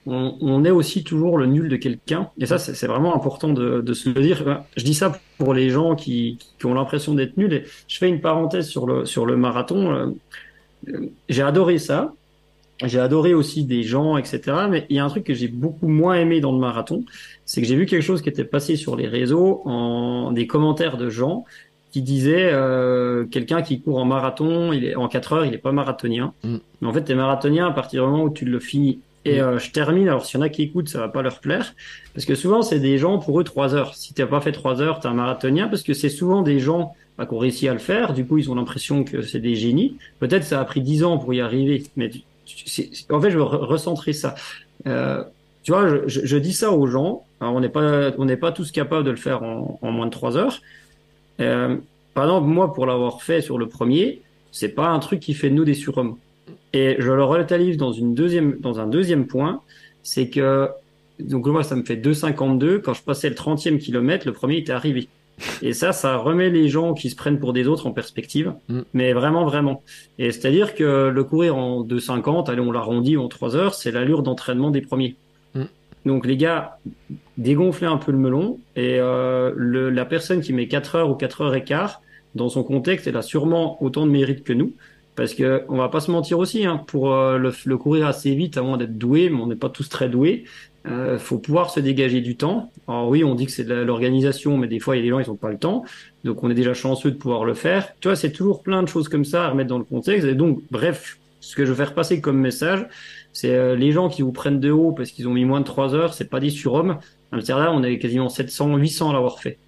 on, 0.07 0.37
on 0.41 0.65
est 0.65 0.71
aussi 0.71 1.05
toujours 1.05 1.39
le 1.39 1.47
nul 1.47 1.69
de 1.69 1.77
quelqu'un. 1.77 2.31
Et 2.39 2.47
ça, 2.47 2.59
c'est, 2.59 2.87
vraiment 2.87 3.15
important 3.15 3.53
de, 3.53 3.81
de 3.81 3.95
se 3.95 4.09
le 4.09 4.21
dire. 4.21 4.65
Je 4.77 4.85
dis 4.85 4.95
ça 4.95 5.13
pour 5.39 5.55
les 5.55 5.71
gens 5.71 5.95
qui, 5.95 6.39
qui 6.59 6.67
ont 6.67 6.75
l'impression 6.75 7.15
d'être 7.15 7.37
nuls. 7.37 7.53
Et 7.53 7.65
je 7.89 7.99
fais 7.99 8.09
une 8.09 8.21
parenthèse 8.21 8.69
sur 8.69 8.87
le, 8.87 9.07
sur 9.07 9.27
le 9.27 9.37
marathon. 9.37 9.93
Euh, 9.93 10.07
euh, 10.89 11.07
J'ai 11.29 11.43
adoré 11.43 11.79
ça. 11.79 12.15
J'ai 12.85 12.99
adoré 12.99 13.33
aussi 13.33 13.65
des 13.65 13.85
gens, 13.85 14.17
etc. 14.17 14.41
Mais 14.69 14.87
il 14.91 14.97
y 14.97 14.99
a 14.99 15.05
un 15.05 15.09
truc 15.09 15.25
que 15.25 15.35
j'ai 15.35 15.47
beaucoup 15.47 15.89
moins 15.89 16.17
aimé 16.17 16.41
dans 16.41 16.51
le 16.51 16.59
marathon, 16.59 17.05
c'est 17.45 17.61
que 17.61 17.67
j'ai 17.69 17.77
vu 17.77 17.87
quelque 17.87 18.03
chose 18.03 18.23
qui 18.23 18.29
était 18.29 18.45
passé 18.45 18.75
sur 18.75 18.97
les 18.97 19.07
réseaux 19.07 19.63
en 19.67 20.33
des 20.33 20.49
commentaires 20.49 20.97
de 20.97 21.09
gens 21.09 21.45
qui 21.93 22.03
disaient 22.03 22.51
euh, 22.51 23.27
quelqu'un 23.27 23.63
qui 23.63 23.83
court 23.83 23.99
en 23.99 24.07
marathon, 24.07 24.73
il 24.73 24.85
est 24.85 24.97
en 24.97 25.09
4 25.09 25.33
heures, 25.35 25.45
il 25.45 25.55
est 25.55 25.59
pas 25.59 25.73
marathonien. 25.73 26.33
Mm. 26.43 26.57
Mais 26.81 26.89
en 26.89 26.93
fait, 26.93 27.03
t'es 27.03 27.15
marathonien 27.15 27.69
à 27.69 27.71
partir 27.71 28.05
du 28.05 28.11
moment 28.11 28.25
où 28.25 28.31
tu 28.31 28.47
le 28.47 28.59
finis. 28.59 29.01
Et 29.25 29.41
Mm. 29.41 29.45
euh, 29.45 29.59
je 29.59 29.71
termine. 29.71 30.09
Alors, 30.09 30.25
s'il 30.27 30.39
y 30.39 30.43
en 30.43 30.47
a 30.47 30.49
qui 30.49 30.63
écoutent, 30.63 30.89
ça 30.89 30.99
va 30.99 31.09
pas 31.09 31.23
leur 31.23 31.39
plaire, 31.41 31.75
parce 32.15 32.25
que 32.27 32.35
souvent 32.35 32.63
c'est 32.63 32.81
des 32.81 32.99
gens 32.99 33.19
pour 33.19 33.39
eux 33.41 33.45
3 33.45 33.75
heures. 33.75 33.95
Si 33.95 34.15
t'as 34.15 34.27
pas 34.27 34.41
fait 34.41 34.53
3 34.53 34.81
heures, 34.83 34.99
t'es 35.01 35.07
un 35.09 35.15
marathonien, 35.15 35.69
parce 35.69 35.83
que 35.83 35.95
c'est 35.95 36.09
souvent 36.09 36.43
des 36.43 36.59
gens 36.59 36.95
bah, 37.19 37.27
qui 37.27 37.35
ont 37.35 37.39
réussi 37.39 37.69
à 37.69 37.73
le 37.73 37.79
faire. 37.79 38.15
Du 38.15 38.27
coup, 38.27 38.39
ils 38.39 38.51
ont 38.51 38.55
l'impression 38.55 39.05
que 39.05 39.23
c'est 39.23 39.39
des 39.41 39.55
génies. 39.55 39.97
Peut-être 40.19 40.45
ça 40.45 40.61
a 40.61 40.65
pris 40.65 40.81
10 40.81 41.05
ans 41.05 41.19
pour 41.19 41.33
y 41.35 41.41
arriver, 41.41 41.85
mais 41.97 42.11
tu- 42.11 42.23
tu- 42.47 42.89
en 43.11 43.21
fait, 43.21 43.31
je 43.31 43.37
veux 43.39 43.45
re- 43.45 43.65
recentrer 43.65 44.13
ça. 44.13 44.35
Euh, 44.87 45.23
tu 45.63 45.71
vois, 45.73 45.87
je, 45.89 45.97
je, 46.09 46.21
je 46.27 46.37
dis 46.37 46.53
ça 46.53 46.73
aux 46.73 46.87
gens. 46.87 47.23
Alors, 47.41 47.55
on 47.55 47.61
n'est 47.61 47.69
pas, 47.69 48.11
on 48.19 48.25
n'est 48.25 48.37
pas 48.37 48.51
tous 48.51 48.73
capables 48.73 49.05
de 49.05 49.11
le 49.11 49.17
faire 49.17 49.43
en, 49.45 49.79
en 49.81 49.91
moins 49.93 50.07
de 50.07 50.11
3 50.11 50.37
heures. 50.37 50.61
Euh, 51.41 51.77
par 52.15 52.25
exemple, 52.25 52.49
moi, 52.49 52.73
pour 52.75 52.87
l'avoir 52.87 53.23
fait 53.23 53.41
sur 53.41 53.59
le 53.59 53.69
premier, 53.69 54.21
c'est 54.51 54.71
pas 54.71 54.89
un 54.89 54.99
truc 54.99 55.21
qui 55.21 55.35
fait 55.35 55.49
de 55.51 55.55
nous 55.55 55.65
des 55.65 55.75
surhommes. 55.75 56.17
Et 56.73 56.97
je 56.99 57.11
le 57.11 57.25
relativise 57.25 57.77
dans 57.77 57.93
une 57.93 58.15
deuxième, 58.15 58.59
dans 58.59 58.81
un 58.81 58.87
deuxième 58.87 59.27
point, 59.27 59.61
c'est 60.03 60.29
que, 60.29 60.69
donc 61.21 61.47
moi, 61.47 61.63
ça 61.63 61.77
me 61.77 61.85
fait 61.85 61.97
2,52. 61.97 62.81
Quand 62.81 62.95
je 62.95 63.03
passais 63.03 63.29
le 63.29 63.35
30e 63.35 63.79
kilomètre, 63.79 64.27
le 64.27 64.33
premier 64.33 64.59
était 64.59 64.73
arrivé. 64.73 65.09
Et 65.61 65.73
ça, 65.73 65.93
ça 65.93 66.17
remet 66.17 66.51
les 66.51 66.69
gens 66.69 66.95
qui 66.95 67.11
se 67.11 67.17
prennent 67.17 67.39
pour 67.39 67.53
des 67.53 67.67
autres 67.67 67.87
en 67.87 67.93
perspective. 67.93 68.55
Mm. 68.69 68.81
Mais 68.95 69.13
vraiment, 69.13 69.45
vraiment. 69.45 69.83
Et 70.19 70.33
c'est-à-dire 70.33 70.75
que 70.75 71.09
le 71.09 71.25
courir 71.25 71.57
en 71.57 71.85
2,50, 71.85 72.51
allez, 72.51 72.61
on 72.61 72.73
l'arrondit 72.73 73.17
en 73.17 73.29
3 73.29 73.57
heures, 73.57 73.75
c'est 73.75 73.91
l'allure 73.91 74.23
d'entraînement 74.23 74.71
des 74.71 74.81
premiers. 74.81 75.17
Mm. 75.55 75.65
Donc 76.07 76.27
les 76.27 76.37
gars, 76.37 76.79
dégonflez 77.39 77.87
un 77.87 77.97
peu 77.97 78.13
le 78.13 78.19
melon 78.19 78.59
et 78.77 78.99
euh, 78.99 79.53
le, 79.57 79.91
la 79.91 80.05
personne 80.05 80.41
qui 80.41 80.53
met 80.53 80.69
4 80.69 80.97
heures 80.97 81.11
ou 81.11 81.15
4 81.15 81.43
heures 81.43 81.55
et 81.55 81.65
quart, 81.65 82.03
dans 82.35 82.49
son 82.49 82.65
contexte, 82.65 83.07
elle 83.07 83.17
a 83.17 83.23
sûrement 83.23 83.83
autant 83.83 84.07
de 84.07 84.11
mérite 84.11 84.43
que 84.43 84.53
nous. 84.53 84.73
Parce 85.15 85.35
que 85.35 85.65
on 85.69 85.77
va 85.77 85.89
pas 85.89 86.01
se 86.01 86.11
mentir 86.11 86.39
aussi, 86.39 86.65
hein, 86.65 86.83
pour 86.87 87.13
euh, 87.13 87.37
le, 87.37 87.53
le 87.67 87.77
courir 87.77 88.07
assez 88.07 88.35
vite, 88.35 88.57
avant 88.57 88.77
d'être 88.77 88.97
doué, 88.97 89.29
mais 89.29 89.41
on 89.41 89.47
n'est 89.47 89.57
pas 89.57 89.69
tous 89.69 89.89
très 89.89 90.09
doués, 90.09 90.45
euh, 90.87 91.17
faut 91.19 91.39
pouvoir 91.39 91.71
se 91.71 91.81
dégager 91.81 92.21
du 92.21 92.37
temps. 92.37 92.73
Alors 92.89 93.09
oui, 93.09 93.23
on 93.23 93.35
dit 93.35 93.47
que 93.47 93.53
c'est 93.53 93.65
de 93.65 93.75
l'organisation, 93.75 94.57
mais 94.57 94.67
des 94.67 94.81
fois 94.81 94.97
il 94.97 95.01
y 95.01 95.03
a 95.03 95.05
des 95.05 95.11
gens 95.11 95.21
ils 95.21 95.31
ont 95.31 95.37
pas 95.37 95.51
le 95.51 95.59
temps, 95.59 95.85
donc 96.25 96.43
on 96.43 96.51
est 96.51 96.55
déjà 96.55 96.75
chanceux 96.75 97.13
de 97.13 97.17
pouvoir 97.17 97.45
le 97.45 97.55
faire. 97.55 97.95
Tu 98.01 98.09
vois, 98.09 98.17
c'est 98.17 98.33
toujours 98.33 98.63
plein 98.63 98.83
de 98.83 98.89
choses 98.89 99.09
comme 99.09 99.25
ça 99.25 99.47
à 99.47 99.51
remettre 99.51 99.69
dans 99.69 99.79
le 99.79 99.85
contexte. 99.85 100.27
Et 100.27 100.35
donc, 100.35 100.63
bref, 100.71 101.19
ce 101.41 101.55
que 101.57 101.65
je 101.65 101.71
veux 101.71 101.77
faire 101.77 101.95
passer 101.95 102.21
comme 102.21 102.39
message, 102.39 102.87
c'est 103.33 103.55
euh, 103.55 103.77
les 103.77 103.93
gens 103.93 104.09
qui 104.09 104.23
vous 104.23 104.33
prennent 104.33 104.61
de 104.61 104.71
haut 104.71 104.93
parce 104.93 105.11
qu'ils 105.13 105.29
ont 105.29 105.35
mis 105.35 105.45
moins 105.45 105.61
de 105.61 105.67
3 105.67 105.95
heures, 105.95 106.15
c'est 106.15 106.29
pas 106.29 106.41
des 106.41 106.51
surhommes. 106.51 106.99
Là, 107.33 107.73
on 107.73 107.83
est 107.83 107.99
quasiment 107.99 108.29
700, 108.29 108.77
800 108.77 109.11
à 109.11 109.13
l'avoir 109.15 109.41
fait. 109.41 109.59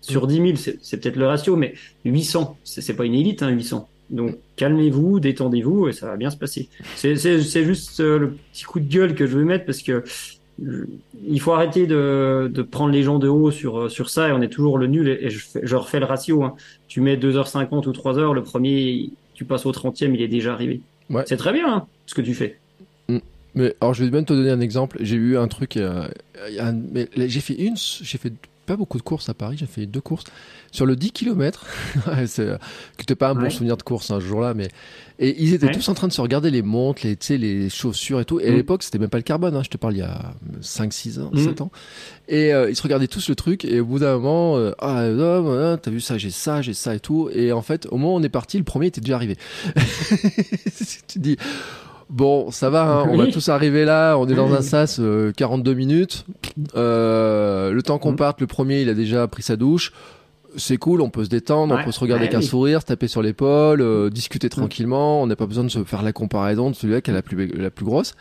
Sur 0.00 0.26
10 0.26 0.56
000, 0.56 0.76
c'est 0.82 1.00
peut-être 1.00 1.16
le 1.16 1.26
ratio, 1.26 1.56
mais 1.56 1.74
800, 2.04 2.58
c'est 2.64 2.80
c'est 2.80 2.94
pas 2.94 3.06
une 3.06 3.14
élite, 3.14 3.42
hein, 3.42 3.48
800. 3.50 3.88
Donc 4.10 4.36
calmez-vous, 4.56 5.20
détendez-vous 5.20 5.88
et 5.88 5.92
ça 5.92 6.06
va 6.06 6.16
bien 6.16 6.30
se 6.30 6.36
passer. 6.36 6.68
C'est 6.94 7.16
juste 7.16 8.00
euh, 8.00 8.18
le 8.18 8.30
petit 8.52 8.64
coup 8.64 8.80
de 8.80 8.88
gueule 8.88 9.14
que 9.14 9.26
je 9.26 9.36
veux 9.36 9.44
mettre 9.44 9.64
parce 9.64 9.82
que 9.82 10.04
il 11.28 11.40
faut 11.40 11.52
arrêter 11.52 11.86
de, 11.86 12.50
de, 12.52 12.62
prendre 12.62 12.92
les 12.92 13.02
gens 13.02 13.18
de 13.18 13.28
haut 13.28 13.50
sur, 13.50 13.90
sur 13.90 14.08
ça 14.08 14.28
et 14.28 14.32
on 14.32 14.40
est 14.40 14.48
toujours 14.48 14.78
le 14.78 14.86
nul 14.86 15.08
et, 15.08 15.28
je, 15.28 15.44
je, 15.62 15.76
refais 15.76 16.00
le 16.00 16.06
ratio. 16.06 16.42
Hein. 16.44 16.54
Tu 16.88 17.02
mets 17.02 17.16
2h50 17.16 17.86
ou 17.86 17.92
3h, 17.92 18.32
le 18.32 18.42
premier, 18.42 19.10
tu 19.34 19.44
passes 19.44 19.66
au 19.66 19.72
30e, 19.72 20.14
il 20.14 20.22
est 20.22 20.28
déjà 20.28 20.54
arrivé. 20.54 20.80
Ouais. 21.10 21.24
C'est 21.26 21.36
très 21.36 21.52
bien 21.52 21.70
hein, 21.70 21.86
ce 22.06 22.14
que 22.14 22.22
tu 22.22 22.32
fais. 22.34 22.58
Mm. 23.08 23.18
Mais 23.54 23.74
alors 23.80 23.94
je 23.94 24.04
vais 24.04 24.10
même 24.10 24.24
te 24.24 24.32
donner 24.32 24.50
un 24.50 24.60
exemple. 24.60 24.98
J'ai 25.00 25.16
eu 25.16 25.36
un 25.36 25.48
truc, 25.48 25.76
euh, 25.76 26.08
j'ai 27.16 27.40
fait 27.40 27.54
une, 27.54 27.76
j'ai 27.76 28.18
fait 28.18 28.32
pas 28.66 28.76
beaucoup 28.76 28.98
de 28.98 29.02
courses 29.02 29.28
à 29.28 29.34
Paris, 29.34 29.56
j'ai 29.58 29.66
fait 29.66 29.86
deux 29.86 30.00
courses. 30.00 30.24
Sur 30.72 30.84
le 30.84 30.96
10 30.96 31.12
km, 31.12 31.64
c'était 32.26 33.14
pas 33.14 33.30
un 33.30 33.34
bon 33.34 33.48
souvenir 33.48 33.76
de 33.76 33.82
course 33.82 34.10
un 34.10 34.20
jour-là, 34.20 34.52
mais. 34.54 34.68
Et 35.18 35.42
ils 35.42 35.54
étaient 35.54 35.70
tous 35.70 35.88
en 35.88 35.94
train 35.94 36.08
de 36.08 36.12
se 36.12 36.20
regarder 36.20 36.50
les 36.50 36.60
montres, 36.60 37.00
les, 37.04 37.38
les 37.38 37.70
chaussures 37.70 38.20
et 38.20 38.26
tout. 38.26 38.38
Et 38.38 38.48
à 38.48 38.50
mm. 38.50 38.56
l'époque, 38.56 38.82
c'était 38.82 38.98
même 38.98 39.08
pas 39.08 39.16
le 39.16 39.22
carbone, 39.22 39.56
hein, 39.56 39.62
je 39.62 39.70
te 39.70 39.78
parle 39.78 39.94
il 39.94 40.00
y 40.00 40.02
a 40.02 40.34
5, 40.60 40.92
6 40.92 41.20
ans, 41.20 41.30
7 41.34 41.58
mm. 41.58 41.62
ans. 41.62 41.70
Et 42.28 42.52
euh, 42.52 42.68
ils 42.68 42.76
se 42.76 42.82
regardaient 42.82 43.06
tous 43.06 43.28
le 43.30 43.34
truc, 43.34 43.64
et 43.64 43.80
au 43.80 43.86
bout 43.86 44.00
d'un 44.00 44.14
moment, 44.14 44.58
euh, 44.58 44.72
ah, 44.78 45.00
euh, 45.02 45.76
t'as 45.78 45.90
vu 45.90 46.00
ça, 46.00 46.18
j'ai 46.18 46.30
ça, 46.30 46.60
j'ai 46.60 46.74
ça 46.74 46.94
et 46.94 47.00
tout. 47.00 47.30
Et 47.32 47.52
en 47.52 47.62
fait, 47.62 47.86
au 47.90 47.96
moment 47.96 48.14
où 48.14 48.18
on 48.18 48.22
est 48.22 48.28
parti, 48.28 48.58
le 48.58 48.64
premier 48.64 48.88
était 48.88 49.00
déjà 49.00 49.14
arrivé. 49.14 49.36
tu 51.08 51.18
dis, 51.18 51.38
Bon, 52.08 52.50
ça 52.50 52.70
va, 52.70 52.84
hein, 52.84 53.08
on 53.10 53.16
va 53.16 53.26
tous 53.26 53.48
arriver 53.48 53.84
là, 53.84 54.16
on 54.16 54.28
est 54.28 54.34
dans 54.34 54.54
un 54.54 54.62
sas 54.62 55.00
42 55.36 55.74
minutes. 55.74 56.24
Euh, 56.76 57.72
le 57.72 57.82
temps 57.82 57.98
qu'on 57.98 58.12
mm. 58.12 58.16
parte, 58.16 58.40
le 58.40 58.46
premier, 58.46 58.82
il 58.82 58.88
a 58.88 58.94
déjà 58.94 59.26
pris 59.26 59.42
sa 59.42 59.56
douche. 59.56 59.92
C'est 60.56 60.78
cool, 60.78 61.02
on 61.02 61.10
peut 61.10 61.24
se 61.24 61.28
détendre, 61.28 61.76
on 61.78 61.84
peut 61.84 61.92
se 61.92 62.00
regarder 62.00 62.24
avec 62.24 62.34
un 62.34 62.40
sourire, 62.40 62.80
se 62.80 62.86
taper 62.86 63.08
sur 63.08 63.20
l'épaule, 63.22 63.82
euh, 63.82 64.08
discuter 64.08 64.46
mm. 64.46 64.50
tranquillement. 64.50 65.22
On 65.22 65.26
n'a 65.26 65.36
pas 65.36 65.46
besoin 65.46 65.64
de 65.64 65.68
se 65.68 65.82
faire 65.84 66.02
la 66.02 66.12
comparaison 66.12 66.70
de 66.70 66.76
celui-là 66.76 67.00
qui 67.00 67.10
a 67.10 67.14
la 67.14 67.22
plus, 67.22 67.48
la 67.48 67.70
plus 67.70 67.84
grosse. 67.84 68.14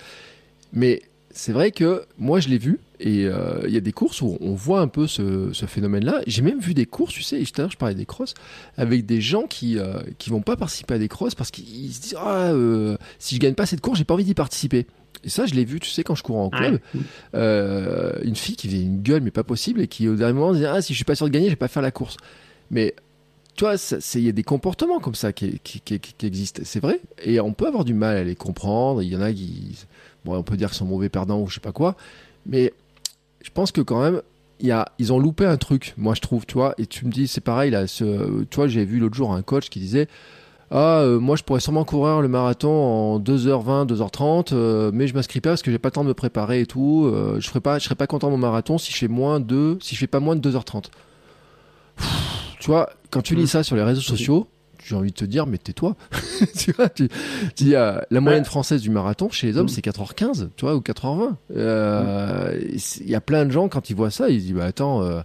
Mais 0.74 1.02
c'est 1.32 1.54
vrai 1.54 1.72
que 1.72 2.04
moi, 2.18 2.40
je 2.40 2.50
l'ai 2.50 2.58
vu. 2.58 2.80
Et 3.06 3.26
euh, 3.26 3.62
il 3.68 3.74
y 3.74 3.78
a 3.78 3.82
des 3.82 3.92
courses 3.92 4.24
où 4.24 4.36
on 4.42 4.56
voit 4.56 4.82
un 4.82 4.88
peu 4.88 5.06
ce, 5.06 5.52
phénomène-là. 5.54 6.22
J'ai 6.26 6.42
même 6.42 6.60
vu 6.60 6.74
des 6.74 6.88
courses, 6.88 7.14
tu 7.14 7.22
sais, 7.22 7.40
tout 7.44 7.52
à 7.58 7.62
l'heure 7.62 7.72
je 7.72 7.78
parlais 7.78 7.94
des 7.94 8.08
crosses, 8.08 8.34
avec 8.78 9.06
des 9.06 9.22
gens 9.22 9.44
qui 9.44 9.78
euh, 9.78 10.00
qui 10.18 10.32
vont 10.32 10.42
pas 10.42 10.58
participer 10.58 10.96
à 10.96 10.98
des 10.98 11.08
crosses 11.08 11.36
parce 11.36 11.52
qu'ils 11.52 11.94
se 11.94 12.02
disent 12.02 12.18
ah 12.20 12.52
euh, 12.52 12.98
si 13.20 13.36
je 13.36 13.40
gagne 13.40 13.54
pas 13.54 13.68
cette 13.68 13.80
course, 13.80 14.00
j'ai 14.00 14.06
pas 14.06 14.16
envie 14.16 14.24
d'y 14.24 14.34
participer. 14.34 14.88
Et 15.24 15.30
ça, 15.30 15.46
je 15.46 15.54
l'ai 15.54 15.66
vu, 15.66 15.80
tu 15.80 15.90
sais, 15.90 16.04
quand 16.04 16.16
je 16.16 16.24
cours 16.24 16.38
en 16.38 16.50
club, 16.50 16.80
une 17.34 18.36
fille 18.36 18.56
qui 18.56 18.68
avait 18.68 18.82
une 18.82 19.02
gueule 19.02 19.22
mais 19.22 19.32
pas 19.32 19.44
possible 19.44 19.82
et 19.82 19.88
qui 19.88 20.08
au 20.08 20.16
dernier 20.16 20.34
moment 20.34 20.54
disait 20.54 20.66
ah 20.66 20.82
si 20.82 20.94
je 20.94 20.98
suis 20.98 21.06
pas 21.06 21.16
sûr 21.16 21.28
de 21.28 21.32
gagner, 21.32 21.46
je 21.46 21.52
vais 21.52 21.58
pas 21.58 21.68
faire 21.68 21.84
la 21.84 21.92
course. 21.92 22.18
Mais 22.72 22.96
tu 23.56 23.66
vois, 23.66 23.76
il 24.16 24.22
y 24.22 24.30
a 24.30 24.32
des 24.32 24.44
comportements 24.44 25.00
comme 25.00 25.16
ça 25.16 25.32
qui, 25.32 25.60
qui, 25.60 25.80
qui, 25.80 26.00
qui 26.00 26.26
existent, 26.26 26.64
c'est 26.66 26.80
vrai, 26.80 27.02
et 27.24 27.40
on 27.40 27.54
peut 27.54 27.68
avoir 27.68 27.86
du 27.86 27.94
mal 27.94 28.18
à 28.18 28.24
les 28.24 28.36
comprendre. 28.36 29.04
Il 29.04 29.10
y 29.10 29.16
en 29.16 29.22
a 29.22 29.32
qui, 29.32 29.78
bon, 30.26 30.36
on 30.36 30.44
peut 30.44 30.58
dire 30.58 30.70
qu'ils 30.70 30.78
sont 30.78 30.86
mauvais 30.86 31.10
perdants 31.10 31.40
ou 31.40 31.48
je 31.48 31.56
sais 31.56 31.60
pas 31.60 31.72
quoi, 31.72 31.96
mais 32.48 32.74
je 33.46 33.52
pense 33.52 33.72
que 33.72 33.82
quand 33.82 34.02
même, 34.02 34.24
y 34.60 34.72
a, 34.72 34.88
ils 34.98 35.14
ont 35.14 35.20
loupé 35.20 35.46
un 35.46 35.58
truc, 35.58 35.94
moi 35.98 36.16
je 36.16 36.22
trouve, 36.22 36.48
tu 36.48 36.56
vois. 36.56 36.74
Et 36.80 36.88
tu 36.88 37.06
me 37.06 37.12
dis, 37.12 37.28
c'est 37.28 37.42
pareil, 37.42 37.70
là, 37.70 37.86
ce, 37.86 38.44
tu 38.46 38.56
vois, 38.56 38.68
j'ai 38.68 38.86
vu 38.86 38.98
l'autre 38.98 39.14
jour 39.14 39.32
un 39.32 39.44
coach 39.44 39.70
qui 39.70 39.80
disait 39.80 40.08
Ah, 40.72 41.02
euh, 41.02 41.20
moi 41.20 41.36
je 41.36 41.44
pourrais 41.44 41.60
sûrement 41.60 41.86
courir 41.86 42.22
le 42.22 42.28
marathon 42.28 42.70
en 42.70 43.20
2h20, 43.20 43.88
2h30, 43.88 44.50
euh, 44.54 44.90
mais 44.92 45.08
je 45.08 45.14
m'inscris 45.14 45.42
pas 45.42 45.52
parce 45.52 45.62
que 45.62 45.70
j'ai 45.70 45.78
pas 45.78 45.90
le 45.90 45.92
temps 45.92 46.04
de 46.04 46.10
me 46.10 46.16
préparer 46.16 46.62
et 46.62 46.66
tout. 46.66 47.06
Euh, 47.06 47.38
je 47.40 47.48
ferai 47.48 47.60
pas, 47.60 47.78
je 47.78 47.88
pas 47.94 48.08
content 48.08 48.28
de 48.28 48.32
mon 48.32 48.40
marathon 48.40 48.80
si 48.80 48.92
je 48.92 48.98
fais 48.98 49.08
moins 49.08 49.40
de, 49.40 49.78
si 49.80 49.94
je 49.94 50.00
fais 50.00 50.08
pas 50.08 50.20
moins 50.20 50.36
de 50.36 50.50
2h30. 50.50 50.86
tu 52.60 52.66
vois, 52.66 52.90
quand 53.12 53.22
tu 53.22 53.36
lis 53.36 53.44
mmh. 53.44 53.48
ça 53.48 53.64
sur 53.64 53.76
les 53.76 53.84
réseaux 53.84 54.02
sociaux, 54.02 54.48
j'ai 54.86 54.96
envie 54.96 55.10
de 55.10 55.16
te 55.16 55.26
dire, 55.26 55.48
mais 55.48 55.58
tais-toi. 55.58 55.96
tu 56.58 56.72
vois, 56.74 56.90
tu, 56.90 57.10
tu 57.56 57.70
la 57.70 58.06
moyenne 58.12 58.46
française 58.46 58.82
du 58.82 58.90
marathon 58.90 59.30
chez 59.30 59.48
les 59.48 59.58
hommes, 59.58 59.66
mm. 59.66 59.70
c'est 59.70 59.86
4h15, 59.86 60.50
tu 60.56 60.66
vois, 60.66 60.76
ou 60.76 60.80
4h20. 60.80 61.34
Euh, 61.56 62.60
il 63.02 63.10
y 63.10 63.16
a 63.16 63.22
plein 63.22 63.46
de 63.46 63.52
gens, 63.52 63.68
quand 63.68 63.90
ils 63.90 63.96
voient 63.96 64.12
ça, 64.12 64.30
ils 64.30 64.42
disent, 64.42 64.54
bah 64.54 64.66
attends, 64.66 65.02
euh, 65.02 65.22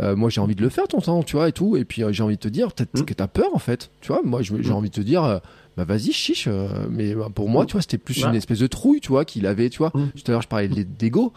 euh, 0.00 0.16
moi 0.16 0.30
j'ai 0.30 0.40
envie 0.40 0.54
de 0.54 0.62
le 0.62 0.70
faire 0.70 0.88
ton 0.88 1.00
temps, 1.00 1.22
tu 1.22 1.36
vois, 1.36 1.48
et 1.48 1.52
tout. 1.52 1.76
Et 1.76 1.84
puis 1.84 2.02
j'ai 2.10 2.22
envie 2.22 2.36
de 2.36 2.40
te 2.40 2.48
dire, 2.48 2.72
peut-être 2.72 2.98
mm. 2.98 3.04
que 3.04 3.14
t'as 3.14 3.26
peur 3.26 3.54
en 3.54 3.58
fait, 3.58 3.90
tu 4.00 4.08
vois. 4.08 4.22
Moi 4.24 4.40
j'ai 4.42 4.54
mm. 4.54 4.72
envie 4.72 4.88
de 4.88 4.94
te 4.94 5.02
dire, 5.02 5.40
bah 5.76 5.84
vas-y, 5.84 6.12
chiche. 6.12 6.48
mais 6.90 7.14
bah, 7.14 7.28
pour 7.34 7.50
moi, 7.50 7.66
tu 7.66 7.72
vois, 7.72 7.82
c'était 7.82 7.98
plus 7.98 8.22
une 8.22 8.34
espèce 8.34 8.60
de 8.60 8.66
trouille, 8.66 9.00
tu 9.00 9.08
vois, 9.08 9.26
qu'il 9.26 9.46
avait, 9.46 9.68
tu 9.68 9.78
vois. 9.78 9.90
Tout 9.90 10.22
à 10.28 10.30
l'heure, 10.30 10.42
je 10.42 10.48
parlais 10.48 10.68
d'ego. 10.68 11.32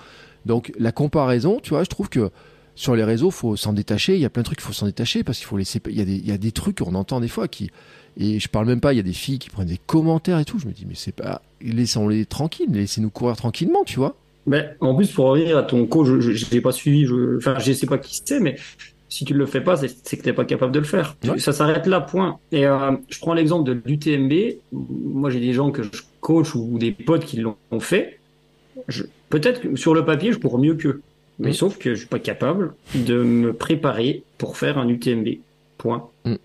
Donc 0.45 0.71
la 0.79 0.93
comparaison, 0.93 1.59
tu 1.61 1.71
vois, 1.71 1.83
je 1.83 1.89
trouve 1.89 2.07
que 2.07 2.31
sur 2.77 2.95
les 2.95 3.03
réseaux, 3.03 3.31
faut 3.31 3.55
s'en 3.55 3.73
détacher. 3.73 4.13
Il 4.15 4.21
y 4.21 4.25
a 4.25 4.29
plein 4.29 4.43
de 4.43 4.45
trucs, 4.45 4.59
il 4.59 4.63
faut 4.63 4.71
s'en 4.71 4.85
détacher 4.85 5.23
parce 5.23 5.39
qu'il 5.39 5.47
faut 5.47 5.57
laisser. 5.57 5.81
Il 5.89 5.97
y, 5.97 6.01
a 6.01 6.05
des, 6.05 6.15
il 6.15 6.27
y 6.27 6.31
a 6.31 6.37
des 6.37 6.51
trucs 6.51 6.77
qu'on 6.77 6.95
entend 6.95 7.19
des 7.19 7.27
fois 7.27 7.47
qui. 7.47 7.71
Et 8.19 8.39
je 8.39 8.47
parle 8.47 8.67
même 8.67 8.79
pas, 8.79 8.93
il 8.93 8.97
y 8.97 8.99
a 8.99 9.03
des 9.03 9.13
filles 9.13 9.39
qui 9.39 9.49
prennent 9.49 9.67
des 9.67 9.79
commentaires 9.83 10.39
et 10.39 10.45
tout. 10.45 10.59
Je 10.59 10.67
me 10.67 10.71
dis, 10.71 10.85
mais 10.87 10.95
c'est 10.95 11.11
pas. 11.11 11.41
Laissons-les 11.61 12.25
tranquilles, 12.25 12.69
laissez-nous 12.71 13.09
courir 13.09 13.35
tranquillement, 13.35 13.83
tu 13.83 13.97
vois. 13.97 14.15
Mais 14.45 14.75
en 14.79 14.95
plus, 14.95 15.11
pour 15.11 15.25
revenir 15.25 15.57
à 15.57 15.63
ton 15.63 15.85
coach, 15.87 16.07
je 16.19 16.55
n'ai 16.55 16.61
pas 16.61 16.71
suivi, 16.71 17.05
je, 17.05 17.37
enfin, 17.37 17.57
je 17.59 17.73
sais 17.73 17.87
pas 17.87 17.97
qui 17.97 18.21
c'est, 18.23 18.39
mais 18.39 18.55
si 19.09 19.25
tu 19.25 19.33
ne 19.33 19.39
le 19.39 19.47
fais 19.47 19.61
pas, 19.61 19.75
c'est 19.75 19.87
que 19.87 20.21
tu 20.21 20.27
n'es 20.27 20.33
pas 20.33 20.45
capable 20.45 20.71
de 20.71 20.79
le 20.79 20.85
faire. 20.85 21.17
Ça 21.37 21.53
s'arrête 21.53 21.87
là, 21.87 21.99
point. 22.01 22.39
Et 22.51 22.65
euh, 22.67 22.91
je 23.09 23.19
prends 23.19 23.33
l'exemple 23.33 23.67
de 23.67 23.81
l'UTMB. 23.85 24.33
Moi, 24.71 25.31
j'ai 25.31 25.39
des 25.39 25.53
gens 25.53 25.71
que 25.71 25.83
je 25.83 25.89
coach 26.21 26.53
ou 26.55 26.77
des 26.77 26.91
potes 26.91 27.25
qui 27.25 27.37
l'ont 27.37 27.55
fait. 27.79 28.19
Peut-être 29.29 29.61
que 29.61 29.75
sur 29.75 29.93
le 29.93 30.05
papier, 30.05 30.31
je 30.31 30.37
cours 30.37 30.59
mieux 30.59 30.75
qu'eux. 30.75 31.01
Mais 31.39 31.53
sauf 31.53 31.77
que 31.77 31.93
je 31.93 31.99
suis 31.99 32.07
pas 32.07 32.19
capable 32.19 32.73
de 32.95 33.21
me 33.21 33.53
préparer 33.53 34.23
pour 34.37 34.57
faire 34.57 34.77
un 34.77 34.87
UTMB. 34.87 35.27
Point. 35.77 36.09
Mm. 36.25 36.35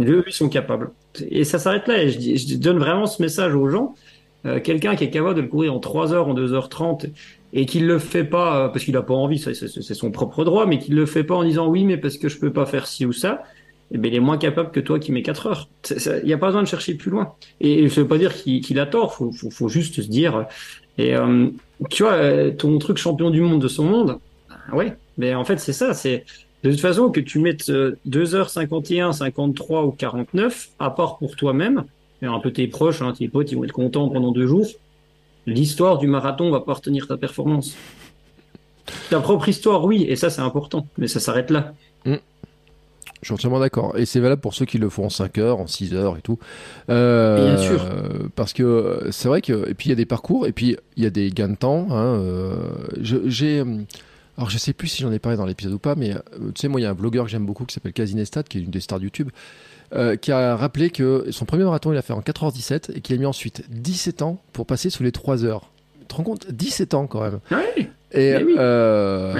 Eux, 0.00 0.24
ils 0.26 0.32
sont 0.32 0.48
capables. 0.48 0.90
Et 1.28 1.44
ça 1.44 1.58
s'arrête 1.58 1.86
là. 1.86 2.02
Et 2.02 2.10
je, 2.10 2.36
je, 2.36 2.56
donne 2.56 2.78
vraiment 2.78 3.06
ce 3.06 3.22
message 3.22 3.54
aux 3.54 3.68
gens. 3.68 3.94
Euh, 4.46 4.60
quelqu'un 4.60 4.94
qui 4.96 5.04
est 5.04 5.10
capable 5.10 5.36
de 5.36 5.42
le 5.42 5.48
courir 5.48 5.74
en 5.74 5.78
3 5.78 6.12
heures, 6.12 6.28
en 6.28 6.34
2h30, 6.34 7.10
et 7.52 7.66
qui 7.66 7.80
le 7.80 7.98
fait 7.98 8.24
pas 8.24 8.64
euh, 8.64 8.68
parce 8.68 8.84
qu'il 8.84 8.96
a 8.96 9.02
pas 9.02 9.14
envie, 9.14 9.38
c'est 9.38 9.94
son 9.94 10.10
propre 10.10 10.44
droit, 10.44 10.66
mais 10.66 10.78
qui 10.78 10.90
le 10.90 11.06
fait 11.06 11.24
pas 11.24 11.34
en 11.34 11.44
disant 11.44 11.68
oui, 11.68 11.84
mais 11.84 11.96
parce 11.96 12.18
que 12.18 12.28
je 12.28 12.38
peux 12.38 12.52
pas 12.52 12.66
faire 12.66 12.86
ci 12.86 13.06
ou 13.06 13.12
ça, 13.12 13.44
eh 13.92 13.98
bien, 13.98 14.10
il 14.10 14.16
est 14.16 14.20
moins 14.20 14.38
capable 14.38 14.70
que 14.70 14.80
toi 14.80 14.98
qui 14.98 15.12
mets 15.12 15.22
4 15.22 15.46
heures. 15.46 15.68
Il 15.90 16.26
n'y 16.26 16.32
a 16.32 16.38
pas 16.38 16.46
besoin 16.46 16.62
de 16.62 16.68
chercher 16.68 16.94
plus 16.94 17.10
loin. 17.10 17.34
Et, 17.60 17.88
ça 17.88 18.00
veut 18.00 18.08
pas 18.08 18.18
dire 18.18 18.34
qu'il 18.34 18.78
a 18.80 18.86
tort. 18.86 19.14
Faut, 19.14 19.30
faut, 19.30 19.50
faut, 19.50 19.68
juste 19.68 20.02
se 20.02 20.08
dire. 20.08 20.46
Et 20.98 21.16
euh, 21.16 21.48
tu 21.90 22.02
vois, 22.02 22.12
euh, 22.12 22.50
ton 22.50 22.78
truc 22.78 22.98
champion 22.98 23.30
du 23.30 23.40
monde 23.40 23.60
de 23.60 23.68
son 23.68 23.84
monde, 23.84 24.18
ah 24.50 24.76
ouais, 24.76 24.96
mais 25.18 25.34
en 25.34 25.44
fait, 25.44 25.58
c'est 25.58 25.72
ça. 25.72 25.94
C'est 25.94 26.24
de 26.62 26.70
toute 26.70 26.80
façon 26.80 27.10
que 27.10 27.20
tu 27.20 27.38
mettes 27.38 27.68
2h51, 28.08 29.12
53 29.12 29.84
ou 29.84 29.90
49, 29.90 30.70
à 30.78 30.90
part 30.90 31.18
pour 31.18 31.36
toi-même, 31.36 31.84
et 32.22 32.26
un 32.26 32.38
peu 32.38 32.52
tes 32.52 32.66
proches, 32.66 33.02
hein, 33.02 33.12
tes 33.12 33.28
potes, 33.28 33.50
ils 33.52 33.56
vont 33.56 33.64
être 33.64 33.72
contents 33.72 34.08
pendant 34.08 34.32
deux 34.32 34.46
jours. 34.46 34.66
L'histoire 35.46 35.98
du 35.98 36.06
marathon 36.06 36.50
va 36.50 36.60
pas 36.60 36.74
retenir 36.74 37.06
ta 37.06 37.16
performance. 37.16 37.76
Ta 39.10 39.20
propre 39.20 39.48
histoire, 39.48 39.84
oui, 39.84 40.04
et 40.08 40.16
ça, 40.16 40.30
c'est 40.30 40.40
important, 40.40 40.86
mais 40.96 41.06
ça 41.06 41.20
s'arrête 41.20 41.50
là. 41.50 41.74
Mm. 42.04 42.14
Je 43.24 43.28
suis 43.28 43.34
entièrement 43.34 43.58
d'accord. 43.58 43.96
Et 43.96 44.04
c'est 44.04 44.20
valable 44.20 44.42
pour 44.42 44.52
ceux 44.52 44.66
qui 44.66 44.76
le 44.76 44.90
font 44.90 45.06
en 45.06 45.08
5 45.08 45.38
heures, 45.38 45.58
en 45.58 45.66
6 45.66 45.94
heures 45.94 46.18
et 46.18 46.20
tout. 46.20 46.38
Euh, 46.90 47.54
Bien 47.54 47.56
sûr. 47.56 47.82
Parce 48.36 48.52
que 48.52 49.08
c'est 49.12 49.28
vrai 49.28 49.40
que. 49.40 49.66
Et 49.66 49.72
puis 49.72 49.86
il 49.86 49.88
y 49.88 49.92
a 49.92 49.96
des 49.96 50.04
parcours, 50.04 50.46
et 50.46 50.52
puis 50.52 50.76
il 50.98 51.02
y 51.02 51.06
a 51.06 51.10
des 51.10 51.30
gains 51.30 51.48
de 51.48 51.56
temps. 51.56 51.86
Hein, 51.90 52.18
euh, 52.20 52.54
j'ai. 53.00 53.64
Alors 54.36 54.50
je 54.50 54.58
sais 54.58 54.74
plus 54.74 54.88
si 54.88 55.00
j'en 55.02 55.10
ai 55.10 55.18
parlé 55.18 55.38
dans 55.38 55.46
l'épisode 55.46 55.72
ou 55.72 55.78
pas, 55.78 55.94
mais 55.94 56.12
euh, 56.12 56.18
tu 56.54 56.60
sais, 56.60 56.68
moi 56.68 56.80
il 56.80 56.82
y 56.82 56.86
a 56.86 56.90
un 56.90 56.94
blogueur 56.94 57.24
que 57.24 57.30
j'aime 57.30 57.46
beaucoup 57.46 57.64
qui 57.64 57.72
s'appelle 57.72 57.94
Casinestat, 57.94 58.42
qui 58.42 58.58
est 58.58 58.60
une 58.60 58.70
des 58.70 58.80
stars 58.80 58.98
de 58.98 59.04
YouTube, 59.04 59.30
qui 60.20 60.32
a 60.32 60.56
rappelé 60.56 60.90
que 60.90 61.28
son 61.30 61.46
premier 61.46 61.64
marathon 61.64 61.92
il 61.92 61.96
a 61.96 62.02
fait 62.02 62.12
en 62.12 62.20
4h17 62.20 62.90
et 62.94 63.00
qu'il 63.00 63.14
a 63.14 63.18
mis 63.18 63.26
ensuite 63.26 63.62
17 63.70 64.22
ans 64.22 64.42
pour 64.52 64.66
passer 64.66 64.90
sous 64.90 65.02
les 65.02 65.12
3 65.12 65.44
heures. 65.44 65.70
Tu 66.04 66.08
te 66.08 66.14
rends 66.16 66.22
compte 66.22 66.50
17 66.50 66.94
ans 66.94 67.06
quand 67.06 67.20
même. 67.20 67.40
Oui. 67.50 67.88
Et, 68.12 68.36
euh, 68.38 69.34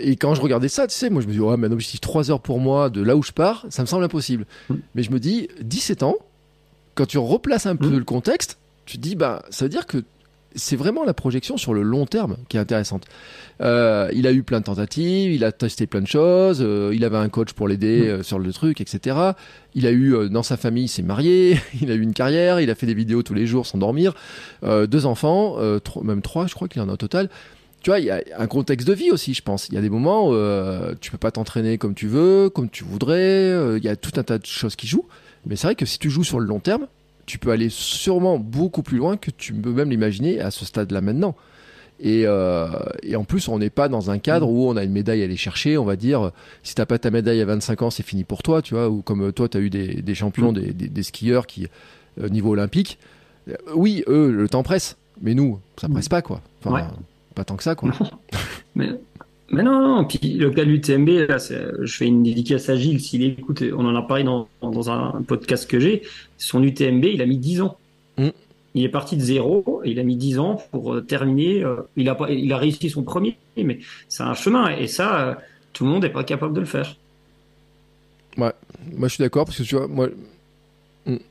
et 0.00 0.14
quand 0.14 0.34
je 0.34 0.40
regardais 0.40 0.68
ça, 0.68 0.86
tu 0.86 0.94
sais, 0.94 1.10
moi 1.10 1.20
je 1.20 1.26
me 1.26 1.32
dis, 1.32 1.40
ouais, 1.40 1.56
mais 1.56 1.66
un 1.66 1.72
objectif 1.72 2.00
3 2.00 2.30
heures 2.30 2.40
pour 2.40 2.60
moi 2.60 2.88
de 2.88 3.02
là 3.02 3.16
où 3.16 3.22
je 3.22 3.32
pars, 3.32 3.66
ça 3.70 3.82
me 3.82 3.86
semble 3.86 4.04
impossible. 4.04 4.46
Mm. 4.68 4.74
Mais 4.94 5.02
je 5.02 5.10
me 5.10 5.18
dis, 5.18 5.48
17 5.62 6.04
ans, 6.04 6.14
quand 6.94 7.06
tu 7.06 7.18
replaces 7.18 7.66
un 7.66 7.74
peu 7.74 7.88
mm. 7.88 7.98
le 7.98 8.04
contexte, 8.04 8.58
tu 8.86 8.98
te 8.98 9.02
dis, 9.02 9.16
bah, 9.16 9.42
ça 9.50 9.64
veut 9.64 9.68
dire 9.68 9.86
que 9.86 10.04
c'est 10.54 10.76
vraiment 10.76 11.04
la 11.04 11.14
projection 11.14 11.56
sur 11.56 11.74
le 11.74 11.82
long 11.82 12.06
terme 12.06 12.36
qui 12.48 12.56
est 12.56 12.60
intéressante. 12.60 13.04
Euh, 13.60 14.10
il 14.14 14.26
a 14.26 14.32
eu 14.32 14.42
plein 14.42 14.60
de 14.60 14.64
tentatives, 14.64 15.32
il 15.32 15.44
a 15.44 15.52
testé 15.52 15.86
plein 15.86 16.00
de 16.00 16.06
choses, 16.06 16.60
euh, 16.60 16.92
il 16.94 17.04
avait 17.04 17.18
un 17.18 17.28
coach 17.28 17.52
pour 17.52 17.68
l'aider 17.68 18.02
mm. 18.02 18.08
euh, 18.08 18.22
sur 18.22 18.38
le 18.38 18.52
truc, 18.52 18.80
etc. 18.80 19.16
Il 19.74 19.86
a 19.86 19.92
eu 19.92 20.28
dans 20.30 20.42
sa 20.42 20.56
famille, 20.56 20.84
il 20.84 20.88
s'est 20.88 21.02
marié, 21.02 21.60
il 21.80 21.90
a 21.90 21.94
eu 21.94 22.00
une 22.00 22.14
carrière, 22.14 22.60
il 22.60 22.70
a 22.70 22.74
fait 22.74 22.86
des 22.86 22.94
vidéos 22.94 23.22
tous 23.22 23.34
les 23.34 23.46
jours 23.46 23.66
sans 23.66 23.78
dormir, 23.78 24.14
deux 24.62 25.06
enfants, 25.06 25.56
même 26.02 26.22
trois, 26.22 26.46
je 26.46 26.54
crois 26.54 26.68
qu'il 26.68 26.82
en 26.82 26.88
a 26.88 26.92
au 26.92 26.98
total 26.98 27.28
tu 27.82 27.88
vois, 27.88 27.98
il 27.98 28.04
y 28.04 28.10
a 28.10 28.22
un 28.36 28.46
contexte 28.46 28.86
de 28.86 28.92
vie 28.92 29.10
aussi, 29.10 29.32
je 29.32 29.40
pense. 29.40 29.68
Il 29.70 29.74
y 29.74 29.78
a 29.78 29.80
des 29.80 29.88
moments 29.88 30.28
où 30.28 30.34
tu 31.00 31.10
peux 31.10 31.16
pas 31.16 31.30
t'entraîner 31.30 31.78
comme 31.78 31.94
tu 31.94 32.08
veux, 32.08 32.50
comme 32.50 32.68
tu 32.68 32.84
voudrais. 32.84 33.78
Il 33.78 33.82
y 33.82 33.88
a 33.88 33.96
tout 33.96 34.10
un 34.16 34.22
tas 34.22 34.36
de 34.36 34.44
choses 34.44 34.76
qui 34.76 34.86
jouent. 34.86 35.06
Mais 35.46 35.56
c'est 35.56 35.66
vrai 35.66 35.74
que 35.74 35.86
si 35.86 35.98
tu 35.98 36.10
joues 36.10 36.22
sur 36.22 36.40
le 36.40 36.46
long 36.46 36.60
terme, 36.60 36.88
tu 37.30 37.38
peux 37.38 37.52
aller 37.52 37.68
sûrement 37.68 38.40
beaucoup 38.40 38.82
plus 38.82 38.98
loin 38.98 39.16
que 39.16 39.30
tu 39.30 39.52
peux 39.54 39.70
même 39.70 39.88
l'imaginer 39.88 40.40
à 40.40 40.50
ce 40.50 40.64
stade-là 40.64 41.00
maintenant. 41.00 41.36
Et, 42.00 42.24
euh, 42.26 42.66
et, 43.04 43.14
en 43.14 43.22
plus, 43.22 43.46
on 43.46 43.58
n'est 43.58 43.70
pas 43.70 43.88
dans 43.88 44.10
un 44.10 44.18
cadre 44.18 44.48
où 44.48 44.68
on 44.68 44.76
a 44.76 44.82
une 44.82 44.90
médaille 44.90 45.20
à 45.20 45.26
aller 45.26 45.36
chercher. 45.36 45.78
On 45.78 45.84
va 45.84 45.94
dire, 45.94 46.32
si 46.64 46.74
t'as 46.74 46.86
pas 46.86 46.98
ta 46.98 47.10
médaille 47.10 47.40
à 47.40 47.44
25 47.44 47.82
ans, 47.82 47.90
c'est 47.90 48.02
fini 48.02 48.24
pour 48.24 48.42
toi, 48.42 48.62
tu 48.62 48.74
vois. 48.74 48.88
Ou 48.88 49.02
comme 49.02 49.32
toi, 49.32 49.48
tu 49.48 49.58
as 49.58 49.60
eu 49.60 49.70
des, 49.70 50.02
des 50.02 50.14
champions, 50.16 50.52
des, 50.52 50.72
des, 50.72 50.88
des, 50.88 51.02
skieurs 51.04 51.46
qui, 51.46 51.68
niveau 52.18 52.50
olympique, 52.50 52.98
oui, 53.74 54.02
eux, 54.08 54.32
le 54.32 54.48
temps 54.48 54.64
presse. 54.64 54.96
Mais 55.20 55.34
nous, 55.34 55.60
ça 55.80 55.88
presse 55.88 56.08
pas, 56.08 56.22
quoi. 56.22 56.40
Enfin, 56.64 56.88
Pas 57.36 57.44
tant 57.44 57.56
que 57.56 57.62
ça, 57.62 57.76
quoi. 57.76 57.92
mais, 58.74 58.88
mais 59.50 59.62
non, 59.62 59.80
non. 59.80 60.04
Puis 60.04 60.34
le 60.34 60.50
cas 60.50 60.64
de 60.64 60.70
l'UTMB, 60.70 61.28
là, 61.28 61.38
je 61.38 61.92
fais 61.92 62.06
une 62.06 62.22
dédicace 62.22 62.68
à 62.68 62.76
Gilles. 62.76 63.00
S'il 63.00 63.22
écoute, 63.24 63.64
on 63.76 63.84
en 63.84 63.96
a 63.96 64.02
parlé 64.02 64.22
dans, 64.22 64.48
dans 64.62 64.90
un 64.90 65.22
podcast 65.26 65.68
que 65.68 65.80
j'ai. 65.80 66.02
Son 66.38 66.62
UTMB, 66.62 67.04
il 67.04 67.20
a 67.20 67.26
mis 67.26 67.38
10 67.38 67.62
ans. 67.62 67.76
Mm. 68.16 68.28
Il 68.74 68.84
est 68.84 68.88
parti 68.88 69.16
de 69.16 69.22
zéro, 69.22 69.82
il 69.84 69.98
a 69.98 70.04
mis 70.04 70.16
10 70.16 70.38
ans 70.38 70.62
pour 70.70 70.94
euh, 70.94 71.00
terminer. 71.00 71.64
Euh, 71.64 71.76
il, 71.96 72.08
a, 72.08 72.16
il 72.28 72.52
a 72.52 72.56
réussi 72.56 72.88
son 72.88 73.02
premier, 73.02 73.36
mais 73.56 73.80
c'est 74.08 74.22
un 74.22 74.34
chemin. 74.34 74.70
Et 74.76 74.86
ça, 74.86 75.20
euh, 75.20 75.34
tout 75.72 75.84
le 75.84 75.90
monde 75.90 76.02
n'est 76.02 76.10
pas 76.10 76.22
capable 76.22 76.54
de 76.54 76.60
le 76.60 76.66
faire. 76.66 76.96
Ouais, 78.36 78.52
moi 78.92 79.08
je 79.08 79.14
suis 79.14 79.22
d'accord 79.22 79.44
parce 79.44 79.58
que 79.58 79.64
tu 79.64 79.74
vois, 79.74 79.88
moi, 79.88 80.08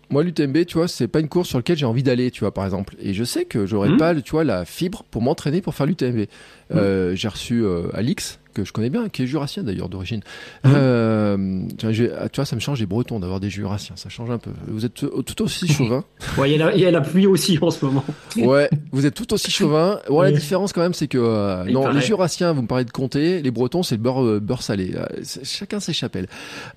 moi 0.09 0.24
l'UTMB, 0.24 0.65
tu 0.65 0.78
vois, 0.78 0.88
c'est 0.88 1.07
pas 1.07 1.20
une 1.20 1.30
course 1.30 1.49
sur 1.49 1.59
laquelle 1.59 1.78
j'ai 1.78 1.86
envie 1.86 2.03
d'aller, 2.03 2.32
tu 2.32 2.41
vois, 2.41 2.53
par 2.53 2.65
exemple. 2.65 2.95
Et 2.99 3.13
je 3.13 3.24
sais 3.24 3.45
que 3.45 3.65
j'aurais 3.65 3.89
mm. 3.89 3.97
pas, 3.97 4.15
tu 4.15 4.32
vois, 4.32 4.43
la 4.43 4.65
fibre 4.65 5.03
pour 5.09 5.22
m'entraîner 5.22 5.61
pour 5.61 5.76
faire 5.76 5.86
l'UTMB. 5.86 6.26
j'ai 6.72 7.28
reçu 7.28 7.65
Alix, 7.93 8.39
que 8.54 8.64
je 8.64 8.74
connais 8.74 8.89
bien, 8.89 9.10
qui 9.10 9.24
est 9.24 9.28
jurassien 9.28 9.64
d'ailleurs 9.64 9.89
d'origine. 9.89 10.22
Mmh. 10.64 10.72
Euh, 10.74 11.62
tu, 11.78 12.10
vois, 12.36 12.45
ça 12.45 12.56
me 12.56 12.62
change 12.62 12.80
les 12.80 12.86
Bretons 12.86 13.20
d'avoir 13.20 13.39
des 13.39 13.50
jurassiens, 13.50 13.95
ça 13.95 14.10
change 14.10 14.30
un 14.32 14.38
peu. 14.38 14.52
Vous 14.68 14.86
êtes 14.86 14.93
tout 14.93 15.41
aussi 15.41 15.68
chauvin. 15.72 16.04
ouais, 16.38 16.52
il 16.52 16.58
y, 16.58 16.86
a 16.86 16.91
la 16.91 17.02
pluie 17.02 17.28
aussi 17.28 17.58
en 17.62 17.72
ce 17.72 17.86
moment. 17.86 18.04
ouais, 18.38 18.70
vous 18.91 19.06
êtes 19.06 19.14
tout 19.14 19.34
aussi 19.34 19.52
chauvin. 19.52 20.00
Ouais, 20.10 20.32
la 20.32 20.38
différence 20.38 20.74
quand 20.74 20.82
même, 20.82 20.93
c'est 20.93 21.08
que 21.08 21.18
euh, 21.18 21.64
non, 21.66 21.89
les 21.89 22.02
jurassiens, 22.02 22.54
vous 22.54 22.62
me 22.62 22.68
parlez 22.68 22.86
de 22.86 22.91
comté, 22.91 23.41
les 23.41 23.52
Bretons, 23.52 23.84
c'est 23.84 23.95
le 23.95 24.02
beurre, 24.02 24.24
euh, 24.24 24.39
beurre 24.39 24.64
salé. 24.64 24.95
Chacun 25.43 25.80
ses 25.80 25.93
chapelles. 25.93 26.28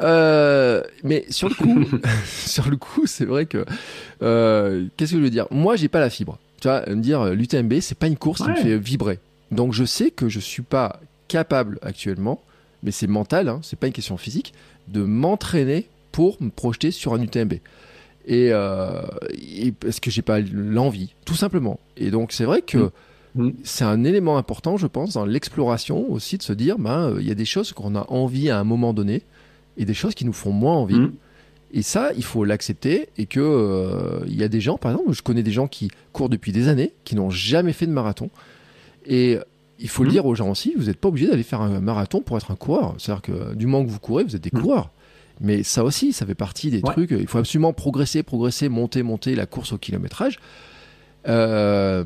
mais 0.01 1.25
sur 1.31 1.49
le 1.49 1.55
coup, 1.55 1.85
sur 2.27 2.69
le 2.69 2.77
coup, 2.77 3.07
c'est 3.07 3.27
vrai 3.27 3.47
que 3.47 3.65
qu'est-ce 4.97 5.13
que 5.13 5.19
je 5.19 5.23
veux 5.23 5.31
dire? 5.31 5.47
Moi, 5.51 5.77
j'ai 5.77 5.89
pas 5.89 6.01
la 6.01 6.11
fibre. 6.11 6.39
Tu 6.61 6.69
vois, 6.69 6.85
me 6.89 7.03
dire 7.03 7.25
l'UTMB, 7.35 7.81
c'est 7.81 7.99
pas 7.99 8.07
une 8.07 8.17
course 8.17 8.43
qui 8.43 8.51
me 8.51 8.55
fait 8.55 8.79
vibrer. 8.79 9.19
Donc 9.53 9.75
je 9.75 9.85
sais 9.85 10.11
que 10.11 10.29
je 10.29 10.41
suis 10.41 10.63
pas 10.63 11.01
capable 11.33 11.79
actuellement, 11.81 12.43
mais 12.83 12.91
c'est 12.91 13.07
mental, 13.07 13.49
hein, 13.49 13.61
c'est 13.63 13.79
pas 13.79 13.87
une 13.87 13.95
question 13.95 14.19
physique, 14.19 14.53
de 14.89 15.03
m'entraîner 15.03 15.89
pour 16.13 16.37
me 16.43 16.51
projeter 16.51 16.91
sur 16.91 17.15
un 17.15 17.23
UTMB. 17.23 17.55
Et, 18.27 18.49
euh, 18.51 19.01
parce 19.81 19.99
que 19.99 20.11
j'ai 20.11 20.21
pas 20.21 20.41
l'envie, 20.41 21.15
tout 21.25 21.35
simplement. 21.35 21.81
Et 21.97 22.11
donc 22.11 22.33
c'est 22.33 22.45
vrai 22.45 22.61
que 22.61 22.91
mm. 23.35 23.47
Mm. 23.47 23.53
c'est 23.65 23.85
un 23.85 24.05
élément 24.05 24.37
important, 24.37 24.77
je 24.77 24.87
pense, 24.87 25.15
dans 25.15 25.25
l'exploration 25.25 26.13
aussi 26.13 26.37
de 26.37 26.43
se 26.43 26.53
dire, 26.53 26.79
ben 26.79 27.17
il 27.19 27.27
y 27.27 27.31
a 27.31 27.35
des 27.35 27.47
choses 27.47 27.73
qu'on 27.73 27.97
a 27.97 28.05
envie 28.11 28.51
à 28.51 28.59
un 28.59 28.65
moment 28.65 28.93
donné 28.93 29.23
et 29.79 29.87
des 29.87 29.95
choses 29.95 30.15
qui 30.15 30.27
nous 30.27 30.35
font 30.35 30.53
moins 30.53 30.75
envie. 30.75 31.01
Mm. 31.01 31.13
Et 31.73 31.81
ça, 31.81 32.11
il 32.15 32.25
faut 32.25 32.45
l'accepter 32.45 33.09
et 33.17 33.25
que 33.25 33.41
euh, 33.41 34.21
il 34.27 34.37
y 34.37 34.43
a 34.43 34.49
des 34.49 34.61
gens, 34.61 34.77
par 34.77 34.91
exemple, 34.93 35.13
je 35.13 35.23
connais 35.23 35.43
des 35.43 35.53
gens 35.53 35.67
qui 35.67 35.91
courent 36.13 36.29
depuis 36.29 36.53
des 36.53 36.69
années, 36.69 36.93
qui 37.05 37.17
n'ont 37.17 37.31
jamais 37.31 37.73
fait 37.73 37.87
de 37.87 37.93
marathon. 37.93 38.29
Et 39.07 39.39
il 39.83 39.89
faut 39.89 40.05
le 40.05 40.09
mhm. 40.09 40.13
dire 40.13 40.27
aux 40.27 40.35
gens 40.35 40.51
aussi, 40.51 40.75
vous 40.77 40.85
n'êtes 40.85 40.99
pas 40.99 41.09
obligé 41.09 41.27
d'aller 41.27 41.43
faire 41.43 41.61
un 41.61 41.81
marathon 41.81 42.21
pour 42.21 42.37
être 42.37 42.51
un 42.51 42.57
coureur. 42.57 42.95
C'est-à-dire 42.99 43.23
que 43.23 43.55
du 43.55 43.67
moment 43.67 43.85
que 43.85 43.91
vous 43.91 43.99
courez, 43.99 44.25
vous 44.25 44.37
êtes 44.37 44.43
des 44.43 44.51
mhm. 44.53 44.63
coureurs. 44.63 44.91
Mais 45.41 45.65
ça 45.65 45.83
aussi, 45.83 46.13
ça 46.13 46.25
fait 46.25 46.37
partie 46.37 46.71
des 46.71 46.83
trucs. 46.83 47.11
Il 47.11 47.27
faut 47.27 47.39
absolument 47.39 47.73
progresser, 47.73 48.23
progresser, 48.23 48.69
monter, 48.69 49.03
monter 49.03 49.35
la 49.35 49.47
course 49.47 49.73
au 49.73 49.79
kilométrage. 49.79 50.39
Euh, 51.29 52.05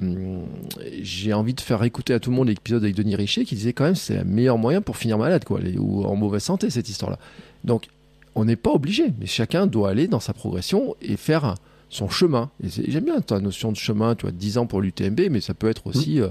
j'ai 1.01 1.33
envie 1.33 1.55
de 1.55 1.61
faire 1.61 1.83
écouter 1.85 2.12
à 2.14 2.20
tout 2.20 2.31
le 2.31 2.37
monde 2.37 2.49
l'épisode 2.49 2.83
avec 2.83 2.95
Denis 2.95 3.16
Richer 3.16 3.47
qui 3.47 3.55
disait 3.55 3.72
quand 3.72 3.85
même 3.85 3.95
c'est 3.95 4.18
le 4.18 4.24
meilleur 4.24 4.59
moyen 4.59 4.83
pour 4.83 4.99
finir 4.99 5.16
malade 5.16 5.43
quoi, 5.43 5.59
ou 5.79 6.05
en 6.05 6.16
mauvaise 6.16 6.43
santé 6.43 6.68
cette 6.68 6.91
histoire-là. 6.91 7.18
Donc 7.64 7.89
on 8.35 8.45
n'est 8.45 8.57
pas 8.57 8.70
obligé, 8.70 9.14
mais 9.18 9.24
chacun 9.24 9.66
doit 9.66 9.89
aller 9.89 10.07
dans 10.07 10.20
sa 10.20 10.35
progression 10.35 10.97
et 11.01 11.16
faire 11.16 11.55
son 11.89 12.11
chemin. 12.11 12.51
J'aime 12.62 13.05
bien 13.05 13.20
ta 13.20 13.41
notion 13.41 13.72
de 13.72 13.77
chemin, 13.77 14.14
tu 14.14 14.22
vois, 14.22 14.33
10 14.33 14.59
ans 14.59 14.66
pour 14.66 14.83
l'UTMB, 14.83 15.29
mais 15.31 15.41
ça 15.41 15.55
peut 15.55 15.68
être 15.68 15.87
aussi 15.87 16.20
euh, 16.20 16.29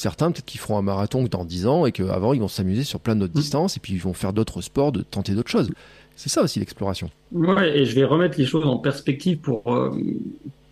certains 0.00 0.32
peut-être 0.32 0.46
qu'ils 0.46 0.60
feront 0.60 0.78
un 0.78 0.82
marathon 0.82 1.24
dans 1.30 1.44
10 1.44 1.66
ans 1.66 1.86
et 1.86 1.92
qu'avant 1.92 2.32
ils 2.32 2.40
vont 2.40 2.48
s'amuser 2.48 2.84
sur 2.84 3.00
plein 3.00 3.16
d'autres 3.16 3.34
mm. 3.34 3.40
distances 3.40 3.76
et 3.76 3.80
puis 3.80 3.92
ils 3.92 4.00
vont 4.00 4.14
faire 4.14 4.32
d'autres 4.32 4.60
sports, 4.62 4.92
de 4.92 5.02
tenter 5.02 5.34
d'autres 5.34 5.50
choses. 5.50 5.70
C'est 6.16 6.28
ça 6.28 6.42
aussi 6.42 6.58
l'exploration. 6.58 7.10
Ouais, 7.32 7.78
et 7.78 7.84
je 7.84 7.94
vais 7.94 8.04
remettre 8.04 8.38
les 8.38 8.46
choses 8.46 8.66
en 8.66 8.78
perspective 8.78 9.38
pour, 9.38 9.62
euh, 9.72 9.90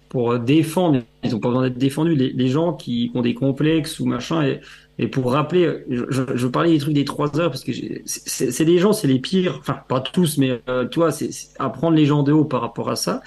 pour 0.08 0.38
défendre, 0.38 1.00
ils 1.22 1.30
n'ont 1.30 1.40
pas 1.40 1.48
besoin 1.48 1.62
d'être 1.64 1.78
défendus, 1.78 2.14
les, 2.14 2.48
gens 2.48 2.72
qui 2.72 3.10
ont 3.14 3.22
des 3.22 3.34
complexes 3.34 4.00
ou 4.00 4.06
machin. 4.06 4.44
Et, 4.44 4.60
et 4.98 5.08
pour 5.08 5.32
rappeler, 5.32 5.84
je, 5.88 6.04
je, 6.34 6.46
parlais 6.46 6.72
des 6.72 6.78
trucs 6.78 6.94
des 6.94 7.04
3 7.04 7.38
heures 7.38 7.50
parce 7.50 7.64
que 7.64 7.72
c'est 8.04 8.64
des 8.64 8.78
gens, 8.78 8.92
c'est 8.92 9.06
les 9.06 9.20
pires, 9.20 9.56
enfin 9.60 9.80
pas 9.88 10.00
tous, 10.00 10.38
mais 10.38 10.60
euh, 10.68 10.86
tu 10.88 10.98
vois, 10.98 11.12
c'est 11.12 11.30
apprendre 11.58 11.96
les 11.96 12.04
gens 12.04 12.22
de 12.22 12.32
haut 12.32 12.44
par 12.44 12.60
rapport 12.60 12.90
à 12.90 12.96
ça. 12.96 13.22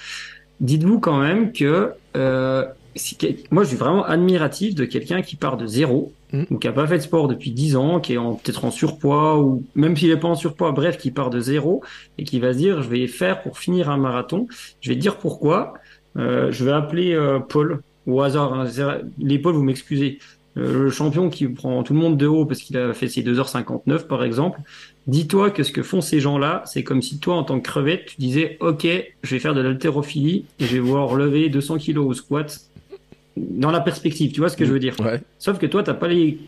Dites-vous 0.60 1.00
quand 1.00 1.18
même 1.18 1.52
que 1.52 1.92
euh, 2.16 2.66
moi, 3.50 3.62
je 3.62 3.68
suis 3.68 3.76
vraiment 3.76 4.04
admiratif 4.04 4.74
de 4.74 4.84
quelqu'un 4.84 5.22
qui 5.22 5.36
part 5.36 5.56
de 5.56 5.66
zéro, 5.66 6.12
mm. 6.32 6.44
ou 6.50 6.58
qui 6.58 6.68
a 6.68 6.72
pas 6.72 6.86
fait 6.86 6.98
de 6.98 7.02
sport 7.02 7.28
depuis 7.28 7.50
10 7.50 7.76
ans, 7.76 8.00
qui 8.00 8.14
est 8.14 8.16
peut-être 8.16 8.64
en 8.64 8.70
surpoids, 8.70 9.38
ou 9.38 9.64
même 9.74 9.96
s'il 9.96 10.10
est 10.10 10.16
pas 10.16 10.28
en 10.28 10.34
surpoids, 10.34 10.72
bref, 10.72 10.98
qui 10.98 11.10
part 11.10 11.30
de 11.30 11.40
zéro, 11.40 11.82
et 12.18 12.24
qui 12.24 12.40
va 12.40 12.52
se 12.52 12.58
dire, 12.58 12.82
je 12.82 12.88
vais 12.88 13.06
faire 13.06 13.42
pour 13.42 13.58
finir 13.58 13.90
un 13.90 13.96
marathon. 13.96 14.46
Je 14.80 14.90
vais 14.90 14.96
te 14.96 15.00
dire 15.00 15.16
pourquoi. 15.16 15.74
Euh, 16.18 16.52
je 16.52 16.64
vais 16.64 16.72
appeler 16.72 17.14
euh, 17.14 17.38
Paul, 17.38 17.82
au 18.06 18.20
hasard. 18.20 18.52
Hein. 18.54 18.66
Les 19.18 19.38
Paul, 19.38 19.54
vous 19.54 19.62
m'excusez. 19.62 20.18
Euh, 20.58 20.84
le 20.84 20.90
champion 20.90 21.30
qui 21.30 21.48
prend 21.48 21.82
tout 21.82 21.94
le 21.94 22.00
monde 22.00 22.18
de 22.18 22.26
haut 22.26 22.44
parce 22.44 22.60
qu'il 22.60 22.76
a 22.76 22.92
fait 22.92 23.08
ses 23.08 23.22
2h59 23.22 24.06
par 24.06 24.22
exemple, 24.22 24.60
dis-toi 25.06 25.50
que 25.50 25.62
ce 25.62 25.72
que 25.72 25.82
font 25.82 26.02
ces 26.02 26.20
gens-là, 26.20 26.62
c'est 26.66 26.82
comme 26.82 27.00
si 27.00 27.18
toi 27.18 27.36
en 27.36 27.44
tant 27.44 27.58
que 27.58 27.64
crevette, 27.64 28.04
tu 28.04 28.16
disais 28.18 28.58
OK, 28.60 28.86
je 29.22 29.34
vais 29.34 29.38
faire 29.38 29.54
de 29.54 29.62
l'haltérophilie 29.62 30.44
et 30.58 30.66
je 30.66 30.74
vais 30.74 30.80
voir 30.80 31.14
lever 31.14 31.48
200 31.48 31.78
kilos 31.78 32.06
au 32.06 32.12
squat 32.12 32.60
dans 33.36 33.70
la 33.70 33.80
perspective, 33.80 34.32
tu 34.32 34.40
vois 34.40 34.48
ce 34.48 34.56
que 34.56 34.64
je 34.64 34.72
veux 34.72 34.78
dire? 34.78 34.96
Sauf 35.38 35.58
que 35.58 35.66
toi, 35.66 35.82
t'as 35.82 35.94
pas 35.94 36.08
les 36.08 36.38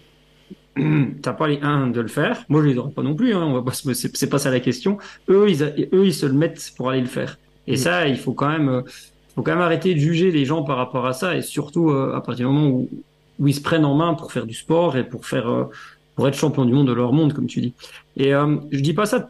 t'as 1.23 1.33
pas 1.33 1.49
les 1.49 1.61
1 1.61 1.89
de 1.89 2.01
le 2.01 2.09
faire. 2.09 2.45
Moi, 2.49 2.63
je 2.63 2.69
les 2.69 2.79
aurais 2.79 2.91
pas 2.91 3.03
non 3.03 3.15
plus. 3.15 3.35
Hein. 3.35 3.43
On 3.43 3.53
va 3.53 3.63
pas, 3.63 3.73
c'est 3.73 4.31
pas 4.31 4.39
ça 4.39 4.51
la 4.51 4.61
question. 4.61 4.99
Eux, 5.29 5.47
ils, 5.49 5.63
eux, 5.93 6.07
ils 6.07 6.15
se 6.15 6.27
le 6.27 6.33
mettent 6.33 6.73
pour 6.77 6.91
aller 6.91 7.01
le 7.01 7.07
faire. 7.07 7.39
Et 7.67 7.77
ça, 7.77 8.09
il 8.09 8.19
faut 8.19 8.33
quand 8.33 8.49
même, 8.49 8.69
euh, 8.69 8.83
faut 9.35 9.43
quand 9.43 9.53
même 9.53 9.63
arrêter 9.63 9.95
de 9.95 10.01
juger 10.01 10.31
les 10.31 10.45
gens 10.45 10.63
par 10.65 10.77
rapport 10.77 11.07
à 11.07 11.13
ça, 11.13 11.37
et 11.37 11.43
surtout 11.43 11.91
euh, 11.91 12.15
à 12.15 12.21
partir 12.21 12.49
du 12.49 12.53
moment 12.53 12.69
où, 12.69 12.89
où 13.39 13.49
ils 13.49 13.55
se 13.55 13.61
prennent 13.61 13.85
en 13.85 13.95
main 13.95 14.15
pour 14.15 14.33
faire 14.33 14.47
du 14.47 14.55
sport 14.55 14.97
et 14.97 15.05
pour 15.05 15.27
faire, 15.27 15.49
euh, 15.49 15.65
pour 16.15 16.29
être 16.29 16.37
champion 16.37 16.65
du 16.65 16.73
monde 16.73 16.89
de 16.89 16.93
leur 16.93 17.13
monde, 17.13 17.33
comme 17.33 17.47
tu 17.47 17.61
dis. 17.61 17.73
Et 18.17 18.31
je 18.31 18.81
dis 18.81 18.93
pas 18.93 19.07
ça 19.07 19.29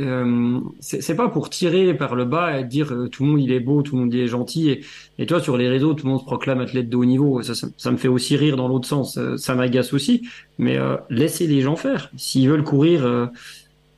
euh, 0.00 0.60
c'est 0.80 1.14
pas 1.14 1.28
pour 1.28 1.50
tirer 1.50 1.94
par 1.94 2.14
le 2.14 2.24
bas 2.24 2.58
et 2.58 2.64
dire 2.64 2.92
euh, 2.92 3.08
tout 3.08 3.24
le 3.24 3.30
monde 3.30 3.40
il 3.40 3.52
est 3.52 3.60
beau, 3.60 3.82
tout 3.82 3.96
le 3.96 4.02
monde 4.02 4.14
il 4.14 4.20
est 4.20 4.26
gentil. 4.26 4.80
Et, 5.18 5.26
toi 5.26 5.40
sur 5.40 5.56
les 5.56 5.68
réseaux, 5.68 5.94
tout 5.94 6.06
le 6.06 6.12
monde 6.12 6.20
se 6.20 6.24
proclame 6.24 6.60
athlète 6.60 6.88
de 6.88 6.96
haut 6.96 7.04
niveau. 7.04 7.42
Ça, 7.42 7.54
ça, 7.54 7.90
me 7.90 7.96
fait 7.96 8.08
aussi 8.08 8.36
rire 8.36 8.56
dans 8.56 8.68
l'autre 8.68 8.88
sens. 8.88 9.18
Euh, 9.18 9.36
ça, 9.36 9.54
m'agace 9.54 9.92
aussi. 9.92 10.28
Mais 10.58 10.78
laissez 11.08 11.46
les 11.46 11.62
gens 11.62 11.76
faire. 11.76 12.10
S'ils 12.16 12.48
veulent 12.48 12.64
courir, 12.64 13.30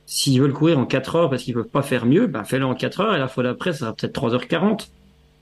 s'ils 0.05 0.39
veulent 0.39 0.53
courir 0.53 0.79
en 0.79 0.85
4 0.85 1.15
heures 1.17 1.29
parce 1.29 1.43
qu'ils 1.43 1.53
peuvent 1.53 1.67
pas 1.67 1.81
faire 1.81 2.05
mieux, 2.05 2.27
ben 2.27 2.45
fais-le 2.45 2.65
en 2.65 2.73
4 2.73 3.01
heures. 3.01 3.15
Et 3.15 3.19
la 3.19 3.27
fois 3.27 3.43
d'après, 3.43 3.73
ça 3.73 3.79
sera 3.79 3.93
peut-être 3.93 4.17
3h40. 4.17 4.87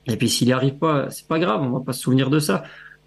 Et 0.08 0.16
puis 0.16 0.28
s'il 0.28 0.48
n'y 0.48 0.52
arrive 0.52 0.74
pas, 0.74 1.10
c'est 1.10 1.28
pas 1.28 1.38
grave. 1.38 1.62
On 1.62 1.70
va 1.70 1.80
pas 1.80 1.92
se 1.92 2.02
souvenir 2.02 2.28
de 2.28 2.40
ça. 2.40 2.64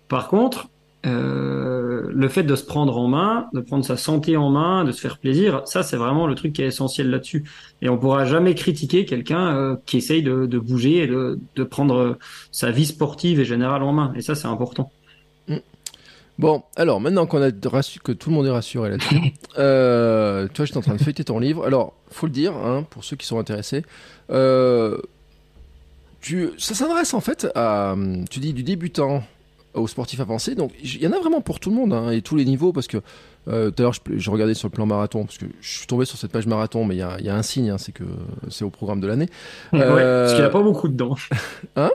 Par 0.08 0.30
contre, 0.30 0.70
euh, 1.06 2.10
le 2.10 2.28
fait 2.30 2.44
de 2.44 2.56
se 2.56 2.64
prendre 2.64 2.98
en 2.98 3.08
main, 3.08 3.48
de 3.54 3.60
prendre 3.60 3.86
sa 3.86 3.98
santé 3.98 4.38
en 4.38 4.50
main, 4.50 4.84
de 4.86 4.92
se 4.92 5.00
faire 5.00 5.18
plaisir, 5.18 5.62
ça 5.66 5.84
c'est 5.84 5.98
vraiment 5.98 6.26
le 6.26 6.36
truc 6.36 6.54
qui 6.54 6.62
est 6.62 6.68
essentiel 6.68 7.10
là-dessus. 7.10 7.44
Et 7.82 7.90
on 7.90 7.98
pourra 7.98 8.26
jamais 8.26 8.56
critiquer 8.56 9.06
quelqu'un 9.06 9.56
euh, 9.56 9.76
qui 9.86 9.98
essaye 9.98 10.24
de, 10.24 10.46
bouger 10.58 11.04
et 11.04 11.08
de, 11.08 11.64
prendre 11.64 12.18
sa 12.52 12.72
vie 12.72 12.86
sportive 12.86 13.40
et 13.40 13.46
générale 13.46 13.84
en 13.84 13.94
main. 13.94 14.14
Et 14.16 14.22
ça 14.22 14.36
c'est 14.36 14.48
important. 14.48 14.92
Mm. 15.48 15.58
Bon, 16.40 16.64
alors 16.76 17.00
maintenant 17.00 17.28
qu'on 17.28 17.42
a 17.42 17.52
que 17.52 18.12
tout 18.12 18.30
le 18.30 18.36
monde 18.36 18.48
est 18.48 18.52
rassuré 18.52 18.90
là-dessus, 18.90 19.34
euh, 19.60 20.48
toi 20.54 20.66
j'étais 20.66 20.78
en 20.78 20.82
train 20.82 20.96
de 20.96 21.02
feuilleter 21.02 21.24
ton 21.24 21.40
livre. 21.40 21.66
Alors, 21.66 21.94
faut 22.10 22.26
le 22.26 22.32
dire, 22.32 22.54
hein, 22.56 22.86
pour 22.90 23.04
ceux 23.04 23.16
qui 23.16 23.28
sont 23.28 23.38
intéressés, 23.38 23.84
tu, 26.22 26.50
ça 26.58 26.74
s'adresse 26.74 27.14
en 27.14 27.22
fait 27.22 27.48
à, 27.54 27.96
tu 28.32 28.40
dis 28.40 28.54
du 28.54 28.64
débutant 28.64 29.24
aux 29.76 29.88
sportifs 29.88 30.20
avancés. 30.20 30.56
Donc 30.56 30.72
il 30.82 31.02
y 31.02 31.08
en 31.08 31.12
a 31.12 31.20
vraiment 31.20 31.42
pour 31.42 31.60
tout 31.60 31.70
le 31.70 31.76
monde 31.76 31.94
hein, 31.94 32.12
et 32.12 32.22
tous 32.22 32.36
les 32.36 32.46
niveaux 32.46 32.74
parce 32.74 32.88
que 32.88 32.98
euh, 33.48 33.70
tout 33.70 33.84
à 33.84 33.84
l'heure 33.84 33.94
je, 33.94 34.32
regardais 34.32 34.54
sur 34.54 34.68
le 34.68 34.74
plan 34.74 34.86
marathon 34.86 35.26
parce 35.26 35.38
que 35.38 35.46
je 35.62 35.78
suis 35.78 35.88
tombé 35.88 36.06
sur 36.06 36.18
cette 36.18 36.32
page 36.32 36.48
marathon 36.48 36.86
mais 36.86 36.96
il 36.96 37.00
y 37.00 37.04
a, 37.04 37.20
y 37.22 37.30
a, 37.30 37.36
un 37.36 37.44
signe, 37.44 37.70
hein, 37.70 37.78
c'est 37.78 37.92
que 37.92 38.04
c'est 38.50 38.66
au 38.66 38.70
programme 38.70 39.00
de 39.00 39.08
l'année. 39.08 39.30
Ouais, 39.72 39.80
parce 39.80 40.32
qu'il 40.32 40.42
n'y 40.42 40.48
a 40.48 40.50
pas 40.50 40.64
beaucoup 40.64 40.88
dedans. 40.88 41.16
hein? 41.76 41.92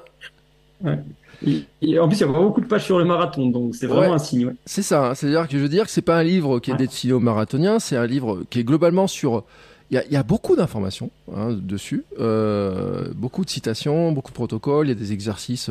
Ouais. 0.83 0.93
en 0.93 0.99
plus, 1.43 1.67
il 1.83 2.21
y 2.21 2.25
a 2.25 2.27
pas 2.27 2.41
beaucoup 2.41 2.61
de 2.61 2.67
pages 2.67 2.85
sur 2.85 2.99
le 2.99 3.05
marathon, 3.05 3.47
donc 3.49 3.75
c'est 3.75 3.87
vraiment 3.87 4.15
un 4.15 4.19
signe. 4.19 4.47
Ouais. 4.47 4.55
C'est 4.65 4.83
ça, 4.83 5.11
hein. 5.11 5.15
c'est-à-dire 5.15 5.49
que 5.49 5.57
je 5.57 5.63
veux 5.63 5.69
dire 5.69 5.85
que 5.85 5.91
c'est 5.91 6.03
pas 6.03 6.19
un 6.19 6.23
livre 6.23 6.59
qui 6.59 6.71
est 6.71 6.77
destiné 6.77 7.13
aux 7.13 7.21
marathoniens, 7.21 7.79
c'est 7.79 7.97
un 7.97 8.07
livre 8.07 8.45
qui 8.51 8.61
est 8.61 8.65
globalement 8.65 9.07
sur. 9.07 9.45
Il 9.91 9.95
y 9.95 9.99
a, 9.99 10.07
y 10.07 10.15
a, 10.15 10.23
beaucoup 10.23 10.55
d'informations 10.55 11.11
hein, 11.35 11.49
dessus, 11.51 12.05
euh, 12.21 13.09
beaucoup 13.17 13.45
de 13.45 13.51
citations, 13.51 14.13
beaucoup 14.13 14.31
de 14.31 14.37
protocoles, 14.37 14.87
il 14.87 14.91
y 14.91 14.93
a 14.93 14.95
des 14.95 15.13
exercices 15.13 15.69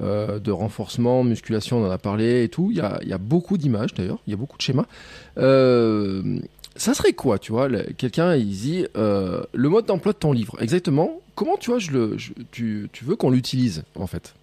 euh, 0.00 0.38
de 0.38 0.50
renforcement, 0.50 1.24
musculation, 1.24 1.78
on 1.78 1.86
en 1.86 1.90
a 1.90 1.98
parlé 1.98 2.44
et 2.44 2.48
tout. 2.48 2.68
Il 2.70 2.76
y 2.76 2.80
a, 2.80 3.18
beaucoup 3.18 3.56
d'images 3.56 3.94
d'ailleurs, 3.94 4.18
il 4.26 4.30
y 4.30 4.34
a 4.34 4.36
beaucoup 4.36 4.56
de 4.56 4.62
schémas. 4.62 4.86
Euh, 5.38 6.38
ça 6.76 6.94
serait 6.94 7.12
quoi, 7.12 7.38
tu 7.38 7.52
vois 7.52 7.68
Quelqu'un, 7.96 8.34
il 8.34 8.48
dit 8.48 8.86
euh, 8.96 9.42
le 9.54 9.68
mode 9.68 9.86
d'emploi 9.86 10.12
de 10.12 10.18
ton 10.18 10.32
livre? 10.32 10.56
Exactement. 10.60 11.20
Comment, 11.34 11.56
tu 11.56 11.70
vois, 11.70 11.78
je 11.78 11.90
le, 11.92 12.16
tu, 12.52 12.88
veux 13.02 13.16
qu'on 13.16 13.30
l'utilise 13.30 13.84
en 13.98 14.06
fait? 14.06 14.34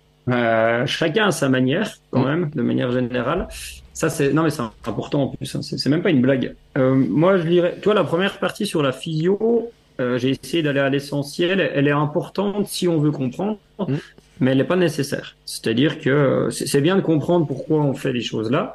Chacun 0.85 1.27
à 1.27 1.31
sa 1.31 1.49
manière, 1.49 1.91
quand 2.11 2.21
mm. 2.21 2.25
même, 2.25 2.49
de 2.53 2.61
manière 2.61 2.91
générale. 2.91 3.47
Ça, 3.93 4.09
c'est 4.09 4.33
non, 4.33 4.43
mais 4.43 4.49
c'est 4.49 4.63
important 4.87 5.23
en 5.23 5.27
plus. 5.27 5.55
Hein. 5.55 5.61
C'est 5.61 5.89
même 5.89 6.01
pas 6.01 6.09
une 6.09 6.21
blague. 6.21 6.55
Moi, 6.75 7.37
je 7.37 7.43
dirais, 7.43 7.77
toi, 7.81 7.93
la 7.93 8.03
première 8.03 8.39
partie 8.39 8.65
sur 8.65 8.81
la 8.81 8.91
physio, 8.91 9.71
euh, 9.99 10.17
j'ai 10.17 10.31
essayé 10.31 10.63
d'aller 10.63 10.79
à 10.79 10.89
l'essentiel. 10.89 11.59
Elle 11.59 11.87
est 11.87 11.91
importante 11.91 12.67
si 12.67 12.87
on 12.87 12.99
veut 12.99 13.11
comprendre, 13.11 13.57
mm. 13.79 13.95
Mais 14.39 14.51
elle 14.51 14.57
n'est 14.57 14.63
pas 14.63 14.75
nécessaire. 14.75 15.35
C'est-à-dire 15.45 15.99
que 15.99 16.09
euh, 16.09 16.49
c'est 16.49 16.81
bien 16.81 16.95
de 16.95 17.01
comprendre 17.01 17.45
pourquoi 17.47 17.81
on 17.81 17.93
fait 17.93 18.13
les 18.13 18.21
choses 18.21 18.51
là. 18.51 18.73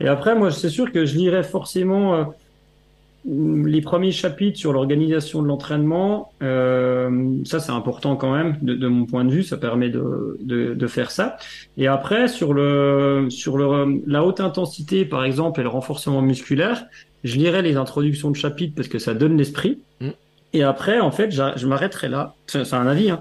Et 0.00 0.06
après, 0.06 0.36
moi, 0.36 0.52
c'est 0.52 0.68
sûr 0.68 0.92
que 0.92 1.06
je 1.06 1.16
lirais 1.16 1.42
forcément 1.42 2.14
euh, 2.14 2.24
les 3.24 3.80
premiers 3.80 4.12
chapitres 4.12 4.58
sur 4.58 4.72
l'organisation 4.72 5.42
de 5.42 5.48
l'entraînement, 5.48 6.32
euh, 6.42 7.34
ça 7.44 7.60
c'est 7.60 7.72
important 7.72 8.16
quand 8.16 8.32
même 8.32 8.56
de, 8.62 8.74
de, 8.74 8.86
mon 8.86 9.06
point 9.06 9.24
de 9.24 9.30
vue, 9.30 9.42
ça 9.42 9.56
permet 9.56 9.90
de, 9.90 10.38
de, 10.40 10.74
de, 10.74 10.86
faire 10.86 11.10
ça. 11.10 11.36
Et 11.76 11.88
après 11.88 12.28
sur 12.28 12.54
le 12.54 13.26
sur 13.28 13.58
le 13.58 14.00
la 14.06 14.24
haute 14.24 14.40
intensité 14.40 15.04
par 15.04 15.24
exemple 15.24 15.60
et 15.60 15.62
le 15.62 15.68
renforcement 15.68 16.22
musculaire, 16.22 16.86
je 17.24 17.36
lirai 17.36 17.62
les 17.62 17.76
introductions 17.76 18.30
de 18.30 18.36
chapitres 18.36 18.74
parce 18.76 18.88
que 18.88 18.98
ça 18.98 19.14
donne 19.14 19.36
l'esprit. 19.36 19.80
Mm. 20.00 20.10
Et 20.54 20.62
après 20.62 21.00
en 21.00 21.10
fait 21.10 21.30
je 21.30 21.66
m'arrêterai 21.66 22.08
là. 22.08 22.34
C'est 22.46 22.72
un 22.72 22.86
avis. 22.86 23.10
Hein. 23.10 23.20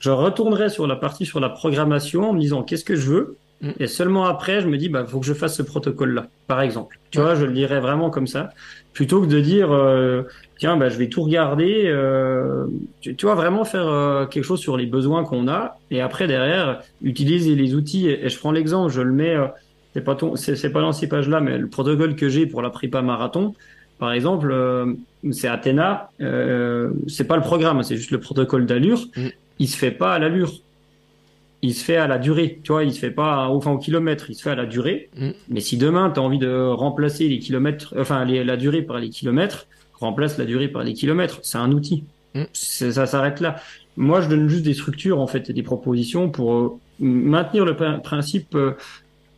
Je 0.00 0.10
retournerai 0.10 0.68
sur 0.68 0.86
la 0.86 0.96
partie 0.96 1.26
sur 1.26 1.40
la 1.40 1.48
programmation 1.48 2.30
en 2.30 2.32
me 2.32 2.40
disant 2.40 2.62
qu'est-ce 2.62 2.84
que 2.84 2.96
je 2.96 3.10
veux? 3.10 3.36
Mm. 3.60 3.70
Et 3.80 3.86
seulement 3.86 4.26
après, 4.26 4.60
je 4.60 4.68
me 4.68 4.76
dis, 4.76 4.88
bah, 4.88 5.04
faut 5.06 5.20
que 5.20 5.26
je 5.26 5.34
fasse 5.34 5.56
ce 5.56 5.62
protocole-là, 5.62 6.26
par 6.46 6.60
exemple. 6.60 6.98
Tu 7.10 7.20
vois, 7.20 7.34
je 7.34 7.44
le 7.44 7.52
dirais 7.52 7.80
vraiment 7.80 8.10
comme 8.10 8.26
ça 8.26 8.50
plutôt 8.98 9.20
que 9.20 9.26
de 9.26 9.38
dire 9.38 9.70
euh, 9.70 10.24
tiens 10.58 10.76
bah, 10.76 10.88
je 10.88 10.98
vais 10.98 11.08
tout 11.08 11.22
regarder 11.22 11.84
euh, 11.86 12.66
tu, 13.00 13.14
tu, 13.14 13.26
vois 13.26 13.36
vraiment 13.36 13.64
faire 13.64 13.86
euh, 13.86 14.26
quelque 14.26 14.42
chose 14.42 14.58
sur 14.58 14.76
les 14.76 14.86
besoins 14.86 15.22
qu'on 15.22 15.46
a 15.46 15.78
et 15.92 16.00
après 16.00 16.26
derrière 16.26 16.82
utiliser 17.00 17.54
les 17.54 17.76
outils 17.76 18.08
et, 18.08 18.28
je 18.28 18.36
prends 18.36 18.50
l'exemple 18.50 18.92
je 18.92 19.00
le 19.00 19.12
mets 19.12 19.36
c'est 19.94 20.00
pas 20.00 20.16
ton 20.16 20.34
c'est 20.34 20.72
pas 20.72 20.80
dans 20.80 20.90
ces 20.90 21.08
pages 21.08 21.28
là 21.28 21.40
mais 21.40 21.58
le 21.58 21.68
protocole 21.68 22.16
que 22.16 22.28
j'ai 22.28 22.46
pour 22.46 22.60
la 22.60 22.70
prépa 22.70 23.00
marathon 23.00 23.54
par 24.00 24.12
exemple 24.12 24.52
c'est 25.30 25.46
Athéna 25.46 26.10
c'est 26.18 27.28
pas 27.28 27.36
le 27.36 27.42
programme 27.42 27.84
c'est 27.84 27.96
juste 27.96 28.10
le 28.10 28.18
protocole 28.18 28.66
d'allure 28.66 28.98
mm. 29.16 29.28
Il 29.58 29.68
se 29.68 29.76
fait 29.76 29.90
pas 29.90 30.14
à 30.14 30.18
l'allure 30.18 30.52
il 31.62 31.74
se 31.74 31.84
fait 31.84 31.96
à 31.96 32.06
la 32.06 32.18
durée. 32.18 32.60
Tu 32.62 32.72
vois, 32.72 32.84
il 32.84 32.92
se 32.92 32.98
fait 32.98 33.10
pas 33.10 33.48
au, 33.48 33.56
enfin, 33.56 33.72
au 33.72 33.78
kilomètre, 33.78 34.30
il 34.30 34.34
se 34.34 34.42
fait 34.42 34.50
à 34.50 34.54
la 34.54 34.66
durée. 34.66 35.08
Mm. 35.16 35.30
Mais 35.48 35.60
si 35.60 35.76
demain, 35.76 36.10
tu 36.10 36.20
as 36.20 36.22
envie 36.22 36.38
de 36.38 36.68
remplacer 36.68 37.28
les 37.28 37.38
kilomètres, 37.38 37.94
enfin, 37.98 38.24
la 38.24 38.56
durée 38.56 38.82
par 38.82 38.98
les 38.98 39.10
kilomètres, 39.10 39.66
remplace 39.94 40.38
la 40.38 40.44
durée 40.44 40.68
par 40.68 40.84
les 40.84 40.94
kilomètres. 40.94 41.40
C'est 41.42 41.58
un 41.58 41.72
outil. 41.72 42.04
Mm. 42.34 42.44
Ça 42.52 43.06
s'arrête 43.06 43.40
là. 43.40 43.56
Moi, 43.96 44.20
je 44.20 44.28
donne 44.28 44.48
juste 44.48 44.64
des 44.64 44.74
structures, 44.74 45.20
en 45.20 45.26
fait, 45.26 45.50
et 45.50 45.52
des 45.52 45.64
propositions 45.64 46.30
pour 46.30 46.54
euh, 46.54 46.78
maintenir 47.00 47.64
le 47.64 47.74
principe, 47.74 48.54
euh, 48.54 48.74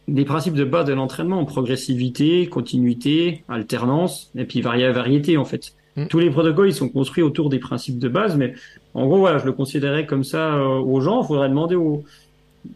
des 0.07 0.27
principes 0.27 0.55
de 0.55 0.65
base 0.65 0.85
de 0.85 0.93
l'entraînement, 0.93 1.43
progressivité, 1.47 2.47
continuité, 2.47 3.43
alternance, 3.49 4.31
et 4.37 4.45
puis 4.45 4.61
variété, 4.61 5.39
en 5.39 5.47
fait. 5.47 5.73
Mm. 5.97 6.07
Tous 6.09 6.19
les 6.19 6.29
protocoles, 6.29 6.69
ils 6.69 6.75
sont 6.75 6.91
construits 6.91 7.23
autour 7.23 7.49
des 7.49 7.59
principes 7.59 7.99
de 7.99 8.09
base, 8.09 8.37
mais 8.37 8.53
en 8.95 9.07
gros, 9.07 9.19
voilà, 9.19 9.39
je 9.39 9.47
le 9.47 9.53
considérais 9.53 10.07
comme 10.07 10.25
ça 10.25 10.55
euh, 10.55 10.79
aux 10.79 11.01
gens. 11.01 11.23
Il 11.23 11.27
faudrait 11.27 11.49
demander 11.49 11.77
aux. 11.77 12.03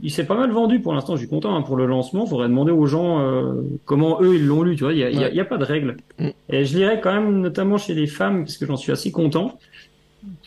Il 0.02 0.10
s'est 0.10 0.24
pas 0.24 0.36
mal 0.36 0.50
vendu 0.50 0.80
pour 0.80 0.94
l'instant. 0.94 1.14
Je 1.14 1.20
suis 1.20 1.28
content 1.28 1.54
hein, 1.54 1.62
pour 1.62 1.76
le 1.76 1.86
lancement. 1.86 2.24
Il 2.24 2.30
faudrait 2.30 2.48
demander 2.48 2.72
aux 2.72 2.86
gens 2.86 3.20
euh, 3.20 3.62
comment 3.84 4.18
eux 4.22 4.36
ils 4.36 4.46
l'ont 4.46 4.62
lu. 4.62 4.76
Tu 4.76 4.84
vois, 4.84 4.92
il 4.92 4.98
y 4.98 5.04
a, 5.04 5.10
y 5.10 5.40
a, 5.40 5.44
pas 5.44 5.58
de 5.58 5.64
règle. 5.64 5.96
Mm. 6.18 6.28
Et 6.48 6.64
je 6.64 6.78
lirais 6.78 7.00
quand 7.02 7.12
même, 7.12 7.40
notamment 7.40 7.76
chez 7.76 7.94
les 7.94 8.06
femmes, 8.06 8.44
parce 8.44 8.56
que 8.56 8.66
j'en 8.66 8.76
suis 8.76 8.92
assez 8.92 9.10
content 9.10 9.58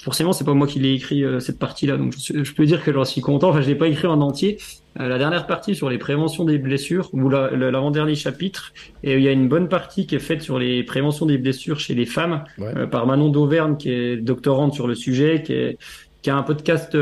forcément, 0.07 0.31
c'est 0.31 0.45
pas 0.45 0.53
moi 0.53 0.67
qui 0.67 0.79
l'ai 0.79 0.93
écrit 0.93 1.25
euh, 1.25 1.41
cette 1.41 1.59
partie-là, 1.59 1.97
donc 1.97 2.13
je, 2.17 2.53
peux 2.53 2.65
dire 2.65 2.81
que 2.81 2.93
j'en 2.93 3.03
suis 3.03 3.19
content. 3.19 3.49
Enfin, 3.49 3.59
je 3.59 3.67
l'ai 3.67 3.75
pas 3.75 3.89
écrit 3.89 4.07
en 4.07 4.21
entier. 4.21 4.57
Euh, 5.01 5.09
la 5.09 5.17
dernière 5.17 5.47
partie 5.47 5.75
sur 5.75 5.89
les 5.89 5.97
préventions 5.97 6.45
des 6.45 6.57
blessures, 6.57 7.09
ou 7.11 7.27
l'avant-dernier 7.27 8.15
chapitre, 8.15 8.71
et 9.03 9.15
il 9.15 9.21
y 9.21 9.27
a 9.27 9.33
une 9.33 9.49
bonne 9.49 9.67
partie 9.67 10.07
qui 10.07 10.15
est 10.15 10.19
faite 10.19 10.41
sur 10.41 10.59
les 10.59 10.81
préventions 10.83 11.25
des 11.25 11.37
blessures 11.37 11.81
chez 11.81 11.93
les 11.93 12.05
femmes 12.05 12.45
euh, 12.61 12.87
par 12.87 13.05
Manon 13.05 13.27
d'Auvergne, 13.27 13.75
qui 13.75 13.91
est 13.91 14.15
doctorante 14.15 14.73
sur 14.73 14.87
le 14.87 14.95
sujet, 14.95 15.43
qui, 15.43 15.51
est, 15.51 15.77
qui 16.21 16.29
a 16.29 16.37
un 16.37 16.43
podcast 16.43 16.97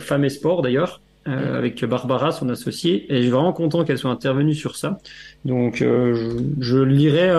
Femmes 0.00 0.24
et 0.24 0.28
Sport 0.28 0.62
d'ailleurs. 0.62 1.00
avec 1.26 1.84
Barbara, 1.84 2.32
son 2.32 2.48
associée, 2.48 3.06
et 3.08 3.18
je 3.18 3.22
suis 3.22 3.30
vraiment 3.30 3.52
content 3.52 3.84
qu'elle 3.84 3.98
soit 3.98 4.10
intervenue 4.10 4.54
sur 4.54 4.74
ça. 4.74 4.98
Donc, 5.44 5.76
je, 5.76 6.42
je 6.58 6.78
lirai 6.78 7.30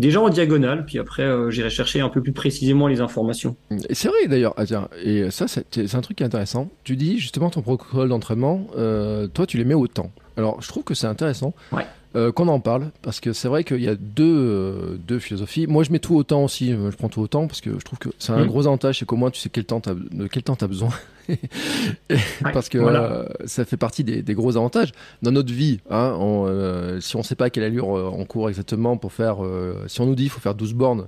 déjà 0.00 0.20
en 0.20 0.28
diagonale, 0.28 0.84
puis 0.84 0.98
après 0.98 1.22
euh, 1.22 1.50
j'irai 1.50 1.70
chercher 1.70 2.00
un 2.00 2.08
peu 2.08 2.22
plus 2.22 2.32
précisément 2.32 2.88
les 2.88 3.00
informations. 3.00 3.56
C'est 3.90 4.08
vrai 4.08 4.26
d'ailleurs, 4.26 4.54
ah, 4.56 4.64
et 5.02 5.30
ça 5.30 5.46
c'est 5.46 5.94
un 5.94 6.00
truc 6.00 6.16
qui 6.16 6.22
est 6.22 6.26
intéressant. 6.26 6.68
Tu 6.84 6.96
dis 6.96 7.18
justement 7.18 7.50
ton 7.50 7.62
protocole 7.62 8.08
d'entraînement, 8.08 8.66
euh, 8.76 9.28
toi 9.28 9.46
tu 9.46 9.56
les 9.56 9.64
mets 9.64 9.74
au 9.74 9.86
temps. 9.86 10.10
Alors 10.36 10.60
je 10.62 10.68
trouve 10.68 10.82
que 10.84 10.94
c'est 10.94 11.06
intéressant. 11.06 11.54
Ouais. 11.72 11.86
Euh, 12.16 12.32
qu'on 12.32 12.48
en 12.48 12.58
parle 12.58 12.90
parce 13.02 13.20
que 13.20 13.32
c'est 13.32 13.46
vrai 13.46 13.62
qu'il 13.62 13.82
y 13.82 13.88
a 13.88 13.94
deux, 13.94 14.24
euh, 14.24 14.96
deux 15.06 15.20
philosophies. 15.20 15.68
Moi, 15.68 15.84
je 15.84 15.92
mets 15.92 16.00
tout 16.00 16.16
au 16.16 16.24
temps 16.24 16.42
aussi. 16.42 16.72
Je 16.72 16.96
prends 16.96 17.08
tout 17.08 17.20
au 17.20 17.28
temps 17.28 17.46
parce 17.46 17.60
que 17.60 17.70
je 17.70 17.84
trouve 17.84 18.00
que 18.00 18.08
c'est 18.18 18.32
un 18.32 18.42
mm. 18.42 18.48
gros 18.48 18.66
avantage, 18.66 18.98
c'est 18.98 19.04
qu'au 19.04 19.14
moins 19.14 19.30
tu 19.30 19.38
sais 19.38 19.48
quel 19.48 19.64
temps 19.64 19.80
de 19.80 20.26
quel 20.26 20.42
temps 20.42 20.56
t'as 20.56 20.66
besoin. 20.66 20.90
parce 22.52 22.68
que 22.68 22.78
euh, 22.78 23.26
ça 23.44 23.64
fait 23.64 23.76
partie 23.76 24.02
des, 24.02 24.22
des, 24.22 24.34
gros 24.34 24.56
avantages 24.56 24.90
dans 25.22 25.30
notre 25.30 25.52
vie. 25.52 25.78
Hein, 25.88 26.16
on, 26.18 26.98
si 27.00 27.14
on 27.14 27.22
sait 27.22 27.36
pas 27.36 27.48
quelle 27.48 27.62
allure 27.62 27.86
on 27.86 28.24
court 28.24 28.48
exactement 28.48 28.96
pour 28.96 29.12
faire, 29.12 29.36
si 29.86 30.00
on 30.00 30.06
nous 30.06 30.16
dit 30.16 30.24
il 30.24 30.30
faut 30.30 30.40
faire 30.40 30.56
12 30.56 30.74
bornes, 30.74 31.06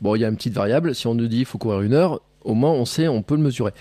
bon, 0.00 0.14
il 0.14 0.20
y 0.20 0.24
a 0.24 0.28
une 0.28 0.36
petite 0.36 0.54
variable. 0.54 0.94
Si 0.94 1.06
on 1.06 1.14
nous 1.14 1.28
dit 1.28 1.40
il 1.40 1.44
faut 1.44 1.58
courir 1.58 1.82
une 1.82 1.92
heure, 1.92 2.22
au 2.42 2.54
moins 2.54 2.70
on 2.70 2.86
sait, 2.86 3.06
on 3.06 3.20
peut 3.20 3.36
le 3.36 3.42
mesurer. 3.42 3.72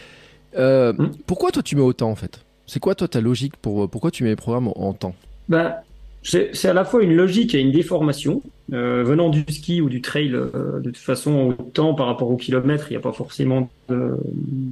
Mm. 0.58 1.12
Pourquoi 1.26 1.52
toi 1.52 1.64
tu 1.64 1.78
mets 1.78 1.82
autant 1.82 2.10
en 2.10 2.16
fait? 2.16 2.44
C'est 2.66 2.82
quoi 2.82 2.94
toi 2.94 3.08
ta 3.08 3.22
logique 3.22 3.56
pour 3.56 3.90
pourquoi 3.90 4.12
tu 4.12 4.24
mets 4.24 4.32
les 4.32 4.36
programmes 4.36 4.68
en, 4.68 4.74
en 4.76 4.92
temps? 4.92 5.16
Bah, 5.48 5.84
c'est 6.28 6.66
à 6.66 6.74
la 6.74 6.84
fois 6.84 7.04
une 7.04 7.16
logique 7.16 7.56
et 7.56 7.60
une 7.60 7.72
déformation. 7.72 8.42
Euh, 8.74 9.02
venant 9.02 9.30
du 9.30 9.46
ski 9.48 9.80
ou 9.80 9.88
du 9.88 10.02
trail, 10.02 10.34
euh, 10.34 10.80
de 10.80 10.90
toute 10.90 10.98
façon, 10.98 11.32
au 11.32 11.54
temps 11.54 11.94
par 11.94 12.06
rapport 12.06 12.30
au 12.30 12.36
kilomètre, 12.36 12.88
il 12.90 12.94
n'y 12.94 12.98
a 12.98 13.02
pas 13.02 13.14
forcément 13.14 13.70
de... 13.88 14.18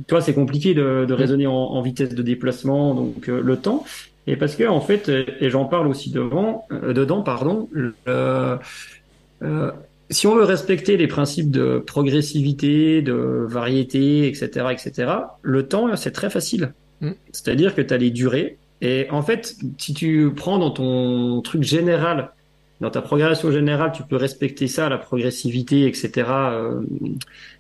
Tu 0.06 0.14
vois, 0.14 0.20
c'est 0.20 0.34
compliqué 0.34 0.74
de, 0.74 1.06
de 1.08 1.14
raisonner 1.14 1.48
en, 1.48 1.54
en, 1.54 1.82
vitesse 1.82 2.14
de 2.14 2.22
déplacement, 2.22 2.94
donc 2.94 3.30
euh, 3.30 3.42
le 3.42 3.56
temps. 3.56 3.86
Et 4.28 4.36
parce 4.36 4.56
que, 4.56 4.66
en 4.66 4.82
fait, 4.82 5.08
et 5.08 5.50
j'en 5.50 5.64
parle 5.64 5.88
aussi 5.88 6.12
devant, 6.12 6.68
dedans, 6.72 7.22
pardon, 7.22 7.70
si 10.10 10.28
on 10.28 10.36
veut 10.36 10.44
respecter 10.44 10.98
les 10.98 11.08
principes 11.08 11.52
de 11.52 11.80
progressivité, 11.80 13.02
de 13.02 13.14
variété, 13.48 14.28
etc., 14.28 14.68
etc., 14.72 15.12
le 15.42 15.68
temps, 15.68 15.96
c'est 15.96 16.12
très 16.12 16.30
facile. 16.30 16.74
Mm. 17.02 17.12
C'est-à-dire 17.32 17.76
que 17.76 17.82
tu 17.82 17.94
as 17.94 17.98
les 17.98 18.12
durées, 18.12 18.58
et 18.82 19.08
en 19.10 19.22
fait, 19.22 19.56
si 19.78 19.94
tu 19.94 20.32
prends 20.36 20.58
dans 20.58 20.72
ton 20.72 21.42
truc 21.42 21.64
général, 21.64 22.32
dans 22.82 22.90
ta 22.90 23.02
progression 23.02 23.52
générale, 23.52 23.92
tu 23.94 24.04
peux 24.04 24.18
respecter 24.18 24.68
ça, 24.68 24.90
la 24.90 24.98
progressivité, 24.98 25.88
etc. 25.88 26.12
Euh, 26.28 26.82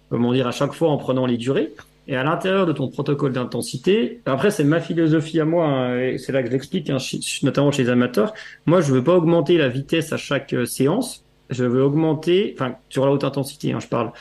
comment 0.09 0.33
dire, 0.33 0.47
à 0.47 0.51
chaque 0.51 0.73
fois 0.73 0.89
en 0.89 0.97
prenant 0.97 1.25
les 1.25 1.37
durées. 1.37 1.71
Et 2.07 2.15
à 2.15 2.23
l'intérieur 2.23 2.67
de 2.67 2.71
ton 2.71 2.87
protocole 2.87 3.33
d'intensité, 3.33 4.21
après 4.27 4.51
c'est 4.51 4.63
ma 4.63 4.79
philosophie 4.79 5.39
à 5.39 5.45
moi, 5.45 5.65
hein, 5.65 5.99
et 5.99 6.17
c'est 6.19 6.31
là 6.31 6.43
que 6.43 6.49
je 6.49 6.51
l'explique, 6.51 6.87
hein, 6.91 6.97
notamment 7.41 7.71
chez 7.71 7.83
les 7.83 7.89
amateurs. 7.89 8.35
Moi, 8.67 8.81
je 8.81 8.93
veux 8.93 9.03
pas 9.03 9.15
augmenter 9.15 9.57
la 9.57 9.69
vitesse 9.69 10.13
à 10.13 10.17
chaque 10.17 10.53
euh, 10.53 10.65
séance. 10.65 11.23
Je 11.49 11.63
veux 11.63 11.81
augmenter, 11.81 12.53
enfin 12.55 12.75
sur 12.89 13.05
la 13.05 13.11
haute 13.11 13.23
intensité, 13.23 13.71
hein, 13.71 13.79
je 13.79 13.87
parle. 13.87 14.11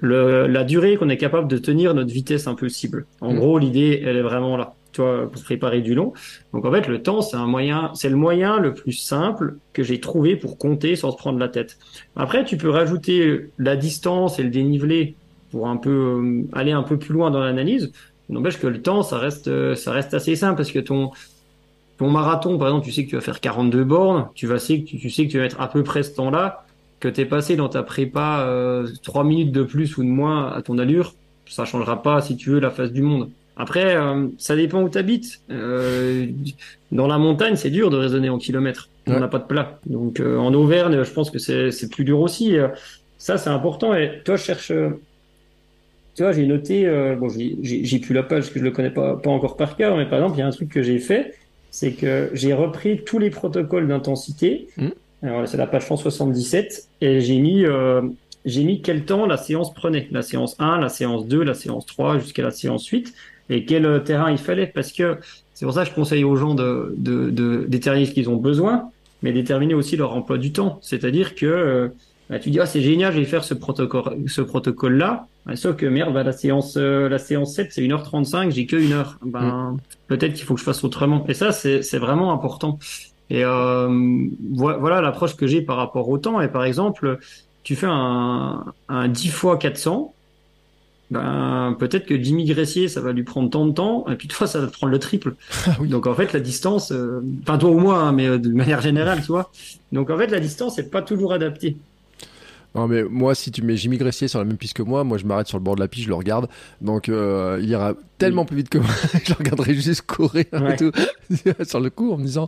Le, 0.00 0.46
la 0.46 0.64
durée 0.64 0.96
qu'on 0.96 1.08
est 1.08 1.16
capable 1.16 1.48
de 1.48 1.58
tenir 1.58 1.94
notre 1.94 2.12
vitesse 2.12 2.46
un 2.46 2.54
peu 2.54 2.68
cible. 2.68 3.06
En 3.20 3.32
mmh. 3.32 3.36
gros, 3.36 3.58
l'idée, 3.58 4.02
elle 4.04 4.16
est 4.16 4.22
vraiment 4.22 4.56
là 4.56 4.74
pour 4.92 5.42
préparer 5.44 5.80
du 5.80 5.94
long. 5.94 6.12
Donc 6.52 6.64
en 6.64 6.72
fait, 6.72 6.88
le 6.88 7.02
temps, 7.02 7.22
c'est 7.22 7.36
un 7.36 7.46
moyen, 7.46 7.92
c'est 7.94 8.08
le 8.08 8.16
moyen 8.16 8.58
le 8.58 8.74
plus 8.74 8.92
simple 8.92 9.56
que 9.72 9.82
j'ai 9.82 10.00
trouvé 10.00 10.36
pour 10.36 10.58
compter 10.58 10.96
sans 10.96 11.12
se 11.12 11.16
prendre 11.16 11.38
la 11.38 11.48
tête. 11.48 11.78
Après, 12.16 12.44
tu 12.44 12.56
peux 12.56 12.70
rajouter 12.70 13.50
la 13.58 13.76
distance 13.76 14.38
et 14.38 14.42
le 14.42 14.50
dénivelé 14.50 15.14
pour 15.50 15.68
un 15.68 15.76
peu 15.76 15.90
euh, 15.90 16.42
aller 16.52 16.72
un 16.72 16.82
peu 16.82 16.98
plus 16.98 17.14
loin 17.14 17.30
dans 17.30 17.40
l'analyse. 17.40 17.92
N'empêche 18.28 18.58
que 18.58 18.66
le 18.66 18.82
temps, 18.82 19.02
ça 19.02 19.18
reste, 19.18 19.74
ça 19.74 19.92
reste 19.92 20.12
assez 20.12 20.36
simple 20.36 20.56
parce 20.56 20.70
que 20.70 20.80
ton 20.80 21.12
ton 21.98 22.10
marathon, 22.10 22.56
par 22.58 22.68
exemple, 22.68 22.86
tu 22.86 22.92
sais 22.92 23.04
que 23.04 23.10
tu 23.10 23.16
vas 23.16 23.20
faire 23.20 23.40
42 23.40 23.84
bornes, 23.84 24.28
tu 24.34 24.46
vas 24.46 24.58
sais 24.58 24.80
que 24.80 24.86
tu, 24.86 25.10
sais 25.10 25.26
que 25.26 25.32
tu 25.32 25.36
vas 25.36 25.42
mettre 25.42 25.60
à 25.60 25.68
peu 25.68 25.82
près 25.82 26.04
ce 26.04 26.14
temps-là, 26.14 26.64
que 27.00 27.08
tu 27.08 27.20
es 27.20 27.24
passé 27.26 27.56
dans 27.56 27.68
ta 27.68 27.82
prépa 27.82 28.44
euh, 28.46 28.88
3 29.02 29.24
minutes 29.24 29.52
de 29.52 29.64
plus 29.64 29.98
ou 29.98 30.04
de 30.04 30.08
moins 30.08 30.52
à 30.52 30.62
ton 30.62 30.78
allure, 30.78 31.14
ça 31.46 31.64
changera 31.64 32.00
pas 32.02 32.20
si 32.20 32.36
tu 32.36 32.50
veux 32.50 32.60
la 32.60 32.70
face 32.70 32.92
du 32.92 33.02
monde. 33.02 33.30
Après, 33.58 33.96
euh, 33.96 34.28
ça 34.38 34.54
dépend 34.54 34.82
où 34.82 34.88
tu 34.88 34.96
habites. 34.96 35.40
Euh, 35.50 36.26
dans 36.92 37.08
la 37.08 37.18
montagne, 37.18 37.56
c'est 37.56 37.70
dur 37.70 37.90
de 37.90 37.96
raisonner 37.96 38.30
en 38.30 38.38
kilomètres. 38.38 38.88
On 39.08 39.18
n'a 39.18 39.28
pas 39.28 39.38
de 39.38 39.46
plat. 39.46 39.80
Donc 39.86 40.20
euh, 40.20 40.38
en 40.38 40.54
Auvergne, 40.54 41.02
je 41.02 41.10
pense 41.10 41.30
que 41.30 41.38
c'est 41.38 41.90
plus 41.90 42.04
dur 42.04 42.20
aussi. 42.20 42.56
ça, 43.18 43.36
c'est 43.36 43.50
important. 43.50 43.94
Et 43.94 44.22
toi, 44.24 44.36
je 44.36 44.44
cherche. 44.44 44.72
tu 46.14 46.22
vois, 46.22 46.32
j'ai 46.32 46.46
noté. 46.46 46.86
bon, 47.18 47.28
j'ai 47.28 47.98
plus 47.98 48.14
la 48.14 48.22
page 48.22 48.44
parce 48.44 48.50
que 48.50 48.60
je 48.60 48.64
le 48.64 48.70
connais 48.70 48.90
pas, 48.90 49.16
pas 49.16 49.30
encore 49.30 49.56
par 49.56 49.76
cœur. 49.76 49.96
Mais 49.96 50.06
par 50.06 50.20
exemple, 50.20 50.36
il 50.36 50.40
y 50.40 50.42
a 50.42 50.46
un 50.46 50.52
truc 50.52 50.68
que 50.68 50.82
j'ai 50.82 51.00
fait, 51.00 51.34
c'est 51.70 51.92
que 51.92 52.30
j'ai 52.34 52.54
repris 52.54 53.02
tous 53.04 53.18
les 53.18 53.30
protocoles 53.30 53.88
d'intensité. 53.88 54.68
Mmh. 54.76 54.88
Alors 55.22 55.48
c'est 55.48 55.56
la 55.56 55.66
page 55.66 55.86
177 55.86 56.88
et 57.00 57.20
j'ai 57.20 57.38
mis 57.38 57.64
j'ai 58.44 58.62
mis 58.62 58.82
quel 58.82 59.04
temps 59.04 59.26
la 59.26 59.36
séance 59.36 59.74
prenait. 59.74 60.06
La 60.12 60.22
séance 60.22 60.54
1, 60.60 60.78
la 60.78 60.88
séance 60.88 61.26
2, 61.26 61.42
la 61.42 61.54
séance 61.54 61.86
3 61.86 62.20
jusqu'à 62.20 62.42
la 62.42 62.52
séance 62.52 62.86
8 62.86 63.12
et 63.50 63.64
quel 63.64 63.86
euh, 63.86 63.98
terrain 64.00 64.30
il 64.30 64.38
fallait 64.38 64.66
parce 64.66 64.92
que 64.92 65.18
C'est 65.54 65.64
pour 65.64 65.74
ça 65.74 65.84
que 65.84 65.90
je 65.90 65.94
conseille 65.94 66.24
aux 66.24 66.36
gens 66.36 66.54
de, 66.54 66.94
de, 66.96 67.30
de 67.30 67.64
déterminer 67.68 68.06
ce 68.06 68.12
qu'ils 68.12 68.28
ont 68.30 68.36
besoin, 68.36 68.90
mais 69.22 69.32
déterminer 69.32 69.74
aussi 69.74 69.96
leur 69.96 70.14
emploi 70.14 70.38
du 70.38 70.52
temps. 70.52 70.78
C'est-à-dire 70.82 71.34
que 71.34 71.46
euh, 71.46 71.88
bah, 72.30 72.38
tu 72.38 72.50
dis 72.50 72.60
ah 72.60 72.66
c'est 72.66 72.82
génial, 72.82 73.12
je 73.14 73.18
vais 73.18 73.24
faire 73.24 73.44
ce 73.44 73.54
protocole 73.54 74.18
ce 74.26 74.42
protocole 74.42 74.96
là. 74.96 75.26
sauf 75.54 75.76
que 75.76 75.86
merde, 75.86 76.12
bah, 76.12 76.22
la 76.22 76.32
séance 76.32 76.76
euh, 76.76 77.08
la 77.08 77.18
séance 77.18 77.54
7 77.54 77.72
c'est 77.72 77.82
1h35, 77.82 78.50
j'ai 78.50 78.66
que 78.66 78.76
1 78.76 78.92
heure. 78.92 79.18
Ben 79.22 79.72
mm. 79.72 79.76
peut-être 80.08 80.34
qu'il 80.34 80.44
faut 80.44 80.54
que 80.54 80.60
je 80.60 80.64
fasse 80.64 80.84
autrement. 80.84 81.24
Et 81.26 81.34
ça 81.34 81.52
c'est 81.52 81.82
c'est 81.82 81.98
vraiment 81.98 82.32
important. 82.32 82.78
Et 83.30 83.44
euh, 83.44 84.26
voilà 84.52 85.00
l'approche 85.00 85.36
que 85.36 85.46
j'ai 85.46 85.62
par 85.62 85.76
rapport 85.76 86.08
au 86.08 86.18
temps. 86.18 86.40
Et 86.40 86.48
par 86.48 86.64
exemple, 86.64 87.18
tu 87.62 87.76
fais 87.76 87.86
un, 87.88 88.64
un 88.88 89.08
10 89.08 89.28
fois 89.28 89.58
400, 89.58 90.14
ben, 91.10 91.74
peut-être 91.78 92.06
que 92.06 92.22
Jimmy 92.22 92.44
Gressier, 92.44 92.88
ça 92.88 93.00
va 93.00 93.12
lui 93.12 93.22
prendre 93.22 93.48
tant 93.48 93.66
de 93.66 93.72
temps, 93.72 94.06
et 94.08 94.16
puis 94.16 94.28
toi, 94.28 94.46
ça 94.46 94.60
va 94.60 94.66
te 94.66 94.72
prendre 94.72 94.92
le 94.92 94.98
triple. 94.98 95.34
Ah 95.66 95.76
Donc 95.80 96.06
en 96.06 96.14
fait, 96.14 96.32
la 96.32 96.40
distance, 96.40 96.92
euh, 96.92 97.20
enfin 97.42 97.58
toi 97.58 97.70
ou 97.70 97.78
moi, 97.78 98.00
hein, 98.00 98.12
mais 98.12 98.26
euh, 98.26 98.38
de 98.38 98.50
manière 98.50 98.80
générale, 98.80 99.20
tu 99.20 99.28
vois. 99.28 99.50
Donc 99.92 100.10
en 100.10 100.18
fait, 100.18 100.28
la 100.28 100.40
distance 100.40 100.76
n'est 100.78 100.84
pas 100.84 101.02
toujours 101.02 101.32
adaptée. 101.32 101.76
Non, 102.74 102.86
mais 102.86 103.02
moi, 103.02 103.34
si 103.34 103.50
tu 103.50 103.62
mets 103.62 103.76
Jimmy 103.76 103.96
Gressier 103.96 104.28
sur 104.28 104.38
la 104.38 104.44
même 104.44 104.58
piste 104.58 104.74
que 104.74 104.82
moi, 104.82 105.02
moi 105.02 105.16
je 105.16 105.24
m'arrête 105.24 105.48
sur 105.48 105.58
le 105.58 105.64
bord 105.64 105.74
de 105.74 105.80
la 105.80 105.88
piste, 105.88 106.04
je 106.04 106.08
le 106.08 106.14
regarde. 106.14 106.48
Donc 106.80 107.08
euh, 107.08 107.58
il 107.62 107.68
ira 107.68 107.94
tellement 108.18 108.44
plus 108.44 108.58
vite 108.58 108.68
que 108.68 108.78
moi. 108.78 108.90
je 109.24 109.30
le 109.30 109.36
regarderai 109.38 109.74
juste 109.74 110.02
courir 110.02 110.44
et 110.52 110.76
tout 110.76 110.92
sur 111.66 111.80
le 111.80 111.88
coup 111.88 112.12
en 112.12 112.18
me 112.18 112.24
disant 112.24 112.46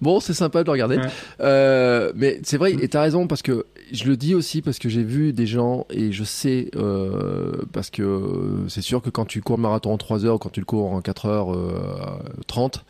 bon, 0.00 0.18
c'est 0.18 0.34
sympa 0.34 0.62
de 0.62 0.66
le 0.66 0.72
regarder. 0.72 0.98
Euh, 1.40 2.12
mais 2.16 2.40
c'est 2.42 2.56
vrai, 2.56 2.72
mm. 2.72 2.82
et 2.82 2.88
t'as 2.88 3.02
raison 3.02 3.28
parce 3.28 3.42
que 3.42 3.64
je 3.92 4.04
le 4.04 4.16
dis 4.16 4.34
aussi 4.34 4.60
parce 4.60 4.78
que 4.78 4.88
j'ai 4.88 5.04
vu 5.04 5.32
des 5.32 5.46
gens 5.46 5.86
et 5.88 6.10
je 6.10 6.24
sais 6.24 6.70
euh, 6.76 7.52
parce 7.72 7.90
que 7.90 8.64
c'est 8.68 8.82
sûr 8.82 9.00
que 9.02 9.10
quand 9.10 9.24
tu 9.24 9.40
cours 9.40 9.56
le 9.56 9.62
marathon 9.62 9.92
en 9.92 9.98
3 9.98 10.24
heures, 10.24 10.38
quand 10.40 10.50
tu 10.50 10.60
le 10.60 10.66
cours 10.66 10.92
en 10.92 11.00
4 11.00 11.26
heures 11.26 11.56
30 12.48 12.84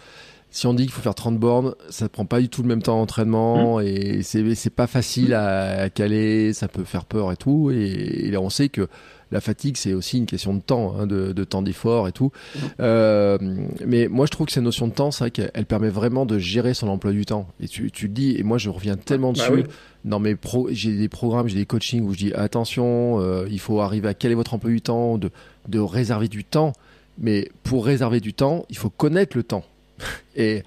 si 0.51 0.66
on 0.66 0.74
dit 0.74 0.85
qu'il 0.85 0.93
faut 0.93 1.01
faire 1.01 1.14
30 1.14 1.39
bornes, 1.39 1.74
ça 1.90 2.06
ne 2.06 2.09
prend 2.09 2.24
pas 2.24 2.40
du 2.40 2.48
tout 2.48 2.62
le 2.62 2.68
même 2.68 2.82
temps 2.82 2.98
d'entraînement 2.98 3.78
mmh. 3.78 3.82
et 3.82 4.22
c'est 4.22 4.70
pas 4.70 4.89
facile 4.89 5.35
à, 5.35 5.89
caler, 5.90 6.52
ça 6.52 6.66
peut 6.66 6.85
faire 6.85 7.05
peur 7.05 7.31
et 7.31 7.36
tout. 7.36 7.70
Et, 7.70 8.31
là, 8.31 8.40
on 8.40 8.51
sait 8.51 8.68
que 8.68 8.89
la 9.31 9.40
fatigue, 9.40 9.77
c'est 9.77 9.94
aussi 9.94 10.18
une 10.18 10.27
question 10.27 10.52
de 10.52 10.60
temps, 10.60 10.97
hein, 10.98 11.06
de, 11.06 11.32
de, 11.32 11.44
temps 11.44 11.62
d'effort 11.62 12.09
et 12.09 12.12
tout. 12.12 12.32
Mmh. 12.32 12.59
Euh, 12.81 13.39
mais 13.86 14.09
moi, 14.09 14.27
je 14.27 14.32
trouve 14.32 14.48
que 14.48 14.52
cette 14.52 14.64
notion 14.64 14.89
de 14.89 14.93
temps, 14.93 15.12
c'est 15.12 15.22
vrai 15.22 15.31
qu'elle 15.31 15.66
permet 15.66 15.89
vraiment 15.89 16.27
de 16.27 16.36
gérer 16.39 16.74
son 16.74 16.89
emploi 16.89 17.12
du 17.12 17.24
temps. 17.24 17.47
Et 17.60 17.68
tu, 17.68 17.93
tu 17.93 18.09
dis, 18.09 18.35
et 18.36 18.43
moi, 18.43 18.59
je 18.59 18.70
reviens 18.70 18.97
tellement 18.97 19.32
bah 19.32 19.48
dessus. 19.48 19.66
Mes 20.05 20.35
pro, 20.35 20.68
j'ai 20.72 20.97
des 20.97 21.09
programmes, 21.09 21.47
j'ai 21.47 21.59
des 21.59 21.66
coachings 21.66 22.02
où 22.02 22.12
je 22.12 22.18
dis 22.18 22.35
attention, 22.35 23.20
euh, 23.20 23.47
il 23.48 23.60
faut 23.60 23.81
arriver 23.81 24.09
à 24.09 24.14
caler 24.14 24.35
votre 24.35 24.55
emploi 24.55 24.70
du 24.70 24.81
temps, 24.81 25.16
de, 25.16 25.31
de 25.68 25.78
réserver 25.78 26.27
du 26.27 26.43
temps. 26.43 26.72
Mais 27.18 27.51
pour 27.62 27.85
réserver 27.86 28.18
du 28.18 28.35
temps, 28.35 28.64
il 28.68 28.77
faut 28.77 28.90
connaître 28.90 29.36
le 29.36 29.44
temps. 29.44 29.62
Et 30.36 30.62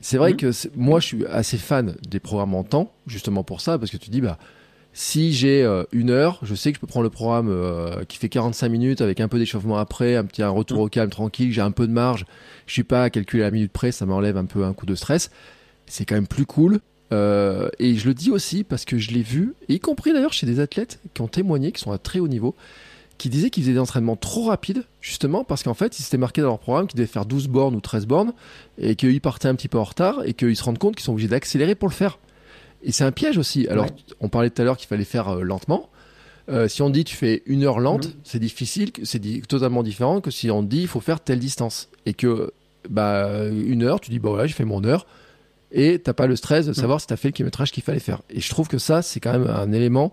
c'est 0.00 0.16
vrai 0.16 0.32
mmh. 0.32 0.36
que 0.36 0.50
moi, 0.76 1.00
je 1.00 1.06
suis 1.06 1.26
assez 1.26 1.58
fan 1.58 1.96
des 2.08 2.20
programmes 2.20 2.54
en 2.54 2.64
temps, 2.64 2.92
justement 3.06 3.44
pour 3.44 3.60
ça, 3.60 3.78
parce 3.78 3.90
que 3.90 3.96
tu 3.96 4.10
dis, 4.10 4.20
bah, 4.20 4.38
si 4.92 5.32
j'ai 5.32 5.62
euh, 5.62 5.84
une 5.92 6.10
heure, 6.10 6.40
je 6.42 6.54
sais 6.54 6.72
que 6.72 6.76
je 6.76 6.80
peux 6.80 6.86
prendre 6.86 7.04
le 7.04 7.10
programme 7.10 7.48
euh, 7.48 8.04
qui 8.04 8.18
fait 8.18 8.28
45 8.28 8.68
minutes 8.68 9.00
avec 9.00 9.20
un 9.20 9.28
peu 9.28 9.38
d'échauffement 9.38 9.78
après, 9.78 10.16
un 10.16 10.24
petit 10.24 10.42
un 10.42 10.50
retour 10.50 10.78
mmh. 10.78 10.82
au 10.82 10.88
calme 10.88 11.10
tranquille, 11.10 11.52
j'ai 11.52 11.60
un 11.60 11.70
peu 11.70 11.86
de 11.86 11.92
marge, 11.92 12.26
je 12.66 12.72
suis 12.72 12.84
pas 12.84 13.04
à 13.04 13.10
calculer 13.10 13.42
la 13.42 13.50
minute 13.50 13.72
près, 13.72 13.92
ça 13.92 14.06
m'enlève 14.06 14.36
un 14.36 14.46
peu 14.46 14.64
un 14.64 14.72
coup 14.72 14.86
de 14.86 14.94
stress. 14.94 15.30
C'est 15.86 16.04
quand 16.04 16.16
même 16.16 16.26
plus 16.26 16.46
cool. 16.46 16.80
Euh, 17.10 17.70
et 17.78 17.94
je 17.94 18.06
le 18.06 18.14
dis 18.14 18.30
aussi 18.30 18.64
parce 18.64 18.84
que 18.84 18.98
je 18.98 19.12
l'ai 19.12 19.22
vu, 19.22 19.54
y 19.68 19.80
compris 19.80 20.12
d'ailleurs 20.12 20.34
chez 20.34 20.46
des 20.46 20.60
athlètes 20.60 21.00
qui 21.14 21.22
ont 21.22 21.28
témoigné, 21.28 21.72
qui 21.72 21.80
sont 21.80 21.92
à 21.92 21.98
très 21.98 22.18
haut 22.20 22.28
niveau, 22.28 22.54
qui 23.18 23.28
disaient 23.28 23.50
qu'ils 23.50 23.64
faisaient 23.64 23.74
des 23.74 23.80
entraînements 23.80 24.16
trop 24.16 24.44
rapides, 24.46 24.84
justement 25.00 25.44
parce 25.44 25.62
qu'en 25.64 25.74
fait, 25.74 25.98
ils 25.98 26.02
s'étaient 26.02 26.16
marqués 26.16 26.40
dans 26.40 26.48
leur 26.48 26.58
programme 26.58 26.86
qu'ils 26.86 26.96
devaient 26.98 27.08
faire 27.08 27.26
12 27.26 27.48
bornes 27.48 27.74
ou 27.74 27.80
13 27.80 28.06
bornes, 28.06 28.32
et 28.78 28.94
qu'ils 28.94 29.20
partaient 29.20 29.48
un 29.48 29.54
petit 29.54 29.68
peu 29.68 29.78
en 29.78 29.84
retard, 29.84 30.22
et 30.24 30.34
qu'ils 30.34 30.56
se 30.56 30.62
rendent 30.62 30.78
compte 30.78 30.96
qu'ils 30.96 31.04
sont 31.04 31.12
obligés 31.12 31.28
d'accélérer 31.28 31.74
pour 31.74 31.88
le 31.88 31.94
faire. 31.94 32.18
Et 32.82 32.92
c'est 32.92 33.04
un 33.04 33.12
piège 33.12 33.38
aussi. 33.38 33.66
Alors, 33.68 33.86
on 34.20 34.28
parlait 34.28 34.50
tout 34.50 34.62
à 34.62 34.64
l'heure 34.64 34.76
qu'il 34.76 34.86
fallait 34.86 35.04
faire 35.04 35.28
euh, 35.28 35.42
lentement. 35.42 35.90
Euh, 36.48 36.68
si 36.68 36.80
on 36.80 36.88
dit 36.88 37.04
tu 37.04 37.14
fais 37.14 37.42
une 37.46 37.64
heure 37.64 37.80
lente, 37.80 38.08
mm. 38.08 38.12
c'est 38.24 38.38
difficile, 38.38 38.90
c'est 39.02 39.20
totalement 39.46 39.82
différent 39.82 40.20
que 40.20 40.30
si 40.30 40.50
on 40.50 40.62
dit 40.62 40.82
il 40.82 40.88
faut 40.88 41.00
faire 41.00 41.20
telle 41.20 41.40
distance. 41.40 41.90
Et 42.06 42.14
que, 42.14 42.52
bah, 42.88 43.46
une 43.50 43.82
heure, 43.82 44.00
tu 44.00 44.10
dis, 44.10 44.18
bon 44.18 44.30
voilà, 44.30 44.46
j'ai 44.46 44.54
fait 44.54 44.64
mon 44.64 44.84
heure, 44.84 45.06
et 45.72 45.98
t'as 45.98 46.14
pas 46.14 46.26
le 46.26 46.36
stress 46.36 46.66
de 46.66 46.70
mm. 46.70 46.74
savoir 46.74 47.00
si 47.00 47.08
tu 47.08 47.12
as 47.12 47.16
fait 47.16 47.28
le 47.28 47.32
kilométrage 47.32 47.72
qu'il 47.72 47.82
fallait 47.82 47.98
faire. 47.98 48.22
Et 48.30 48.40
je 48.40 48.48
trouve 48.48 48.68
que 48.68 48.78
ça, 48.78 49.02
c'est 49.02 49.18
quand 49.18 49.32
même 49.32 49.48
un 49.48 49.72
élément 49.72 50.12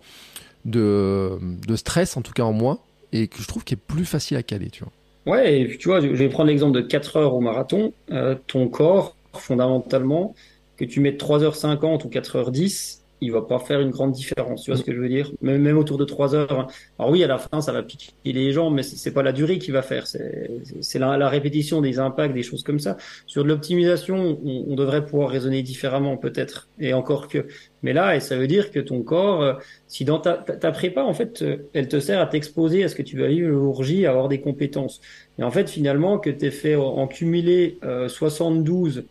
de, 0.66 1.38
de 1.68 1.76
stress, 1.76 2.18
en 2.18 2.22
tout 2.22 2.34
cas 2.34 2.44
en 2.44 2.54
moins, 2.54 2.80
et 3.16 3.28
que 3.28 3.42
je 3.42 3.48
trouve 3.48 3.64
qu'il 3.64 3.78
est 3.78 3.82
plus 3.82 4.06
facile 4.06 4.38
à 4.38 4.44
caler, 4.44 4.70
tu 4.70 4.84
vois. 4.84 4.94
Ouais, 5.26 5.62
et 5.62 5.78
tu 5.78 5.88
vois, 5.88 6.02
je 6.02 6.08
vais 6.08 6.30
prendre 6.30 6.50
l'exemple 6.50 6.76
de 6.76 6.82
4 6.82 7.18
heures 7.18 7.34
au 7.34 7.42
marathon. 7.42 7.94
Euh, 8.12 8.36
ton 8.48 8.68
corps, 8.68 9.16
fondamentalement, 9.34 10.36
que 10.78 10.86
tu 10.86 11.00
mettes 11.00 11.20
3h50 11.20 12.06
ou 12.06 12.10
4h10, 12.10 13.05
il 13.22 13.32
va 13.32 13.42
pas 13.42 13.60
faire 13.60 13.80
une 13.80 13.90
grande 13.90 14.12
différence. 14.12 14.64
Tu 14.64 14.72
vois 14.72 14.78
ce 14.78 14.84
que 14.84 14.94
je 14.94 15.00
veux 15.00 15.10
dire? 15.10 15.32
Même, 15.42 15.62
même 15.62 15.78
autour 15.78 15.98
de 15.98 16.06
3 16.06 16.36
heures. 16.36 16.60
Hein. 16.60 16.68
Alors 17.00 17.12
oui, 17.12 17.24
à 17.24 17.28
la 17.28 17.38
fin, 17.38 17.62
ça 17.62 17.72
va 17.72 17.82
piquer 17.84 18.12
les 18.26 18.52
gens, 18.52 18.70
mais 18.70 18.84
c'est 18.84 19.14
pas 19.14 19.24
la 19.24 19.32
durée 19.32 19.58
qui 19.58 19.72
va 19.72 19.82
faire. 19.82 20.08
C'est 20.08 21.00
la, 21.00 21.18
la, 21.18 21.30
répétition 21.30 21.82
des 21.82 22.00
impacts, 22.00 22.34
des 22.34 22.44
choses 22.44 22.64
comme 22.64 22.80
ça. 22.80 22.98
Sur 23.26 23.44
de 23.44 23.50
l'optimisation, 23.50 24.40
on, 24.44 24.66
on, 24.70 24.76
devrait 24.76 25.06
pouvoir 25.06 25.30
raisonner 25.30 25.64
différemment 25.64 26.18
peut-être. 26.18 26.68
Et 26.80 26.94
encore 26.94 27.28
que. 27.28 27.48
Mais 27.84 27.94
là, 27.94 28.16
et 28.16 28.20
ça 28.20 28.36
veut 28.36 28.48
dire 28.48 28.72
que 28.72 28.80
ton 28.80 29.04
corps, 29.04 29.42
euh, 29.42 29.54
si 29.88 30.06
dans 30.06 30.20
ta, 30.20 30.34
ta, 30.34 30.72
prépa, 30.72 31.04
en 31.04 31.14
fait, 31.14 31.42
euh, 31.42 31.58
elle 31.74 31.88
te 31.88 32.00
sert 32.00 32.20
à 32.20 32.26
t'exposer 32.26 32.84
à 32.84 32.90
ce 32.90 32.96
que 32.96 33.04
tu 33.04 33.18
vas 33.18 33.28
vivre 33.28 33.48
le 33.50 33.54
jour 33.54 33.84
J, 33.84 34.06
à 34.06 34.10
avoir 34.10 34.28
des 34.28 34.42
compétences. 34.42 35.02
Et 35.38 35.44
en 35.44 35.52
fait, 35.52 35.70
finalement, 35.70 36.18
que 36.18 36.30
tu 36.30 36.50
fait 36.52 36.76
en 36.76 37.08
cumulé 37.08 37.78
euh, 37.84 38.08
72 38.08 39.04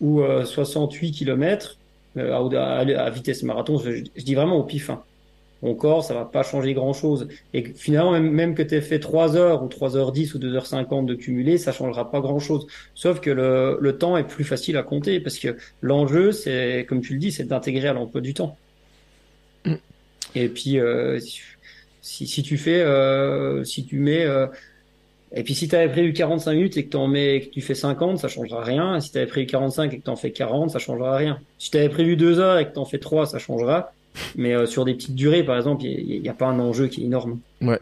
ou 0.00 0.22
68 0.44 1.08
euh, 1.08 1.12
kilomètres, 1.12 1.78
euh, 2.16 2.96
à, 2.96 3.10
vitesse 3.10 3.42
marathon, 3.42 3.78
je, 3.78 4.02
dis 4.22 4.34
vraiment 4.34 4.56
au 4.56 4.64
pif. 4.64 4.90
Hein. 4.90 5.02
Mon 5.62 5.74
corps, 5.74 6.02
ça 6.02 6.14
va 6.14 6.24
pas 6.24 6.42
changer 6.42 6.72
grand 6.72 6.94
chose. 6.94 7.28
Et 7.52 7.62
finalement, 7.62 8.18
même, 8.18 8.54
que 8.54 8.62
tu 8.62 8.74
aies 8.74 8.80
fait 8.80 8.98
3 8.98 9.36
heures 9.36 9.62
ou 9.62 9.68
3 9.68 9.96
heures 9.96 10.10
10 10.10 10.34
ou 10.34 10.38
2 10.38 10.54
heures 10.54 10.66
50 10.66 11.04
de 11.04 11.14
cumulé, 11.14 11.58
ça 11.58 11.72
changera 11.72 12.10
pas 12.10 12.20
grand 12.20 12.38
chose. 12.38 12.66
Sauf 12.94 13.20
que 13.20 13.30
le, 13.30 13.76
le 13.78 13.98
temps 13.98 14.16
est 14.16 14.24
plus 14.24 14.44
facile 14.44 14.78
à 14.78 14.82
compter 14.82 15.20
parce 15.20 15.38
que 15.38 15.56
l'enjeu, 15.82 16.32
c'est, 16.32 16.86
comme 16.88 17.02
tu 17.02 17.12
le 17.12 17.18
dis, 17.18 17.30
c'est 17.30 17.44
d'intégrer 17.44 17.88
à 17.88 17.92
l'emploi 17.92 18.22
du 18.22 18.32
temps. 18.32 18.56
Mm. 19.66 19.74
Et 20.34 20.48
puis, 20.48 20.78
euh, 20.78 21.18
si, 22.02 22.26
si, 22.26 22.42
tu 22.42 22.56
fais, 22.56 22.80
euh, 22.80 23.64
si 23.64 23.84
tu 23.84 23.98
mets, 23.98 24.24
euh, 24.24 24.46
et 25.32 25.44
puis 25.44 25.54
si 25.54 25.68
tu 25.68 25.76
avais 25.76 25.88
prévu 25.88 26.12
45 26.12 26.52
minutes 26.52 26.76
et 26.76 26.86
que, 26.86 26.96
en 26.96 27.06
mets, 27.06 27.42
que 27.42 27.50
tu 27.50 27.60
fais 27.60 27.74
50, 27.74 28.18
ça 28.18 28.28
changera 28.28 28.64
rien. 28.64 28.96
Et 28.96 29.00
si 29.00 29.12
tu 29.12 29.18
avais 29.18 29.26
prévu 29.26 29.46
45 29.46 29.92
et 29.92 29.98
que 29.98 30.04
tu 30.04 30.10
en 30.10 30.16
fais 30.16 30.32
40, 30.32 30.70
ça 30.70 30.78
changera 30.78 31.16
rien. 31.16 31.38
Si 31.58 31.70
tu 31.70 31.78
avais 31.78 31.88
prévu 31.88 32.16
2 32.16 32.40
heures 32.40 32.58
et 32.58 32.66
que 32.66 32.72
tu 32.72 32.78
en 32.78 32.84
fais 32.84 32.98
3, 32.98 33.26
ça 33.26 33.38
changera. 33.38 33.92
Mais 34.34 34.54
euh, 34.54 34.66
sur 34.66 34.84
des 34.84 34.94
petites 34.94 35.14
durées, 35.14 35.44
par 35.44 35.56
exemple, 35.56 35.84
il 35.84 36.20
n'y 36.20 36.28
a, 36.28 36.34
pas 36.34 36.46
un 36.46 36.58
enjeu 36.58 36.88
qui 36.88 37.02
est 37.02 37.04
énorme. 37.04 37.38
Ouais. 37.60 37.78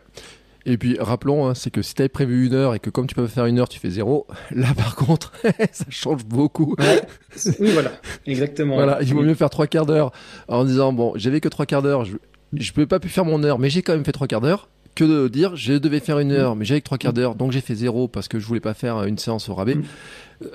Et 0.67 0.77
puis 0.77 0.99
rappelons, 1.01 1.47
hein, 1.47 1.55
c'est 1.55 1.71
que 1.71 1.81
si 1.81 1.95
tu 1.95 2.03
avais 2.03 2.11
prévu 2.11 2.47
une 2.47 2.53
heure 2.53 2.75
et 2.75 2.81
que 2.81 2.91
comme 2.91 3.07
tu 3.07 3.15
peux 3.15 3.27
faire 3.27 3.47
une 3.47 3.59
heure, 3.59 3.71
tu 3.71 3.79
fais 3.79 3.89
zéro, 3.89 4.27
là 4.51 4.75
par 4.77 4.95
contre, 4.95 5.33
ça 5.73 5.87
change 5.89 6.27
beaucoup. 6.27 6.75
Ouais. 6.79 7.01
Oui, 7.61 7.71
voilà, 7.73 7.93
exactement. 8.27 8.75
voilà, 8.75 8.99
il 9.01 9.15
vaut 9.15 9.23
mieux 9.23 9.35
faire 9.35 9.49
trois 9.49 9.67
quarts 9.67 9.87
d'heure 9.87 10.13
en 10.49 10.65
disant, 10.65 10.93
bon, 10.93 11.13
j'avais 11.17 11.41
que 11.41 11.49
trois 11.49 11.65
quarts 11.65 11.83
d'heure, 11.83 12.05
je 12.05 12.13
ne 12.53 12.75
peux 12.75 12.87
pas 12.87 13.01
pu 13.01 13.09
faire 13.09 13.25
mon 13.25 13.43
heure, 13.45 13.59
mais 13.59 13.71
j'ai 13.71 13.83
quand 13.83 13.95
même 13.95 14.05
fait 14.05 14.13
trois 14.13 14.27
quarts 14.27 14.41
d'heure 14.41 14.69
que 14.99 15.05
de 15.05 15.29
dire 15.29 15.55
je 15.55 15.75
devais 15.75 16.01
faire 16.01 16.19
une 16.19 16.33
heure, 16.33 16.57
mais 16.57 16.65
j'avais 16.65 16.81
que 16.81 16.87
trois 16.87 16.99
quarts 16.99 17.13
d'heure, 17.13 17.37
donc 17.37 17.53
j'ai 17.53 17.61
fait 17.61 17.77
zéro 17.77 18.09
parce 18.09 18.27
que 18.27 18.41
je 18.41 18.47
voulais 18.47 18.61
pas 18.61 18.75
faire 18.75 19.05
une 19.05 19.17
séance 19.17 19.49
au 19.49 19.55
rabais. 19.55 19.77
Mm. 19.77 19.85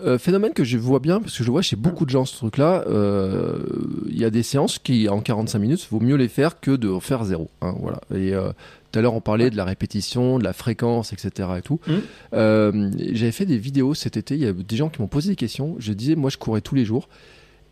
Euh, 0.06 0.18
phénomène 0.18 0.54
que 0.54 0.64
je 0.64 0.78
vois 0.78 1.00
bien, 1.00 1.20
parce 1.20 1.38
que 1.38 1.44
je 1.44 1.52
vois 1.52 1.62
chez 1.62 1.76
beaucoup 1.76 2.06
de 2.06 2.10
gens 2.10 2.26
ce 2.26 2.36
truc-là, 2.36 2.84
euh, 2.88 3.60
il 4.08 4.18
y 4.18 4.26
a 4.26 4.30
des 4.30 4.44
séances 4.44 4.80
qui, 4.80 5.08
en 5.10 5.22
45 5.22 5.60
minutes, 5.60 5.88
vaut 5.92 6.00
mieux 6.00 6.16
les 6.16 6.28
faire 6.28 6.60
que 6.60 6.72
de 6.72 7.00
faire 7.00 7.24
zéro. 7.24 7.50
Hein, 7.62 7.76
voilà. 7.80 8.02
Et 8.14 8.34
euh, 8.34 8.52
tout 8.92 9.00
à 9.00 9.02
l'heure, 9.02 9.14
on 9.14 9.22
parlait 9.22 9.50
de 9.50 9.58
la 9.58 9.66
répétition, 9.66 10.40
de 10.40 10.44
la 10.44 10.54
fréquence, 10.54 11.14
etc. 11.14 11.50
Et 11.58 11.62
tout. 11.62 11.80
Mm. 11.88 12.92
J'avais 13.14 13.32
fait 13.32 13.46
des 13.46 13.58
vidéos 13.58 13.94
cet 13.94 14.18
été, 14.18 14.36
il 14.36 14.42
y 14.42 14.48
a 14.48 14.54
des 14.54 14.76
gens 14.76 14.90
qui 14.90 15.02
m'ont 15.02 15.08
posé 15.08 15.30
des 15.30 15.36
questions. 15.38 15.76
Je 15.80 15.94
disais, 15.94 16.16
moi, 16.16 16.30
je 16.30 16.38
courais 16.38 16.62
tous 16.62 16.76
les 16.76 16.86
jours. 16.86 17.08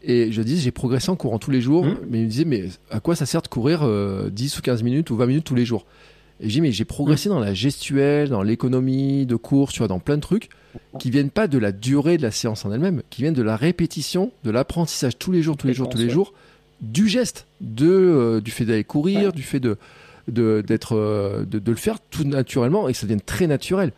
Et 0.03 0.31
je 0.31 0.41
disais, 0.41 0.61
j'ai 0.61 0.71
progressé 0.71 1.11
en 1.11 1.15
courant 1.15 1.37
tous 1.37 1.51
les 1.51 1.61
jours. 1.61 1.85
Mm. 1.85 1.97
Mais 2.09 2.19
ils 2.19 2.25
me 2.25 2.29
disaient, 2.29 2.45
mais 2.45 2.65
à 2.89 2.99
quoi 2.99 3.15
ça 3.15 3.25
sert 3.25 3.41
de 3.41 3.47
courir 3.47 3.87
10 4.29 4.57
ou 4.57 4.61
15 4.61 4.83
minutes 4.83 5.09
ou 5.11 5.17
20 5.17 5.25
minutes 5.27 5.45
tous 5.45 5.55
les 5.55 5.65
jours? 5.65 5.85
Et 6.41 6.49
j'ai 6.49 6.61
mais 6.61 6.71
j'ai 6.71 6.85
progressé 6.85 7.29
dans 7.29 7.39
la 7.39 7.53
gestuelle, 7.53 8.29
dans 8.29 8.41
l'économie 8.41 9.25
de 9.25 9.35
course, 9.35 9.73
tu 9.73 9.79
vois, 9.79 9.87
dans 9.87 9.99
plein 9.99 10.15
de 10.15 10.21
trucs 10.21 10.49
qui 10.99 11.11
viennent 11.11 11.29
pas 11.29 11.47
de 11.47 11.57
la 11.57 11.71
durée 11.71 12.17
de 12.17 12.23
la 12.23 12.31
séance 12.31 12.65
en 12.65 12.71
elle-même, 12.71 13.03
qui 13.09 13.21
viennent 13.21 13.33
de 13.33 13.41
la 13.41 13.55
répétition, 13.55 14.31
de 14.43 14.51
l'apprentissage 14.51 15.17
tous 15.17 15.31
les 15.31 15.41
jours, 15.41 15.57
tous 15.57 15.67
les 15.67 15.73
jours, 15.73 15.89
tous 15.89 15.97
les 15.97 16.09
jours, 16.09 16.33
du 16.81 17.07
geste, 17.07 17.45
de 17.61 17.87
euh, 17.87 18.41
du 18.41 18.51
fait 18.51 18.65
d'aller 18.65 18.83
courir, 18.83 19.33
du 19.33 19.43
fait 19.43 19.59
de 19.59 19.77
de 20.27 20.63
d'être 20.65 20.95
euh, 20.95 21.45
de, 21.45 21.59
de, 21.59 21.71
le 21.71 21.77
faire 21.77 21.99
tout 21.99 22.23
naturellement 22.23 22.87
et 22.89 22.93
que 22.93 22.97
ça 22.97 23.05
devienne 23.05 23.21
très 23.21 23.47
naturel. 23.47 23.91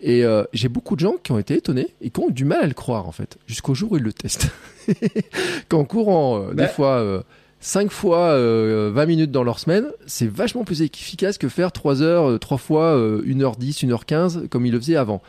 Et 0.00 0.24
euh, 0.24 0.44
j'ai 0.52 0.68
beaucoup 0.68 0.96
de 0.96 1.00
gens 1.00 1.14
qui 1.22 1.32
ont 1.32 1.38
été 1.38 1.54
étonnés 1.54 1.88
et 2.00 2.10
qui 2.10 2.20
ont 2.20 2.28
eu 2.28 2.32
du 2.32 2.44
mal 2.44 2.62
à 2.62 2.66
le 2.66 2.74
croire 2.74 3.06
en 3.06 3.12
fait, 3.12 3.38
jusqu'au 3.46 3.74
jour 3.74 3.92
où 3.92 3.96
ils 3.96 4.02
le 4.02 4.12
testent. 4.12 4.50
Qu'en 5.68 5.84
courant 5.84 6.48
des 6.48 6.54
bah 6.54 6.68
fois 6.68 7.24
5 7.64 7.90
fois 7.90 8.34
20 8.34 8.36
euh, 8.36 9.06
minutes 9.06 9.30
dans 9.30 9.42
leur 9.42 9.58
semaine, 9.58 9.86
c'est 10.04 10.28
vachement 10.28 10.64
plus 10.64 10.82
efficace 10.82 11.38
que 11.38 11.48
faire 11.48 11.72
3 11.72 12.02
heures, 12.02 12.38
3 12.38 12.56
euh, 12.56 12.58
fois 12.58 12.96
1h10, 13.24 13.86
euh, 13.86 13.96
1h15 13.96 14.48
comme 14.48 14.66
ils 14.66 14.72
le 14.72 14.78
faisaient 14.78 14.96
avant. 14.96 15.22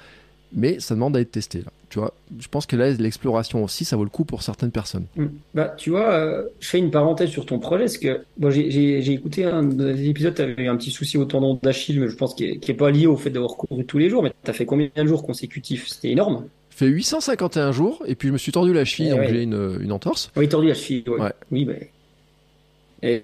Mais 0.52 0.82
ça 0.82 0.96
demande 0.96 1.16
à 1.16 1.22
être 1.22 1.32
testé 1.32 1.60
là. 1.60 1.72
tu 1.90 1.98
vois. 1.98 2.14
Je 2.38 2.50
pense 2.50 2.66
que 2.66 2.76
là, 2.76 2.90
l'exploration 2.92 3.64
aussi, 3.64 3.86
ça 3.86 3.96
vaut 3.96 4.04
le 4.04 4.10
coup 4.10 4.26
pour 4.26 4.44
certaines 4.44 4.72
personnes. 4.72 5.06
Mm. 5.16 5.26
Bah, 5.54 5.74
tu 5.78 5.92
vois, 5.92 6.12
euh, 6.12 6.44
je 6.60 6.68
fais 6.68 6.78
une 6.78 6.92
parenthèse 6.92 7.30
sur 7.30 7.46
ton 7.46 7.58
projet, 7.58 7.86
parce 7.86 7.98
que 7.98 8.26
bon, 8.36 8.52
j'ai 8.52 9.14
écouté 9.14 9.46
un 9.46 9.64
des 9.64 10.10
épisodes, 10.10 10.36
tu 10.36 10.42
avais 10.42 10.62
eu 10.62 10.68
un 10.68 10.76
petit 10.76 10.92
souci 10.92 11.18
au 11.18 11.24
tendon 11.24 11.58
d'Achille, 11.64 12.02
mais 12.02 12.10
je 12.10 12.18
pense 12.18 12.36
qu'il 12.36 12.60
n'est 12.68 12.74
pas 12.74 12.92
lié 12.92 13.08
au 13.08 13.16
fait 13.16 13.30
d'avoir 13.30 13.56
couru 13.56 13.86
tous 13.86 13.98
les 13.98 14.10
jours, 14.10 14.22
mais 14.24 14.34
tu 14.44 14.50
as 14.50 14.54
fait 14.54 14.66
combien 14.66 14.90
de 14.94 15.06
jours 15.06 15.24
consécutifs? 15.24 15.88
C'était 15.88 16.10
énorme. 16.10 16.48
fait 16.70 16.88
851 16.88 17.72
jours, 17.72 18.04
et 18.06 18.16
puis 18.16 18.28
je 18.28 18.34
me 18.34 18.38
suis 18.38 18.52
tordu 18.52 18.74
la 18.74 18.84
cheville, 18.84 19.14
eh 19.14 19.16
donc 19.16 19.30
j'ai 19.30 19.44
une, 19.44 19.78
une, 19.80 19.94
entorse. 19.94 20.32
Oui, 20.36 20.50
tordu 20.50 20.68
la 20.68 20.74
cheville, 20.74 21.06
ouais. 21.08 21.32
oui. 21.50 21.64
mais 21.64 21.92
et, 23.02 23.24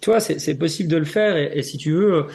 tu 0.00 0.10
vois, 0.10 0.20
c'est 0.20 0.54
possible 0.56 0.88
de 0.88 0.96
le 0.96 1.04
faire, 1.04 1.36
et, 1.36 1.52
et 1.54 1.62
si 1.62 1.78
tu 1.78 1.92
veux 1.92 2.26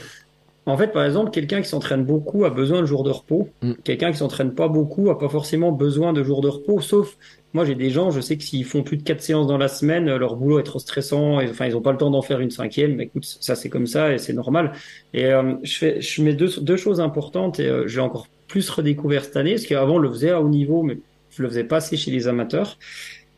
en 0.69 0.77
fait, 0.77 0.89
par 0.89 1.03
exemple, 1.03 1.31
quelqu'un 1.31 1.61
qui 1.61 1.68
s'entraîne 1.68 2.03
beaucoup 2.03 2.45
a 2.45 2.51
besoin 2.51 2.81
de 2.81 2.85
jours 2.85 3.03
de 3.03 3.10
repos. 3.10 3.49
Mm. 3.61 3.73
Quelqu'un 3.84 4.11
qui 4.11 4.18
s'entraîne 4.18 4.53
pas 4.53 4.68
beaucoup 4.68 5.10
a 5.10 5.18
pas 5.18 5.30
forcément 5.30 5.72
besoin 5.72 6.14
de 6.14 6.23
jours 6.23 6.41
de 6.41 6.47
repos, 6.47 6.80
sauf 6.80 7.18
moi 7.53 7.65
j'ai 7.65 7.73
des 7.73 7.89
gens, 7.89 8.11
je 8.11 8.22
sais 8.22 8.38
que 8.38 8.43
s'ils 8.43 8.65
font 8.65 8.84
plus 8.84 8.97
de 8.97 9.01
quatre 9.01 9.22
séances 9.22 9.47
dans 9.47 9.57
la 9.57 9.68
semaine, 9.68 10.06
leur 10.15 10.35
boulot 10.35 10.60
est 10.60 10.64
trop 10.64 10.77
stressant, 10.77 11.39
et, 11.39 11.49
enfin 11.49 11.65
ils 11.65 11.76
ont 11.76 11.81
pas 11.81 11.91
le 11.91 11.97
temps 11.97 12.11
d'en 12.11 12.22
faire 12.22 12.39
une 12.39 12.51
cinquième. 12.51 12.95
Mais 12.95 13.06
écoute, 13.06 13.26
ça 13.26 13.56
c'est 13.56 13.69
comme 13.69 13.88
ça 13.88 14.14
et 14.14 14.19
c'est 14.19 14.34
normal. 14.34 14.73
Et 15.14 15.26
euh, 15.26 15.56
je 15.64 15.77
fais, 15.77 16.01
je 16.01 16.22
mets 16.22 16.34
deux, 16.34 16.51
deux 16.61 16.77
choses 16.77 17.01
importantes 17.01 17.60
et 17.60 17.68
euh, 17.68 17.88
j'ai 17.88 18.01
encore 18.01 18.27
plus 18.47 18.69
redécouvert 18.69 19.26
cette 19.26 19.38
année, 19.38 19.53
parce 19.53 19.65
qu'avant 19.65 19.97
je 19.97 20.03
le 20.03 20.11
faisais 20.11 20.30
à 20.30 20.41
haut 20.41 20.49
niveau, 20.49 20.84
mais 20.84 20.99
je 21.31 21.41
le 21.41 21.49
faisais 21.49 21.64
pas 21.64 21.77
assez 21.77 21.97
chez 21.97 22.11
les 22.11 22.27
amateurs. 22.27 22.77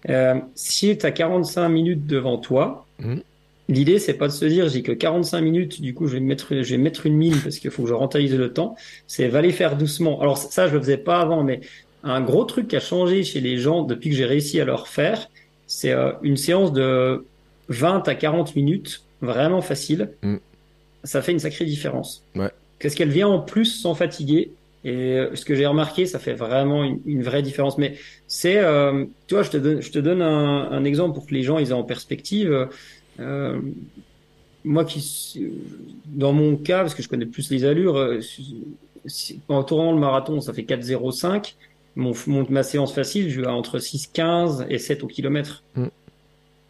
Euh, 0.09 0.35
si 0.55 0.97
tu 0.97 1.05
as 1.05 1.11
45 1.11 1.69
minutes 1.69 2.07
devant 2.07 2.38
toi, 2.38 2.85
mm. 2.99 3.19
L'idée, 3.72 3.99
c'est 3.99 4.15
pas 4.15 4.27
de 4.27 4.34
se 4.34 4.43
dire 4.43 4.68
j'ai 4.68 4.81
que 4.81 4.91
45 4.91 5.39
minutes, 5.39 5.81
du 5.81 5.93
coup 5.93 6.07
je 6.07 6.15
vais 6.15 6.19
mettre, 6.19 6.61
je 6.61 6.76
vais 6.76 6.77
mettre 6.77 7.06
une 7.06 7.15
mine 7.15 7.35
parce 7.41 7.57
qu'il 7.57 7.72
faut 7.72 7.84
que 7.84 7.89
je 7.89 7.93
rentabilise 7.93 8.35
le 8.35 8.52
temps. 8.52 8.76
C'est 9.07 9.30
va 9.30 9.41
les 9.41 9.53
faire 9.53 9.77
doucement. 9.77 10.19
Alors 10.19 10.38
ça, 10.38 10.68
je 10.68 10.73
le 10.73 10.81
faisais 10.81 10.98
pas 10.98 11.22
avant, 11.22 11.43
mais 11.43 11.61
un 12.03 12.19
gros 12.19 12.43
truc 12.43 12.68
qui 12.68 12.76
a 12.76 12.81
changé 12.81 13.23
chez 13.23 13.39
les 13.39 13.57
gens 13.57 13.84
depuis 13.84 14.10
que 14.10 14.15
j'ai 14.15 14.26
réussi 14.26 14.60
à 14.60 14.65
leur 14.65 14.89
faire, 14.89 15.30
c'est 15.68 15.91
euh, 15.91 16.11
une 16.22 16.35
séance 16.35 16.73
de 16.73 17.26
20 17.69 18.10
à 18.10 18.15
40 18.15 18.57
minutes, 18.57 19.03
vraiment 19.22 19.61
facile. 19.61 20.11
Mm. 20.22 20.35
Ça 21.06 21.22
fait 21.22 21.31
une 21.31 21.39
sacrée 21.39 21.65
différence. 21.65 22.26
Ouais. 22.35 22.52
Qu'est-ce 22.80 22.98
qu'elle 22.98 23.10
vient 23.10 23.30
en 23.30 23.39
plus 23.39 23.65
sans 23.65 23.95
fatiguer 23.95 24.52
et 24.84 25.19
euh, 25.19 25.35
ce 25.35 25.45
que 25.45 25.53
j'ai 25.53 25.68
remarqué, 25.68 26.07
ça 26.07 26.18
fait 26.18 26.34
vraiment 26.34 26.84
une, 26.84 27.22
vraie 27.22 27.43
différence. 27.43 27.77
Mais 27.77 27.98
c'est, 28.26 28.57
euh, 28.57 29.06
tu 29.27 29.35
vois, 29.35 29.43
je 29.43 29.52
te 29.52 29.57
donne, 29.57 29.80
je 29.80 29.91
te 29.91 29.99
donne 29.99 30.23
un, 30.23 30.72
un, 30.72 30.84
exemple 30.85 31.14
pour 31.14 31.27
que 31.27 31.35
les 31.35 31.43
gens 31.43 31.60
ils 31.60 31.69
aient 31.69 31.73
en 31.73 31.84
perspective. 31.84 32.68
Euh, 33.22 33.60
moi 34.64 34.85
qui, 34.85 35.41
dans 36.06 36.34
mon 36.34 36.56
cas, 36.56 36.81
parce 36.81 36.93
que 36.93 37.02
je 37.02 37.10
connais 37.10 37.26
plus 37.26 37.49
les 37.49 37.65
allures, 37.65 37.98
euh, 37.98 38.19
en 39.48 39.64
tournant 39.64 39.91
le 39.91 39.99
marathon, 39.99 40.41
ça 40.41 40.53
fait 40.53 40.64
4,05. 40.64 41.56
Mon, 41.95 42.14
mon, 42.27 42.45
ma 42.49 42.64
séance 42.64 42.93
facile, 42.93 43.30
je 43.30 43.41
vais 43.41 43.48
entre 43.48 43.80
6,15 43.80 44.65
et 44.69 44.77
7 44.77 45.03
au 45.03 45.07
kilomètre. 45.07 45.64
Mm. 45.76 45.88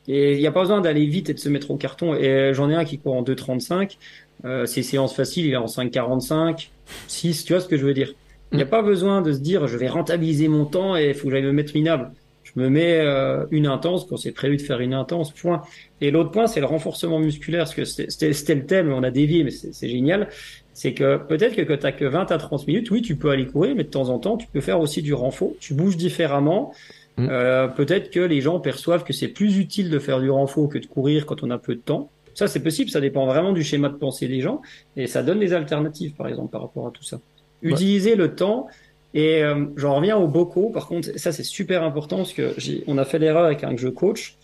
Et 0.08 0.34
il 0.34 0.40
n'y 0.40 0.48
a 0.48 0.52
pas 0.52 0.62
besoin 0.62 0.82
d'aller 0.82 1.06
vite 1.06 1.30
et 1.30 1.34
de 1.34 1.40
se 1.40 1.50
mettre 1.50 1.72
au 1.72 1.78
carton. 1.78 2.16
Et 2.16 2.54
j'en 2.54 2.70
ai 2.70 2.76
un 2.76 2.86
qui 2.86 2.98
court 2.98 3.16
en 3.16 3.24
2,35. 3.24 3.98
Euh, 4.46 4.66
ses 4.66 4.82
séances 4.82 5.16
faciles, 5.16 5.46
il 5.46 5.54
est 5.54 5.58
en 5.58 5.68
5,45, 5.68 6.70
6, 7.08 7.46
tu 7.46 7.54
vois 7.54 7.62
ce 7.62 7.68
que 7.68 7.78
je 7.78 7.86
veux 7.86 7.94
dire. 7.94 8.14
Il 8.52 8.56
n'y 8.56 8.64
a 8.64 8.66
mm. 8.66 8.70
pas 8.70 8.82
besoin 8.82 9.22
de 9.22 9.32
se 9.32 9.40
dire, 9.40 9.68
je 9.68 9.78
vais 9.78 9.88
rentabiliser 9.88 10.48
mon 10.48 10.66
temps 10.66 10.98
et 10.98 11.10
il 11.10 11.14
faut 11.14 11.28
que 11.28 11.34
j'aille 11.34 11.44
me 11.44 11.52
mettre 11.52 11.76
minable 11.76 12.12
je 12.56 12.62
me 12.62 12.70
mets 12.70 13.00
euh, 13.00 13.46
une 13.52 13.68
intense 13.68 14.06
quand 14.06 14.18
c'est 14.18 14.32
prévu 14.32 14.58
de 14.58 14.62
faire 14.62 14.80
une 14.80 14.94
intense, 14.94 15.32
point. 15.32 15.62
Et 16.02 16.12
l'autre 16.12 16.32
point, 16.32 16.48
c'est 16.48 16.60
le 16.60 16.66
renforcement 16.66 17.20
musculaire, 17.20 17.66
parce 17.66 17.76
que 17.76 17.86
c'était 17.86 18.56
le 18.56 18.66
thème, 18.66 18.92
on 18.92 19.04
a 19.04 19.12
dévié, 19.12 19.44
mais 19.44 19.52
c'est 19.52 19.90
génial. 19.90 20.30
C'est 20.74 20.94
que 20.94 21.18
peut-être 21.18 21.56
que 21.56 21.62
quand 21.62 21.78
tu 21.78 21.96
que 21.96 22.06
20 22.06 22.32
à 22.32 22.38
30 22.38 22.68
minutes, 22.68 22.92
oui, 22.92 23.02
tu 23.02 23.16
peux 23.16 23.30
aller 23.30 23.46
courir, 23.46 23.76
mais 23.76 23.84
de 23.84 23.90
temps 23.90 24.10
en 24.10 24.20
temps, 24.20 24.38
tu 24.38 24.48
peux 24.48 24.62
faire 24.62 24.80
aussi 24.80 25.02
du 25.02 25.14
renfort. 25.14 25.52
Tu 25.60 25.74
bouges 25.74 25.98
différemment. 25.98 26.74
Mmh. 27.18 27.28
Euh, 27.30 27.68
peut-être 27.68 28.10
que 28.10 28.20
les 28.20 28.42
gens 28.42 28.60
perçoivent 28.60 29.04
que 29.04 29.14
c'est 29.14 29.28
plus 29.28 29.58
utile 29.58 29.90
de 29.90 30.00
faire 30.00 30.20
du 30.20 30.30
renfort 30.30 30.70
que 30.70 30.78
de 30.78 30.86
courir 30.86 31.26
quand 31.26 31.44
on 31.44 31.52
a 31.52 31.58
peu 31.58 31.76
de 31.76 31.82
temps. 31.82 32.10
Ça, 32.34 32.48
c'est 32.48 32.64
possible, 32.64 32.90
ça 32.90 33.02
dépend 33.02 33.26
vraiment 33.26 33.52
du 33.52 33.64
schéma 33.64 33.90
de 33.90 33.96
pensée 33.96 34.28
des 34.28 34.40
gens, 34.40 34.62
et 34.96 35.08
ça 35.08 35.22
donne 35.22 35.40
des 35.40 35.54
alternatives, 35.54 36.14
par 36.14 36.28
exemple, 36.28 36.50
par 36.52 36.62
rapport 36.62 36.88
à 36.88 36.92
tout 36.92 37.04
ça. 37.04 37.20
Utiliser 37.62 38.16
le 38.16 38.34
temps, 38.34 38.68
et 39.14 39.44
euh, 39.44 39.66
j'en 39.76 39.96
reviens 39.96 40.18
au 40.18 40.28
bocaux. 40.28 40.70
Par 40.70 40.88
contre, 40.88 41.18
ça 41.18 41.32
c'est 41.32 41.44
super 41.44 41.84
important 41.84 42.18
parce 42.18 42.34
que 42.34 42.54
on 42.88 42.98
a 42.98 43.06
fait 43.06 43.20
l'erreur 43.20 43.46
avec 43.46 43.64
un 43.64 43.76
jeu 43.76 43.92
coach 43.92 44.38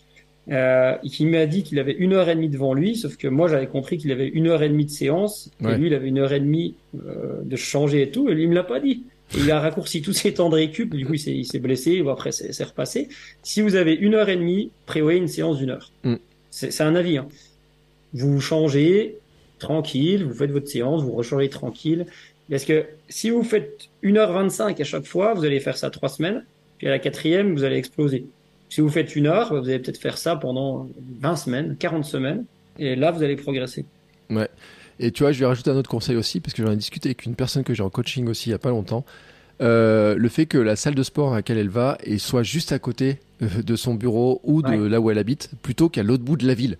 euh, 0.50 0.94
qui 1.04 1.26
m'a 1.26 1.46
dit 1.46 1.62
qu'il 1.62 1.78
avait 1.78 1.92
une 1.92 2.12
heure 2.12 2.28
et 2.28 2.34
demie 2.34 2.48
devant 2.48 2.74
lui, 2.74 2.96
sauf 2.96 3.16
que 3.16 3.28
moi 3.28 3.48
j'avais 3.48 3.66
compris 3.66 3.98
qu'il 3.98 4.12
avait 4.12 4.28
une 4.28 4.46
heure 4.48 4.62
et 4.62 4.68
demie 4.68 4.84
de 4.84 4.90
séance 4.90 5.50
et 5.62 5.74
lui 5.74 5.88
il 5.88 5.94
avait 5.94 6.08
une 6.08 6.18
heure 6.18 6.32
et 6.32 6.40
demie 6.40 6.74
euh, 7.06 7.40
de 7.42 7.56
changer 7.56 8.02
et 8.02 8.10
tout. 8.10 8.28
Et 8.28 8.34
lui 8.34 8.44
il 8.44 8.48
me 8.50 8.54
l'a 8.54 8.64
pas 8.64 8.80
dit. 8.80 9.04
il 9.36 9.50
a 9.50 9.60
raccourci 9.60 10.02
tous 10.02 10.12
ses 10.12 10.34
temps 10.34 10.50
de 10.50 10.56
récup. 10.56 10.94
Du 10.94 11.06
coup 11.06 11.14
il 11.14 11.46
s'est 11.46 11.58
blessé 11.58 12.00
ou 12.02 12.10
après 12.10 12.32
c'est 12.32 12.64
repassé. 12.64 13.08
Si 13.42 13.62
vous 13.62 13.74
avez 13.74 13.94
une 13.94 14.14
heure 14.14 14.28
et 14.28 14.36
demie, 14.36 14.70
prévoyez 14.86 15.18
une 15.18 15.28
séance 15.28 15.58
d'une 15.58 15.70
heure. 15.70 15.92
Mm. 16.04 16.16
C'est 16.50 16.80
un 16.82 16.94
avis. 16.94 17.18
Hein. 17.18 17.28
Vous 18.14 18.40
changez 18.40 19.18
tranquille, 19.58 20.24
vous 20.24 20.34
faites 20.34 20.50
votre 20.50 20.68
séance, 20.68 21.02
vous 21.02 21.12
rechangez 21.12 21.48
tranquille. 21.48 22.06
Parce 22.50 22.64
que 22.64 22.86
si 23.08 23.30
vous 23.30 23.42
faites 23.42 23.88
1h25 24.02 24.80
à 24.80 24.84
chaque 24.84 25.04
fois, 25.06 25.34
vous 25.34 25.44
allez 25.44 25.60
faire 25.60 25.76
ça 25.76 25.90
trois 25.90 26.08
semaines, 26.08 26.44
puis 26.78 26.86
à 26.86 26.90
la 26.90 26.98
quatrième, 26.98 27.54
vous 27.54 27.64
allez 27.64 27.76
exploser. 27.76 28.26
Si 28.70 28.80
vous 28.80 28.88
faites 28.88 29.16
une 29.16 29.26
heure, 29.26 29.54
vous 29.54 29.68
allez 29.68 29.78
peut-être 29.78 29.98
faire 29.98 30.18
ça 30.18 30.36
pendant 30.36 30.88
20 31.20 31.36
semaines, 31.36 31.76
40 31.78 32.04
semaines, 32.04 32.44
et 32.78 32.96
là, 32.96 33.10
vous 33.10 33.22
allez 33.22 33.36
progresser. 33.36 33.84
Ouais. 34.30 34.48
Et 35.00 35.10
tu 35.12 35.22
vois, 35.22 35.32
je 35.32 35.40
vais 35.40 35.46
rajouter 35.46 35.70
un 35.70 35.76
autre 35.76 35.90
conseil 35.90 36.16
aussi, 36.16 36.40
parce 36.40 36.54
que 36.54 36.64
j'en 36.64 36.72
ai 36.72 36.76
discuté 36.76 37.10
avec 37.10 37.24
une 37.24 37.34
personne 37.34 37.64
que 37.64 37.74
j'ai 37.74 37.82
en 37.82 37.90
coaching 37.90 38.28
aussi 38.28 38.48
il 38.48 38.52
n'y 38.52 38.56
a 38.56 38.58
pas 38.58 38.70
longtemps. 38.70 39.04
Euh, 39.60 40.14
le 40.16 40.28
fait 40.28 40.46
que 40.46 40.58
la 40.58 40.76
salle 40.76 40.94
de 40.94 41.02
sport 41.02 41.32
à 41.32 41.36
laquelle 41.36 41.58
elle 41.58 41.68
va 41.68 41.98
et 42.04 42.18
soit 42.18 42.42
juste 42.42 42.72
à 42.72 42.78
côté 42.78 43.18
euh, 43.42 43.62
de 43.62 43.76
son 43.76 43.94
bureau 43.94 44.40
ou 44.42 44.62
de 44.62 44.86
là 44.86 45.00
où 45.00 45.10
elle 45.10 45.18
habite 45.18 45.50
plutôt 45.62 45.88
qu'à 45.88 46.02
l'autre 46.02 46.24
bout 46.24 46.36
de 46.36 46.46
la 46.46 46.54
ville. 46.54 46.76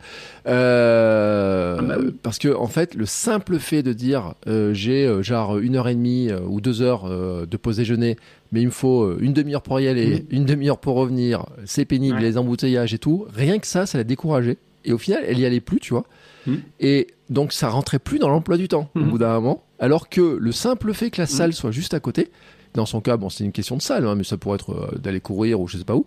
Euh, 0.46 1.76
ah 1.78 1.82
bah 1.82 1.96
Parce 2.22 2.38
que 2.38 2.52
en 2.52 2.66
fait, 2.66 2.94
le 2.94 3.06
simple 3.06 3.58
fait 3.58 3.82
de 3.82 3.92
dire 3.92 4.34
euh, 4.48 4.74
j'ai 4.74 5.22
genre 5.22 5.58
une 5.58 5.76
heure 5.76 5.88
et 5.88 5.94
demie 5.94 6.30
ou 6.48 6.60
deux 6.60 6.82
heures 6.82 7.08
de 7.46 7.56
pause 7.56 7.76
déjeuner, 7.76 8.16
mais 8.50 8.60
il 8.60 8.66
me 8.66 8.72
faut 8.72 9.18
une 9.18 9.32
demi-heure 9.32 9.62
pour 9.62 9.78
y 9.78 9.86
aller, 9.86 10.20
mmh. 10.20 10.24
une 10.30 10.44
demi-heure 10.46 10.78
pour 10.78 10.96
revenir, 10.96 11.46
c'est 11.64 11.84
pénible, 11.84 12.18
les 12.18 12.38
embouteillages 12.38 12.94
et 12.94 12.98
tout. 12.98 13.26
Rien 13.32 13.58
que 13.58 13.66
ça, 13.66 13.86
ça 13.86 13.98
l'a 13.98 14.04
découragée. 14.04 14.58
Et 14.84 14.92
au 14.92 14.98
final, 14.98 15.22
elle 15.26 15.38
y 15.38 15.46
allait 15.46 15.60
plus, 15.60 15.80
tu 15.80 15.92
vois. 15.92 16.04
Mmh. 16.46 16.54
Et 16.80 17.08
donc 17.30 17.52
ça 17.52 17.68
rentrait 17.68 17.98
plus 17.98 18.18
dans 18.18 18.28
l'emploi 18.28 18.56
du 18.56 18.68
temps 18.68 18.90
au 18.94 19.00
mmh. 19.00 19.08
bout 19.08 19.18
d'un 19.18 19.34
moment. 19.34 19.62
Alors 19.78 20.08
que 20.08 20.38
le 20.40 20.52
simple 20.52 20.92
fait 20.92 21.10
que 21.10 21.20
la 21.20 21.26
salle 21.26 21.52
soit 21.52 21.70
juste 21.70 21.94
à 21.94 22.00
côté, 22.00 22.30
dans 22.74 22.86
son 22.86 23.00
cas, 23.00 23.16
bon, 23.16 23.28
c'est 23.28 23.44
une 23.44 23.52
question 23.52 23.76
de 23.76 23.82
salle, 23.82 24.06
hein, 24.06 24.14
mais 24.14 24.24
ça 24.24 24.36
pourrait 24.36 24.56
être 24.56 24.72
euh, 24.72 24.98
d'aller 24.98 25.20
courir 25.20 25.60
ou 25.60 25.68
je 25.68 25.78
sais 25.78 25.84
pas 25.84 25.94
où. 25.94 26.06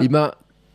Et 0.00 0.08
ben, 0.08 0.32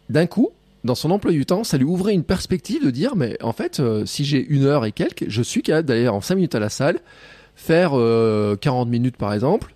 d'un 0.09 0.25
coup, 0.25 0.49
dans 0.83 0.95
son 0.95 1.11
emploi 1.11 1.31
du 1.31 1.45
temps, 1.45 1.63
ça 1.63 1.77
lui 1.77 1.85
ouvrait 1.85 2.13
une 2.13 2.23
perspective 2.23 2.83
de 2.83 2.89
dire, 2.89 3.15
mais 3.15 3.37
en 3.43 3.53
fait, 3.53 3.79
euh, 3.79 4.05
si 4.05 4.25
j'ai 4.25 4.43
une 4.43 4.65
heure 4.65 4.85
et 4.85 4.91
quelques, 4.91 5.25
je 5.27 5.41
suis 5.41 5.61
capable 5.61 5.87
d'aller 5.87 6.07
en 6.07 6.21
cinq 6.21 6.35
minutes 6.35 6.55
à 6.55 6.59
la 6.59 6.69
salle, 6.69 6.99
faire 7.55 7.91
40 7.91 7.99
euh, 7.99 8.85
minutes 8.89 9.17
par 9.17 9.33
exemple, 9.33 9.75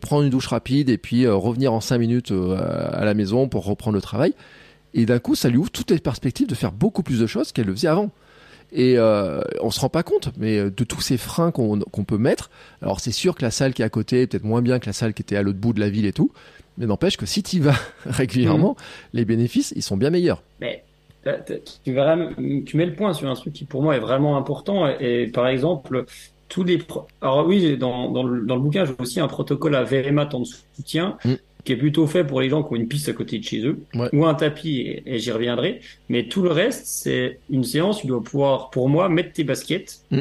prendre 0.00 0.22
une 0.22 0.30
douche 0.30 0.48
rapide 0.48 0.88
et 0.88 0.98
puis 0.98 1.28
revenir 1.28 1.72
en 1.72 1.80
cinq 1.80 1.98
minutes 1.98 2.32
à 2.32 3.04
la 3.04 3.14
maison 3.14 3.48
pour 3.48 3.64
reprendre 3.64 3.94
le 3.94 4.02
travail. 4.02 4.34
Et 4.94 5.06
d'un 5.06 5.18
coup, 5.18 5.34
ça 5.34 5.48
lui 5.48 5.58
ouvre 5.58 5.70
toutes 5.70 5.90
les 5.90 5.98
perspectives 5.98 6.48
de 6.48 6.54
faire 6.54 6.72
beaucoup 6.72 7.02
plus 7.02 7.20
de 7.20 7.26
choses 7.26 7.52
qu'elle 7.52 7.66
le 7.66 7.74
faisait 7.74 7.88
avant. 7.88 8.10
Et 8.72 8.98
euh, 8.98 9.40
on 9.60 9.70
se 9.70 9.80
rend 9.80 9.88
pas 9.88 10.02
compte, 10.02 10.30
mais 10.36 10.58
euh, 10.58 10.70
de 10.70 10.84
tous 10.84 11.00
ces 11.00 11.16
freins 11.16 11.50
qu'on 11.50 12.04
peut 12.04 12.18
mettre. 12.18 12.50
Alors 12.82 13.00
c'est 13.00 13.12
sûr 13.12 13.34
que 13.34 13.42
la 13.42 13.50
salle 13.50 13.72
qui 13.74 13.82
est 13.82 13.84
à 13.84 13.90
côté 13.90 14.22
est 14.22 14.26
peut-être 14.26 14.44
moins 14.44 14.62
bien 14.62 14.78
que 14.78 14.86
la 14.86 14.92
salle 14.92 15.14
qui 15.14 15.22
était 15.22 15.36
à 15.36 15.42
l'autre 15.42 15.58
bout 15.58 15.72
de 15.72 15.80
la 15.80 15.88
ville 15.88 16.06
et 16.06 16.12
tout, 16.12 16.32
mais 16.78 16.86
n'empêche 16.86 17.16
que 17.16 17.26
si 17.26 17.42
tu 17.42 17.56
y 17.56 17.60
vas 17.60 17.76
régulièrement, 18.06 18.72
mm. 18.72 19.16
les 19.16 19.24
bénéfices 19.24 19.72
ils 19.76 19.82
sont 19.82 19.96
bien 19.96 20.10
meilleurs. 20.10 20.42
Mais 20.60 20.82
tu 21.84 21.94
tu 22.66 22.76
mets 22.76 22.86
le 22.86 22.94
point 22.94 23.14
sur 23.14 23.30
un 23.30 23.34
truc 23.34 23.54
qui 23.54 23.64
pour 23.64 23.82
moi 23.82 23.96
est 23.96 24.00
vraiment 24.00 24.36
important. 24.36 24.88
Et, 25.00 25.26
par 25.28 25.46
exemple, 25.46 26.04
tous 26.48 26.64
les, 26.64 26.78
alors 27.22 27.46
oui, 27.46 27.78
dans, 27.78 28.10
dans, 28.10 28.24
le, 28.24 28.44
dans 28.44 28.56
le 28.56 28.60
bouquin, 28.60 28.84
j'ai 28.84 28.92
aussi 28.98 29.20
un 29.20 29.28
protocole 29.28 29.74
à 29.74 29.84
VMAT 29.84 30.34
en 30.34 30.44
soutien. 30.44 31.16
Mm 31.24 31.34
qui 31.64 31.72
est 31.72 31.76
plutôt 31.76 32.06
fait 32.06 32.24
pour 32.24 32.40
les 32.40 32.50
gens 32.50 32.62
qui 32.62 32.72
ont 32.72 32.76
une 32.76 32.88
piste 32.88 33.08
à 33.08 33.12
côté 33.12 33.38
de 33.38 33.44
chez 33.44 33.64
eux, 33.64 33.78
ou 34.12 34.26
un 34.26 34.34
tapis, 34.34 35.02
et, 35.06 35.18
j'y 35.18 35.32
reviendrai. 35.32 35.80
Mais 36.08 36.24
tout 36.24 36.42
le 36.42 36.50
reste, 36.50 36.86
c'est 36.86 37.38
une 37.50 37.64
séance, 37.64 38.00
tu 38.00 38.06
dois 38.06 38.22
pouvoir, 38.22 38.70
pour 38.70 38.88
moi, 38.88 39.08
mettre 39.08 39.32
tes 39.32 39.44
baskets, 39.44 40.02
mm. 40.10 40.20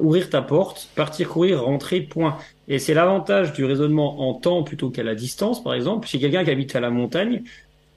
ouvrir 0.00 0.30
ta 0.30 0.42
porte, 0.42 0.88
partir 0.94 1.28
courir, 1.28 1.64
rentrer, 1.64 2.00
point. 2.00 2.38
Et 2.68 2.78
c'est 2.78 2.94
l'avantage 2.94 3.52
du 3.52 3.64
raisonnement 3.64 4.28
en 4.28 4.34
temps 4.34 4.62
plutôt 4.62 4.90
qu'à 4.90 5.02
la 5.02 5.16
distance, 5.16 5.62
par 5.62 5.74
exemple. 5.74 6.06
Si 6.06 6.20
quelqu'un 6.20 6.44
qui 6.44 6.50
habite 6.50 6.76
à 6.76 6.80
la 6.80 6.90
montagne, 6.90 7.42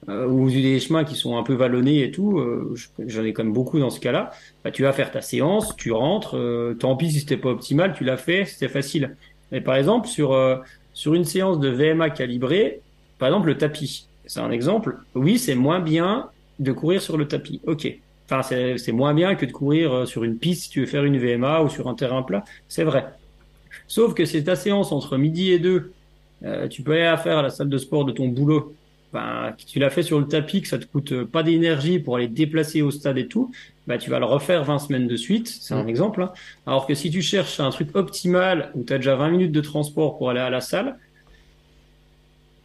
euh, 0.08 0.26
ou 0.26 0.50
des 0.50 0.80
chemins 0.80 1.04
qui 1.04 1.14
sont 1.14 1.38
un 1.38 1.42
peu 1.42 1.54
vallonnés 1.54 2.02
et 2.02 2.10
tout, 2.10 2.38
euh, 2.38 2.74
j'en 3.06 3.24
ai 3.24 3.32
quand 3.32 3.44
même 3.44 3.54
beaucoup 3.54 3.78
dans 3.78 3.90
ce 3.90 4.00
cas-là, 4.00 4.32
bah, 4.62 4.70
tu 4.70 4.82
vas 4.82 4.92
faire 4.92 5.10
ta 5.10 5.22
séance, 5.22 5.76
tu 5.76 5.92
rentres, 5.92 6.36
euh, 6.36 6.74
tant 6.74 6.96
pis 6.96 7.10
si 7.10 7.20
c'était 7.20 7.38
pas 7.38 7.50
optimal, 7.50 7.94
tu 7.94 8.04
l'as 8.04 8.18
fait, 8.18 8.44
c'était 8.44 8.68
facile. 8.68 9.16
Et 9.52 9.60
par 9.60 9.76
exemple, 9.76 10.08
sur 10.08 10.32
euh, 10.32 10.56
sur 10.94 11.14
une 11.14 11.24
séance 11.24 11.60
de 11.60 11.68
VMA 11.68 12.10
calibrée, 12.10 12.80
par 13.18 13.28
exemple 13.28 13.48
le 13.48 13.58
tapis, 13.58 14.08
c'est 14.26 14.40
un 14.40 14.50
exemple, 14.50 14.96
oui, 15.14 15.38
c'est 15.38 15.54
moins 15.54 15.80
bien 15.80 16.30
de 16.58 16.72
courir 16.72 17.02
sur 17.02 17.18
le 17.18 17.28
tapis. 17.28 17.60
Ok. 17.66 17.86
Enfin, 18.30 18.42
c'est 18.42 18.92
moins 18.92 19.12
bien 19.12 19.34
que 19.34 19.44
de 19.44 19.52
courir 19.52 19.92
euh, 19.92 20.06
sur 20.06 20.24
une 20.24 20.38
piste 20.38 20.62
si 20.62 20.70
tu 20.70 20.80
veux 20.80 20.86
faire 20.86 21.04
une 21.04 21.18
VMA 21.18 21.60
ou 21.60 21.68
sur 21.68 21.88
un 21.88 21.94
terrain 21.94 22.22
plat. 22.22 22.42
C'est 22.68 22.84
vrai. 22.84 23.04
Sauf 23.86 24.14
que 24.14 24.24
c'est 24.24 24.44
ta 24.44 24.56
séance 24.56 24.92
entre 24.92 25.18
midi 25.18 25.52
et 25.52 25.58
deux 25.58 25.92
euh, 26.44 26.68
tu 26.68 26.82
peux 26.82 26.92
aller 26.92 27.16
faire 27.22 27.38
à 27.38 27.42
la 27.42 27.50
salle 27.50 27.68
de 27.68 27.78
sport 27.78 28.04
de 28.04 28.12
ton 28.12 28.28
boulot. 28.28 28.74
Ben, 29.14 29.54
tu 29.64 29.78
l'as 29.78 29.90
fait 29.90 30.02
sur 30.02 30.18
le 30.18 30.26
tapis, 30.26 30.60
que 30.60 30.66
ça 30.66 30.76
te 30.76 30.86
coûte 30.86 31.22
pas 31.22 31.44
d'énergie 31.44 32.00
pour 32.00 32.16
aller 32.16 32.26
déplacer 32.26 32.82
au 32.82 32.90
stade 32.90 33.16
et 33.16 33.28
tout, 33.28 33.52
bah, 33.86 33.96
tu 33.96 34.10
vas 34.10 34.18
le 34.18 34.24
refaire 34.24 34.64
20 34.64 34.80
semaines 34.80 35.06
de 35.06 35.14
suite. 35.16 35.46
C'est 35.46 35.72
un 35.72 35.84
mm. 35.84 35.88
exemple. 35.88 36.22
Hein. 36.22 36.32
Alors 36.66 36.88
que 36.88 36.94
si 36.94 37.10
tu 37.10 37.22
cherches 37.22 37.60
un 37.60 37.70
truc 37.70 37.94
optimal 37.94 38.72
où 38.74 38.82
tu 38.82 38.92
as 38.92 38.96
déjà 38.96 39.14
20 39.14 39.30
minutes 39.30 39.52
de 39.52 39.60
transport 39.60 40.18
pour 40.18 40.30
aller 40.30 40.40
à 40.40 40.50
la 40.50 40.60
salle, 40.60 40.98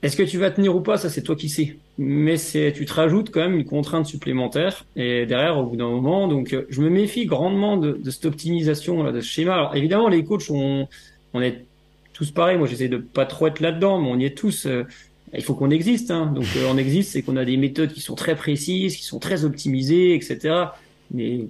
est-ce 0.02 0.18
que 0.18 0.24
tu 0.24 0.40
vas 0.40 0.50
tenir 0.50 0.76
ou 0.76 0.82
pas? 0.82 0.98
Ça, 0.98 1.10
c'est 1.10 1.22
toi 1.22 1.36
qui 1.36 1.50
sais. 1.50 1.78
Mais 2.00 2.38
c'est, 2.38 2.74
tu 2.74 2.86
te 2.86 2.94
rajoutes 2.94 3.30
quand 3.30 3.42
même 3.42 3.56
une 3.56 3.66
contrainte 3.66 4.08
supplémentaire. 4.08 4.86
Et 4.96 5.28
derrière, 5.28 5.60
au 5.60 5.66
bout 5.66 5.76
d'un 5.76 5.90
moment, 5.90 6.28
donc, 6.28 6.54
euh, 6.54 6.66
je 6.70 6.82
me 6.82 6.90
méfie 6.90 7.28
grandement 7.28 7.78
de, 7.78 7.92
de 7.92 8.10
cette 8.10 8.26
optimisation 8.26 9.04
là, 9.04 9.12
de 9.12 9.22
ce 9.22 9.28
schéma. 9.28 9.54
Alors 9.54 9.76
évidemment, 9.76 10.08
les 10.08 10.24
coachs, 10.24 10.50
on, 10.50 10.88
on 11.34 11.42
est 11.42 11.66
tous 12.14 12.32
pareils. 12.32 12.58
Moi, 12.58 12.68
j'essaie 12.68 12.88
de 12.88 12.98
pas 12.98 13.28
trop 13.28 13.46
être 13.48 13.60
là-dedans, 13.60 14.02
mais 14.02 14.10
on 14.10 14.18
y 14.18 14.26
est 14.26 14.38
tous. 14.38 14.66
Euh, 14.66 14.88
il 15.34 15.44
faut 15.44 15.56
qu'on 15.56 15.70
existe. 15.70 16.12
Hein. 16.12 16.28
Donc, 16.28 16.46
euh, 16.56 16.68
on 16.70 16.78
existe, 16.78 17.12
c'est 17.12 17.22
qu'on 17.22 17.38
a 17.38 17.46
des 17.46 17.58
méthodes 17.58 17.94
qui 17.94 18.02
sont 18.02 18.16
très 18.16 18.36
précises, 18.36 18.96
qui 18.96 19.04
sont 19.04 19.20
très 19.20 19.46
optimisées, 19.46 20.16
etc. 20.16 20.66
Mais 21.12 21.48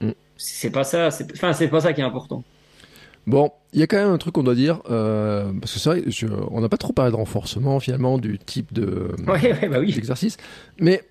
mm. 0.00 0.10
c'est 0.36 0.70
pas 0.70 0.84
ça. 0.84 1.10
C'est, 1.10 1.32
enfin, 1.32 1.52
c'est 1.52 1.68
pas 1.68 1.80
ça 1.80 1.92
qui 1.92 2.00
est 2.00 2.04
important. 2.04 2.44
Bon, 3.26 3.50
il 3.72 3.80
y 3.80 3.82
a 3.82 3.86
quand 3.86 3.96
même 3.96 4.10
un 4.10 4.18
truc 4.18 4.34
qu'on 4.34 4.42
doit 4.42 4.54
dire, 4.54 4.82
euh, 4.90 5.50
parce 5.60 5.72
que 5.72 5.78
c'est 5.78 5.88
vrai, 5.88 6.02
on 6.50 6.60
n'a 6.60 6.68
pas 6.68 6.76
trop 6.76 6.92
parlé 6.92 7.10
de 7.10 7.16
renforcement 7.16 7.80
finalement, 7.80 8.18
du 8.18 8.38
type 8.38 8.72
de 8.72 9.14
bah 9.26 9.38
oui. 9.80 9.92
d'exercice, 9.94 10.36
mais 10.78 11.02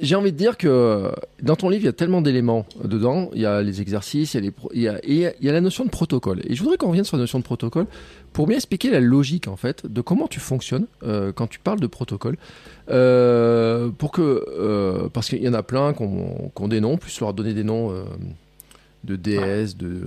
j'ai 0.00 0.16
envie 0.16 0.32
de 0.32 0.36
dire 0.36 0.56
que 0.56 1.12
dans 1.42 1.54
ton 1.54 1.68
livre, 1.68 1.82
il 1.82 1.86
y 1.86 1.88
a 1.88 1.92
tellement 1.92 2.20
d'éléments 2.20 2.66
dedans. 2.82 3.30
Il 3.34 3.40
y 3.40 3.46
a 3.46 3.62
les 3.62 3.80
exercices, 3.80 4.34
il 4.34 4.52
y 4.74 4.88
a, 4.88 4.98
il 5.04 5.32
y 5.40 5.48
a, 5.48 5.52
la 5.52 5.60
notion 5.60 5.84
de 5.84 5.90
protocole. 5.90 6.40
Et 6.48 6.54
je 6.54 6.62
voudrais 6.62 6.76
qu'on 6.76 6.88
revienne 6.88 7.04
sur 7.04 7.16
la 7.16 7.22
notion 7.22 7.38
de 7.38 7.44
protocole 7.44 7.86
pour 8.32 8.48
bien 8.48 8.56
expliquer 8.56 8.90
la 8.90 8.98
logique 8.98 9.46
en 9.46 9.56
fait 9.56 9.86
de 9.86 10.00
comment 10.00 10.26
tu 10.26 10.40
fonctionnes 10.40 10.86
euh, 11.04 11.32
quand 11.32 11.46
tu 11.46 11.60
parles 11.60 11.80
de 11.80 11.86
protocole. 11.86 12.36
Euh, 12.90 13.88
pour 13.90 14.10
que, 14.10 14.44
euh, 14.58 15.08
parce 15.12 15.28
qu'il 15.28 15.42
y 15.42 15.48
en 15.48 15.54
a 15.54 15.62
plein 15.62 15.92
qu'on 15.92 16.50
qu 16.54 16.80
noms, 16.80 16.96
plus 16.96 17.20
leur 17.20 17.32
donner 17.32 17.54
des 17.54 17.64
noms 17.64 17.94
de 19.04 19.16
déesses, 19.16 19.76
de. 19.76 20.00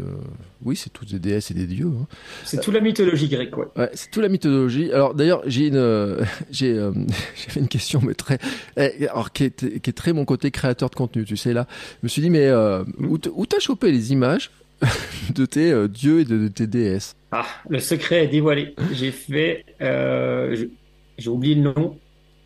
Oui, 0.63 0.75
c'est 0.75 0.91
tous 0.91 1.05
des 1.05 1.19
déesses 1.19 1.51
et 1.51 1.53
des 1.53 1.67
dieux. 1.67 1.87
Hein. 1.87 2.07
C'est 2.43 2.59
toute 2.59 2.73
la 2.73 2.81
mythologie 2.81 3.27
grecque, 3.27 3.55
ouais. 3.57 3.67
ouais 3.77 3.89
c'est 3.93 4.09
toute 4.09 4.23
la 4.23 4.29
mythologie. 4.29 4.91
Alors 4.91 5.13
d'ailleurs, 5.13 5.43
j'ai 5.45 5.67
une, 5.67 6.17
j'ai, 6.51 6.73
euh, 6.73 6.91
fait 7.35 7.59
une 7.59 7.67
question, 7.67 8.01
mais 8.03 8.15
très, 8.15 8.39
eh, 8.75 9.07
alors 9.07 9.31
qui 9.31 9.45
est, 9.45 9.79
qui 9.79 9.89
est, 9.89 9.93
très 9.93 10.13
mon 10.13 10.25
côté 10.25 10.51
créateur 10.51 10.89
de 10.89 10.95
contenu. 10.95 11.25
Tu 11.25 11.37
sais 11.37 11.53
là, 11.53 11.67
je 12.01 12.05
me 12.05 12.07
suis 12.07 12.21
dit, 12.21 12.29
mais 12.29 12.47
euh, 12.47 12.83
où 12.99 13.17
t'as 13.17 13.59
chopé 13.59 13.91
les 13.91 14.11
images 14.11 14.51
de 15.35 15.45
tes 15.45 15.71
euh, 15.71 15.87
dieux 15.87 16.21
et 16.21 16.25
de, 16.25 16.47
tes 16.47 16.67
déesses? 16.67 17.15
Ah, 17.31 17.45
le 17.69 17.79
secret 17.79 18.23
est 18.23 18.29
dévoilé. 18.29 18.73
J'ai 18.93 19.11
fait, 19.11 19.65
j'ai 19.79 21.29
oublié 21.29 21.55
le 21.55 21.61
nom. 21.61 21.97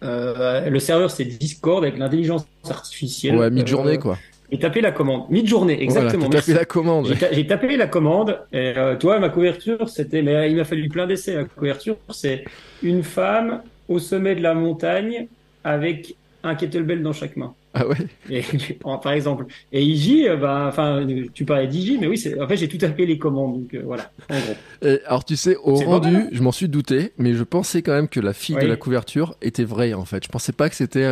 le 0.02 0.80
serveur 0.80 1.12
c'est 1.12 1.26
Discord 1.26 1.84
avec 1.84 1.98
l'intelligence 1.98 2.46
artificielle. 2.70 3.38
Ouais, 3.38 3.50
mi-journée 3.50 3.98
quoi. 3.98 4.18
J'ai 4.52 4.60
tapé 4.60 4.82
la 4.82 4.92
commande. 4.92 5.30
Mid-journée, 5.30 5.82
exactement. 5.82 6.26
J'ai 6.26 6.40
tapé 6.40 6.54
la 6.54 6.66
commande. 6.66 7.16
J'ai 7.32 7.48
tapé 7.48 7.78
la 7.78 7.88
commande. 7.88 8.40
Et 8.52 8.74
euh, 8.76 8.98
toi, 8.98 9.20
ma 9.20 9.30
couverture, 9.30 9.88
c'était, 9.88 10.22
mais 10.22 10.36
euh, 10.36 10.48
il 10.48 10.58
m'a 10.58 10.66
fallu 10.66 10.90
plein 10.90 11.08
d'essais. 11.08 11.36
La 11.36 11.46
couverture, 11.46 11.96
c'est 12.10 12.44
une 12.84 13.04
femme 13.04 13.62
au 13.88 14.00
sommet 14.00 14.36
de 14.36 14.42
la 14.42 14.54
montagne 14.54 15.28
avec 15.64 16.16
un 16.44 16.56
kettlebell 16.56 17.02
dans 17.02 17.14
chaque 17.14 17.38
main. 17.38 17.54
Ah 17.74 17.88
ouais? 17.88 17.96
Et, 18.30 18.44
par 18.84 19.14
exemple. 19.14 19.46
Et 19.72 19.82
IJ, 19.84 20.26
euh, 20.28 20.36
bah, 20.36 20.66
enfin, 20.68 21.06
tu 21.34 21.46
parlais 21.46 21.68
d'IJ, 21.68 21.98
mais 22.02 22.08
oui, 22.08 22.22
en 22.40 22.48
fait, 22.48 22.58
j'ai 22.58 22.68
tout 22.68 22.78
tapé 22.78 23.06
les 23.06 23.18
commandes, 23.18 23.62
donc 23.62 23.74
euh, 23.74 23.82
voilà. 23.86 24.12
En 24.30 24.38
gros. 24.38 24.98
alors 25.06 25.24
tu 25.24 25.38
sais, 25.38 25.56
au 25.64 25.76
rendu, 25.76 26.14
hein. 26.14 26.28
je 26.32 26.42
m'en 26.42 26.52
suis 26.52 26.68
douté, 26.68 27.14
mais 27.18 27.34
je 27.34 27.44
pensais 27.44 27.82
quand 27.82 27.94
même 27.94 28.10
que 28.10 28.20
la 28.20 28.34
fille 28.34 28.58
de 28.58 28.68
la 28.68 28.76
couverture 28.76 29.36
était 29.42 29.64
vraie 29.64 29.94
en 29.94 30.06
fait. 30.06 30.24
Je 30.26 30.30
pensais 30.30 30.52
pas 30.52 30.70
que 30.70 30.76
c'était 30.76 31.06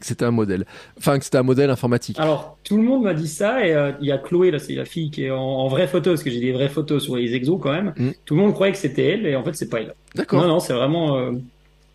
c'était 0.00 0.24
un 0.24 0.30
modèle, 0.30 0.64
enfin 0.98 1.18
que 1.18 1.24
c'était 1.24 1.38
un 1.38 1.42
modèle 1.42 1.70
informatique. 1.70 2.18
Alors 2.18 2.58
tout 2.64 2.76
le 2.76 2.82
monde 2.82 3.02
m'a 3.02 3.14
dit 3.14 3.28
ça 3.28 3.66
et 3.66 3.72
euh, 3.72 3.92
il 4.00 4.06
y 4.06 4.12
a 4.12 4.18
Chloé 4.18 4.50
là, 4.50 4.58
c'est 4.58 4.74
la 4.74 4.84
fille 4.84 5.10
qui 5.10 5.24
est 5.24 5.30
en, 5.30 5.68
vraie 5.68 5.86
photo 5.86 6.10
parce 6.10 6.22
que 6.22 6.30
j'ai 6.30 6.40
des 6.40 6.52
vraies 6.52 6.68
photos 6.68 7.02
sur 7.02 7.16
les 7.16 7.34
exos 7.34 7.58
quand 7.60 7.72
même. 7.72 7.92
Mm. 7.96 8.10
Tout 8.24 8.34
le 8.34 8.40
monde 8.40 8.54
croyait 8.54 8.72
que 8.72 8.78
c'était 8.78 9.06
elle 9.06 9.26
et 9.26 9.36
en 9.36 9.44
fait 9.44 9.54
c'est 9.54 9.68
pas 9.68 9.80
elle. 9.80 9.94
D'accord. 10.14 10.42
Non 10.42 10.48
non, 10.48 10.60
c'est 10.60 10.72
vraiment. 10.72 11.32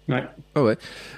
Ouais. 0.09 0.23
Ah 0.55 0.63
ouais. 0.63 0.77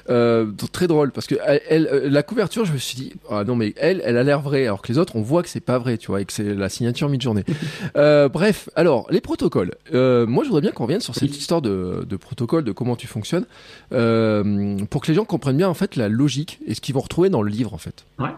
Euh, 0.10 0.52
très 0.72 0.88
drôle 0.88 1.12
parce 1.12 1.26
que 1.26 1.36
elle, 1.45 1.88
euh, 1.88 2.10
la 2.10 2.24
couverture, 2.24 2.66
je 2.66 2.74
me 2.74 2.78
suis 2.78 2.95
dit 2.95 3.14
ah 3.30 3.44
non 3.44 3.56
mais 3.56 3.74
elle, 3.78 4.02
elle 4.06 4.18
a 4.18 4.24
l'air 4.24 4.41
vraie 4.41 4.66
alors 4.66 4.82
que 4.82 4.91
les 4.91 4.99
autres 4.99 5.16
on 5.16 5.22
voit 5.22 5.41
que 5.41 5.49
c'est 5.49 5.60
pas 5.60 5.80
vrai, 5.80 5.98
tu 5.98 6.07
vois, 6.07 6.22
et 6.22 6.26
que 6.26 6.34
c'est 6.34 6.53
la 6.53 6.70
signature 6.70 7.10
mi-journée. 7.10 7.44
euh, 7.98 8.30
bref, 8.30 8.70
alors 8.76 9.07
les 9.10 9.22
protocoles. 9.22 9.74
Euh, 9.94 10.28
moi, 10.28 10.44
je 10.44 10.49
voudrais 10.49 10.62
bien 10.62 10.72
qu'on 10.72 10.84
revienne 10.84 11.02
sur 11.02 11.16
cette 11.16 11.36
histoire 11.36 11.62
de, 11.62 12.06
de 12.07 12.16
protocole, 12.16 12.64
de 12.64 12.72
comment 12.72 12.95
tu 12.95 13.07
fonctionnes, 13.07 13.45
pour 13.90 15.02
que 15.02 15.07
les 15.07 15.14
gens 15.14 15.26
comprennent 15.26 15.57
bien 15.57 15.70
en 15.70 15.74
fait 15.74 15.95
la 15.95 16.10
logique 16.10 16.60
et 16.68 16.74
ce 16.76 16.82
qu'ils 16.82 16.94
vont 16.94 17.02
retrouver 17.02 17.30
dans 17.30 17.41
le 17.41 17.49
livre 17.49 17.74
en 17.74 17.80
fait. 17.80 18.06
Ouais. 18.20 18.30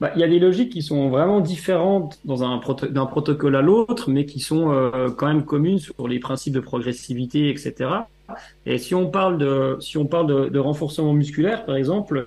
Bah, 0.00 0.10
il 0.16 0.20
y 0.20 0.24
a 0.24 0.28
des 0.28 0.40
logiques 0.40 0.70
qui 0.70 0.82
sont 0.82 1.08
vraiment 1.08 1.40
différentes 1.40 2.18
dans 2.24 2.42
un 2.42 2.60
d'un 2.90 3.06
protocole 3.06 3.54
à 3.54 3.62
l'autre, 3.62 4.10
mais 4.10 4.26
qui 4.26 4.40
sont 4.40 4.72
euh, 4.72 5.10
quand 5.10 5.26
même 5.26 5.44
communes 5.44 5.78
sur 5.78 6.08
les 6.08 6.18
principes 6.18 6.52
de 6.52 6.60
progressivité, 6.60 7.48
etc. 7.48 7.90
Et 8.66 8.78
si 8.78 8.94
on 8.94 9.10
parle 9.10 9.38
de, 9.38 9.76
si 9.80 9.98
on 9.98 10.06
parle 10.06 10.50
de, 10.50 10.58
renforcement 10.58 11.12
musculaire, 11.12 11.64
par 11.64 11.76
exemple, 11.76 12.24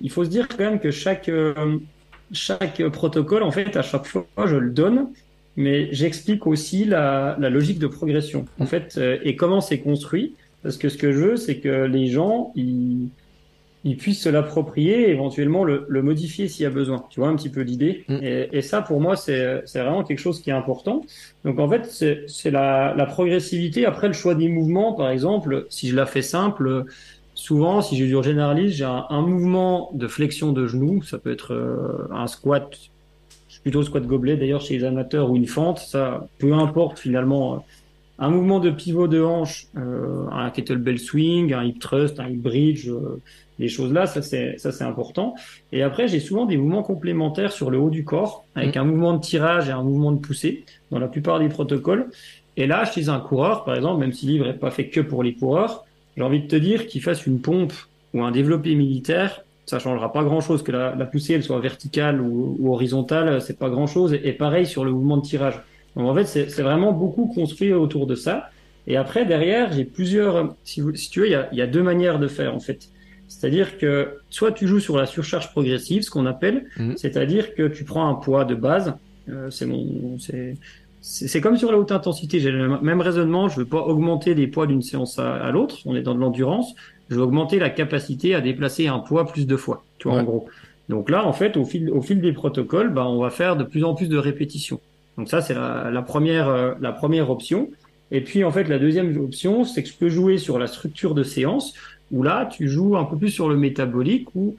il 0.00 0.10
faut 0.10 0.24
se 0.24 0.30
dire 0.30 0.48
quand 0.48 0.58
même 0.58 0.80
que 0.80 0.90
chaque, 0.90 1.28
euh, 1.28 1.78
chaque 2.32 2.86
protocole, 2.88 3.42
en 3.42 3.50
fait, 3.50 3.76
à 3.76 3.82
chaque 3.82 4.06
fois, 4.06 4.26
je 4.44 4.56
le 4.56 4.70
donne, 4.70 5.08
mais 5.56 5.92
j'explique 5.92 6.46
aussi 6.46 6.84
la, 6.84 7.36
la, 7.38 7.50
logique 7.50 7.78
de 7.78 7.86
progression, 7.86 8.46
en 8.58 8.66
fait, 8.66 8.94
euh, 8.96 9.18
et 9.22 9.36
comment 9.36 9.60
c'est 9.60 9.80
construit. 9.80 10.34
Parce 10.62 10.76
que 10.76 10.88
ce 10.88 10.96
que 10.96 11.10
je 11.10 11.18
veux, 11.18 11.36
c'est 11.36 11.58
que 11.58 11.86
les 11.86 12.06
gens, 12.06 12.52
ils, 12.54 13.08
ils 13.84 13.96
puissent 13.96 14.22
se 14.22 14.28
l'approprier 14.28 15.08
et 15.08 15.10
éventuellement 15.10 15.64
le, 15.64 15.86
le 15.88 16.02
modifier 16.02 16.46
s'il 16.48 16.62
y 16.62 16.66
a 16.66 16.70
besoin. 16.70 17.04
Tu 17.10 17.20
vois 17.20 17.28
un 17.28 17.36
petit 17.36 17.48
peu 17.48 17.62
l'idée. 17.62 18.04
Mm. 18.08 18.18
Et, 18.22 18.48
et, 18.52 18.62
ça, 18.62 18.80
pour 18.80 19.00
moi, 19.00 19.16
c'est 19.16 19.62
vraiment 19.74 20.04
quelque 20.04 20.20
chose 20.20 20.40
qui 20.40 20.50
est 20.50 20.54
important. 20.54 21.02
Donc 21.44 21.58
en 21.58 21.68
fait, 21.68 21.86
c'est 22.28 22.50
la, 22.50 22.94
la, 22.96 23.06
progressivité. 23.06 23.84
Après, 23.84 24.06
le 24.06 24.12
choix 24.12 24.34
des 24.34 24.48
mouvements, 24.48 24.92
par 24.92 25.10
exemple, 25.10 25.66
si 25.68 25.88
je 25.88 25.96
la 25.96 26.06
fais 26.06 26.22
simple, 26.22 26.84
souvent, 27.34 27.80
si 27.80 27.96
je 27.96 28.04
dure 28.04 28.22
généralise, 28.22 28.72
j'ai 28.74 28.84
un, 28.84 29.06
un, 29.08 29.22
mouvement 29.22 29.90
de 29.94 30.06
flexion 30.06 30.52
de 30.52 30.66
genou. 30.66 31.02
Ça 31.02 31.18
peut 31.18 31.32
être 31.32 31.52
euh, 31.52 32.06
un 32.12 32.28
squat, 32.28 32.70
plutôt 33.62 33.82
squat 33.82 34.06
gobelet 34.06 34.36
d'ailleurs 34.36 34.60
chez 34.60 34.78
les 34.78 34.84
amateurs 34.84 35.30
ou 35.30 35.36
une 35.36 35.48
fente. 35.48 35.78
Ça, 35.80 36.28
peu 36.38 36.52
importe 36.52 37.00
finalement 37.00 37.64
un 38.22 38.30
mouvement 38.30 38.60
de 38.60 38.70
pivot 38.70 39.08
de 39.08 39.20
hanche, 39.20 39.66
euh, 39.76 40.26
un 40.30 40.48
kettlebell 40.50 41.00
swing, 41.00 41.52
un 41.52 41.64
hip 41.64 41.80
thrust, 41.80 42.20
un 42.20 42.28
hip 42.28 42.36
bridge, 42.36 42.88
euh, 42.88 43.20
les 43.58 43.68
choses 43.68 43.92
là, 43.92 44.06
ça 44.06 44.22
c'est 44.22 44.58
ça 44.58 44.70
c'est 44.70 44.84
important. 44.84 45.34
Et 45.72 45.82
après, 45.82 46.06
j'ai 46.06 46.20
souvent 46.20 46.46
des 46.46 46.56
mouvements 46.56 46.84
complémentaires 46.84 47.50
sur 47.50 47.68
le 47.68 47.78
haut 47.80 47.90
du 47.90 48.04
corps, 48.04 48.44
avec 48.54 48.76
mmh. 48.76 48.78
un 48.78 48.84
mouvement 48.84 49.14
de 49.14 49.20
tirage 49.20 49.68
et 49.68 49.72
un 49.72 49.82
mouvement 49.82 50.12
de 50.12 50.20
poussée 50.20 50.64
dans 50.92 51.00
la 51.00 51.08
plupart 51.08 51.40
des 51.40 51.48
protocoles. 51.48 52.10
Et 52.56 52.68
là, 52.68 52.84
chez 52.84 53.08
un 53.08 53.18
coureur, 53.18 53.64
par 53.64 53.74
exemple, 53.74 53.98
même 53.98 54.12
si 54.12 54.26
le 54.26 54.32
livre 54.34 54.46
n'est 54.46 54.52
pas 54.54 54.70
fait 54.70 54.86
que 54.86 55.00
pour 55.00 55.24
les 55.24 55.34
coureurs, 55.34 55.84
j'ai 56.16 56.22
envie 56.22 56.42
de 56.42 56.46
te 56.46 56.56
dire 56.56 56.86
qu'il 56.86 57.02
fasse 57.02 57.26
une 57.26 57.40
pompe 57.40 57.72
ou 58.14 58.22
un 58.22 58.30
développé 58.30 58.76
militaire, 58.76 59.42
ça 59.66 59.80
changera 59.80 60.12
pas 60.12 60.22
grand 60.22 60.40
chose 60.40 60.62
que 60.62 60.70
la, 60.70 60.94
la 60.94 61.06
poussée 61.06 61.32
elle 61.34 61.42
soit 61.42 61.58
verticale 61.58 62.20
ou, 62.20 62.56
ou 62.60 62.72
horizontale, 62.72 63.42
c'est 63.42 63.58
pas 63.58 63.68
grand 63.68 63.88
chose. 63.88 64.12
Et, 64.14 64.28
et 64.28 64.32
pareil 64.32 64.66
sur 64.66 64.84
le 64.84 64.92
mouvement 64.92 65.16
de 65.16 65.22
tirage. 65.22 65.60
Donc 65.96 66.08
en 66.08 66.14
fait, 66.14 66.24
c'est 66.24 66.62
vraiment 66.62 66.92
beaucoup 66.92 67.26
construit 67.26 67.72
autour 67.72 68.06
de 68.06 68.14
ça. 68.14 68.50
Et 68.86 68.96
après, 68.96 69.24
derrière, 69.24 69.72
j'ai 69.72 69.84
plusieurs. 69.84 70.54
Si, 70.64 70.82
si, 70.94 71.10
tu 71.10 71.20
veux, 71.20 71.26
il 71.26 71.32
y, 71.32 71.34
a, 71.34 71.48
il 71.52 71.58
y, 71.58 71.62
a, 71.62 71.66
deux 71.66 71.82
manières 71.82 72.18
de 72.18 72.28
faire 72.28 72.54
en 72.54 72.60
fait. 72.60 72.88
C'est-à-dire 73.28 73.78
que 73.78 74.18
soit 74.28 74.52
tu 74.52 74.66
joues 74.66 74.80
sur 74.80 74.96
la 74.96 75.06
surcharge 75.06 75.50
progressive, 75.52 76.02
ce 76.02 76.10
qu'on 76.10 76.26
appelle, 76.26 76.66
mmh. 76.76 76.94
c'est-à-dire 76.96 77.54
que 77.54 77.68
tu 77.68 77.84
prends 77.84 78.08
un 78.08 78.14
poids 78.14 78.44
de 78.44 78.54
base. 78.54 78.94
Euh, 79.28 79.50
c'est 79.50 79.66
mon, 79.66 80.18
c'est 80.18 80.56
c'est 81.00 81.40
comme 81.40 81.56
sur 81.56 81.72
la 81.72 81.78
haute 81.78 81.90
intensité. 81.90 82.38
J'ai 82.38 82.52
le 82.52 82.80
même 82.80 83.00
raisonnement. 83.00 83.48
Je 83.48 83.58
veux 83.58 83.66
pas 83.66 83.80
augmenter 83.80 84.34
les 84.34 84.46
poids 84.46 84.68
d'une 84.68 84.82
séance 84.82 85.18
à, 85.18 85.34
à 85.34 85.50
l'autre. 85.50 85.78
On 85.84 85.96
est 85.96 86.02
dans 86.02 86.14
de 86.14 86.20
l'endurance. 86.20 86.74
Je 87.10 87.16
veux 87.16 87.22
augmenter 87.22 87.58
la 87.58 87.70
capacité 87.70 88.36
à 88.36 88.40
déplacer 88.40 88.86
un 88.86 89.00
poids 89.00 89.26
plus 89.26 89.46
de 89.46 89.56
fois. 89.56 89.84
Tu 89.98 90.08
vois, 90.08 90.16
ouais. 90.16 90.22
en 90.22 90.24
gros. 90.24 90.46
Donc 90.88 91.10
là, 91.10 91.26
en 91.26 91.32
fait, 91.32 91.56
au 91.56 91.64
fil, 91.64 91.90
au 91.90 92.02
fil 92.02 92.20
des 92.20 92.32
protocoles, 92.32 92.92
bah, 92.92 93.06
on 93.06 93.20
va 93.20 93.30
faire 93.30 93.56
de 93.56 93.64
plus 93.64 93.82
en 93.82 93.94
plus 93.94 94.08
de 94.08 94.16
répétitions. 94.16 94.80
Donc 95.18 95.28
ça, 95.28 95.40
c'est 95.40 95.54
la, 95.54 95.90
la, 95.90 96.02
première, 96.02 96.48
euh, 96.48 96.74
la 96.80 96.92
première 96.92 97.30
option. 97.30 97.70
Et 98.10 98.20
puis, 98.20 98.44
en 98.44 98.50
fait, 98.50 98.64
la 98.64 98.78
deuxième 98.78 99.16
option, 99.18 99.64
c'est 99.64 99.82
que 99.82 99.88
je 99.88 99.94
peux 99.94 100.08
jouer 100.08 100.38
sur 100.38 100.58
la 100.58 100.66
structure 100.66 101.14
de 101.14 101.22
séance, 101.22 101.74
où 102.10 102.22
là, 102.22 102.46
tu 102.46 102.68
joues 102.68 102.96
un 102.96 103.04
peu 103.04 103.16
plus 103.16 103.30
sur 103.30 103.48
le 103.48 103.56
métabolique, 103.56 104.28
où 104.34 104.56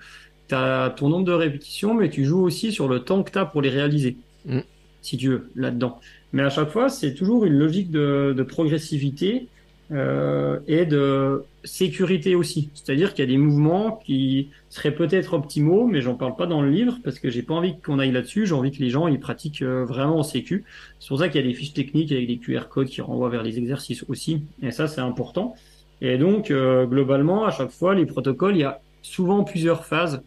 tu 0.48 0.56
as 0.56 0.94
ton 0.96 1.10
nombre 1.10 1.26
de 1.26 1.34
répétitions, 1.34 1.94
mais 1.94 2.10
tu 2.10 2.26
joues 2.26 2.42
aussi 2.42 2.72
sur 2.72 2.88
le 2.88 3.00
temps 3.00 3.24
que 3.24 3.32
tu 3.32 3.38
as 3.38 3.46
pour 3.46 3.62
les 3.62 3.70
réaliser, 3.70 4.18
mm. 4.46 4.60
si 5.02 5.18
tu 5.18 5.30
veux, 5.30 5.50
là-dedans. 5.56 6.00
Mais 6.34 6.42
à 6.42 6.50
chaque 6.50 6.70
fois, 6.70 6.90
c'est 6.90 7.14
toujours 7.14 7.46
une 7.46 7.54
logique 7.54 7.92
de, 7.92 8.34
de 8.36 8.44
progressivité 8.44 9.48
euh, 9.92 10.60
et 10.68 10.86
de 10.86 11.44
sécurité 11.64 12.36
aussi. 12.36 12.70
C'est-à-dire 12.74 13.14
qu'il 13.14 13.26
y 13.26 13.28
a 13.28 13.32
des 13.32 13.38
mouvements 13.38 14.00
qui 14.06 14.50
seraient 14.70 14.96
peut-être 14.96 15.34
optimaux, 15.34 15.88
mais 15.88 16.02
j'en 16.02 16.16
parle 16.16 16.36
pas 16.36 16.46
dans 16.46 16.62
le 16.62 16.70
livre 16.70 16.98
parce 17.04 17.20
que 17.20 17.30
j'ai 17.30 17.44
pas 17.44 17.54
envie 17.54 17.80
qu'on 17.80 18.00
aille 18.00 18.12
là-dessus. 18.12 18.46
J'ai 18.46 18.54
envie 18.54 18.72
que 18.72 18.80
les 18.80 18.90
gens 18.90 19.08
ils 19.08 19.20
pratiquent 19.20 19.62
euh, 19.62 19.86
vraiment 19.86 20.20
en 20.20 20.24
sécu. 20.24 20.64
C'est 21.00 21.10
pour 21.10 21.20
ça 21.20 21.28
qu'il 21.30 21.42
y 21.42 21.44
a 21.44 21.48
des 21.48 21.54
fiches 21.54 21.74
techniques 21.74 22.12
avec 22.12 22.28
des 22.28 22.38
QR 22.38 22.68
codes 22.70 22.88
qui 22.88 23.02
renvoient 23.02 23.30
vers 23.30 23.44
les 23.44 23.58
exercices 23.58 24.06
aussi. 24.08 24.44
Et 24.62 24.72
ça, 24.72 24.88
c'est 24.88 25.02
important. 25.02 25.56
Et 26.02 26.18
donc, 26.18 26.52
euh, 26.52 26.86
globalement, 26.86 27.46
à 27.46 27.52
chaque 27.52 27.72
fois, 27.72 27.96
les 27.96 28.06
protocoles, 28.06 28.56
il 28.56 28.62
y 28.62 28.66
a 28.66 28.82
souvent 29.02 29.44
plusieurs 29.44 29.86
phases 29.86 30.22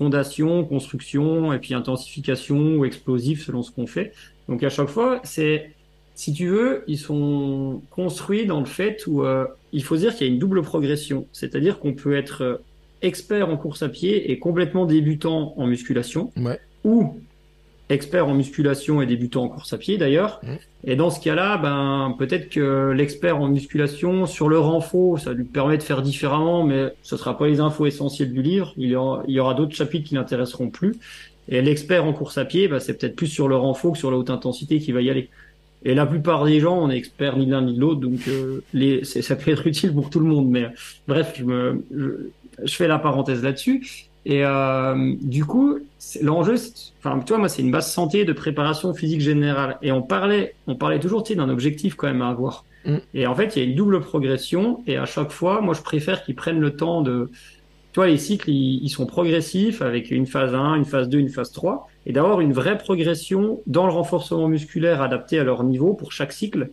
fondation, 0.00 0.64
construction, 0.64 1.52
et 1.52 1.58
puis 1.58 1.74
intensification 1.74 2.76
ou 2.76 2.86
explosif 2.86 3.44
selon 3.44 3.62
ce 3.62 3.70
qu'on 3.70 3.86
fait. 3.86 4.14
Donc 4.48 4.62
à 4.62 4.70
chaque 4.70 4.88
fois, 4.88 5.20
c'est 5.24 5.74
si 6.20 6.34
tu 6.34 6.48
veux, 6.48 6.84
ils 6.86 6.98
sont 6.98 7.80
construits 7.88 8.44
dans 8.44 8.60
le 8.60 8.66
fait 8.66 9.06
où 9.06 9.24
euh, 9.24 9.46
il 9.72 9.82
faut 9.82 9.96
dire 9.96 10.14
qu'il 10.14 10.26
y 10.26 10.30
a 10.30 10.32
une 10.34 10.38
double 10.38 10.60
progression. 10.60 11.26
C'est-à-dire 11.32 11.78
qu'on 11.78 11.94
peut 11.94 12.14
être 12.14 12.42
euh, 12.42 12.56
expert 13.00 13.48
en 13.48 13.56
course 13.56 13.82
à 13.82 13.88
pied 13.88 14.30
et 14.30 14.38
complètement 14.38 14.84
débutant 14.84 15.54
en 15.56 15.66
musculation. 15.66 16.30
Ouais. 16.36 16.60
Ou 16.84 17.18
expert 17.88 18.28
en 18.28 18.34
musculation 18.34 19.00
et 19.00 19.06
débutant 19.06 19.44
en 19.44 19.48
course 19.48 19.72
à 19.72 19.78
pied 19.78 19.96
d'ailleurs. 19.96 20.40
Mmh. 20.42 20.48
Et 20.84 20.94
dans 20.94 21.08
ce 21.08 21.20
cas-là, 21.20 21.56
ben 21.56 22.14
peut-être 22.18 22.50
que 22.50 22.90
l'expert 22.90 23.40
en 23.40 23.48
musculation 23.48 24.26
sur 24.26 24.50
le 24.50 24.58
renfort, 24.58 25.18
ça 25.18 25.32
lui 25.32 25.44
permet 25.44 25.78
de 25.78 25.82
faire 25.82 26.02
différemment, 26.02 26.64
mais 26.64 26.92
ce 27.02 27.16
sera 27.16 27.38
pas 27.38 27.46
les 27.46 27.60
infos 27.60 27.86
essentielles 27.86 28.34
du 28.34 28.42
livre. 28.42 28.74
Il 28.76 28.90
y 28.90 28.94
aura, 28.94 29.54
d'autres 29.54 29.74
chapitres 29.74 30.06
qui 30.06 30.16
l'intéresseront 30.16 30.68
plus. 30.68 30.96
Et 31.48 31.62
l'expert 31.62 32.04
en 32.04 32.12
course 32.12 32.36
à 32.36 32.44
pied, 32.44 32.68
ben, 32.68 32.78
c'est 32.78 32.98
peut-être 32.98 33.16
plus 33.16 33.26
sur 33.26 33.48
le 33.48 33.56
renfort 33.56 33.92
que 33.92 33.98
sur 33.98 34.10
la 34.10 34.18
haute 34.18 34.28
intensité 34.28 34.80
qui 34.80 34.92
va 34.92 35.00
y 35.00 35.08
aller. 35.08 35.30
Et 35.84 35.94
la 35.94 36.06
plupart 36.06 36.44
des 36.44 36.60
gens, 36.60 36.78
on 36.78 36.90
est 36.90 36.96
experts 36.96 37.36
ni 37.36 37.46
l'un 37.46 37.62
ni 37.62 37.76
l'autre, 37.76 38.00
donc 38.00 38.20
euh, 38.28 38.62
les, 38.74 39.04
ça 39.04 39.36
peut 39.36 39.50
être 39.50 39.66
utile 39.66 39.92
pour 39.92 40.10
tout 40.10 40.20
le 40.20 40.26
monde. 40.26 40.48
Mais 40.48 40.68
bref, 41.08 41.34
je, 41.38 41.44
me, 41.44 41.84
je, 41.94 42.30
je 42.64 42.74
fais 42.74 42.88
la 42.88 42.98
parenthèse 42.98 43.42
là-dessus. 43.42 44.10
Et 44.26 44.44
euh, 44.44 45.14
du 45.22 45.44
coup, 45.44 45.78
l'enjeu, 46.20 46.56
enfin, 46.98 47.18
tu 47.20 47.28
vois, 47.28 47.38
moi, 47.38 47.48
c'est 47.48 47.62
une 47.62 47.70
base 47.70 47.90
santé 47.90 48.24
de 48.24 48.32
préparation 48.32 48.92
physique 48.92 49.22
générale. 49.22 49.78
Et 49.82 49.92
on 49.92 50.02
parlait, 50.02 50.54
on 50.66 50.74
parlait 50.74 51.00
toujours, 51.00 51.22
tu 51.22 51.32
sais, 51.32 51.36
d'un 51.36 51.48
objectif 51.48 51.94
quand 51.94 52.06
même 52.06 52.22
à 52.22 52.28
avoir. 52.28 52.64
Mm. 52.84 52.96
Et 53.14 53.26
en 53.26 53.34
fait, 53.34 53.56
il 53.56 53.62
y 53.62 53.66
a 53.66 53.68
une 53.68 53.76
double 53.76 54.00
progression. 54.00 54.82
Et 54.86 54.98
à 54.98 55.06
chaque 55.06 55.30
fois, 55.30 55.62
moi, 55.62 55.74
je 55.74 55.80
préfère 55.80 56.22
qu'ils 56.22 56.34
prennent 56.34 56.60
le 56.60 56.76
temps 56.76 57.00
de, 57.00 57.30
tu 57.92 57.96
vois, 57.96 58.06
les 58.06 58.18
cycles, 58.18 58.50
ils, 58.50 58.84
ils, 58.84 58.88
sont 58.88 59.06
progressifs 59.06 59.82
avec 59.82 60.10
une 60.10 60.26
phase 60.26 60.54
1, 60.54 60.76
une 60.76 60.84
phase 60.84 61.08
2, 61.08 61.18
une 61.18 61.28
phase 61.28 61.50
3, 61.52 61.88
et 62.06 62.12
d'avoir 62.12 62.40
une 62.40 62.52
vraie 62.52 62.78
progression 62.78 63.60
dans 63.66 63.86
le 63.86 63.92
renforcement 63.92 64.48
musculaire 64.48 65.02
adapté 65.02 65.38
à 65.38 65.44
leur 65.44 65.64
niveau 65.64 65.94
pour 65.94 66.12
chaque 66.12 66.32
cycle, 66.32 66.70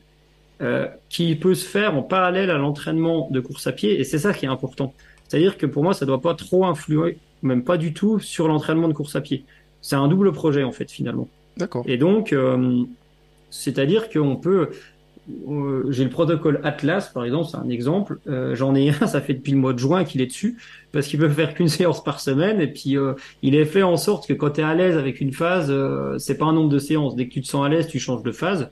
euh, 0.60 0.88
qui 1.10 1.36
peut 1.36 1.54
se 1.54 1.64
faire 1.68 1.96
en 1.96 2.02
parallèle 2.02 2.50
à 2.50 2.58
l'entraînement 2.58 3.28
de 3.30 3.40
course 3.40 3.68
à 3.68 3.72
pied. 3.72 4.00
Et 4.00 4.04
c'est 4.04 4.18
ça 4.18 4.34
qui 4.34 4.46
est 4.46 4.50
important. 4.50 4.92
C'est-à-dire 5.28 5.56
que 5.56 5.68
pour 5.68 5.84
moi, 5.84 5.94
ça 5.94 6.08
doit 6.08 6.20
pas 6.20 6.34
trop 6.34 6.66
influer, 6.66 7.20
même 7.44 7.64
pas 7.64 7.78
du 7.78 7.94
tout, 7.94 8.20
sur 8.20 8.48
l'entraînement 8.48 8.88
de 8.88 8.94
course 8.94 9.16
à 9.16 9.22
pied. 9.22 9.44
C'est 9.82 9.96
un 9.96 10.08
double 10.08 10.32
projet, 10.32 10.64
en 10.64 10.72
fait, 10.72 10.90
finalement. 10.90 11.28
D'accord. 11.58 11.84
Et 11.86 11.98
donc, 11.98 12.34
euh, 12.34 12.84
c'est-à-dire 13.52 14.10
qu'on 14.10 14.36
peut, 14.36 14.70
j'ai 15.90 16.04
le 16.04 16.10
protocole 16.10 16.62
Atlas, 16.64 17.12
par 17.14 17.26
exemple, 17.26 17.50
c'est 17.52 17.58
un 17.58 17.70
exemple. 17.70 18.20
Euh, 18.28 18.56
J'en 18.56 18.76
ai 18.76 18.90
un, 19.02 19.08
ça 19.08 19.22
fait 19.22 19.34
depuis 19.34 19.52
le 19.52 19.58
mois 19.58 19.74
de 19.74 19.80
juin 19.80 20.04
qu'il 20.04 20.22
est 20.22 20.28
dessus, 20.28 20.58
parce 20.92 21.08
qu'il 21.08 21.20
peut 21.20 21.30
faire 21.30 21.54
qu'une 21.54 21.68
séance 21.70 22.04
par 22.04 22.20
semaine, 22.20 22.62
et 22.62 22.68
puis 22.68 22.98
euh, 22.98 23.14
il 23.42 23.56
est 23.56 23.66
fait 23.66 23.84
en 23.84 23.98
sorte 23.98 24.28
que 24.28 24.34
quand 24.34 24.52
tu 24.52 24.62
es 24.62 24.64
à 24.64 24.74
l'aise 24.74 24.98
avec 24.98 25.22
une 25.22 25.34
phase, 25.34 25.68
euh, 25.70 26.18
c'est 26.18 26.38
pas 26.38 26.46
un 26.46 26.54
nombre 26.54 26.70
de 26.70 26.80
séances. 26.80 27.16
Dès 27.16 27.28
que 27.28 27.34
tu 27.34 27.42
te 27.42 27.48
sens 27.48 27.66
à 27.66 27.70
l'aise, 27.70 27.88
tu 27.88 28.00
changes 28.00 28.24
de 28.24 28.32
phase. 28.32 28.70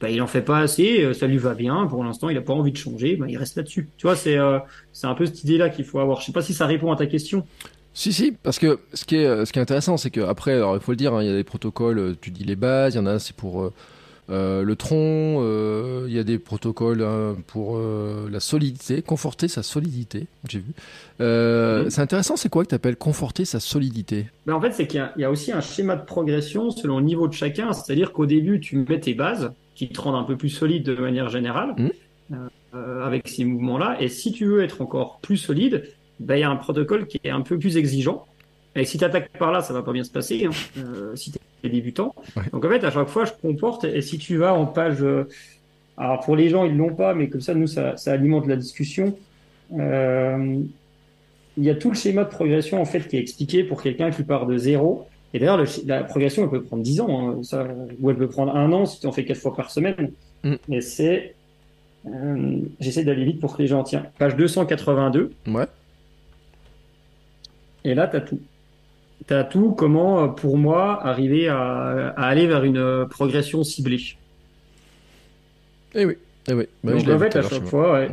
Bah, 0.00 0.10
il 0.10 0.22
en 0.22 0.28
fait 0.28 0.42
pas 0.42 0.58
assez, 0.58 1.02
euh, 1.02 1.12
ça 1.12 1.26
lui 1.26 1.38
va 1.38 1.54
bien. 1.54 1.86
Pour 1.86 2.04
l'instant, 2.04 2.28
il 2.28 2.36
a 2.38 2.40
pas 2.40 2.52
envie 2.52 2.70
de 2.70 2.76
changer, 2.76 3.16
bah, 3.16 3.26
il 3.28 3.36
reste 3.36 3.56
là-dessus. 3.56 3.88
Tu 3.96 4.06
vois, 4.06 4.14
c'est 4.14 4.38
euh, 4.38 4.58
un 5.02 5.14
peu 5.14 5.26
cette 5.26 5.42
idée-là 5.42 5.70
qu'il 5.70 5.84
faut 5.84 5.98
avoir. 5.98 6.20
Je 6.20 6.26
sais 6.26 6.32
pas 6.32 6.42
si 6.42 6.54
ça 6.54 6.66
répond 6.66 6.92
à 6.92 6.96
ta 6.96 7.06
question. 7.06 7.44
Si, 7.94 8.12
si, 8.12 8.30
parce 8.30 8.60
que 8.60 8.78
ce 8.94 9.04
qui 9.04 9.16
est, 9.16 9.44
ce 9.44 9.52
qui 9.52 9.58
est 9.58 9.62
intéressant, 9.62 9.96
c'est 9.96 10.10
qu'après, 10.10 10.56
il 10.56 10.80
faut 10.80 10.92
le 10.92 10.96
dire, 10.96 11.14
hein, 11.14 11.22
il 11.22 11.28
y 11.28 11.32
a 11.32 11.34
des 11.34 11.42
protocoles, 11.42 12.14
tu 12.20 12.30
dis 12.30 12.44
les 12.44 12.54
bases, 12.54 12.94
il 12.94 12.98
y 12.98 13.00
en 13.00 13.06
a, 13.06 13.18
c'est 13.18 13.34
pour 13.34 13.72
euh, 14.30 14.62
le 14.62 14.76
tronc, 14.76 14.96
euh, 15.42 16.06
il 16.08 16.14
y 16.14 16.18
a 16.18 16.24
des 16.24 16.38
protocoles 16.38 17.02
hein, 17.02 17.36
pour 17.46 17.76
euh, 17.76 18.28
la 18.30 18.40
solidité, 18.40 19.02
conforter 19.02 19.48
sa 19.48 19.62
solidité, 19.62 20.26
j'ai 20.48 20.58
vu. 20.58 20.72
Mhm. 21.20 21.90
C'est 21.90 22.00
intéressant, 22.00 22.36
c'est 22.36 22.48
quoi 22.48 22.64
que 22.64 22.68
tu 22.68 22.74
appelles 22.74 22.96
conforter 22.96 23.44
sa 23.44 23.60
solidité? 23.60 24.26
Ben 24.46 24.54
en 24.54 24.60
fait, 24.60 24.72
c'est 24.72 24.86
qu'il 24.86 25.06
y, 25.16 25.20
y, 25.20 25.24
a 25.24 25.30
aussi 25.30 25.52
un 25.52 25.60
schéma 25.60 25.96
de 25.96 26.04
progression 26.04 26.70
selon 26.70 26.98
le 26.98 27.04
niveau 27.04 27.28
de 27.28 27.32
chacun, 27.32 27.72
c'est-à-dire 27.72 28.12
qu'au 28.12 28.26
début, 28.26 28.60
tu 28.60 28.76
mets 28.88 29.00
tes 29.00 29.14
bases 29.14 29.52
qui 29.74 29.88
te 29.88 30.00
rendent 30.00 30.16
un 30.16 30.24
peu 30.24 30.36
plus 30.36 30.48
solide 30.48 30.84
de 30.84 30.94
manière 30.94 31.28
générale 31.28 31.74
Mmh. 32.30 32.76
avec 33.02 33.28
ces 33.28 33.44
mouvements-là, 33.46 33.96
et 34.00 34.08
si 34.08 34.32
tu 34.32 34.44
veux 34.44 34.62
être 34.62 34.82
encore 34.82 35.18
plus 35.22 35.38
solide, 35.38 35.88
ben, 36.20 36.36
il 36.36 36.40
y 36.40 36.42
a 36.42 36.50
un 36.50 36.56
protocole 36.56 37.06
qui 37.06 37.18
est 37.24 37.30
un 37.30 37.40
peu 37.40 37.58
plus 37.58 37.78
exigeant. 37.78 38.26
Et 38.78 38.84
si 38.84 38.98
tu 38.98 39.04
attaques 39.04 39.36
par 39.38 39.52
là, 39.52 39.60
ça 39.60 39.72
va 39.72 39.82
pas 39.82 39.92
bien 39.92 40.04
se 40.04 40.10
passer. 40.10 40.46
Hein, 40.46 40.50
euh, 40.78 41.16
si 41.16 41.32
tu 41.32 41.38
es 41.64 41.68
débutant. 41.68 42.14
Ouais. 42.36 42.44
Donc 42.52 42.64
en 42.64 42.68
fait, 42.68 42.84
à 42.84 42.90
chaque 42.90 43.08
fois, 43.08 43.24
je 43.24 43.32
comporte. 43.32 43.84
Et 43.84 44.02
si 44.02 44.18
tu 44.18 44.36
vas 44.36 44.54
en 44.54 44.66
page, 44.66 45.02
euh, 45.02 45.28
alors 45.96 46.20
pour 46.20 46.36
les 46.36 46.48
gens, 46.48 46.64
ils 46.64 46.76
l'ont 46.76 46.94
pas, 46.94 47.14
mais 47.14 47.28
comme 47.28 47.40
ça, 47.40 47.54
nous, 47.54 47.66
ça, 47.66 47.96
ça 47.96 48.12
alimente 48.12 48.46
la 48.46 48.56
discussion. 48.56 49.16
Euh, 49.72 50.62
il 51.56 51.64
y 51.64 51.70
a 51.70 51.74
tout 51.74 51.90
le 51.90 51.96
schéma 51.96 52.24
de 52.24 52.30
progression 52.30 52.80
en 52.80 52.84
fait 52.84 53.06
qui 53.06 53.16
est 53.16 53.20
expliqué 53.20 53.64
pour 53.64 53.82
quelqu'un 53.82 54.10
qui 54.10 54.22
part 54.22 54.46
de 54.46 54.56
zéro. 54.56 55.06
Et 55.34 55.38
d'ailleurs, 55.38 55.62
la 55.84 56.04
progression, 56.04 56.44
elle 56.44 56.50
peut 56.50 56.62
prendre 56.62 56.82
10 56.82 57.00
ans, 57.00 57.28
hein, 57.28 57.42
ça, 57.42 57.66
ou 58.00 58.10
elle 58.10 58.16
peut 58.16 58.28
prendre 58.28 58.56
un 58.56 58.72
an 58.72 58.86
si 58.86 59.00
tu 59.00 59.06
en 59.06 59.12
fais 59.12 59.24
quatre 59.24 59.40
fois 59.40 59.54
par 59.54 59.70
semaine. 59.70 60.12
Mm. 60.42 60.54
Et 60.70 60.80
c'est, 60.80 61.34
euh, 62.06 62.60
j'essaie 62.80 63.04
d'aller 63.04 63.24
vite 63.24 63.40
pour 63.40 63.56
que 63.56 63.60
les 63.60 63.68
gens 63.68 63.82
tiennent. 63.82 64.10
Page 64.18 64.36
282. 64.36 65.32
Ouais. 65.48 65.66
Et 67.84 67.94
là, 67.94 68.06
tu 68.06 68.16
as 68.16 68.20
tout. 68.20 68.40
Tu 69.26 69.34
as 69.34 69.44
tout 69.44 69.72
comment, 69.72 70.24
euh, 70.24 70.28
pour 70.28 70.56
moi, 70.56 71.04
arriver 71.04 71.48
à, 71.48 72.14
à 72.16 72.26
aller 72.26 72.46
vers 72.46 72.64
une 72.64 72.78
euh, 72.78 73.04
progression 73.06 73.64
ciblée? 73.64 74.00
Eh 75.94 76.04
oui, 76.04 76.14
eh 76.48 76.54
oui. 76.54 76.64
Bah, 76.84 76.92
Donc, 76.92 77.04
je 77.04 77.12
en 77.12 77.18
fait, 77.18 77.36
à 77.36 77.42
chaque 77.42 77.64
fois, 77.64 77.92
ouais. 77.94 78.10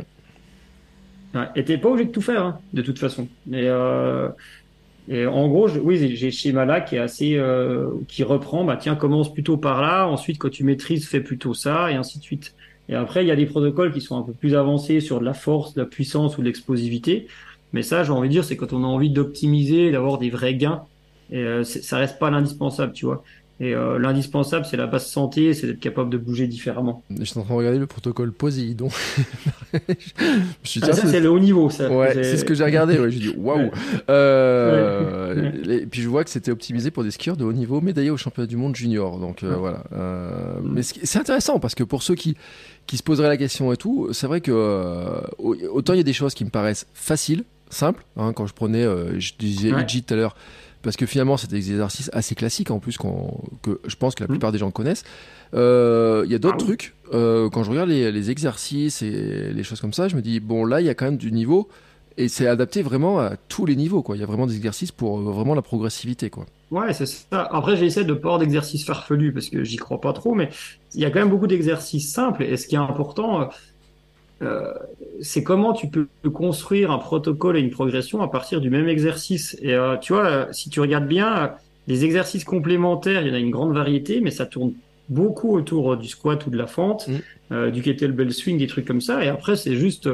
ouais. 1.34 1.48
Et 1.54 1.64
t'es 1.64 1.78
pas 1.78 1.88
obligé 1.88 2.06
de 2.06 2.12
tout 2.12 2.20
faire, 2.20 2.42
hein, 2.44 2.58
de 2.72 2.82
toute 2.82 2.98
façon. 2.98 3.28
Et, 3.52 3.68
euh, 3.68 4.28
et 5.08 5.26
en 5.26 5.48
gros, 5.48 5.68
je, 5.68 5.78
oui, 5.78 6.16
j'ai 6.16 6.30
ce 6.30 6.38
schéma-là 6.38 6.80
qui 6.80 6.96
est 6.96 6.98
assez, 6.98 7.36
euh, 7.36 7.90
qui 8.08 8.24
reprend, 8.24 8.64
bah 8.64 8.76
tiens, 8.76 8.96
commence 8.96 9.32
plutôt 9.32 9.56
par 9.56 9.80
là, 9.80 10.06
ensuite, 10.08 10.38
quand 10.38 10.50
tu 10.50 10.64
maîtrises, 10.64 11.06
fais 11.08 11.20
plutôt 11.20 11.54
ça, 11.54 11.90
et 11.90 11.94
ainsi 11.94 12.18
de 12.18 12.24
suite. 12.24 12.54
Et 12.88 12.94
après, 12.94 13.24
il 13.24 13.28
y 13.28 13.30
a 13.30 13.36
des 13.36 13.46
protocoles 13.46 13.92
qui 13.92 14.00
sont 14.00 14.16
un 14.18 14.22
peu 14.22 14.32
plus 14.32 14.54
avancés 14.54 15.00
sur 15.00 15.20
de 15.20 15.24
la 15.24 15.34
force, 15.34 15.74
de 15.74 15.80
la 15.82 15.86
puissance 15.86 16.38
ou 16.38 16.40
de 16.40 16.46
l'explosivité. 16.46 17.26
Mais 17.72 17.82
ça, 17.82 18.04
j'ai 18.04 18.12
envie 18.12 18.28
de 18.28 18.32
dire, 18.32 18.44
c'est 18.44 18.56
quand 18.56 18.72
on 18.72 18.84
a 18.84 18.86
envie 18.86 19.10
d'optimiser, 19.10 19.90
d'avoir 19.90 20.18
des 20.18 20.30
vrais 20.30 20.54
gains. 20.54 20.84
Et 21.30 21.38
euh, 21.38 21.64
ça 21.64 21.98
reste 21.98 22.18
pas 22.18 22.30
l'indispensable, 22.30 22.92
tu 22.92 23.06
vois. 23.06 23.24
Et 23.58 23.74
euh, 23.74 23.98
l'indispensable, 23.98 24.66
c'est 24.66 24.76
la 24.76 24.86
base 24.86 25.06
santé, 25.06 25.54
c'est 25.54 25.66
d'être 25.66 25.80
capable 25.80 26.10
de 26.10 26.18
bouger 26.18 26.46
différemment. 26.46 27.02
Je 27.18 27.24
suis 27.24 27.38
en 27.38 27.42
train 27.42 27.54
de 27.54 27.58
regarder 27.58 27.78
le 27.78 27.86
protocole 27.86 28.30
Poséidon. 28.30 28.88
je 29.72 30.68
suis 30.68 30.80
ah, 30.82 30.92
ça, 30.92 31.06
c'est 31.06 31.20
le 31.20 31.30
haut 31.30 31.38
niveau, 31.38 31.70
ça. 31.70 31.90
Ouais, 31.90 32.12
c'est 32.12 32.36
ce 32.36 32.44
que 32.44 32.52
j'ai 32.52 32.64
regardé. 32.64 32.98
Ouais, 32.98 33.10
j'ai 33.10 33.18
dit 33.18 33.34
waouh. 33.36 33.58
Ouais. 33.58 33.70
Euh, 34.10 35.52
ouais. 35.66 35.76
Et 35.76 35.86
puis 35.86 36.02
je 36.02 36.08
vois 36.08 36.22
que 36.22 36.28
c'était 36.28 36.50
optimisé 36.50 36.90
pour 36.90 37.02
des 37.02 37.10
skieurs 37.10 37.38
de 37.38 37.44
haut 37.44 37.52
niveau, 37.54 37.80
médaillés 37.80 38.10
au 38.10 38.18
championnat 38.18 38.46
du 38.46 38.58
monde 38.58 38.76
junior. 38.76 39.18
Donc 39.18 39.42
euh, 39.42 39.56
voilà. 39.56 39.84
Euh, 39.94 40.58
mais 40.62 40.82
c'est 40.82 41.18
intéressant 41.18 41.58
parce 41.58 41.74
que 41.74 41.82
pour 41.82 42.02
ceux 42.02 42.14
qui 42.14 42.36
qui 42.86 42.98
se 42.98 43.02
poseraient 43.02 43.28
la 43.28 43.38
question 43.38 43.72
et 43.72 43.78
tout, 43.78 44.08
c'est 44.12 44.26
vrai 44.26 44.42
que 44.42 44.52
autant 45.38 45.94
il 45.94 45.96
y 45.96 46.00
a 46.00 46.04
des 46.04 46.12
choses 46.12 46.34
qui 46.34 46.44
me 46.44 46.50
paraissent 46.50 46.86
faciles, 46.92 47.44
simples. 47.70 48.04
Hein, 48.18 48.34
quand 48.34 48.46
je 48.46 48.52
prenais, 48.52 48.84
je 49.18 49.32
disais. 49.38 49.70
Iji 49.70 50.02
tout 50.02 50.12
à 50.12 50.16
l'heure 50.18 50.36
parce 50.86 50.96
que 50.96 51.04
finalement 51.04 51.36
c'est 51.36 51.50
des 51.50 51.72
exercices 51.72 52.10
assez 52.12 52.36
classiques 52.36 52.70
en 52.70 52.78
plus 52.78 52.96
que 52.96 53.80
je 53.84 53.96
pense 53.96 54.14
que 54.14 54.22
la 54.22 54.28
plupart 54.28 54.52
des 54.52 54.58
gens 54.58 54.70
connaissent. 54.70 55.02
Euh, 55.52 56.22
Il 56.26 56.30
y 56.30 56.34
a 56.36 56.38
d'autres 56.38 56.58
Ah 56.60 56.64
trucs, 56.64 56.94
euh, 57.12 57.50
quand 57.50 57.64
je 57.64 57.70
regarde 57.70 57.88
les, 57.88 58.12
les 58.12 58.30
exercices 58.30 59.02
et 59.02 59.52
les 59.52 59.62
choses 59.64 59.80
comme 59.80 59.92
ça, 59.92 60.06
je 60.06 60.14
me 60.14 60.22
dis, 60.22 60.38
bon 60.38 60.64
là 60.64 60.80
il 60.80 60.86
y 60.86 60.88
a 60.88 60.94
quand 60.94 61.06
même 61.06 61.16
du 61.16 61.32
niveau 61.32 61.68
et 62.16 62.28
c'est 62.28 62.46
adapté 62.46 62.82
vraiment 62.82 63.18
à 63.18 63.36
tous 63.36 63.66
les 63.66 63.74
niveaux. 63.74 64.02
Quoi. 64.02 64.16
Il 64.16 64.20
y 64.20 64.22
a 64.22 64.26
vraiment 64.26 64.46
des 64.46 64.56
exercices 64.56 64.92
pour 64.92 65.18
euh, 65.18 65.32
vraiment 65.32 65.54
la 65.56 65.62
progressivité. 65.62 66.30
Quoi. 66.30 66.46
Ouais, 66.70 66.92
c'est 66.94 67.06
ça. 67.06 67.42
Après, 67.52 67.76
j'essaie 67.76 68.04
de 68.04 68.14
pas 68.14 68.28
avoir 68.28 68.38
d'exercices 68.38 68.84
farfelus 68.84 69.32
parce 69.32 69.48
que 69.48 69.64
j'y 69.64 69.76
crois 69.76 70.00
pas 70.00 70.12
trop, 70.12 70.34
mais 70.34 70.50
il 70.94 71.00
y 71.00 71.04
a 71.04 71.10
quand 71.10 71.18
même 71.18 71.30
beaucoup 71.30 71.46
d'exercices 71.46 72.12
simples. 72.12 72.44
Et 72.44 72.56
ce 72.56 72.66
qui 72.66 72.76
est 72.76 72.78
important, 72.78 73.50
euh, 74.42 74.72
c'est 75.22 75.42
comment 75.42 75.72
tu 75.72 75.88
peux 75.88 76.08
construire 76.30 76.90
un 76.90 76.98
protocole 76.98 77.56
et 77.56 77.60
une 77.60 77.70
progression 77.70 78.20
à 78.20 78.28
partir 78.28 78.60
du 78.60 78.70
même 78.70 78.88
exercice. 78.88 79.56
Et 79.62 79.74
euh, 79.74 79.96
tu 79.96 80.12
vois, 80.12 80.52
si 80.52 80.68
tu 80.70 80.80
regardes 80.80 81.08
bien, 81.08 81.52
les 81.86 82.04
exercices 82.04 82.44
complémentaires, 82.44 83.22
il 83.22 83.28
y 83.28 83.30
en 83.30 83.34
a 83.34 83.38
une 83.38 83.50
grande 83.50 83.72
variété, 83.74 84.20
mais 84.20 84.30
ça 84.30 84.44
tourne 84.46 84.72
beaucoup 85.08 85.54
autour 85.56 85.92
euh, 85.94 85.96
du 85.96 86.08
squat 86.08 86.46
ou 86.46 86.50
de 86.50 86.56
la 86.58 86.66
fente, 86.66 87.08
Mm. 87.08 87.14
euh, 87.52 87.70
du 87.70 87.80
kettlebell 87.82 88.32
swing, 88.32 88.58
des 88.58 88.66
trucs 88.66 88.86
comme 88.86 89.00
ça. 89.00 89.24
Et 89.24 89.28
après, 89.28 89.56
c'est 89.56 89.76
juste, 89.76 90.08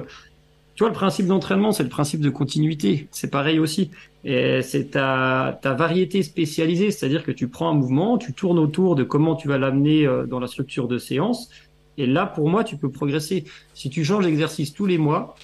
tu 0.75 0.85
vois, 0.85 0.89
le 0.89 0.95
principe 0.95 1.27
d'entraînement, 1.27 1.73
c'est 1.73 1.83
le 1.83 1.89
principe 1.89 2.21
de 2.21 2.31
continuité. 2.31 3.09
C'est 3.11 3.31
pareil 3.31 3.59
aussi. 3.59 3.91
Et 4.25 4.63
c'est 4.63 4.93
ta, 4.93 5.59
ta 5.63 5.75
variété 5.75 6.23
spécialisée, 6.23 6.91
c'est-à-dire 6.91 7.25
que 7.25 7.33
tu 7.33 7.49
prends 7.49 7.71
un 7.71 7.75
mouvement, 7.75 8.19
tu 8.19 8.33
tournes 8.35 8.59
autour 8.59 8.95
de 8.95 9.03
comment 9.03 9.35
tu 9.35 9.49
vas 9.49 9.59
l'amener 9.59 10.07
euh, 10.07 10.27
dans 10.27 10.39
la 10.39 10.47
structure 10.47 10.89
de 10.89 10.99
séance. 10.99 11.51
Et 11.99 12.07
là, 12.07 12.27
pour 12.27 12.49
moi, 12.49 12.65
tu 12.65 12.77
peux 12.77 12.91
progresser. 12.91 13.45
Si 13.75 13.91
tu 13.91 14.05
changes 14.05 14.25
d'exercice 14.25 14.73
tous 14.73 14.87
les 14.87 14.99
mois, 14.99 15.37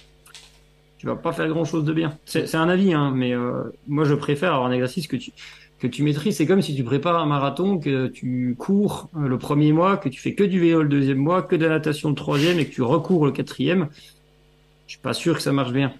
tu 0.97 1.05
vas 1.05 1.15
pas 1.15 1.31
faire 1.31 1.47
grand 1.47 1.65
chose 1.65 1.85
de 1.85 1.93
bien. 1.93 2.17
C'est 2.25 2.55
un 2.55 2.69
avis, 2.69 2.93
hein, 2.93 3.11
mais 3.15 3.33
euh, 3.33 3.63
moi, 3.87 4.03
je 4.03 4.13
préfère 4.13 4.53
avoir 4.53 4.69
un 4.69 4.71
exercice 4.73 5.07
que 5.07 5.15
tu 5.15 5.31
que 5.79 5.87
tu 5.87 6.03
maîtrises. 6.03 6.35
C'est 6.37 6.45
comme 6.45 6.61
si 6.61 6.75
tu 6.75 6.83
prépares 6.83 7.17
un 7.17 7.25
marathon, 7.25 7.79
que 7.79 8.07
tu 8.07 8.55
cours 8.59 9.09
euh, 9.15 9.27
le 9.27 9.37
premier 9.37 9.71
mois, 9.71 9.97
que 9.97 10.09
tu 10.09 10.19
fais 10.19 10.35
que 10.35 10.43
du 10.43 10.59
vélo 10.59 10.83
le 10.83 10.89
deuxième 10.89 11.17
mois, 11.17 11.41
que 11.41 11.55
de 11.55 11.63
la 11.65 11.69
natation 11.69 12.09
le 12.09 12.15
troisième 12.15 12.59
et 12.59 12.65
que 12.65 12.73
tu 12.73 12.81
recours 12.81 13.25
le 13.25 13.31
quatrième. 13.31 13.87
Je 14.87 14.93
suis 14.93 15.01
pas 15.01 15.13
sûr 15.13 15.35
que 15.35 15.41
ça 15.41 15.53
marche 15.53 15.71
bien. 15.71 15.93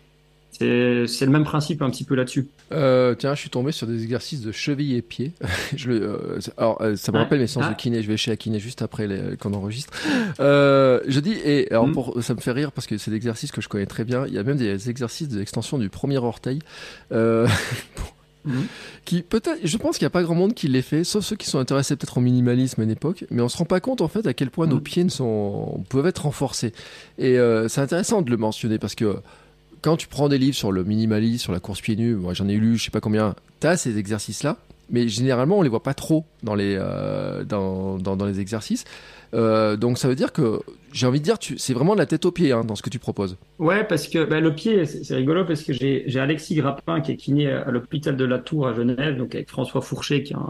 C'est 0.51 1.25
le 1.25 1.31
même 1.31 1.43
principe 1.43 1.81
un 1.81 1.89
petit 1.89 2.03
peu 2.03 2.15
là-dessus. 2.15 2.47
Euh, 2.71 3.15
tiens, 3.15 3.33
je 3.33 3.39
suis 3.39 3.49
tombé 3.49 3.71
sur 3.71 3.87
des 3.87 4.03
exercices 4.03 4.41
de 4.41 4.51
cheville 4.51 4.95
et 4.95 5.01
pied. 5.01 5.31
je, 5.75 5.91
euh, 5.91 6.39
alors, 6.57 6.81
euh, 6.81 6.95
ça 6.95 7.11
me 7.11 7.17
rappelle 7.17 7.39
mes 7.39 7.47
séances 7.47 7.67
de 7.67 7.71
ah. 7.71 7.75
kiné. 7.75 8.01
Je 8.01 8.07
vais 8.07 8.17
chez 8.17 8.31
la 8.31 8.37
kiné 8.37 8.59
juste 8.59 8.81
après 8.81 9.07
qu'on 9.39 9.53
enregistre. 9.53 9.93
Je 10.39 11.19
dis, 11.19 11.33
et 11.45 11.71
alors 11.71 11.87
mm. 11.87 11.93
pour, 11.93 12.21
ça 12.21 12.33
me 12.33 12.41
fait 12.41 12.51
rire 12.51 12.71
parce 12.71 12.87
que 12.87 12.97
c'est 12.97 13.11
des 13.11 13.17
exercices 13.17 13.51
que 13.51 13.61
je 13.61 13.69
connais 13.69 13.85
très 13.85 14.03
bien. 14.03 14.25
Il 14.27 14.33
y 14.33 14.37
a 14.37 14.43
même 14.43 14.57
des 14.57 14.89
exercices 14.89 15.29
d'extension 15.29 15.77
du 15.77 15.89
premier 15.89 16.17
orteil. 16.17 16.59
Mm. 18.45 18.61
qui 19.03 19.21
peut-être, 19.21 19.59
je 19.65 19.77
pense 19.77 19.97
qu'il 19.97 20.05
n'y 20.05 20.07
a 20.07 20.11
pas 20.11 20.23
grand 20.23 20.33
monde 20.33 20.53
qui 20.53 20.69
les 20.69 20.81
fait, 20.81 21.03
sauf 21.03 21.25
ceux 21.25 21.35
qui 21.35 21.45
sont 21.45 21.59
intéressés 21.59 21.97
peut-être 21.97 22.19
au 22.19 22.21
minimalisme 22.21 22.79
à 22.79 22.85
une 22.85 22.89
époque, 22.89 23.25
mais 23.31 23.41
on 23.41 23.49
se 23.49 23.57
rend 23.57 23.65
pas 23.65 23.81
compte 23.81 23.99
en 23.99 24.07
fait 24.07 24.25
à 24.27 24.33
quel 24.33 24.49
point 24.49 24.65
nos 24.65 24.77
mm. 24.77 24.81
pieds 24.81 25.03
ne 25.03 25.09
sont, 25.09 25.83
peuvent 25.89 26.07
être 26.07 26.19
renforcés. 26.19 26.71
Et 27.17 27.37
c'est 27.67 27.81
intéressant 27.81 28.21
de 28.21 28.31
le 28.31 28.37
mentionner 28.37 28.79
parce 28.79 28.95
que 28.95 29.17
quand 29.81 29.97
tu 29.97 30.07
prends 30.07 30.29
des 30.29 30.37
livres 30.37 30.55
sur 30.55 30.71
le 30.71 30.83
minimalisme, 30.83 31.43
sur 31.43 31.53
la 31.53 31.59
course 31.59 31.81
pieds 31.81 31.95
nus, 31.95 32.17
j'en 32.33 32.47
ai 32.47 32.55
lu, 32.55 32.77
je 32.77 32.85
sais 32.85 32.91
pas 32.91 33.01
combien, 33.01 33.35
tu 33.59 33.67
as 33.67 33.77
ces 33.77 33.97
exercices-là, 33.97 34.57
mais 34.89 35.07
généralement 35.07 35.59
on 35.59 35.61
les 35.61 35.69
voit 35.69 35.83
pas 35.83 35.93
trop 35.93 36.25
dans 36.43 36.55
les, 36.55 36.75
euh, 36.77 37.43
dans, 37.43 37.97
dans, 37.97 38.25
les 38.25 38.39
exercices. 38.39 38.85
Euh, 39.33 39.77
donc 39.77 39.97
ça 39.99 40.07
veut 40.07 40.15
dire 40.15 40.33
que 40.33 40.59
j'ai 40.91 41.05
envie 41.05 41.19
de 41.19 41.23
dire, 41.23 41.37
c'est 41.57 41.73
vraiment 41.73 41.93
de 41.93 41.99
la 41.99 42.07
tête 42.07 42.25
aux 42.25 42.31
pieds 42.31 42.51
hein, 42.51 42.63
dans 42.63 42.75
ce 42.75 42.81
que 42.81 42.89
tu 42.89 42.97
proposes. 42.97 43.37
Ouais, 43.59 43.83
parce 43.83 44.07
que 44.07 44.25
bah, 44.25 44.39
le 44.39 44.55
pied, 44.55 44.85
c'est 44.85 45.15
rigolo 45.15 45.45
parce 45.45 45.63
que 45.63 45.71
j'ai 45.73 46.19
Alexis 46.19 46.55
Grappin 46.55 47.01
qui 47.01 47.11
est 47.11 47.17
kiné 47.17 47.47
à 47.47 47.69
l'hôpital 47.69 48.17
de 48.17 48.25
la 48.25 48.39
Tour 48.39 48.67
à 48.67 48.73
Genève, 48.73 49.17
donc 49.17 49.35
avec 49.35 49.49
François 49.49 49.81
Fourchet 49.81 50.23
qui 50.23 50.33
est 50.33 50.37
un, 50.37 50.49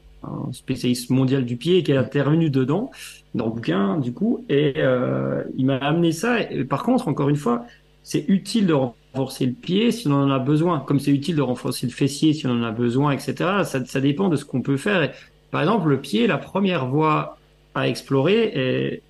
spécialiste 0.51 1.09
mondial 1.09 1.45
du 1.45 1.55
pied 1.55 1.77
et 1.77 1.83
qui 1.83 1.91
est 1.91 1.97
intervenu 1.97 2.49
dedans 2.49 2.91
dans 3.35 3.45
le 3.45 3.51
bouquin 3.51 3.97
du 3.97 4.11
coup, 4.11 4.45
et 4.49 4.73
euh, 4.77 5.43
il 5.57 5.65
m'a 5.65 5.77
amené 5.77 6.11
ça. 6.11 6.37
Par 6.69 6.83
contre, 6.83 7.07
encore 7.07 7.29
une 7.29 7.35
fois, 7.35 7.65
c'est 8.03 8.25
utile 8.27 8.65
de 8.65 8.73
renforcer 9.13 9.45
le 9.45 9.53
pied 9.53 9.91
si 9.91 10.07
on 10.07 10.13
en 10.13 10.31
a 10.31 10.39
besoin, 10.39 10.79
comme 10.79 10.99
c'est 10.99 11.11
utile 11.11 11.35
de 11.35 11.41
renforcer 11.41 11.87
le 11.87 11.91
fessier 11.91 12.33
si 12.33 12.47
on 12.47 12.51
en 12.51 12.63
a 12.63 12.71
besoin, 12.71 13.11
etc. 13.11 13.33
Ça, 13.63 13.85
ça 13.85 14.01
dépend 14.01 14.29
de 14.29 14.35
ce 14.35 14.45
qu'on 14.45 14.61
peut 14.61 14.77
faire. 14.77 15.11
par 15.51 15.61
exemple, 15.61 15.89
le 15.89 15.99
pied, 15.99 16.27
la 16.27 16.37
première 16.37 16.87
voie 16.87 17.37
à 17.75 17.87
explorer, 17.87 19.01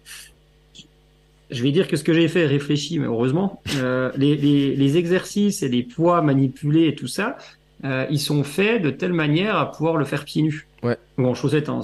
je 1.49 1.63
vais 1.63 1.71
dire 1.71 1.88
que 1.88 1.97
ce 1.97 2.03
que 2.03 2.13
j'ai 2.13 2.27
fait 2.27 2.41
est 2.41 2.47
réfléchi, 2.47 2.99
mais 2.99 3.07
heureusement, 3.07 3.61
euh, 3.77 4.11
les, 4.15 4.35
les, 4.35 4.76
les, 4.76 4.97
exercices 4.97 5.63
et 5.63 5.69
les 5.69 5.84
poids 5.84 6.21
manipulés 6.21 6.88
et 6.88 6.95
tout 6.95 7.07
ça, 7.07 7.38
euh, 7.85 8.05
ils 8.11 8.19
sont 8.19 8.43
faits 8.43 8.81
de 8.81 8.89
telle 8.89 9.13
manière 9.13 9.57
à 9.57 9.71
pouvoir 9.71 9.97
le 9.97 10.05
faire 10.05 10.26
pieds 10.26 10.43
nus. 10.43 10.67
Ouais. 10.84 10.97
Ou 11.17 11.26
en 11.26 11.34
chaussettes, 11.34 11.69
hein, 11.69 11.81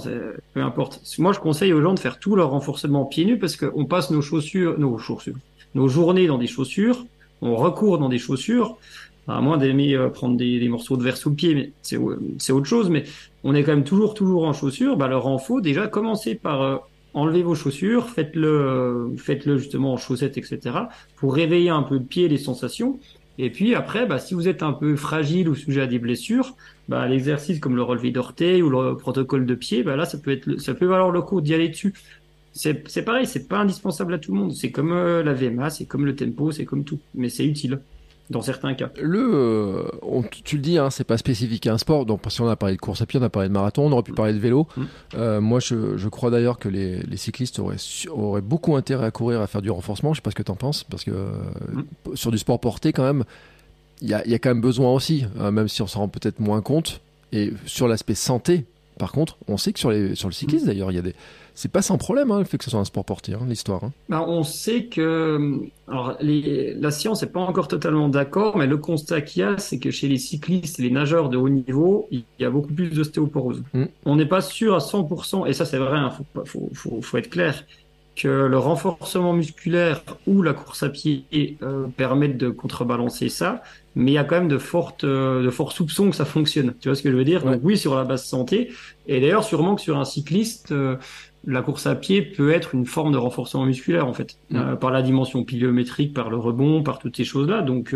peu 0.54 0.62
importe. 0.62 1.02
Moi, 1.18 1.32
je 1.32 1.40
conseille 1.40 1.72
aux 1.72 1.82
gens 1.82 1.94
de 1.94 1.98
faire 1.98 2.18
tout 2.18 2.36
leur 2.36 2.50
renforcement 2.50 3.04
pieds 3.04 3.24
nus 3.24 3.38
parce 3.38 3.56
qu'on 3.56 3.84
passe 3.84 4.10
nos 4.10 4.22
chaussures, 4.22 4.78
nos 4.78 4.98
chaussures, 4.98 5.36
nos 5.74 5.88
journées 5.88 6.26
dans 6.26 6.38
des 6.38 6.46
chaussures 6.46 7.04
on 7.42 7.56
recourt 7.56 7.98
dans 7.98 8.08
des 8.08 8.18
chaussures, 8.18 8.76
à 9.28 9.40
moins 9.40 9.56
d'aimer 9.58 9.94
euh, 9.94 10.08
prendre 10.08 10.36
des, 10.36 10.68
morceaux 10.68 10.96
de 10.96 11.02
verre 11.02 11.16
sous 11.16 11.30
le 11.30 11.36
pied, 11.36 11.54
mais 11.54 11.72
c'est 11.82 12.52
autre 12.52 12.66
chose, 12.66 12.90
mais 12.90 13.04
on 13.44 13.54
est 13.54 13.62
quand 13.62 13.72
même 13.72 13.84
toujours 13.84 14.14
toujours 14.14 14.44
en 14.44 14.52
chaussures, 14.52 14.96
bah 14.96 15.08
en 15.18 15.38
faut 15.38 15.60
déjà 15.60 15.86
commencer 15.88 16.34
par 16.34 16.62
euh, 16.62 16.76
enlever 17.14 17.42
vos 17.42 17.54
chaussures, 17.54 18.08
faites-le 18.08 19.14
faites-le 19.16 19.58
justement 19.58 19.94
en 19.94 19.96
chaussettes, 19.96 20.38
etc. 20.38 20.60
pour 21.16 21.34
réveiller 21.34 21.70
un 21.70 21.82
peu 21.82 21.94
le 21.94 22.04
pied, 22.04 22.28
les 22.28 22.38
sensations. 22.38 22.98
Et 23.38 23.50
puis 23.50 23.74
après, 23.74 24.06
bah, 24.06 24.18
si 24.18 24.34
vous 24.34 24.48
êtes 24.48 24.62
un 24.62 24.72
peu 24.72 24.96
fragile 24.96 25.48
ou 25.48 25.54
sujet 25.54 25.82
à 25.82 25.86
des 25.86 25.98
blessures, 25.98 26.54
bah, 26.88 27.06
l'exercice 27.06 27.60
comme 27.60 27.76
le 27.76 27.82
relevé 27.82 28.10
d'orteil 28.10 28.62
ou 28.62 28.70
le 28.70 28.96
protocole 28.96 29.44
de 29.44 29.54
pied, 29.54 29.82
bah, 29.82 29.96
là, 29.96 30.06
ça 30.06 30.18
peut 30.18 30.30
être, 30.30 30.58
ça 30.58 30.74
peut 30.74 30.86
valoir 30.86 31.10
le 31.10 31.20
coup 31.20 31.40
d'y 31.40 31.52
aller 31.54 31.68
dessus 31.68 31.92
c'est 32.56 33.02
pareil, 33.02 33.26
c'est 33.26 33.48
pas 33.48 33.58
indispensable 33.58 34.14
à 34.14 34.18
tout 34.18 34.32
le 34.32 34.40
monde. 34.40 34.52
C'est 34.54 34.70
comme 34.70 34.92
euh, 34.92 35.22
la 35.22 35.34
VMA, 35.34 35.68
c'est 35.70 35.84
comme 35.84 36.06
le 36.06 36.16
tempo, 36.16 36.52
c'est 36.52 36.64
comme 36.64 36.84
tout. 36.84 36.98
Mais 37.14 37.28
c'est 37.28 37.44
utile 37.44 37.80
dans 38.30 38.40
certains 38.40 38.74
cas. 38.74 38.90
Le, 39.00 39.90
euh, 40.02 40.22
tu 40.42 40.56
le 40.56 40.62
dis, 40.62 40.78
hein, 40.78 40.88
c'est 40.90 41.04
pas 41.04 41.18
spécifique 41.18 41.66
à 41.66 41.74
un 41.74 41.78
sport. 41.78 42.06
Donc, 42.06 42.22
si 42.28 42.40
on 42.40 42.48
a 42.48 42.56
parlé 42.56 42.74
de 42.74 42.80
course 42.80 43.02
à 43.02 43.06
pied, 43.06 43.20
on 43.20 43.22
a 43.22 43.28
parlé 43.28 43.48
de 43.48 43.52
marathon, 43.52 43.86
on 43.86 43.92
aurait 43.92 44.02
pu 44.02 44.12
parler 44.12 44.32
de 44.32 44.38
vélo. 44.38 44.66
Mm. 44.74 44.82
Euh, 45.16 45.40
moi, 45.42 45.60
je, 45.60 45.98
je 45.98 46.08
crois 46.08 46.30
d'ailleurs 46.30 46.58
que 46.58 46.68
les, 46.68 47.00
les, 47.00 47.16
cyclistes 47.18 47.58
auraient, 47.58 47.76
auraient 48.10 48.40
beaucoup 48.40 48.74
intérêt 48.74 49.04
à 49.04 49.10
courir, 49.10 49.42
à 49.42 49.46
faire 49.46 49.62
du 49.62 49.70
renforcement. 49.70 50.14
Je 50.14 50.18
sais 50.18 50.22
pas 50.22 50.30
ce 50.30 50.36
que 50.36 50.42
tu 50.42 50.50
en 50.50 50.56
penses, 50.56 50.82
parce 50.82 51.04
que 51.04 51.10
mm. 51.10 51.84
sur 52.14 52.30
du 52.30 52.38
sport 52.38 52.58
porté, 52.58 52.92
quand 52.92 53.04
même, 53.04 53.24
il 54.00 54.08
y 54.08 54.14
a, 54.14 54.26
y 54.26 54.34
a, 54.34 54.38
quand 54.38 54.50
même 54.50 54.62
besoin 54.62 54.92
aussi, 54.92 55.26
même 55.36 55.68
si 55.68 55.82
on 55.82 55.86
s'en 55.86 56.00
rend 56.00 56.08
peut-être 56.08 56.40
moins 56.40 56.62
compte. 56.62 57.00
Et 57.32 57.52
sur 57.66 57.86
l'aspect 57.86 58.14
santé, 58.14 58.64
par 58.98 59.12
contre, 59.12 59.38
on 59.48 59.56
sait 59.56 59.72
que 59.72 59.78
sur, 59.78 59.90
les, 59.90 60.14
sur 60.14 60.28
le 60.28 60.34
cyclisme, 60.34 60.64
mm. 60.64 60.68
d'ailleurs, 60.68 60.90
il 60.90 60.94
y 60.94 60.98
a 60.98 61.02
des 61.02 61.14
c'est 61.56 61.72
pas 61.72 61.80
sans 61.80 61.96
problème 61.96 62.30
hein, 62.30 62.38
le 62.38 62.44
fait 62.44 62.58
que 62.58 62.64
ce 62.64 62.70
soit 62.70 62.80
un 62.80 62.84
sport 62.84 63.06
porté, 63.06 63.32
hein, 63.32 63.40
l'histoire. 63.48 63.82
Hein. 63.82 63.92
Ben, 64.10 64.22
on 64.28 64.42
sait 64.42 64.84
que 64.84 65.58
alors, 65.88 66.14
les, 66.20 66.74
la 66.74 66.90
science 66.90 67.22
n'est 67.22 67.30
pas 67.30 67.40
encore 67.40 67.66
totalement 67.66 68.10
d'accord, 68.10 68.58
mais 68.58 68.66
le 68.66 68.76
constat 68.76 69.22
qu'il 69.22 69.40
y 69.40 69.44
a, 69.44 69.56
c'est 69.56 69.78
que 69.78 69.90
chez 69.90 70.06
les 70.06 70.18
cyclistes 70.18 70.78
et 70.78 70.82
les 70.82 70.90
nageurs 70.90 71.30
de 71.30 71.38
haut 71.38 71.48
niveau, 71.48 72.08
il 72.10 72.24
y 72.38 72.44
a 72.44 72.50
beaucoup 72.50 72.74
plus 72.74 72.90
d'ostéoporose. 72.90 73.62
Mm. 73.72 73.84
On 74.04 74.16
n'est 74.16 74.26
pas 74.26 74.42
sûr 74.42 74.74
à 74.74 74.80
100%, 74.80 75.48
et 75.48 75.54
ça 75.54 75.64
c'est 75.64 75.78
vrai, 75.78 75.98
il 75.98 76.44
faut, 76.44 76.68
faut, 76.74 77.00
faut, 77.00 77.16
être 77.16 77.30
clair, 77.30 77.64
que 78.16 78.28
le 78.28 78.58
renforcement 78.58 79.34
musculaire 79.34 80.02
ou 80.26 80.40
la 80.40 80.54
course 80.54 80.82
à 80.82 80.88
pied 80.88 81.26
euh, 81.62 81.86
permettent 81.96 82.38
de 82.38 82.48
contrebalancer 82.48 83.28
ça, 83.28 83.62
mais 83.94 84.12
il 84.12 84.14
y 84.14 84.18
a 84.18 84.24
quand 84.24 84.36
même 84.36 84.48
de 84.48 84.58
fortes, 84.58 85.04
euh, 85.04 85.44
de 85.44 85.50
forts 85.50 85.72
soupçons 85.72 86.08
que 86.10 86.16
ça 86.16 86.24
fonctionne. 86.24 86.74
Tu 86.80 86.88
vois 86.88 86.96
ce 86.96 87.02
que 87.02 87.10
je 87.10 87.16
veux 87.16 87.24
dire? 87.24 87.44
Donc 87.44 87.60
oui, 87.62 87.76
sur 87.76 87.94
la 87.94 88.04
base 88.04 88.24
santé, 88.24 88.72
et 89.06 89.20
d'ailleurs 89.20 89.44
sûrement 89.44 89.74
que 89.74 89.82
sur 89.82 89.98
un 89.98 90.06
cycliste, 90.06 90.72
euh, 90.72 90.96
la 91.46 91.60
course 91.60 91.86
à 91.86 91.94
pied 91.94 92.22
peut 92.22 92.50
être 92.50 92.74
une 92.74 92.86
forme 92.86 93.12
de 93.12 93.18
renforcement 93.18 93.66
musculaire 93.66 94.08
en 94.08 94.12
fait, 94.12 94.36
par 94.80 94.90
la 94.90 95.00
dimension 95.02 95.44
pliométrique, 95.44 96.12
par 96.12 96.28
le 96.28 96.36
rebond, 96.36 96.82
par 96.82 96.98
toutes 96.98 97.16
ces 97.16 97.22
choses-là. 97.24 97.62
Donc, 97.62 97.94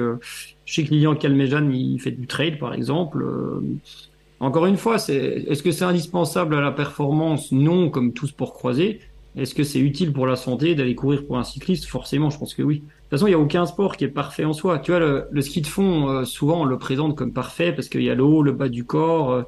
chez 0.65 0.85
Client 0.85 1.17
Calmejan, 1.17 1.69
il 1.69 1.99
fait 1.99 2.13
du 2.13 2.29
trade 2.29 2.61
par 2.61 2.75
exemple. 2.75 3.27
Encore 4.39 4.67
une 4.67 4.77
fois, 4.77 4.99
c'est 4.99 5.17
est-ce 5.49 5.65
que 5.65 5.73
c'est 5.73 5.85
indispensable 5.85 6.55
à 6.55 6.61
la 6.61 6.71
performance? 6.71 7.51
Non, 7.51 7.91
comme 7.91 8.13
tout 8.13 8.29
sport 8.29 8.55
croisé. 8.55 9.01
Est-ce 9.37 9.55
que 9.55 9.63
c'est 9.63 9.79
utile 9.79 10.13
pour 10.13 10.27
la 10.27 10.37
santé 10.37 10.75
d'aller 10.75 10.95
courir 10.95 11.25
pour 11.25 11.39
un 11.39 11.45
cycliste? 11.45 11.87
Forcément, 11.87 12.31
je 12.31 12.39
pense 12.39 12.55
que 12.55 12.63
oui. 12.63 12.77
De 12.77 12.83
toute 12.83 13.11
façon, 13.11 13.27
il 13.27 13.31
n'y 13.31 13.35
a 13.35 13.39
aucun 13.39 13.67
sport 13.67 13.97
qui 13.97 14.05
est 14.05 14.09
parfait 14.09 14.45
en 14.45 14.53
soi. 14.53 14.79
Tu 14.79 14.91
vois, 14.91 15.01
le, 15.31 15.41
ski 15.41 15.61
de 15.61 15.67
fond, 15.67 16.25
souvent 16.25 16.63
on 16.63 16.65
le 16.65 16.79
présente 16.79 17.17
comme 17.17 17.33
parfait 17.33 17.73
parce 17.73 17.89
qu'il 17.89 18.03
y 18.03 18.11
a 18.11 18.15
le 18.15 18.25
haut, 18.25 18.43
le 18.43 18.53
bas 18.53 18.69
du 18.69 18.85
corps, 18.85 19.45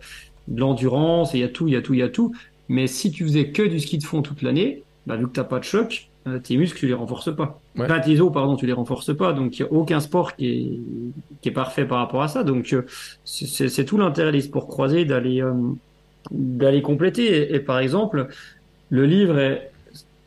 de 0.48 0.60
l'endurance, 0.60 1.34
il 1.34 1.40
y 1.40 1.44
a 1.44 1.48
tout, 1.48 1.68
il 1.68 1.74
y 1.74 1.76
a 1.76 1.82
tout, 1.82 1.94
il 1.94 2.00
y 2.00 2.02
a 2.02 2.08
tout. 2.08 2.32
Mais 2.68 2.86
si 2.86 3.10
tu 3.10 3.24
faisais 3.24 3.50
que 3.50 3.62
du 3.62 3.80
ski 3.80 3.98
de 3.98 4.04
fond 4.04 4.22
toute 4.22 4.42
l'année, 4.42 4.82
bah, 5.06 5.16
vu 5.16 5.26
que 5.26 5.32
t'as 5.32 5.44
pas 5.44 5.58
de 5.58 5.64
choc, 5.64 6.08
euh, 6.28 6.38
tes 6.38 6.56
muscles, 6.56 6.78
tu 6.78 6.86
les 6.86 6.94
renforces 6.94 7.34
pas. 7.34 7.60
Enfin, 7.76 7.98
tes 8.00 8.20
os, 8.20 8.32
pardon, 8.32 8.54
tu 8.56 8.66
les 8.66 8.72
renforces 8.72 9.16
pas. 9.16 9.32
Donc, 9.32 9.58
il 9.58 9.62
n'y 9.62 9.68
a 9.68 9.72
aucun 9.72 9.98
sport 9.98 10.36
qui 10.36 10.46
est, 10.46 10.80
qui 11.40 11.48
est 11.48 11.52
parfait 11.52 11.84
par 11.84 11.98
rapport 11.98 12.22
à 12.22 12.28
ça. 12.28 12.44
Donc, 12.44 12.72
euh, 12.72 12.86
c'est 13.24 13.84
tout 13.84 13.98
l'intérêt 13.98 14.30
des 14.30 14.42
sports 14.42 14.68
croisés 14.68 15.04
d'aller 15.04 15.42
euh, 15.42 15.52
d'aller 16.30 16.82
compléter. 16.82 17.52
Et, 17.54 17.58
par 17.58 17.80
exemple, 17.80 18.28
le 18.90 19.04
livre 19.04 19.38
est 19.38 19.71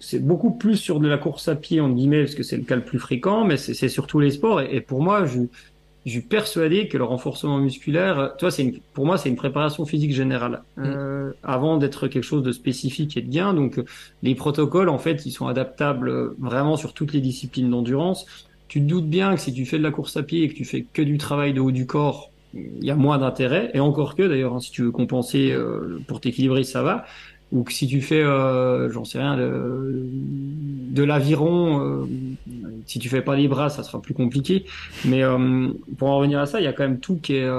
c'est 0.06 0.20
beaucoup 0.20 0.52
plus 0.52 0.78
sur 0.78 1.00
de 1.00 1.08
la 1.08 1.18
course 1.18 1.48
à 1.48 1.56
pied, 1.56 1.82
en 1.82 1.90
guillemets, 1.90 2.24
parce 2.24 2.36
que 2.36 2.44
c'est 2.44 2.58
le 2.58 2.64
cas 2.64 2.76
le 2.76 2.84
plus 2.84 3.00
fréquent, 3.00 3.44
mais 3.44 3.58
c'est 3.58 3.90
sur 3.90 4.06
tous 4.06 4.20
les 4.20 4.32
sports. 4.32 4.62
Et, 4.62 4.76
et 4.76 4.82
pour 4.82 5.02
moi, 5.02 5.26
je, 5.26 5.40
je 6.06 6.12
suis 6.12 6.22
persuadé 6.22 6.88
que 6.88 6.98
le 6.98 7.04
renforcement 7.04 7.58
musculaire, 7.58 8.36
toi, 8.38 8.52
c'est 8.52 8.76
pour 8.94 9.08
moi, 9.08 9.18
c'est 9.18 9.30
une 9.30 9.36
préparation 9.36 9.86
physique 9.86 10.14
générale 10.14 10.62
mm. 10.78 10.84
euh, 10.86 11.32
avant 11.42 11.78
d'être 11.78 12.08
quelque 12.08 12.24
chose 12.24 12.44
de 12.44 12.52
spécifique 12.52 13.18
et 13.18 13.22
de 13.22 13.28
bien. 13.28 13.56
Donc, 13.56 13.82
les 14.22 14.36
protocoles, 14.36 14.90
en 14.90 15.00
fait, 15.00 15.26
ils 15.26 15.32
sont 15.32 15.48
adaptables 15.48 16.36
vraiment 16.38 16.78
sur 16.78 16.94
toutes 16.94 17.12
les 17.14 17.22
disciplines 17.22 17.72
d'endurance. 17.72 18.28
Tu 18.68 18.82
te 18.82 18.86
doutes 18.86 19.10
bien 19.10 19.34
que 19.34 19.42
si 19.42 19.52
tu 19.52 19.66
fais 19.66 19.80
de 19.80 19.84
la 19.84 19.92
course 19.92 20.16
à 20.18 20.24
pied 20.24 20.44
et 20.44 20.50
que 20.50 20.54
tu 20.54 20.66
fais 20.66 20.86
que 20.94 21.02
du 21.02 21.18
travail 21.18 21.54
de 21.54 21.60
haut 21.60 21.72
du 21.72 21.88
corps, 21.88 22.30
il 22.54 22.86
y 22.86 22.92
a 22.92 22.96
moins 22.96 23.18
d'intérêt. 23.18 23.72
Et 23.74 23.80
encore 23.80 24.16
que, 24.16 24.24
d'ailleurs, 24.24 24.54
hein, 24.54 24.60
si 24.60 24.72
tu 24.72 24.84
veux 24.84 24.92
compenser 24.92 25.52
euh, 25.52 26.00
pour 26.08 26.22
t'équilibrer, 26.22 26.64
ça 26.64 26.84
va 26.84 27.06
ou 27.56 27.64
que 27.64 27.72
si 27.72 27.88
tu 27.88 28.02
fais, 28.02 28.22
euh, 28.22 28.92
j'en 28.92 29.06
sais 29.06 29.18
rien, 29.18 29.38
de, 29.38 30.06
de 30.06 31.04
l'aviron, 31.04 31.80
euh, 31.80 32.06
si 32.86 33.00
tu 33.00 33.08
fais 33.08 33.22
pas 33.22 33.36
les 33.36 33.48
bras, 33.48 33.70
ça 33.70 33.82
sera 33.82 34.02
plus 34.02 34.14
compliqué. 34.14 34.66
Mais 35.06 35.24
euh, 35.24 35.70
pour 35.98 36.10
en 36.10 36.18
revenir 36.18 36.40
à 36.40 36.48
ça, 36.48 36.60
il 36.60 36.66
y 36.66 36.68
a 36.68 36.74
quand 36.74 36.84
même 36.84 37.00
tout 37.00 37.16
qui 37.16 37.36
est. 37.38 37.50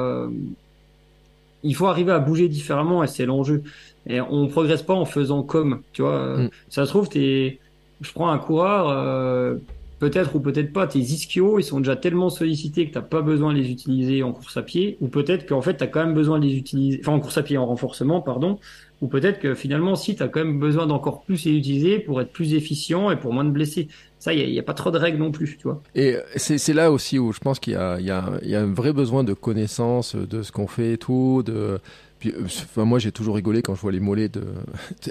Il 1.62 1.74
faut 1.74 1.86
arriver 1.86 2.12
à 2.12 2.18
bouger 2.18 2.48
différemment 2.48 3.02
et 3.02 3.06
c'est 3.06 3.24
l'enjeu. 3.24 3.62
Et 4.06 4.20
on 4.20 4.47
progresse 4.48 4.82
pas 4.82 4.94
en 4.94 5.06
faisant 5.06 5.43
comme, 5.43 5.81
tu 5.94 6.02
vois. 6.02 6.36
Mm. 6.36 6.51
Ça 6.68 6.85
se 6.85 6.90
trouve, 6.90 7.09
t'es, 7.09 7.59
je 8.02 8.12
prends 8.12 8.28
un 8.28 8.39
coureur, 8.39 9.59
peut-être 9.98 10.36
ou 10.36 10.40
peut-être 10.40 10.73
pas, 10.73 10.86
tes 10.86 10.98
ischios, 10.98 11.59
ils 11.59 11.64
sont 11.64 11.78
déjà 11.78 11.97
tellement 11.97 12.28
sollicités 12.28 12.86
que 12.86 12.93
tu 12.93 12.98
n'as 12.98 13.05
pas 13.05 13.23
besoin 13.23 13.55
de 13.55 13.59
les 13.59 13.70
utiliser 13.70 14.23
en 14.23 14.32
course 14.32 14.56
à 14.59 14.62
pied, 14.62 14.98
ou 15.01 15.09
peut-être 15.09 15.48
qu'en 15.48 15.62
fait, 15.62 15.78
tu 15.78 15.85
as 15.85 15.86
quand 15.86 16.05
même 16.05 16.14
besoin 16.14 16.39
de 16.39 16.44
les 16.44 16.55
utiliser, 16.55 17.01
enfin 17.01 17.12
en 17.12 17.20
course 17.20 17.39
à 17.39 17.43
pied, 17.43 17.56
en 17.56 17.66
renforcement, 17.66 18.20
pardon, 18.20 18.59
ou 19.02 19.09
peut-être 19.09 19.40
que 19.40 19.55
finalement, 19.55 19.94
si, 19.94 20.16
tu 20.16 20.23
as 20.23 20.28
quand 20.28 20.44
même 20.44 20.59
besoin 20.59 20.86
d'encore 20.86 21.23
plus 21.23 21.44
les 21.44 21.52
utiliser 21.52 21.98
pour 21.98 22.20
être 22.20 22.32
plus 22.32 22.55
efficient 22.55 23.10
et 23.10 23.16
pour 23.16 23.32
moins 23.32 23.44
de 23.44 23.51
blessés. 23.51 23.89
Ça, 24.26 24.34
il 24.34 24.50
n'y 24.50 24.58
a, 24.58 24.62
pas 24.64 24.74
trop 24.74 24.90
de 24.90 24.98
règles 24.98 25.18
non 25.18 25.30
plus, 25.30 25.56
tu 25.56 25.68
vois. 25.68 25.80
Et 25.94 26.16
c'est 26.34 26.72
là 26.72 26.90
aussi 26.90 27.16
où 27.16 27.32
je 27.32 27.38
pense 27.38 27.60
qu'il 27.60 27.74
y, 27.74 28.02
y, 28.02 28.48
y, 28.48 28.54
a 28.56 28.60
un 28.60 28.74
vrai 28.74 28.92
besoin 28.92 29.22
de 29.22 29.34
connaissance 29.34 30.16
de 30.16 30.42
ce 30.42 30.50
qu'on 30.50 30.66
fait 30.66 30.94
et 30.94 30.98
tout, 30.98 31.44
de 31.46 31.78
puis, 32.18 32.30
euh, 32.30 32.44
enfin, 32.44 32.84
moi, 32.84 32.98
j'ai 32.98 33.12
toujours 33.12 33.34
rigolé 33.34 33.60
quand 33.60 33.74
je 33.74 33.80
vois 33.80 33.92
les 33.92 34.00
mollets 34.00 34.30
de. 34.30 34.42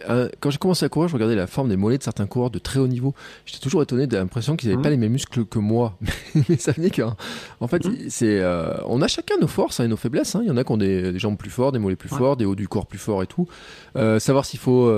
quand 0.40 0.50
j'ai 0.50 0.58
commencé 0.58 0.86
à 0.86 0.90
courir, 0.90 1.08
je 1.08 1.14
regardais 1.14 1.36
la 1.36 1.46
forme 1.46 1.70
des 1.70 1.78
mollets 1.78 2.00
de 2.00 2.04
certains 2.04 2.26
coureurs 2.26 2.50
de 2.50 2.58
très 2.58 2.80
haut 2.80 2.88
niveau. 2.88 3.14
J'étais 3.46 3.60
toujours 3.60 3.84
étonné 3.84 4.08
de 4.08 4.18
l'impression 4.18 4.56
qu'ils 4.56 4.70
n'avaient 4.70 4.82
pas 4.82 4.90
mmh. 4.90 4.92
les 4.92 4.98
mêmes 4.98 5.12
muscles 5.12 5.46
que 5.46 5.60
moi. 5.60 5.98
Mais 6.50 6.58
ça 6.58 6.72
venait 6.72 6.90
qu'en 6.90 7.16
en 7.60 7.68
fait, 7.68 7.86
mmh. 7.86 7.96
c'est, 8.10 8.40
euh, 8.40 8.74
on 8.86 9.04
a 9.04 9.08
chacun 9.08 9.36
nos 9.40 9.48
forces 9.48 9.80
hein, 9.80 9.86
et 9.86 9.88
nos 9.88 9.98
faiblesses. 9.98 10.36
Hein. 10.36 10.42
Il 10.44 10.48
y 10.48 10.52
en 10.52 10.58
a 10.58 10.64
qui 10.64 10.72
ont 10.72 10.78
des, 10.78 11.18
jambes 11.20 11.38
plus 11.38 11.52
fortes, 11.52 11.74
des 11.74 11.80
mollets 11.80 11.96
plus 11.96 12.10
forts, 12.10 12.38
des 12.38 12.46
hauts 12.46 12.56
du 12.56 12.68
corps 12.68 12.88
plus 12.88 12.98
forts 12.98 13.22
et 13.22 13.28
tout. 13.28 13.48
Euh, 13.98 14.18
savoir 14.20 14.46
s'il 14.46 14.60
faut 14.60 14.92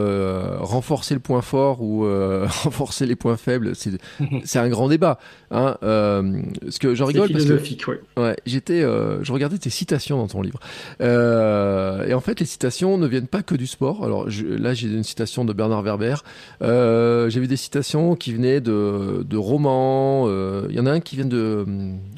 renforcer 0.62 1.14
le 1.14 1.20
point 1.20 1.42
fort 1.42 1.82
ou 1.82 2.06
renforcer 2.64 3.06
les 3.06 3.18
points 3.18 3.38
faibles, 3.38 3.76
c'est, 3.76 3.92
c'est 4.44 4.60
un 4.60 4.70
grand 4.70 4.88
débat. 4.88 5.20
Hein. 5.50 5.78
parce 5.80 6.78
que 6.80 6.94
j'en 6.94 7.06
rigole 7.06 7.32
parce 7.32 7.46
que. 7.46 7.92
Ouais. 7.92 8.00
ouais 8.18 8.36
j'étais, 8.46 8.82
je 8.82 9.32
regardais 9.32 9.58
tes 9.58 9.70
citations 9.70 10.18
dans 10.18 10.28
ton 10.28 10.42
livre. 10.42 10.60
Euh, 11.02 12.06
et 12.08 12.14
en 12.14 12.22
fait, 12.22 12.40
les 12.40 12.46
citations 12.46 12.98
ne 12.98 13.08
viennent 13.08 13.28
pas 13.28 13.44
que 13.44 13.56
du 13.56 13.68
sport. 13.68 14.04
Alors 14.04 14.28
là, 14.28 14.74
j'ai 14.74 14.88
une 14.88 15.04
citation 15.04 15.46
de 15.46 15.54
Bernard 15.54 15.84
Werber. 15.84 16.16
Euh, 16.62 17.30
j'ai 17.30 17.40
vu 17.40 17.48
des 17.48 17.58
citations 17.58 18.16
qui 18.16 18.34
venaient 18.34 18.62
de, 18.62 19.26
de 19.28 19.38
romans. 19.38 20.26
Euh, 20.28 20.68
il 20.70 20.76
y 20.76 20.80
en 20.80 20.86
a 20.86 20.92
un 20.92 21.00
qui 21.00 21.16
vient 21.16 21.26
de 21.26 21.66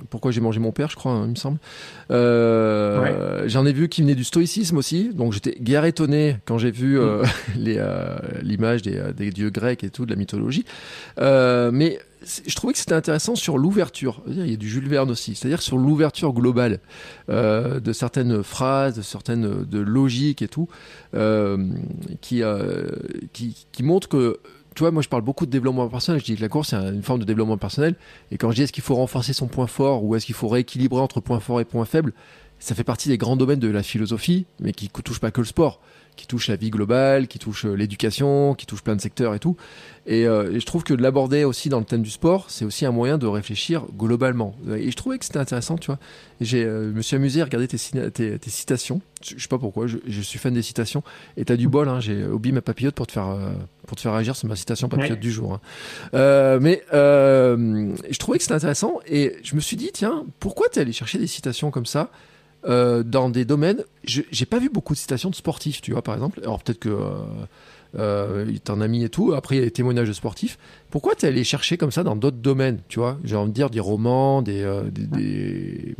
Pourquoi 0.09 0.31
j'ai 0.31 0.41
mangé 0.41 0.59
mon 0.59 0.71
père, 0.71 0.89
je 0.89 0.95
crois, 0.95 1.11
hein, 1.11 1.23
il 1.25 1.31
me 1.31 1.35
semble. 1.35 1.59
Euh, 2.11 3.43
J'en 3.47 3.65
ai 3.65 3.73
vu 3.73 3.87
qui 3.89 4.01
venait 4.01 4.15
du 4.15 4.23
stoïcisme 4.23 4.77
aussi. 4.77 5.11
Donc 5.13 5.33
j'étais 5.33 5.55
guère 5.59 5.85
étonné 5.85 6.37
quand 6.45 6.57
j'ai 6.57 6.71
vu 6.71 6.99
euh, 6.99 7.23
mm. 7.55 8.41
l'image 8.43 8.81
des, 8.81 9.01
des, 9.15 9.31
dieux 9.31 9.49
grecs 9.49 9.83
et 9.83 9.89
tout, 9.89 10.05
de 10.05 10.11
la 10.11 10.17
mythologie. 10.17 10.65
Mais 11.71 11.99
je 12.21 12.55
trouvais 12.55 12.73
que 12.73 12.79
c'était 12.79 12.93
intéressant 12.93 13.35
sur 13.35 13.57
l'ouverture. 13.57 14.21
Il 14.27 14.49
y 14.49 14.53
a 14.53 14.57
du 14.57 14.69
Jules 14.69 14.87
Verne 14.87 15.09
aussi, 15.11 15.35
c'est-à-dire 15.35 15.61
sur 15.61 15.77
l'ouverture 15.77 16.33
globale 16.33 16.79
euh, 17.29 17.79
de 17.79 17.93
certaines 17.93 18.43
phrases, 18.43 18.95
de 18.95 19.01
certaines 19.01 19.63
de 19.63 19.79
logiques 19.79 20.41
et 20.41 20.47
tout, 20.47 20.67
euh, 21.13 21.69
qui, 22.21 22.43
euh, 22.43 22.89
qui, 23.33 23.83
montre 23.83 24.09
que 24.09 24.39
tu 24.75 24.83
vois, 24.83 24.91
moi 24.91 25.01
je 25.01 25.09
parle 25.09 25.23
beaucoup 25.23 25.45
de 25.45 25.51
développement 25.51 25.87
personnel. 25.87 26.19
Je 26.19 26.25
dis 26.25 26.35
que 26.35 26.41
la 26.41 26.49
course 26.49 26.69
c'est 26.69 26.75
une 26.75 27.03
forme 27.03 27.19
de 27.19 27.25
développement 27.25 27.57
personnel. 27.57 27.95
Et 28.31 28.37
quand 28.37 28.51
je 28.51 28.55
dis 28.55 28.61
est-ce 28.63 28.73
qu'il 28.73 28.83
faut 28.83 28.95
renforcer 28.95 29.33
son 29.33 29.47
point 29.47 29.67
fort 29.67 30.03
ou 30.03 30.15
est-ce 30.15 30.25
qu'il 30.25 30.35
faut 30.35 30.47
rééquilibrer 30.47 31.01
entre 31.01 31.21
point 31.21 31.39
fort 31.39 31.61
et 31.61 31.65
point 31.65 31.85
faible, 31.85 32.13
ça 32.59 32.75
fait 32.75 32.83
partie 32.83 33.07
des 33.07 33.17
grands 33.17 33.37
domaines 33.37 33.59
de 33.59 33.69
la 33.69 33.83
philosophie, 33.83 34.45
mais 34.59 34.73
qui 34.73 34.89
ne 34.93 35.01
touchent 35.01 35.21
pas 35.21 35.31
que 35.31 35.39
le 35.39 35.47
sport 35.47 35.79
qui 36.19 36.27
touche 36.27 36.49
la 36.49 36.57
vie 36.57 36.69
globale, 36.69 37.27
qui 37.27 37.39
touche 37.39 37.65
euh, 37.65 37.73
l'éducation, 37.73 38.53
qui 38.53 38.65
touche 38.65 38.81
plein 38.81 38.95
de 38.97 39.01
secteurs 39.01 39.33
et 39.35 39.39
tout. 39.39 39.55
Euh, 40.09 40.51
et, 40.51 40.59
je 40.59 40.65
trouve 40.65 40.83
que 40.83 40.93
de 40.93 41.01
l'aborder 41.01 41.45
aussi 41.45 41.69
dans 41.69 41.79
le 41.79 41.85
thème 41.85 42.01
du 42.01 42.09
sport, 42.09 42.45
c'est 42.49 42.65
aussi 42.65 42.85
un 42.85 42.91
moyen 42.91 43.17
de 43.17 43.25
réfléchir 43.25 43.85
globalement. 43.97 44.53
Et 44.75 44.91
je 44.91 44.95
trouvais 44.97 45.17
que 45.17 45.23
c'était 45.23 45.39
intéressant, 45.39 45.77
tu 45.77 45.87
vois. 45.87 45.99
J'ai, 46.41 46.65
euh, 46.65 46.91
je 46.91 46.97
me 46.97 47.01
suis 47.01 47.15
amusé 47.15 47.41
à 47.41 47.45
regarder 47.45 47.69
tes, 47.69 47.77
tes, 48.11 48.49
citations. 48.49 49.01
Je, 49.23 49.41
sais 49.41 49.47
pas 49.47 49.57
pourquoi, 49.57 49.87
je, 49.87 50.21
suis 50.21 50.39
fan 50.39 50.53
des 50.53 50.61
citations. 50.61 51.03
Et 51.37 51.45
t'as 51.45 51.55
du 51.55 51.69
bol, 51.69 51.87
hein, 51.87 52.01
j'ai 52.01 52.25
oublié 52.25 52.53
ma 52.53 52.61
papillote 52.61 52.95
pour 52.95 53.07
te 53.07 53.13
faire, 53.13 53.37
pour 53.87 53.95
te 53.95 54.01
faire 54.01 54.13
réagir 54.13 54.35
sur 54.35 54.49
ma 54.49 54.57
citation 54.57 54.89
papillote 54.89 55.19
du 55.19 55.31
jour. 55.31 55.53
Hein. 55.53 56.59
mais 56.59 56.83
je 56.91 58.17
trouvais 58.17 58.39
que 58.39 58.43
c'était 58.43 58.55
intéressant 58.55 58.99
et 59.07 59.37
je 59.43 59.55
me 59.55 59.61
suis 59.61 59.77
dit, 59.77 59.91
tiens, 59.93 60.25
pourquoi 60.39 60.67
t'es 60.67 60.81
allé 60.81 60.91
chercher 60.91 61.17
des 61.17 61.27
citations 61.27 61.71
comme 61.71 61.85
ça? 61.85 62.11
Euh, 62.65 63.03
dans 63.03 63.29
des 63.29 63.45
domaines. 63.45 63.83
J'ai 64.03 64.45
pas 64.45 64.59
vu 64.59 64.69
beaucoup 64.69 64.93
de 64.93 64.99
citations 64.99 65.29
de 65.29 65.35
sportifs, 65.35 65.81
tu 65.81 65.91
vois, 65.91 66.01
par 66.01 66.15
exemple. 66.15 66.39
Alors 66.43 66.61
peut-être 66.61 66.79
que 66.79 66.89
euh, 66.89 67.11
euh, 67.97 68.45
t'en 68.63 68.81
as 68.81 68.87
mis 68.87 69.03
et 69.03 69.09
tout. 69.09 69.33
Après, 69.33 69.55
il 69.55 69.59
y 69.59 69.61
a 69.61 69.65
des 69.65 69.71
témoignages 69.71 70.07
de 70.07 70.13
sportifs. 70.13 70.57
Pourquoi 70.89 71.15
t'es 71.15 71.27
allé 71.27 71.43
chercher 71.43 71.77
comme 71.77 71.91
ça 71.91 72.03
dans 72.03 72.15
d'autres 72.15 72.37
domaines, 72.37 72.79
tu 72.87 72.99
vois? 72.99 73.17
J'ai 73.23 73.35
envie 73.35 73.49
de 73.49 73.55
dire 73.55 73.69
des 73.69 73.79
romans, 73.79 74.41
des, 74.41 74.61
euh, 74.61 74.83
des, 74.91 75.95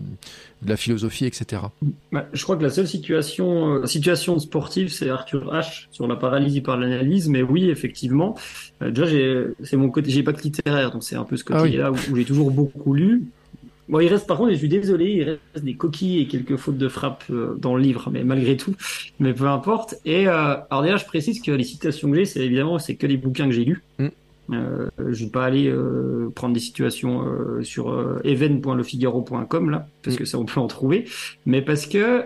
de 0.62 0.70
la 0.70 0.78
philosophie, 0.78 1.26
etc. 1.26 1.64
Bah, 2.12 2.28
je 2.34 2.44
crois 2.44 2.58
que 2.58 2.64
la 2.64 2.70
seule 2.70 2.88
situation, 2.88 3.86
situation 3.88 4.38
sportive, 4.40 4.90
c'est 4.90 5.10
Arthur 5.10 5.52
H. 5.54 5.88
sur 5.92 6.08
la 6.08 6.16
paralysie 6.16 6.62
par 6.62 6.78
l'analyse. 6.78 7.28
Mais 7.30 7.42
oui, 7.42 7.70
effectivement. 7.70 8.36
déjà, 8.82 9.08
c'est 9.64 9.78
mon 9.78 9.90
côté. 9.90 10.12
J'ai 10.12 10.24
pas 10.24 10.34
de 10.34 10.42
littéraire, 10.42 10.92
donc 10.92 11.04
c'est 11.04 11.16
un 11.16 11.24
peu 11.24 11.38
ce 11.38 11.44
ah 11.50 11.62
côté-là 11.62 11.92
où 11.92 12.16
j'ai 12.16 12.26
toujours 12.26 12.52
beaucoup 12.52 12.94
lu. 12.94 13.24
Bon, 13.90 14.00
il 14.00 14.08
reste, 14.08 14.28
par 14.28 14.38
contre, 14.38 14.52
je 14.52 14.58
suis 14.58 14.70
désolé, 14.70 15.12
il 15.12 15.24
reste 15.24 15.66
des 15.66 15.74
coquilles 15.74 16.22
et 16.22 16.28
quelques 16.28 16.58
fautes 16.58 16.78
de 16.78 16.88
frappe 16.88 17.24
euh, 17.32 17.56
dans 17.56 17.76
le 17.76 17.82
livre, 17.82 18.10
mais 18.12 18.24
malgré 18.24 18.56
tout, 18.56 18.76
mais 19.20 19.34
peu 19.34 19.48
importe. 19.48 19.96
Et 20.06 20.28
euh, 20.28 20.56
alors 20.70 20.84
déjà, 20.84 20.98
je 20.98 21.06
précise 21.06 21.42
que 21.42 21.52
les 21.52 21.64
citations 21.64 22.10
que 22.10 22.16
j'ai, 22.16 22.26
c'est 22.26 22.46
évidemment, 22.46 22.78
c'est 22.78 22.96
que 22.96 23.08
les 23.08 23.18
bouquins 23.18 23.46
que 23.46 23.52
j'ai 23.52 23.66
lus. 23.66 23.84
Mm. 23.98 24.08
Euh, 24.52 24.90
je 24.98 25.26
vais 25.26 25.30
pas 25.30 25.46
aller 25.46 25.68
euh, 25.68 26.32
prendre 26.34 26.54
des 26.54 26.60
situations 26.60 27.24
euh, 27.24 27.62
sur 27.62 28.20
even.lefigaro.com 28.24 29.70
là, 29.70 29.88
parce 30.02 30.16
mm. 30.16 30.20
que 30.20 30.26
ça 30.26 30.40
on 30.40 30.46
peut 30.46 30.60
en 30.60 30.68
trouver, 30.68 31.06
mais 31.46 31.62
parce 31.62 31.86
que 31.86 32.26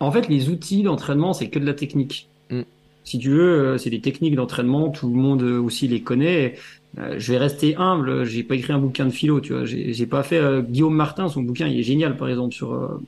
en 0.00 0.12
fait, 0.12 0.28
les 0.28 0.50
outils 0.50 0.82
d'entraînement, 0.82 1.32
c'est 1.32 1.48
que 1.48 1.58
de 1.58 1.64
la 1.64 1.74
technique. 1.74 2.28
Mm. 2.50 2.62
Si 3.04 3.18
tu 3.18 3.30
veux, 3.30 3.78
c'est 3.78 3.90
des 3.90 4.00
techniques 4.00 4.34
d'entraînement, 4.34 4.90
tout 4.90 5.08
le 5.08 5.14
monde 5.14 5.42
aussi 5.42 5.88
les 5.88 6.02
connaît. 6.02 6.56
Euh, 6.98 7.16
je 7.18 7.32
vais 7.32 7.38
rester 7.38 7.76
humble. 7.76 8.24
J'ai 8.24 8.42
pas 8.42 8.54
écrit 8.54 8.72
un 8.72 8.78
bouquin 8.78 9.06
de 9.06 9.10
philo, 9.10 9.40
tu 9.40 9.52
vois. 9.52 9.64
J'ai 9.64 10.06
pas 10.06 10.22
fait 10.22 10.38
euh, 10.38 10.62
Guillaume 10.62 10.94
Martin, 10.94 11.28
son 11.28 11.42
bouquin, 11.42 11.66
il 11.66 11.78
est 11.78 11.82
génial, 11.82 12.16
par 12.16 12.28
exemple, 12.28 12.54
sur 12.54 12.72
euh, 12.72 13.00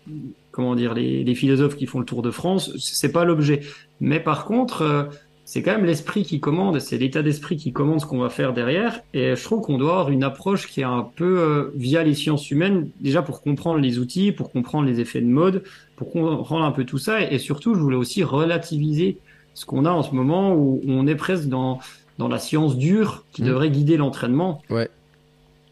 comment 0.51 0.75
dire 0.75 0.95
les, 0.95 1.23
les, 1.23 1.35
philosophes 1.35 1.77
qui 1.77 1.87
font 1.87 2.01
le 2.01 2.05
tour 2.05 2.23
de 2.23 2.31
France. 2.31 2.73
C'est 2.79 3.13
pas 3.13 3.25
l'objet, 3.25 3.61
mais 4.01 4.21
par 4.21 4.45
contre, 4.45 5.09
c'est 5.45 5.63
quand 5.63 5.73
même 5.73 5.85
l'esprit 5.85 6.25
qui 6.25 6.41
commande. 6.41 6.81
C'est 6.81 6.99
l'état 6.99 7.23
d'esprit 7.23 7.57
qui 7.57 7.73
commande 7.73 8.01
ce 8.01 8.07
qu'on 8.07 8.19
va 8.19 8.31
faire 8.31 8.53
derrière. 8.53 9.01
Et 9.15 9.37
je 9.37 9.45
trouve 9.45 9.61
qu'on 9.61 9.79
doit 9.79 9.93
avoir 9.93 10.11
une 10.11 10.25
approche 10.25 10.67
qui 10.67 10.81
est 10.81 10.85
un 10.85 11.07
peu 11.15 11.71
via 11.77 12.03
les 12.03 12.15
sciences 12.15 12.51
humaines, 12.51 12.89
déjà 13.01 13.23
pour 13.23 13.43
comprendre 13.43 13.79
les 13.79 13.99
outils, 13.99 14.33
pour 14.33 14.51
comprendre 14.51 14.89
les 14.89 14.99
effets 14.99 15.21
de 15.21 15.27
mode, 15.27 15.63
pour 15.95 16.11
comprendre 16.11 16.65
un 16.65 16.73
peu 16.73 16.85
tout 16.85 16.99
ça. 16.99 17.23
Et, 17.23 17.35
et 17.35 17.39
surtout, 17.39 17.75
je 17.75 17.81
voulais 17.81 17.97
aussi 17.97 18.25
relativiser 18.25 19.19
ce 19.55 19.65
qu'on 19.65 19.85
a 19.85 19.91
en 19.91 20.03
ce 20.03 20.15
moment 20.15 20.55
où 20.55 20.83
on 20.87 21.07
est 21.07 21.15
presque 21.15 21.49
dans 21.49 21.81
dans 22.19 22.29
la 22.29 22.39
science 22.39 22.77
dure 22.77 23.25
qui 23.33 23.43
mmh. 23.43 23.47
devrait 23.47 23.71
guider 23.71 23.97
l'entraînement. 23.97 24.63
Ouais. 24.71 24.89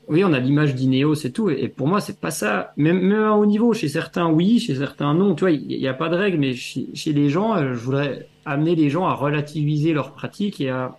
Oui, 0.09 0.23
on 0.23 0.33
a 0.35 0.39
l'image 0.39 0.75
d'Ineos 0.75 1.15
et 1.25 1.33
tout, 1.33 1.49
et, 1.49 1.69
pour 1.69 1.89
moi, 1.89 2.01
c'est 2.01 2.21
pas 2.21 2.31
ça. 2.31 2.73
Même, 2.77 3.01
même 3.01 3.23
à 3.23 3.33
haut 3.33 3.47
niveau, 3.47 3.73
chez 3.73 3.89
certains, 3.89 4.29
oui, 4.29 4.59
chez 4.59 4.75
certains, 4.75 5.15
non. 5.15 5.35
Tu 5.35 5.41
vois, 5.41 5.51
il 5.51 5.67
n'y 5.67 5.89
a, 5.89 5.95
pas 5.95 6.11
de 6.11 6.17
règle, 6.17 6.39
mais 6.39 6.55
chez, 6.55 7.13
les 7.13 7.31
gens, 7.31 7.57
euh, 7.57 7.73
je 7.75 7.79
voudrais 7.79 8.29
amener 8.45 8.75
les 8.75 8.91
gens 8.91 9.07
à 9.07 9.15
relativiser 9.15 9.95
leurs 9.95 10.13
pratiques 10.13 10.61
et 10.61 10.69
à, 10.69 10.97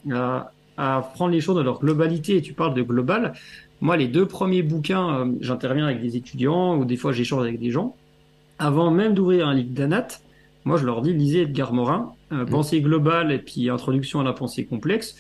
à, 0.78 1.12
prendre 1.14 1.32
les 1.32 1.42
choses 1.42 1.56
dans 1.56 1.64
leur 1.64 1.80
globalité. 1.80 2.38
Et 2.38 2.42
tu 2.42 2.54
parles 2.54 2.74
de 2.74 2.82
global. 2.82 3.34
Moi, 3.80 3.96
les 3.96 4.08
deux 4.08 4.26
premiers 4.26 4.64
bouquins, 4.64 5.20
euh, 5.20 5.32
j'interviens 5.40 5.86
avec 5.86 6.02
des 6.02 6.18
étudiants 6.18 6.76
ou 6.78 6.86
des 6.86 6.98
fois 6.98 7.12
j'échange 7.12 7.44
avec 7.44 7.60
des 7.60 7.70
gens. 7.70 7.96
Avant 8.58 8.90
même 8.90 9.14
d'ouvrir 9.14 9.48
un 9.48 9.54
livre 9.54 9.72
d'Anat, 9.72 10.08
moi, 10.64 10.78
je 10.78 10.86
leur 10.86 11.04
dis, 11.04 11.14
lisez 11.14 11.44
Edgar 11.44 11.74
Morin, 11.74 12.14
euh, 12.32 12.44
mmh. 12.44 12.46
pensée 12.48 12.82
globale 12.82 13.32
et 13.32 13.38
puis 13.38 13.70
introduction 13.70 14.20
à 14.20 14.24
la 14.24 14.34
pensée 14.34 14.66
complexe. 14.66 15.16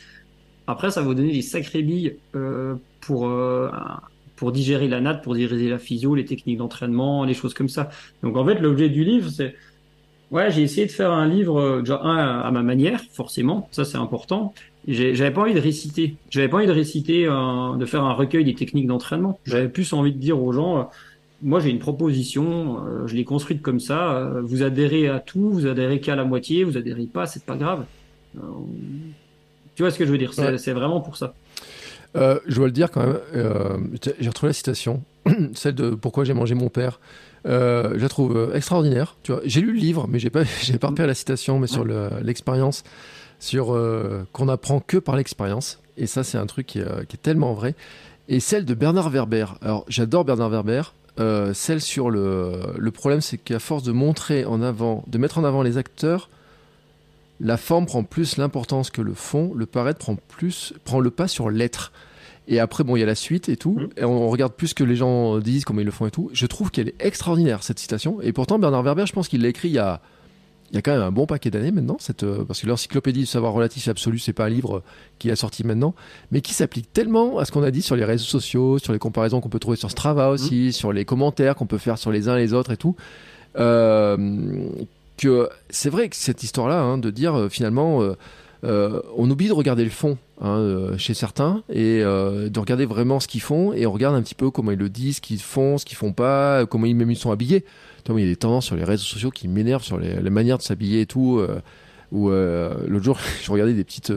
Après, 0.68 0.92
ça 0.92 1.02
va 1.02 1.08
vous 1.08 1.14
donner 1.14 1.32
des 1.32 1.42
sacrées 1.42 1.84
billes 1.84 2.18
euh, 2.36 2.76
pour, 3.02 3.28
euh, 3.28 3.70
pour 4.36 4.52
digérer 4.52 4.88
la 4.88 5.00
natte, 5.00 5.24
pour 5.24 5.36
digérer 5.36 5.70
la 5.70 5.80
physio, 5.80 6.16
les 6.16 6.26
techniques 6.26 6.58
d'entraînement, 6.58 7.24
les 7.24 7.34
choses 7.34 7.54
comme 7.54 7.70
ça. 7.70 7.90
Donc 8.24 8.36
en 8.38 8.46
fait, 8.46 8.60
l'objet 8.60 8.90
du 8.90 9.04
livre, 9.04 9.30
c'est... 9.30 9.56
Ouais, 10.32 10.50
j'ai 10.50 10.64
essayé 10.64 10.88
de 10.88 10.92
faire 10.92 11.12
un 11.12 11.28
livre, 11.28 11.60
euh, 11.60 11.80
déjà 11.82 12.02
un 12.02 12.40
à 12.42 12.50
ma 12.52 12.64
manière, 12.64 13.00
forcément, 13.12 13.70
ça 13.72 13.86
c'est 13.86 13.98
important. 13.98 14.54
J'avais 14.88 15.32
pas 15.32 15.42
envie 15.42 15.54
de 15.54 15.60
réciter. 15.60 16.16
J'avais 16.30 16.48
pas 16.48 16.58
envie 16.58 16.68
de 16.68 16.72
réciter, 16.72 17.26
de 17.26 17.86
faire 17.86 18.04
un 18.04 18.14
recueil 18.14 18.44
des 18.44 18.54
techniques 18.54 18.86
d'entraînement. 18.86 19.40
J'avais 19.46 19.70
plus 19.70 19.94
envie 19.94 20.14
de 20.14 20.20
dire 20.20 20.40
aux 20.42 20.52
gens, 20.52 20.90
moi 21.42 21.60
j'ai 21.60 21.72
une 21.72 21.80
proposition, 21.80 23.08
je 23.08 23.16
l'ai 23.16 23.24
construite 23.24 23.64
comme 23.64 23.80
ça. 23.80 24.32
vous 24.44 24.62
adhérez 24.62 25.08
à 25.08 25.20
tout, 25.20 25.50
vous 25.50 25.66
adhérez 25.66 26.02
qu'à 26.02 26.16
la 26.16 26.24
moitié, 26.24 26.64
vous 26.64 26.78
adhérez 26.78 27.08
pas, 27.08 27.26
c'est 27.26 27.46
pas 27.46 27.56
grave. 27.56 27.86
Tu 29.76 29.84
vois 29.84 29.92
ce 29.92 30.00
que 30.00 30.06
je 30.06 30.12
veux 30.12 30.18
dire 30.18 30.34
C'est 30.34 30.74
vraiment 30.74 31.02
pour 31.02 31.18
ça. 31.18 31.34
Euh, 32.16 32.40
je 32.48 32.56
dois 32.56 32.68
le 32.68 32.72
dire 32.72 32.92
quand 32.92 33.06
même, 33.06 33.20
euh, 33.36 33.78
j'ai 34.20 34.30
retrouvé 34.30 34.50
la 34.50 34.54
citation, 34.54 35.04
celle 35.54 35.76
de 35.76 35.90
Pourquoi 35.92 36.24
j'ai 36.24 36.34
mangé 36.34 36.56
mon 36.56 36.70
père. 36.70 37.00
Euh, 37.46 37.94
je 37.96 38.02
la 38.02 38.10
trouve 38.10 38.52
extraordinaire. 38.56 39.18
Tu 39.22 39.34
vois, 39.34 39.42
j'ai 39.44 39.62
lu 39.62 39.74
le 39.74 39.80
livre, 39.80 40.08
mais 40.10 40.18
j'ai 40.18 40.30
pas, 40.30 40.44
j'ai 40.62 40.78
pas 40.78 40.88
repéré 40.88 41.08
la 41.08 41.14
citation, 41.14 41.60
mais 41.60 41.68
sur 41.68 41.86
l'expérience, 41.86 42.84
sur 43.40 43.78
qu'on 44.32 44.48
apprend 44.48 44.80
que 44.80 44.98
par 44.98 45.16
l'expérience. 45.16 45.80
Et 45.98 46.08
ça, 46.08 46.24
c'est 46.24 46.38
un 46.38 46.46
truc 46.46 46.68
qui, 46.68 46.80
qui, 46.80 47.16
est 47.16 47.22
tellement 47.22 47.54
vrai. 47.54 47.76
Et 48.28 48.40
celle 48.40 48.66
de 48.66 48.74
Bernard 48.74 49.10
Werber. 49.10 49.46
Alors, 49.62 49.86
j'adore 49.88 50.26
Bernard 50.26 50.50
Werber. 50.50 50.84
celle 51.54 51.82
sur 51.82 52.10
le, 52.10 52.60
le 52.78 52.92
problème, 52.92 53.22
c'est 53.22 53.38
qu'à 53.38 53.60
force 53.60 53.84
de 53.84 53.92
montrer 53.92 54.46
en 54.46 54.62
avant, 54.62 55.04
de 55.08 55.18
mettre 55.18 55.38
en 55.38 55.44
avant 55.44 55.64
les 55.64 55.78
acteurs, 55.78 56.30
la 57.40 57.58
forme 57.58 57.86
prend 57.86 58.04
plus 58.04 58.38
l'importance 58.38 58.90
que 58.90 59.02
le 59.02 59.14
fond, 59.14 59.54
le 59.56 59.66
paraître 59.66 60.00
prend, 60.00 60.16
plus, 60.16 60.74
prend 60.84 61.00
le 61.00 61.12
pas 61.12 61.28
sur 61.28 61.50
l'être. 61.50 61.92
Et 62.48 62.60
après, 62.60 62.84
bon, 62.84 62.96
il 62.96 63.00
y 63.00 63.04
a 63.04 63.08
la 63.08 63.16
suite 63.16 63.50
et 63.50 63.58
tout. 63.58 63.80
Mhm. 63.80 63.90
Et 63.98 64.04
on 64.06 64.30
regarde 64.30 64.54
plus 64.54 64.70
ce 64.70 64.76
que 64.76 64.84
les 64.84 64.96
gens 64.96 65.40
disent, 65.40 65.66
comment 65.66 65.82
ils 65.82 65.86
le 65.86 65.92
font 65.92 66.06
et 66.06 66.12
tout. 66.12 66.30
Je 66.34 66.46
trouve 66.46 66.72
qu'elle 66.72 66.90
est 66.90 66.96
extraordinaire, 67.00 67.64
cette 67.64 67.80
citation. 67.80 68.22
Et 68.22 68.34
pourtant, 68.34 68.60
Bernard 68.60 68.84
Werber, 68.84 69.06
je 69.06 69.14
pense 69.14 69.28
qu'il 69.28 69.42
l'a 69.42 69.50
écrit 69.50 69.70
il 69.70 69.74
y 69.74 69.80
a, 69.80 70.02
il 70.72 70.76
y 70.76 70.78
a 70.78 70.82
quand 70.82 70.92
même 70.92 71.02
un 71.02 71.12
bon 71.12 71.26
paquet 71.26 71.50
d'années 71.50 71.72
maintenant. 71.72 71.98
Cette, 72.00 72.24
euh, 72.24 72.44
parce 72.44 72.62
que 72.62 72.68
l'encyclopédie 72.68 73.22
du 73.22 73.26
savoir 73.26 73.54
relatif 73.54 73.88
et 73.88 73.92
absolu, 73.92 74.20
c'est 74.20 74.34
pas 74.34 74.46
un 74.46 74.50
livre 74.50 74.84
qui 75.20 75.32
a 75.32 75.36
sorti 75.36 75.64
maintenant, 75.64 75.96
mais 76.32 76.42
qui 76.42 76.54
s'applique 76.54 76.92
tellement 76.94 77.40
à 77.40 77.46
ce 77.46 77.52
qu'on 77.52 77.64
a 77.64 77.72
dit 77.72 77.82
sur 77.82 77.96
les 77.96 78.06
réseaux 78.06 78.26
sociaux, 78.26 78.78
sur 78.78 78.94
les 78.94 79.00
comparaisons 79.00 79.42
qu'on 79.42 79.50
peut 79.50 79.60
trouver 79.60 79.78
sur 79.78 79.92
Strava 79.92 80.30
aussi, 80.30 80.72
sur 80.72 80.94
les 80.94 81.06
commentaires 81.06 81.56
qu'on 81.56 81.68
peut 81.68 81.78
faire 81.78 81.98
sur 81.98 82.12
les 82.12 82.30
uns 82.30 82.38
et 82.38 82.42
les 82.42 82.54
autres 82.54 82.72
et 82.72 82.78
tout. 82.78 82.96
Euh, 83.58 84.68
que 85.18 85.50
c'est 85.70 85.90
vrai 85.90 86.10
que 86.10 86.16
cette 86.16 86.44
histoire-là, 86.44 86.82
hein, 86.82 86.98
de 86.98 87.10
dire 87.10 87.36
euh, 87.36 87.50
finalement, 87.50 88.02
euh, 88.02 88.16
euh, 88.64 89.02
on 89.16 89.30
oublie 89.30 89.48
de 89.48 89.54
regarder 89.54 89.84
le 89.84 89.90
fond 89.90 90.18
hein, 90.42 90.94
chez 90.98 91.14
certains 91.14 91.64
et 91.70 92.00
de 92.00 92.60
regarder 92.60 92.86
vraiment 92.86 93.20
ce 93.20 93.28
qu'ils 93.28 93.42
font 93.42 93.74
et 93.74 93.86
on 93.86 93.92
regarde 93.92 94.16
un 94.16 94.24
petit 94.24 94.34
peu 94.34 94.50
comment 94.50 94.72
ils 94.72 94.80
le 94.80 94.90
disent, 94.90 95.18
ce 95.18 95.22
qu'ils 95.22 95.42
font, 95.42 95.78
ce 95.78 95.86
qu'ils 95.86 95.98
font 95.98 96.14
pas, 96.14 96.66
comment 96.66 96.86
ils 96.86 96.96
même 96.96 97.14
sont 97.16 97.32
habillés. 97.32 97.64
Il 98.08 98.20
y 98.20 98.24
a 98.24 98.26
des 98.26 98.36
tendances 98.36 98.66
sur 98.66 98.76
les 98.76 98.84
réseaux 98.84 99.04
sociaux 99.04 99.30
qui 99.30 99.48
m'énervent 99.48 99.84
sur 99.84 100.00
les, 100.00 100.16
la 100.16 100.30
manière 100.30 100.58
de 100.58 100.64
s'habiller 100.64 101.02
et 101.02 101.06
tout. 101.06 101.40
Euh, 102.14 102.74
l'autre 102.88 103.04
jour, 103.04 103.20
je 103.44 103.52
regardais 103.52 103.74
des 103.74 103.84
petites 103.84 104.14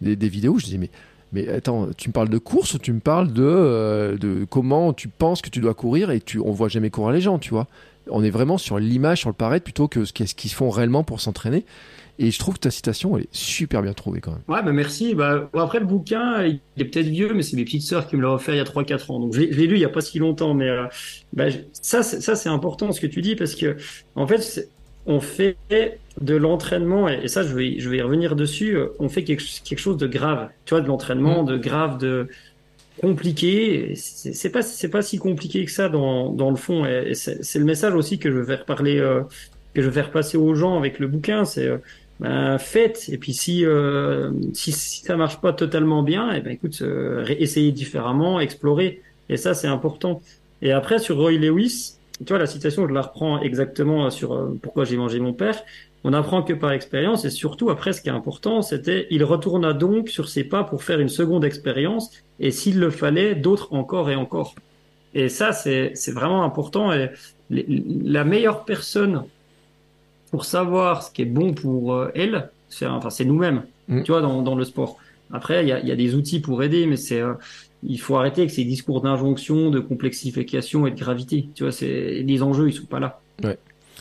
des, 0.00 0.28
vidéos, 0.28 0.58
je 0.58 0.64
disais 0.64 0.90
mais 1.32 1.48
attends, 1.48 1.88
tu 1.98 2.08
me 2.08 2.14
parles 2.14 2.30
de 2.30 2.38
course 2.38 2.72
ou 2.72 2.78
tu 2.78 2.90
me 2.90 3.00
parles 3.00 3.34
de, 3.34 4.16
de 4.18 4.46
comment 4.48 4.94
tu 4.94 5.08
penses 5.08 5.42
que 5.42 5.50
tu 5.50 5.60
dois 5.60 5.74
courir 5.74 6.10
et 6.10 6.20
tu, 6.20 6.38
on 6.38 6.52
voit 6.52 6.68
jamais 6.68 6.88
courir 6.88 7.12
les 7.12 7.20
gens, 7.20 7.38
tu 7.38 7.50
vois? 7.50 7.66
On 8.10 8.22
est 8.22 8.30
vraiment 8.30 8.58
sur 8.58 8.78
l'image, 8.78 9.20
sur 9.20 9.28
le 9.28 9.34
paraître 9.34 9.64
plutôt 9.64 9.88
que 9.88 10.04
ce 10.04 10.12
qu'ils 10.12 10.50
font 10.50 10.70
réellement 10.70 11.04
pour 11.04 11.20
s'entraîner. 11.20 11.64
Et 12.20 12.32
je 12.32 12.38
trouve 12.38 12.54
que 12.54 12.60
ta 12.60 12.70
citation, 12.70 13.16
elle 13.16 13.24
est 13.24 13.28
super 13.34 13.80
bien 13.80 13.92
trouvée 13.92 14.20
quand 14.20 14.32
même. 14.32 14.42
Ouais, 14.48 14.62
bah 14.62 14.72
merci. 14.72 15.14
Bah, 15.14 15.48
après, 15.54 15.78
le 15.78 15.86
bouquin, 15.86 16.42
il 16.44 16.60
est 16.76 16.84
peut-être 16.84 17.06
vieux, 17.06 17.32
mais 17.32 17.42
c'est 17.42 17.56
mes 17.56 17.64
petites 17.64 17.82
sœurs 17.82 18.08
qui 18.08 18.16
me 18.16 18.22
l'ont 18.22 18.34
offert 18.34 18.54
il 18.54 18.58
y 18.58 18.60
a 18.60 18.64
3-4 18.64 19.12
ans. 19.12 19.20
Donc, 19.20 19.34
je 19.34 19.40
l'ai 19.40 19.66
lu 19.66 19.76
il 19.76 19.80
y 19.80 19.84
a 19.84 19.88
pas 19.88 20.00
si 20.00 20.18
longtemps. 20.18 20.52
Mais 20.54 20.68
euh, 20.68 20.86
bah, 21.32 21.44
ça, 21.72 22.02
c'est- 22.02 22.48
important 22.48 22.90
ce 22.90 23.00
que 23.00 23.06
tu 23.06 23.22
dis 23.22 23.36
parce 23.36 23.54
que, 23.54 23.76
en 24.16 24.26
fait, 24.26 24.68
on 25.06 25.20
fait 25.20 25.56
de 26.20 26.34
l'entraînement, 26.34 27.08
et, 27.08 27.28
ça, 27.28 27.44
je 27.44 27.54
vais, 27.54 27.78
je 27.78 27.88
vais 27.88 27.98
y 27.98 28.02
revenir 28.02 28.34
dessus, 28.34 28.76
euh, 28.76 28.88
on 28.98 29.08
fait 29.08 29.22
quelque, 29.22 29.44
quelque 29.62 29.78
chose 29.78 29.96
de 29.96 30.08
grave. 30.08 30.48
Tu 30.64 30.74
vois, 30.74 30.80
de 30.80 30.88
l'entraînement, 30.88 31.44
de 31.44 31.56
grave, 31.56 31.98
de 31.98 32.28
compliqué. 33.00 33.94
C'est 33.94 34.50
pas, 34.50 34.62
c'est 34.62 34.88
pas 34.88 35.02
si 35.02 35.18
compliqué 35.18 35.64
que 35.64 35.70
ça 35.70 35.88
dans, 35.88 36.30
dans 36.30 36.50
le 36.50 36.56
fond. 36.56 36.84
Et, 36.84 37.14
c'est 37.14 37.58
le 37.58 37.64
message 37.64 37.94
aussi 37.94 38.18
que 38.18 38.30
je 38.30 38.36
veux 38.36 38.44
faire 38.44 38.64
parler, 38.64 38.98
euh, 38.98 39.22
que 39.74 39.82
je 39.82 39.88
veux 39.88 39.92
faire 39.92 40.10
aux 40.40 40.54
gens 40.54 40.78
avec 40.78 40.98
le 40.98 41.08
bouquin. 41.08 41.44
C'est 41.44 41.66
euh, 41.66 41.78
ben, 42.20 42.58
faites. 42.58 43.08
Et 43.08 43.18
puis 43.18 43.32
si, 43.32 43.64
euh, 43.64 44.32
si, 44.52 44.72
si 44.72 45.02
ça 45.04 45.16
marche 45.16 45.40
pas 45.40 45.52
totalement 45.52 46.02
bien, 46.02 46.32
et 46.32 46.40
ben 46.40 46.50
écoute, 46.50 46.80
euh, 46.82 47.24
essayez 47.28 47.72
différemment, 47.72 48.40
explorer. 48.40 49.02
Et 49.28 49.36
ça, 49.36 49.54
c'est 49.54 49.68
important. 49.68 50.20
Et 50.62 50.72
après, 50.72 50.98
sur 50.98 51.16
Roy 51.16 51.32
Lewis, 51.32 51.98
tu 52.18 52.24
vois, 52.32 52.38
la 52.38 52.46
citation, 52.46 52.88
je 52.88 52.92
la 52.92 53.02
reprends 53.02 53.40
exactement 53.40 54.10
sur 54.10 54.32
euh, 54.32 54.58
pourquoi 54.60 54.84
j'ai 54.84 54.96
mangé 54.96 55.20
mon 55.20 55.32
père. 55.32 55.62
On 56.04 56.12
apprend 56.12 56.42
que 56.42 56.52
par 56.52 56.72
expérience, 56.72 57.24
et 57.24 57.30
surtout 57.30 57.70
après, 57.70 57.92
ce 57.92 58.00
qui 58.00 58.08
est 58.08 58.12
important, 58.12 58.62
c'était 58.62 59.06
il 59.10 59.24
retourna 59.24 59.72
donc 59.72 60.08
sur 60.08 60.28
ses 60.28 60.44
pas 60.44 60.64
pour 60.64 60.84
faire 60.84 61.00
une 61.00 61.08
seconde 61.08 61.44
expérience, 61.44 62.10
et 62.38 62.50
s'il 62.50 62.78
le 62.78 62.90
fallait, 62.90 63.34
d'autres 63.34 63.72
encore 63.72 64.08
et 64.10 64.14
encore. 64.14 64.54
Et 65.14 65.28
ça, 65.28 65.52
c'est 65.52 65.92
vraiment 66.12 66.44
important. 66.44 66.92
Et 66.92 67.10
la 67.50 68.24
meilleure 68.24 68.64
personne 68.64 69.24
pour 70.30 70.44
savoir 70.44 71.02
ce 71.02 71.10
qui 71.10 71.22
est 71.22 71.26
bon 71.26 71.54
pour 71.54 71.94
euh, 71.94 72.10
elle, 72.14 72.50
c'est 72.68 72.86
enfin 72.86 73.10
c'est 73.10 73.24
nous-mêmes. 73.24 73.62
Mm. 73.88 74.02
Tu 74.02 74.12
vois, 74.12 74.20
dans, 74.20 74.42
dans 74.42 74.54
le 74.54 74.64
sport. 74.64 74.98
Après, 75.32 75.64
il 75.64 75.68
y 75.68 75.72
a, 75.72 75.80
y 75.80 75.90
a 75.90 75.96
des 75.96 76.14
outils 76.14 76.40
pour 76.40 76.62
aider, 76.62 76.86
mais 76.86 76.96
c'est 76.96 77.20
euh, 77.20 77.34
il 77.82 78.00
faut 78.00 78.16
arrêter 78.16 78.42
avec 78.42 78.50
ces 78.50 78.64
discours 78.64 79.00
d'injonction, 79.00 79.70
de 79.70 79.80
complexification 79.80 80.86
et 80.86 80.90
de 80.90 80.98
gravité. 80.98 81.48
Tu 81.54 81.64
vois, 81.64 81.72
les 81.80 82.42
enjeux, 82.42 82.68
ils 82.68 82.72
sont 82.72 82.86
pas 82.86 83.00
là. 83.00 83.20
Ouais. 83.42 83.58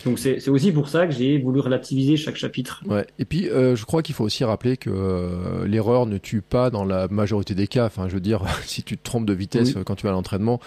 Donc 0.08 0.20
c'est 0.20 0.48
aussi 0.48 0.72
pour 0.72 0.88
ça 0.88 1.06
que 1.06 1.14
j'ai 1.14 1.38
voulu 1.38 1.60
relativiser 1.60 2.16
chaque 2.16 2.38
chapitre. 2.38 2.82
Ouais. 2.88 3.06
Et 3.20 3.26
puis, 3.26 3.50
euh, 3.50 3.76
je 3.76 3.86
crois 3.86 4.02
qu'il 4.02 4.16
faut 4.16 4.24
aussi 4.24 4.44
rappeler 4.46 4.78
que 4.78 4.90
euh, 4.90 5.68
l'erreur 5.68 6.06
ne 6.06 6.18
tue 6.18 6.42
pas 6.42 6.70
dans 6.70 6.86
la 6.86 7.10
majorité 7.10 7.56
des 7.56 7.68
cas. 7.68 7.86
Enfin, 7.86 8.08
je 8.08 8.14
veux 8.14 8.22
dire, 8.22 8.44
si 8.66 8.84
tu 8.84 8.98
te 8.98 9.04
trompes 9.04 9.26
de 9.26 9.34
vitesse 9.34 9.74
Oui. 9.76 9.84
quand 9.86 9.96
tu 9.96 10.04
vas 10.04 10.12
à 10.12 10.14
l'entraînement, 10.14 10.62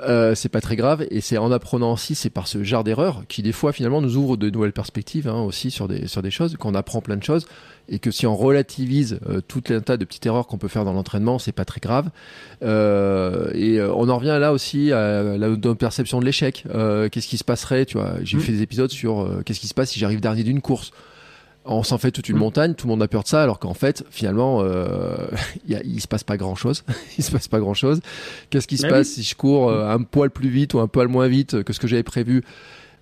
euh, 0.00 0.34
c'est 0.34 0.48
pas 0.48 0.60
très 0.60 0.76
grave. 0.76 1.06
Et 1.10 1.20
c'est 1.20 1.38
en 1.38 1.50
apprenant 1.52 1.92
aussi, 1.92 2.14
c'est 2.14 2.30
par 2.30 2.46
ce 2.48 2.62
genre 2.64 2.84
d'erreurs 2.84 3.22
qui 3.28 3.42
des 3.42 3.52
fois 3.52 3.72
finalement 3.72 4.00
nous 4.00 4.16
ouvre 4.16 4.36
de 4.36 4.50
nouvelles 4.50 4.72
perspectives 4.72 5.28
hein, 5.28 5.40
aussi 5.42 5.70
sur 5.70 5.88
des 5.88 6.06
sur 6.06 6.22
des 6.22 6.30
choses, 6.30 6.56
qu'on 6.56 6.74
apprend 6.74 7.00
plein 7.00 7.16
de 7.16 7.22
choses. 7.22 7.46
Et 7.88 7.98
que 7.98 8.10
si 8.10 8.26
on 8.26 8.34
relativise 8.34 9.18
euh, 9.28 9.42
tout 9.46 9.62
un 9.68 9.80
tas 9.80 9.98
de 9.98 10.06
petites 10.06 10.24
erreurs 10.24 10.46
qu'on 10.46 10.56
peut 10.56 10.68
faire 10.68 10.86
dans 10.86 10.94
l'entraînement, 10.94 11.38
c'est 11.38 11.52
pas 11.52 11.66
très 11.66 11.80
grave. 11.80 12.08
Euh, 12.62 13.50
et 13.54 13.78
euh, 13.78 13.92
on 13.94 14.08
en 14.08 14.16
revient 14.16 14.38
là 14.40 14.52
aussi 14.52 14.90
à 14.92 15.36
la 15.36 15.48
perception 15.74 16.18
de 16.20 16.24
l'échec. 16.24 16.64
Euh, 16.74 17.08
qu'est-ce 17.10 17.28
qui 17.28 17.36
se 17.36 17.44
passerait, 17.44 17.84
tu 17.84 17.98
vois 17.98 18.14
J'ai 18.22 18.38
Mm. 18.38 18.40
fait 18.40 18.52
des 18.52 18.62
épisodes 18.62 18.90
sur 18.90 19.20
euh, 19.20 19.42
qu'est-ce 19.44 19.60
qui 19.60 19.68
se 19.68 19.74
passe 19.74 19.90
si 19.90 19.98
j'arrive 19.98 20.20
dernier 20.20 20.44
d'une 20.44 20.60
course 20.60 20.92
on 21.66 21.82
s'en 21.82 21.98
fait 21.98 22.10
toute 22.10 22.28
une 22.28 22.36
Mm. 22.36 22.40
montagne, 22.40 22.74
tout 22.74 22.86
le 22.86 22.90
monde 22.92 23.02
a 23.02 23.08
peur 23.08 23.22
de 23.22 23.28
ça, 23.28 23.42
alors 23.42 23.58
qu'en 23.58 23.74
fait, 23.74 24.04
finalement, 24.10 24.60
euh, 24.62 25.16
il, 25.66 25.72
y 25.72 25.76
a- 25.76 25.82
il 25.82 26.00
se 26.00 26.08
passe 26.08 26.24
pas 26.24 26.36
grand 26.36 26.54
chose. 26.54 26.84
il 27.18 27.24
se 27.24 27.30
passe 27.30 27.48
pas 27.48 27.58
grand 27.60 27.74
chose. 27.74 28.00
Qu'est-ce 28.50 28.66
qui 28.68 28.76
se 28.76 28.82
Bah 28.82 28.90
passe 28.90 29.08
oui. 29.08 29.14
si 29.14 29.22
je 29.22 29.34
cours 29.34 29.70
euh, 29.70 29.88
un 29.88 30.02
poil 30.02 30.30
plus 30.30 30.48
vite 30.50 30.74
ou 30.74 30.80
un 30.80 30.88
poil 30.88 31.08
moins 31.08 31.28
vite 31.28 31.62
que 31.62 31.72
ce 31.72 31.80
que 31.80 31.86
j'avais 31.86 32.02
prévu? 32.02 32.42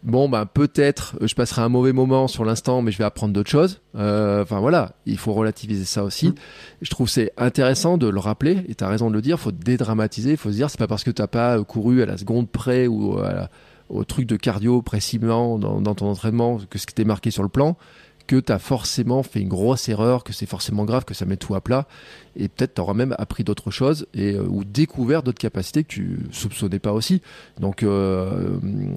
Bon, 0.05 0.29
ben 0.29 0.47
peut-être 0.47 1.15
euh, 1.23 1.29
je 1.29 1.35
passerai 1.37 1.63
un 1.63 1.69
mauvais 1.69 1.93
moment 1.93 2.27
sur 2.27 2.45
l'instant, 2.45 2.83
mais 2.83 2.91
je 2.91 2.99
vais 2.99 3.05
apprendre 3.05 3.33
d'autres 3.33 3.51
choses. 3.51 3.81
Euh, 3.97 4.43
Enfin 4.43 4.59
voilà, 4.59 4.93
il 5.07 5.17
faut 5.17 5.33
relativiser 5.33 5.85
ça 5.85 6.03
aussi. 6.03 6.29
Mm. 6.31 6.35
Je 6.83 6.91
trouve 6.91 7.09
c'est 7.09 7.33
intéressant 7.37 7.99
de 7.99 8.09
le 8.09 8.19
rappeler. 8.19 8.59
Et 8.69 8.75
tu 8.75 8.83
as 8.83 8.89
raison 8.89 9.11
de 9.11 9.15
le 9.15 9.23
dire. 9.23 9.39
Faut 9.39 9.53
dédramatiser. 9.53 10.33
Il 10.33 10.37
faut 10.37 10.51
se 10.51 10.57
dire 10.57 10.71
c'est 10.71 10.79
pas 10.79 10.89
parce 10.89 11.05
que 11.05 11.11
t'as 11.13 11.29
pas 11.29 11.59
euh, 11.59 11.63
couru 11.65 12.03
à 12.03 12.07
la 12.07 12.17
seconde 12.19 12.49
près 12.51 12.87
ou 12.89 13.19
à 13.21 13.33
la- 13.33 13.51
au 13.89 14.05
truc 14.05 14.27
de 14.27 14.37
cardio 14.37 14.81
précisément 14.83 15.59
dans, 15.59 15.81
dans 15.81 15.95
ton 15.95 16.07
entraînement 16.07 16.59
que 16.71 16.79
ce 16.79 16.87
qui 16.87 16.95
t'est 16.95 17.05
marqué 17.05 17.31
sur 17.31 17.43
le 17.43 17.49
plan 17.51 17.77
que 18.33 18.41
tu 18.41 18.51
as 18.51 18.59
forcément 18.59 19.23
fait 19.23 19.41
une 19.41 19.49
grosse 19.49 19.91
erreur, 19.91 20.25
que 20.25 20.33
c'est 20.33 20.47
forcément 20.47 20.87
grave, 20.87 21.05
que 21.05 21.13
ça 21.13 21.27
met 21.27 21.37
tout 21.37 21.55
à 21.55 21.61
plat. 21.61 21.87
Et 22.35 22.49
peut-être 22.49 22.77
tu 22.77 22.81
auras 22.81 22.95
même 22.95 23.15
appris 23.19 23.45
d'autres 23.45 23.71
choses 23.71 24.07
et, 24.15 24.33
euh, 24.33 24.47
ou 24.49 24.65
découvert 24.65 25.23
d'autres 25.23 25.39
capacités 25.39 25.85
que 25.85 25.89
tu 25.89 26.21
soupçonnais 26.31 26.79
pas 26.79 26.93
aussi. 26.93 27.21
Donc 27.61 27.83
euh, 27.83 28.57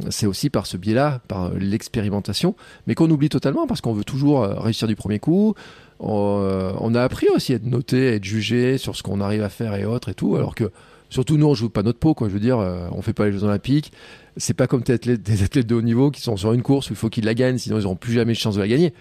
c'est 0.09 0.25
aussi 0.25 0.49
par 0.49 0.65
ce 0.67 0.77
biais-là, 0.77 1.19
par 1.27 1.49
l'expérimentation, 1.53 2.55
mais 2.87 2.95
qu'on 2.95 3.11
oublie 3.11 3.27
totalement 3.27 3.67
parce 3.67 3.81
qu'on 3.81 3.91
veut 3.91 4.05
toujours 4.05 4.41
euh, 4.41 4.57
réussir 4.57 4.87
du 4.87 4.95
premier 4.95 5.19
coup. 5.19 5.53
On, 5.99 6.95
a 6.95 7.03
appris 7.03 7.27
aussi 7.35 7.51
à 7.51 7.57
être 7.57 7.65
noté, 7.65 8.07
à 8.07 8.13
être 8.13 8.23
jugé 8.23 8.77
sur 8.77 8.95
ce 8.95 9.03
qu'on 9.03 9.19
arrive 9.19 9.43
à 9.43 9.49
faire 9.49 9.75
et 9.75 9.83
autres 9.83 10.07
et 10.07 10.13
tout, 10.13 10.37
alors 10.37 10.55
que 10.55 10.71
surtout 11.09 11.35
nous 11.35 11.45
on 11.45 11.53
joue 11.55 11.69
pas 11.69 11.83
notre 11.83 11.99
peau 11.99 12.13
quoi. 12.13 12.29
Je 12.29 12.33
veux 12.33 12.39
dire, 12.39 12.57
on 12.91 13.01
fait 13.01 13.13
pas 13.13 13.25
les 13.25 13.33
Jeux 13.33 13.43
Olympiques. 13.43 13.91
C'est 14.37 14.53
pas 14.53 14.67
comme 14.67 14.81
des 14.81 15.43
athlètes 15.43 15.67
de 15.67 15.75
haut 15.75 15.81
niveau 15.81 16.11
qui 16.11 16.21
sont 16.21 16.35
sur 16.35 16.51
une 16.51 16.63
course 16.63 16.89
où 16.89 16.93
il 16.93 16.97
faut 16.97 17.09
qu'ils 17.09 17.23
la 17.23 17.33
gagnent, 17.33 17.57
sinon 17.57 17.79
ils 17.79 17.83
n'auront 17.83 17.95
plus 17.95 18.13
jamais 18.13 18.33
de 18.33 18.37
chance 18.37 18.55
de 18.55 18.61
la 18.61 18.67
gagner. 18.67 18.93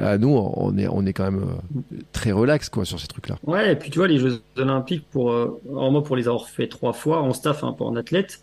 Euh, 0.00 0.18
nous, 0.18 0.28
on 0.36 0.76
est, 0.76 0.88
on 0.88 1.04
est 1.06 1.12
quand 1.12 1.24
même 1.30 1.42
euh, 1.42 1.98
très 2.12 2.32
relax 2.32 2.68
quoi 2.68 2.84
sur 2.84 2.98
ces 3.00 3.06
trucs-là. 3.06 3.36
Ouais, 3.44 3.72
et 3.72 3.76
puis 3.76 3.90
tu 3.90 3.98
vois, 3.98 4.08
les 4.08 4.18
Jeux 4.18 4.42
Olympiques, 4.56 5.06
pour, 5.10 5.32
euh, 5.32 5.60
alors 5.70 5.92
moi, 5.92 6.02
pour 6.02 6.16
les 6.16 6.26
avoir 6.28 6.48
fait 6.48 6.66
trois 6.68 6.92
fois 6.92 7.20
en 7.22 7.32
staff, 7.32 7.64
un 7.64 7.72
peu 7.72 7.84
en 7.84 7.94
athlète, 7.96 8.40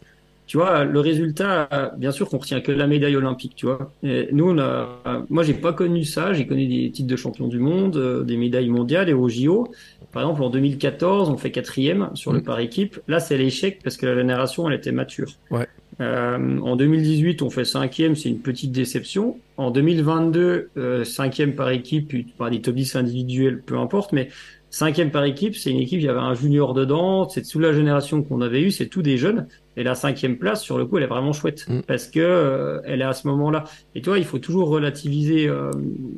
tu 0.47 0.57
vois, 0.57 0.83
le 0.83 0.99
résultat, 0.99 1.69
bien 1.97 2.11
sûr 2.11 2.27
qu'on 2.27 2.37
retient 2.39 2.59
que 2.59 2.73
la 2.73 2.85
médaille 2.85 3.15
olympique, 3.15 3.53
tu 3.55 3.67
vois. 3.67 3.93
Et 4.03 4.27
nous, 4.33 4.49
on 4.49 4.57
a, 4.59 4.89
moi, 5.29 5.43
j'ai 5.43 5.53
pas 5.53 5.71
connu 5.71 6.03
ça. 6.03 6.33
J'ai 6.33 6.45
connu 6.45 6.67
des 6.67 6.91
titres 6.91 7.07
de 7.07 7.15
champion 7.15 7.47
du 7.47 7.57
monde, 7.57 7.95
euh, 7.95 8.23
des 8.23 8.35
médailles 8.35 8.67
mondiales 8.67 9.07
et 9.07 9.13
au 9.13 9.29
JO. 9.29 9.71
Par 10.11 10.23
exemple, 10.23 10.43
en 10.43 10.49
2014, 10.49 11.29
on 11.29 11.37
fait 11.37 11.51
quatrième 11.51 12.09
sur 12.15 12.33
le 12.33 12.39
Mm. 12.39 12.43
par 12.43 12.59
équipe. 12.59 12.99
Là, 13.07 13.21
c'est 13.21 13.37
l'échec 13.37 13.79
parce 13.81 13.95
que 13.95 14.05
la 14.05 14.15
génération, 14.15 14.67
elle 14.69 14.75
était 14.75 14.91
mature. 14.91 15.29
Ouais. 15.51 15.67
Euh, 16.01 16.59
en 16.59 16.75
2018, 16.75 17.41
on 17.41 17.49
fait 17.49 17.65
cinquième, 17.65 18.15
c'est 18.15 18.29
une 18.29 18.39
petite 18.39 18.71
déception. 18.71 19.37
En 19.57 19.69
2022, 19.71 20.69
euh, 20.77 21.03
cinquième 21.03 21.53
par 21.53 21.69
équipe, 21.69 22.13
par 22.37 22.49
des 22.49 22.61
top 22.61 22.75
10 22.75 22.95
individuels, 22.95 23.61
peu 23.61 23.77
importe, 23.77 24.11
mais 24.11 24.29
cinquième 24.71 25.11
par 25.11 25.23
équipe, 25.25 25.55
c'est 25.55 25.69
une 25.69 25.79
équipe, 25.79 25.99
il 25.99 26.05
y 26.05 26.09
avait 26.09 26.19
un 26.19 26.33
junior 26.33 26.73
dedans, 26.73 27.29
c'est 27.29 27.45
sous 27.45 27.59
la 27.59 27.71
génération 27.71 28.23
qu'on 28.23 28.41
avait 28.41 28.61
eu, 28.61 28.71
c'est 28.71 28.87
tous 28.87 29.03
des 29.03 29.17
jeunes. 29.17 29.47
Et 29.77 29.83
la 29.83 29.95
cinquième 29.95 30.37
place, 30.37 30.63
sur 30.63 30.77
le 30.77 30.85
coup, 30.85 30.97
elle 30.97 31.03
est 31.03 31.07
vraiment 31.07 31.33
chouette 31.33 31.65
Mm. 31.67 31.81
parce 31.87 32.07
que 32.07 32.19
euh, 32.19 32.81
elle 32.85 33.01
est 33.01 33.05
à 33.05 33.13
ce 33.13 33.27
moment-là. 33.27 33.65
Et 33.95 34.01
tu 34.01 34.09
vois, 34.09 34.17
il 34.17 34.25
faut 34.25 34.39
toujours 34.39 34.69
relativiser 34.69 35.49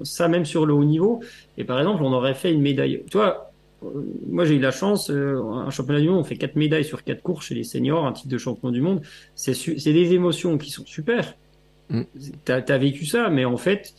ça, 0.03 0.27
même 0.27 0.45
sur 0.45 0.65
le 0.65 0.73
haut 0.73 0.85
niveau. 0.85 1.21
Et 1.57 1.65
par 1.65 1.77
exemple, 1.79 2.03
on 2.03 2.13
aurait 2.13 2.33
fait 2.33 2.51
une 2.51 2.61
médaille. 2.61 3.03
Euh, 3.15 3.31
moi 4.29 4.45
j'ai 4.45 4.55
eu 4.55 4.59
la 4.59 4.71
chance, 4.71 5.09
euh, 5.09 5.41
un 5.43 5.69
championnat 5.69 6.01
du 6.01 6.09
monde, 6.09 6.19
on 6.19 6.23
fait 6.23 6.37
quatre 6.37 6.55
médailles 6.55 6.85
sur 6.85 7.03
quatre 7.03 7.21
courses 7.21 7.45
chez 7.45 7.55
les 7.55 7.63
seniors, 7.63 8.05
un 8.05 8.11
titre 8.13 8.29
de 8.29 8.37
champion 8.37 8.71
du 8.71 8.81
monde. 8.81 9.01
C'est 9.35 9.53
des 9.85 10.13
émotions 10.13 10.57
qui 10.57 10.71
sont 10.71 10.85
super. 10.85 11.35
Mm. 11.89 12.01
T'as 12.45 12.61
as 12.67 12.77
vécu 12.77 13.05
ça, 13.05 13.29
mais 13.29 13.45
en 13.45 13.57
fait, 13.57 13.93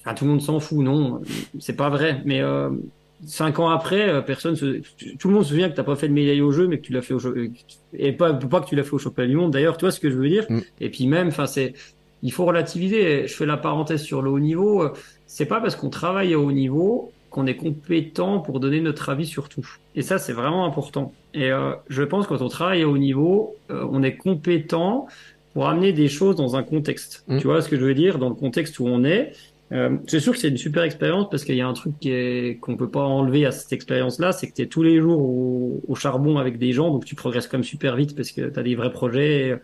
enfin, 0.00 0.14
tout 0.14 0.24
le 0.24 0.30
monde 0.30 0.42
s'en 0.42 0.60
fout, 0.60 0.78
non, 0.78 1.22
c'est 1.58 1.76
pas 1.76 1.90
vrai. 1.90 2.22
Mais 2.24 2.40
euh, 2.40 2.70
cinq 3.24 3.58
ans 3.58 3.70
après, 3.70 4.08
euh, 4.08 4.20
personne 4.20 4.56
se... 4.56 4.80
tout 5.18 5.28
le 5.28 5.34
monde 5.34 5.44
se 5.44 5.50
souvient 5.50 5.70
que 5.70 5.76
t'as 5.76 5.84
pas 5.84 5.96
fait 5.96 6.08
de 6.08 6.12
médaille 6.12 6.40
au 6.42 6.52
jeu, 6.52 6.68
mais 6.68 6.78
que 6.78 6.82
tu 6.82 6.92
l'as 6.92 7.02
fait 7.02 7.14
au 7.14 7.18
jeu, 7.18 7.50
et 7.94 8.12
pas 8.12 8.34
pas 8.34 8.60
que 8.60 8.66
tu 8.66 8.76
l'as 8.76 8.84
fait 8.84 8.94
au 8.94 8.98
championnat 8.98 9.28
du 9.28 9.36
monde. 9.36 9.52
D'ailleurs, 9.52 9.76
tu 9.76 9.84
vois 9.84 9.92
ce 9.92 10.00
que 10.00 10.10
je 10.10 10.16
veux 10.16 10.28
dire 10.28 10.46
Mm. 10.48 10.60
Et 10.80 10.90
puis 10.90 11.06
même, 11.06 11.28
enfin 11.28 11.46
c'est, 11.46 11.74
il 12.22 12.32
faut 12.32 12.44
relativiser. 12.44 13.26
Je 13.26 13.34
fais 13.34 13.46
la 13.46 13.56
parenthèse 13.56 14.02
sur 14.02 14.22
le 14.22 14.30
haut 14.30 14.40
niveau. 14.40 14.82
euh, 14.82 14.92
C'est 15.26 15.46
pas 15.46 15.60
parce 15.60 15.76
qu'on 15.76 15.90
travaille 15.90 16.34
à 16.34 16.38
haut 16.38 16.52
niveau 16.52 17.12
qu'on 17.32 17.46
est 17.46 17.56
compétent 17.56 18.38
pour 18.40 18.60
donner 18.60 18.80
notre 18.80 19.08
avis 19.08 19.26
sur 19.26 19.48
tout. 19.48 19.66
Et 19.96 20.02
ça, 20.02 20.18
c'est 20.18 20.32
vraiment 20.34 20.66
important. 20.66 21.12
Et 21.34 21.50
euh, 21.50 21.72
je 21.88 22.02
pense 22.02 22.26
que 22.26 22.34
quand 22.34 22.44
on 22.44 22.48
travaille 22.48 22.84
au 22.84 22.92
haut 22.92 22.98
niveau, 22.98 23.56
euh, 23.70 23.86
on 23.90 24.02
est 24.02 24.16
compétent 24.16 25.06
pour 25.54 25.68
amener 25.68 25.92
des 25.92 26.08
choses 26.08 26.36
dans 26.36 26.56
un 26.56 26.62
contexte. 26.62 27.24
Mm. 27.28 27.38
Tu 27.38 27.46
vois 27.46 27.62
ce 27.62 27.68
que 27.68 27.76
je 27.76 27.84
veux 27.84 27.94
dire? 27.94 28.18
Dans 28.18 28.28
le 28.28 28.34
contexte 28.34 28.78
où 28.78 28.86
on 28.86 29.02
est. 29.02 29.32
Euh, 29.72 29.96
c'est 30.06 30.20
sûr 30.20 30.34
que 30.34 30.38
c'est 30.38 30.48
une 30.48 30.58
super 30.58 30.82
expérience 30.82 31.30
parce 31.30 31.44
qu'il 31.44 31.56
y 31.56 31.62
a 31.62 31.66
un 31.66 31.72
truc 31.72 31.94
qu'on 32.60 32.76
peut 32.76 32.90
pas 32.90 33.04
enlever 33.04 33.46
à 33.46 33.52
cette 33.52 33.72
expérience-là, 33.72 34.32
c'est 34.32 34.46
que 34.46 34.52
tu 34.54 34.60
es 34.60 34.66
tous 34.66 34.82
les 34.82 35.00
jours 35.00 35.22
au, 35.22 35.80
au, 35.88 35.94
charbon 35.94 36.36
avec 36.36 36.58
des 36.58 36.74
gens, 36.74 36.90
donc 36.90 37.06
tu 37.06 37.14
progresses 37.14 37.46
comme 37.46 37.64
super 37.64 37.96
vite 37.96 38.14
parce 38.14 38.32
que 38.32 38.50
tu 38.50 38.58
as 38.58 38.62
des 38.62 38.74
vrais 38.74 38.92
projets 38.92 39.58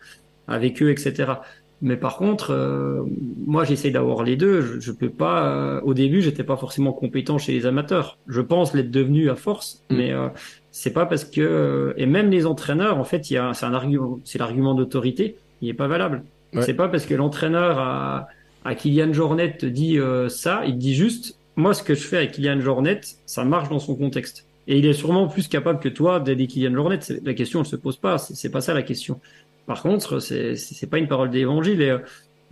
avec 0.47 0.83
eux, 0.83 0.91
etc. 0.91 1.33
Mais 1.81 1.97
par 1.97 2.17
contre, 2.17 2.51
euh, 2.53 3.05
moi, 3.47 3.65
j'essaie 3.65 3.91
d'avoir 3.91 4.25
les 4.25 4.37
deux. 4.37 4.61
Je, 4.63 4.81
je 4.81 4.93
peux 4.93 5.11
pas. 5.11 5.47
Euh, 5.53 5.81
au 5.83 5.95
début, 5.95 6.23
j'étais 6.23 6.43
pas 6.45 6.57
forcément 6.57 6.93
compétent 6.93 7.39
chez 7.39 7.53
les 7.53 7.67
amateurs. 7.67 8.19
Je 8.27 8.41
pense 8.41 8.75
l'être 8.75 8.91
devenu 8.91 9.31
à 9.31 9.37
force, 9.37 9.85
Mm. 9.91 9.97
mais 9.97 10.13
euh, 10.13 10.29
c'est 10.73 10.93
pas 10.93 11.07
parce 11.07 11.25
que 11.25 11.41
euh, 11.41 11.93
et 11.97 12.07
même 12.07 12.31
les 12.31 12.47
entraîneurs, 12.47 12.99
en 12.99 13.05
fait, 13.05 13.31
il 13.31 13.35
y 13.35 13.37
a 13.37 13.55
c'est 13.55 13.67
un 13.67 13.75
argument, 13.75 14.19
c'est 14.25 14.39
l'argument 14.39 14.75
d'autorité. 14.75 15.37
Il 15.61 15.69
est 15.69 15.75
pas 15.75 15.89
valable. 15.89 16.25
Ouais. 16.55 16.63
C'est 16.63 16.75
pas 16.75 16.89
parce 16.89 17.07
que 17.07 17.15
l'entraîneur 17.15 17.79
à, 17.79 18.29
à 18.65 18.75
Kylian 18.75 19.13
Jornet 19.13 19.57
te 19.57 19.67
dit 19.67 19.99
euh, 19.99 20.29
ça, 20.29 20.63
il 20.67 20.73
te 20.75 20.79
dit 20.79 20.95
juste 20.95 21.39
moi, 21.57 21.75
ce 21.75 21.83
que 21.83 21.95
je 21.95 22.03
fais 22.07 22.19
avec 22.19 22.33
Kylian 22.33 22.61
Jornet, 22.61 23.01
ça 23.27 23.45
marche 23.45 23.69
dans 23.69 23.81
son 23.81 23.97
contexte. 23.97 24.47
Et 24.69 24.79
il 24.79 24.87
est 24.87 24.93
sûrement 24.93 25.27
plus 25.29 25.49
capable 25.49 25.81
que 25.81 25.89
toi 25.89 26.21
d'aider 26.21 26.47
Kylian 26.47 26.75
Jornet. 26.75 26.99
La 27.25 27.35
question, 27.35 27.61
elle 27.61 27.67
se 27.67 27.75
pose 27.77 27.97
pas. 27.97 28.19
C'est 28.19 28.51
pas 28.51 28.61
ça 28.61 28.75
la 28.75 28.83
question. 28.83 29.21
Par 29.69 29.83
contre, 29.83 30.19
c'est 30.19 30.57
c'est 30.57 30.89
pas 30.89 30.99
une 30.99 31.07
parole 31.07 31.31
d'évangile. 31.31 31.81
Et 31.83 31.91
euh, 31.91 31.99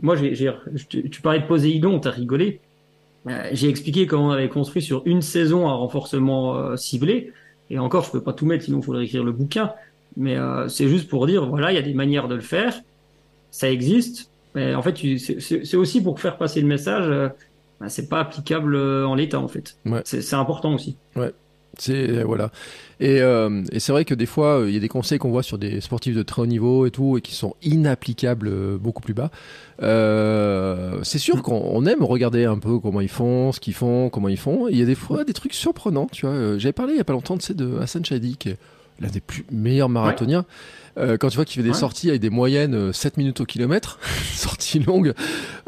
moi, 0.01 0.15
j'ai, 0.15 0.35
j'ai, 0.37 0.53
je 0.75 0.85
te- 0.87 0.99
tu 1.09 1.21
parlais 1.23 1.41
de 1.41 1.47
Poséidon, 1.47 1.99
t'as 1.99 2.11
rigolé. 2.11 2.61
Euh, 3.27 3.49
j'ai 3.53 3.69
expliqué 3.69 4.07
comment 4.07 4.29
on 4.29 4.31
avait 4.31 4.49
construit 4.49 4.83
sur 4.83 5.03
une 5.07 5.23
saison 5.23 5.67
un 5.69 5.75
renforcement 5.75 6.57
euh, 6.57 6.77
ciblé. 6.77 7.33
Et 7.71 7.79
encore, 7.81 8.05
je 8.05 8.13
peux 8.13 8.23
pas 8.23 8.33
tout 8.33 8.47
mettre, 8.47 8.65
sinon 8.65 8.79
il 8.79 8.85
faudrait 8.85 9.05
écrire 9.05 9.25
le 9.25 9.33
bouquin. 9.33 9.73
Mais 10.17 10.37
c'est 10.69 10.89
juste 10.89 11.09
pour 11.09 11.27
dire, 11.27 11.47
voilà, 11.47 11.73
il 11.73 11.75
y 11.75 11.79
a 11.79 11.83
des 11.83 11.93
manières 11.93 12.29
de 12.29 12.37
le 12.37 12.41
faire. 12.41 12.81
Ça 13.51 13.71
existe. 13.71 14.31
Mais 14.55 14.75
en 14.75 14.81
fait, 14.83 14.95
tu- 14.95 15.19
c'est, 15.19 15.77
aussi 15.77 16.03
pour 16.03 16.21
faire 16.21 16.39
passer 16.39 16.61
le 16.63 16.67
message. 16.69 17.07
Ben, 17.81 17.89
c'est 17.91 18.09
pas 18.09 18.21
applicable 18.21 18.77
en 18.77 19.15
l'état, 19.15 19.41
en 19.41 19.49
fait. 19.49 19.77
Ouais. 19.85 20.01
C'est, 20.05 20.23
c'est 20.23 20.37
important 20.37 20.73
aussi. 20.75 20.97
C'est 21.79 22.09
euh, 22.11 22.25
voilà. 22.25 22.51
Et, 23.01 23.21
euh, 23.21 23.63
et 23.73 23.81
c'est 23.81 23.93
vrai 23.93 24.05
que 24.05 24.15
des 24.15 24.27
fois, 24.27 24.61
euh, 24.61 24.69
il 24.69 24.75
y 24.75 24.77
a 24.77 24.81
des 24.81 24.89
conseils 24.89 25.19
qu'on 25.19 25.31
voit 25.31 25.43
sur 25.43 25.59
des 25.59 25.81
sportifs 25.81 26.15
de 26.15 26.23
très 26.23 26.43
haut 26.43 26.47
niveau 26.47 26.87
et 26.87 26.91
tout, 26.91 27.19
et 27.19 27.21
qui 27.21 27.35
sont 27.35 27.55
inapplicables 27.63 28.79
beaucoup 28.79 29.03
plus 29.03 29.15
bas. 29.15 29.31
C'est 29.81 31.19
sûr 31.19 31.43
qu'on 31.43 31.61
on 31.73 31.85
aime 31.85 32.03
regarder 32.03 32.45
un 32.45 32.59
peu 32.59 32.79
comment 32.79 33.01
ils 33.01 33.09
font, 33.09 33.53
ce 33.53 33.61
qu'ils 33.61 33.75
font, 33.75 34.09
comment 34.09 34.29
ils 34.29 34.39
font. 34.39 34.69
Il 34.69 34.79
y 34.79 34.83
a 34.83 34.87
des 34.87 34.95
fois 34.95 35.25
des 35.25 35.35
trucs 35.35 35.55
surprenants, 35.55 36.09
tu 36.11 36.27
vois. 36.27 36.59
J'avais 36.59 36.73
parlé 36.73 36.95
il 36.95 36.97
y 36.97 37.01
a 37.01 37.05
pas 37.05 37.13
longtemps, 37.13 37.39
sais, 37.39 37.55
de 37.55 37.79
Hassan 37.79 38.05
Chadi, 38.05 38.37
qui 38.37 38.51
est 38.51 38.59
l'un 39.01 39.09
des 39.09 39.21
plus 39.21 39.45
meilleurs 39.51 39.89
marathoniens. 39.89 40.45
Euh, 40.99 41.19
quand 41.19 41.29
tu 41.29 41.37
vois 41.37 41.45
qu'il 41.45 41.57
fait 41.57 41.63
des 41.63 41.75
Ouais. 41.75 41.79
sorties 41.79 42.09
avec 42.09 42.23
des 42.23 42.31
moyennes 42.31 42.75
euh, 42.75 42.93
7 42.93 43.19
minutes 43.19 43.41
au 43.43 43.45
kilomètre, 43.45 43.99
sorties 44.35 44.79
longues 44.79 45.13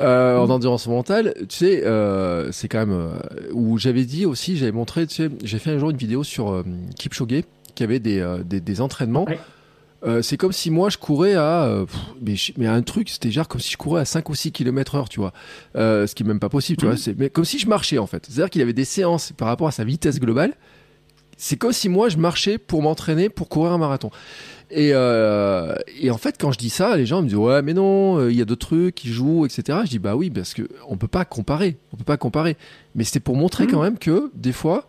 euh, 0.01 0.39
en 0.39 0.49
endurance 0.49 0.87
mentale, 0.87 1.35
tu 1.51 1.57
sais, 1.57 1.85
euh, 1.85 2.51
c'est 2.53 2.69
quand 2.69 2.79
même 2.87 3.11
où 3.53 3.77
j'avais 3.79 4.05
dit 4.07 4.25
aussi, 4.25 4.57
j'avais 4.57 4.73
montré, 4.73 5.07
tu 5.07 5.15
sais, 5.15 5.29
j'ai 5.45 5.59
fait 5.59 5.71
un 5.73 5.79
jour 5.79 5.91
une 5.91 5.97
vidéo 5.99 6.25
sur 6.25 6.65
Kipchoge 6.97 7.43
qui 7.75 7.85
avait 7.85 7.99
des, 8.01 8.25
des, 8.47 8.61
des 8.61 8.81
entraînements. 8.81 9.27
Ouais. 9.27 9.39
C'est 10.23 10.37
comme 10.37 10.53
si 10.53 10.71
moi 10.71 10.91
je 10.91 10.97
courais 10.97 11.35
à 11.35 11.83
pff, 11.85 11.97
mais, 12.23 12.37
je- 12.37 12.53
mais 12.57 12.67
un 12.69 12.83
truc 12.83 13.09
c'était 13.09 13.33
genre 13.33 13.49
comme 13.49 13.61
si 13.61 13.73
je 13.73 13.77
courais 13.77 14.01
à 14.03 14.05
5 14.05 14.29
ou 14.31 14.35
6 14.37 14.53
km 14.53 14.95
heure 14.95 15.09
tu 15.09 15.19
vois 15.19 15.33
ce 15.75 16.15
qui 16.15 16.23
est 16.23 16.27
même 16.27 16.39
pas 16.39 16.49
possible 16.49 16.77
tu 16.79 16.85
Mhm. 16.87 16.93
vois 16.93 17.01
c'est 17.01 17.19
mais 17.19 17.31
comme 17.31 17.45
si 17.45 17.59
je 17.59 17.67
marchais 17.69 17.99
en 17.99 18.07
fait 18.07 18.25
c'est 18.29 18.35
à 18.35 18.45
dire 18.45 18.51
qu'il 18.51 18.63
avait 18.63 18.73
des 18.73 18.85
séances 18.85 19.33
par 19.37 19.49
rapport 19.49 19.67
à 19.67 19.73
sa 19.73 19.83
vitesse 19.83 20.21
globale 20.21 20.53
c'est 21.39 21.57
comme 21.57 21.73
si 21.73 21.89
moi 21.89 22.11
je 22.11 22.19
marchais 22.19 22.59
pour 22.59 22.83
m'entraîner 22.83 23.31
pour 23.31 23.49
courir 23.49 23.73
un 23.73 23.79
marathon 23.79 24.11
et, 24.71 24.91
euh, 24.93 25.75
et 25.99 26.11
en 26.11 26.19
fait, 26.19 26.37
quand 26.39 26.53
je 26.53 26.59
dis 26.59 26.69
ça, 26.69 26.95
les 26.99 27.07
gens 27.07 27.23
me 27.23 27.27
disent 27.29 27.37
ouais, 27.39 27.63
mais 27.63 27.73
non, 27.73 28.19
euh, 28.19 28.31
il 28.31 28.37
y 28.37 28.43
a 28.43 28.45
d'autres 28.45 28.67
trucs 28.67 28.95
qui 28.97 29.09
jouent, 29.09 29.47
etc. 29.47 29.79
Je 29.85 29.89
dis 29.89 29.99
bah 29.99 30.15
oui, 30.15 30.29
parce 30.29 30.53
que 30.53 30.69
on 30.87 30.99
peut 30.99 31.09
pas 31.09 31.25
comparer, 31.25 31.79
on 31.95 31.97
peut 31.97 32.05
pas 32.05 32.19
comparer. 32.19 32.59
Mais 32.95 33.05
c'était 33.05 33.19
pour 33.21 33.35
montrer 33.35 33.65
Mhm. 33.65 33.71
quand 33.71 33.83
même 33.83 33.99
que 33.99 34.31
des 34.35 34.53
fois, 34.53 34.87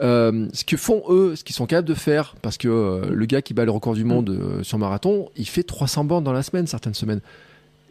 euh, 0.00 0.48
ce 0.54 0.64
que 0.64 0.78
font 0.78 1.02
eux, 1.10 1.36
ce 1.36 1.44
qu'ils 1.44 1.54
sont 1.54 1.66
capables 1.66 1.88
de 1.88 1.92
faire, 1.92 2.36
parce 2.40 2.56
que 2.56 3.02
le 3.12 3.26
gars 3.26 3.42
qui 3.42 3.52
bat 3.52 3.66
le 3.66 3.70
record 3.70 3.92
du 3.92 4.04
monde 4.04 4.30
euh, 4.30 4.62
sur 4.62 4.78
marathon, 4.78 5.28
il 5.36 5.46
fait 5.46 5.62
300 5.62 6.04
bornes 6.04 6.24
dans 6.24 6.32
la 6.32 6.42
semaine, 6.42 6.66
certaines 6.66 6.94
semaines. 6.94 7.20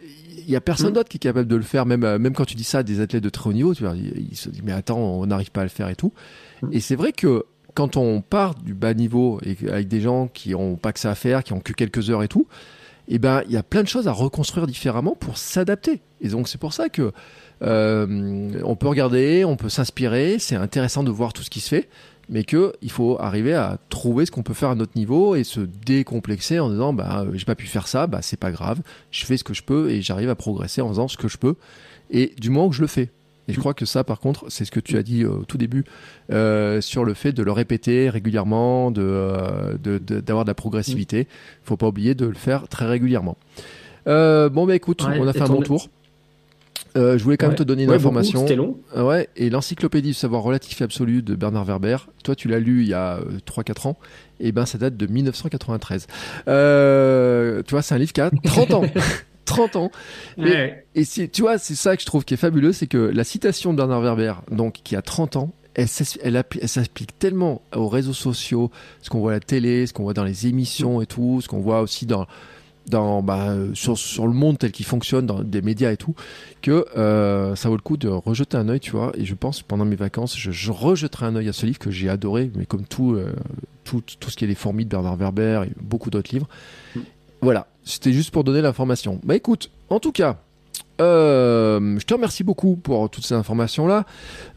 Il 0.04 0.50
y 0.50 0.56
a 0.56 0.62
personne 0.62 0.88
Mhm. 0.88 0.94
d'autre 0.94 1.10
qui 1.10 1.18
est 1.18 1.20
capable 1.20 1.48
de 1.48 1.56
le 1.56 1.62
faire, 1.62 1.86
même 1.86 2.00
même 2.18 2.34
quand 2.34 2.46
tu 2.46 2.56
dis 2.56 2.64
ça 2.64 2.80
à 2.80 2.84
des 2.84 3.00
athlètes 3.00 3.24
de 3.24 3.30
très 3.30 3.48
haut 3.48 3.54
niveau, 3.54 3.76
tu 3.76 3.84
vois, 3.84 3.94
ils, 3.96 4.30
ils 4.32 4.36
se 4.38 4.50
disent 4.50 4.64
mais 4.64 4.72
attends, 4.72 4.98
on 4.98 5.28
n'arrive 5.28 5.52
pas 5.52 5.62
à 5.62 5.66
le 5.66 5.70
faire 5.70 5.88
et 5.90 5.96
tout. 5.96 6.14
Et 6.72 6.80
c'est 6.80 6.96
vrai 6.96 7.12
que 7.12 7.46
quand 7.74 7.98
on 7.98 8.22
part 8.22 8.56
du 8.56 8.74
bas 8.74 8.94
niveau 8.94 9.40
et 9.44 9.58
avec 9.70 9.88
des 9.88 10.02
gens 10.02 10.28
qui 10.28 10.56
ont 10.56 10.76
pas 10.76 10.94
que 10.94 11.00
ça 11.00 11.12
à 11.12 11.16
faire, 11.16 11.44
qui 11.44 11.54
ont 11.54 11.60
que 11.60 11.74
quelques 11.74 12.10
heures 12.10 12.24
et 12.24 12.28
tout, 12.28 12.48
eh 13.08 13.20
ben 13.20 13.42
il 13.48 13.52
y 13.52 13.58
a 13.58 13.64
plein 13.64 13.84
de 13.84 13.88
choses 13.88 14.08
à 14.08 14.12
reconstruire 14.12 14.68
différemment 14.68 15.16
pour 15.20 15.38
s'adapter. 15.38 16.02
Et 16.22 16.30
donc 16.30 16.48
c'est 16.48 16.58
pour 16.58 16.74
ça 16.74 16.90
que 16.90 17.12
euh, 17.62 18.62
on 18.64 18.76
peut 18.76 18.88
regarder, 18.88 19.46
on 19.46 19.56
peut 19.56 19.70
s'inspirer, 19.70 20.40
c'est 20.40 20.56
intéressant 20.56 21.04
de 21.04 21.12
voir 21.12 21.34
tout 21.34 21.44
ce 21.44 21.50
qui 21.50 21.60
se 21.60 21.70
fait, 21.70 21.90
mais 22.30 22.44
que 22.44 22.74
il 22.82 22.92
faut 22.92 23.20
arriver 23.20 23.54
à 23.54 23.78
trouver 23.90 24.26
ce 24.26 24.32
qu'on 24.32 24.44
peut 24.44 24.54
faire 24.54 24.70
à 24.70 24.76
notre 24.76 24.98
niveau 24.98 25.36
et 25.36 25.44
se 25.44 25.60
décomplexer 25.60 26.60
en 26.60 26.70
disant 26.70 26.94
bah 26.94 27.26
euh, 27.26 27.32
j'ai 27.34 27.46
pas 27.46 27.56
pu 27.56 27.68
faire 27.68 27.88
ça, 27.88 28.08
bah 28.08 28.20
c'est 28.22 28.40
pas 28.40 28.52
grave, 28.52 28.82
je 29.12 29.26
fais 29.26 29.38
ce 29.38 29.44
que 29.44 29.54
je 29.54 29.64
peux 29.64 29.90
et 29.92 30.02
j'arrive 30.02 30.30
à 30.30 30.36
progresser 30.36 30.82
en 30.82 30.90
faisant 30.90 31.08
ce 31.08 31.18
que 31.18 31.28
je 31.28 31.38
peux 31.38 31.56
et 32.10 32.34
du 32.40 32.50
moment 32.50 32.70
que 32.70 32.76
je 32.76 32.82
le 32.82 32.88
fais. 32.88 33.10
Et 33.52 33.54
je 33.54 33.60
crois 33.60 33.74
que 33.74 33.86
ça, 33.86 34.04
par 34.04 34.20
contre, 34.20 34.46
c'est 34.50 34.66
ce 34.66 34.72
que 34.72 34.80
tu 34.80 34.98
as 34.98 35.04
dit 35.04 35.24
euh, 35.24 35.30
au 35.30 35.44
tout 35.46 35.58
début 35.58 35.84
euh, 36.32 36.82
sur 36.82 37.06
le 37.06 37.14
fait 37.14 37.32
de 37.34 37.44
le 37.44 37.52
répéter 37.52 38.10
régulièrement, 38.10 38.92
de 38.92 39.02
euh, 39.04 39.78
de- 39.82 39.98
de- 40.00 40.20
d'avoir 40.20 40.46
de, 40.46 40.50
la 40.50 40.56
progressivité. 40.56 41.28
Faut 41.64 41.78
pas 41.78 41.88
oublier 41.88 42.16
de 42.16 42.26
le 42.26 42.34
faire 42.34 42.68
très 42.68 42.86
régulièrement. 42.86 43.38
Euh, 44.08 44.50
bon, 44.50 44.66
bah 44.66 44.76
écoute, 44.76 45.04
Ouais, 45.04 45.18
on 45.20 45.28
a 45.28 45.34
fait 45.34 45.42
un 45.42 45.48
bon 45.48 45.62
tour. 45.62 45.88
Euh, 46.98 47.18
je 47.18 47.24
voulais 47.24 47.38
quand 47.38 47.48
même 47.48 47.56
te 47.56 47.64
donner 47.64 47.84
une 47.84 47.90
Ouais, 47.90 47.96
information. 47.96 48.42
C'était 48.42 48.58
long. 48.58 48.78
Ouais, 48.98 49.30
et 49.38 49.50
l'encyclopédie 49.50 50.10
du 50.10 50.14
savoir 50.14 50.42
relatif 50.42 50.82
et 50.82 50.84
absolu 50.84 51.22
de 51.22 51.36
Bernard 51.36 51.64
Werber, 51.64 51.96
toi 52.24 52.36
tu 52.36 52.50
l'as 52.50 52.60
lu 52.60 52.82
il 52.82 52.90
y 52.90 52.94
a 52.94 53.16
euh, 53.20 53.38
3-4 53.46 53.88
ans, 53.88 53.98
et 54.42 54.52
ben 54.52 54.66
ça 54.66 54.78
date 54.78 54.98
de 54.98 55.08
1993. 55.08 56.08
Euh, 56.50 57.62
tu 57.66 57.72
vois, 57.72 57.82
c'est 57.82 57.96
un 57.96 57.98
livre 57.98 58.12
qui 58.12 58.20
a 58.22 58.30
30 58.44 58.74
ans. 58.74 58.84
30 59.46 59.76
ans. 59.76 59.92
Ouais. 60.38 60.86
Et 60.96 61.06
tu 61.06 61.42
vois, 61.42 61.58
c'est 61.58 61.76
ça 61.76 61.96
que 61.96 62.02
je 62.02 62.06
trouve 62.06 62.26
qui 62.26 62.34
est 62.34 62.38
fabuleux, 62.38 62.74
c'est 62.74 62.88
que 62.88 62.98
la 62.98 63.24
citation 63.24 63.72
de 63.72 63.78
Bernard 63.78 64.02
Werber, 64.02 64.34
donc 64.52 64.82
qui 64.84 64.96
a 64.96 65.02
30 65.02 65.36
ans, 65.36 65.54
elle, 65.74 65.88
s'applique 65.88 67.18
tellement 67.18 67.62
aux 67.76 67.88
réseaux 67.88 68.14
sociaux, 68.14 68.72
ce 69.02 69.10
qu'on 69.10 69.20
voit 69.20 69.32
à 69.32 69.36
la 69.36 69.40
télé, 69.40 69.88
ce 69.88 69.94
qu'on 69.94 70.04
voit 70.04 70.14
dans 70.14 70.24
les 70.24 70.48
émissions 70.48 71.02
et 71.02 71.06
tout, 71.06 71.40
ce 71.42 71.48
qu'on 71.48 71.60
voit 71.60 71.82
aussi 71.82 72.06
dans, 72.06 72.28
dans 72.88 73.22
bah, 73.24 73.56
sur, 73.74 73.98
sur 73.98 74.28
le 74.28 74.34
monde 74.34 74.58
tel 74.58 74.72
qu'il 74.72 74.86
fonctionne, 74.86 75.26
dans 75.26 75.42
des 75.44 75.62
médias 75.62 75.92
et 75.92 75.98
tout, 75.98 76.14
que 76.62 76.86
euh, 76.98 77.56
ça 77.56 77.70
vaut 77.70 77.76
le 77.76 77.82
coup 77.82 77.98
de 77.98 78.10
rejeter 78.10 78.58
un 78.58 78.68
œil, 78.70 78.80
tu 78.80 78.92
vois. 78.92 79.12
Et 79.16 79.26
je 79.26 79.34
pense 79.34 79.62
pendant 79.62 79.86
mes 79.86 79.96
vacances, 79.96 80.38
je, 80.38 80.52
je 80.52 80.72
rejetterai 80.72 81.26
un 81.28 81.36
œil 81.36 81.50
à 81.50 81.54
ce 81.54 81.66
livre 81.66 81.80
que 81.80 81.92
j'ai 81.92 82.10
adoré, 82.10 82.52
mais 82.56 82.66
comme 82.66 82.86
tout, 82.86 83.14
euh, 83.14 83.34
tout, 83.84 84.04
tout 84.20 84.30
ce 84.30 84.36
qui 84.36 84.44
est 84.44 84.48
les 84.48 84.56
fourmis 84.56 84.86
de 84.86 84.90
Bernard 84.90 85.16
Werber 85.16 85.64
et 85.68 85.72
beaucoup 85.82 86.10
d'autres 86.10 86.34
livres. 86.34 86.50
Voilà, 87.42 87.68
c'était 87.84 88.14
juste 88.14 88.32
pour 88.32 88.44
donner 88.44 88.62
l'information. 88.62 89.20
Bah 89.24 89.36
écoute, 89.36 89.70
en 89.90 90.00
tout 90.00 90.12
cas, 90.12 90.38
euh, 91.00 91.98
je 92.00 92.06
te 92.06 92.14
remercie 92.14 92.44
beaucoup 92.44 92.76
pour 92.76 93.10
toutes 93.10 93.26
ces 93.26 93.34
informations-là. 93.34 94.06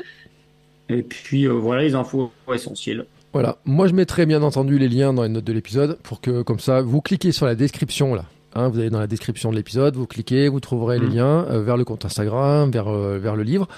Et 0.89 1.03
puis 1.03 1.45
euh, 1.45 1.51
voilà 1.51 1.83
les 1.83 1.95
infos 1.95 2.31
essentielles. 2.53 3.05
Voilà, 3.33 3.57
moi 3.65 3.87
je 3.87 3.93
mettrai 3.93 4.25
bien 4.25 4.41
entendu 4.43 4.77
les 4.77 4.89
liens 4.89 5.13
dans 5.13 5.23
les 5.23 5.29
notes 5.29 5.45
de 5.45 5.53
l'épisode 5.53 5.97
pour 6.03 6.19
que 6.19 6.41
comme 6.41 6.59
ça 6.59 6.81
vous 6.81 7.01
cliquez 7.01 7.31
sur 7.31 7.45
la 7.45 7.55
description 7.55 8.13
là. 8.13 8.25
Hein, 8.53 8.67
vous 8.67 8.79
allez 8.79 8.89
dans 8.89 8.99
la 8.99 9.07
description 9.07 9.49
de 9.51 9.55
l'épisode, 9.55 9.95
vous 9.95 10.05
cliquez, 10.07 10.49
vous 10.49 10.59
trouverez 10.59 10.99
les 10.99 11.07
Mhm. 11.07 11.15
liens 11.15 11.45
euh, 11.49 11.61
vers 11.63 11.77
le 11.77 11.85
compte 11.85 12.03
Instagram, 12.03 12.69
vers, 12.69 12.89
euh, 12.89 13.17
vers 13.17 13.37
le 13.37 13.43
livre. 13.43 13.69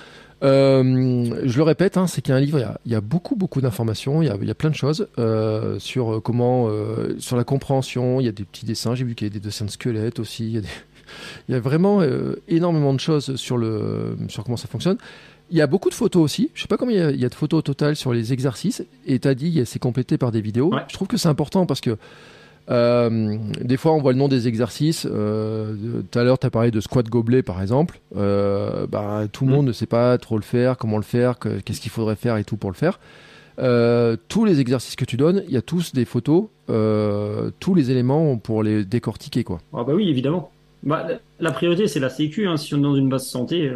Euh, 0.43 1.39
je 1.45 1.57
le 1.57 1.63
répète, 1.63 1.95
hein, 1.95 2.07
c'est 2.07 2.21
qu'il 2.21 2.31
y 2.31 2.33
a 2.33 2.37
un 2.37 2.41
livre, 2.41 2.57
il 2.57 2.61
y 2.61 2.65
a, 2.65 2.79
il 2.87 2.91
y 2.91 2.95
a 2.95 3.01
beaucoup 3.01 3.35
beaucoup 3.35 3.61
d'informations, 3.61 4.23
il 4.23 4.25
y 4.25 4.29
a, 4.31 4.37
il 4.41 4.47
y 4.47 4.51
a 4.51 4.55
plein 4.55 4.71
de 4.71 4.75
choses 4.75 5.07
euh, 5.19 5.77
sur 5.77 6.21
comment, 6.23 6.67
euh, 6.69 7.15
sur 7.19 7.37
la 7.37 7.43
compréhension. 7.43 8.19
Il 8.19 8.25
y 8.25 8.29
a 8.29 8.31
des 8.31 8.43
petits 8.43 8.65
dessins, 8.65 8.95
j'ai 8.95 9.05
vu 9.05 9.13
qu'il 9.13 9.27
y 9.27 9.29
a 9.29 9.33
des 9.33 9.39
dessins 9.39 9.65
de 9.65 9.69
squelettes 9.69 10.17
aussi. 10.19 10.45
Il 10.47 10.53
y 10.55 10.57
a, 10.57 10.61
des- 10.61 10.67
il 11.49 11.53
y 11.53 11.55
a 11.55 11.59
vraiment 11.59 12.01
énormément 12.47 12.93
de 12.95 12.99
choses 12.99 13.35
sur 13.35 13.57
le 13.57 14.17
sur 14.27 14.43
comment 14.43 14.57
ça 14.57 14.67
fonctionne. 14.67 14.97
Il 15.53 15.57
y 15.57 15.61
a 15.61 15.67
beaucoup 15.67 15.89
de 15.89 15.93
photos 15.93 16.21
aussi. 16.23 16.49
Je 16.55 16.63
sais 16.63 16.67
pas 16.67 16.77
combien 16.77 16.97
il 16.97 16.99
y 16.99 17.05
a, 17.05 17.11
il 17.11 17.19
y 17.21 17.25
a 17.25 17.29
de 17.29 17.35
photos 17.35 17.59
au 17.59 17.61
total 17.61 17.95
sur 17.95 18.11
les 18.11 18.33
exercices. 18.33 18.83
Et 19.05 19.19
tu 19.19 19.27
as 19.27 19.35
dit, 19.35 19.61
c'est 19.65 19.79
complété 19.79 20.17
par 20.17 20.31
des 20.31 20.41
vidéos. 20.41 20.73
Ouais. 20.73 20.81
Je 20.87 20.93
trouve 20.93 21.07
que 21.07 21.15
c'est 21.17 21.29
important 21.29 21.65
parce 21.65 21.79
que 21.79 21.95
Euh, 22.71 23.37
des 23.59 23.75
fois, 23.75 23.91
on 23.93 23.99
voit 24.01 24.13
le 24.13 24.17
nom 24.17 24.29
des 24.29 24.47
exercices. 24.47 25.05
Euh, 25.05 25.75
tout 26.09 26.17
à 26.17 26.23
l'heure, 26.23 26.39
tu 26.39 26.47
as 26.47 26.49
parlé 26.49 26.71
de 26.71 26.79
squat 26.79 27.05
gobelet, 27.09 27.43
par 27.43 27.61
exemple. 27.61 27.99
Euh, 28.15 28.87
bah, 28.87 29.23
tout 29.29 29.43
le 29.43 29.51
Mm. 29.51 29.53
monde 29.55 29.65
ne 29.67 29.73
sait 29.73 29.85
pas 29.85 30.17
trop 30.17 30.37
le 30.37 30.43
faire, 30.43 30.77
comment 30.77 30.95
le 30.95 31.03
faire, 31.03 31.39
que- 31.39 31.59
qu'est-ce 31.59 31.81
qu'il 31.81 31.91
faudrait 31.91 32.15
faire 32.15 32.37
et 32.37 32.45
tout 32.45 32.55
pour 32.55 32.71
le 32.71 32.77
faire. 32.77 33.01
Tous 34.29 34.45
les 34.45 34.59
exercices 34.61 34.95
que 34.95 35.03
tu 35.03 35.17
donnes, 35.17 35.43
il 35.49 35.53
y 35.53 35.57
a 35.57 35.61
tous 35.61 35.91
des 35.93 36.05
photos, 36.05 36.45
tous 37.59 37.75
les 37.75 37.91
éléments 37.91 38.37
pour 38.37 38.63
les 38.63 38.85
décortiquer. 38.85 39.43
Quoi. 39.43 39.59
Ah 39.73 39.83
bah 39.83 39.91
oui, 39.93 40.07
évidemment. 40.09 40.49
Bah, 40.83 41.05
la- 41.41 41.51
priorité, 41.51 41.89
c'est 41.89 41.99
la 41.99 42.09
sécu. 42.09 42.47
Hein. 42.47 42.55
Si 42.55 42.73
on 42.73 42.79
est 42.79 42.81
dans 42.81 42.95
une 42.95 43.09
base 43.09 43.25
santé, 43.27 43.71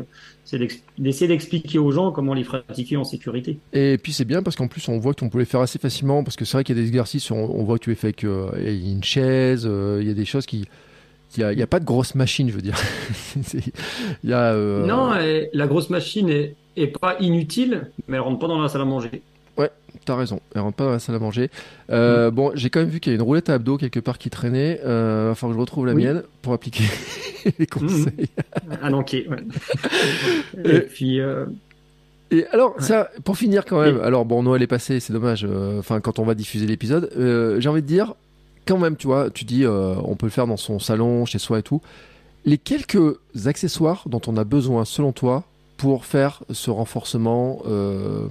c'est 0.50 0.58
d'essayer 0.98 1.28
d'expliquer 1.28 1.78
aux 1.78 1.92
gens 1.92 2.14
comment 2.14 2.34
les 2.34 2.46
pratiquer 2.46 2.96
en 2.96 3.04
sécurité. 3.04 3.60
Et 3.74 3.98
puis 4.02 4.14
c'est 4.14 4.24
bien 4.24 4.42
parce 4.42 4.56
qu'en 4.56 4.70
plus 4.70 4.88
on 4.88 4.98
voit 4.98 5.14
qu'on 5.14 5.28
peut 5.28 5.40
les 5.40 5.46
faire 5.46 5.60
assez 5.60 5.78
facilement 5.78 6.24
parce 6.24 6.38
que 6.38 6.46
c'est 6.46 6.56
vrai 6.56 6.64
qu'il 6.64 6.78
y 6.78 6.80
a 6.80 6.82
des 6.82 6.88
exercices, 6.88 7.30
on, 7.32 7.36
on 7.36 7.66
voit 7.66 7.78
que 7.78 7.84
tu 7.84 7.90
les 7.90 7.98
fais 7.98 8.08
avec 8.08 8.24
euh, 8.24 8.50
une 8.58 9.04
chaise, 9.04 9.68
euh, 9.70 9.98
il 10.02 10.08
y 10.08 10.12
a 10.12 10.14
des 10.14 10.24
choses 10.24 10.46
qui... 10.46 10.66
Il 11.38 11.46
n'y 11.46 11.62
a, 11.62 11.68
pas 11.68 11.82
de 11.82 11.86
grosse 11.86 12.16
machine, 12.16 12.50
je 12.50 12.56
veux 12.56 12.62
dire. 12.62 12.78
Il 14.24 14.30
y 14.30 14.34
a, 14.34 14.54
euh, 14.54 14.86
Non, 14.86 15.12
la 15.54 15.68
grosse 15.68 15.90
machine 15.90 16.30
est, 16.30 16.56
est 16.78 16.88
pas 16.88 17.18
inutile, 17.20 17.92
mais 18.08 18.16
elle 18.16 18.22
rentre 18.24 18.40
pas 18.40 18.48
dans 18.48 18.62
la 18.62 18.70
salle 18.70 18.82
à 18.82 18.86
manger. 18.86 19.22
T'as 20.06 20.16
raison, 20.16 20.40
elle 20.56 20.62
rentre 20.62 20.78
pas 20.78 20.86
dans 20.86 20.92
la 20.92 21.00
salle 21.00 21.16
à 21.16 21.20
manger. 21.20 21.50
Euh, 21.90 22.32
Bon, 22.32 22.52
j'ai 22.56 22.70
quand 22.70 22.80
même 22.80 22.88
vu 22.88 23.02
qu'il 23.02 23.12
y 23.12 23.16
a 23.16 23.18
une 23.18 23.22
roulette 23.22 23.50
à 23.50 23.56
abdos 23.56 23.78
quelque 23.78 24.00
part 24.00 24.18
qui 24.18 24.30
traînait. 24.30 24.80
Il 24.82 24.88
va 24.88 25.34
falloir 25.36 25.50
que 25.52 25.56
je 25.56 25.60
retrouve 25.60 25.86
la 25.86 25.94
Oui. 25.94 26.06
mienne 26.06 26.24
pour 26.42 26.54
appliquer 26.54 26.86
les 27.60 27.68
conseils. 27.68 28.30
À 28.82 28.90
Nanquet, 28.90 29.28
ouais. 29.30 29.38
Et- 30.64 30.76
Et 30.76 30.80
puis, 30.82 31.20
euh, 31.20 31.46
Et 32.32 32.46
alors, 32.52 32.76
ça, 32.80 33.10
pour 33.24 33.38
finir 33.38 33.66
quand 33.66 33.82
même, 33.82 33.98
Et- 33.98 34.02
alors 34.02 34.26
bon, 34.26 34.44
Noël 34.44 34.62
est 34.62 34.68
passé, 34.68 35.00
c'est 35.00 35.14
dommage, 35.14 35.46
euh, 35.50 35.80
enfin, 35.80 36.00
quand 36.02 36.20
on 36.20 36.26
va 36.26 36.36
diffuser 36.36 36.66
l'épisode, 36.66 37.10
euh, 37.18 37.60
j'ai 37.60 37.70
envie 37.70 37.82
de 37.82 37.88
dire, 37.88 38.16
quand 38.66 38.78
même, 38.78 38.98
tu 38.98 39.08
vois, 39.08 39.30
tu 39.30 39.46
dis, 39.46 39.66
on 39.66 40.16
peut 40.16 40.26
le 40.26 40.32
faire 40.32 40.48
dans 40.48 40.58
son 40.58 40.78
salon, 40.80 41.26
chez 41.26 41.40
soi 41.40 41.60
et 41.60 41.64
tout. 41.64 41.82
Les 42.46 42.58
quelques 42.58 43.16
accessoires 43.46 44.04
dont 44.08 44.22
on 44.28 44.36
a 44.38 44.44
besoin, 44.44 44.84
selon 44.86 45.12
toi, 45.14 45.44
pour 45.78 46.06
faire 46.06 46.44
ce 46.50 46.72
renforcement, 46.72 47.62
euh, 47.68 48.26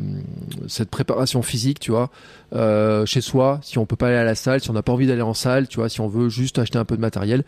cette 0.69 0.91
préparation 0.91 1.43
physique, 1.43 1.79
tu 1.81 1.91
vois, 1.93 2.11
euh, 2.55 3.07
chez 3.07 3.21
soi, 3.21 3.61
si 3.63 3.79
on 3.79 3.87
peut 3.87 3.97
pas 3.97 4.09
aller 4.09 4.17
à 4.17 4.25
la 4.25 4.35
salle, 4.35 4.61
si 4.61 4.69
on 4.69 4.73
n'a 4.75 4.83
pas 4.83 4.93
envie 4.93 5.07
d'aller 5.07 5.23
en 5.23 5.33
salle, 5.35 5.69
tu 5.69 5.77
vois, 5.79 5.89
si 5.89 6.01
on 6.01 6.09
veut 6.09 6.29
juste 6.29 6.59
acheter 6.59 6.79
un 6.79 6.85
peu 6.85 6.97
de 6.97 7.01
matériel, 7.01 7.45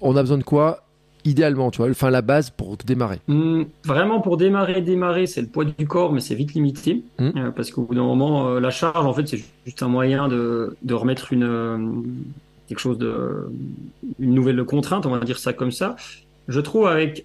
on 0.00 0.16
a 0.16 0.20
besoin 0.22 0.38
de 0.38 0.42
quoi 0.44 0.84
idéalement, 1.24 1.70
tu 1.70 1.78
vois, 1.78 1.90
enfin 1.90 2.10
la 2.10 2.22
base 2.22 2.50
pour 2.50 2.76
démarrer. 2.76 3.18
hum, 3.28 3.66
vraiment 3.84 4.20
pour 4.20 4.36
démarrer, 4.36 4.80
démarrer, 4.80 5.26
c'est 5.26 5.40
le 5.40 5.46
poids 5.48 5.64
du 5.64 5.86
corps, 5.86 6.12
mais 6.12 6.20
c'est 6.20 6.34
vite 6.34 6.54
limité. 6.54 7.02
Hum. 7.18 7.32
Euh, 7.36 7.50
parce 7.50 7.70
qu'au 7.70 7.82
bout 7.82 7.94
d'un 7.94 8.02
moment, 8.04 8.48
euh, 8.48 8.60
la 8.60 8.70
charge, 8.70 9.04
en 9.04 9.12
fait, 9.12 9.26
c'est 9.28 9.40
juste 9.66 9.82
un 9.82 9.88
moyen 9.88 10.28
de, 10.28 10.76
de 10.82 10.94
remettre 10.94 11.32
une, 11.32 11.44
euh, 11.44 11.78
quelque 12.68 12.80
chose 12.80 12.98
de, 12.98 13.50
une 14.18 14.34
nouvelle 14.34 14.62
contrainte, 14.64 15.06
on 15.06 15.10
va 15.10 15.20
dire 15.20 15.38
ça 15.38 15.52
comme 15.52 15.72
ça. 15.72 15.96
Je 16.48 16.60
trouve 16.60 16.86
avec, 16.86 17.24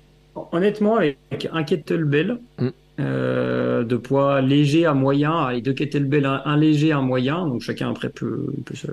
honnêtement, 0.51 0.95
avec 0.97 1.17
un 1.51 1.63
kettlebell, 1.63 2.39
Mm. 2.59 2.69
Euh, 2.99 3.83
de 3.83 3.95
poids 3.97 4.41
léger 4.41 4.85
à 4.85 4.93
moyen, 4.93 5.49
et 5.49 5.61
deux 5.61 5.73
kettlebells, 5.73 6.25
un, 6.25 6.41
un 6.45 6.57
léger, 6.57 6.91
un 6.91 7.01
moyen, 7.01 7.47
donc 7.47 7.61
chacun 7.61 7.89
après 7.89 8.09
peut, 8.09 8.45
peut, 8.65 8.75
se- 8.75 8.87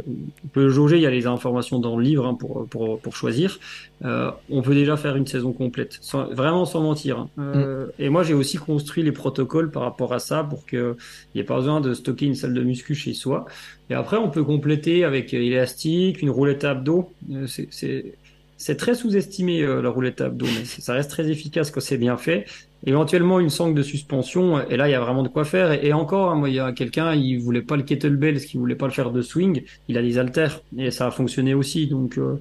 peut 0.53 0.69
jauger, 0.71 0.97
il 0.97 1.03
y 1.03 1.07
a 1.07 1.11
les 1.11 1.27
informations 1.27 1.79
dans 1.81 1.97
le 1.99 2.03
livre 2.03 2.27
hein, 2.27 2.35
pour, 2.35 2.67
pour, 2.69 2.99
pour 2.99 3.15
choisir. 3.15 3.59
Euh, 4.05 4.31
on 4.49 4.63
peut 4.63 4.75
déjà 4.75 4.97
faire 4.97 5.17
une 5.17 5.27
saison 5.27 5.53
complète, 5.53 5.99
sans, 6.01 6.25
vraiment 6.33 6.65
sans 6.65 6.81
mentir. 6.83 7.19
hein. 7.19 7.29
Euh, 7.39 7.87
Et 7.99 8.09
moi, 8.09 8.23
j'ai 8.23 8.33
aussi 8.35 8.57
construit 8.57 9.03
les 9.03 9.13
protocoles 9.13 9.71
par 9.71 9.83
rapport 9.83 10.15
à 10.15 10.19
ça 10.19 10.45
pour 10.45 10.65
qu'il 10.67 10.95
n'y 11.35 11.41
ait 11.43 11.45
pas 11.45 11.57
besoin 11.57 11.83
de 11.83 11.93
stocker 11.93 12.25
une 12.25 12.35
salle 12.35 12.55
de 12.55 12.63
muscu 12.63 12.95
chez 12.95 13.13
soi. 13.13 13.45
Et 13.91 13.95
après, 13.95 14.17
on 14.17 14.31
peut 14.31 14.45
compléter 14.45 15.05
avec 15.05 15.35
euh, 15.35 15.39
élastique, 15.43 16.23
une 16.23 16.31
roulette 16.31 16.65
à 16.65 16.71
abdos. 16.71 17.13
Euh, 17.33 17.47
c'est- 17.47 18.15
C'est 18.63 18.77
très 18.77 18.95
sous-estimé 18.95 19.63
euh, 19.63 19.81
la 19.81 19.89
roulette 19.89 20.21
à 20.21 20.27
abdos, 20.27 20.45
mais 20.45 20.67
ça 20.67 20.93
reste 20.93 21.11
très 21.11 21.31
efficace 21.31 21.71
quand 21.71 21.81
c'est 21.81 21.97
bien 21.97 22.19
fait. 22.19 22.45
Éventuellement 22.87 23.41
une 23.41 23.51
sangle 23.51 23.75
de 23.75 23.83
suspension, 23.83 24.67
et 24.69 24.77
là 24.77 24.89
il 24.89 24.93
y 24.93 24.95
a 24.95 25.01
vraiment 25.01 25.23
de 25.23 25.29
quoi 25.29 25.45
faire. 25.45 25.73
Et, 25.73 25.89
et 25.89 25.93
encore, 25.93 26.31
hein, 26.31 26.35
moi 26.35 26.49
il 26.49 26.55
y 26.55 26.61
a 26.61 26.73
quelqu'un, 26.73 27.15
il 27.15 27.39
voulait 27.39 27.63
pas 27.63 27.77
le 27.77 27.83
kettlebell, 27.83 28.35
parce 28.35 28.47
qu'il 28.47 28.59
voulait 28.59 28.75
pas 28.75 28.87
le 28.87 28.93
faire 28.93 29.11
de 29.11 29.21
swing, 29.21 29.63
il 29.89 29.99
a 29.99 30.03
des 30.03 30.19
haltères 30.19 30.61
et 30.79 30.91
ça 30.91 31.07
a 31.07 31.11
fonctionné 31.11 31.53
aussi. 31.53 31.87
Donc 31.89 32.17
euh, 32.17 32.39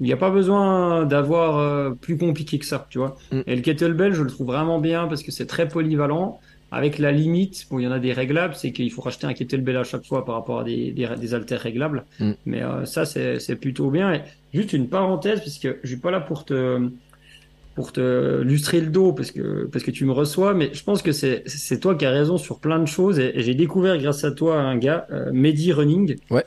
il 0.00 0.06
n'y 0.06 0.12
a 0.12 0.16
pas 0.16 0.30
besoin 0.30 1.04
d'avoir 1.06 1.58
euh, 1.58 1.90
plus 1.90 2.16
compliqué 2.16 2.58
que 2.58 2.64
ça, 2.64 2.86
tu 2.90 2.98
vois. 2.98 3.16
Mm. 3.32 3.40
Et 3.46 3.56
le 3.56 3.62
kettlebell, 3.62 4.12
je 4.14 4.22
le 4.22 4.30
trouve 4.30 4.48
vraiment 4.48 4.78
bien 4.80 5.06
parce 5.06 5.22
que 5.22 5.32
c'est 5.32 5.46
très 5.46 5.68
polyvalent. 5.68 6.40
Avec 6.70 6.98
la 6.98 7.12
limite, 7.12 7.66
bon, 7.70 7.78
il 7.78 7.84
y 7.84 7.86
en 7.86 7.92
a 7.92 7.98
des 7.98 8.12
réglables, 8.12 8.54
c'est 8.54 8.72
qu'il 8.72 8.92
faut 8.92 9.00
racheter 9.00 9.26
un 9.26 9.32
kettlebell 9.32 9.78
à 9.78 9.84
chaque 9.84 10.04
fois 10.04 10.26
par 10.26 10.34
rapport 10.34 10.60
à 10.60 10.64
des, 10.64 10.92
des, 10.92 11.08
des 11.18 11.32
haltères 11.32 11.60
réglables. 11.60 12.04
Mm. 12.20 12.32
Mais 12.44 12.62
euh, 12.62 12.84
ça, 12.84 13.06
c'est 13.06 13.40
c'est 13.40 13.56
plutôt 13.56 13.90
bien. 13.90 14.12
Et 14.12 14.20
juste 14.52 14.72
une 14.74 14.88
parenthèse, 14.88 15.40
parce 15.40 15.58
que 15.58 15.78
je 15.82 15.88
suis 15.88 15.96
pas 15.96 16.10
là 16.10 16.20
pour 16.20 16.44
te 16.44 16.90
pour 17.78 17.92
te 17.92 18.06
lustrer 18.42 18.80
le 18.80 18.88
dos 18.98 19.12
parce 19.12 19.30
que 19.30 19.46
parce 19.72 19.84
que 19.84 19.92
tu 19.92 20.04
me 20.04 20.10
reçois, 20.22 20.52
mais 20.52 20.68
je 20.78 20.82
pense 20.82 21.00
que 21.06 21.12
c'est 21.20 21.44
c'est 21.46 21.78
toi 21.78 21.94
qui 21.94 22.04
as 22.06 22.10
raison 22.20 22.36
sur 22.36 22.58
plein 22.58 22.80
de 22.80 22.86
choses. 22.96 23.16
Et, 23.20 23.30
et 23.38 23.42
j'ai 23.44 23.54
découvert 23.54 23.96
grâce 23.98 24.24
à 24.24 24.32
toi 24.32 24.52
un 24.72 24.76
gars, 24.76 25.06
euh, 25.12 25.30
Mehdi 25.32 25.72
Running. 25.72 26.16
Ouais. 26.30 26.44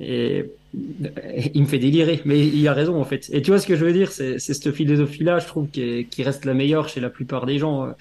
Et 0.00 0.46
il 1.54 1.62
me 1.62 1.66
fait 1.72 1.78
délirer, 1.78 2.20
mais 2.24 2.38
il 2.44 2.66
a 2.66 2.72
raison 2.72 3.00
en 3.00 3.04
fait. 3.04 3.30
Et 3.32 3.40
tu 3.40 3.52
vois 3.52 3.60
ce 3.60 3.68
que 3.68 3.76
je 3.76 3.84
veux 3.84 3.92
dire, 3.92 4.10
c'est 4.10 4.40
c'est 4.40 4.52
cette 4.54 4.72
philosophie-là, 4.72 5.38
je 5.38 5.46
trouve, 5.46 5.68
qui, 5.74 5.80
est- 5.82 6.04
qui 6.12 6.24
reste 6.24 6.44
la 6.44 6.54
meilleure 6.54 6.88
chez 6.88 7.00
la 7.00 7.10
plupart 7.10 7.46
des 7.46 7.58
gens. 7.60 7.94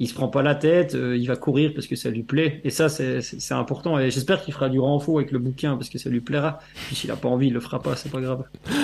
Il 0.00 0.08
se 0.08 0.14
prend 0.14 0.28
pas 0.28 0.42
la 0.42 0.54
tête, 0.54 0.94
euh, 0.94 1.16
il 1.16 1.26
va 1.28 1.36
courir 1.36 1.72
parce 1.74 1.86
que 1.86 1.94
ça 1.94 2.10
lui 2.10 2.22
plaît. 2.22 2.60
Et 2.64 2.70
ça, 2.70 2.88
c'est 2.88 3.20
important. 3.52 3.98
Et 3.98 4.10
j'espère 4.10 4.42
qu'il 4.42 4.52
fera 4.54 4.68
du 4.68 4.80
renfort 4.80 5.18
avec 5.18 5.30
le 5.30 5.38
bouquin 5.38 5.76
parce 5.76 5.90
que 5.90 5.98
ça 5.98 6.10
lui 6.10 6.20
plaira. 6.20 6.58
Puis 6.86 6.96
s'il 6.96 7.10
a 7.10 7.16
pas 7.16 7.28
envie, 7.28 7.48
il 7.48 7.52
le 7.52 7.60
fera 7.60 7.80
pas, 7.80 7.94
c'est 7.96 8.10
pas 8.10 8.20
grave. 8.20 8.44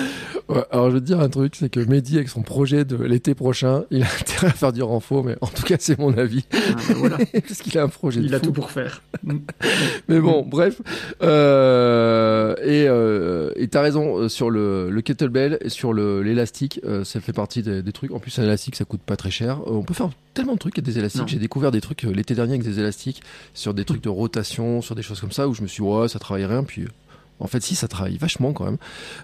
Ouais, 0.49 0.63
alors 0.71 0.89
je 0.91 0.95
veux 0.95 1.01
te 1.01 1.05
dire 1.05 1.19
un 1.19 1.27
truc, 1.27 1.57
c'est 1.57 1.67
que 1.67 1.81
Mehdi 1.81 2.15
avec 2.15 2.29
son 2.29 2.41
projet 2.41 2.85
de 2.85 2.95
l'été 2.95 3.35
prochain, 3.35 3.83
il 3.91 4.03
a 4.03 4.05
intérêt 4.21 4.47
à 4.47 4.51
faire 4.51 4.71
du 4.71 4.81
renfort, 4.81 5.25
mais 5.25 5.35
en 5.41 5.47
tout 5.47 5.63
cas 5.63 5.75
c'est 5.77 5.99
mon 5.99 6.17
avis, 6.17 6.45
Ah, 6.53 6.57
ben 6.87 6.95
voilà. 6.95 7.17
parce 7.33 7.61
qu'il 7.61 7.77
a 7.77 7.83
un 7.83 7.89
projet. 7.89 8.21
de 8.21 8.27
Il 8.27 8.33
a 8.33 8.39
fou. 8.39 8.45
tout 8.45 8.53
pour 8.53 8.71
faire. 8.71 9.01
Mais 10.07 10.21
bon, 10.21 10.45
bref. 10.47 10.81
Euh, 11.21 12.55
et 12.63 12.87
euh, 12.87 13.51
et 13.57 13.67
t'as 13.67 13.81
raison 13.81 14.17
euh, 14.17 14.29
sur 14.29 14.49
le, 14.49 14.89
le 14.89 15.01
kettlebell 15.01 15.57
et 15.59 15.67
sur 15.69 15.93
l'élastique, 15.93 16.79
ça 17.03 17.19
fait 17.19 17.33
partie 17.33 17.61
des, 17.61 17.81
des 17.81 17.91
trucs. 17.91 18.11
En 18.11 18.19
plus, 18.19 18.37
un 18.39 18.43
élastique, 18.43 18.77
ça 18.77 18.85
coûte 18.85 19.01
pas 19.01 19.17
très 19.17 19.31
cher. 19.31 19.59
On 19.65 19.83
peut 19.83 19.93
faire 19.93 20.09
tellement 20.33 20.53
de 20.53 20.59
trucs 20.59 20.77
avec 20.77 20.85
des 20.85 20.97
élastiques. 20.97 21.06
J'ai 21.27 21.39
découvert 21.39 21.71
des 21.71 21.81
trucs 21.81 22.05
euh, 22.05 22.11
l'été 22.11 22.35
dernier 22.35 22.53
avec 22.53 22.63
des 22.63 22.79
élastiques 22.79 23.21
sur 23.53 23.73
des 23.73 23.85
trucs 23.85 24.03
de 24.03 24.09
rotation, 24.09 24.81
sur 24.81 24.95
des 24.95 25.01
choses 25.01 25.19
comme 25.19 25.31
ça 25.31 25.47
où 25.47 25.53
je 25.53 25.61
me 25.61 25.67
suis 25.67 25.83
dit, 25.83 25.89
ouais, 25.89 26.07
ça 26.07 26.19
travaille 26.19 26.45
rien. 26.45 26.63
Puis 26.63 26.83
euh, 26.83 26.87
en 27.39 27.45
fait, 27.47 27.61
si, 27.61 27.75
ça 27.75 27.87
travaille 27.87 28.17
vachement 28.17 28.51
quand 28.51 28.65
même. 28.65 28.77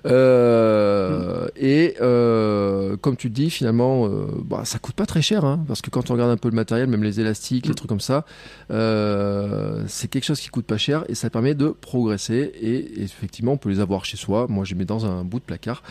Euh, 0.06 1.48
Et 1.56 1.96
euh, 2.00 2.96
comme 2.98 3.18
tu 3.18 3.30
te 3.30 3.36
dis, 3.36 3.50
finalement, 3.50 4.06
euh, 4.06 4.28
bah, 4.46 4.62
ça 4.66 4.78
coûte 4.78 4.94
pas 4.96 5.06
très 5.08 5.22
cher, 5.22 5.46
hein, 5.46 5.64
parce 5.68 5.82
que 5.82 5.90
quand 5.90 6.12
on 6.12 6.14
regarde 6.14 6.30
un 6.30 6.38
peu 6.38 6.50
le 6.50 6.56
matériel, 6.56 6.88
même 6.88 7.04
les 7.04 7.20
élastiques, 7.20 7.66
les 7.66 7.72
Mm. 7.72 7.76
trucs 7.76 7.90
comme 7.90 8.00
ça, 8.00 8.26
c'est 8.70 10.08
quelque 10.10 10.26
chose 10.26 10.40
qui 10.40 10.50
coûte 10.50 10.66
pas 10.66 10.78
cher 10.78 11.06
et 11.10 11.16
ça 11.16 11.30
permet 11.30 11.56
de 11.56 11.70
progresser. 11.70 12.52
Et, 12.62 13.02
effectivement, 13.02 13.54
on 13.54 13.58
peut 13.58 13.70
les 13.70 13.80
avoir 13.80 14.06
chez 14.06 14.18
soi. 14.18 14.46
Moi, 14.48 14.64
je 14.66 14.74
les 14.74 14.80
mets 14.80 14.86
dans 14.86 15.06
un 15.06 15.24
bout 15.24 15.40
de 15.40 15.46
placard 15.46 15.82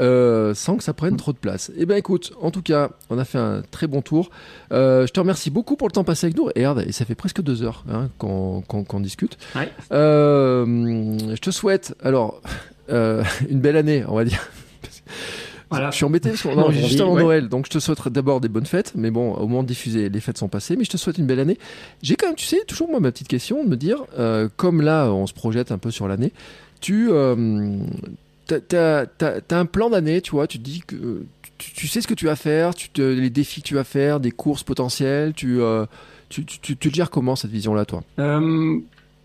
euh, 0.00 0.54
sans 0.54 0.76
que 0.76 0.84
ça 0.84 0.92
prenne 0.92 1.16
trop 1.16 1.32
de 1.32 1.38
place. 1.38 1.70
Eh 1.76 1.86
ben, 1.86 1.96
écoute, 1.96 2.32
en 2.40 2.50
tout 2.50 2.62
cas, 2.62 2.90
on 3.10 3.18
a 3.18 3.24
fait 3.24 3.38
un 3.38 3.62
très 3.70 3.86
bon 3.86 4.02
tour. 4.02 4.30
Euh, 4.72 5.06
je 5.06 5.12
te 5.12 5.20
remercie 5.20 5.50
beaucoup 5.50 5.76
pour 5.76 5.88
le 5.88 5.92
temps 5.92 6.04
passé 6.04 6.26
avec 6.26 6.36
nous. 6.36 6.48
Et 6.54 6.60
regarde, 6.60 6.84
et 6.86 6.92
ça 6.92 7.04
fait 7.04 7.14
presque 7.14 7.42
deux 7.42 7.62
heures 7.62 7.84
hein, 7.90 8.08
qu'on 8.18 9.00
discute. 9.00 9.38
Ouais. 9.54 9.70
Euh, 9.92 11.16
je 11.18 11.40
te 11.40 11.50
souhaite 11.50 11.94
alors 12.02 12.40
une 12.88 13.60
belle 13.60 13.76
année, 13.76 14.04
on 14.08 14.16
va 14.16 14.24
dire. 14.24 14.48
Voilà. 15.70 15.90
Je 15.90 15.96
suis 15.96 16.04
embêté 16.04 16.30
parce 16.30 16.42
qu'on 16.42 16.58
enregistre 16.58 16.88
juste 16.88 17.00
avant 17.00 17.14
ouais. 17.14 17.22
Noël, 17.22 17.48
donc 17.48 17.66
je 17.66 17.70
te 17.70 17.78
souhaite 17.78 18.08
d'abord 18.08 18.40
des 18.40 18.48
bonnes 18.48 18.66
fêtes. 18.66 18.92
Mais 18.96 19.10
bon, 19.10 19.34
au 19.34 19.46
moment 19.46 19.62
de 19.62 19.68
diffuser, 19.68 20.08
les 20.08 20.20
fêtes 20.20 20.38
sont 20.38 20.48
passées, 20.48 20.76
mais 20.76 20.84
je 20.84 20.90
te 20.90 20.96
souhaite 20.96 21.18
une 21.18 21.26
belle 21.26 21.40
année. 21.40 21.58
J'ai 22.02 22.16
quand 22.16 22.26
même, 22.26 22.36
tu 22.36 22.46
sais, 22.46 22.64
toujours 22.66 22.90
moi 22.90 23.00
ma 23.00 23.12
petite 23.12 23.28
question 23.28 23.62
de 23.64 23.68
me 23.68 23.76
dire, 23.76 24.04
euh, 24.18 24.48
comme 24.56 24.82
là, 24.82 25.10
on 25.10 25.26
se 25.26 25.32
projette 25.32 25.70
un 25.70 25.78
peu 25.78 25.90
sur 25.90 26.08
l'année, 26.08 26.32
tu 26.80 27.10
euh, 27.10 27.76
t'as, 28.58 29.06
t'as 29.06 29.58
un 29.58 29.66
plan 29.66 29.90
d'année, 29.90 30.20
tu 30.20 30.32
vois, 30.32 30.46
tu 30.46 30.58
te 30.58 30.64
dis 30.64 30.82
que 30.86 31.24
tu, 31.58 31.72
tu 31.72 31.86
sais 31.86 32.00
ce 32.00 32.08
que 32.08 32.14
tu 32.14 32.26
vas 32.26 32.36
faire, 32.36 32.74
tu 32.74 32.88
te, 32.88 33.02
les 33.02 33.30
défis 33.30 33.62
que 33.62 33.68
tu 33.68 33.74
vas 33.74 33.84
faire, 33.84 34.18
des 34.18 34.30
courses 34.30 34.62
potentielles, 34.62 35.34
tu, 35.34 35.60
euh, 35.60 35.86
tu, 36.28 36.44
gères 36.92 37.10
comment 37.10 37.36
cette 37.36 37.50
vision-là, 37.50 37.84
toi? 37.84 38.02
Euh, 38.18 38.78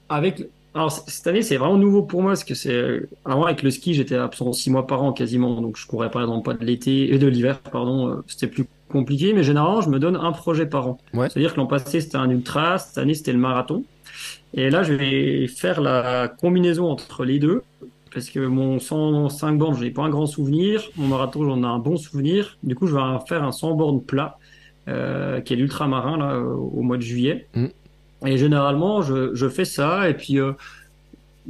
avec, 0.09 0.43
alors 0.73 0.91
cette 0.91 1.25
année, 1.27 1.41
c'est 1.41 1.57
vraiment 1.57 1.77
nouveau 1.77 2.03
pour 2.03 2.21
moi 2.21 2.31
parce 2.31 2.43
que 2.43 2.53
c'est 2.53 3.01
avant 3.23 3.45
avec 3.45 3.63
le 3.63 3.71
ski, 3.71 3.93
j'étais 3.93 4.15
absent 4.15 4.51
six 4.53 4.69
mois 4.69 4.85
par 4.85 5.01
an 5.01 5.13
quasiment, 5.13 5.61
donc 5.61 5.77
je 5.77 5.87
courais 5.87 6.11
par 6.11 6.21
exemple 6.21 6.45
pas 6.51 6.57
de 6.57 6.65
l'été 6.65 7.13
et 7.13 7.17
de 7.17 7.27
l'hiver, 7.27 7.59
pardon. 7.59 8.09
euh, 8.09 8.23
C'était 8.27 8.47
plus 8.47 8.65
compliqué, 8.89 9.33
mais 9.33 9.43
généralement, 9.43 9.81
je 9.81 9.89
me 9.89 9.99
donne 9.99 10.15
un 10.15 10.31
projet 10.31 10.65
par 10.65 10.87
an. 10.87 10.97
Ouais. 11.13 11.29
C'est-à-dire 11.29 11.53
que 11.53 11.57
l'an 11.57 11.67
passé, 11.67 12.01
c'était 12.01 12.17
un 12.17 12.29
ultra, 12.29 12.77
cette 12.77 12.97
année, 12.97 13.13
c'était 13.13 13.33
le 13.33 13.39
marathon. 13.39 13.83
Et 14.53 14.69
là, 14.69 14.83
je 14.83 14.93
vais 14.93 15.47
faire 15.47 15.81
la 15.81 16.27
combinaison 16.29 16.89
entre 16.89 17.25
les 17.25 17.39
deux. 17.39 17.63
Parce 18.15 18.29
que 18.29 18.39
mon 18.39 18.79
105 18.79 19.57
bornes, 19.57 19.75
je 19.75 19.83
n'ai 19.83 19.91
pas 19.91 20.03
un 20.03 20.09
grand 20.09 20.25
souvenir. 20.25 20.89
Mon 20.95 21.07
marathon, 21.07 21.43
j'en 21.43 21.61
ai 21.61 21.65
un 21.65 21.79
bon 21.79 21.97
souvenir. 21.97 22.57
Du 22.63 22.73
coup, 22.73 22.87
je 22.87 22.95
vais 22.95 23.01
faire 23.27 23.43
un 23.43 23.51
100 23.51 23.75
bornes 23.75 24.01
plat, 24.01 24.39
euh, 24.87 25.41
qui 25.41 25.51
est 25.51 25.57
l'ultramarin, 25.57 26.17
là, 26.17 26.39
au 26.39 26.81
mois 26.81 26.95
de 26.95 27.01
juillet. 27.01 27.49
Mm. 27.55 27.65
Et 28.25 28.37
généralement, 28.37 29.01
je, 29.01 29.35
je 29.35 29.49
fais 29.49 29.65
ça. 29.65 30.09
Et 30.09 30.13
puis, 30.13 30.39
euh, 30.39 30.53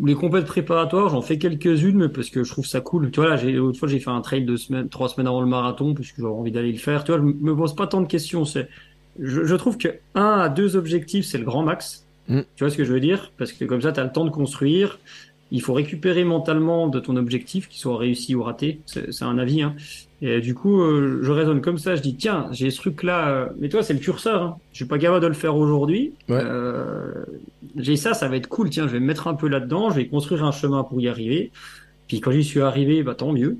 les 0.04 0.16
compètes 0.16 0.46
préparatoires, 0.46 1.10
j'en 1.10 1.22
fais 1.22 1.38
quelques-unes, 1.38 1.98
mais 2.00 2.10
parce 2.10 2.32
que 2.32 2.44
je 2.44 2.52
trouve 2.52 2.66
ça 2.66 2.82
cool. 2.82 3.12
Tu 3.12 3.20
vois, 3.20 3.30
là, 3.30 3.38
j'ai, 3.38 3.56
fois, 3.78 3.88
j'ai 3.88 4.00
fait 4.00 4.10
un 4.10 4.22
trail 4.22 4.44
de 4.44 4.56
semaines, 4.56 4.90
trois 4.90 5.08
semaines 5.08 5.28
avant 5.28 5.42
le 5.42 5.48
marathon, 5.48 5.94
puisque 5.94 6.16
j'aurais 6.18 6.40
envie 6.40 6.52
d'aller 6.52 6.72
le 6.72 6.80
faire. 6.80 7.04
Tu 7.04 7.12
vois, 7.12 7.22
je 7.22 7.26
me 7.26 7.56
pose 7.56 7.76
pas 7.76 7.86
tant 7.86 8.02
de 8.02 8.08
questions. 8.08 8.44
C'est, 8.44 8.70
je, 9.20 9.44
je 9.44 9.56
trouve 9.56 9.78
que 9.78 9.90
un 10.16 10.40
à 10.40 10.50
deux 10.50 10.78
objectifs, 10.78 11.28
c'est 11.28 11.38
le 11.38 11.46
grand 11.46 11.62
max. 11.62 12.08
Mm. 12.28 12.40
Tu 12.56 12.64
vois 12.64 12.72
ce 12.72 12.78
que 12.78 12.86
je 12.86 12.92
veux 12.92 13.00
dire? 13.00 13.32
Parce 13.38 13.54
que 13.54 13.66
comme 13.66 13.84
ça, 13.84 13.92
tu 13.92 14.00
as 14.00 14.04
le 14.04 14.12
temps 14.12 14.26
de 14.26 14.32
construire. 14.32 14.98
Il 15.56 15.61
faut 15.61 15.72
récupérer 15.72 16.26
mentalement 16.26 16.90
de 16.90 16.99
ton 16.99 17.15
objectif, 17.15 17.69
qu'il 17.69 17.80
soit 17.80 17.98
réussi 17.98 18.36
ou 18.36 18.44
raté. 18.44 18.82
C'est 18.86 19.23
un 19.23 19.38
avis. 19.38 19.61
Hein. 19.61 19.73
Et 20.22 20.41
du 20.41 20.53
coup, 20.53 20.82
euh, 20.82 21.22
je 21.22 21.32
raisonne 21.32 21.61
comme 21.61 21.77
ça. 21.77 21.95
Je 21.95 22.02
dis 22.02 22.18
tiens, 22.18 22.49
j'ai 22.52 22.69
ce 22.72 22.76
truc-là. 22.76 23.30
Euh, 23.30 23.45
mais 23.57 23.69
toi, 23.69 23.82
c'est 23.82 23.94
le 23.94 23.99
curseur. 23.99 24.44
Hein. 24.44 24.57
Je 24.73 24.80
suis 24.80 24.86
pas 24.86 24.99
capable 24.99 25.22
de 25.22 25.27
le 25.27 25.34
faire 25.34 25.56
aujourd'hui. 25.56 26.11
Euh, 26.30 27.23
j'ai 27.77 27.95
ça, 27.95 28.14
ça 28.14 28.27
va 28.27 28.36
être 28.36 28.49
cool. 28.49 28.69
Tiens, 28.69 28.86
je 28.86 28.91
vais 28.91 28.99
me 28.99 29.06
mettre 29.06 29.30
un 29.30 29.34
peu 29.34 29.48
là-dedans. 29.48 29.91
Je 29.91 29.95
vais 29.95 30.07
construire 30.07 30.44
un 30.44 30.52
chemin 30.52 30.84
pour 30.84 30.99
y 30.99 31.07
arriver. 31.07 31.52
Puis 32.10 32.19
quand 32.19 32.32
j'y 32.32 32.44
suis 32.44 32.60
arrivé, 32.60 33.02
bah 33.02 33.15
tant 33.15 33.32
mieux. 33.32 33.57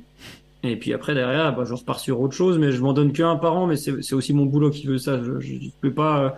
Et 0.63 0.76
puis 0.76 0.91
après 0.91 1.13
derrière, 1.13 1.55
bah, 1.55 1.63
je 1.65 1.73
repars 1.73 2.01
sur 2.01 2.19
autre 2.19 2.35
chose. 2.35 2.59
Mais 2.59 2.73
je 2.73 2.81
m'en 2.81 2.91
donne 2.91 3.13
qu'un 3.13 3.38
par 3.38 3.55
an. 3.55 3.67
Mais 3.67 3.77
c'est 3.77 4.13
aussi 4.13 4.34
mon 4.34 4.43
boulot 4.43 4.69
qui 4.69 4.85
veut 4.85 4.97
ça. 4.97 5.23
Je, 5.23 5.39
je, 5.39 5.69
peux 5.80 5.93
pas, 5.93 6.35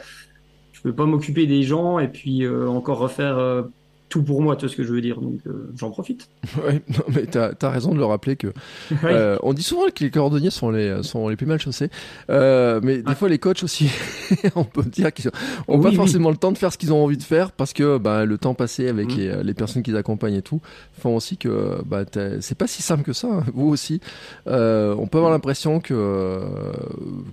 je 0.72 0.82
peux 0.82 0.94
pas 0.94 1.08
m'occuper 1.08 1.48
des 1.48 1.64
gens 1.64 1.98
et 1.98 2.10
puis 2.10 2.48
encore 2.48 3.00
refaire 3.00 3.64
tout 4.10 4.24
pour 4.24 4.42
moi, 4.42 4.56
tu 4.56 4.66
vois 4.66 4.72
ce 4.72 4.76
que 4.76 4.84
je 4.84 4.94
veux 4.94 5.02
dire. 5.02 5.20
Donc 5.20 5.40
euh, 5.46 5.72
j'en 5.76 5.90
profite. 5.90 6.30
Oui, 6.66 6.82
non, 6.90 7.04
mais 7.14 7.28
tu 7.28 7.38
as, 7.38 7.70
raison 7.70 7.94
de 7.94 8.00
le 8.00 8.06
rappeler 8.06 8.36
que 8.36 8.48
euh, 9.04 9.38
on 9.44 9.54
dit 9.54 9.64
souvent 9.64 9.86
que 9.94 10.04
les 10.04 10.10
cordonniers 10.10 10.50
sont 10.50 10.72
les 10.72 11.04
sont 11.04 11.28
les 11.28 11.36
plus 11.36 11.46
mal 11.46 11.60
chaussés, 11.60 11.90
euh, 12.30 12.80
mais 12.84 13.02
des 13.02 13.16
fois 13.16 13.30
les 13.30 13.38
coachs 13.38 13.64
aussi, 13.64 13.90
on 14.56 14.64
peut 14.64 14.84
dire 14.84 15.14
qu'ils 15.14 15.30
ont 15.68 15.80
pas 15.80 15.92
forcément 15.92 16.32
le 16.32 16.38
temps 16.38 16.52
de 16.52 16.58
faire 16.58 16.74
ce 16.74 16.78
qu'ils 16.78 16.94
ont 16.94 17.04
envie 17.04 17.18
de 17.18 17.24
faire 17.24 17.52
parce 17.52 17.74
que 17.74 17.98
bah, 17.98 18.26
le 18.26 18.38
temps 18.38 18.54
passé 18.54 18.88
avec 18.88 19.16
mm. 19.16 19.18
les, 19.18 19.44
les, 19.44 19.54
personnes 19.54 19.84
qui 19.84 19.96
accompagnent 19.96 20.36
et 20.36 20.42
tout 20.42 20.62
font 21.00 21.16
aussi 21.16 21.38
que 21.38 21.82
bah, 21.86 22.04
c'est 22.40 22.58
pas 22.58 22.68
si 22.68 22.82
simple 22.82 23.04
que 23.04 23.14
ça. 23.14 23.28
Hein. 23.28 23.44
Vous 23.54 23.68
aussi, 23.68 24.02
on 24.46 25.08
peut 25.08 25.18
avoir 25.18 25.32
l'impression 25.32 25.80
que 25.80 26.42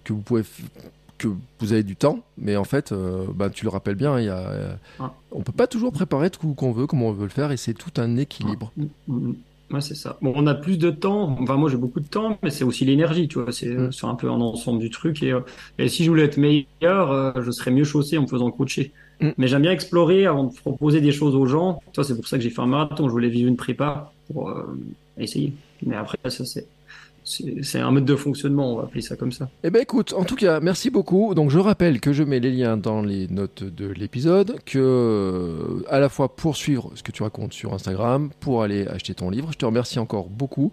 que 0.04 0.12
vous 0.12 0.20
pouvez 0.20 0.42
que 1.18 1.28
vous 1.60 1.72
avez 1.72 1.82
du 1.82 1.96
temps, 1.96 2.20
mais 2.38 2.56
en 2.56 2.64
fait, 2.64 2.92
euh, 2.92 3.26
bah, 3.34 3.50
tu 3.50 3.64
le 3.64 3.70
rappelles 3.70 3.94
bien, 3.94 4.18
il 4.18 4.26
y 4.26 4.28
a, 4.28 4.38
euh, 4.38 4.74
ah. 5.00 5.14
on 5.32 5.42
peut 5.42 5.52
pas 5.52 5.66
toujours 5.66 5.92
préparer 5.92 6.30
tout 6.30 6.54
qu'on 6.54 6.72
veut, 6.72 6.86
comme 6.86 7.02
on 7.02 7.12
veut 7.12 7.24
le 7.24 7.30
faire, 7.30 7.52
et 7.52 7.56
c'est 7.56 7.74
tout 7.74 7.92
un 8.00 8.16
équilibre. 8.16 8.72
Mm, 8.76 8.84
mm, 9.08 9.34
mm. 9.70 9.80
c'est 9.80 9.94
ça. 9.94 10.18
Bon, 10.22 10.32
on 10.36 10.46
a 10.46 10.54
plus 10.54 10.78
de 10.78 10.90
temps. 10.90 11.36
Enfin, 11.40 11.56
moi, 11.56 11.70
j'ai 11.70 11.76
beaucoup 11.76 12.00
de 12.00 12.08
temps, 12.08 12.38
mais 12.42 12.50
c'est 12.50 12.64
aussi 12.64 12.84
l'énergie, 12.84 13.28
tu 13.28 13.40
vois. 13.40 13.52
C'est 13.52 13.76
un 13.76 14.14
peu 14.14 14.28
un 14.28 14.40
ensemble 14.40 14.80
du 14.80 14.90
truc. 14.90 15.22
Et, 15.22 15.32
euh, 15.32 15.40
et 15.78 15.88
si 15.88 16.04
je 16.04 16.10
voulais 16.10 16.24
être 16.24 16.36
meilleur, 16.36 17.40
je 17.42 17.50
serais 17.50 17.70
mieux 17.70 17.84
chaussé 17.84 18.18
en 18.18 18.22
me 18.22 18.26
faisant 18.26 18.50
coacher. 18.50 18.92
Mais 19.38 19.46
j'aime 19.46 19.62
bien 19.62 19.72
explorer 19.72 20.26
avant 20.26 20.44
de 20.44 20.54
proposer 20.54 21.00
des 21.00 21.12
choses 21.12 21.34
aux 21.34 21.46
gens. 21.46 21.80
C'est 22.02 22.16
pour 22.16 22.26
ça 22.26 22.36
que 22.36 22.42
j'ai 22.42 22.50
fait 22.50 22.60
un 22.60 22.66
marathon. 22.66 23.06
Je 23.06 23.12
voulais 23.12 23.30
vivre 23.30 23.48
une 23.48 23.56
prépa 23.56 24.12
pour 24.30 24.52
essayer. 25.16 25.54
Mais 25.86 25.96
après, 25.96 26.18
ça, 26.28 26.44
c'est 26.44 26.66
c'est 27.24 27.78
un 27.78 27.90
mode 27.90 28.04
de 28.04 28.16
fonctionnement, 28.16 28.72
on 28.72 28.76
va 28.76 28.82
appeler 28.84 29.00
ça 29.00 29.16
comme 29.16 29.32
ça. 29.32 29.48
Eh 29.62 29.70
ben 29.70 29.80
écoute, 29.80 30.12
en 30.12 30.24
tout 30.24 30.36
cas, 30.36 30.60
merci 30.60 30.90
beaucoup. 30.90 31.34
Donc 31.34 31.50
je 31.50 31.58
rappelle 31.58 32.00
que 32.00 32.12
je 32.12 32.22
mets 32.22 32.38
les 32.38 32.50
liens 32.50 32.76
dans 32.76 33.00
les 33.00 33.28
notes 33.28 33.64
de 33.64 33.86
l'épisode, 33.86 34.56
que 34.66 34.78
euh, 34.78 35.82
à 35.88 36.00
la 36.00 36.08
fois 36.10 36.36
pour 36.36 36.56
suivre 36.56 36.92
ce 36.94 37.02
que 37.02 37.12
tu 37.12 37.22
racontes 37.22 37.54
sur 37.54 37.72
Instagram, 37.72 38.30
pour 38.40 38.62
aller 38.62 38.86
acheter 38.86 39.14
ton 39.14 39.30
livre. 39.30 39.48
Je 39.52 39.58
te 39.58 39.64
remercie 39.64 39.98
encore 39.98 40.28
beaucoup. 40.28 40.72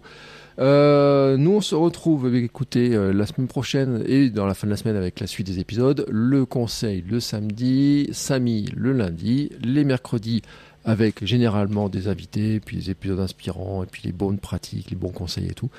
Euh, 0.58 1.38
nous, 1.38 1.52
on 1.52 1.60
se 1.62 1.74
retrouve, 1.74 2.34
écoutez, 2.34 2.94
euh, 2.94 3.12
la 3.12 3.24
semaine 3.26 3.48
prochaine 3.48 4.04
et 4.06 4.28
dans 4.28 4.44
la 4.44 4.52
fin 4.52 4.66
de 4.66 4.72
la 4.72 4.76
semaine 4.76 4.96
avec 4.96 5.20
la 5.20 5.26
suite 5.26 5.46
des 5.46 5.58
épisodes. 5.58 6.04
Le 6.10 6.44
conseil 6.44 7.02
le 7.08 7.20
samedi, 7.20 8.08
Samy 8.12 8.66
le 8.76 8.92
lundi, 8.92 9.50
les 9.62 9.84
mercredis 9.84 10.42
avec 10.84 11.24
généralement 11.24 11.88
des 11.88 12.08
invités, 12.08 12.58
puis 12.60 12.76
des 12.76 12.90
épisodes 12.90 13.20
inspirants, 13.20 13.84
et 13.84 13.86
puis 13.86 14.02
les 14.04 14.12
bonnes 14.12 14.38
pratiques, 14.38 14.90
les 14.90 14.96
bons 14.96 15.10
conseils 15.10 15.46
et 15.46 15.54
tout. 15.54 15.70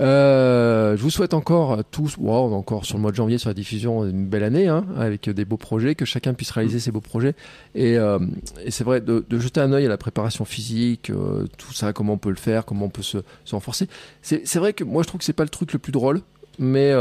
Euh, 0.00 0.96
je 0.96 1.02
vous 1.02 1.10
souhaite 1.10 1.34
encore 1.34 1.84
tous, 1.90 2.16
wow, 2.18 2.52
encore 2.52 2.84
sur 2.84 2.96
le 2.96 3.02
mois 3.02 3.12
de 3.12 3.16
janvier 3.16 3.38
sur 3.38 3.48
la 3.48 3.54
diffusion, 3.54 4.04
une 4.04 4.26
belle 4.26 4.42
année, 4.42 4.66
hein, 4.66 4.84
avec 4.96 5.28
des 5.30 5.44
beaux 5.44 5.56
projets, 5.56 5.94
que 5.94 6.04
chacun 6.04 6.34
puisse 6.34 6.50
réaliser 6.50 6.80
ses 6.80 6.90
beaux 6.90 7.00
projets. 7.00 7.34
Et, 7.74 7.96
euh, 7.96 8.18
et 8.64 8.70
c'est 8.70 8.84
vrai, 8.84 9.00
de, 9.00 9.24
de, 9.28 9.38
jeter 9.38 9.60
un 9.60 9.72
œil 9.72 9.86
à 9.86 9.88
la 9.88 9.98
préparation 9.98 10.44
physique, 10.44 11.10
euh, 11.10 11.46
tout 11.56 11.72
ça, 11.72 11.92
comment 11.92 12.14
on 12.14 12.18
peut 12.18 12.30
le 12.30 12.36
faire, 12.36 12.64
comment 12.64 12.86
on 12.86 12.90
peut 12.90 13.02
se, 13.02 13.18
se 13.44 13.54
renforcer. 13.54 13.88
C'est 14.22 14.58
vrai 14.58 14.72
que 14.72 14.84
moi 14.84 15.02
je 15.02 15.08
trouve 15.08 15.20
que 15.20 15.24
c'est 15.24 15.32
pas 15.32 15.44
le 15.44 15.48
truc 15.48 15.72
le 15.72 15.78
plus 15.78 15.92
drôle, 15.92 16.22
mais 16.58 16.92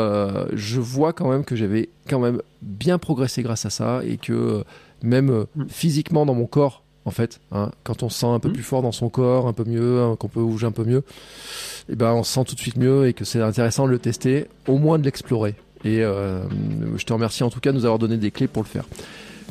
je 0.53 0.79
vois 0.79 1.13
quand 1.13 1.29
même 1.29 1.43
que 1.43 1.55
j'avais 1.55 1.89
quand 2.07 2.19
même 2.19 2.41
bien 2.61 2.97
progressé 2.97 3.41
grâce 3.43 3.65
à 3.65 3.69
ça 3.69 4.01
et 4.05 4.17
que 4.17 4.63
même 5.03 5.45
mm. 5.55 5.65
physiquement 5.69 6.25
dans 6.25 6.33
mon 6.33 6.45
corps, 6.45 6.83
en 7.09 7.11
fait. 7.11 7.41
Hein. 7.51 7.71
Quand 7.83 8.03
on 8.03 8.09
se 8.09 8.19
sent 8.19 8.27
un 8.27 8.39
peu 8.39 8.49
mmh. 8.49 8.53
plus 8.53 8.63
fort 8.63 8.81
dans 8.83 8.91
son 8.91 9.09
corps, 9.09 9.47
un 9.47 9.53
peu 9.53 9.63
mieux, 9.65 9.99
hein, 10.01 10.15
qu'on 10.17 10.27
peut 10.27 10.41
bouger 10.41 10.67
un 10.67 10.71
peu 10.71 10.83
mieux, 10.83 10.99
et 10.99 11.93
eh 11.93 11.95
ben 11.95 12.13
on 12.13 12.23
se 12.23 12.31
sent 12.31 12.45
tout 12.45 12.53
de 12.53 12.59
suite 12.59 12.77
mieux 12.77 13.07
et 13.07 13.13
que 13.13 13.25
c'est 13.25 13.41
intéressant 13.41 13.87
de 13.87 13.91
le 13.91 13.97
tester, 13.97 14.45
au 14.67 14.77
moins 14.77 14.99
de 14.99 15.03
l'explorer. 15.03 15.55
Et 15.83 16.03
euh, 16.03 16.43
je 16.95 17.03
te 17.03 17.11
remercie 17.11 17.43
en 17.43 17.49
tout 17.49 17.59
cas 17.59 17.71
de 17.71 17.77
nous 17.77 17.85
avoir 17.85 17.97
donné 17.97 18.17
des 18.17 18.29
clés 18.29 18.47
pour 18.47 18.61
le 18.61 18.67
faire. 18.67 18.85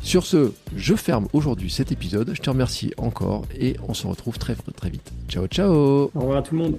Sur 0.03 0.25
ce, 0.25 0.53
je 0.77 0.95
ferme 0.95 1.27
aujourd'hui 1.33 1.71
cet 1.71 1.91
épisode. 1.91 2.31
Je 2.33 2.41
te 2.41 2.49
remercie 2.49 2.93
encore 2.97 3.45
et 3.59 3.77
on 3.89 3.95
se 3.95 4.07
retrouve 4.07 4.39
très 4.39 4.55
très 4.55 4.91
vite. 4.91 5.11
Ciao 5.29 5.49
ciao. 5.49 6.11
Au 6.15 6.21
revoir 6.21 6.39
à 6.39 6.43
tout 6.43 6.55
le 6.55 6.63
monde. 6.63 6.79